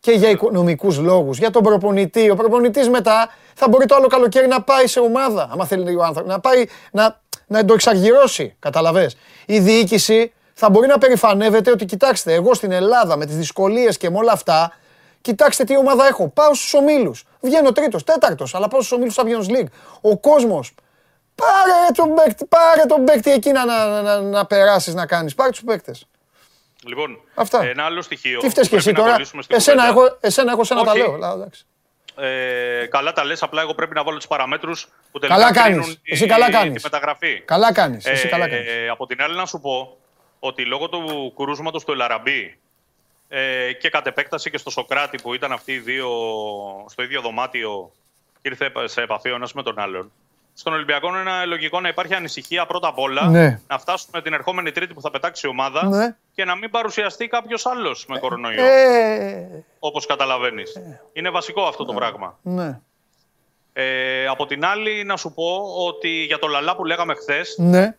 Και 0.00 0.12
για 0.12 0.28
οικονομικούς 0.30 0.98
λόγους, 0.98 1.38
για 1.38 1.50
τον 1.50 1.62
προπονητή. 1.62 2.30
Ο 2.30 2.36
προπονητής 2.36 2.88
μετά 2.88 3.28
θα 3.54 3.68
μπορεί 3.68 3.86
το 3.86 3.94
άλλο 3.94 4.06
καλοκαίρι 4.06 4.46
να 4.46 4.62
πάει 4.62 4.86
σε 4.86 5.00
ομάδα, 5.00 5.48
άμα 5.52 5.66
θέλει 5.66 5.96
ο 5.96 6.02
άνθρωπος, 6.04 6.32
να 6.32 6.40
πάει 6.40 6.64
να, 6.92 7.20
να 7.50 7.64
το 7.64 7.72
εξαργυρώσει, 7.74 8.56
καταλαβες. 8.58 9.16
Η 9.46 9.58
διοίκηση 9.58 10.32
θα 10.54 10.70
μπορεί 10.70 10.86
να 10.86 10.98
περηφανεύεται 10.98 11.70
ότι 11.70 11.84
κοιτάξτε, 11.84 12.32
εγώ 12.32 12.54
στην 12.54 12.72
Ελλάδα 12.72 13.16
με 13.16 13.26
τις 13.26 13.36
δυσκολίες 13.36 13.96
και 13.96 14.10
με 14.10 14.16
όλα 14.16 14.32
αυτά, 14.32 14.76
κοιτάξτε 15.20 15.64
τι 15.64 15.76
ομάδα 15.76 16.06
έχω. 16.06 16.28
Πάω 16.28 16.54
στους 16.54 16.74
ομίλους. 16.74 17.24
Βγαίνω 17.40 17.72
τρίτος, 17.72 18.04
τέταρτος, 18.04 18.54
αλλά 18.54 18.68
πάω 18.68 18.80
στους 18.80 18.92
ομίλους 18.92 19.16
Champions 19.18 19.50
League. 19.50 19.68
Ο 20.00 20.18
κόσμος 20.18 20.74
Πάρε 21.34 21.90
τον 21.94 22.14
παίκτη, 22.14 22.44
πάρε 22.44 22.82
τον 22.86 23.04
παίκτη 23.04 23.30
εκεί 23.30 23.50
να, 23.52 23.64
να, 23.64 24.02
να, 24.02 24.20
να 24.20 24.46
περάσεις 24.46 24.94
να 24.94 25.06
κάνεις. 25.06 25.34
Πάρε 25.34 25.50
τους 25.50 25.62
παίκτες. 25.64 26.06
Λοιπόν, 26.86 27.20
Αυτά. 27.34 27.62
ένα 27.64 27.84
άλλο 27.84 28.02
στοιχείο. 28.02 28.40
Τι 28.40 28.48
φταίς 28.48 28.68
που 28.68 28.70
και 28.70 28.76
εσύ 28.76 28.84
πρέπει 28.84 28.96
να 28.96 29.02
τώρα; 29.02 29.12
κολλήσουμε 29.12 29.42
στην 29.42 29.56
Εσένα 29.56 29.82
κουβέντα. 29.92 30.06
έχω, 30.06 30.18
εσένα 30.20 30.52
έχω 30.52 30.64
σένα 30.64 30.82
τα 30.82 30.90
Όχι. 30.90 31.00
λέω. 31.00 31.48
Λά, 32.20 32.26
εντάξει. 32.26 32.82
Ε, 32.82 32.86
καλά 32.86 33.12
τα 33.12 33.24
λες. 33.24 33.42
Απλά 33.42 33.60
εγώ 33.62 33.74
πρέπει 33.74 33.94
να 33.94 34.02
βάλω 34.04 34.18
τι 34.18 34.26
παραμέτρους 34.26 34.88
που 35.12 35.18
τελικά 35.18 35.38
Καλά 35.38 35.52
κάνεις. 35.52 35.76
κρίνουν 35.78 36.00
τη- 36.02 36.12
Εσύ 36.12 36.26
καλά 36.26 36.46
τη 36.46 36.52
κάνεις. 36.52 36.82
μεταγραφή. 36.82 37.40
Καλά 37.40 37.72
κάνεις. 37.72 38.06
Εσύ 38.06 38.28
καλά 38.28 38.44
Ε, 38.44 38.48
κάνεις. 38.48 38.68
από 38.90 39.06
την 39.06 39.22
άλλη, 39.22 39.36
να 39.36 39.46
σου 39.46 39.60
πω 39.60 39.96
ότι 40.38 40.64
λόγω 40.66 40.88
του 40.88 41.32
κρούσματο 41.36 41.78
του 41.78 41.92
Ελαραμπή 41.92 42.58
ε, 43.28 43.72
και 43.72 43.88
κατ' 43.90 44.06
επέκταση 44.06 44.50
και 44.50 44.58
στο 44.58 44.70
Σοκράτη 44.70 45.18
που 45.22 45.34
ήταν 45.34 45.52
αυτοί 45.52 45.72
οι 45.72 45.78
δύο 45.78 46.08
στο 46.88 47.02
ίδιο 47.02 47.20
δωμάτιο 47.20 47.92
και 48.42 48.48
ήρθε 48.48 48.72
σε 48.84 49.02
επαφή 49.02 49.30
ο 49.30 49.34
ένας 49.34 49.52
με 49.52 49.62
τον 49.62 49.78
άλλον. 49.78 50.12
Στον 50.60 50.72
Ολυμπιακό 50.72 51.08
είναι 51.08 51.44
λογικό 51.46 51.80
να 51.80 51.88
υπάρχει 51.88 52.14
ανησυχία 52.14 52.66
πρώτα 52.66 52.88
απ' 52.88 52.98
όλα 52.98 53.26
Ναι. 53.28 53.60
να 53.68 53.78
φτάσουμε 53.78 54.22
την 54.22 54.32
ερχόμενη 54.32 54.70
Τρίτη 54.72 54.94
που 54.94 55.00
θα 55.00 55.10
πετάξει 55.10 55.46
η 55.46 55.50
ομάδα 55.50 55.86
Ναι. 55.86 56.16
και 56.34 56.44
να 56.44 56.54
μην 56.54 56.70
παρουσιαστεί 56.70 57.28
κάποιος 57.28 57.66
άλλος 57.66 58.06
με 58.08 58.18
κορονοϊό. 58.18 58.64
Ε, 58.64 59.64
Όπως 59.78 60.06
καταλαβαίνεις. 60.06 60.72
Είναι 61.12 61.30
βασικό 61.30 61.62
αυτό 61.62 61.84
το 61.84 61.92
πράγμα. 61.92 62.38
ναι. 62.42 62.80
Ε, 63.72 64.26
από 64.26 64.46
την 64.46 64.64
άλλη, 64.64 65.04
να 65.04 65.16
σου 65.16 65.32
πω 65.34 65.62
ότι 65.86 66.08
για 66.08 66.38
το 66.38 66.46
Λαλά 66.46 66.76
που 66.76 66.84
λέγαμε 66.84 67.14
χθες, 67.14 67.54
Ναι. 67.58 67.96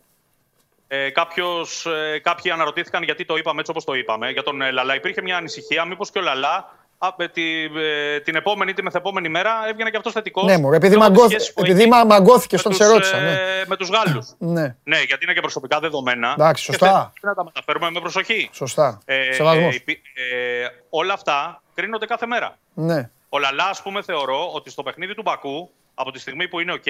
ε, 0.87 1.09
κάποιος, 1.09 1.85
ε, 1.85 2.19
κάποιοι 2.23 2.51
αναρωτήθηκαν 2.51 3.03
γιατί 3.03 3.25
το 3.25 3.35
είπαμε 3.35 3.59
έτσι 3.59 3.71
όπως 3.71 3.83
το 3.83 3.93
είπαμε. 3.93 4.29
Για 4.29 4.43
τον 4.43 4.61
ε, 4.61 4.71
Λαλά 4.71 4.95
υπήρχε 4.95 5.21
μια 5.21 5.37
ανησυχία, 5.37 5.85
μήπως 5.85 6.11
και 6.11 6.19
ο 6.19 6.21
Λαλά 6.21 6.75
α, 7.03 7.07
ε, 7.17 7.27
τη, 7.27 7.63
ε, 7.63 8.19
την 8.19 8.35
επόμενη 8.35 8.71
ή 8.71 8.73
τη 8.73 8.83
μεθεπόμενη 8.83 9.29
μέρα 9.29 9.67
έβγαινε 9.67 9.89
και 9.89 9.97
αυτός 9.97 10.13
θετικός. 10.13 10.43
Ναι, 10.45 10.57
μωρέ, 10.57 10.75
επειδή, 10.75 10.97
μαγκώθ, 10.97 11.33
επειδή 11.55 11.85
μα- 11.87 12.05
μαγκώθηκε 12.05 12.55
όταν 12.59 12.73
σε 12.73 12.85
ρώτησα. 12.87 13.19
Ναι. 13.19 13.37
με 13.67 13.75
τους 13.77 13.89
Γάλλους. 13.89 14.27
ναι. 14.55 14.75
ναι, 14.83 15.01
γιατί 15.01 15.23
είναι 15.23 15.33
και 15.33 15.39
προσωπικά 15.39 15.79
δεδομένα. 15.79 16.31
Εντάξει, 16.31 16.65
και 16.65 16.71
σωστά. 16.71 16.87
θέλουμε 16.87 17.11
να 17.21 17.33
τα 17.35 17.43
μεταφέρουμε 17.43 17.89
με 17.91 17.99
προσοχή. 17.99 18.49
Σωστά. 18.53 19.01
Ε, 19.05 19.31
Σεβασμός. 19.33 19.73
ε, 19.73 19.75
υπή- 19.75 20.01
ε, 20.15 20.67
όλα 20.89 21.13
αυτά 21.13 21.61
κρίνονται 21.75 22.05
κάθε 22.05 22.25
μέρα. 22.25 22.57
Ναι. 22.73 23.09
Ο 23.29 23.39
Λαλά, 23.39 23.65
ας 23.65 23.81
πούμε, 23.81 24.01
θεωρώ 24.01 24.51
ότι 24.53 24.69
στο 24.69 24.83
παιχνίδι 24.83 25.13
του 25.15 25.21
Μπακού, 25.21 25.69
από 25.93 26.11
τη 26.11 26.19
στιγμή 26.19 26.47
που 26.47 26.59
είναι 26.59 26.73
OK, 26.85 26.89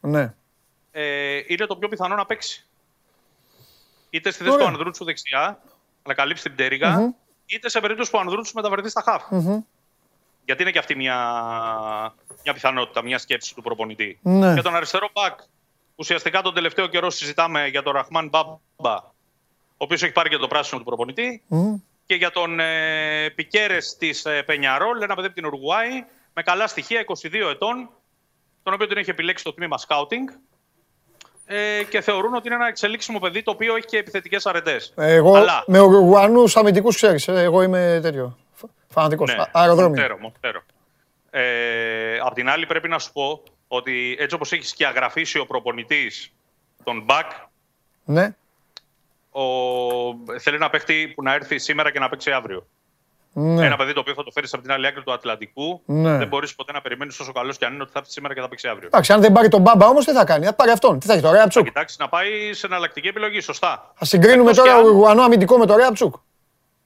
Ναι. 0.00 0.34
ε, 0.92 1.02
είναι 1.46 1.66
το 1.66 1.76
πιο 1.76 1.88
πιθανό 1.88 2.14
να 2.14 2.26
παίξει. 2.26 2.64
Είτε 4.10 4.30
στη 4.30 4.38
θέση 4.42 4.54
Ωραία. 4.54 4.66
του 4.66 4.72
Ανδρούτσου 4.72 5.04
δεξιά, 5.04 5.58
να 6.06 6.14
καλύψει 6.14 6.42
την 6.42 6.52
πτέρυγα, 6.54 7.14
είτε 7.50 7.68
σε 7.68 7.80
περίπτωση 7.80 8.10
που 8.10 8.18
ο 8.18 8.20
Ανδρούτσου 8.20 8.52
μεταφερθεί 8.54 8.88
στα 8.88 9.02
χαφ. 9.02 9.22
Γιατί 10.44 10.62
είναι 10.62 10.70
και 10.70 10.78
αυτή 10.78 10.94
μια, 10.96 11.16
μια 12.44 12.52
πιθανότητα, 12.52 13.02
μια 13.02 13.18
σκέψη 13.18 13.54
του 13.54 13.62
προπονητή. 13.62 14.18
Ναι. 14.22 14.52
Για 14.52 14.62
τον 14.62 14.74
αριστερό 14.74 15.10
μπακ, 15.12 15.40
ουσιαστικά 15.96 16.42
τον 16.42 16.54
τελευταίο 16.54 16.86
καιρό 16.86 17.10
συζητάμε 17.10 17.66
για 17.66 17.82
τον 17.82 17.92
Ραχμάν 17.92 18.28
Μπάμπα, 18.28 18.94
ο 18.96 19.84
οποίος 19.84 20.02
έχει 20.02 20.12
πάρει 20.12 20.28
και 20.28 20.36
το 20.36 20.46
πράσινο 20.46 20.78
του 20.78 20.86
προπονητή. 20.86 21.42
Και 22.06 22.14
για 22.14 22.30
τον 22.30 22.60
ε, 22.60 23.30
Πικέρες 23.34 23.96
της 23.96 24.24
ε, 24.24 24.42
Πενιαρόλ, 24.42 25.02
ένα 25.02 25.14
παιδί 25.14 25.26
από 25.26 25.36
την 25.36 25.46
Ουρουγουάη, 25.46 26.04
με 26.34 26.42
καλά 26.42 26.66
στοιχεία, 26.66 27.04
22 27.06 27.32
ετών, 27.50 27.90
τον 28.62 28.74
οποίο 28.74 28.86
τον 28.86 28.96
έχει 28.96 29.10
επιλέξει 29.10 29.44
το 29.44 29.52
τμήμα 29.52 29.78
σκάουτινγκ. 29.78 30.28
Ε, 31.52 31.82
και 31.84 32.00
θεωρούν 32.00 32.34
ότι 32.34 32.46
είναι 32.46 32.56
ένα 32.56 32.66
εξελίξιμο 32.68 33.18
παιδί 33.18 33.42
το 33.42 33.50
οποίο 33.50 33.76
έχει 33.76 33.86
και 33.86 33.98
επιθετικές 33.98 34.46
αρετές. 34.46 34.92
Εγώ 34.96 35.34
Αλλά, 35.34 35.64
με 35.66 35.80
Ουρουγουανού 35.80 36.44
αμυντικούς 36.54 36.96
ξέρεις. 36.96 37.28
Εγώ 37.28 37.62
είμαι 37.62 37.98
τέτοιο. 38.02 38.36
Φανατικός. 38.88 39.34
ναι, 39.34 39.44
Αεροδρόμιο. 39.52 39.88
Μοντέρο, 39.88 40.18
Μοντέρο. 40.18 40.62
Ε, 41.30 42.18
απ' 42.18 42.34
την 42.34 42.48
άλλη, 42.48 42.66
πρέπει 42.66 42.88
να 42.88 42.98
σου 42.98 43.12
πω 43.12 43.42
ότι 43.68 44.16
έτσι 44.18 44.34
όπως 44.34 44.52
έχεις 44.52 44.68
σκιαγραφίσει 44.68 45.38
ο 45.38 45.46
προπονητής 45.46 46.32
τον 46.84 47.02
Μπακ, 47.02 47.30
Ναι. 48.04 48.34
ο... 49.30 49.42
θέλει 50.38 50.58
να 50.58 50.70
παίχτη 50.70 51.12
που 51.14 51.22
να 51.22 51.34
έρθει 51.34 51.58
σήμερα 51.58 51.90
και 51.92 51.98
να 51.98 52.08
παίξει 52.08 52.30
αύριο. 52.30 52.66
Ναι. 53.32 53.66
Ένα 53.66 53.76
παιδί 53.76 53.92
το 53.92 54.00
οποίο 54.00 54.14
θα 54.14 54.24
το 54.24 54.30
φέρεις 54.30 54.52
από 54.52 54.62
την 54.62 54.72
άλλη 54.72 54.86
άκρη 54.86 55.02
του 55.02 55.12
Ατλαντικού. 55.12 55.82
Ναι. 55.86 56.16
Δεν 56.16 56.28
μπορείς 56.28 56.54
ποτέ 56.54 56.72
να 56.72 56.80
περιμένεις 56.80 57.20
όσο 57.20 57.32
καλός 57.32 57.58
και 57.58 57.64
αν 57.64 57.72
είναι 57.72 57.82
ότι 57.82 57.92
θα 57.92 57.98
έρθει 57.98 58.12
σήμερα 58.12 58.34
και 58.34 58.40
θα 58.40 58.48
παίξει 58.48 58.68
αύριο. 58.68 58.86
Εντάξει, 58.86 59.12
αν 59.12 59.20
δεν 59.20 59.32
πάρει 59.32 59.48
τον 59.48 59.60
μπάμπα 59.60 59.86
όμως, 59.86 60.04
τι 60.04 60.12
θα 60.12 60.24
κάνει; 60.24 60.44
Θα 60.44 60.52
πάρει 60.54 60.70
αυτόν. 60.70 60.98
Τι 60.98 61.06
θα 61.06 61.12
έχει 61.12 61.22
το 61.22 61.30
Ρέαψουκ. 61.30 61.64
Κοιτάξει 61.64 61.96
να 61.98 62.08
πάει 62.08 62.52
σε 62.52 62.66
εναλλακτική 62.66 63.08
επιλογή, 63.08 63.40
σωστά. 63.40 63.92
Θα 63.94 64.04
συγκρίνουμε 64.04 64.50
Εκτός 64.50 64.56
τώρα 64.56 64.70
κι 64.70 64.76
αν- 64.78 64.84
Ουρουγουανό 64.84 65.22
αμυντικό 65.22 65.58
με 65.58 65.66
το 65.66 65.76
Ρέαψουκ. 65.76 66.14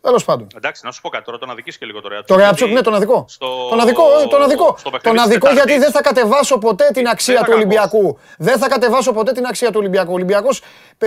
Τέλος 0.04 0.24
πάντων. 0.24 0.46
Εντάξει, 0.56 0.82
να 0.84 0.90
σου 0.92 1.00
πω 1.00 1.08
κάτι 1.08 1.24
τώρα, 1.24 1.38
τον 1.38 1.50
αδική 1.50 1.78
και 1.78 1.86
λίγο 1.86 2.00
το 2.00 2.08
Ρέατσουκ. 2.08 2.28
Το 2.28 2.36
Ρέαψουκ, 2.42 2.72
ναι, 2.72 2.80
τον 2.80 2.94
αδικό. 2.94 3.24
στο- 3.28 3.66
Τον 3.70 3.80
αδικό, 3.80 4.02
ε, 4.22 4.26
τον 4.26 4.42
αδικό. 4.42 4.74
στο 4.78 4.90
παιχνίδι 4.90 5.02
Τον 5.02 5.12
της 5.14 5.22
αδικό 5.24 5.46
γιατί 5.46 5.60
Τετάρτης. 5.68 5.84
δεν 5.84 5.92
θα 5.92 6.00
κατεβάσω 6.02 6.58
ποτέ 6.58 6.88
την 6.92 7.06
αξία 7.08 7.34
θα 7.34 7.40
του 7.40 7.50
κακός. 7.50 7.64
Ολυμπιακού. 7.64 8.18
Δεν 8.38 8.58
θα 8.58 8.68
κατεβάσω 8.68 9.12
ποτέ 9.12 9.32
την 9.32 9.46
αξία 9.46 9.68
του 9.68 9.76
Ολυμπιακού. 9.78 10.10
Ο 10.10 10.14
Ολυμπιακός 10.14 10.62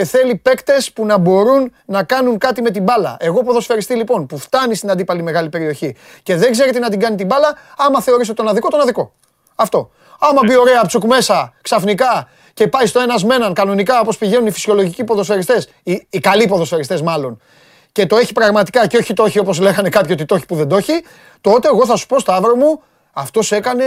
θέλει 0.06 0.36
παίκτες 0.36 0.91
που 0.91 1.06
να 1.06 1.18
μπορούν 1.18 1.74
να 1.86 2.03
κάνουν 2.03 2.38
κάτι 2.38 2.61
με 2.61 2.69
την 2.72 2.84
μπάλα. 2.84 3.18
Εγώ 3.19 3.44
ποδοσφαιριστή 3.44 3.95
λοιπόν 3.95 4.26
που 4.26 4.38
φτάνει 4.38 4.76
στην 4.76 4.90
αντίπαλη 4.91 5.22
μεγάλη 5.22 5.49
περιοχή 5.49 5.95
και 6.24 6.36
δεν 6.36 6.52
ξέρει 6.52 6.72
τι 6.72 6.80
να 6.80 6.90
την 6.90 6.99
κάνει 6.99 7.15
την 7.15 7.26
μπάλα, 7.26 7.57
άμα 7.78 8.02
θεωρήσω 8.02 8.34
τον 8.34 8.48
αδικό, 8.48 8.69
τον 8.69 8.80
αδικό. 8.82 9.11
Αυτό. 9.56 9.90
Άμα 10.19 10.41
μπει 10.45 10.57
ωραία 10.57 10.86
ψουκ 10.86 11.03
μέσα 11.03 11.53
ξαφνικά 11.61 12.30
και 12.53 12.68
πάει 12.68 12.86
στο 12.86 12.99
ένας 12.99 13.24
με 13.24 13.36
έναν 13.36 13.53
κανονικά 13.53 13.99
όπως 13.99 14.18
πηγαίνουν 14.18 14.45
οι 14.48 14.52
φυσιολογικοί 14.52 15.03
ποδοσφαιριστές, 15.03 15.69
οι, 15.84 16.07
οι 16.10 16.19
καλοί 16.19 16.48
ποδοσφαιριστές 16.48 17.02
μάλλον, 17.02 17.41
και 17.98 18.06
το 18.06 18.18
έχει 18.18 18.34
πραγματικά 18.34 18.88
και 18.88 18.98
όχι 18.98 19.14
το 19.14 19.24
έχει 19.24 19.40
όπως 19.40 19.60
λέγανε 19.60 19.90
κάποιοι 19.90 20.10
ότι 20.14 20.26
το 20.26 20.36
έχει 20.36 20.45
που 20.45 20.56
δεν 20.56 20.68
το 20.68 20.76
έχει, 20.78 21.03
τότε 21.41 21.68
εγώ 21.68 21.86
θα 21.86 21.95
σου 21.95 22.06
πω 22.06 22.19
Σταύρο 22.19 22.56
μου, 22.56 22.82
αυτός 23.14 23.52
έκανε. 23.52 23.86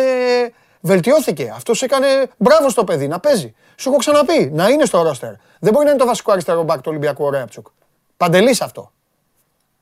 Βελτιώθηκε. 0.81 1.53
Αυτός 1.55 1.82
έκανε 1.82 2.07
μπράβο 2.37 2.69
στο 2.69 2.85
παιδί 2.85 3.09
να 3.09 3.20
παίζει. 3.20 3.55
Σου 3.77 3.89
έχω 3.89 3.99
ξαναπεί 3.99 4.51
να 4.53 4.69
είναι 4.69 4.85
στο 4.85 5.03
ρόστερ. 5.03 5.32
Δεν 5.61 5.73
μπορεί 5.73 5.85
να 5.85 5.91
είναι 5.91 6.01
το 6.01 6.07
βασικό 6.07 6.32
αριστερό 6.32 6.62
μπακ 6.62 6.77
του 6.77 6.87
Ολυμπιακού 6.89 7.24
ο 7.24 7.31
Ρέαπτσουκ. 7.31 7.66
Παντελής 8.16 8.61
αυτό. 8.61 8.93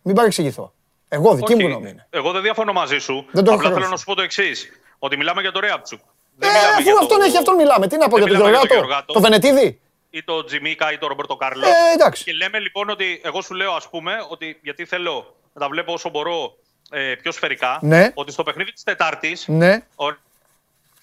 Μην 0.03 0.15
παρεξηγηθώ. 0.15 0.73
Εγώ 1.09 1.35
δική 1.35 1.53
μου 1.55 1.61
Όχι, 1.61 1.69
γνώμη 1.71 1.91
είναι. 1.91 2.07
Εγώ 2.11 2.33
δεν 2.33 2.43
διαφωνώ 2.43 2.73
μαζί 2.73 2.99
σου. 2.99 3.27
Δεν 3.31 3.45
το 3.45 3.51
έχω 3.51 3.59
Απλά 3.61 3.61
θέλω 3.61 3.75
χρεώσει. 3.75 3.91
να 3.91 3.97
σου 3.97 4.05
πω 4.05 4.15
το 4.15 4.23
εξής. 4.23 4.69
Ότι 4.99 5.17
μιλάμε 5.17 5.41
για 5.41 5.53
το 5.53 5.61
Ρέαπτσουκ. 5.61 6.01
Δεν 6.37 6.49
Ε, 6.49 6.53
μιλάμε 6.53 6.73
αφού 6.75 6.83
για 6.83 6.93
το- 6.93 6.99
αυτόν 7.03 7.21
έχει, 7.21 7.37
αυτόν 7.37 7.55
μιλάμε. 7.55 7.87
Τι 7.87 7.97
να 7.97 8.09
πω 8.09 8.17
δεν 8.17 8.27
για 8.29 8.37
τον 8.39 8.47
μιλάμε 8.47 8.51
για 8.51 8.69
τον 8.69 8.77
Γεωργάτο, 8.77 8.89
Γεωργάτο. 8.89 9.13
το 9.13 9.21
Βενετίδη; 9.21 9.81
Ή 10.11 10.23
το 10.23 10.45
Τζιμίκα 10.45 10.93
ή 10.93 10.99
το 10.99 11.07
Ρομπέρτο 11.07 11.37
Κάρλο. 11.37 11.67
Ε, 11.67 11.93
εντάξει. 11.95 12.25
Και 12.25 12.33
λέμε 12.33 12.59
λοιπόν 12.59 12.91
ότι 12.91 13.21
εγώ 13.25 13.43
σου 13.43 13.55
λέω, 13.55 13.73
ας 13.73 13.89
πούμε, 13.89 14.17
ότι 14.29 14.59
γιατί 14.63 14.85
θέλω 14.85 15.37
να 15.53 15.61
τα 15.61 15.69
βλέπω 15.69 15.93
όσο 15.93 16.09
μπορώ 16.09 16.57
ε, 16.91 17.15
πιο 17.23 17.33
σφαιρικά, 17.33 17.79
Ναι. 17.83 18.11
ότι 18.15 18.33
στο 18.33 18.43
παιχνίδι 18.43 18.73
της 18.73 18.83
Τετάρτης 18.83 19.49
Ναι. 19.49 19.83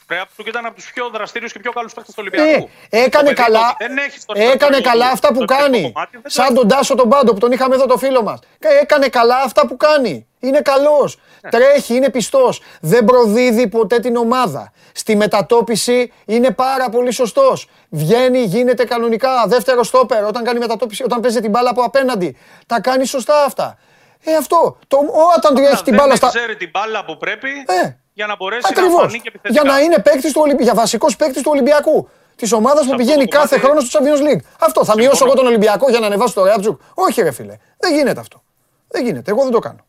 Ο 0.09 0.13
Ρέαπτσουκ 0.13 0.47
ήταν 0.47 0.65
από 0.65 0.75
τους 0.75 0.91
πιο 0.93 1.09
δραστήριους 1.13 1.51
και 1.51 1.59
πιο 1.59 1.71
καλούς 1.71 1.93
παίχτε 1.93 2.11
του 2.15 2.21
Ε, 2.21 2.21
Ολυμπιακού. 2.21 2.69
έκανε 2.89 3.09
Το 3.29 3.33
παιδί 3.33 3.33
καλά, 3.51 3.59
το 3.79 3.85
δεν 3.87 3.97
έχει 3.97 4.19
στο 4.19 4.33
έκανε 4.35 4.51
ρεπερτόριο 4.51 4.81
καλά 4.89 5.05
του 5.05 5.11
αυτά 5.13 5.27
που 5.27 5.33
το 5.33 5.43
επιθετικό 5.43 5.71
κάνει. 5.71 5.91
κομμάτι, 5.91 6.17
δεν 6.21 6.31
Σαν 6.31 6.47
το 6.47 6.53
τον 6.53 6.67
Τάσο 6.67 6.95
τον 6.95 7.09
Πάντο 7.09 7.33
που 7.33 7.39
τον 7.39 7.51
είχαμε 7.51 7.75
εδώ 7.75 7.85
το 7.85 7.97
φίλο 7.97 8.23
μας. 8.23 8.39
Ε, 8.59 8.77
Έκανε 8.81 9.07
καλά 9.07 9.37
αυτά 9.41 9.67
που 9.67 9.77
κάνει. 9.77 10.27
Είναι 10.39 10.59
καλός. 10.61 11.17
Ναι. 11.41 11.49
Τρέχει, 11.49 11.95
είναι 11.95 12.09
πιστός. 12.09 12.61
Δεν 12.81 13.05
προδίδει 13.05 13.67
ποτέ 13.67 13.99
την 13.99 14.15
ομάδα. 14.15 14.71
Στη 14.91 15.15
μετατόπιση 15.15 16.11
είναι 16.25 16.51
πάρα 16.51 16.89
πολύ 16.89 17.11
σωστός. 17.11 17.69
Βγαίνει, 17.89 18.39
γίνεται 18.43 18.85
κανονικά. 18.85 19.45
Δεύτερο 19.47 19.83
στόπερ 19.83 20.23
όταν 20.23 20.43
κάνει 20.43 20.59
μετατόπιση, 20.59 21.03
όταν 21.03 21.19
παίζει 21.21 21.39
την 21.41 21.49
μπάλα 21.49 21.69
από 21.69 21.81
απέναντι. 21.81 22.37
Τα 22.67 22.81
κάνει 22.81 23.05
σωστά 23.05 23.43
αυτά. 23.43 23.77
Ε, 24.23 24.35
αυτό. 24.35 24.77
Το, 24.87 24.97
όταν 25.37 25.55
έχει 25.63 25.75
την 25.75 25.83
δεν 25.83 25.95
μπάλα 25.95 26.15
στα. 26.15 26.27
ξέρει 26.27 26.55
την 26.55 26.69
μπάλα 26.69 27.05
που 27.05 27.17
πρέπει 27.17 27.49
Ε, 27.83 27.95
για 28.13 28.25
να 28.25 28.35
μπορέσει 28.35 28.61
να 28.63 28.69
Ακριβώς. 28.69 29.01
φανεί 29.01 29.19
και 29.19 29.27
επιθετικά. 29.27 29.61
Για 29.61 29.71
να 29.71 29.79
είναι 29.79 29.99
παίκτης 29.99 30.31
του 30.33 30.41
Ολυμπιακού, 30.41 30.63
για 30.63 30.73
βασικός 30.73 31.15
παίκτης 31.15 31.41
του 31.41 31.49
Ολυμπιακού. 31.53 32.09
Της 32.35 32.51
ομάδας 32.51 32.85
που 32.85 32.91
αυτό 32.91 32.95
πηγαίνει 32.95 33.27
το 33.27 33.37
κάθε 33.37 33.59
κομμάτι- 33.61 33.65
χρόνο 33.65 33.79
στο 33.79 33.99
Champions 33.99 34.31
League. 34.33 34.45
Αυτό. 34.59 34.85
Θα 34.85 34.95
μειώσω 34.95 35.25
εγώ 35.25 35.33
τον 35.35 35.45
Ολυμπιακό 35.45 35.89
για 35.89 35.99
να 35.99 36.05
ανεβάσω 36.05 36.33
το 36.33 36.43
Ρέαπτζουκ. 36.45 36.81
Όχι, 36.93 37.21
ρε 37.21 37.31
φίλε. 37.31 37.57
Δεν 37.77 37.93
γίνεται 37.93 38.19
αυτό. 38.19 38.43
Δεν 38.87 39.05
γίνεται. 39.05 39.31
Εγώ 39.31 39.43
δεν 39.43 39.51
το 39.51 39.59
κάνω. 39.59 39.85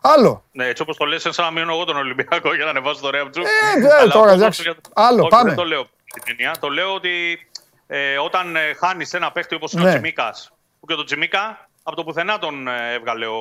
Άλλο. 0.00 0.44
Ναι, 0.52 0.66
έτσι 0.66 0.82
όπως 0.82 0.96
το 0.96 1.04
λες, 1.04 1.22
σαν 1.30 1.44
να 1.44 1.50
μείνω 1.50 1.72
εγώ 1.72 1.84
τον 1.84 1.96
Ολυμπιακό 1.96 2.54
για 2.54 2.64
να 2.64 2.70
ανεβάσω 2.70 3.00
το 3.00 3.10
Ρέαπτσουκ. 3.10 3.44
Ε, 3.44 3.80
δε, 3.80 4.08
τώρα, 4.08 4.32
εντάξει. 4.32 4.74
Άλλο, 4.94 5.20
Όχι, 5.20 5.28
πάμε. 5.30 5.48
Δεν 5.48 5.56
το 5.58 5.64
λέω 5.64 5.80
με 5.82 6.20
την 6.24 6.34
έννοια. 6.38 6.54
Το 6.60 6.68
λέω 6.68 6.94
ότι 6.94 7.38
ε, 7.86 8.18
όταν 8.18 8.56
ε, 8.56 8.60
χάνεις 8.78 9.12
ένα 9.14 9.32
παίχτη 9.32 9.54
όπως 9.54 9.72
είναι 9.72 9.82
Ναι. 9.82 9.88
ο 9.88 9.92
Τσιμίκα, 9.92 10.34
που 10.80 10.86
και 10.86 10.94
τον 10.94 11.04
Τσιμίκα 11.04 11.67
από 11.88 11.96
το 11.96 12.04
πουθενά 12.04 12.38
τον 12.38 12.68
ε, 12.68 12.92
έβγαλε 12.92 13.26
ο, 13.26 13.36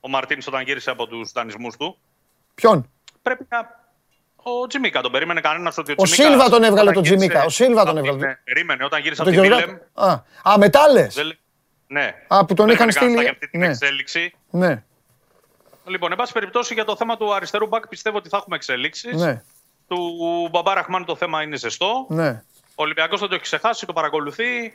ο 0.00 0.08
Μαρτίν 0.08 0.38
όταν 0.48 0.62
γύρισε 0.62 0.90
από 0.90 1.06
τους 1.06 1.32
δανεισμούς 1.32 1.76
του. 1.76 1.98
Ποιον; 2.54 2.90
Πρέπει 3.22 3.46
να. 3.48 3.84
Ο 4.36 4.66
Τσιμίκα 4.66 5.00
τον 5.00 5.12
περίμενε 5.12 5.40
κανένας 5.40 5.78
ότι 5.78 5.90
ο 5.92 5.94
Ο 5.98 6.02
Τσιμίκας, 6.02 6.28
Σίλβα 6.32 6.48
τον 6.50 6.62
έβγαλε 6.62 6.80
όταν 6.90 6.94
τον 6.94 7.02
γύρισε- 7.02 7.18
Τσιμίκα. 7.28 7.44
Ο 7.44 7.48
Σίλβα 7.48 7.84
τον 7.84 7.96
Α, 7.96 7.98
έβγαλε. 7.98 8.26
ναι, 8.26 8.34
Περίμενε 8.44 8.84
όταν 8.84 9.00
γύρισε 9.00 9.22
Τον 9.22 9.32
από 9.32 9.42
τη 9.42 9.46
Γεωργάκο. 9.48 9.72
Βίλεμ. 9.94 10.10
Α, 10.10 10.50
α, 10.52 10.58
μετά 10.58 10.88
λες. 10.88 11.14
δεν 11.14 11.26
λέ- 11.26 11.36
Ναι. 11.86 12.14
Α, 12.28 12.44
που 12.44 12.54
τον 12.54 12.66
Δεν 12.66 12.74
είχαν 12.74 12.88
έκανε 12.88 12.92
κανένα 12.92 13.10
στείλει- 13.10 13.20
για 13.22 13.30
αυτή 13.30 13.48
την 13.48 13.60
ναι. 13.60 13.66
εξέλιξη. 13.66 14.34
Ναι, 14.50 14.82
Λοιπόν, 15.86 16.10
εν 16.12 16.16
πάση 16.18 16.32
περιπτώσει 16.32 16.74
για 16.74 16.84
το 16.84 16.96
θέμα 16.96 17.16
του 17.16 17.34
αριστερού 17.34 17.66
μπακ 17.66 17.88
πιστεύω 17.88 18.16
ότι 18.16 18.28
θα 18.28 18.36
έχουμε 18.36 18.56
εξελίξει. 18.56 19.14
ναι, 19.16 19.42
Του 19.88 19.98
Μπαμπά 20.50 20.74
Ραχμάν 20.74 21.04
το 21.04 21.16
θέμα 21.16 21.42
είναι 21.42 21.56
ζεστό. 21.56 22.06
ναι. 22.08 22.42
Ο 22.78 22.82
Ολυμπιακός 22.82 23.20
δεν 23.20 23.28
το 23.28 23.34
έχει 23.34 23.44
ξεχάσει, 23.44 23.86
το 23.86 23.92
παρακολουθεί 23.92 24.72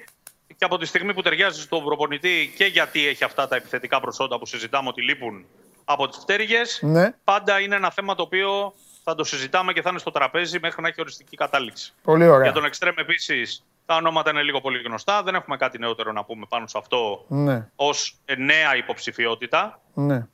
και 0.58 0.66
από 0.66 0.78
τη 0.78 0.86
στιγμή 0.86 1.14
που 1.14 1.22
ταιριάζει 1.22 1.62
στον 1.62 1.84
προπονητή 1.84 2.54
και 2.58 2.66
γιατί 2.66 3.08
έχει 3.08 3.24
αυτά 3.24 3.48
τα 3.48 3.56
επιθετικά 3.56 4.00
προσόντα 4.00 4.40
που 4.40 4.46
συζητάμε 4.46 4.90
ότι 4.90 5.02
λείπουν 5.02 5.46
από 5.86 6.08
τις 6.08 6.18
πτέρυγες, 6.20 6.80
Ναι. 6.82 7.14
πάντα 7.24 7.60
είναι 7.60 7.76
ένα 7.76 7.92
θέμα 7.92 8.16
το 8.16 8.22
οποίο 8.22 8.74
θα 9.04 9.16
το 9.16 9.24
συζητάμε 9.24 9.74
και 9.74 9.82
θα 9.82 9.90
είναι 9.90 10.00
στο 10.00 10.12
τραπέζι 10.12 10.60
μέχρι 10.60 10.82
να 10.82 10.88
έχει 10.88 11.02
οριστική 11.02 11.36
κατάληξη. 11.38 11.94
Πολύ 12.04 12.28
ωραία. 12.28 12.44
Για 12.44 12.52
τον 12.52 12.66
Εκστρέμ 12.66 12.94
επίσης, 12.98 13.64
τα 13.86 13.96
ονόματα 13.96 14.30
είναι 14.30 14.42
λίγο 14.44 14.62
πολύ 14.62 14.82
γνωστά. 14.82 15.24
Δεν 15.24 15.36
έχουμε 15.36 15.58
κάτι 15.58 15.78
νεότερο 15.80 16.12
να 16.12 16.24
πούμε 16.24 16.46
πάνω 16.50 16.68
σε 16.68 16.78
αυτό 16.78 17.26
Ναι, 17.28 17.68
ως 17.76 18.16
νέα 18.38 18.76
υποψηφιότητα. 18.76 19.82
ναι. 19.94 20.28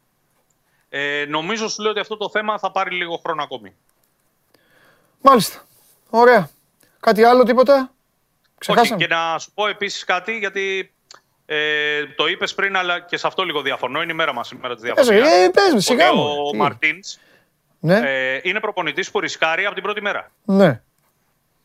Ε, 0.90 1.26
νομίζω 1.28 1.68
σου 1.68 1.82
λέω 1.82 1.92
ότι 1.92 2.00
αυτό 2.00 2.18
το 2.18 2.30
θέμα 2.30 2.60
θα 2.60 2.72
πάρει 2.72 2.96
λίγο 2.96 3.18
χρόνο 3.18 3.44
ακόμη. 3.44 3.76
Μάλιστα. 5.22 5.62
Ωραία. 6.10 6.50
Κάτι 7.00 7.24
άλλο, 7.24 7.44
τίποτα; 7.44 7.92
Όχι, 8.62 8.72
Ξεχάσαμε. 8.74 9.06
και 9.06 9.08
να 9.14 9.40
σου 9.40 9.52
πω 9.54 9.68
επίσης 9.68 10.04
κάτι, 10.04 10.38
γιατί 10.38 10.92
ε, 11.46 11.56
το 12.16 12.28
είπες 12.28 12.54
πριν, 12.54 12.78
αλλά 12.78 13.00
και 13.00 13.18
σε 13.18 13.28
αυτό 13.28 13.44
λίγο 13.44 13.62
διαφωνώ. 13.62 14.02
Είναι 14.02 14.12
η 14.12 14.16
μέρα 14.16 14.34
μας, 14.34 14.52
η 14.52 14.58
μέρα 14.62 14.76
της 14.76 14.84
Πες, 14.94 15.08
διαφωνίας. 15.08 15.46
ε, 15.46 15.50
πες 15.50 15.74
μου, 15.74 15.80
σιγά 15.80 16.14
μου. 16.14 16.24
Ο 16.48 16.52
Τι; 16.52 16.58
Μαρτίνς 16.58 17.18
Ναι, 17.80 17.96
ε, 17.98 18.40
είναι 18.44 18.60
προπονητής 18.60 19.12
που 19.12 19.20
ρισκάρει 19.20 19.66
από 19.66 19.74
την 19.74 19.84
πρώτη 19.84 20.02
μέρα. 20.02 20.32
ναι. 20.44 20.82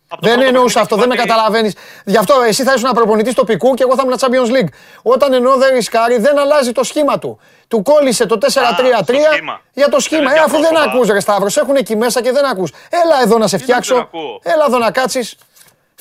Από 0.09 0.21
το 0.23 0.27
Δεν 0.29 0.37
πρώτο 0.39 0.49
εννοούσα 0.49 0.81
παιχνίδι 0.81 0.95
αυτό, 0.95 0.97
δεν 0.97 1.09
με 1.09 1.15
θυμάται- 1.15 1.31
καταλαβαίνεις. 1.31 1.75
Γι' 2.05 2.17
αυτό 2.17 2.41
εσύ 2.43 2.63
θα 2.63 2.73
ήσουν 2.73 2.87
ένα 2.87 2.95
προπονητής 2.95 3.35
τοπικού 3.35 3.75
και 3.75 3.83
εγώ 3.83 3.95
θα 3.97 4.03
ήμουν 4.05 4.19
Champions 4.21 4.57
League. 4.57 4.69
Όταν 5.03 5.33
εννοώ 5.33 5.57
δεν 5.57 5.75
ρισκάρει, 5.75 6.19
δεν 6.19 6.39
αλλάζει 6.39 6.73
το 6.73 6.85
σχήμα 6.85 7.19
του. 7.19 7.41
Του 7.69 7.83
κόλλησε 7.83 8.27
το 8.27 8.39
4-3-3 8.39 8.47
στο 9.05 9.33
σχήμα. 9.33 9.61
για 9.73 9.89
το 9.89 10.01
σχήμα. 10.01 10.21
Δεν 10.21 10.29
Ε, 10.29 10.33
είναι 10.33 10.41
αφού 10.41 10.51
δεν 10.51 10.61
διαπρόσωπα. 10.61 10.93
ακούς 10.93 11.09
ρε 11.09 11.21
Σταύρος, 11.21 11.57
έχουν 11.57 11.77
εκεί 11.77 11.97
μέσα 11.97 12.23
και 12.23 12.33
δεν 12.33 12.45
ακούς. 12.45 12.73
Έλα 12.91 13.23
εδώ 13.23 13.39
να 13.39 13.47
σε 13.47 13.57
δεν 13.57 13.67
φτιάξω. 13.67 13.95
ακούω. 13.95 14.41
Έλα 14.43 14.65
εδώ 14.69 14.79
να 14.79 14.91
κάτσεις. 14.91 15.37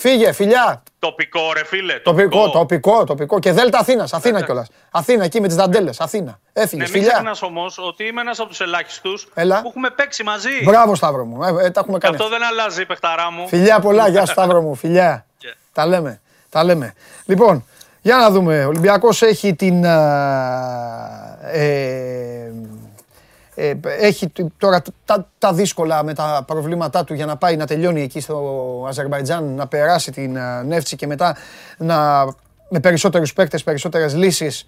Φύγε, 0.01 0.31
φιλιά. 0.31 0.83
Τοπικό, 0.99 1.53
ρε 1.53 1.65
φίλε. 1.65 1.93
Τοπικό, 1.99 2.49
τοπικό, 2.49 3.03
τοπικό. 3.03 3.39
Και 3.39 3.51
Δέλτα 3.51 3.77
Αθήνα, 3.79 4.07
Αθήνα 4.11 4.41
κιόλας. 4.43 4.67
Αθήνα 4.91 5.23
εκεί 5.23 5.41
με 5.41 5.47
τις 5.47 5.55
δαντέλε. 5.55 5.89
Αθήνα. 5.97 6.39
Έφυγες, 6.53 6.73
Ναι, 6.73 6.93
μην 6.93 7.01
φιλιά. 7.01 7.11
ξεχνάς 7.13 7.41
όμως 7.41 7.77
ότι 7.77 8.03
είμαι 8.07 8.21
ένας 8.21 8.39
από 8.39 8.49
τους 8.49 8.59
ελάχιστους 8.61 9.27
Έλα. 9.33 9.61
που 9.61 9.67
έχουμε 9.67 9.89
παίξει 9.89 10.23
μαζί. 10.23 10.49
Μπράβο, 10.63 10.95
Σταύρο 10.95 11.25
μου. 11.25 11.43
Ε, 11.43 11.47
ε, 11.65 11.69
τα 11.69 11.79
έχουμε 11.79 11.97
Και 11.97 12.05
κάνει. 12.07 12.15
αυτό 12.15 12.29
δεν 12.29 12.43
αλλάζει, 12.43 12.85
παιχταρά 12.85 13.31
μου. 13.31 13.47
Φιλιά 13.47 13.79
πολλά, 13.79 14.07
γεια 14.07 14.25
σου 14.25 14.31
Σταύρο 14.31 14.61
μου, 14.61 14.75
φιλιά. 14.75 15.25
Yeah. 15.41 15.55
Τα 15.73 15.85
λέμε, 15.85 16.21
τα 16.49 16.63
λέμε. 16.63 16.93
Λοιπόν, 17.25 17.65
για 18.01 18.15
να 18.17 18.29
δούμε. 18.29 18.65
Ο 18.65 18.67
Ολυμπιακός 18.67 19.21
έχει 19.21 19.55
την... 19.55 19.85
α, 19.85 19.97
ε, 21.51 21.63
ε, 21.63 22.51
έχει 23.99 24.29
τ- 24.29 24.51
τώρα 24.57 24.81
τα, 25.05 25.27
τα 25.37 25.53
δύσκολα 25.53 26.03
με 26.03 26.13
τα 26.13 26.43
προβλήματά 26.47 27.03
του 27.03 27.13
για 27.13 27.25
να 27.25 27.37
πάει 27.37 27.55
να 27.55 27.65
τελειώνει 27.67 28.01
εκεί 28.01 28.19
στο 28.19 28.85
Αζερβαϊτζάν, 28.87 29.43
να 29.55 29.67
περάσει 29.67 30.11
την 30.11 30.37
α, 30.37 30.63
Νεύτσι 30.63 30.95
και 30.95 31.07
μετά 31.07 31.35
να, 31.77 32.25
με 32.69 32.79
περισσότερους 32.79 33.33
παίκτες, 33.33 33.63
περισσότερες 33.63 34.15
λύσεις 34.15 34.67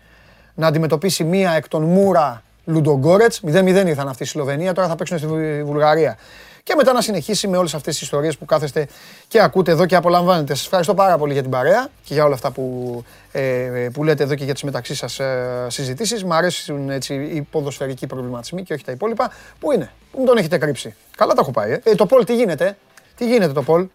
να 0.55 0.67
αντιμετωπίσει 0.67 1.23
μία 1.23 1.51
εκ 1.51 1.67
των 1.67 1.83
Μούρα 1.83 2.43
Λουντογκόρετς. 2.65 3.41
0-0 3.45 3.65
ήρθαν 3.67 4.07
αυτή 4.07 4.23
η 4.23 4.25
Σλοβενία, 4.25 4.73
τώρα 4.73 4.87
θα 4.87 4.95
παίξουν 4.95 5.17
στη 5.17 5.27
Βου- 5.27 5.65
Βουλγαρία. 5.65 6.17
Και 6.63 6.75
μετά 6.75 6.93
να 6.93 7.01
συνεχίσει 7.01 7.47
με 7.47 7.57
όλες 7.57 7.73
αυτές 7.73 7.93
τις 7.93 8.01
ιστορίες 8.03 8.37
που 8.37 8.45
κάθεστε 8.45 8.87
και 9.27 9.41
ακούτε 9.41 9.71
εδώ 9.71 9.85
και 9.85 9.95
απολαμβάνετε. 9.95 10.53
Σας 10.53 10.63
ευχαριστώ 10.63 10.93
πάρα 10.93 11.17
πολύ 11.17 11.33
για 11.33 11.41
την 11.41 11.51
παρέα 11.51 11.87
και 12.03 12.13
για 12.13 12.25
όλα 12.25 12.33
αυτά 12.33 12.51
που, 12.51 13.03
ε, 13.31 13.89
που 13.93 14.03
λέτε 14.03 14.23
εδώ 14.23 14.35
και 14.35 14.43
για 14.43 14.53
τις 14.53 14.63
μεταξύ 14.63 14.95
σας 14.95 15.19
ε, 15.19 15.65
συζητήσεις. 15.69 16.23
Μ' 16.23 16.33
αρέσουν 16.33 16.89
έτσι 16.89 17.13
οι 17.13 17.41
ποδοσφαιρικοί 17.41 18.07
προβληματισμοί 18.07 18.63
και 18.63 18.73
όχι 18.73 18.83
τα 18.83 18.91
υπόλοιπα. 18.91 19.31
Πού 19.59 19.71
είναι, 19.71 19.91
πού 20.11 20.19
μου 20.19 20.25
τον 20.25 20.37
έχετε 20.37 20.57
κρύψει. 20.57 20.95
Καλά 21.17 21.33
τα 21.33 21.41
έχω 21.41 21.51
πάει. 21.51 21.71
Ε. 21.71 21.81
Ε, 21.83 21.95
το 21.95 22.05
Πολ 22.05 22.23
τι 22.23 22.35
γίνεται, 22.35 22.77
τι 23.15 23.25
γίνεται 23.25 23.53
το 23.53 23.63
Πολ; 23.63 23.87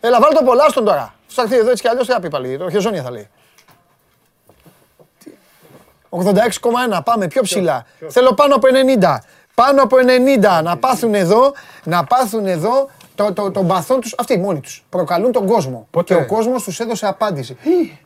Έλα 0.00 0.20
βάλ 0.20 0.32
το 0.32 0.42
Πολάστον 0.44 0.84
τώρα. 0.84 1.14
Θα 1.26 1.42
έρθει 1.42 1.56
εδώ 1.56 1.70
έτσι 1.70 1.82
κι 1.82 1.88
αλλιώς 1.88 2.06
τι 2.06 2.12
θα 2.12 2.20
πει 2.20 2.28
πάλι, 2.28 2.58
το 2.58 2.70
χεζόνια 2.70 3.02
θα 3.02 3.10
λέει. 3.10 3.28
86,1. 6.10 7.00
Πάμε 7.04 7.26
πιο 7.26 7.42
ψηλά. 7.42 7.86
Θέλω 8.08 8.34
πάνω 8.34 8.54
από 8.54 8.68
90. 9.00 9.16
Πάνω 9.54 9.82
από 9.82 9.96
90. 10.60 10.62
Να 10.62 10.76
πάθουν 10.76 11.14
εδώ, 11.14 11.52
να 11.84 12.04
πάθουν 12.04 12.46
εδώ 12.46 12.88
το, 13.14 13.32
το, 13.32 13.50
τον 13.50 13.66
παθόν 13.66 14.00
τους, 14.00 14.14
αυτοί 14.18 14.38
μόνοι 14.38 14.60
τους. 14.60 14.84
Προκαλούν 14.88 15.32
τον 15.32 15.46
κόσμο. 15.46 15.86
Πότε; 15.90 16.14
Και 16.14 16.20
ο 16.20 16.26
κόσμος 16.26 16.62
τους 16.62 16.80
έδωσε 16.80 17.06
απάντηση. 17.06 17.56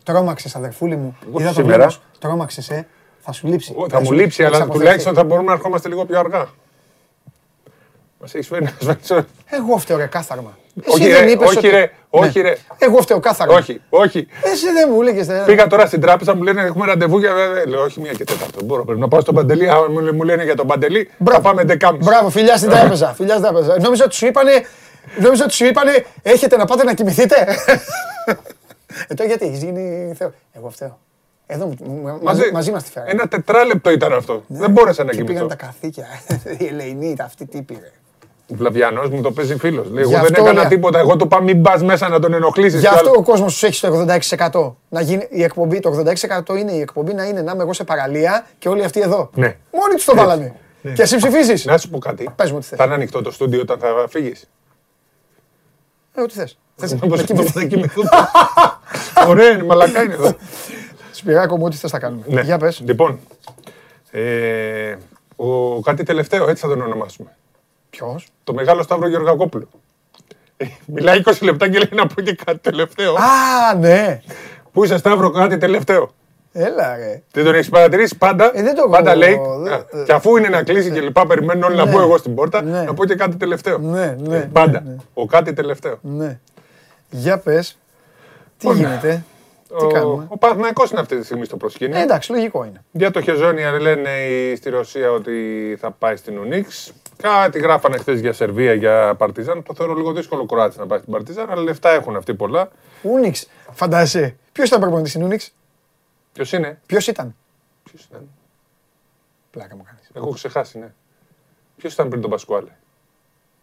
Τρόμαξες 0.02 0.56
αδερφούλη 0.56 0.96
μου. 0.96 1.16
Είδα 1.38 1.48
το 1.48 1.54
σήμερα; 1.54 1.74
βλέμμα 1.74 1.88
σου. 1.90 2.00
Τρόμαξες, 2.18 2.70
ε. 2.70 2.86
Θα 3.20 3.32
σου 3.32 3.46
λείψει. 3.46 3.74
Θα 3.88 3.98
μου 3.98 4.04
σου- 4.04 4.12
λείψει, 4.12 4.42
έχεις 4.42 4.54
αλλά 4.54 4.56
αποθεωθεί. 4.56 4.78
τουλάχιστον 4.78 5.14
θα 5.14 5.24
μπορούμε 5.24 5.46
να 5.46 5.52
ερχόμαστε 5.52 5.88
λίγο 5.88 6.04
πιο 6.04 6.18
αργά. 6.18 6.46
Μας 8.20 8.34
έχεις 8.34 8.46
φέρει 8.46 8.64
να 8.64 8.72
σβέξω. 8.80 9.24
Εγώ 9.46 9.78
φταίω 9.78 9.96
ρε 9.96 10.06
κάθαρμα. 10.06 10.58
Όχι, 10.84 11.02
Εσύ 11.02 11.12
δεν 11.12 11.24
ρε, 11.24 11.30
είπες 11.30 11.48
όχι, 11.48 11.58
ότι- 11.58 11.68
ρε, 11.68 11.90
όχι, 12.10 12.40
Ναι. 12.42 12.48
ρε. 12.48 12.56
Εγώ 12.78 13.00
φταίω 13.00 13.20
κάθαρμα. 13.20 13.54
Όχι, 13.54 13.80
όχι. 13.88 14.26
Εσύ 14.42 14.72
δεν 14.72 14.88
μου 14.92 15.00
έλεγες. 15.00 15.28
ε. 15.28 15.42
Πήγα 15.46 15.66
τώρα 15.66 15.86
στην 15.86 16.00
τράπεζα, 16.00 16.34
μου 16.36 16.42
λένε 16.42 16.62
έχουμε 16.62 16.86
ραντεβού 16.86 17.18
για. 17.18 17.30
ε, 17.64 17.64
Λέω, 17.68 17.82
όχι 17.82 18.00
μία 18.00 18.12
και 18.12 18.24
τέταρτο. 18.24 18.56
Δεν 18.56 18.64
μπορώ. 18.64 18.84
Πρέπει 18.84 19.00
να 19.00 19.08
πάω 19.08 19.20
στον 19.20 19.34
Παντελή. 19.34 19.68
Α, 19.70 19.74
μου 19.90 19.98
λέ- 20.00 20.12
Μου 20.14 20.22
λένε 20.22 20.44
για 20.44 20.56
τον 20.56 20.66
Παντελή. 20.66 21.10
Θα 21.24 21.40
πάμε 21.40 21.64
δεκάμιση. 21.64 22.04
Μπράβο, 22.10 22.28
φιλιά 22.30 22.56
στην 22.56 22.70
τράπεζα. 22.70 23.14
Φιλιά 23.14 23.32
στην 23.36 23.44
τράπεζα. 23.48 23.80
Νόμιζα 23.80 24.04
ότι 24.04 24.14
σου 24.14 24.26
είπανε, 24.26 24.52
νόμιζα 25.20 25.44
ότι 25.44 25.52
σου 25.52 25.64
είπανε, 25.66 26.04
έχετε 26.22 26.56
να 26.56 26.64
πάτε 26.64 26.84
να 26.84 26.94
κοιμηθείτε; 26.94 27.36
ε, 29.08 29.14
τώρα 29.14 29.28
γιατί 29.28 29.46
έχεις 29.46 29.62
γίνει 29.62 30.14
Θεό. 30.18 30.32
Εγώ 30.52 30.70
φταίω. 30.70 30.98
Εδώ 31.46 31.66
μου- 31.66 31.76
μου- 31.84 32.18
μαζί, 32.22 32.50
μαζί 32.52 32.70
μας 32.70 32.82
τη 32.84 32.90
φέραμε. 32.90 33.10
Ένα 33.12 33.28
τετράλεπτο 33.28 33.90
ήταν 33.90 34.12
αυτό. 34.12 34.42
Δεν 34.46 34.70
μπόρεσα 34.70 35.04
να 35.04 35.10
Και 35.10 35.16
πήγαν 35.24 35.26
κοιμηθώ. 35.34 35.46
τα 35.46 35.54
καθήκια. 35.66 36.06
Η 36.64 36.66
Ελεηνή, 36.66 37.16
αυτή 37.20 37.46
τι 37.46 37.62
πήρε. 37.62 37.90
Ο 38.52 38.54
Βλαβιανός 38.54 39.08
μου 39.08 39.22
το 39.22 39.30
παίζει 39.32 39.56
φίλος. 39.58 39.90
Λέει, 39.90 40.04
Γι' 40.04 40.12
εγώ 40.12 40.22
δεν 40.22 40.32
αυτό 40.32 40.42
έκανα 40.42 40.60
λέω. 40.60 40.68
τίποτα. 40.68 40.98
Εγώ 40.98 41.16
του 41.16 41.24
είπα 41.24 41.42
μην 41.42 41.62
πας 41.62 41.82
μέσα 41.82 42.08
να 42.08 42.20
τον 42.20 42.32
ενοχλήσεις. 42.32 42.80
Γι' 42.80 42.86
αυτό 42.86 43.10
ο 43.16 43.22
κόσμος 43.22 43.52
τους 43.52 43.62
έχει 43.62 43.74
στο 43.74 44.06
86%. 44.52 44.74
Να 44.88 45.00
γίνει 45.00 45.26
η 45.30 45.42
εκπομπή, 45.42 45.80
το 45.80 45.90
86% 46.48 46.56
είναι 46.56 46.72
η 46.72 46.80
εκπομπή 46.80 47.14
να 47.14 47.24
είναι 47.24 47.42
να 47.42 47.52
είμαι 47.52 47.62
εγώ 47.62 47.72
σε 47.72 47.84
παραλία 47.84 48.46
και 48.58 48.68
όλοι 48.68 48.84
αυτοί 48.84 49.00
εδώ. 49.00 49.30
Ναι. 49.34 49.56
Μόνοι 49.72 49.94
τους 49.94 50.04
το 50.04 50.14
βάλανε. 50.14 50.54
Και 50.94 51.02
εσύ 51.02 51.16
ψηφίζεις. 51.16 51.64
Να 51.64 51.78
σου 51.78 51.90
πω 51.90 51.98
κάτι. 51.98 52.30
Πες 52.36 52.52
μου 52.52 52.58
τι 52.58 52.66
θες. 52.66 52.78
Θα 52.78 52.84
είναι 52.84 52.94
ανοιχτό 52.94 53.22
το 53.22 53.30
στούντιο 53.30 53.60
όταν 53.60 53.78
θα 53.78 53.86
φύγεις. 54.08 54.48
Ε, 56.14 56.20
ό,τι 56.20 56.32
θες. 56.34 56.58
Πώ 57.00 57.16
θα 57.46 57.64
κοιμηθούν. 57.64 58.04
Ωραία, 59.28 59.50
είναι, 59.50 59.62
μαλακά 59.62 60.02
είναι 60.02 60.14
εδώ. 60.14 60.36
Σπυράκο 61.10 61.56
μου, 61.56 61.64
ό,τι 61.64 61.76
θες 61.76 61.90
θα 61.90 61.98
κάνουμε. 61.98 62.22
Ναι. 62.28 62.40
Για 62.40 62.58
πες. 62.58 62.82
Λοιπόν, 62.84 63.18
ε, 64.10 64.94
ο, 65.36 65.80
κάτι 65.80 66.02
τελευταίο, 66.02 66.48
έτσι 66.48 66.62
θα 66.62 66.68
τον 66.68 66.80
ονομάσουμε. 66.80 67.36
Ποιος; 67.96 68.26
Το 68.44 68.54
μεγάλο 68.54 68.82
Σταύρο 68.82 69.08
Γεωργακόπουλο. 69.08 69.68
Ε, 70.56 70.64
Μιλάει 70.86 71.20
20 71.26 71.32
λεπτά 71.40 71.68
και 71.68 71.78
λέει 71.78 71.88
να 71.92 72.06
πω 72.06 72.20
και 72.20 72.34
κάτι 72.44 72.58
τελευταίο. 72.58 73.14
Α, 73.14 73.74
ναι. 73.80 74.20
Πού 74.72 74.84
είσαι 74.84 74.96
Σταύρο, 74.98 75.30
κάτι 75.30 75.56
τελευταίο. 75.58 76.10
Έλα 76.52 76.96
ρε. 76.96 77.22
Δεν 77.32 77.44
τον 77.44 77.54
έχεις 77.54 77.68
παρατηρήσει 77.68 78.16
πάντα. 78.18 78.50
Ε, 78.54 78.62
δεν 78.62 78.74
το 78.74 78.88
πάντα 78.90 79.10
έχω, 79.10 79.18
λέει. 79.18 79.38
δεν- 79.62 79.72
α, 79.72 80.04
και 80.04 80.12
αφού 80.12 80.36
είναι 80.36 80.48
να 80.48 80.62
κλείσει 80.62 80.90
και 80.90 81.00
λοιπά, 81.00 81.26
περιμένουν 81.26 81.62
όλοι 81.62 81.76
να 81.76 81.84
Ναι. 81.84 81.90
μπω 81.90 82.00
εγώ 82.00 82.18
στην 82.18 82.34
πόρτα, 82.34 82.62
Ναι. 82.62 82.82
να 82.82 82.94
πω 82.94 83.04
και 83.04 83.14
κάτι 83.14 83.36
τελευταίο. 83.36 83.78
Ναι, 83.78 84.16
ναι, 84.18 84.36
Ε, 84.36 84.38
ναι, 84.38 84.48
πάντα. 84.52 84.82
ναι. 84.86 84.96
Ο 85.14 85.26
κάτι 85.26 85.52
τελευταίο. 85.52 85.98
Ναι. 86.02 86.38
Για 87.10 87.38
πες. 87.38 87.78
Τι 88.58 88.66
Λοιπόν, 88.66 88.76
γίνεται. 88.82 89.24
Τι 89.78 89.84
ο, 89.84 89.86
κάνουμε; 89.86 90.24
ο 90.28 90.38
Παναθηναϊκός 90.38 90.90
είναι 90.90 91.00
αυτή 91.00 91.18
τη 91.18 91.24
στιγμή 91.24 91.44
στο 91.44 91.56
προσκήνιο. 91.56 91.98
Ε, 91.98 92.02
εντάξει, 92.02 92.32
λογικό 92.32 92.64
είναι. 92.64 92.82
Για 92.92 93.10
το 93.10 93.20
Χεζόνια 93.20 93.80
λένε 93.80 94.10
οι- 94.10 94.56
στη 94.56 94.70
Ρωσία 94.70 95.10
ότι 95.10 95.32
θα 95.80 95.90
πάει 95.90 96.16
στην 96.16 96.38
Ουνίξ. 96.38 96.92
Κάτι 97.16 97.58
γράφανε 97.58 97.96
χθες 97.98 98.20
για 98.20 98.32
Σερβία, 98.32 98.72
για 98.74 99.14
Παρτιζάν. 99.18 99.62
Το 99.62 99.74
θεωρώ 99.74 99.94
λίγο 99.94 100.12
δύσκολο 100.12 100.46
Κροάτι 100.46 100.78
να 100.78 100.86
πάει 100.86 100.98
στην 100.98 101.12
Παρτιζάν, 101.12 101.50
αλλά 101.50 101.62
λεφτά 101.62 101.90
έχουν 101.90 102.16
αυτοί 102.16 102.34
πολλά. 102.34 102.68
Ούνιξ. 103.02 103.46
Φαντάζεσαι. 103.72 104.36
Ποιος 104.52 104.68
ήταν 104.68 104.80
προπονητής 104.80 105.10
στην 105.10 105.22
Ούνιξ; 105.22 105.54
Ποιος 106.32 106.52
είναι, 106.52 106.80
Ποιος 106.86 107.06
ήταν; 107.06 107.34
ποιος 107.84 108.04
ήταν; 108.04 108.28
Πλάκα 109.50 109.76
μου 109.76 109.82
κάνεις. 109.86 110.10
Έχω 110.14 110.30
ξεχάσει, 110.30 110.78
ναι. 110.78 110.92
Ποιος 111.76 111.92
ήταν 111.92 112.08
πριν 112.08 112.20
τον 112.20 112.30
Πασκουάλε; 112.30 112.68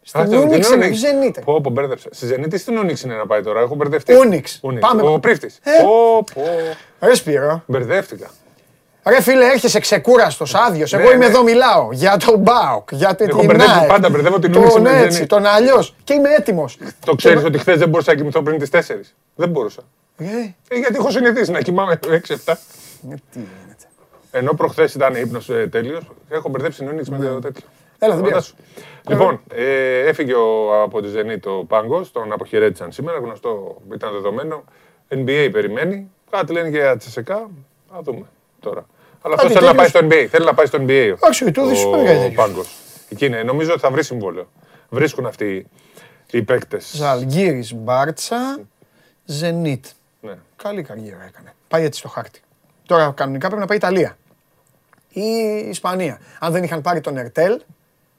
Στην 0.01 0.29
το- 0.29 0.37
Ούνιξ 0.41 0.67
την 0.67 0.75
είναι. 0.75 0.85
Ούνιξ. 0.85 0.99
Ζενίτε. 0.99 1.41
Πω, 1.41 1.61
πω, 1.61 1.69
μπέρδεψα. 1.69 2.09
Στη 2.11 2.25
Ζενίτη 2.25 2.57
στην 2.57 2.77
Ούνιξ 2.77 3.01
είναι 3.01 3.15
να 3.15 3.25
πάει 3.25 3.41
τώρα. 3.43 3.59
Έχω 3.59 3.75
μπερδευτεί. 3.75 4.13
Ούνιξ. 4.15 4.59
Πάμε. 4.79 5.01
Ο 5.01 5.19
Πρίφτης. 5.19 5.59
Ε. 5.63 5.81
Πω, 5.83 6.23
πω. 6.33 6.41
Ρε 6.99 7.13
Σπύρο. 7.15 7.63
Μπερδεύτηκα. 7.67 8.29
Ρε 9.05 9.21
φίλε, 9.21 9.45
έρχεσαι 9.45 9.79
ξεκούραστο, 9.79 10.45
άδειος. 10.53 10.91
Ναι, 10.91 11.01
Εγώ 11.01 11.09
είμαι 11.11 11.17
ναι. 11.25 11.25
εδώ, 11.25 11.43
μιλάω 11.43 11.89
για 11.91 12.17
τον 12.17 12.39
Μπάουκ, 12.39 12.91
για 12.91 13.15
την 13.15 13.29
Έχω 13.29 13.43
μπερδεύει 13.43 13.71
ΑΕΚ, 13.79 13.87
πάντα, 13.89 14.09
μπερδεύω 14.09 14.39
την 14.39 14.55
Ούνιξ 14.55 14.73
τον 14.73 14.81
με 14.81 14.89
την 14.89 14.97
έτσι, 14.97 15.11
Ζενίτ. 15.13 15.29
τον 15.29 15.45
αλλιώς. 15.45 15.95
Και 16.03 16.13
είμαι 16.13 16.29
έτοιμος. 16.29 16.77
Το 17.05 17.15
ξέρεις 17.15 17.43
ότι 17.43 17.57
χθες 17.57 17.77
δεν 17.77 17.89
μπορούσα 17.89 18.11
να 18.11 18.17
κοιμηθώ 18.17 18.41
πριν 18.41 18.59
τις 18.59 18.69
4. 18.69 19.13
Δεν 19.35 19.49
μπορούσα. 19.49 19.81
Ε, 20.17 20.25
Ε, 20.67 20.75
γιατί 20.77 20.95
έχω 20.95 21.11
συνηθίσει 21.11 21.51
να 21.51 21.61
κοιμάμαι 21.61 21.99
6-7. 22.01 22.07
τι 23.31 23.39
γίνεται. 23.39 23.85
Ενώ 24.31 24.53
προχθές 24.53 24.93
ήταν 24.93 25.15
ύπνος 25.15 25.49
ε, 25.49 25.67
τέλειος, 25.71 26.11
έχω 26.29 26.49
μπερδέψει 26.49 26.79
την 26.79 26.87
Ούνιξ 26.87 27.09
με 27.09 27.17
το 27.17 27.39
τέτοιο. 27.39 27.65
Ναι. 27.99 28.05
Έλα, 28.07 28.15
δεν 28.15 28.23
Φαντάσου. 28.25 28.53
πειράζει. 28.55 28.87
Λοιπόν, 29.07 29.41
ε, 29.53 29.99
έφυγε 29.99 30.33
ο, 30.33 30.81
από 30.83 31.01
τη 31.01 31.07
Ζενή 31.07 31.37
το 31.39 31.51
Πάγκος, 31.67 32.11
τον 32.11 32.31
αποχαιρέτησαν 32.31 32.91
σήμερα, 32.91 33.17
γνωστό 33.19 33.81
ήταν 33.93 34.11
δεδομένο. 34.11 34.63
NBA 35.09 35.49
περιμένει. 35.51 36.11
Κάτι 36.29 36.53
λένε 36.53 36.69
και 36.69 36.77
για 36.77 36.97
Τσεσεκά. 36.97 37.49
Θα 37.93 38.01
δούμε 38.01 38.25
τώρα. 38.61 38.85
Αλλά 39.21 39.33
αυτό 39.35 39.47
Κάτι 39.47 39.59
θέλει 39.59 39.71
να 39.71 39.75
πάει 39.75 39.89
τέτοιος. 39.89 40.11
στο 40.13 40.19
NBA. 40.21 40.27
Θέλει 40.29 40.45
να 40.45 40.53
πάει 40.53 40.65
στο 40.65 40.77
NBA. 40.81 41.13
Εντάξει, 41.17 41.43
ο 41.43 41.47
Ιτούδης 41.47 41.79
σου 41.79 41.87
είπε 41.87 41.97
κάτι 42.03 42.17
Ο 42.17 42.21
τέτοιο. 42.21 42.35
Πάγκος. 42.35 42.75
Εκεί 43.09 43.25
είναι. 43.25 43.43
Νομίζω 43.43 43.71
ότι 43.71 43.79
θα 43.81 43.91
βρει 43.91 44.03
συμβόλαιο. 44.03 44.47
Βρίσκουν 44.89 45.25
αυτοί 45.25 45.67
οι 46.31 46.41
παίκτες. 46.41 46.91
Ζαλγκύρη, 46.95 47.67
Μπάρτσα, 47.75 48.59
Ζενίτ. 49.25 49.85
Ναι. 50.21 50.33
Καλή 50.55 50.81
καριέρα 50.83 51.25
έκανε. 51.27 51.53
Πάει 51.67 51.83
έτσι 51.83 51.99
στο 51.99 52.07
χάρτη. 52.09 52.41
Τώρα 52.85 53.11
κανονικά 53.15 53.45
πρέπει 53.47 53.61
να 53.61 53.67
πάει 53.67 53.77
Ιταλία 53.77 54.17
ή 55.09 55.21
Ισπανία. 55.69 56.19
Αν 56.39 56.51
δεν 56.51 56.63
είχαν 56.63 56.81
πάρει 56.81 57.01
τον 57.01 57.17
Ερτέλ, 57.17 57.61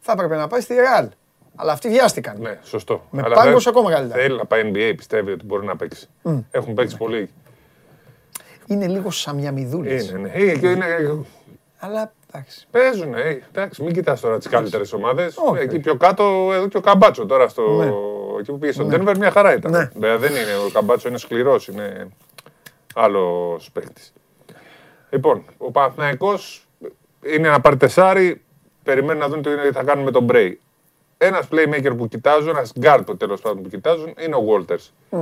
θα 0.00 0.12
έπρεπε 0.12 0.36
να 0.36 0.46
πάει 0.46 0.60
στη 0.60 0.74
Ρεάλ. 0.74 1.08
Αλλά 1.56 1.72
αυτοί 1.72 1.88
βιάστηκαν. 1.88 2.36
Ναι, 2.40 2.58
σωστό. 2.62 3.06
Με 3.10 3.22
Αλλά 3.24 3.34
Πάγκος 3.34 3.64
δεν- 3.64 3.72
ακόμα 3.72 3.92
καλύτερα. 3.92 4.22
Θέλει 4.22 4.36
να 4.36 4.44
πάει 4.44 4.70
NBA, 4.74 4.92
πιστεύει 4.96 5.30
ότι 5.32 5.44
μπορεί 5.44 5.66
να 5.66 5.76
παίξει. 5.76 6.08
Έχουν 6.50 6.74
παίξει 6.74 6.96
πολύ. 6.96 7.30
Είναι 8.72 8.86
λίγο 8.86 9.10
σαμιαμιδούλη. 9.10 10.04
Είναι, 10.08 10.18
ναι. 10.18 10.30
Ε, 10.32 10.58
και 10.58 10.68
είναι- 10.70 11.24
Αλλά 11.78 12.12
Εντάξει. 12.34 12.66
Παίζουν, 12.70 13.14
ε, 13.14 13.42
εντάξει, 13.52 13.82
μην 13.82 13.92
κοιτάς 13.92 14.20
τώρα 14.20 14.38
τις 14.38 14.48
καλύτερες 14.48 14.92
ομάδες. 14.92 15.36
Όχι. 15.36 15.62
Εκεί 15.62 15.78
πιο 15.78 15.96
κάτω, 15.96 16.50
εδώ 16.52 16.68
και 16.68 16.76
ο 16.76 16.80
Καμπάτσο 16.80 17.26
τώρα, 17.26 17.48
στο... 17.48 17.62
Ναι. 17.62 17.84
εκεί 18.40 18.50
που 18.50 18.58
πήγε 18.58 18.72
στο 18.72 18.88
Denver, 18.90 19.14
μια 19.18 19.30
χαρά 19.30 19.54
ήταν. 19.54 19.70
Ναι. 19.72 19.90
Βέβαια, 19.94 20.18
δεν 20.18 20.30
είναι, 20.30 20.54
ο 20.66 20.70
Καμπάτσο 20.72 21.08
είναι 21.08 21.18
σκληρός, 21.18 21.68
είναι 21.68 22.08
άλλος 22.94 23.70
παίχτης. 23.72 24.12
Λοιπόν, 25.10 25.44
ο 25.58 25.70
Παναθηναϊκός 25.70 26.66
είναι 27.26 27.48
να 27.48 27.60
πάρει 27.60 27.76
τεσάρι, 27.76 28.42
περιμένει 28.82 29.18
να 29.18 29.28
δουν 29.28 29.42
τι 29.42 29.50
θα 29.72 29.82
κάνουν 29.82 30.04
με 30.04 30.10
τον 30.10 30.24
Μπρέι. 30.24 30.60
Ένας 31.18 31.48
playmaker 31.50 31.92
που 31.96 32.08
κοιτάζουν, 32.08 32.48
ένας 32.48 32.72
guard 32.80 33.00
που 33.06 33.16
τέλος 33.16 33.40
πάντων 33.40 33.62
που 33.62 33.68
κοιτάζουν, 33.68 34.14
είναι 34.18 34.34
ο 34.34 34.44
Walters. 34.48 35.18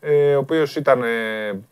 Ε, 0.00 0.34
ο 0.34 0.38
οποίος 0.38 0.76
ήταν 0.76 1.02
ε, 1.02 1.06
και 1.52 1.71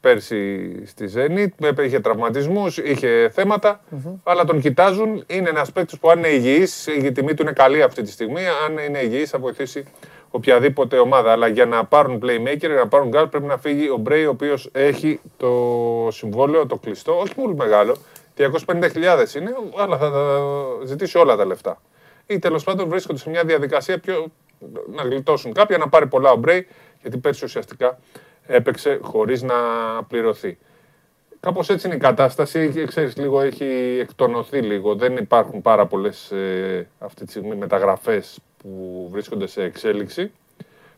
πέρσι 0.00 0.72
στη 0.86 1.10
Zenit, 1.14 1.82
είχε 1.84 2.00
τραυματισμούς, 2.00 2.78
είχε 2.78 3.30
θέματα, 3.32 3.80
αλλά 4.22 4.44
τον 4.44 4.60
κοιτάζουν. 4.60 5.24
Είναι 5.26 5.48
ένας 5.48 5.72
παίκτης 5.72 5.98
που 5.98 6.10
αν 6.10 6.18
είναι 6.18 6.28
υγιής, 6.28 6.86
η 6.86 7.12
τιμή 7.12 7.34
του 7.34 7.42
είναι 7.42 7.52
καλή 7.52 7.82
αυτή 7.82 8.02
τη 8.02 8.10
στιγμή, 8.10 8.40
αν 8.66 8.78
είναι 8.78 8.98
υγιής 8.98 9.30
θα 9.30 9.38
βοηθήσει 9.38 9.84
οποιαδήποτε 10.30 10.98
ομάδα. 10.98 11.32
Αλλά 11.32 11.46
για 11.46 11.66
να 11.66 11.84
πάρουν 11.84 12.20
playmaker, 12.22 12.58
για 12.58 12.68
να 12.68 12.88
πάρουν 12.88 13.10
guard 13.14 13.26
πρέπει 13.30 13.46
να 13.46 13.58
φύγει 13.58 13.88
ο 13.88 13.96
Μπρέι, 13.96 14.26
ο 14.26 14.30
οποίος 14.30 14.68
έχει 14.72 15.20
το 15.36 15.52
συμβόλαιο, 16.10 16.66
το 16.66 16.76
κλειστό, 16.76 17.18
όχι 17.18 17.34
πολύ 17.34 17.54
μεγάλο, 17.54 17.96
250.000 18.36 19.34
είναι, 19.36 19.54
αλλά 19.76 19.98
θα 19.98 20.10
τα 20.10 20.40
ζητήσει 20.84 21.18
όλα 21.18 21.36
τα 21.36 21.46
λεφτά. 21.46 21.82
Ή 22.26 22.38
τέλος 22.38 22.64
πάντων 22.64 22.88
βρίσκονται 22.88 23.18
σε 23.18 23.30
μια 23.30 23.44
διαδικασία 23.44 23.98
πιο 23.98 24.26
να 24.94 25.02
γλιτώσουν 25.02 25.52
κάποια, 25.52 25.78
να 25.78 25.88
πάρει 25.88 26.06
πολλά 26.06 26.30
ο 26.30 26.36
Μπρέι, 26.36 26.66
γιατί 27.00 27.18
πέρσι 27.18 27.44
ουσιαστικά 27.44 27.98
έπαιξε 28.46 28.98
χωρίς 29.02 29.42
να 29.42 29.54
πληρωθεί. 30.08 30.58
Κάπως 31.40 31.68
έτσι 31.70 31.86
είναι 31.86 31.96
η 31.96 31.98
κατάσταση. 31.98 32.70
και 32.70 32.86
Ξέρεις, 32.86 33.16
λίγο 33.16 33.40
έχει 33.40 33.98
εκτονωθεί 34.00 34.58
λίγο. 34.60 34.94
Δεν 34.94 35.16
υπάρχουν 35.16 35.62
πάρα 35.62 35.86
πολλές 35.86 36.32
αυτή 36.98 37.24
τη 37.24 37.30
στιγμή 37.30 37.54
μεταγραφές 37.56 38.38
που 38.62 39.08
βρίσκονται 39.12 39.46
σε 39.46 39.62
εξέλιξη. 39.62 40.32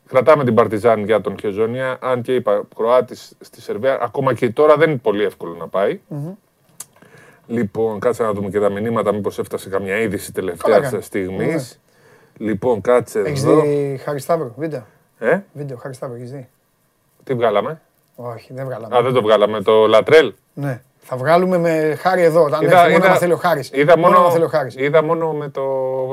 Κρατάμε 0.06 0.44
την 0.44 0.54
Παρτιζάν 0.54 1.04
για 1.04 1.20
τον 1.20 1.38
Χεζόνια. 1.40 1.98
Αν 2.00 2.22
και 2.22 2.34
είπα, 2.34 2.62
Κροάτης 2.76 3.32
στη 3.40 3.60
Σερβία, 3.60 3.98
ακόμα 4.02 4.34
και 4.34 4.50
τώρα 4.50 4.76
δεν 4.76 4.90
είναι 4.90 4.98
πολύ 4.98 5.24
εύκολο 5.24 5.54
να 5.54 5.68
πάει. 5.68 6.00
Λοιπόν, 7.46 7.98
κάτσε 8.00 8.22
να 8.22 8.32
δούμε 8.32 8.50
και 8.50 8.60
τα 8.60 8.70
μηνύματα, 8.70 9.12
μήπως 9.12 9.38
έφτασε 9.38 9.68
καμιά 9.68 9.98
είδηση 10.00 10.32
Καλά 10.32 10.46
τελευταία 10.46 10.80
κάνει. 10.90 11.02
στιγμής. 11.02 11.80
Λοιπόν, 12.36 12.80
κάτσε 12.80 13.20
Έχεις 13.20 13.42
εδώ. 13.44 13.60
δει 13.60 14.00
Χάρη 14.04 14.20
Σταύρο, 14.20 14.54
βίντεο; 14.56 14.86
Ε, 15.18 15.38
Βίντεο, 15.52 15.76
Χάρη 15.76 15.94
Σταύρο, 15.94 16.16
έχεις 16.16 16.30
δει; 16.30 16.48
Τι 17.28 17.34
βγάλαμε; 17.34 17.80
Όχι, 18.16 18.52
δεν 18.54 18.64
βγάλαμε. 18.64 18.96
Α, 18.96 19.02
δεν 19.02 19.12
το 19.12 19.22
βγάλαμε, 19.22 19.60
το 19.62 19.86
Λατρέλ. 19.86 20.32
Ναι. 20.54 20.80
Θα 21.10 21.16
βγάλουμε 21.16 21.58
με 21.58 21.94
Χάρη 22.00 22.22
εδώ, 22.22 22.44
όταν 22.44 22.62
Είδα- 22.62 22.78
έρθει 22.78 22.90
μόνο 22.92 23.04
είδα- 23.04 23.12
να 23.12 23.18
θέλει 23.18 23.32
ο 23.32 23.36
Χάρης. 23.36 23.70
Είδα 23.72 23.98
μόνο, 23.98 24.20
να 24.22 24.30
θέλει 24.30 24.44
ο 24.44 24.48
Χάρης. 24.48 24.74
είδα 24.78 25.02
μόνο 25.02 25.32
με 25.32 25.48
το, 25.48 25.62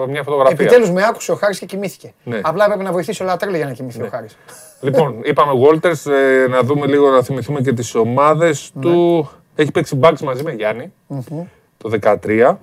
μια 0.10 0.24
φωτογραφία. 0.24 0.58
Επιτέλους 0.60 0.92
με 0.92 1.04
άκουσε 1.06 1.32
ο 1.32 1.36
Χάρης 1.36 1.60
και 1.60 1.66
κοιμήθηκε. 1.66 2.14
Ναι. 2.24 2.40
Απλά 2.44 2.66
έπρεπε 2.66 2.84
να 2.84 2.92
βοηθήσει 2.92 3.24
ο 3.24 3.26
Λατρέλ 3.26 3.56
για 3.56 3.66
να 3.66 3.72
κοιμηθεί 3.72 4.02
ο 4.02 4.08
Χάρης. 4.12 4.38
Λοιπόν, 4.82 5.20
είπαμε 5.30 5.52
Walters, 5.68 6.12
ε, 6.12 6.48
να 6.48 6.62
δούμε 6.62 6.86
λίγο, 6.88 7.10
να 7.10 7.24
θυμηθούμε 7.24 7.62
και 7.62 7.74
τις 7.74 7.96
ομάδες 7.96 8.72
Ναι. 8.74 8.82
του. 8.82 9.30
Έχει 9.56 9.72
παίξει 9.72 10.00
Bucks 10.04 10.20
μαζί 10.24 10.44
με 10.44 10.52
Γιάννη 10.52 10.94
το 11.78 11.90
2013. 11.90 12.60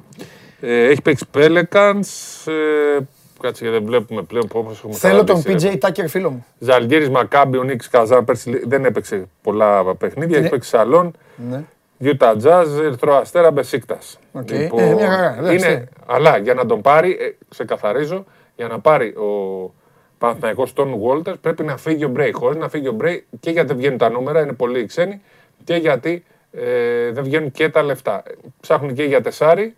Ε, 0.61 0.85
έχει 0.89 1.03
παίξει 1.03 1.25
Pelicans. 1.35 2.07
Ε, 2.47 2.99
κάτσε 3.43 3.65
γιατί 3.65 3.79
δεν 3.79 3.87
βλέπουμε 3.87 4.23
πλέον 4.23 4.47
πώς 4.47 4.79
έχουμε 4.79 4.95
Θέλω 4.95 5.25
τον 5.25 5.43
καταντήσει, 5.43 5.69
ρε. 5.69 5.79
PJ 5.81 5.89
Tucker 5.89 6.05
φίλο 6.09 6.31
μου. 6.31 6.45
Ζαλγκίρις, 6.59 7.09
Μακάμπι, 7.11 7.57
Ουνίξ 7.57 7.89
Καζάν 7.89 8.25
πέρσι 8.25 8.49
λι- 8.49 8.69
δεν 8.69 8.85
έπαιξε 8.85 9.25
πολλά 9.43 9.95
παιχνίδια, 9.97 10.35
έχει 10.37 10.45
Ναι. 10.45 10.51
παίξει 10.51 10.69
Σαλόν. 10.69 11.13
Ναι. 11.51 11.63
Utah 12.05 12.35
Jazz, 12.43 12.67
Ερυθρό 12.83 13.15
Αστέρα, 13.17 13.51
Μπεσίκτας. 13.51 14.19
Οκ. 14.33 14.51
Ε, 14.51 14.69
μια 14.95 15.11
χαρά, 15.11 15.37
εντάξει. 15.39 15.57
είναι, 15.57 15.89
αλλά 16.07 16.37
για 16.39 16.55
να 16.55 16.67
τον 16.67 16.81
πάρει, 16.81 17.11
ε, 17.21 17.37
ξεκαθαρίζω, 17.49 18.25
για 18.57 18.67
να 18.69 18.79
πάρει 18.81 19.09
ο 19.09 19.71
Παναθηναϊκός 20.19 20.73
τον 20.73 20.95
Walters 21.03 21.41
πρέπει 21.41 21.63
να 21.65 21.77
φύγει 21.77 22.05
ο 22.05 22.09
Μπρέι. 22.09 22.33
Χωρίς 22.33 22.57
να 22.59 22.69
φύγει 22.69 22.89
ο 22.89 22.93
Μπρέι 22.93 23.27
και 23.41 23.51
γιατί 23.51 23.69
δεν 23.69 23.77
βγαίνουν 23.77 23.99
τα 23.99 24.11
νούμερα, 24.11 24.41
είναι 24.41 24.53
πολύ 24.53 24.81
οι 24.81 24.87
ξένοι, 24.87 25.23
και 25.65 25.75
γιατί 25.75 26.25
ε, 26.53 27.11
δεν 27.13 27.25
βγαίνουν 27.25 27.51
και 27.51 27.69
τα 27.69 27.83
λεφτά. 27.83 28.23
Ψάχνουν 28.61 28.95
και 28.95 29.03
για 29.05 29.21
τεσάρι, 29.21 29.75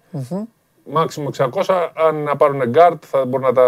μάξιμο 0.85 1.31
600, 1.39 1.89
αν 1.94 2.23
να 2.23 2.36
πάρουν 2.36 2.62
guard 2.74 2.97
θα 3.06 3.24
μπορούν 3.24 3.47
να 3.47 3.52
τα 3.52 3.62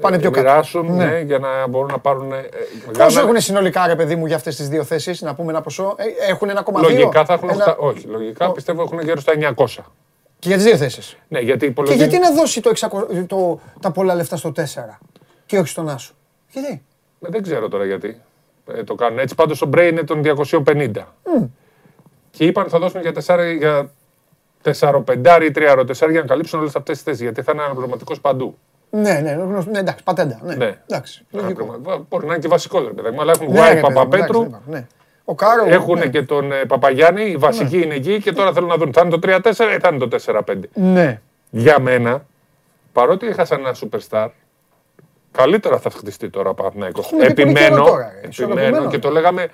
Πάνε 0.00 0.16
ε, 0.16 0.18
πιο 0.18 0.30
κάτω. 0.30 0.48
μοιράσουν, 0.48 0.94
Ναι. 0.96 1.04
ναι, 1.04 1.20
για 1.20 1.38
να 1.38 1.66
μπορούν 1.66 1.90
να 1.90 1.98
πάρουν 1.98 2.32
ε, 2.32 2.36
Πόσο 2.36 2.90
μεγάλα- 2.98 3.20
έχουν 3.20 3.40
συνολικά, 3.40 3.86
ρε 3.86 3.96
παιδί 3.96 4.16
μου, 4.16 4.26
για 4.26 4.36
αυτές 4.36 4.56
τις 4.56 4.68
δύο 4.68 4.84
θέσεις, 4.84 5.20
να 5.22 5.34
πούμε 5.34 5.50
ένα 5.50 5.60
ποσό; 5.60 5.94
Ε, 5.96 6.30
έχουν 6.30 6.48
1,2. 6.50 6.82
Λογικά 6.82 7.24
θα 7.24 7.32
έχουν. 7.32 7.48
Ένα- 7.48 7.62
στα- 7.62 7.76
Όχι, 7.78 8.06
λογικά 8.06 8.52
πιστεύω 8.52 8.82
έχουν 8.82 9.00
γύρω 9.00 9.20
στα 9.20 9.32
900. 9.32 9.84
Και 10.38 10.48
για 10.48 10.56
τις 10.56 10.64
δύο 10.66 10.76
θέσεις. 10.76 11.16
Ναι, 11.28 11.38
γιατί 11.38 11.58
Και 11.58 11.66
υπολογίζει. 11.66 12.06
γιατί 12.06 12.18
να 12.18 12.32
δώσει 12.32 12.60
το 12.60 12.70
600 12.70 13.26
το, 13.26 13.60
τα 13.80 13.90
πολλά 13.90 14.14
λεφτά 14.14 14.36
στο 14.36 14.52
4 14.52 14.98
και 15.46 15.58
όχι 15.58 15.68
στον 15.68 15.88
Άσο; 15.88 16.12
Γιατί; 16.50 16.82
Ε, 17.20 17.28
Δεν 17.30 17.42
ξέρω 17.42 17.68
τώρα 17.68 17.84
γιατί 17.84 18.20
ε, 18.74 18.82
το 18.84 18.94
κάνουν 18.94 19.18
έτσι. 19.18 19.34
Πάντως 19.34 19.62
ο 19.62 19.66
Μπρέι 19.66 19.88
είναι 19.88 20.02
των 20.02 20.22
250. 20.22 20.90
Και 22.30 22.44
είπαν 22.44 22.68
θα 22.68 22.78
δώσουν 22.78 23.00
για 23.00 23.12
4 23.12 23.56
για 23.58 23.90
4-5 24.80 25.42
ή 25.42 25.50
3 25.50 26.10
για 26.10 26.20
να 26.20 26.26
καλύψουν 26.26 26.60
όλες 26.60 26.76
αυτές 26.76 26.94
τις 26.94 27.02
θέσεις. 27.04 27.20
Γιατί 27.20 27.42
θα 27.42 27.52
είναι 27.54 27.62
αναπληρωματικός 27.62 28.20
παντού. 28.20 28.58
Ναι, 28.90 29.12
ναι, 29.12 29.30
γνωστό. 29.32 29.70
ναι, 29.70 29.78
εντάξει, 29.78 30.04
πατέντα. 30.04 30.40
Ναι, 30.42 30.54
Ναι. 30.54 30.76
εντάξει. 30.86 31.26
λογικό. 31.30 31.62
Αναπληρωμα- 31.64 32.04
Μπορεί 32.08 32.26
να 32.26 32.32
είναι 32.32 32.42
και 32.42 32.48
βασικό 32.48 32.78
ρε 32.80 32.84
παιδάκι 32.90 33.14
μου, 33.14 33.20
αλλά 33.20 33.32
έχουν 33.32 33.46
Ναι, 33.46 33.52
ρε, 33.52 33.58
Γουάι 33.58 33.68
παιδί 33.74 33.80
μου, 33.82 33.90
εντάξει, 33.90 34.08
Παπαπέτρου. 34.08 34.38
δεν 34.40 34.48
υπάρχουν, 34.48 34.72
ναι. 34.72 34.86
Ο 35.24 35.34
Κάρο. 35.34 35.64
Έχουν 35.66 35.98
ναι. 35.98 36.06
και 36.06 36.22
τον 36.22 36.52
ε, 36.52 36.64
Παπαγιάννη, 36.64 37.22
η 37.30 37.36
βασική 37.36 37.82
είναι 37.82 37.94
εκεί 37.94 38.20
και 38.20 38.32
τώρα 38.32 38.52
θέλουν 38.52 38.68
να 38.68 38.76
δουν 38.76 38.92
θα 38.92 39.00
είναι 39.00 39.10
το 39.10 39.18
3-4 39.22 39.74
ή 39.76 39.78
θα 39.78 39.88
είναι 39.92 39.98
το 39.98 40.08
4-5. 40.08 40.60
Ναι. 40.74 41.20
Για 41.50 41.80
μένα, 41.80 42.26
παρότι 42.92 43.26
έχασαν 43.26 43.58
ένα 43.60 43.74
superstar, 43.74 44.28
καλύτερα 45.32 45.78
θα 45.78 45.90
χτιστεί 45.90 46.30
τώρα 46.30 46.50
ο 46.50 46.54
Παναθηναϊκός. 46.54 47.06
Έχουμε 47.12 47.26
και 47.26 47.32
πολύ 47.34 47.52
καιρό 47.52 47.60
Επιμένω, 47.66 47.84
τώρα, 47.84 47.98
ρε. 48.02 48.06
επιμένω 48.28 48.28
Ισορροπημένο. 48.30 48.88
και 48.90 48.98
το 48.98 49.10
λέγαμε 49.10 49.48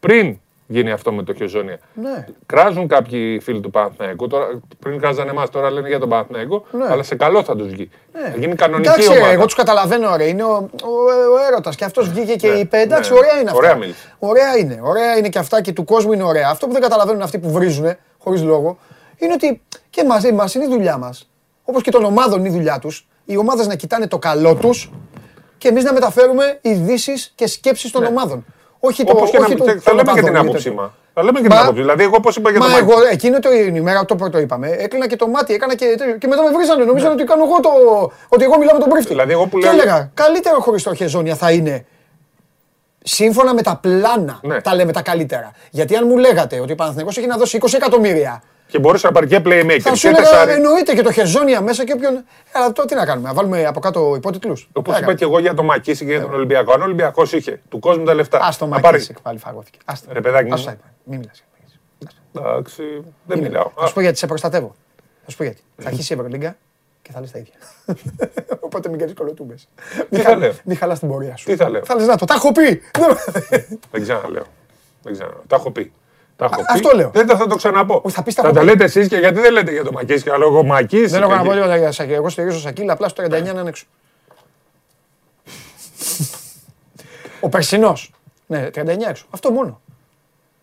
πριν 0.00 0.38
γίνει 0.66 0.90
αυτό 0.90 1.12
με 1.12 1.22
το 1.22 1.34
Χεζόνια. 1.34 1.78
Ναι. 1.94 2.26
Κράζουν 2.46 2.88
κάποιοι 2.88 3.40
φίλοι 3.40 3.60
του 3.60 3.70
Παναθηναϊκού, 3.70 4.26
τώρα, 4.26 4.60
πριν 4.78 5.00
κράζανε 5.00 5.30
εμάς, 5.30 5.50
τώρα 5.50 5.70
λένε 5.70 5.88
για 5.88 5.98
τον 5.98 6.08
Παναθηναϊκό, 6.08 6.64
Ναι. 6.70 6.84
αλλά 6.90 7.02
σε 7.02 7.14
καλό 7.14 7.42
θα 7.42 7.56
τους 7.56 7.68
βγει. 7.68 7.90
Θα 8.12 8.34
γίνει 8.38 8.54
κανονική 8.54 8.88
Εντάξει, 8.88 9.08
ρε, 9.08 9.16
ομάδα. 9.18 9.32
εγώ 9.32 9.44
τους 9.44 9.54
καταλαβαίνω, 9.54 10.16
ρε. 10.16 10.24
Είναι 10.24 10.42
ο, 10.44 10.54
ο, 10.82 10.90
ο 11.34 11.46
έρωτας 11.50 11.76
και 11.76 11.84
αυτός 11.84 12.08
βγήκε 12.10 12.34
και 12.34 12.48
Ναι, 12.48 12.54
είπε: 12.54 12.78
Εντάξει, 12.80 13.12
ναι. 13.12 13.18
ωραία 13.18 13.32
είναι 13.32 13.50
αυτά. 13.50 13.56
Ωραία 13.56 13.74
μίλησε. 13.74 14.14
Ωραία 14.18 14.56
είναι. 14.56 14.80
Ωραία 14.82 15.16
είναι 15.16 15.28
και 15.28 15.38
αυτά 15.38 15.60
και 15.60 15.72
του 15.72 15.84
κόσμου 15.84 16.12
είναι 16.12 16.22
ωραία. 16.22 16.48
Αυτό 16.50 16.66
που 16.66 16.72
δεν 16.72 16.82
καταλαβαίνουν 16.82 17.22
αυτοί 17.22 17.38
που 17.38 17.50
βρίζουν 17.50 17.96
χωρίς 18.18 18.42
λόγο 18.42 18.78
είναι 19.16 19.32
ότι 19.32 19.60
και 19.90 20.04
μαζί 20.04 20.32
μας 20.32 20.54
είναι 20.54 20.64
η 20.64 20.68
δουλειά 20.68 20.96
μας. 20.96 21.30
Όπως 21.64 21.82
και 21.82 21.90
των 21.90 22.04
ομάδων 22.04 22.38
είναι 22.38 22.48
η 22.48 22.52
δουλειά 22.52 22.78
τους. 22.78 23.06
Οι 23.24 23.36
ομάδες 23.36 23.66
να 23.66 23.74
κοιτάνε 23.74 24.06
το 24.06 24.18
καλό 24.18 24.54
τους 24.54 24.90
και 25.58 25.68
εμείς 25.68 25.84
να 25.84 25.92
μεταφέρουμε 25.92 26.58
ειδήσεις 26.62 27.32
και 27.34 27.46
σκέψεις 27.46 27.90
των 27.90 28.04
ομάδων. 28.04 28.44
Όχι 28.86 29.04
το 29.04 29.12
Όπως 29.12 29.30
Ναι. 29.32 29.38
και 29.38 29.42
όχι 29.44 29.50
να, 29.54 29.56
το- 29.58 29.64
και 29.64 29.70
θα 29.80 29.80
των 29.90 29.96
λέμε 29.96 30.12
και 30.12 30.18
την 30.20 30.28
οπαδών, 30.28 30.48
άποψή 30.48 30.68
ούτε 30.68 30.76
το- 30.76 30.82
μας. 30.82 30.90
Θα 31.14 31.22
λέμε 31.22 31.40
και 31.40 31.48
Μα- 31.48 31.54
την 31.54 31.62
άποψη. 31.64 31.80
Δηλαδή, 31.80 32.02
εγώ 32.02 32.20
πώς 32.20 32.36
είπα 32.36 32.50
για 32.50 32.60
Μα 32.60 32.66
τον 32.66 32.76
εγώ 32.78 32.94
Μάκη. 32.98 33.08
εκείνο 33.12 33.38
το 33.38 33.52
η 33.52 33.72
ημέρα 33.74 34.04
το 34.04 34.14
πρώτο 34.16 34.38
είπαμε. 34.38 34.68
Έκλεινα 34.68 35.06
και 35.06 35.16
το 35.16 35.28
μάτι, 35.28 35.54
έκανα 35.54 35.74
και 35.74 35.86
τέτοιο. 35.98 36.16
Και 36.16 36.26
μετά 36.26 36.42
με 36.42 36.50
βρίζανε. 36.56 36.84
Νομίζανε 36.84 37.12
ότι 37.12 37.24
κάνω 37.24 37.44
εγώ 37.44 37.60
το. 37.60 37.70
ότι 38.28 38.44
εγώ 38.44 38.58
μιλάω 38.58 38.74
με 38.74 38.80
τον 38.80 38.88
πρίφτη. 38.88 39.08
Δηλαδή, 39.08 39.32
εγώ 39.32 39.46
που 39.46 39.58
Και 39.58 39.66
λέω- 39.66 39.74
έλεγα, 39.80 40.10
καλύτερο 40.14 40.60
χωρίς 40.60 40.82
το 40.82 40.94
Χεζόνια 40.94 41.34
θα 41.34 41.50
είναι. 41.52 41.84
Σύμφωνα 43.02 43.54
με 43.54 43.62
τα 43.62 43.76
πλάνα, 43.82 44.38
Ναι. 44.42 44.60
τα 44.60 44.74
λέμε 44.74 44.92
τα 44.92 45.02
καλύτερα. 45.02 45.50
Γιατί 45.70 45.96
αν 45.96 46.06
μου 46.06 46.16
λέγατε 46.18 46.60
ότι 46.60 46.72
ο 46.72 46.74
Παναθηναϊκός 46.74 47.16
έχει 47.16 47.26
να 47.26 47.36
δώσει 47.36 47.56
20 47.56 47.76
εκατομμύρια, 47.76 48.42
Και 48.68 48.78
μπορούσε 48.78 49.06
να 49.06 49.12
πάρεις 49.12 49.28
και 49.30 49.40
playmaker 49.44 49.78
θα 49.80 49.94
σου 49.94 50.00
και 50.00 50.08
έλεγα 50.08 50.22
τεσάρι. 50.22 50.52
εννοείται 50.52 50.94
και 50.94 51.02
το 51.02 51.12
Χεζόνια 51.12 51.60
μέσα 51.60 51.84
και 51.84 51.92
όποιον. 51.92 52.24
Αλλά 52.52 52.72
τώρα 52.72 52.88
τι 52.88 52.94
να 52.94 53.04
κάνουμε, 53.06 53.28
να 53.28 53.34
βάλουμε 53.34 53.64
από 53.66 53.80
κάτω 53.80 54.14
υπότιτλους. 54.16 54.68
Όπω 54.72 54.82
Τι 54.82 54.90
να 54.90 54.96
είπα 54.96 55.00
κάνουμε. 55.00 55.14
και 55.18 55.24
εγώ 55.24 55.38
για 55.38 55.54
τον 55.54 55.64
Μακίση 55.64 56.04
και 56.04 56.10
για 56.12 56.20
τον 56.20 56.34
Ολυμπιακό. 56.34 56.72
Αν 56.72 56.80
ο 56.80 56.84
Ολυμπιακός 56.84 57.32
είχε 57.32 57.60
του 57.68 57.78
κόσμου 57.78 58.04
τα 58.04 58.14
λεφτά. 58.14 58.38
Ας 58.42 58.58
το 58.58 58.66
να 58.66 58.80
πάρει- 58.80 58.92
Μακίσικ 58.94 59.20
πάλι 59.20 59.38
φαγώθηκε. 59.38 59.78
Άστα. 59.84 60.12
Ρε, 60.12 60.20
παιδάκι 60.20 60.48
μου. 60.48 60.54
Άστα 60.54 60.72
είπα. 60.72 60.84
Μην 61.04 61.18
μιλάς. 61.18 61.42
Εντάξει, 62.36 62.82
δεν 63.26 63.38
μιλάω. 63.38 63.70
Θα 63.76 63.86
σου 63.86 63.94
πω 63.94 64.00
γιατί 64.00 64.18
σε 64.18 64.26
προστατεύω. 64.26 64.74
Θα 65.24 65.30
σου 65.30 65.36
πω 65.36 65.42
γιατί. 65.44 65.60
Θα 65.76 65.88
αρχίσει 65.88 66.12
η 66.12 66.16
Ευρωλίγκα 66.16 66.56
και 67.02 67.12
θα 67.12 67.20
λες 67.20 67.30
τα 67.30 67.38
ίδια. 67.38 67.54
Οπότε 68.66 68.88
μην 68.88 68.98
κάνεις 68.98 69.14
κολοτούμπες. 69.14 69.68
Μην 70.10 70.22
θα 70.22 70.28
χα- 70.30 70.36
λέω; 70.36 70.52
Μην 70.64 70.76
χαλάς 70.76 70.98
την 70.98 71.08
πορεία 71.08 71.36
σου. 71.36 71.44
Τι 71.44 71.56
θα 71.56 71.68
λέω; 71.68 71.84
Θα 71.84 71.94
λες 71.94 72.06
να 72.06 72.16
το, 72.16 72.24
τα 72.24 72.34
έχω 72.34 72.52
πει. 72.52 72.82
Δεν 73.90 74.02
ξαναλέω. 74.02 74.44
Δεν 75.02 75.12
ξαναλέω. 75.12 75.42
Τα 75.46 75.56
έχω 75.56 75.70
πει. 75.70 75.92
Τα 76.36 76.44
έχω 76.44 76.54
Α, 76.54 76.56
πει. 76.56 76.64
αυτό 76.72 76.96
λέω. 76.96 77.10
Δεν 77.14 77.26
θα, 77.26 77.36
θα 77.36 77.46
το 77.46 77.56
ξαναπώ. 77.56 78.00
Όχι, 78.04 78.14
θα 78.14 78.22
πεις 78.22 78.34
τα 78.34 78.42
θα 78.42 78.48
έχω 78.48 78.56
τα 78.56 78.62
πει. 78.62 78.66
λέτε 78.66 78.84
εσείς 78.84 79.08
και 79.08 79.16
γιατί 79.16 79.40
δεν 79.40 79.52
λέτε 79.52 79.70
για 79.72 79.84
το 79.84 79.92
Μακίση 79.92 80.22
και 80.22 80.30
λόγω 80.38 80.62
Μακίση. 80.64 81.06
Δεν 81.06 81.22
έχω 81.22 81.34
να 81.34 81.42
πω 81.42 81.52
τίποτα 81.52 81.76
για 81.76 81.92
Σακίλ. 81.92 82.14
Εγώ 82.14 82.28
στηρίζω 82.28 82.58
Σακίλ, 82.58 82.90
απλά 82.90 83.08
στο 83.08 83.24
39 83.24 83.28
να 83.30 83.36
είναι 83.36 83.68
έξω. 83.68 83.84
Ο 87.40 87.48
περσινός. 87.48 88.10
Ναι, 88.46 88.68
39 88.74 88.88
έξω. 89.08 89.26
Αυτό 89.30 89.50
μόνο. 89.50 89.80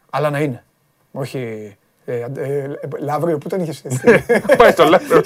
Αλλά 0.10 0.30
να 0.30 0.40
είναι. 0.40 0.64
Όχι. 1.12 1.76
Ε, 2.06 2.26
ε, 2.38 2.70
Λαύριο, 3.00 3.38
πού 3.38 3.50
τον 3.50 3.60
είχες 3.60 3.82
εσύ; 3.86 4.24
Πάει 4.58 4.72
στο 4.72 4.84
λάθο. 4.84 5.22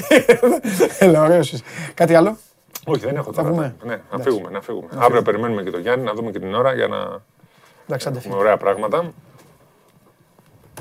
Έλα, 1.00 1.22
ωραίος 1.24 1.52
είσαι. 1.52 1.64
Κάτι 1.94 2.16
άλλο; 2.16 2.38
Όχι, 2.86 3.06
δεν 3.06 3.16
έχω 3.16 3.32
τώρα. 3.32 3.48
βγούμε. 3.48 3.76
Ναι, 3.84 3.90
να 3.90 3.94
Εντάξει. 4.14 4.30
φύγουμε. 4.30 4.50
Να 4.52 4.62
φύγουμε. 4.62 4.88
Αύριο 4.98 5.22
περιμένουμε 5.22 5.64
και 5.64 5.70
τον 5.72 5.82
Γιάννη 5.82 6.06
να 6.06 6.14
δούμε 6.14 6.32
και 6.32 6.40
την 6.40 6.54
ώρα 6.54 6.74
για 6.74 6.88
να 6.88 6.98
Εντάξει, 7.86 8.08
άντε 8.08 8.18
φύγε. 8.20 8.28
έχουμε 8.30 8.40
ωραία 8.42 8.58
πράγματα. 8.58 9.14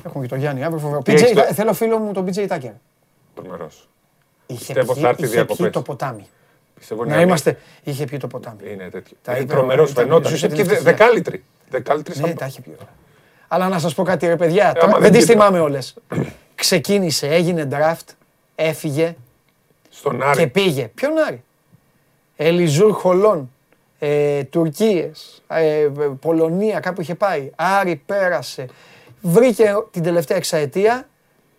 Έχουμε 0.05 0.23
και 0.24 0.31
τον 0.31 0.39
Γιάννη 0.39 0.64
αύριο. 0.64 0.78
φοβερό. 0.81 1.02
Τι 1.02 1.12
έχεις 1.12 1.31
PJ, 1.31 1.35
το- 1.35 1.55
Θέλω 1.55 1.73
φίλο 1.73 1.98
μου 1.98 2.12
τον 2.12 2.27
PJ 2.27 2.47
Tucker. 2.48 2.73
Τρομερός. 3.35 3.89
Είχε 4.47 4.59
Πιστεύω 4.59 4.93
πιει, 4.93 5.02
θα 5.02 5.09
έρθει 5.09 5.23
είχε 5.23 5.31
διακοπές. 5.32 5.56
πιει 5.56 5.70
το 5.70 5.82
ποτάμι. 5.82 6.27
Πιστεύω 6.74 7.05
Να 7.05 7.12
είναι- 7.14 7.23
είμαστε. 7.23 7.59
Είχε 7.82 8.05
πιει 8.05 8.18
το 8.18 8.27
ποτάμι. 8.27 8.56
Είναι 8.73 8.89
τέτοιο. 8.89 9.16
Τα 9.23 9.32
Είναι 9.32 9.40
είπε, 9.43 9.52
τρομερός, 9.52 9.90
ήταν- 9.90 10.05
φαινόταν. 10.05 10.31
ζούσε 10.31 10.47
Και 10.48 10.55
την 10.55 10.64
δε- 10.64 10.73
ευτυχία. 10.73 10.93
δεκάλυτρη. 10.97 11.44
Δεκάλυτρη 11.70 12.18
Ναι, 12.20 12.27
σαν 12.27 12.36
τα 12.36 12.44
έχει 12.44 12.60
πει 12.60 12.68
όλα. 12.68 12.89
Αλλά 13.48 13.68
να 13.68 13.78
σας 13.78 13.94
πω 13.94 14.02
κάτι, 14.02 14.27
ρε 14.27 14.36
παιδιά. 14.36 14.73
τώρα 14.73 14.85
άμα 14.86 14.93
δεν 14.93 15.02
δεν 15.02 15.12
τις 15.12 15.20
κοίτα. 15.20 15.32
θυμάμαι 15.32 15.60
όλες. 15.60 15.94
Ξεκίνησε, 16.55 17.27
έγινε 17.28 17.68
draft, 17.73 18.12
έφυγε 18.55 19.14
στον 19.90 20.23
Άρη. 20.23 20.39
και 20.39 20.47
πήγε. 20.47 20.89
Ποιον 20.94 21.12
Άρη; 21.27 21.43
Ελιζούρ 22.36 22.93
Χολών. 22.93 23.51
Ε, 23.98 24.44
Τουρκίες, 24.44 25.43
ε, 25.48 25.89
Πολωνία 26.20 26.81
κάπου 26.81 27.01
είχε 27.01 27.14
πάει. 27.14 27.51
Άρη 27.56 28.02
πέρασε. 28.06 28.66
Βρήκε 29.28 29.74
την 29.90 30.03
τελευταία 30.03 30.36
εξαετία. 30.36 31.09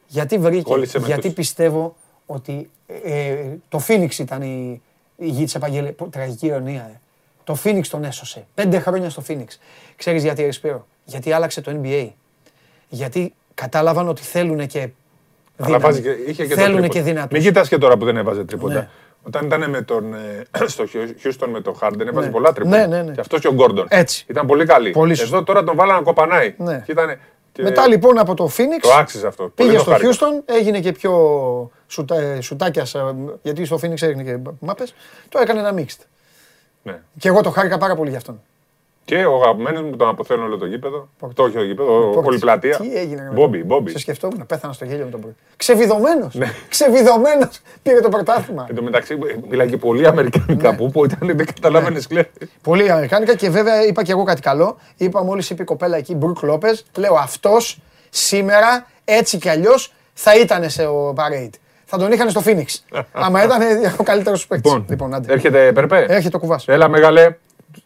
Γιατί 0.07 0.37
βρήκε, 0.37 0.61
Κόλλησε 0.61 0.99
με 0.99 1.05
γιατί 1.05 1.21
τους. 1.21 1.33
πιστεύω 1.33 1.95
ότι 2.25 2.69
ε, 3.03 3.35
το 3.69 3.79
Φίνιξ 3.79 4.19
ήταν 4.19 4.41
η, 4.41 4.81
η 5.15 5.27
γη 5.27 5.43
της 5.43 5.55
Επαγγελίας. 5.55 5.93
Τραγική 6.09 6.45
ηρωνία. 6.47 6.81
Ε. 6.93 6.99
Το 7.43 7.55
Φίνιξ 7.55 7.89
τον 7.89 8.03
έσωσε. 8.03 8.45
Πέντε 8.53 8.79
χρόνια 8.79 9.09
στο 9.09 9.21
Φίνιξ. 9.21 9.59
Ξέρεις 9.95 10.23
γιατί, 10.23 10.43
Ρεσπίρο. 10.43 10.87
Γιατί 11.05 11.31
άλλαξε 11.31 11.61
το 11.61 11.79
NBA. 11.83 12.09
Γιατί 12.89 13.33
κατάλαβαν 13.53 14.07
ότι 14.07 14.21
θέλουν 14.21 14.67
και 14.67 14.79
Αλλά 14.79 15.65
δύναμη. 15.65 15.83
βάζει 15.83 16.01
και, 16.01 16.09
είχε 16.09 16.45
και 16.45 16.55
το 16.55 16.61
Θέλουν 16.61 16.77
τρίποντα. 16.77 16.87
και 16.99 17.01
δυνατούς. 17.01 17.31
Μην 17.31 17.41
κοιτάς 17.47 17.67
και 17.67 17.77
τώρα 17.77 17.97
που 17.97 18.05
δεν 18.05 18.17
έβαζε 18.17 18.43
τρίποντα. 18.43 18.73
Ναι. 18.73 18.87
Όταν 19.23 19.45
ήταν 19.45 19.69
με 19.69 19.81
τον, 19.81 20.13
ε, 20.13 20.43
στο 20.67 20.83
Houston 21.23 21.47
με 21.51 21.61
τον 21.61 21.77
Harden 21.81 21.99
έβαζε 21.99 22.25
Ναι. 22.27 22.31
πολλά 22.33 22.53
τρίποντα. 22.53 22.77
Ναι, 22.87 22.95
ναι, 22.95 23.03
ναι. 23.03 23.11
Και 23.11 23.19
αυτός 23.19 23.39
και 23.39 23.47
ο 23.47 23.53
Γκόρντον. 23.53 23.85
Έτσι. 23.89 24.25
Ήταν 24.29 24.45
πολύ 24.45 24.65
καλή. 24.65 24.91
Πολύ 24.91 25.11
Εδώ 25.11 25.21
σωστό. 25.21 25.43
τώρα 25.43 25.63
τον 25.63 25.75
βάλανε 25.75 25.99
να 25.99 26.05
κοπανάει. 26.05 26.55
Ναι. 26.57 26.81
Και 26.85 26.91
ήτανε- 26.91 27.13
και 27.15 27.19
Μετά 27.63 27.87
λοιπόν 27.87 28.17
από 28.17 28.33
το 28.33 28.51
Phoenix 28.57 28.79
Το 28.81 28.93
άξιζε 28.93 29.27
αυτό. 29.27 29.43
Πολύ 29.43 29.69
πήγε 29.69 29.73
το 29.73 29.83
στο 29.83 29.91
χάρηκα. 29.91 30.09
Houston, 30.11 30.43
έγινε 30.45 30.79
και 30.79 30.91
πιο 30.91 31.11
σουτα, 31.87 32.15
ε, 32.15 32.41
σουτάκιας, 32.41 32.95
ε, 32.95 33.15
γιατί 33.41 33.65
στο 33.65 33.79
Phoenix 33.81 34.01
έγινε 34.01 34.23
και 34.23 34.37
μάπες, 34.59 34.93
το 35.29 35.39
έκανε 35.39 35.59
ένα 35.59 35.73
mixed. 35.77 36.03
Ναι. 36.83 37.01
Και 37.19 37.27
εγώ 37.27 37.41
το 37.41 37.49
χάρηκα 37.49 37.77
πάρα 37.77 37.95
πολύ 37.95 38.09
γι' 38.09 38.15
αυτόν. 38.15 38.41
Και 39.07 39.25
ο 39.25 39.35
αγαπημένος 39.35 39.81
μου 39.81 39.95
τον 39.95 40.07
αποθέω 40.09 40.43
όλο 40.43 40.57
το 40.57 40.65
γήπεδο. 40.65 41.09
Το 41.33 41.43
όχι 41.43 41.55
το 41.55 41.63
γήπεδο, 41.63 41.91
Πόρτις. 42.09 42.27
όλη 42.27 42.39
πλατεία. 42.39 42.77
Τι 42.77 42.95
έγινε. 42.97 43.21
ρε, 43.21 43.29
Μπόμπι, 43.35 43.57
μετά. 43.57 43.67
Μπόμπι. 43.75 43.91
Σε 43.91 43.99
σκεφτόμουν, 43.99 44.45
πέθανα 44.45 44.73
στο 44.73 44.85
γέλιο 44.85 45.05
με 45.05 45.11
τον 45.11 45.21
πρωί. 45.21 45.35
Ξεβιδωμένος, 45.57 46.33
Ναι. 46.35 46.45
ξεβιδωμένος 46.69 47.59
πήρε 47.83 47.99
το 47.99 48.09
πρωτάθλημα. 48.09 48.65
Εν 48.69 48.75
τω 48.75 48.81
μεταξύ 48.83 49.17
μιλάει 49.49 49.67
και 49.69 49.77
πολύ 49.77 50.07
αμερικανικά 50.07 50.75
που, 50.75 50.91
που 50.91 51.05
ήταν 51.05 51.19
δεν 51.35 51.45
καταλάβαινες 51.45 52.07
κλέφτη. 52.07 52.49
Πολύ 52.61 52.91
αμερικάνικα 52.91 53.35
και 53.35 53.49
βέβαια 53.49 53.85
είπα 53.85 54.03
και 54.03 54.11
εγώ 54.11 54.23
κάτι 54.23 54.41
καλό. 54.41 54.77
Είπα 54.97 55.23
μόλις 55.23 55.49
είπε 55.49 55.61
η 55.61 55.65
κοπέλα 55.65 55.97
εκεί, 55.97 56.15
Μπρουκ 56.15 56.41
Λόπες, 56.41 56.85
λέω 56.97 57.13
αυτός 57.15 57.79
σήμερα 58.09 58.87
έτσι 59.05 59.37
κι 59.37 59.49
αλλιώς 59.49 59.93
θα 60.13 60.35
ήταν 60.39 60.69
σε 60.69 60.85
ο 60.85 61.13
parade. 61.17 61.49
Θα 61.85 61.97
τον 61.97 62.11
είχαν 62.11 62.29
στο 62.29 62.41
Phoenix. 62.45 62.65
Άμα 63.11 63.43
ήταν 63.43 63.61
ο 63.97 64.03
καλύτερος 64.03 64.47
παίκτης. 64.47 64.71
Λοιπόν, 64.71 64.85
Λοιπόν, 64.89 65.13
άντε. 65.13 65.33
έρχεται 65.33 65.71
Περπέ. 65.71 65.97
Έρχεται 66.09 66.29
το 66.29 66.39
κουβάς. 66.39 66.67
Έλα 66.67 66.87
μεγάλε. 66.87 67.35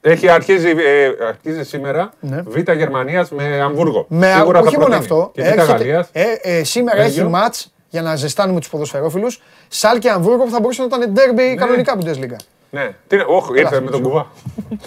Έχει 0.01 0.29
αρχίζει, 0.29 0.69
ε, 0.69 1.11
αρχίζει 1.27 1.63
σήμερα 1.63 2.11
Ναι. 2.19 2.41
Β 2.41 2.57
Γερμανίας 2.71 3.31
με 3.31 3.61
Αμβούργο. 3.61 4.05
Με, 4.09 4.33
Σίγουρα 4.37 4.59
θα 4.61 4.67
όχι 4.67 4.77
μόνο 4.77 4.89
προτείνει. 4.89 4.95
αυτό. 4.95 5.31
Και 5.33 5.41
Β 5.41 5.45
έρχεται- 5.45 5.65
Γαλλίας. 5.71 6.09
ε, 6.11 6.23
ε, 6.41 6.63
σήμερα 6.63 7.01
Βέλγιο. 7.01 7.21
έχει 7.21 7.31
μάτ 7.31 7.55
για 7.89 8.01
να 8.01 8.15
ζεστάνουμε 8.15 8.59
τους 8.59 8.69
ποδοσφαιρόφιλους. 8.69 9.41
Σάλ 9.67 9.99
και 9.99 10.09
Αμβούργο 10.09 10.43
που 10.43 10.49
θα 10.51 10.59
μπορούσε 10.59 10.81
να 10.81 10.87
ήταν 10.97 11.11
ντέρμπι 11.13 11.55
κανονικά 11.55 11.97
Bundesliga. 11.99 12.35
Ναι. 12.69 12.95
Τι 13.07 13.15
είναι, 13.15 13.25
όχ, 13.27 13.47
ήρθε 13.49 13.61
Πέρασε, 13.63 13.81
με 13.81 13.91
τον 13.91 14.01
κουβά. 14.01 14.27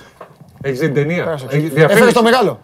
Έχεις 0.62 0.78
δει 0.78 0.84
την 0.86 0.94
ταινία; 0.94 1.24
Πέρασε. 1.24 1.46
Έχεις- 1.50 1.64
Έφερες 1.70 1.86
διαφήμιση; 1.86 2.14
το 2.14 2.22
μεγάλο. 2.22 2.60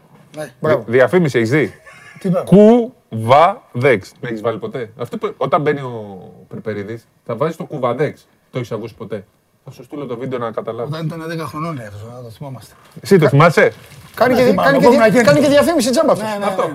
Μπράβο. 0.60 0.84
Διαφήμιση 0.86 1.38
έχεις 1.38 1.50
δει; 1.50 1.74
Τι 2.18 2.28
να 2.30 2.40
Κουβαδέξ. 2.40 4.12
Με 4.20 4.28
έχεις 4.28 4.40
βάλει 4.40 4.58
ποτέ; 4.58 4.90
Αυτό 4.98 5.18
που, 5.18 5.34
όταν 5.36 5.60
μπαίνει 5.60 5.80
ο 5.80 6.18
Περπερίδης 6.48 7.06
θα 7.26 7.34
βάζεις 7.36 7.56
το 7.56 7.64
κουβαδέξ. 7.64 8.26
Το 8.50 8.58
έχεις 8.58 8.72
ακούσει 8.72 8.94
ποτέ; 8.94 9.24
Θα 9.64 9.70
σου 9.70 9.82
στείλω 9.84 10.06
το 10.06 10.16
βίντεο 10.16 10.38
να 10.38 10.50
καταλάβεις. 10.50 10.94
Όταν 10.94 11.06
ήταν 11.06 11.40
10 11.40 11.44
χρονών 11.48 11.74
λέει 11.76 11.86
αυτός, 11.86 12.02
να 12.14 12.22
το 12.22 12.30
θυμόμαστε. 12.30 12.74
Εσύ 13.00 13.18
το 13.18 13.28
θυμάσαι; 13.28 13.72
Κάνει 14.14 14.34
και, 14.34 14.42
θυμάμαι, 14.42 14.62
κάνει, 14.68 14.78
και, 14.78 14.84
μπορούμε 14.84 15.02
να 15.04 15.10
δια- 15.10 15.20
γίνει. 15.22 15.32
κάνει 15.34 15.40
και 15.46 15.48
διαφήμιση 15.52 15.90
τζάμπα 15.90 16.12
αυτό. 16.12 16.24
Ναι, 16.24 16.36
ναι, 16.38 16.44
Αυτό. 16.44 16.66
ναι. 16.68 16.74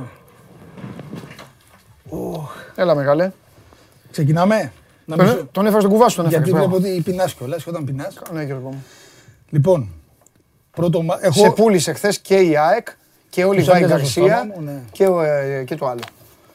Έλα 2.76 2.96
μεγάλε. 2.96 3.32
Ξεκινάμε; 4.12 4.72
Να 5.06 5.16
Τον, 5.16 5.26
μην- 5.26 5.48
τον 5.52 5.64
έφερες 5.66 5.84
στον 5.84 5.94
κουβάς 5.96 6.12
σου 6.12 6.22
τον 6.22 6.30
Γιατί 6.30 6.50
έφερες. 6.50 6.68
βλέπω 6.68 6.84
ότι 6.88 7.02
πεινάς 7.02 7.34
κιόλας 7.34 7.64
και 7.64 7.70
όταν 7.70 7.84
πεινάς. 7.86 8.16
Ναι, 8.32 8.44
Γιώργο 8.44 8.70
μου. 8.70 8.84
Λοιπόν, 9.50 9.90
πρώτο 10.72 11.02
μα- 11.02 11.18
Σε 11.18 11.26
έχω... 11.28 11.54
πούλησε 11.54 11.94
χθες 11.94 12.20
και 12.20 12.36
η 12.36 12.58
ΑΕΚ 12.58 12.88
και 13.30 13.44
ο 13.46 13.52
Λιβάη 13.52 13.78
έπαιζα 13.84 14.06
στο 14.06 14.22
Γκαρσία 14.22 14.38
στόμα 14.38 14.54
μου, 14.56 14.62
ναι. 14.66 14.82
και, 14.92 15.08
ο, 15.08 15.22
ε, 15.22 15.64
και 15.68 15.76
το 15.76 15.88
άλλο. 15.88 16.02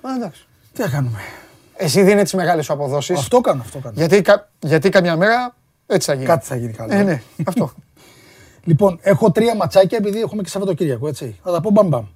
Α, 0.00 0.14
εντάξει. 0.16 0.46
Τι 0.72 0.82
θα 0.82 0.88
κάνουμε; 0.88 1.18
Εσύ 1.76 2.02
δίνει 2.02 2.22
τις 2.22 2.32
μεγάλες 2.34 2.64
σου 2.64 2.72
αποδόσεις. 2.72 3.18
Αυτό 3.18 3.40
κάνω, 3.40 3.62
αυτό 3.64 3.78
κάνω. 3.78 3.94
Γιατί, 3.96 4.22
κα- 4.22 4.48
γιατί 4.58 4.88
καμιά 4.88 5.16
μέρα 5.16 5.54
έτσι 5.94 6.06
θα 6.10 6.14
γίνει. 6.14 6.26
Κάτι 6.26 6.46
θα 6.46 6.56
γίνει 6.56 6.72
καλό. 6.72 6.94
Ε, 6.94 7.02
ναι, 7.02 7.22
αυτό. 7.46 7.72
Λοιπόν, 8.64 8.98
έχω 9.02 9.32
τρία 9.32 9.54
ματσάκια 9.54 9.98
επειδή 9.98 10.20
έχουμε 10.20 10.42
και 10.42 10.48
Σαββατοκύριακο, 10.48 11.08
έτσι. 11.08 11.38
Θα 11.42 11.52
τα 11.52 11.60
πω 11.60 11.70
μπαμ 11.70 11.88
μπαμ. 11.88 12.06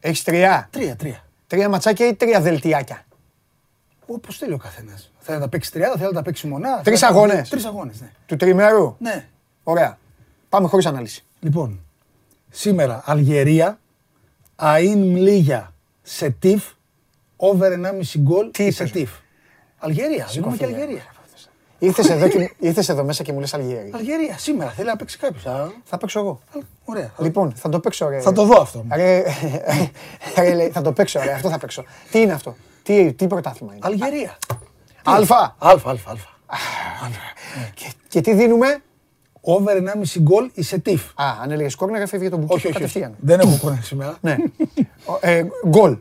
Έχεις 0.00 0.22
τρία; 0.22 0.68
Τρία, 0.72 0.96
τρία. 0.96 1.24
Τρία 1.46 1.68
ματσάκια 1.68 2.06
ή 2.06 2.14
τρία 2.14 2.40
δελτιάκια; 2.40 3.04
Όπως 4.06 4.36
θέλει 4.38 4.52
ο 4.52 4.56
καθένας. 4.56 5.12
Θέλει 5.18 5.38
να 5.38 5.44
τα 5.44 5.48
παίξει 5.50 5.72
τριάδα, 5.72 5.94
θέλει 5.96 6.06
να 6.06 6.12
τα 6.14 6.22
παίξει 6.22 6.46
μονά. 6.46 6.80
Τρεις 6.82 7.00
θέλει 7.00 7.12
να- 7.12 7.18
αγώνες. 7.18 7.48
Τρεις 7.48 7.64
αγώνες, 7.64 8.00
ναι. 8.00 8.10
Του 8.26 8.36
τριμέρου. 8.36 8.96
Ναι. 8.98 9.26
Ωραία. 9.62 9.98
Πάμε 10.48 10.68
χωρίς 10.68 10.86
ανάλυση. 10.86 11.24
Λοιπόν, 11.40 11.80
σήμερα 12.50 13.02
Αλγερία, 13.06 13.78
Αΐν 14.56 14.96
Μλίγια, 14.96 15.72
Σετίφ, 16.02 16.64
over 17.36 17.72
1,5 17.72 18.18
γκολ 18.18 18.50
Τι 18.50 18.62
η 18.62 18.66
είπες, 18.66 18.76
Σετίφ. 18.76 19.10
Αλγερία, 19.78 20.26
δίνουμε 20.32 20.56
και 20.56 20.64
Αλγερία. 20.64 21.02
Ήρθες 21.78 22.10
εδώ, 22.10 22.28
και- 22.28 22.50
ήρθες 22.58 22.88
εδώ 22.88 23.04
μέσα 23.04 23.22
και 23.22 23.32
μου 23.32 23.40
λες 23.40 23.54
Αλγέρι. 23.54 23.90
Αλγερία, 23.94 24.38
σήμερα 24.38 24.70
θέλει 24.70 24.88
να 24.88 24.96
παίξει 24.96 25.18
κάποιος. 25.18 25.42
Θα 25.84 25.98
παίξω 25.98 26.20
εγώ. 26.20 26.40
Ωραία. 26.84 27.10
Λοιπόν, 27.18 27.52
θα 27.56 27.68
το 27.68 27.80
παίξω 27.80 28.04
ωραία. 28.06 28.20
Θα 28.20 28.32
το 28.32 28.44
δω 28.44 28.60
αυτό. 28.60 28.84
Ρε, 28.94 29.22
ρε, 30.38 30.54
λέει, 30.54 30.68
θα 30.70 30.82
το 30.82 30.92
παίξω 30.92 31.18
ωραία. 31.20 31.34
Αυτό 31.34 31.48
θα 31.48 31.58
παίξω. 31.58 31.84
Τι 32.10 32.20
είναι 32.20 32.32
αυτό; 32.32 32.56
Τι, 32.82 33.12
τι 33.12 33.26
πρωτάθλημα 33.26 33.72
είναι; 33.74 33.82
Αλγερία. 33.86 34.36
Άλφα. 35.04 35.56
Άλφα, 35.58 35.90
άλφα, 35.90 36.10
άλφα. 36.10 36.28
Και, 37.74 37.86
και 38.08 38.20
τι 38.20 38.34
δίνουμε; 38.34 38.80
Over 39.40 39.76
1,5 39.76 40.20
γκολ 40.20 40.50
η 40.54 40.62
Σετίφ. 40.62 41.02
Α, 41.14 41.24
αν 41.42 41.50
έλεγες 41.50 41.74
κόρνερ, 41.74 42.08
φεύγει 42.08 42.28
το 42.28 42.36
μπουκί 42.36 42.52
Όχι, 42.54 42.66
όχι, 42.66 42.66
όχι. 42.66 42.72
κατευθείαν. 42.76 43.14
Δεν 43.20 43.40
έχω 43.40 43.58
κόρνερ 43.62 43.82
σήμερα. 43.82 44.16
Ναι. 44.20 44.36
Ο, 45.04 45.18
ε, 45.20 45.44
Γκολ. 45.68 45.96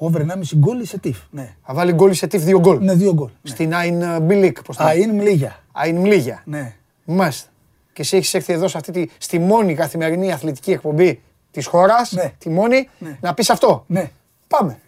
Over 0.00 0.20
1,5 0.20 0.56
γκολ 0.56 0.80
η 0.80 0.84
Σετίφ. 0.84 1.18
Ναι. 1.30 1.54
Θα 1.66 1.74
βάλει 1.74 1.92
γκολ 1.92 2.12
η 2.12 2.26
Σετίφ 2.26 2.42
δύο 2.42 2.60
γκολ. 2.60 2.78
Ναι, 2.84 2.94
δύο 2.94 3.14
γκολ. 3.14 3.30
Στην 3.42 3.72
Αιν 3.72 4.22
Μπιλίκ. 4.22 4.62
Πώς 4.62 4.76
το 4.76 4.84
λένε. 4.84 5.12
Αΐν 5.12 5.14
Μλίγια. 5.14 5.58
Αιν 5.84 5.96
Μλίγια. 5.96 6.42
Ναι. 6.44 6.74
Μάλιστα. 7.04 7.48
Και 7.92 8.02
εσύ 8.02 8.16
έχεις 8.16 8.34
έρθει 8.34 8.52
εδώ 8.52 8.68
σε 8.68 8.76
αυτή 8.76 8.92
τη, 8.92 9.06
στη 9.18 9.38
μόνη 9.38 9.74
καθημερινή 9.74 10.32
αθλητική 10.32 10.70
εκπομπή 10.72 11.22
της 11.50 11.66
χώρας. 11.66 12.12
Ναι. 12.12 12.32
Τη 12.38 12.50
μόνη. 12.50 12.88
Ναι. 12.98 13.18
Να 13.20 13.34
πεις 13.34 13.50
αυτό. 13.50 13.84
Ναι. 13.86 14.10
Πάμε. 14.48 14.78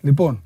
Λοιπόν, 0.00 0.42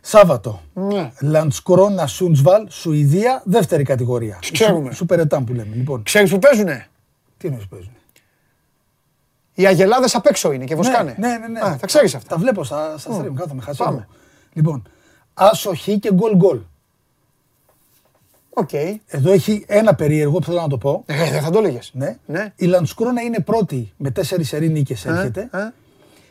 Σάββατο. 0.00 0.60
Ναι. 0.74 1.10
Λαντσκρόνα 1.20 2.06
Σούντσβαλ, 2.06 2.66
Σουηδία, 2.68 3.42
δεύτερη 3.44 3.82
κατηγορία. 3.82 4.38
Τους 4.40 4.50
ξέρουμε. 4.50 4.92
Σούπερεταν 4.94 5.44
που 5.44 5.52
λέμε. 5.52 5.74
Λοιπόν, 5.74 6.02
Ξέρεις 6.02 6.30
που 6.30 6.38
παίζουνε; 6.38 6.86
τι 7.36 7.46
εννοείς 7.46 7.66
παίζουν. 7.66 7.92
Οι 9.58 9.66
αγελάδες 9.66 10.14
απ' 10.14 10.26
έξω 10.26 10.52
είναι 10.52 10.64
και 10.64 10.74
βοσκάνε. 10.74 11.14
Ναι, 11.18 11.28
ναι, 11.38 11.48
ναι. 11.48 11.60
Α, 11.60 11.76
τα 11.80 11.86
ξέρεις 11.86 12.14
αυτά. 12.14 12.28
Τα 12.28 12.36
βλέπω 12.40 12.64
στα, 12.64 12.98
στα 12.98 13.10
stream, 13.20 13.32
κάθομαι, 13.34 13.62
χάζι. 13.62 13.82
Πάμε. 13.82 14.08
Λοιπόν, 14.52 14.88
άσο 15.34 15.74
Χ 15.74 15.82
και 16.00 16.12
γκολ 16.12 16.36
γκολ. 16.36 16.58
Οκ. 18.50 18.72
Εδώ 19.06 19.32
έχει 19.32 19.64
ένα 19.68 19.94
περίεργο 19.94 20.38
που 20.38 20.44
θέλω 20.44 20.60
να 20.60 20.68
το 20.68 20.78
πω. 20.78 21.02
Ε, 21.06 21.30
δεν 21.30 21.42
θα 21.42 21.50
το 21.50 21.58
έλεγες. 21.58 21.90
Ναι. 21.94 22.16
Ναι. 22.26 22.52
Η 22.56 22.66
Λαντσκρόνα 22.66 23.22
είναι 23.22 23.40
πρώτη 23.40 23.92
με 23.96 24.10
τέσσερις 24.10 24.48
σερί 24.48 24.68
νίκες 24.68 25.04
έρχεται. 25.06 25.48
Ε, 25.52 25.58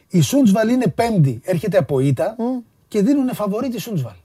Η 0.07 0.21
Σούντσβαλ 0.21 0.69
είναι 0.69 0.87
πέμπτη, 0.87 1.41
έρχεται 1.43 1.77
από 1.77 1.99
ήττα 1.99 2.35
και 2.87 3.01
δίνουν 3.01 3.33
φαβορί 3.33 3.69
τη 3.69 3.79
Σούντσβαλ. 3.81 4.15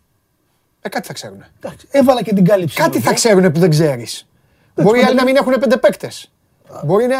ε, 0.81 0.89
κάτι 0.89 1.07
θα 1.07 1.12
ξέρουν. 1.12 1.45
Εντάξει, 1.61 1.87
Έβαλα 1.91 2.23
και 2.23 2.33
την 2.35 2.45
κάλυψη. 2.45 2.77
Κάτι 2.77 2.97
εδώ. 2.97 3.07
θα 3.09 3.15
ξέρουν 3.15 3.53
που 3.53 3.59
δεν 3.61 3.70
ξέρεις. 3.70 4.29
Μπορεί 4.74 5.01
οι 5.01 5.03
άλλοι 5.03 5.16
να 5.16 5.24
μην 5.24 5.37
έχουν 5.37 5.53
πέντε 5.61 5.77
παίκτες. 5.77 6.33
Μπορεί 6.85 7.07
να. 7.07 7.16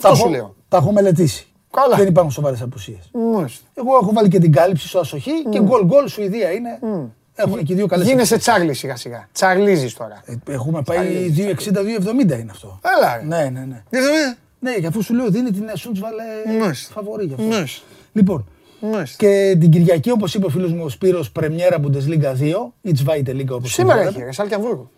Τα 0.00 0.08
Αυτό 0.08 0.14
σου 0.14 0.20
έχω, 0.22 0.30
λέω; 0.30 0.54
Τα 0.76 0.82
έχω 0.82 0.92
μελετήσει. 0.92 1.46
Καλά. 1.70 1.96
Δεν 1.96 2.06
υπάρχουν 2.06 2.32
σοβαρές 2.32 2.62
απουσίες. 2.62 3.10
Μάλιστα. 3.34 3.66
Εγώ 3.74 3.96
έχω 4.02 4.12
βάλει 4.12 4.28
και 4.28 4.38
την 4.38 4.52
κάλυψη 4.52 4.88
στο 4.88 4.98
ασοχή 4.98 5.42
και 5.50 5.60
γκολ 5.62 5.84
γκολ 5.84 6.08
Σουηδία 6.08 6.50
είναι. 6.50 6.78
Έχουν 7.34 7.62
και 7.64 7.74
δύο 7.74 7.86
καλές. 7.86 8.06
Γίνεσαι 8.06 8.36
τσάρλι 8.38 8.74
σιγά 8.74 8.96
σιγά. 8.96 9.28
Τσαρλίζεις 9.32 9.94
τώρα. 9.94 10.22
Έχουμε 10.48 10.82
πάει 10.82 11.34
2,60-2,70 11.36 12.38
είναι 12.38 12.46
αυτό. 12.50 12.80
Έλα. 12.98 13.16
ρε. 13.16 13.22
Ναι, 13.26 13.50
ναι, 13.50 13.64
ναι. 13.64 13.82
Είδαμε. 13.90 14.36
Ναι, 14.58 14.74
για 14.78 14.88
αφού 14.88 15.02
σου 15.02 15.14
λέω 15.14 15.30
δίνει 15.30 15.50
την 15.50 15.64
Σούντσβαλ 15.74 16.12
Μάλιστα. 16.60 16.92
φαβορή 16.92 17.24
γι' 17.24 17.32
αυτό. 17.34 17.46
Μάλιστα. 17.46 17.82
Λοιπόν, 18.12 18.46
Μάλιστα. 18.80 19.16
και 19.16 19.56
την 19.60 19.70
Κυριακή, 19.70 20.10
όπως 20.10 20.34
είπε 20.34 20.46
ο 20.46 20.48
φίλος 20.48 20.72
μου 20.72 20.82
ο 20.84 20.88
Σπύρος, 20.88 21.30
Πρεμιέρα 21.30 21.76
Bundesliga 21.82 22.32
2, 22.40 22.72
η 22.80 22.92
Zweite 23.04 23.28
Liga 23.30 23.48
όπως 23.50 23.72
Σήμερα 23.72 24.00
έχει, 24.00 24.22
ρε, 24.22 24.32
Σάλκη 24.32 24.54
Αμβούργο. 24.54 24.90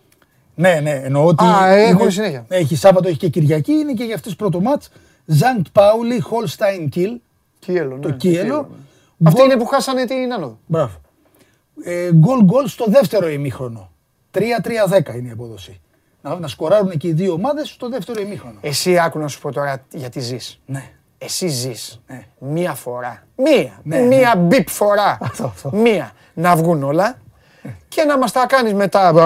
Ναι, 0.54 0.80
ναι, 0.82 1.00
εννοώ 1.04 1.24
ότι. 1.24 1.44
Α, 1.44 1.66
ε, 1.68 1.80
είναι- 1.80 1.90
έχουν 1.90 2.10
συνέχεια. 2.10 2.44
Έχει 2.48 2.76
Σάββατο, 2.76 3.08
έχει 3.08 3.18
και 3.18 3.28
Κυριακή, 3.28 3.72
είναι 3.72 3.92
και 3.92 4.04
για 4.04 4.14
αυτές 4.14 4.36
πρώτο 4.36 4.60
μάτς. 4.60 4.90
Ζαντ 5.30 5.66
Πάουλι, 5.72 6.22
Holstein 6.30 6.88
Kill, 6.96 7.16
Κίελο, 7.58 7.94
ναι. 7.96 8.00
το 8.00 8.10
Κίελο. 8.10 8.56
Αυτή 9.24 9.40
Γκολ- 9.40 9.50
είναι 9.52 9.60
που 9.62 9.66
χάσανε 9.66 10.04
την 10.04 10.32
άνοδο. 10.32 10.58
Μπράβο. 10.66 11.00
ε, 11.82 12.12
γκολ 12.12 12.42
γκολ 12.44 12.66
στο 12.66 12.84
δεύτερο 12.88 13.28
ημίχρονο. 13.28 13.90
3-3-10 14.30 15.14
είναι 15.16 15.28
η 15.28 15.30
απόδοση. 15.30 15.80
Να, 16.22 16.38
να 16.38 16.48
σκοράρουν 16.48 16.90
και 16.96 17.08
οι 17.08 17.12
δύο 17.12 17.32
ομάδες 17.32 17.68
στο 17.68 17.88
δεύτερο 17.88 18.20
ημίχρονο. 18.20 18.58
Εσύ 18.60 18.98
άκου 18.98 19.18
να 19.18 19.28
σου 19.28 19.40
πω 19.40 19.52
τώρα 19.52 19.84
γιατί 19.92 20.20
ζεις. 20.20 20.60
Ναι. 20.66 20.90
Εσύ 21.18 21.48
ζεις 21.48 22.00
Ναι. 22.06 22.26
μία 22.38 22.74
φορά. 22.74 23.22
Μία. 23.36 23.80
Ναι, 23.82 23.98
μία 24.00 24.36
μπιπ 24.36 24.68
φορά. 24.68 25.18
Αυτό, 25.20 25.44
αυτό. 25.44 25.70
Μία. 25.72 26.12
Να 26.34 26.56
βγουν 26.56 26.82
όλα 26.82 27.18
και 27.88 28.02
να 28.04 28.18
μας 28.18 28.32
τα 28.32 28.46
κάνεις 28.46 28.74
μετά 28.74 29.12
ναι, 29.12 29.20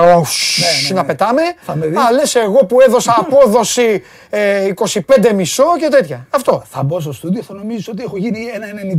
να 0.94 1.00
ναι. 1.00 1.04
πετάμε. 1.04 1.42
Θα 1.60 1.76
με 1.76 1.86
δεις. 1.86 1.98
Α, 1.98 2.12
λες 2.12 2.34
εγώ 2.34 2.66
που 2.66 2.80
έδωσα 2.80 3.14
απόδοση 3.18 4.02
ε, 4.30 4.72
25 4.76 5.32
μισό 5.34 5.64
και 5.78 5.88
τέτοια. 5.88 6.26
Αυτό. 6.30 6.62
Θα 6.66 6.82
μπω 6.82 7.00
στο 7.00 7.12
στούντιο, 7.12 7.42
θα 7.42 7.54
νομίζεις 7.54 7.88
ότι 7.88 8.02
έχω 8.02 8.16
γίνει 8.16 8.38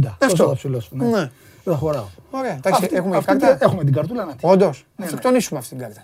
1,90. 0.03 0.09
Αυτό. 0.23 0.47
θα 0.47 0.55
ψηλώσω. 0.55 0.89
Ναι. 0.91 1.05
Ναι. 1.05 1.29
Δεν 1.63 1.73
θα 1.73 1.75
χωράω. 1.79 2.05
Ωραία. 2.31 2.51
Εντάξει, 2.51 2.81
Αυτή- 2.83 2.95
έχουμε 2.95 3.17
αυτή- 3.17 3.37
κάρτα. 3.37 3.65
Έχουμε 3.65 3.83
την 3.83 3.93
καρτούλα 3.93 4.23
να 4.25 4.31
τη. 4.31 4.37
Όντως. 4.41 4.77
Ναι, 4.77 4.83
Θα 4.85 4.93
ναι. 4.95 5.05
αυτοκτονήσουμε 5.05 5.59
αυτή 5.59 5.75
την 5.75 5.83
κάρτα. 5.83 6.03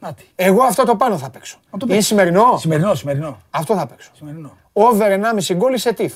Να 0.00 0.12
τη. 0.12 0.22
Εγώ 0.34 0.62
αυτό 0.62 0.84
το 0.84 0.96
πάνω 0.96 1.18
θα 1.18 1.30
παίξω. 1.30 1.56
Να 1.70 1.70
το 1.70 1.76
Είναι 1.84 1.94
παίξεις. 1.94 2.06
σημερινό; 2.06 2.56
Σημερινό, 2.58 2.94
σημερινό. 2.94 3.38
Αυτό 3.50 3.74
θα 3.76 3.86
παίξω. 3.86 4.10
σημερινό. 4.16 4.56
Over 4.72 5.10
1,5 5.10 5.54
γκολ 5.54 5.76
σε 5.78 5.92
τυφ. 5.92 6.12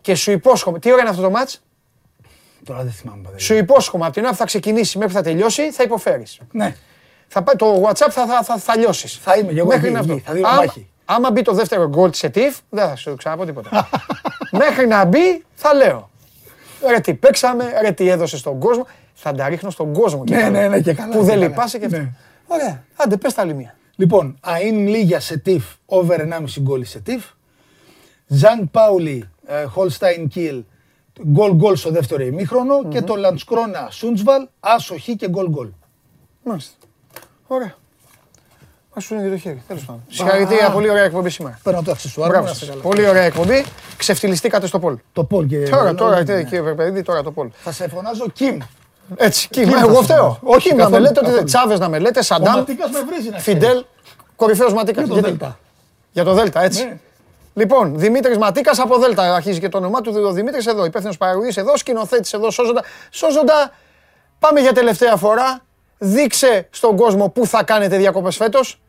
Και 0.00 0.14
σου 0.14 0.30
υπόσχομαι. 0.30 0.78
Τι 0.78 0.92
ώρα 0.92 1.00
είναι 1.00 1.10
αυτό 1.10 1.22
το 1.22 1.30
μάτς; 1.30 1.62
Τώρα 2.66 2.82
δεν 2.82 2.92
θυμάμαι. 2.92 3.20
padre. 3.28 3.34
Σου 3.36 3.54
υπόσχομαι 3.54 4.04
από 4.04 4.12
την 4.14 4.22
ώρα 4.22 4.30
που 4.30 4.36
θα 4.38 4.44
ξεκινήσει 4.44 4.98
μέχρι 4.98 5.12
που 5.14 5.18
θα 5.18 5.24
τελειώσει 5.24 5.72
θα 5.72 5.82
υποφέρεις. 5.82 6.38
Ναι. 6.52 6.74
Θα 7.28 7.42
πάει, 7.42 7.54
το 7.56 7.82
WhatsApp 7.86 8.10
θα, 8.10 8.26
θα, 8.26 8.42
θα, 8.42 8.56
θα 8.58 8.76
λιώσεις. 8.76 9.18
Θα 9.22 9.36
είμαι 9.36 9.52
και 9.52 9.58
εγώ 9.58 9.68
Μέχρι 9.68 9.84
εκεί, 9.84 9.92
να 9.94 10.00
αυτό. 10.00 10.12
εκεί, 10.12 10.22
θα 10.26 10.32
δίνω 10.32 10.48
Άμα- 10.48 10.56
μάχη. 10.56 10.88
Άμα 11.04 11.30
μπει 11.30 11.42
το 11.42 11.52
δεύτερο 11.52 11.88
γκολ 11.88 12.10
σε 12.12 12.28
τυφ, 12.28 12.56
δεν 12.70 12.88
θα 12.88 12.96
σου 12.96 13.14
ξαναπώ 13.16 13.44
τίποτα. 13.44 13.88
Μέχρι 14.62 14.86
να 14.86 15.04
μπει, 15.04 15.44
θα 15.54 15.74
λέω. 15.74 16.10
Ρε 16.88 17.00
τι 17.00 17.14
παίξαμε, 17.14 17.64
ρε 17.80 17.90
τι 17.92 18.08
έδωσε 18.08 18.36
στον 18.36 18.58
κόσμο. 18.58 18.86
Θα 19.14 19.32
τα 19.32 19.48
ρίχνω 19.48 19.70
στον 19.70 19.92
κόσμο 19.92 20.24
και 20.24 20.34
Ναι, 20.34 20.40
καλά. 20.40 20.60
ναι, 20.60 20.68
ναι, 20.68 20.80
και 20.80 20.92
καλά, 20.94 21.12
Που 21.12 21.18
και 21.18 21.24
δεν 21.24 21.34
καλά. 21.34 21.46
λυπάσαι 21.48 21.78
και 21.78 21.84
αυτό. 21.84 21.96
Ναι. 21.98 22.12
Ωραία. 22.46 22.82
Άντε, 22.96 23.16
πες 23.16 23.34
τα 23.34 23.42
άλλη 23.42 23.54
μία. 23.54 23.74
Λοιπόν, 23.96 24.38
Αΐν 24.46 24.72
Λίγια 24.88 25.20
σε 25.20 25.36
τυφ, 25.38 25.64
over 25.86 26.20
1,5 26.20 26.60
γκολ 26.60 26.84
σε 26.84 26.98
τυφ. 27.00 27.24
Ζαν 28.26 28.70
Πάουλι, 28.70 29.28
Χολστάιν 29.66 30.28
Κιλ, 30.28 30.62
γκολ 31.24 31.52
γκολ 31.54 31.76
στο 31.76 31.90
δεύτερο 31.90 32.22
ημίχρονο. 32.22 32.84
Και 32.88 33.02
το 33.02 33.14
Λαντσκρόνα 33.14 33.88
Σούντσβαλ, 33.90 34.46
άσο 34.60 34.94
χ 34.98 35.02
και 35.16 35.28
γκολ 35.28 35.48
γκολ. 35.48 35.68
Μάλιστα. 36.42 36.72
Ωραία. 37.46 37.74
Α 38.96 39.00
σου 39.00 39.14
είναι 39.14 39.22
και 39.22 39.30
το 39.30 39.36
χέρι. 39.36 39.62
Τέλος 39.68 39.84
πάντων. 39.84 40.02
Συγχαρητήρια, 40.08 40.70
πολύ 40.70 40.90
ωραία 40.90 41.02
εκπομπή 41.04 41.30
σήμερα. 41.30 41.58
Παίρνω 41.62 41.82
το 41.82 41.90
αξεσουάρ 41.90 42.26
μου, 42.26 42.32
Μπράβο 42.32 42.48
να 42.48 42.52
σας. 42.52 42.62
είστε 42.62 42.72
καλά. 42.74 42.88
Πολύ 42.88 43.08
ωραία 43.08 43.22
εκπομπή. 43.22 43.64
Ξεφτυλιστήκατε 43.96 44.66
στο 44.66 44.78
πόλ. 44.78 44.96
Το 45.12 45.24
Πολ 45.24 45.46
και... 45.46 45.58
Τώρα, 45.58 45.94
τώρα, 45.94 46.22
Ναι, 46.22 46.34
ναι. 46.34 46.42
κύριε 46.42 46.62
Περπεδίδη, 46.62 47.02
τώρα 47.02 47.22
το 47.22 47.30
πόλ. 47.32 47.48
Θα 47.54 47.72
σε 47.72 47.88
φωνάζω 47.88 48.28
Κιμ. 48.32 48.58
Έτσι, 49.16 49.48
Κιμ 49.48 49.64
κύμα, 49.64 49.78
θα 49.80 49.86
εγώ 49.86 49.96
σε 49.96 50.02
φταίω. 50.02 50.16
φωνάζω. 50.16 50.38
Όχι, 50.42 50.68
να 50.68 50.74
με 50.76 50.82
Καθόλου, 50.82 51.02
λέτε 51.02 51.18
ότι 51.18 51.26
καθόλου. 51.28 51.44
Τσάβες 51.44 51.78
να 51.78 51.88
με 51.88 51.98
λέτε, 51.98 52.18
Ο 52.18 52.22
Σαντάμ, 52.22 52.56
Ματίκας 52.56 52.90
με 52.90 53.00
βρίζει 53.00 53.28
να 53.30 53.36
ξέρεις. 53.36 53.42
Φιντέλ, 53.42 53.84
κορυφαίος 54.36 54.72
Ματίκας. 54.72 55.04
Για 55.06 55.14
το 55.14 55.20
Δέλτα. 55.20 55.58
Για 56.12 56.24
το 56.24 56.34
Δέλτα, 56.34 56.62
έτσι. 56.62 57.00
Ναι. 57.56 57.62
Λοιπόν, 57.62 57.98
Δημήτρης 57.98 58.38
Ματίκας 58.38 58.78
από 58.78 58.98
Δέλτα 58.98 59.34
αρχίζει 59.34 59.60
και 59.60 59.68
το 59.68 59.78
όνομά 59.78 60.00
του. 60.00 60.22
Ο 60.26 60.32
Δημήτρης 60.32 60.66
εδώ, 60.66 60.84
υπεύθυνος 60.84 61.16
παραγωγής 61.16 61.56
εδώ, 61.56 61.76
σκηνοθέτης 61.76 62.32
εδώ, 62.32 62.50
σώζοντα. 62.50 62.84
Σώζοντα, 63.10 63.72
πάμε 64.38 64.60
για 64.60 64.72
τελευταία 64.72 65.16
φορά. 65.16 65.60
Δείξε 65.98 66.68
στον 66.70 66.96
κόσμο 66.96 67.28
πού 67.28 67.46
θα 67.46 67.64
κάνετε 67.64 67.96
διακοπές 67.96 68.36
φέτος. 68.36 68.80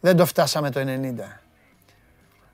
Δεν 0.00 0.16
το 0.16 0.26
φτάσαμε 0.26 0.70
το 0.70 0.80
90. 0.80 1.40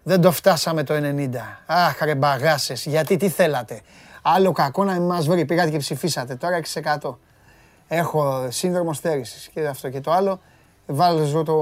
Δεν 0.03 0.21
το 0.21 0.31
φτάσαμε 0.33 0.83
το 0.83 0.95
90. 0.95 1.59
Αχ, 1.67 2.01
ρε 2.01 2.15
μπαγάσες, 2.15 2.87
γιατί 2.87 3.17
τι 3.17 3.29
θέλατε. 3.29 3.81
Άλλο 4.23 4.53
κακό 4.53 4.85
να 4.85 4.93
μην 4.93 5.03
μας 5.03 5.27
βρει. 5.27 5.45
Πήγατε 5.45 5.71
και 5.71 5.79
ψηφίσατε. 5.79 6.35
Τώρα 6.35 6.57
6%. 6.57 7.19
Έχω 7.89 8.47
σύνδρομο 8.51 8.93
στέρησης 8.93 9.49
και 9.55 9.67
αυτό 9.67 9.89
και 9.89 10.01
το 10.01 10.13
άλλο. 10.13 10.41
Βάλω 10.87 11.25
ζω 11.25 11.43
το 11.43 11.55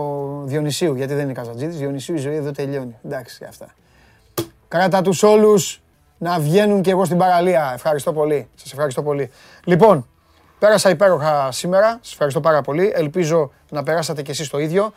Διονυσίου, 0.44 0.94
γιατί 0.94 1.14
δεν 1.14 1.24
είναι 1.24 1.32
Καζατζίδης. 1.32 1.76
Διονυσίου 1.76 2.14
η 2.14 2.18
ζωή 2.18 2.34
εδώ 2.34 2.51
τελειώνει. 2.51 2.96
Εντάξει, 3.05 3.44
αυτά. 3.48 3.74
Κράτα 4.68 5.02
τους 5.02 5.22
όλους 5.22 5.82
να 6.18 6.38
βγαίνουν 6.38 6.82
και 6.82 6.90
εγώ 6.90 7.05
στην 7.05 7.18
παραλία. 7.18 7.70
Ευχαριστώ 7.74 8.12
πολύ. 8.12 8.48
Σας 8.55 8.72
ευχαριστώ 8.72 9.02
πολύ. 9.02 9.30
Λοιπόν, 9.64 10.06
πέρασα 10.59 10.90
υπέροχα 10.90 11.52
σήμερα. 11.52 11.98
Σας 12.01 12.12
ευχαριστώ 12.12 12.40
πάρα 12.40 12.60
πολύ. 12.60 12.92
Ελπίζω 12.94 13.52
να 13.70 13.82
περάσατε 13.82 14.22
κι 14.22 14.30
εσείς 14.30 14.48
το 14.48 14.59
ίδιο. 14.59 14.92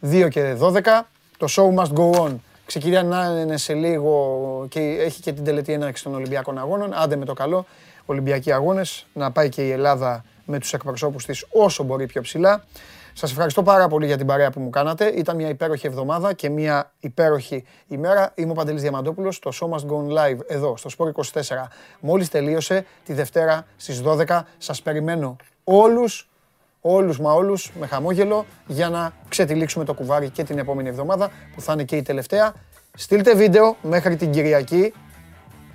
2 0.00 0.28
και 0.28 0.54
12. 0.54 1.08
Το 1.36 1.46
show 1.50 1.82
must 1.82 1.92
go 1.92 2.20
on. 2.20 2.34
Ξεκινάνε 2.66 3.56
σε 3.56 3.72
λίγο 3.72 4.66
και 4.68 4.80
έχει 4.80 5.20
και 5.20 5.32
την 5.32 5.44
τελετή 5.44 5.72
έναρξη 5.72 6.02
των 6.02 6.14
Ολυμπιακών 6.14 6.58
Αγώνων. 6.58 6.92
Άντε 6.94 7.16
με 7.16 7.24
το 7.24 7.32
καλό. 7.32 7.66
Ολυμπιακοί 8.06 8.52
Αγώνες. 8.52 9.06
Να 9.12 9.30
πάει 9.30 9.48
και 9.48 9.66
η 9.66 9.70
Ελλάδα 9.70 10.24
με 10.44 10.58
τους 10.58 10.72
εκπροσώπους 10.72 11.24
της 11.24 11.44
όσο 11.50 11.82
μπορεί 11.82 12.06
πιο 12.06 12.20
ψηλά. 12.20 12.64
Σας 13.12 13.30
ευχαριστώ 13.30 13.62
πάρα 13.62 13.88
πολύ 13.88 14.06
για 14.06 14.16
την 14.16 14.26
παρέα 14.26 14.50
που 14.50 14.60
μου 14.60 14.70
κάνατε. 14.70 15.06
Ήταν 15.06 15.36
μια 15.36 15.48
υπέροχη 15.48 15.86
εβδομάδα 15.86 16.32
και 16.32 16.48
μια 16.48 16.92
υπέροχη 17.00 17.64
ημέρα. 17.88 18.32
Είμαι 18.34 18.50
ο 18.50 18.54
Παντελής 18.54 18.82
Διαμαντόπουλος. 18.82 19.38
Το 19.38 19.50
Show 19.60 19.68
Must 19.68 19.90
Go 19.90 19.96
On 19.96 20.18
Live 20.18 20.38
εδώ 20.46 20.76
στο 20.76 20.90
Sport 20.98 21.12
24. 21.42 21.68
Μόλις 22.00 22.28
τελείωσε 22.28 22.84
τη 23.04 23.12
Δευτέρα 23.12 23.66
στις 23.76 24.02
12. 24.02 24.40
Σας 24.58 24.82
περιμένω 24.82 25.36
όλους 25.64 26.26
όλους 26.80 27.20
μα 27.20 27.32
όλους 27.32 27.72
με 27.80 27.86
χαμόγελο 27.86 28.46
για 28.66 28.88
να 28.88 29.12
ξετυλίξουμε 29.28 29.84
το 29.84 29.94
κουβάρι 29.94 30.30
και 30.30 30.44
την 30.44 30.58
επόμενη 30.58 30.88
εβδομάδα 30.88 31.30
που 31.54 31.60
θα 31.60 31.72
είναι 31.72 31.84
και 31.84 31.96
η 31.96 32.02
τελευταία. 32.02 32.54
Στείλτε 32.94 33.34
βίντεο 33.34 33.76
μέχρι 33.82 34.16
την 34.16 34.30
Κυριακή. 34.30 34.92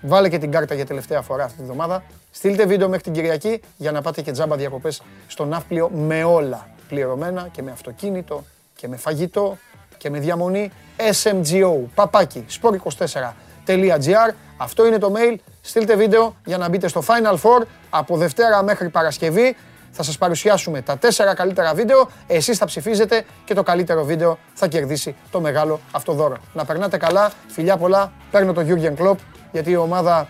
Βάλε 0.01 0.29
και 0.29 0.37
την 0.37 0.51
κάρτα 0.51 0.75
για 0.75 0.85
τελευταία 0.85 1.21
φορά 1.21 1.43
αυτή 1.43 1.57
τη 1.57 1.63
εβδομάδα. 1.63 2.03
Στείλτε 2.31 2.65
βίντεο 2.65 2.87
μέχρι 2.87 3.03
την 3.03 3.13
Κυριακή 3.13 3.61
για 3.77 3.91
να 3.91 4.01
πάτε 4.01 4.21
και 4.21 4.31
τζάμπα 4.31 4.55
διακοπές 4.55 5.01
στο 5.27 5.45
ναύπλιο 5.45 5.89
με 5.89 6.23
όλα 6.23 6.67
πληρωμένα 6.87 7.47
και 7.51 7.61
με 7.61 7.71
αυτοκίνητο 7.71 8.43
και 8.75 8.87
με 8.87 8.97
φαγητό 8.97 9.57
και 9.97 10.09
με 10.09 10.19
διαμονή 10.19 10.71
smgo 10.97 11.75
παπάκι 11.95 12.45
sport24.gr 12.61 14.33
Αυτό 14.57 14.87
είναι 14.87 14.97
το 14.97 15.13
mail. 15.15 15.35
Στείλτε 15.61 15.95
βίντεο 15.95 16.35
για 16.45 16.57
να 16.57 16.69
μπείτε 16.69 16.87
στο 16.87 17.03
Final 17.07 17.33
Four 17.33 17.65
από 17.89 18.17
Δευτέρα 18.17 18.63
μέχρι 18.63 18.89
Παρασκευή. 18.89 19.55
Θα 19.91 20.03
σας 20.03 20.17
παρουσιάσουμε 20.17 20.81
τα 20.81 20.97
τέσσερα 20.97 21.33
καλύτερα 21.33 21.73
βίντεο. 21.73 22.09
Εσείς 22.27 22.57
θα 22.57 22.65
ψηφίζετε 22.65 23.25
και 23.45 23.53
το 23.53 23.63
καλύτερο 23.63 24.03
βίντεο 24.03 24.37
θα 24.53 24.67
κερδίσει 24.67 25.15
το 25.31 25.39
μεγάλο 25.39 25.79
αυτό 25.91 26.13
δώρο. 26.13 26.37
Να 26.53 26.65
περνάτε 26.65 26.97
καλά. 26.97 27.31
Φιλιά 27.47 27.77
πολλά. 27.77 28.11
Παίρνω 28.31 28.53
το 28.53 28.65
Jurgen 28.67 28.95
Klopp 29.01 29.17
γιατί 29.51 29.71
η 29.71 29.75
ομάδα 29.75 30.27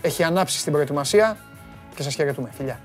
έχει 0.00 0.22
ανάψει 0.22 0.58
στην 0.58 0.72
προετοιμασία 0.72 1.36
και 1.94 2.02
σας 2.02 2.14
χαιρετούμε. 2.14 2.50
Φιλιά. 2.56 2.80